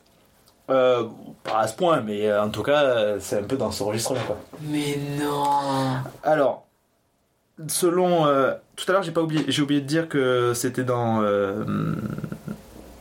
Euh, 0.70 1.08
pas 1.44 1.60
à 1.60 1.68
ce 1.68 1.74
point, 1.76 2.02
mais 2.02 2.28
euh, 2.28 2.44
en 2.44 2.50
tout 2.50 2.62
cas, 2.64 3.20
c'est 3.20 3.40
un 3.40 3.44
peu 3.44 3.56
dans 3.58 3.72
ce 3.72 3.84
registre-là, 3.84 4.20
quoi. 4.28 4.38
Mais 4.64 4.98
non 5.20 5.46
Alors, 6.24 6.66
selon 7.68 8.26
euh, 8.28 8.54
tout 8.78 8.86
à 8.88 8.94
l'heure, 8.94 9.04
j'ai 9.04 9.12
pas 9.12 9.22
oublié, 9.22 9.44
j'ai 9.50 9.62
oublié 9.62 9.82
de 9.82 9.86
dire 9.86 10.08
que 10.08 10.54
c'était 10.56 10.84
dans 10.86 11.22
euh, 11.22 11.66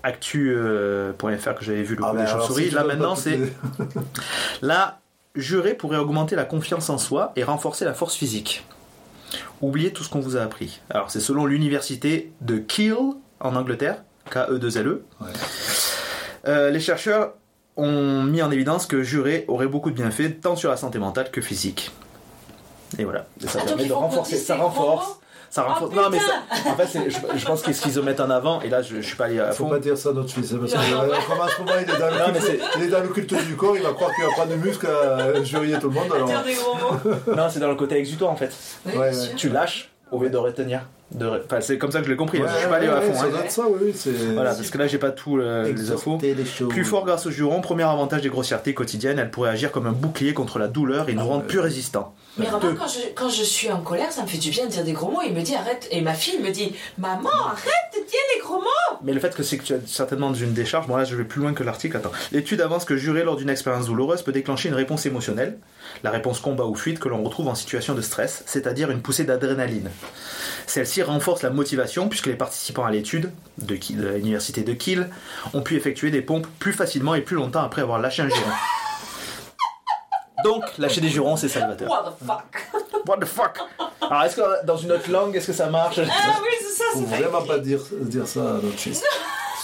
actu.fr 0.02 1.54
que 1.54 1.64
j'avais 1.64 1.82
vu 1.82 1.94
le 1.96 2.02
Ah, 2.04 2.10
coup 2.10 2.16
ben 2.16 2.24
des 2.24 2.30
chauves-souris. 2.30 2.68
si 2.68 2.74
Là 2.74 2.84
maintenant, 2.84 3.14
c'est 3.14 3.38
là 4.62 4.98
jurer 5.34 5.74
pourrait 5.74 5.98
augmenter 5.98 6.34
la 6.36 6.44
confiance 6.44 6.88
en 6.90 6.98
soi 6.98 7.32
et 7.36 7.44
renforcer 7.44 7.84
la 7.84 7.94
force 7.94 8.14
physique. 8.14 8.64
Oubliez 9.60 9.92
tout 9.92 10.02
ce 10.04 10.08
qu'on 10.08 10.20
vous 10.20 10.36
a 10.36 10.40
appris. 10.42 10.80
Alors, 10.90 11.10
c'est 11.10 11.20
selon 11.20 11.46
l'université 11.46 12.32
de 12.40 12.58
Keele 12.58 12.94
en 13.40 13.54
Angleterre, 13.56 14.02
K-E-2-L-E. 14.30 15.04
Ouais. 15.20 15.26
Euh, 16.46 16.70
les 16.70 16.80
chercheurs 16.80 17.32
ont 17.76 18.22
mis 18.22 18.40
en 18.40 18.50
évidence 18.50 18.86
que 18.86 19.02
jurer 19.02 19.44
aurait 19.48 19.66
beaucoup 19.66 19.90
de 19.90 19.96
bienfaits 19.96 20.40
tant 20.40 20.56
sur 20.56 20.70
la 20.70 20.76
santé 20.76 20.98
mentale 20.98 21.30
que 21.30 21.40
physique. 21.40 21.90
Et 22.98 23.04
voilà. 23.04 23.26
Et 23.42 23.46
ça 23.48 23.58
Ah, 23.62 23.66
permet 23.66 23.86
de 23.86 23.92
renforcer. 23.92 24.36
Ça 24.36 24.56
renforce. 24.56 25.18
Ça 25.56 25.78
Oh, 25.80 25.88
non 25.94 26.10
mais 26.10 26.18
ça- 26.18 26.70
en 26.70 26.74
fait, 26.76 27.00
je, 27.08 27.38
je 27.38 27.44
pense 27.46 27.62
qu'est-ce 27.62 27.80
qu'ils 27.82 28.02
mettent 28.02 28.20
en 28.20 28.28
avant. 28.30 28.60
Et 28.60 28.68
là, 28.68 28.82
je, 28.82 28.96
je 28.96 29.00
suis 29.00 29.16
pas 29.16 29.24
allé 29.24 29.40
à 29.40 29.52
Faut 29.52 29.64
fond. 29.64 29.70
pas 29.70 29.78
dire 29.78 29.96
ça 29.96 30.10
à 30.10 30.12
notre 30.12 30.30
fils, 30.30 30.52
parce 30.52 30.74
Non, 30.74 30.80
que 30.80 30.90
non, 30.94 31.00
euh, 31.02 31.14
en 31.16 31.48
ce 31.48 31.58
moment 31.60 31.72
il 31.78 31.82
est, 31.82 31.98
dans 31.98 32.06
le 32.06 32.18
Non, 32.18 32.24
mais 32.32 32.38
culte, 32.40 32.62
il 32.76 32.82
est 32.82 32.88
dans 32.88 33.00
le 33.00 33.08
culte 33.08 33.46
du 33.46 33.56
corps, 33.56 33.76
il 33.76 33.82
va 33.82 33.92
croire 33.92 34.10
qu'il 34.14 34.24
va 34.24 34.30
prendre 34.32 34.50
du 34.52 34.58
muscle 34.58 34.86
à 34.86 35.42
jurier 35.42 35.78
tout 35.78 35.88
le 35.88 35.94
monde. 35.94 36.12
Alors... 36.14 36.28
Non, 37.36 37.46
c'est 37.50 37.60
dans 37.60 37.68
le 37.68 37.74
côté 37.74 37.96
exutoire 37.96 38.30
en 38.30 38.36
fait. 38.36 38.52
Oui, 38.84 38.92
Ouais, 38.92 39.10
bien 39.10 39.18
ouais. 39.18 39.24
sûr. 39.26 39.36
Tu 39.36 39.48
lâches 39.48 39.90
au 40.12 40.20
lieu 40.22 40.30
de 40.30 40.36
retenir. 40.36 40.82
De... 41.12 41.40
Enfin, 41.44 41.60
c'est 41.60 41.78
comme 41.78 41.90
ça 41.92 42.00
que 42.00 42.06
je 42.06 42.10
l'ai 42.10 42.16
compris. 42.16 42.40
Ouais, 42.42 42.48
je 42.52 42.58
suis 42.58 42.68
pas 42.68 42.76
allé 42.76 42.88
ouais, 42.88 42.92
à 42.94 42.98
ouais, 42.98 43.06
fond. 43.12 43.14
Ça 43.14 43.24
hein. 43.26 43.40
être 43.44 43.50
ça, 43.50 43.62
oui, 43.68 43.94
Voilà, 44.34 44.54
parce 44.54 44.70
que 44.70 44.78
là, 44.78 44.86
j'ai 44.88 44.98
pas 44.98 45.10
tout 45.10 45.38
euh, 45.38 45.72
les 45.72 45.90
infos. 45.92 46.18
Les. 46.20 46.34
Plus 46.68 46.84
fort 46.84 47.04
grâce 47.04 47.26
au 47.26 47.30
juron, 47.30 47.60
premier 47.60 47.84
avantage 47.84 48.22
des 48.22 48.28
grossièretés 48.28 48.74
quotidiennes, 48.74 49.18
elle 49.20 49.30
pourrait 49.30 49.50
agir 49.50 49.70
comme 49.72 49.86
un 49.86 49.92
bouclier 49.92 50.34
contre 50.34 50.58
la 50.58 50.66
douleur 50.68 51.08
et 51.08 51.14
nous 51.14 51.20
Ah 51.20 51.24
rendre 51.24 51.44
plus 51.44 51.60
résistants. 51.60 52.12
Mais 52.38 52.48
remarque, 52.48 52.76
quand 52.78 52.88
je, 52.88 53.00
quand 53.14 53.28
je 53.28 53.42
suis 53.42 53.70
en 53.70 53.80
colère, 53.80 54.12
ça 54.12 54.22
me 54.22 54.26
fait 54.26 54.38
du 54.38 54.50
bien 54.50 54.66
de 54.66 54.70
dire 54.70 54.84
des 54.84 54.92
gros 54.92 55.10
mots. 55.10 55.22
Il 55.26 55.32
me 55.32 55.42
dit 55.42 55.54
arrête. 55.54 55.88
Et 55.90 56.00
ma 56.00 56.14
fille 56.14 56.38
me 56.40 56.50
dit 56.50 56.74
Maman, 56.98 57.30
arrête 57.46 57.92
de 57.94 57.98
dire 57.98 58.20
les 58.34 58.42
gros 58.42 58.60
mots 58.60 58.86
mais 59.02 59.12
le 59.12 59.20
fait 59.20 59.34
que 59.34 59.42
c'est 59.42 59.58
que 59.58 59.62
tu 59.62 59.74
as 59.74 59.78
certainement 59.86 60.32
une 60.32 60.52
décharge, 60.52 60.86
bon 60.86 60.96
là 60.96 61.04
je 61.04 61.14
vais 61.14 61.24
plus 61.24 61.40
loin 61.40 61.54
que 61.54 61.62
l'article, 61.62 61.96
attends. 61.96 62.12
L'étude 62.32 62.60
avance 62.60 62.84
que 62.84 62.96
jurer 62.96 63.24
lors 63.24 63.36
d'une 63.36 63.50
expérience 63.50 63.86
douloureuse 63.86 64.22
peut 64.22 64.32
déclencher 64.32 64.68
une 64.68 64.74
réponse 64.74 65.06
émotionnelle, 65.06 65.58
la 66.02 66.10
réponse 66.10 66.40
combat 66.40 66.64
ou 66.64 66.74
fuite 66.74 66.98
que 66.98 67.08
l'on 67.08 67.22
retrouve 67.22 67.48
en 67.48 67.54
situation 67.54 67.94
de 67.94 68.00
stress, 68.00 68.42
c'est-à-dire 68.46 68.90
une 68.90 69.02
poussée 69.02 69.24
d'adrénaline. 69.24 69.90
Celle-ci 70.66 71.02
renforce 71.02 71.42
la 71.42 71.50
motivation 71.50 72.08
puisque 72.08 72.26
les 72.26 72.34
participants 72.34 72.84
à 72.84 72.90
l'étude 72.90 73.30
de, 73.58 73.78
l'université 74.14 74.62
de 74.62 74.72
Kiel 74.72 75.08
ont 75.54 75.62
pu 75.62 75.76
effectuer 75.76 76.10
des 76.10 76.22
pompes 76.22 76.46
plus 76.58 76.72
facilement 76.72 77.14
et 77.14 77.20
plus 77.20 77.36
longtemps 77.36 77.62
après 77.62 77.82
avoir 77.82 78.00
lâché 78.00 78.22
un 78.22 78.28
juron. 78.28 78.40
Donc, 80.44 80.62
lâcher 80.78 81.00
des 81.00 81.08
jurons, 81.08 81.36
c'est 81.36 81.48
salvateur. 81.48 81.88
What 81.90 82.12
the 82.20 82.24
fuck? 82.26 83.06
What 83.08 83.16
the 83.18 83.24
fuck? 83.24 83.58
Alors, 84.08 84.22
est-ce 84.24 84.36
que 84.36 84.64
dans 84.66 84.76
une 84.76 84.92
autre 84.92 85.10
langue, 85.10 85.34
est-ce 85.36 85.46
que 85.48 85.52
ça 85.52 85.68
marche? 85.68 85.98
Ah 85.98 86.02
oui, 86.42 86.48
c'est 86.60 86.66
ça, 86.76 86.84
Faut 86.92 87.00
c'est 87.08 87.16
vraiment 87.16 87.40
fait. 87.42 87.48
pas 87.48 87.58
dire, 87.58 87.80
dire 88.02 88.26
ça 88.26 88.40
à 88.40 88.52
notre 88.54 88.78
fils. 88.78 89.02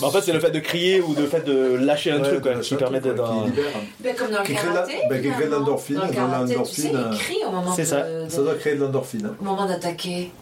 Bah, 0.00 0.06
En 0.06 0.10
fait, 0.10 0.22
c'est 0.22 0.32
le 0.32 0.40
fait 0.40 0.50
de 0.50 0.58
crier 0.60 1.00
ou 1.02 1.14
le 1.14 1.26
fait 1.26 1.42
de 1.42 1.76
lâcher 1.76 2.10
un 2.12 2.20
Ouais, 2.22 2.28
truc 2.28 2.42
quoi, 2.42 2.54
qui 2.56 2.74
permet 2.76 3.00
d'être 3.00 3.22
qui 3.22 3.50
libère. 3.50 4.16
Comme 4.16 4.30
dans 4.30 4.38
le 4.40 4.44
Qui 4.46 4.54
crée 4.54 4.68
la- 4.68 4.72
karaté. 4.74 4.94
ben, 5.10 5.22
qui 5.22 5.30
crée 5.30 5.46
l'endorphine, 5.48 6.00
karaté, 6.00 6.54
l'endorphine, 6.54 6.64
tu 6.64 6.80
sais, 6.82 6.94
euh, 6.96 7.10
il 7.12 7.18
crie 7.18 7.44
au 7.46 7.50
moment 7.50 7.72
c'est 7.74 7.82
de- 7.82 7.86
ça. 7.86 8.02
de- 8.02 8.28
Ça 8.30 8.42
doit 8.42 8.54
créer 8.54 8.74
de 8.74 8.80
l'endorphine. 8.80 9.30
au 9.40 9.44
moment 9.44 9.66
d'attaquer. 9.66 10.32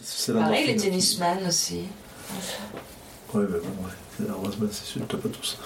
C'est 0.00 0.32
Pareil, 0.32 0.64
les 0.64 0.72
l'endorphine. 0.72 0.90
tennisman 0.92 1.38
aussi. 1.48 1.80
Ouais, 3.34 3.42
mais 3.48 3.58
bon, 3.58 3.84
ouais. 3.84 3.90
C'est- 4.16 4.24
Heureusement, 4.30 4.66
c'est 4.70 4.84
sûr, 4.86 5.02
t'as 5.08 5.16
pas 5.16 5.28
tous. 5.28 5.58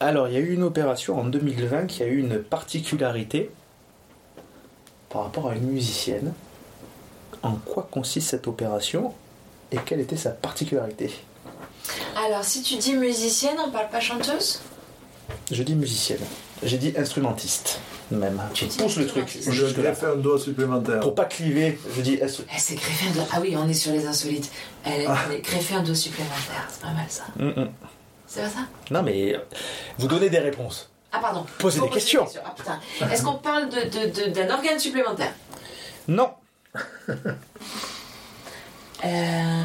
Alors, 0.00 0.28
il 0.28 0.34
y 0.34 0.36
a 0.36 0.40
eu 0.40 0.52
une 0.54 0.62
opération 0.62 1.18
en 1.18 1.24
2020 1.24 1.86
qui 1.86 2.02
a 2.02 2.06
eu 2.06 2.18
une 2.18 2.38
particularité 2.42 3.50
par 5.08 5.22
rapport 5.24 5.48
à 5.48 5.54
une 5.54 5.68
musicienne. 5.70 6.32
En 7.42 7.52
quoi 7.52 7.86
consiste 7.90 8.28
cette 8.30 8.46
opération 8.46 9.12
et 9.72 9.76
quelle 9.84 10.00
était 10.00 10.16
sa 10.16 10.30
particularité? 10.30 11.10
Alors, 12.26 12.44
si 12.44 12.62
tu 12.62 12.76
dis 12.76 12.94
musicienne, 12.94 13.56
on 13.64 13.70
parle 13.70 13.88
pas 13.88 14.00
chanteuse? 14.00 14.60
Je 15.50 15.62
dis 15.62 15.74
musicienne. 15.74 16.20
J'ai 16.62 16.78
dit 16.78 16.92
instrumentiste, 16.96 17.78
même. 18.10 18.40
Tu 18.54 18.64
pousses 18.66 18.96
le 18.96 19.06
truc 19.06 19.24
instrumentiste. 19.24 19.52
Je 19.52 19.66
faire 19.92 20.10
un 20.12 20.16
doigt 20.16 20.38
supplémentaire. 20.38 21.00
Pour 21.00 21.14
pas 21.14 21.26
cliver, 21.26 21.78
je 21.94 22.00
dis 22.00 22.16
instru- 22.16 22.44
Elle 22.52 22.58
s'est 22.60 22.74
greffé 22.76 23.08
un 23.08 23.12
doigt. 23.12 23.26
Ah 23.32 23.38
oui, 23.40 23.54
on 23.56 23.68
est 23.68 23.74
sur 23.74 23.92
les 23.92 24.06
insolites. 24.06 24.50
Elle 24.84 25.04
Ah. 25.06 25.18
a 25.30 25.36
greffé 25.38 25.74
un 25.74 25.82
doigt 25.82 25.94
supplémentaire. 25.94 26.66
C'est 26.70 26.80
pas 26.80 26.92
mal 26.92 27.06
ça. 27.08 27.24
C'est 28.26 28.40
pas 28.42 28.48
ça? 28.48 28.58
Non, 28.90 29.02
mais 29.02 29.36
vous 29.98 30.08
donnez 30.08 30.30
des 30.30 30.38
réponses. 30.38 30.90
Ah, 31.16 31.20
pardon. 31.20 31.44
Posez 31.58 31.78
Faut 31.78 31.84
des 31.86 31.90
poser 31.90 32.00
questions. 32.00 32.26
Ah 32.44 32.54
putain. 32.56 32.78
Est-ce 33.10 33.22
qu'on 33.22 33.34
parle 33.34 33.68
de- 33.68 33.80
de- 33.80 34.06
de- 34.24 34.30
d'un 34.30 34.50
organe 34.54 34.78
supplémentaire 34.78 35.32
Non. 36.08 36.30
Euh, 39.04 39.62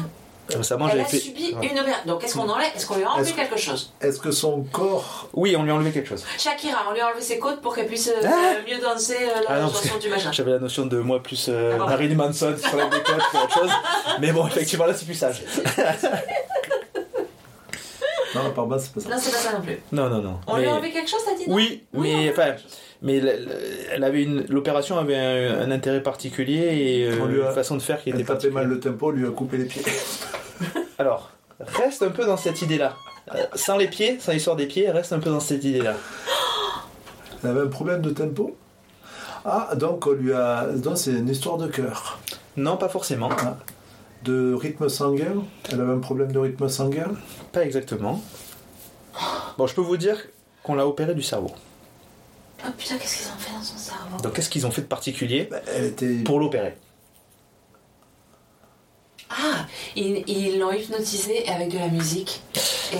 Récemment, 0.54 0.88
Elle 0.90 1.00
a 1.00 1.04
fait. 1.06 1.18
subi 1.18 1.54
Ouais. 1.54 1.68
une 1.68 1.78
opération. 1.78 2.04
Donc, 2.06 2.22
est-ce 2.24 2.34
qu'on 2.34 2.48
enlève 2.48 2.70
Est-ce 2.76 2.84
qu'on 2.86 2.96
lui 2.96 3.04
a 3.04 3.10
enlevé 3.12 3.32
quelque 3.32 3.56
chose 3.56 3.94
Est-ce 4.02 4.18
que 4.20 4.30
son 4.30 4.62
corps. 4.64 5.28
Oui, 5.32 5.56
on 5.56 5.62
lui 5.62 5.70
a 5.70 5.74
enlevé 5.74 5.92
quelque 5.92 6.08
chose. 6.10 6.24
Shakira, 6.38 6.84
on 6.90 6.92
lui 6.92 7.00
a 7.00 7.06
enlevé 7.08 7.22
ses 7.22 7.38
côtes 7.38 7.62
pour 7.62 7.74
qu'elle 7.74 7.86
puisse 7.86 8.08
euh, 8.08 8.20
Ah 8.22 8.54
mieux 8.68 8.78
danser 8.78 9.16
euh, 9.22 9.40
la 9.48 9.54
Ah 9.56 9.60
non, 9.60 9.70
parce 9.70 9.84
chanson 9.86 9.98
du 9.98 10.08
machin. 10.10 10.30
J'avais 10.32 10.50
la 10.50 10.58
notion 10.58 10.84
de 10.84 10.98
moi 10.98 11.22
plus 11.22 11.46
euh, 11.48 11.72
Ah 11.74 11.78
bon. 11.78 11.86
Marilyn 11.86 12.16
Manson 12.16 12.54
sur 12.58 12.76
la 12.76 12.84
décote 12.86 13.16
que 13.32 13.36
autre 13.38 13.54
chose. 13.54 13.70
Mais 14.20 14.32
bon, 14.32 14.46
effectivement, 14.46 14.84
là, 14.84 14.92
c'est 14.94 15.06
plus 15.06 15.14
sage. 15.14 15.42
Non, 18.34 18.50
par 18.54 18.66
bas, 18.66 18.78
c'est 18.78 18.92
pas 18.94 19.00
ça. 19.00 19.08
Non, 19.10 19.16
c'est 19.18 19.30
pas 19.30 19.36
ça 19.38 19.52
non 19.52 19.60
plus. 19.62 19.78
Non, 19.92 20.08
non, 20.08 20.22
non. 20.22 20.40
On 20.46 20.54
Mais- 20.56 20.62
lui 20.62 20.68
a 20.68 20.72
enlevé 20.74 20.90
quelque 20.90 21.10
chose, 21.10 21.20
t'as 21.24 21.36
dit 21.36 21.48
non 21.48 21.54
Oui, 21.54 21.82
a 21.94 21.98
mais 22.00 22.30
enfin, 22.30 22.54
mais 23.02 23.20
le- 23.20 23.32
le- 23.32 23.58
elle 23.92 24.04
avait 24.04 24.22
une, 24.22 24.44
l'opération 24.48 24.98
avait 24.98 25.16
un, 25.16 25.60
un 25.60 25.70
intérêt 25.70 26.02
particulier 26.02 26.56
et 26.56 27.06
euh, 27.10 27.18
On 27.22 27.26
lui 27.26 27.42
a- 27.42 27.48
une 27.48 27.54
façon 27.54 27.76
de 27.76 27.82
faire 27.82 28.02
qui 28.02 28.10
était 28.10 28.20
Elle 28.20 28.24
tapait 28.24 28.50
mal 28.50 28.66
le 28.68 28.80
tempo, 28.80 29.10
lui 29.10 29.26
a 29.26 29.30
coupé 29.30 29.56
les 29.58 29.64
pieds. 29.66 29.82
Alors, 30.98 31.30
reste 31.60 32.02
un 32.02 32.10
peu 32.10 32.24
dans 32.24 32.36
cette 32.36 32.62
idée-là. 32.62 32.94
Euh, 33.34 33.44
sans 33.54 33.76
les 33.76 33.88
pieds, 33.88 34.18
sans 34.20 34.32
l'histoire 34.32 34.56
des 34.56 34.66
pieds, 34.66 34.90
reste 34.90 35.12
un 35.12 35.18
peu 35.20 35.30
dans 35.30 35.40
cette 35.40 35.62
idée-là. 35.64 35.94
Elle 37.44 37.50
avait 37.50 37.62
un 37.62 37.66
problème 37.68 38.00
de 38.02 38.10
tempo 38.10 38.56
Ah, 39.44 39.70
donc 39.76 40.06
on 40.06 40.12
lui 40.12 40.32
a. 40.32 40.66
Donc 40.76 40.96
c'est 40.98 41.10
une 41.12 41.28
histoire 41.28 41.56
de 41.58 41.66
cœur. 41.66 42.18
Non, 42.56 42.76
pas 42.76 42.88
forcément. 42.88 43.28
Ah. 43.38 43.56
De 44.24 44.54
rythme 44.54 44.88
sanguin? 44.88 45.44
Elle 45.70 45.80
avait 45.80 45.92
un 45.92 45.98
problème 45.98 46.30
de 46.32 46.38
rythme 46.38 46.68
sanguin? 46.68 47.10
Pas 47.52 47.64
exactement. 47.64 48.22
Bon, 49.58 49.66
je 49.66 49.74
peux 49.74 49.80
vous 49.80 49.96
dire 49.96 50.16
qu'on 50.62 50.74
l'a 50.74 50.86
opéré 50.86 51.14
du 51.14 51.22
cerveau. 51.22 51.50
Oh 52.64 52.68
putain, 52.78 52.96
qu'est-ce 52.98 53.16
qu'ils 53.18 53.26
ont 53.26 53.38
fait 53.38 53.52
dans 53.52 53.62
son 53.62 53.76
cerveau? 53.76 54.22
Donc, 54.22 54.32
qu'est-ce 54.34 54.48
qu'ils 54.48 54.66
ont 54.66 54.70
fait 54.70 54.82
de 54.82 54.86
particulier 54.86 55.48
Bah, 55.50 55.58
Elle 55.74 55.86
était. 55.86 56.14
pour 56.22 56.38
l'opérer? 56.38 56.76
Ah, 59.30 59.66
ils 59.96 60.22
ils 60.28 60.58
l'ont 60.60 60.70
hypnotisé 60.72 61.48
avec 61.48 61.70
de 61.72 61.78
la 61.78 61.88
musique. 61.88 62.42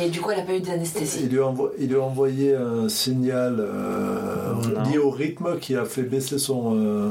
Et 0.03 0.09
du 0.09 0.21
coup, 0.21 0.31
elle 0.31 0.41
a 0.41 0.45
pas 0.45 0.55
eu 0.55 0.61
d'anesthésie. 0.61 1.21
Il 1.25 1.29
lui, 1.29 1.39
a 1.39 1.43
envo- 1.43 1.71
il 1.79 1.89
lui 1.89 1.97
a 1.97 2.01
envoyé 2.01 2.55
un 2.57 2.89
signal 2.89 3.57
euh, 3.61 4.55
lié 4.91 4.99
au 4.99 5.11
rythme 5.11 5.59
qui 5.61 5.77
a 5.77 5.85
fait 5.85 6.03
baisser 6.03 6.39
son, 6.39 6.75
euh, 6.77 7.11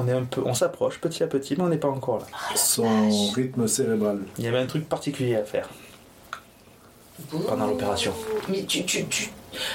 On 0.00 0.06
est 0.06 0.12
un 0.12 0.22
peu, 0.24 0.42
on 0.44 0.54
s'approche 0.54 1.00
petit 1.00 1.22
à 1.24 1.26
petit, 1.26 1.54
mais 1.56 1.64
on 1.64 1.68
n'est 1.68 1.76
pas 1.78 1.88
encore 1.88 2.18
là. 2.18 2.26
son 2.54 2.86
rythme 3.34 3.66
cérébral. 3.66 4.20
Il 4.38 4.44
y 4.44 4.48
avait 4.48 4.58
un 4.58 4.66
truc 4.66 4.88
particulier 4.88 5.34
à 5.36 5.42
faire. 5.44 5.68
pendant 7.48 7.66
l'opération. 7.66 8.12
Mais 8.48 8.62
tu, 8.64 8.84
tu, 8.84 9.04
tu... 9.06 9.30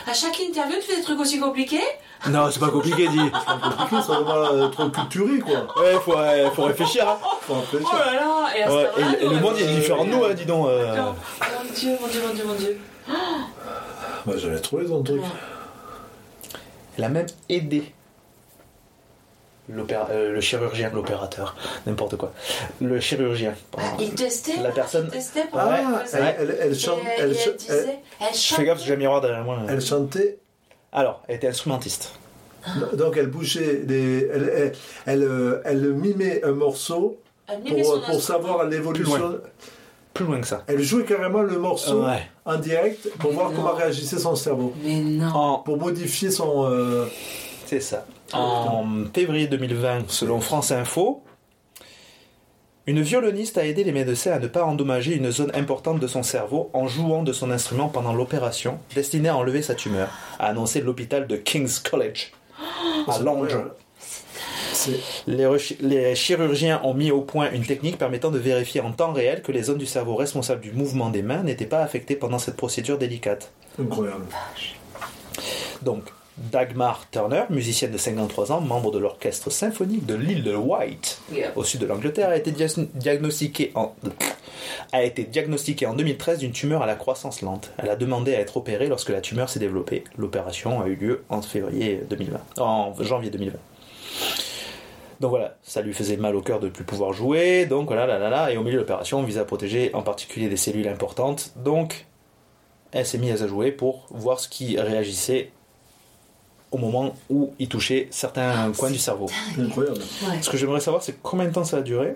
À 0.07 0.13
chaque 0.13 0.39
interview, 0.39 0.75
tu 0.75 0.83
fais 0.91 0.95
des 0.97 1.01
trucs 1.03 1.19
aussi 1.19 1.39
compliqués? 1.39 1.81
Non, 2.29 2.49
c'est 2.49 2.59
pas 2.59 2.69
compliqué, 2.69 3.09
dit. 3.09 3.17
compliqué, 3.29 4.01
ça 4.01 4.19
va 4.21 4.65
être 4.65 4.89
culturé, 4.91 5.39
quoi. 5.39 5.81
Ouais, 5.83 5.93
faut, 5.99 6.15
ouais, 6.15 6.49
faut 6.55 6.63
réfléchir. 6.63 7.09
Hein. 7.09 7.17
Faut 7.41 7.55
réfléchir. 7.55 7.89
Oh 7.91 7.97
là 7.97 8.13
là 8.13 8.47
Et, 8.57 8.61
à 8.63 8.67
ce 8.69 8.73
Ouais, 8.73 8.83
moment-là, 8.95 9.17
et, 9.19 9.23
et 9.23 9.25
nous, 9.25 9.31
le 9.31 9.37
on 9.37 9.41
monde 9.41 9.55
il 9.59 9.63
est 9.69 9.75
différent 9.75 10.05
de 10.05 10.09
nous, 10.09 10.23
hein, 10.23 10.33
dis 10.33 10.45
donc. 10.45 10.67
euh. 10.69 10.95
Non. 10.95 11.03
Mon 11.41 11.73
dieu, 11.73 11.97
mon 11.99 12.07
dieu, 12.07 12.21
mon 12.25 12.33
dieu, 12.33 12.43
mon 12.45 12.53
dieu. 12.55 12.77
Bah, 14.25 14.33
J'avais 14.37 14.59
trouvé 14.61 14.87
son 14.87 15.03
truc. 15.03 15.21
Ouais. 15.21 15.27
Elle 16.97 17.03
a 17.03 17.09
même 17.09 17.25
aidé 17.49 17.79
euh, 17.81 18.02
le 19.69 20.41
chirurgien, 20.41 20.89
l'opérateur, 20.93 21.55
n'importe 21.85 22.17
quoi. 22.17 22.33
Le 22.81 22.99
chirurgien. 22.99 23.53
pardon. 23.71 23.87
Ah, 23.97 24.01
il 24.01 24.13
testait 24.13 24.61
La 24.61 24.71
personne- 24.71 25.05
Il 25.07 25.11
testait 25.11 25.45
pour 25.49 25.59
Ah, 25.59 25.69
ouais. 25.69 26.03
Elle, 26.13 26.35
elle, 26.39 26.57
elle, 26.61 26.75
chante- 26.79 26.99
Et 26.99 27.21
elle, 27.21 27.29
elle, 27.31 27.37
cha- 27.37 27.51
disait, 27.51 27.99
elle 28.19 28.27
Je 28.35 28.53
fais 28.55 28.63
gaffe 28.65 28.83
j'ai 28.83 28.93
un 28.93 28.97
miroir 28.97 29.21
derrière 29.21 29.43
moi. 29.43 29.59
elle- 29.69 29.81
chantait, 29.81 30.39
Alors, 30.91 31.21
elle 31.27 31.37
était 31.37 31.47
instrumentiste. 31.47 32.11
donc 32.93 33.17
elle 33.17 33.27
bougeait, 33.27 33.83
les, 33.87 34.27
elle, 34.33 34.51
elle, 34.55 34.71
elle, 35.05 35.23
euh, 35.23 35.61
elle 35.65 35.93
mimait 35.93 36.43
un 36.43 36.51
morceau 36.51 37.17
pour, 37.47 37.85
son 37.85 38.01
pour 38.01 38.21
savoir 38.21 38.65
l'évolution. 38.67 39.39
Plus 40.13 40.25
loin 40.25 40.39
que 40.41 40.47
ça. 40.47 40.63
Elle 40.67 40.81
jouait 40.83 41.05
carrément 41.05 41.41
le 41.41 41.57
morceau 41.57 42.03
Ouais. 42.05 42.21
en 42.45 42.57
direct 42.57 43.09
pour 43.17 43.31
Mais 43.31 43.35
voir 43.35 43.49
non. 43.49 43.55
comment 43.55 43.73
réagissait 43.73 44.19
son 44.19 44.35
cerveau. 44.35 44.71
Mais 44.83 44.99
non. 44.99 45.63
Pour 45.65 45.77
modifier 45.77 46.29
son. 46.29 46.69
euh, 46.69 47.05
c'est 47.65 47.79
ça. 47.79 48.05
En 48.33 48.85
février 49.13 49.47
2020, 49.47 50.09
selon 50.09 50.41
France 50.41 50.71
Info, 50.71 51.23
une 52.85 53.01
violoniste 53.01 53.57
a 53.57 53.65
aidé 53.65 53.83
les 53.83 53.91
médecins 53.93 54.31
à 54.31 54.39
ne 54.39 54.47
pas 54.47 54.65
endommager 54.65 55.15
une 55.15 55.31
zone 55.31 55.51
importante 55.53 55.99
de 55.99 56.07
son 56.07 56.21
cerveau 56.21 56.69
en 56.73 56.87
jouant 56.87 57.23
de 57.23 57.31
son 57.31 57.49
instrument 57.51 57.87
pendant 57.87 58.13
l'opération 58.13 58.79
destinée 58.93 59.29
à 59.29 59.37
enlever 59.37 59.61
sa 59.61 59.75
tumeur, 59.75 60.09
a 60.39 60.47
annoncé 60.47 60.81
l'hôpital 60.81 61.27
de 61.27 61.37
King's 61.37 61.79
College 61.79 62.33
à 63.07 63.19
Londres. 63.19 63.75
les 65.27 66.15
chirurgiens 66.15 66.81
ont 66.83 66.93
mis 66.93 67.11
au 67.11 67.21
point 67.21 67.51
une 67.51 67.65
technique 67.65 67.97
permettant 67.97 68.31
de 68.31 68.39
vérifier 68.39 68.81
en 68.81 68.91
temps 68.91 69.13
réel 69.13 69.43
que 69.43 69.53
les 69.53 69.63
zones 69.63 69.77
du 69.77 69.85
cerveau 69.85 70.15
responsables 70.15 70.61
du 70.61 70.73
mouvement 70.73 71.09
des 71.09 71.21
mains 71.21 71.43
n'étaient 71.43 71.65
pas 71.65 71.83
affectées 71.83 72.15
pendant 72.15 72.39
cette 72.39 72.57
procédure 72.57 72.97
délicate. 72.97 73.51
incroyable. 73.79 74.25
Donc, 75.83 76.03
Dagmar 76.37 77.09
Turner, 77.11 77.43
musicienne 77.49 77.91
de 77.91 77.97
53 77.97 78.51
ans, 78.51 78.61
membre 78.61 78.91
de 78.91 78.97
l'orchestre 78.97 79.51
symphonique 79.51 80.05
de 80.05 80.15
l'île 80.15 80.43
de 80.43 80.55
White, 80.55 81.19
Yeah. 81.31 81.51
au 81.55 81.63
sud 81.63 81.81
de 81.81 81.85
l'Angleterre, 81.85 82.29
a 82.29 82.37
été 82.37 82.51
diagnostiquée 82.51 83.71
en 83.75 83.93
a 84.91 85.03
été 85.03 85.23
diagnostiquée 85.23 85.85
en 85.85 85.93
2013 85.93 86.39
d'une 86.39 86.51
tumeur 86.51 86.81
à 86.81 86.85
la 86.85 86.95
croissance 86.95 87.41
lente. 87.41 87.71
Elle 87.77 87.89
a 87.89 87.95
demandé 87.95 88.33
à 88.35 88.39
être 88.39 88.57
opérée 88.57 88.87
lorsque 88.87 89.09
la 89.09 89.21
tumeur 89.21 89.49
s'est 89.49 89.59
développée. 89.59 90.03
L'opération 90.17 90.81
a 90.81 90.87
eu 90.87 90.95
lieu 90.95 91.23
en 91.29 91.41
février 91.41 92.01
2020, 92.09 92.39
en 92.59 92.93
janvier 93.01 93.29
2020. 93.29 93.57
Donc 95.19 95.29
voilà, 95.29 95.57
ça 95.63 95.81
lui 95.81 95.93
faisait 95.93 96.17
mal 96.17 96.35
au 96.35 96.41
cœur 96.41 96.59
de 96.59 96.65
ne 96.65 96.71
plus 96.71 96.83
pouvoir 96.83 97.13
jouer, 97.13 97.65
donc 97.65 97.87
voilà, 97.87 98.05
là, 98.05 98.19
là, 98.19 98.29
là, 98.29 98.51
et 98.51 98.57
au 98.57 98.61
milieu 98.63 98.75
de 98.75 98.79
l'opération, 98.81 99.19
on 99.19 99.23
vise 99.23 99.37
à 99.37 99.45
protéger 99.45 99.91
en 99.93 100.01
particulier 100.01 100.49
des 100.49 100.57
cellules 100.57 100.87
importantes, 100.87 101.53
donc 101.55 102.05
elle 102.91 103.05
s'est 103.05 103.17
mise 103.17 103.41
à 103.41 103.47
jouer 103.47 103.71
pour 103.71 104.05
voir 104.09 104.39
ce 104.39 104.49
qui 104.49 104.77
réagissait 104.79 105.51
au 106.73 106.77
moment 106.77 107.13
où 107.29 107.53
il 107.59 107.69
touchait 107.69 108.07
certains 108.11 108.71
coins 108.77 108.91
du 108.91 108.97
cerveau. 108.99 109.27
Incroyable. 109.57 109.99
Ouais. 109.99 110.41
Ce 110.41 110.49
que 110.49 110.57
j'aimerais 110.57 110.79
savoir, 110.81 111.01
c'est 111.03 111.15
combien 111.21 111.45
de 111.47 111.53
temps 111.53 111.63
ça 111.63 111.77
a 111.77 111.81
duré 111.81 112.15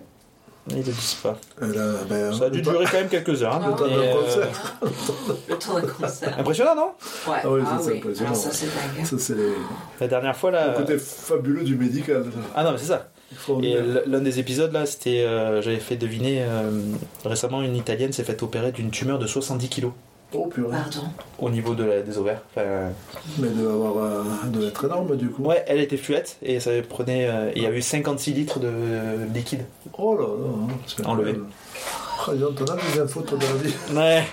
Ils 0.70 0.74
ne 0.74 0.80
le 0.84 0.92
disent 0.92 1.14
pas. 1.24 1.38
A, 1.62 1.66
ben, 2.10 2.34
Ça 2.34 2.46
a 2.46 2.50
dû 2.50 2.62
durer 2.62 2.86
quand 2.92 2.98
même 2.98 3.08
quelques 3.08 3.42
heures. 3.44 3.56
hein, 3.56 3.70
le 3.70 3.76
temps 3.76 3.86
euh, 3.90 4.14
concert. 4.24 4.78
Le 5.48 5.56
temps 5.56 5.80
de 5.80 5.86
concert. 5.86 6.40
Impressionnant, 6.40 6.76
non? 6.76 6.92
Ouais. 7.32 7.38
Ah 7.44 7.50
oui, 7.52 7.62
ah 7.66 7.78
ça, 7.78 7.84
c'est 7.86 7.92
oui. 7.92 7.98
impressionnant. 8.00 8.30
Alors 8.32 8.42
ça, 8.42 8.52
c'est 8.52 8.66
dingue. 8.66 9.06
Ça, 9.06 9.16
c'est 9.20 9.36
les- 9.36 9.54
La 10.02 10.08
dernière 10.08 10.36
fois, 10.36 10.52
là... 10.52 10.68
le 10.72 10.78
côté 10.78 10.98
fabuleux 10.98 11.64
du 11.64 11.76
médical. 11.78 12.26
Ah 12.56 12.64
non, 12.64 12.72
mais 12.74 12.78
c'est 12.80 12.86
ça. 12.88 13.10
Et 13.62 13.78
l'un 14.08 14.20
des 14.22 14.40
épisodes, 14.40 14.72
là, 14.74 14.86
c'était... 14.86 15.22
euh, 15.22 15.62
J'avais 15.62 15.78
fait 15.80 15.98
deviner... 15.98 16.42
euh, 16.42 16.72
récemment, 17.26 17.62
une 17.62 17.76
Italienne 17.76 18.12
s'est 18.12 18.24
faite 18.24 18.42
opérer 18.44 18.72
d'une 18.72 18.90
tumeur 18.90 19.20
de 19.20 19.28
70 19.28 19.70
kilos. 19.70 19.92
Oh 20.34 20.48
purée. 20.48 20.72
Pardon. 20.72 21.08
au 21.40 21.50
niveau 21.50 21.74
de 21.74 21.84
la- 21.86 22.02
des 22.02 22.18
ovaires. 22.18 22.42
Enfin, 22.56 22.66
Mais 23.40 23.48
de 23.50 23.66
avoir 23.68 23.98
euh, 23.98 24.24
de 24.48 24.68
être 24.68 24.86
énorme 24.86 25.16
du 25.16 25.30
coup. 25.30 25.44
ouais, 25.44 25.64
elle 25.68 25.80
était 25.80 25.96
fluette 25.98 26.38
et 26.42 26.60
ça 26.60 26.72
prenait. 26.88 27.28
euh, 27.30 27.52
il 27.56 27.64
y 27.64 27.66
avait 27.66 27.78
eu 27.78 27.82
56 27.82 28.34
litres 28.34 28.60
de 28.60 28.70
liquide. 29.34 29.66
Oh 29.98 30.16
là 30.18 30.24
là. 30.24 30.74
c'est 30.86 31.06
Enlevé. 31.06 31.32
incroyable. 31.32 31.46
Ah, 32.28 32.32
dis 32.34 32.40
donc, 32.40 32.56
t'en 32.56 32.74
as 32.74 32.94
des 32.94 33.00
infos 33.00 33.22
toi 33.22 33.38
dans 33.38 33.48
la 33.48 33.54
vie. 33.64 33.74
Ouais. 33.96 34.24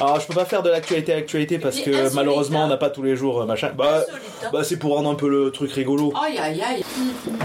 Alors 0.00 0.18
je 0.20 0.26
peux 0.26 0.34
pas 0.34 0.44
faire 0.46 0.62
de 0.62 0.70
l'actualité 0.70 1.12
à 1.12 1.16
l'actualité 1.16 1.58
parce 1.58 1.78
que 1.80 1.90
insolite, 1.90 2.14
malheureusement 2.14 2.62
hein. 2.62 2.66
on 2.66 2.68
n'a 2.68 2.76
pas 2.78 2.88
tous 2.90 3.02
les 3.02 3.14
jours 3.14 3.42
euh, 3.42 3.46
machin. 3.46 3.72
Bah, 3.76 3.98
Insolite, 4.08 4.22
hein. 4.44 4.48
bah 4.52 4.64
c'est 4.64 4.76
pour 4.78 4.94
rendre 4.96 5.10
un 5.10 5.14
peu 5.14 5.28
le 5.28 5.50
truc 5.50 5.70
rigolo. 5.72 6.12
Aïe 6.24 6.38
aïe 6.38 6.62
aïe. 6.62 6.84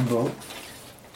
Bon. 0.10 0.30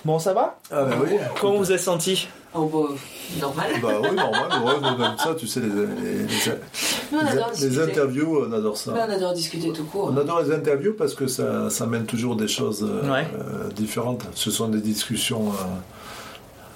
Bon 0.04 0.20
ça 0.20 0.34
va 0.34 0.58
Ah 0.72 0.86
ben 0.86 0.98
oui. 1.04 1.12
Comment 1.40 1.58
vous 1.58 1.72
êtes 1.72 1.80
senti 1.80 2.28
Oh 2.54 2.66
bah, 2.66 2.94
normal. 3.40 3.66
Bah 3.82 3.90
oui, 4.02 4.12
normal, 4.14 4.50
ouais, 4.66 4.74
nous, 4.82 4.98
comme 4.98 5.18
ça, 5.18 5.34
tu 5.36 5.48
sais, 5.48 5.62
les, 5.62 5.70
les, 5.70 7.70
les- 7.70 7.80
interviews, 7.80 8.44
on 8.46 8.52
adore 8.52 8.76
ça. 8.76 8.92
Mais 8.94 9.00
on 9.08 9.10
adore 9.10 9.34
discuter 9.34 9.72
tout 9.72 9.86
court. 9.86 10.12
On 10.14 10.18
adore 10.18 10.42
les 10.42 10.52
interviews 10.54 10.94
parce 10.98 11.14
que 11.14 11.28
ça, 11.28 11.70
ça 11.70 11.86
mène 11.86 12.06
toujours 12.06 12.36
des 12.36 12.50
choses 12.50 12.84
euh, 12.84 13.10
Ouais. 13.10 13.26
euh, 13.40 13.70
différentes. 13.70 14.26
Ce 14.36 14.52
sont 14.52 14.68
des 14.68 14.82
discussions, 14.82 15.48
euh, 15.54 15.64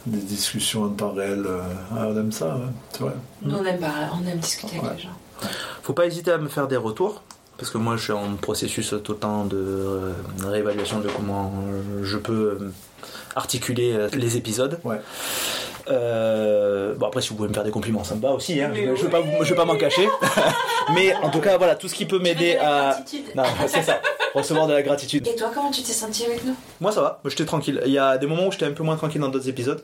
des 0.06 0.22
discussions 0.22 0.84
en 0.84 0.90
temps 0.90 1.12
réel. 1.12 1.44
euh, 1.46 1.60
ah, 1.92 2.06
on 2.08 2.16
aime 2.18 2.32
ça, 2.32 2.56
ouais, 2.56 2.62
c'est 2.94 3.02
vrai. 3.02 3.14
Nous, 3.42 3.54
on 3.56 3.66
aime, 3.66 3.80
parler- 3.80 4.08
on 4.14 4.26
aime 4.32 4.38
discuter 4.40 4.80
Ouais. 4.80 4.86
avec 4.86 4.98
les 5.00 5.04
gens. 5.04 5.50
Faut 5.84 5.92
pas 5.94 6.06
hésiter 6.06 6.32
à 6.32 6.38
me 6.38 6.48
faire 6.48 6.70
des 6.70 6.78
retours. 6.78 7.22
Parce 7.58 7.72
que 7.72 7.78
moi 7.78 7.96
je 7.96 8.04
suis 8.04 8.12
en 8.12 8.36
processus 8.36 8.94
tout 9.02 9.14
le 9.14 9.18
temps 9.18 9.46
de 9.46 10.12
réévaluation 10.46 11.00
de 11.00 11.08
comment 11.08 11.54
je 12.04 12.18
peux 12.18 12.34
euh, 12.62 12.72
articuler 13.36 13.94
euh, 13.94 14.10
les 14.14 14.38
épisodes. 14.38 14.80
Ouais. 14.84 15.00
Euh, 15.88 16.96
bon 16.96 17.06
après 17.08 17.22
si 17.22 17.30
vous 17.30 17.36
pouvez 17.36 17.50
me 17.50 17.54
faire 17.54 17.64
des 17.64 17.70
compliments 17.72 18.04
ça 18.04 18.16
me 18.16 18.22
va 18.22 18.32
aussi, 18.32 18.60
hein. 18.60 18.72
Je, 18.74 18.82
je 18.82 18.86
vais 18.86 19.04
oui. 19.04 19.10
pas, 19.12 19.20
vous- 19.20 19.44
je 19.44 19.50
vais 19.50 19.56
pas 19.56 19.66
m'en 19.66 19.76
cacher. 19.78 20.08
Mais 20.96 21.14
en 21.16 21.30
tout 21.30 21.42
cas 21.42 21.58
voilà, 21.58 21.76
tout 21.76 21.88
ce 21.88 21.94
qui 21.94 22.06
peut 22.06 22.18
m'aider 22.20 22.56
à... 22.58 22.94
Gratitude. 22.96 23.26
Non, 23.36 23.44
c'est 23.68 23.84
ça, 23.84 24.02
recevoir 24.34 24.66
de 24.68 24.74
la 24.74 24.82
gratitude. 24.82 25.28
Et 25.28 25.36
toi, 25.36 25.52
comment 25.54 25.70
tu 25.72 25.84
t'es 25.84 25.94
senti 25.94 26.26
avec 26.26 26.44
nous? 26.44 26.56
Moi 26.82 26.92
ça 26.92 27.02
va, 27.02 27.22
j'étais 27.26 27.46
tranquille. 27.46 27.82
Il 27.86 27.92
y 27.92 28.00
a 28.00 28.18
des 28.18 28.26
moments 28.26 28.48
où 28.48 28.52
j'étais 28.52 28.66
un 28.66 28.72
peu 28.72 28.84
moins 28.84 28.96
tranquille 28.96 29.22
dans 29.22 29.30
d'autres 29.30 29.50
épisodes. 29.50 29.84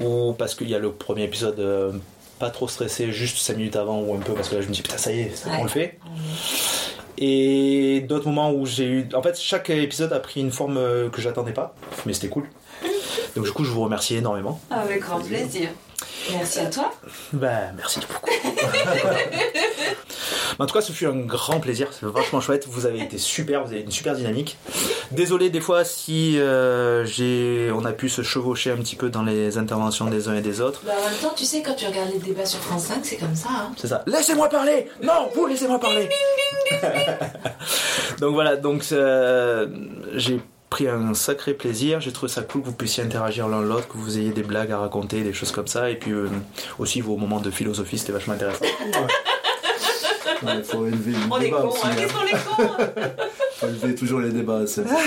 Ou 0.00 0.34
parce 0.34 0.54
qu'il 0.54 0.68
y 0.70 0.74
a 0.74 0.78
le 0.78 0.92
premier 0.92 1.24
épisode 1.24 1.58
euh, 1.58 1.90
pas 2.38 2.50
trop 2.50 2.68
stressé, 2.68 3.10
juste 3.10 3.38
5 3.38 3.56
minutes 3.56 3.74
avant 3.74 3.98
ou 4.00 4.14
un 4.14 4.18
peu 4.20 4.34
parce 4.34 4.48
que 4.48 4.54
là 4.54 4.60
je 4.60 4.68
me 4.68 4.72
dis 4.72 4.82
putain 4.82 4.98
ça 4.98 5.10
y 5.10 5.20
est, 5.22 5.46
Ouais. 5.46 5.52
on 5.58 5.64
le 5.64 5.68
fait. 5.68 5.98
Et 7.20 8.04
d'autres 8.08 8.28
moments 8.28 8.52
où 8.52 8.64
j'ai 8.64 8.84
eu. 8.84 9.08
En 9.12 9.22
fait, 9.22 9.38
chaque 9.38 9.70
épisode 9.70 10.12
a 10.12 10.20
pris 10.20 10.40
une 10.40 10.52
forme 10.52 10.76
euh, 10.76 11.10
que 11.10 11.20
j'attendais 11.20 11.52
pas, 11.52 11.74
mais 12.06 12.12
c'était 12.12 12.28
cool. 12.28 12.48
Donc, 13.34 13.44
du 13.44 13.50
coup, 13.50 13.64
je 13.64 13.70
vous 13.70 13.82
remercie 13.82 14.14
énormément. 14.14 14.60
Avec 14.70 15.00
grand 15.00 15.20
plaisir. 15.20 15.70
Merci 16.32 16.60
à 16.60 16.66
toi. 16.66 16.92
Bah, 17.32 17.72
merci 17.76 18.00
beaucoup. 18.00 18.30
en 20.58 20.66
tout 20.66 20.74
cas, 20.74 20.80
ce 20.80 20.92
fut 20.92 21.06
un 21.06 21.16
grand 21.16 21.60
plaisir. 21.60 21.88
C'est 21.92 22.06
vachement 22.06 22.40
chouette. 22.40 22.66
Vous 22.68 22.86
avez 22.86 23.00
été 23.00 23.18
super. 23.18 23.64
Vous 23.64 23.72
avez 23.72 23.82
une 23.82 23.90
super 23.90 24.14
dynamique. 24.14 24.56
Désolé 25.10 25.50
des 25.50 25.60
fois 25.60 25.84
si 25.84 26.38
euh, 26.38 27.04
j'ai, 27.04 27.70
on 27.74 27.84
a 27.84 27.92
pu 27.92 28.08
se 28.08 28.22
chevaucher 28.22 28.70
un 28.70 28.76
petit 28.76 28.96
peu 28.96 29.10
dans 29.10 29.22
les 29.22 29.58
interventions 29.58 30.06
des 30.06 30.28
uns 30.28 30.34
et 30.34 30.40
des 30.42 30.60
autres. 30.60 30.82
Bah, 30.84 30.92
en 30.98 31.10
même 31.10 31.18
temps, 31.18 31.34
tu 31.36 31.44
sais, 31.44 31.62
quand 31.62 31.74
tu 31.74 31.86
regardes 31.86 32.12
les 32.12 32.18
débats 32.18 32.46
sur 32.46 32.60
France 32.60 32.84
5, 32.84 33.00
c'est 33.02 33.16
comme 33.16 33.34
ça. 33.34 33.48
Hein. 33.50 33.72
C'est 33.76 33.88
ça. 33.88 34.02
Laissez-moi 34.06 34.48
parler 34.48 34.88
Non, 35.02 35.28
vous 35.34 35.46
laissez-moi 35.46 35.78
parler 35.78 36.08
Donc 38.20 38.34
voilà, 38.34 38.56
donc 38.56 38.84
euh, 38.92 39.66
j'ai 40.14 40.40
pris 40.70 40.88
un 40.88 41.14
sacré 41.14 41.54
plaisir. 41.54 42.00
J'ai 42.00 42.12
trouvé 42.12 42.30
ça 42.30 42.42
cool 42.42 42.62
que 42.62 42.66
vous 42.66 42.72
puissiez 42.74 43.02
interagir 43.02 43.48
l'un 43.48 43.62
l'autre, 43.62 43.88
que 43.88 43.96
vous 43.96 44.18
ayez 44.18 44.30
des 44.30 44.42
blagues 44.42 44.72
à 44.72 44.78
raconter, 44.78 45.22
des 45.22 45.32
choses 45.32 45.52
comme 45.52 45.66
ça. 45.66 45.90
Et 45.90 45.96
puis 45.96 46.12
euh, 46.12 46.28
aussi 46.78 47.00
vos 47.00 47.16
moments 47.16 47.40
de 47.40 47.50
philosophie, 47.50 47.98
c'était 47.98 48.12
vachement 48.12 48.34
intéressant. 48.34 48.64
Ouais, 48.98 49.06
Il 50.42 50.62
faut 50.64 50.86
élever 50.86 51.12
le 51.12 51.18
On 51.30 51.38
est 51.40 51.44
débat 51.44 51.60
cons, 51.62 51.68
aussi. 51.68 51.80
hein. 51.86 51.90
hein. 51.90 51.96
Qu'est-ce 51.96 52.12
qu'on 52.12 52.26
est 52.26 52.36
faut 53.58 53.66
élever 53.66 53.94
toujours 53.96 54.20
les 54.20 54.30
débats, 54.30 54.66
c'est 54.66 54.82
important. 54.82 55.02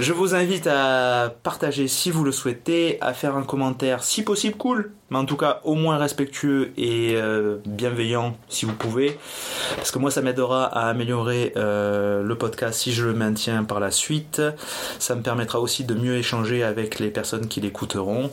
Je 0.00 0.12
vous 0.12 0.34
invite 0.34 0.66
à 0.66 1.32
partager 1.44 1.86
si 1.86 2.10
vous 2.10 2.24
le 2.24 2.32
souhaitez, 2.32 2.98
à 3.00 3.14
faire 3.14 3.36
un 3.36 3.44
commentaire 3.44 4.02
si 4.02 4.24
possible 4.24 4.56
cool, 4.56 4.90
mais 5.10 5.18
en 5.18 5.24
tout 5.24 5.36
cas 5.36 5.60
au 5.62 5.74
moins 5.76 5.96
respectueux 5.96 6.72
et 6.76 7.12
euh, 7.14 7.58
bienveillant 7.64 8.36
si 8.48 8.66
vous 8.66 8.72
pouvez, 8.72 9.16
parce 9.76 9.92
que 9.92 10.00
moi 10.00 10.10
ça 10.10 10.20
m'aidera 10.20 10.64
à 10.64 10.88
améliorer 10.88 11.52
euh, 11.56 12.24
le 12.24 12.34
podcast 12.36 12.80
si 12.80 12.92
je 12.92 13.04
le 13.04 13.14
maintiens 13.14 13.62
par 13.62 13.78
la 13.78 13.92
suite. 13.92 14.42
Ça 14.98 15.14
me 15.14 15.22
permettra 15.22 15.60
aussi 15.60 15.84
de 15.84 15.94
mieux 15.94 16.16
échanger 16.16 16.64
avec 16.64 16.98
les 16.98 17.10
personnes 17.10 17.46
qui 17.46 17.60
l'écouteront. 17.60 18.30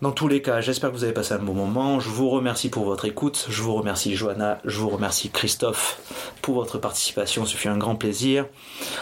Dans 0.00 0.12
tous 0.12 0.28
les 0.28 0.42
cas, 0.42 0.60
j'espère 0.60 0.90
que 0.90 0.94
vous 0.94 1.02
avez 1.02 1.12
passé 1.12 1.34
un 1.34 1.38
bon 1.38 1.54
moment. 1.54 1.98
Je 1.98 2.08
vous 2.08 2.30
remercie 2.30 2.68
pour 2.68 2.84
votre 2.84 3.04
écoute. 3.04 3.46
Je 3.48 3.62
vous 3.62 3.74
remercie 3.74 4.14
Johanna. 4.14 4.60
Je 4.64 4.78
vous 4.78 4.90
remercie 4.90 5.28
Christophe 5.28 5.98
pour 6.40 6.54
votre 6.54 6.78
participation. 6.78 7.44
Ce 7.44 7.56
fut 7.56 7.66
un 7.66 7.78
grand 7.78 7.96
plaisir. 7.96 8.46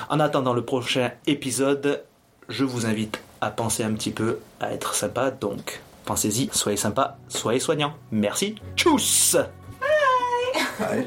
En 0.09 0.21
attendant 0.21 0.55
le 0.55 0.65
prochain 0.65 1.11
épisode, 1.27 2.03
je 2.49 2.65
vous 2.65 2.87
invite 2.87 3.21
à 3.43 3.51
penser 3.51 3.85
un 3.85 3.93
petit 3.93 4.11
peu 4.11 4.39
à 4.59 4.73
être 4.73 4.95
sympa. 4.95 5.31
Donc, 5.31 5.83
pensez-y, 6.07 6.49
soyez 6.53 6.79
sympa, 6.79 7.19
soyez 7.29 7.61
soignants. 7.61 7.95
Merci. 8.11 8.55
Tchuss 8.75 9.37
Allez. 10.81 11.07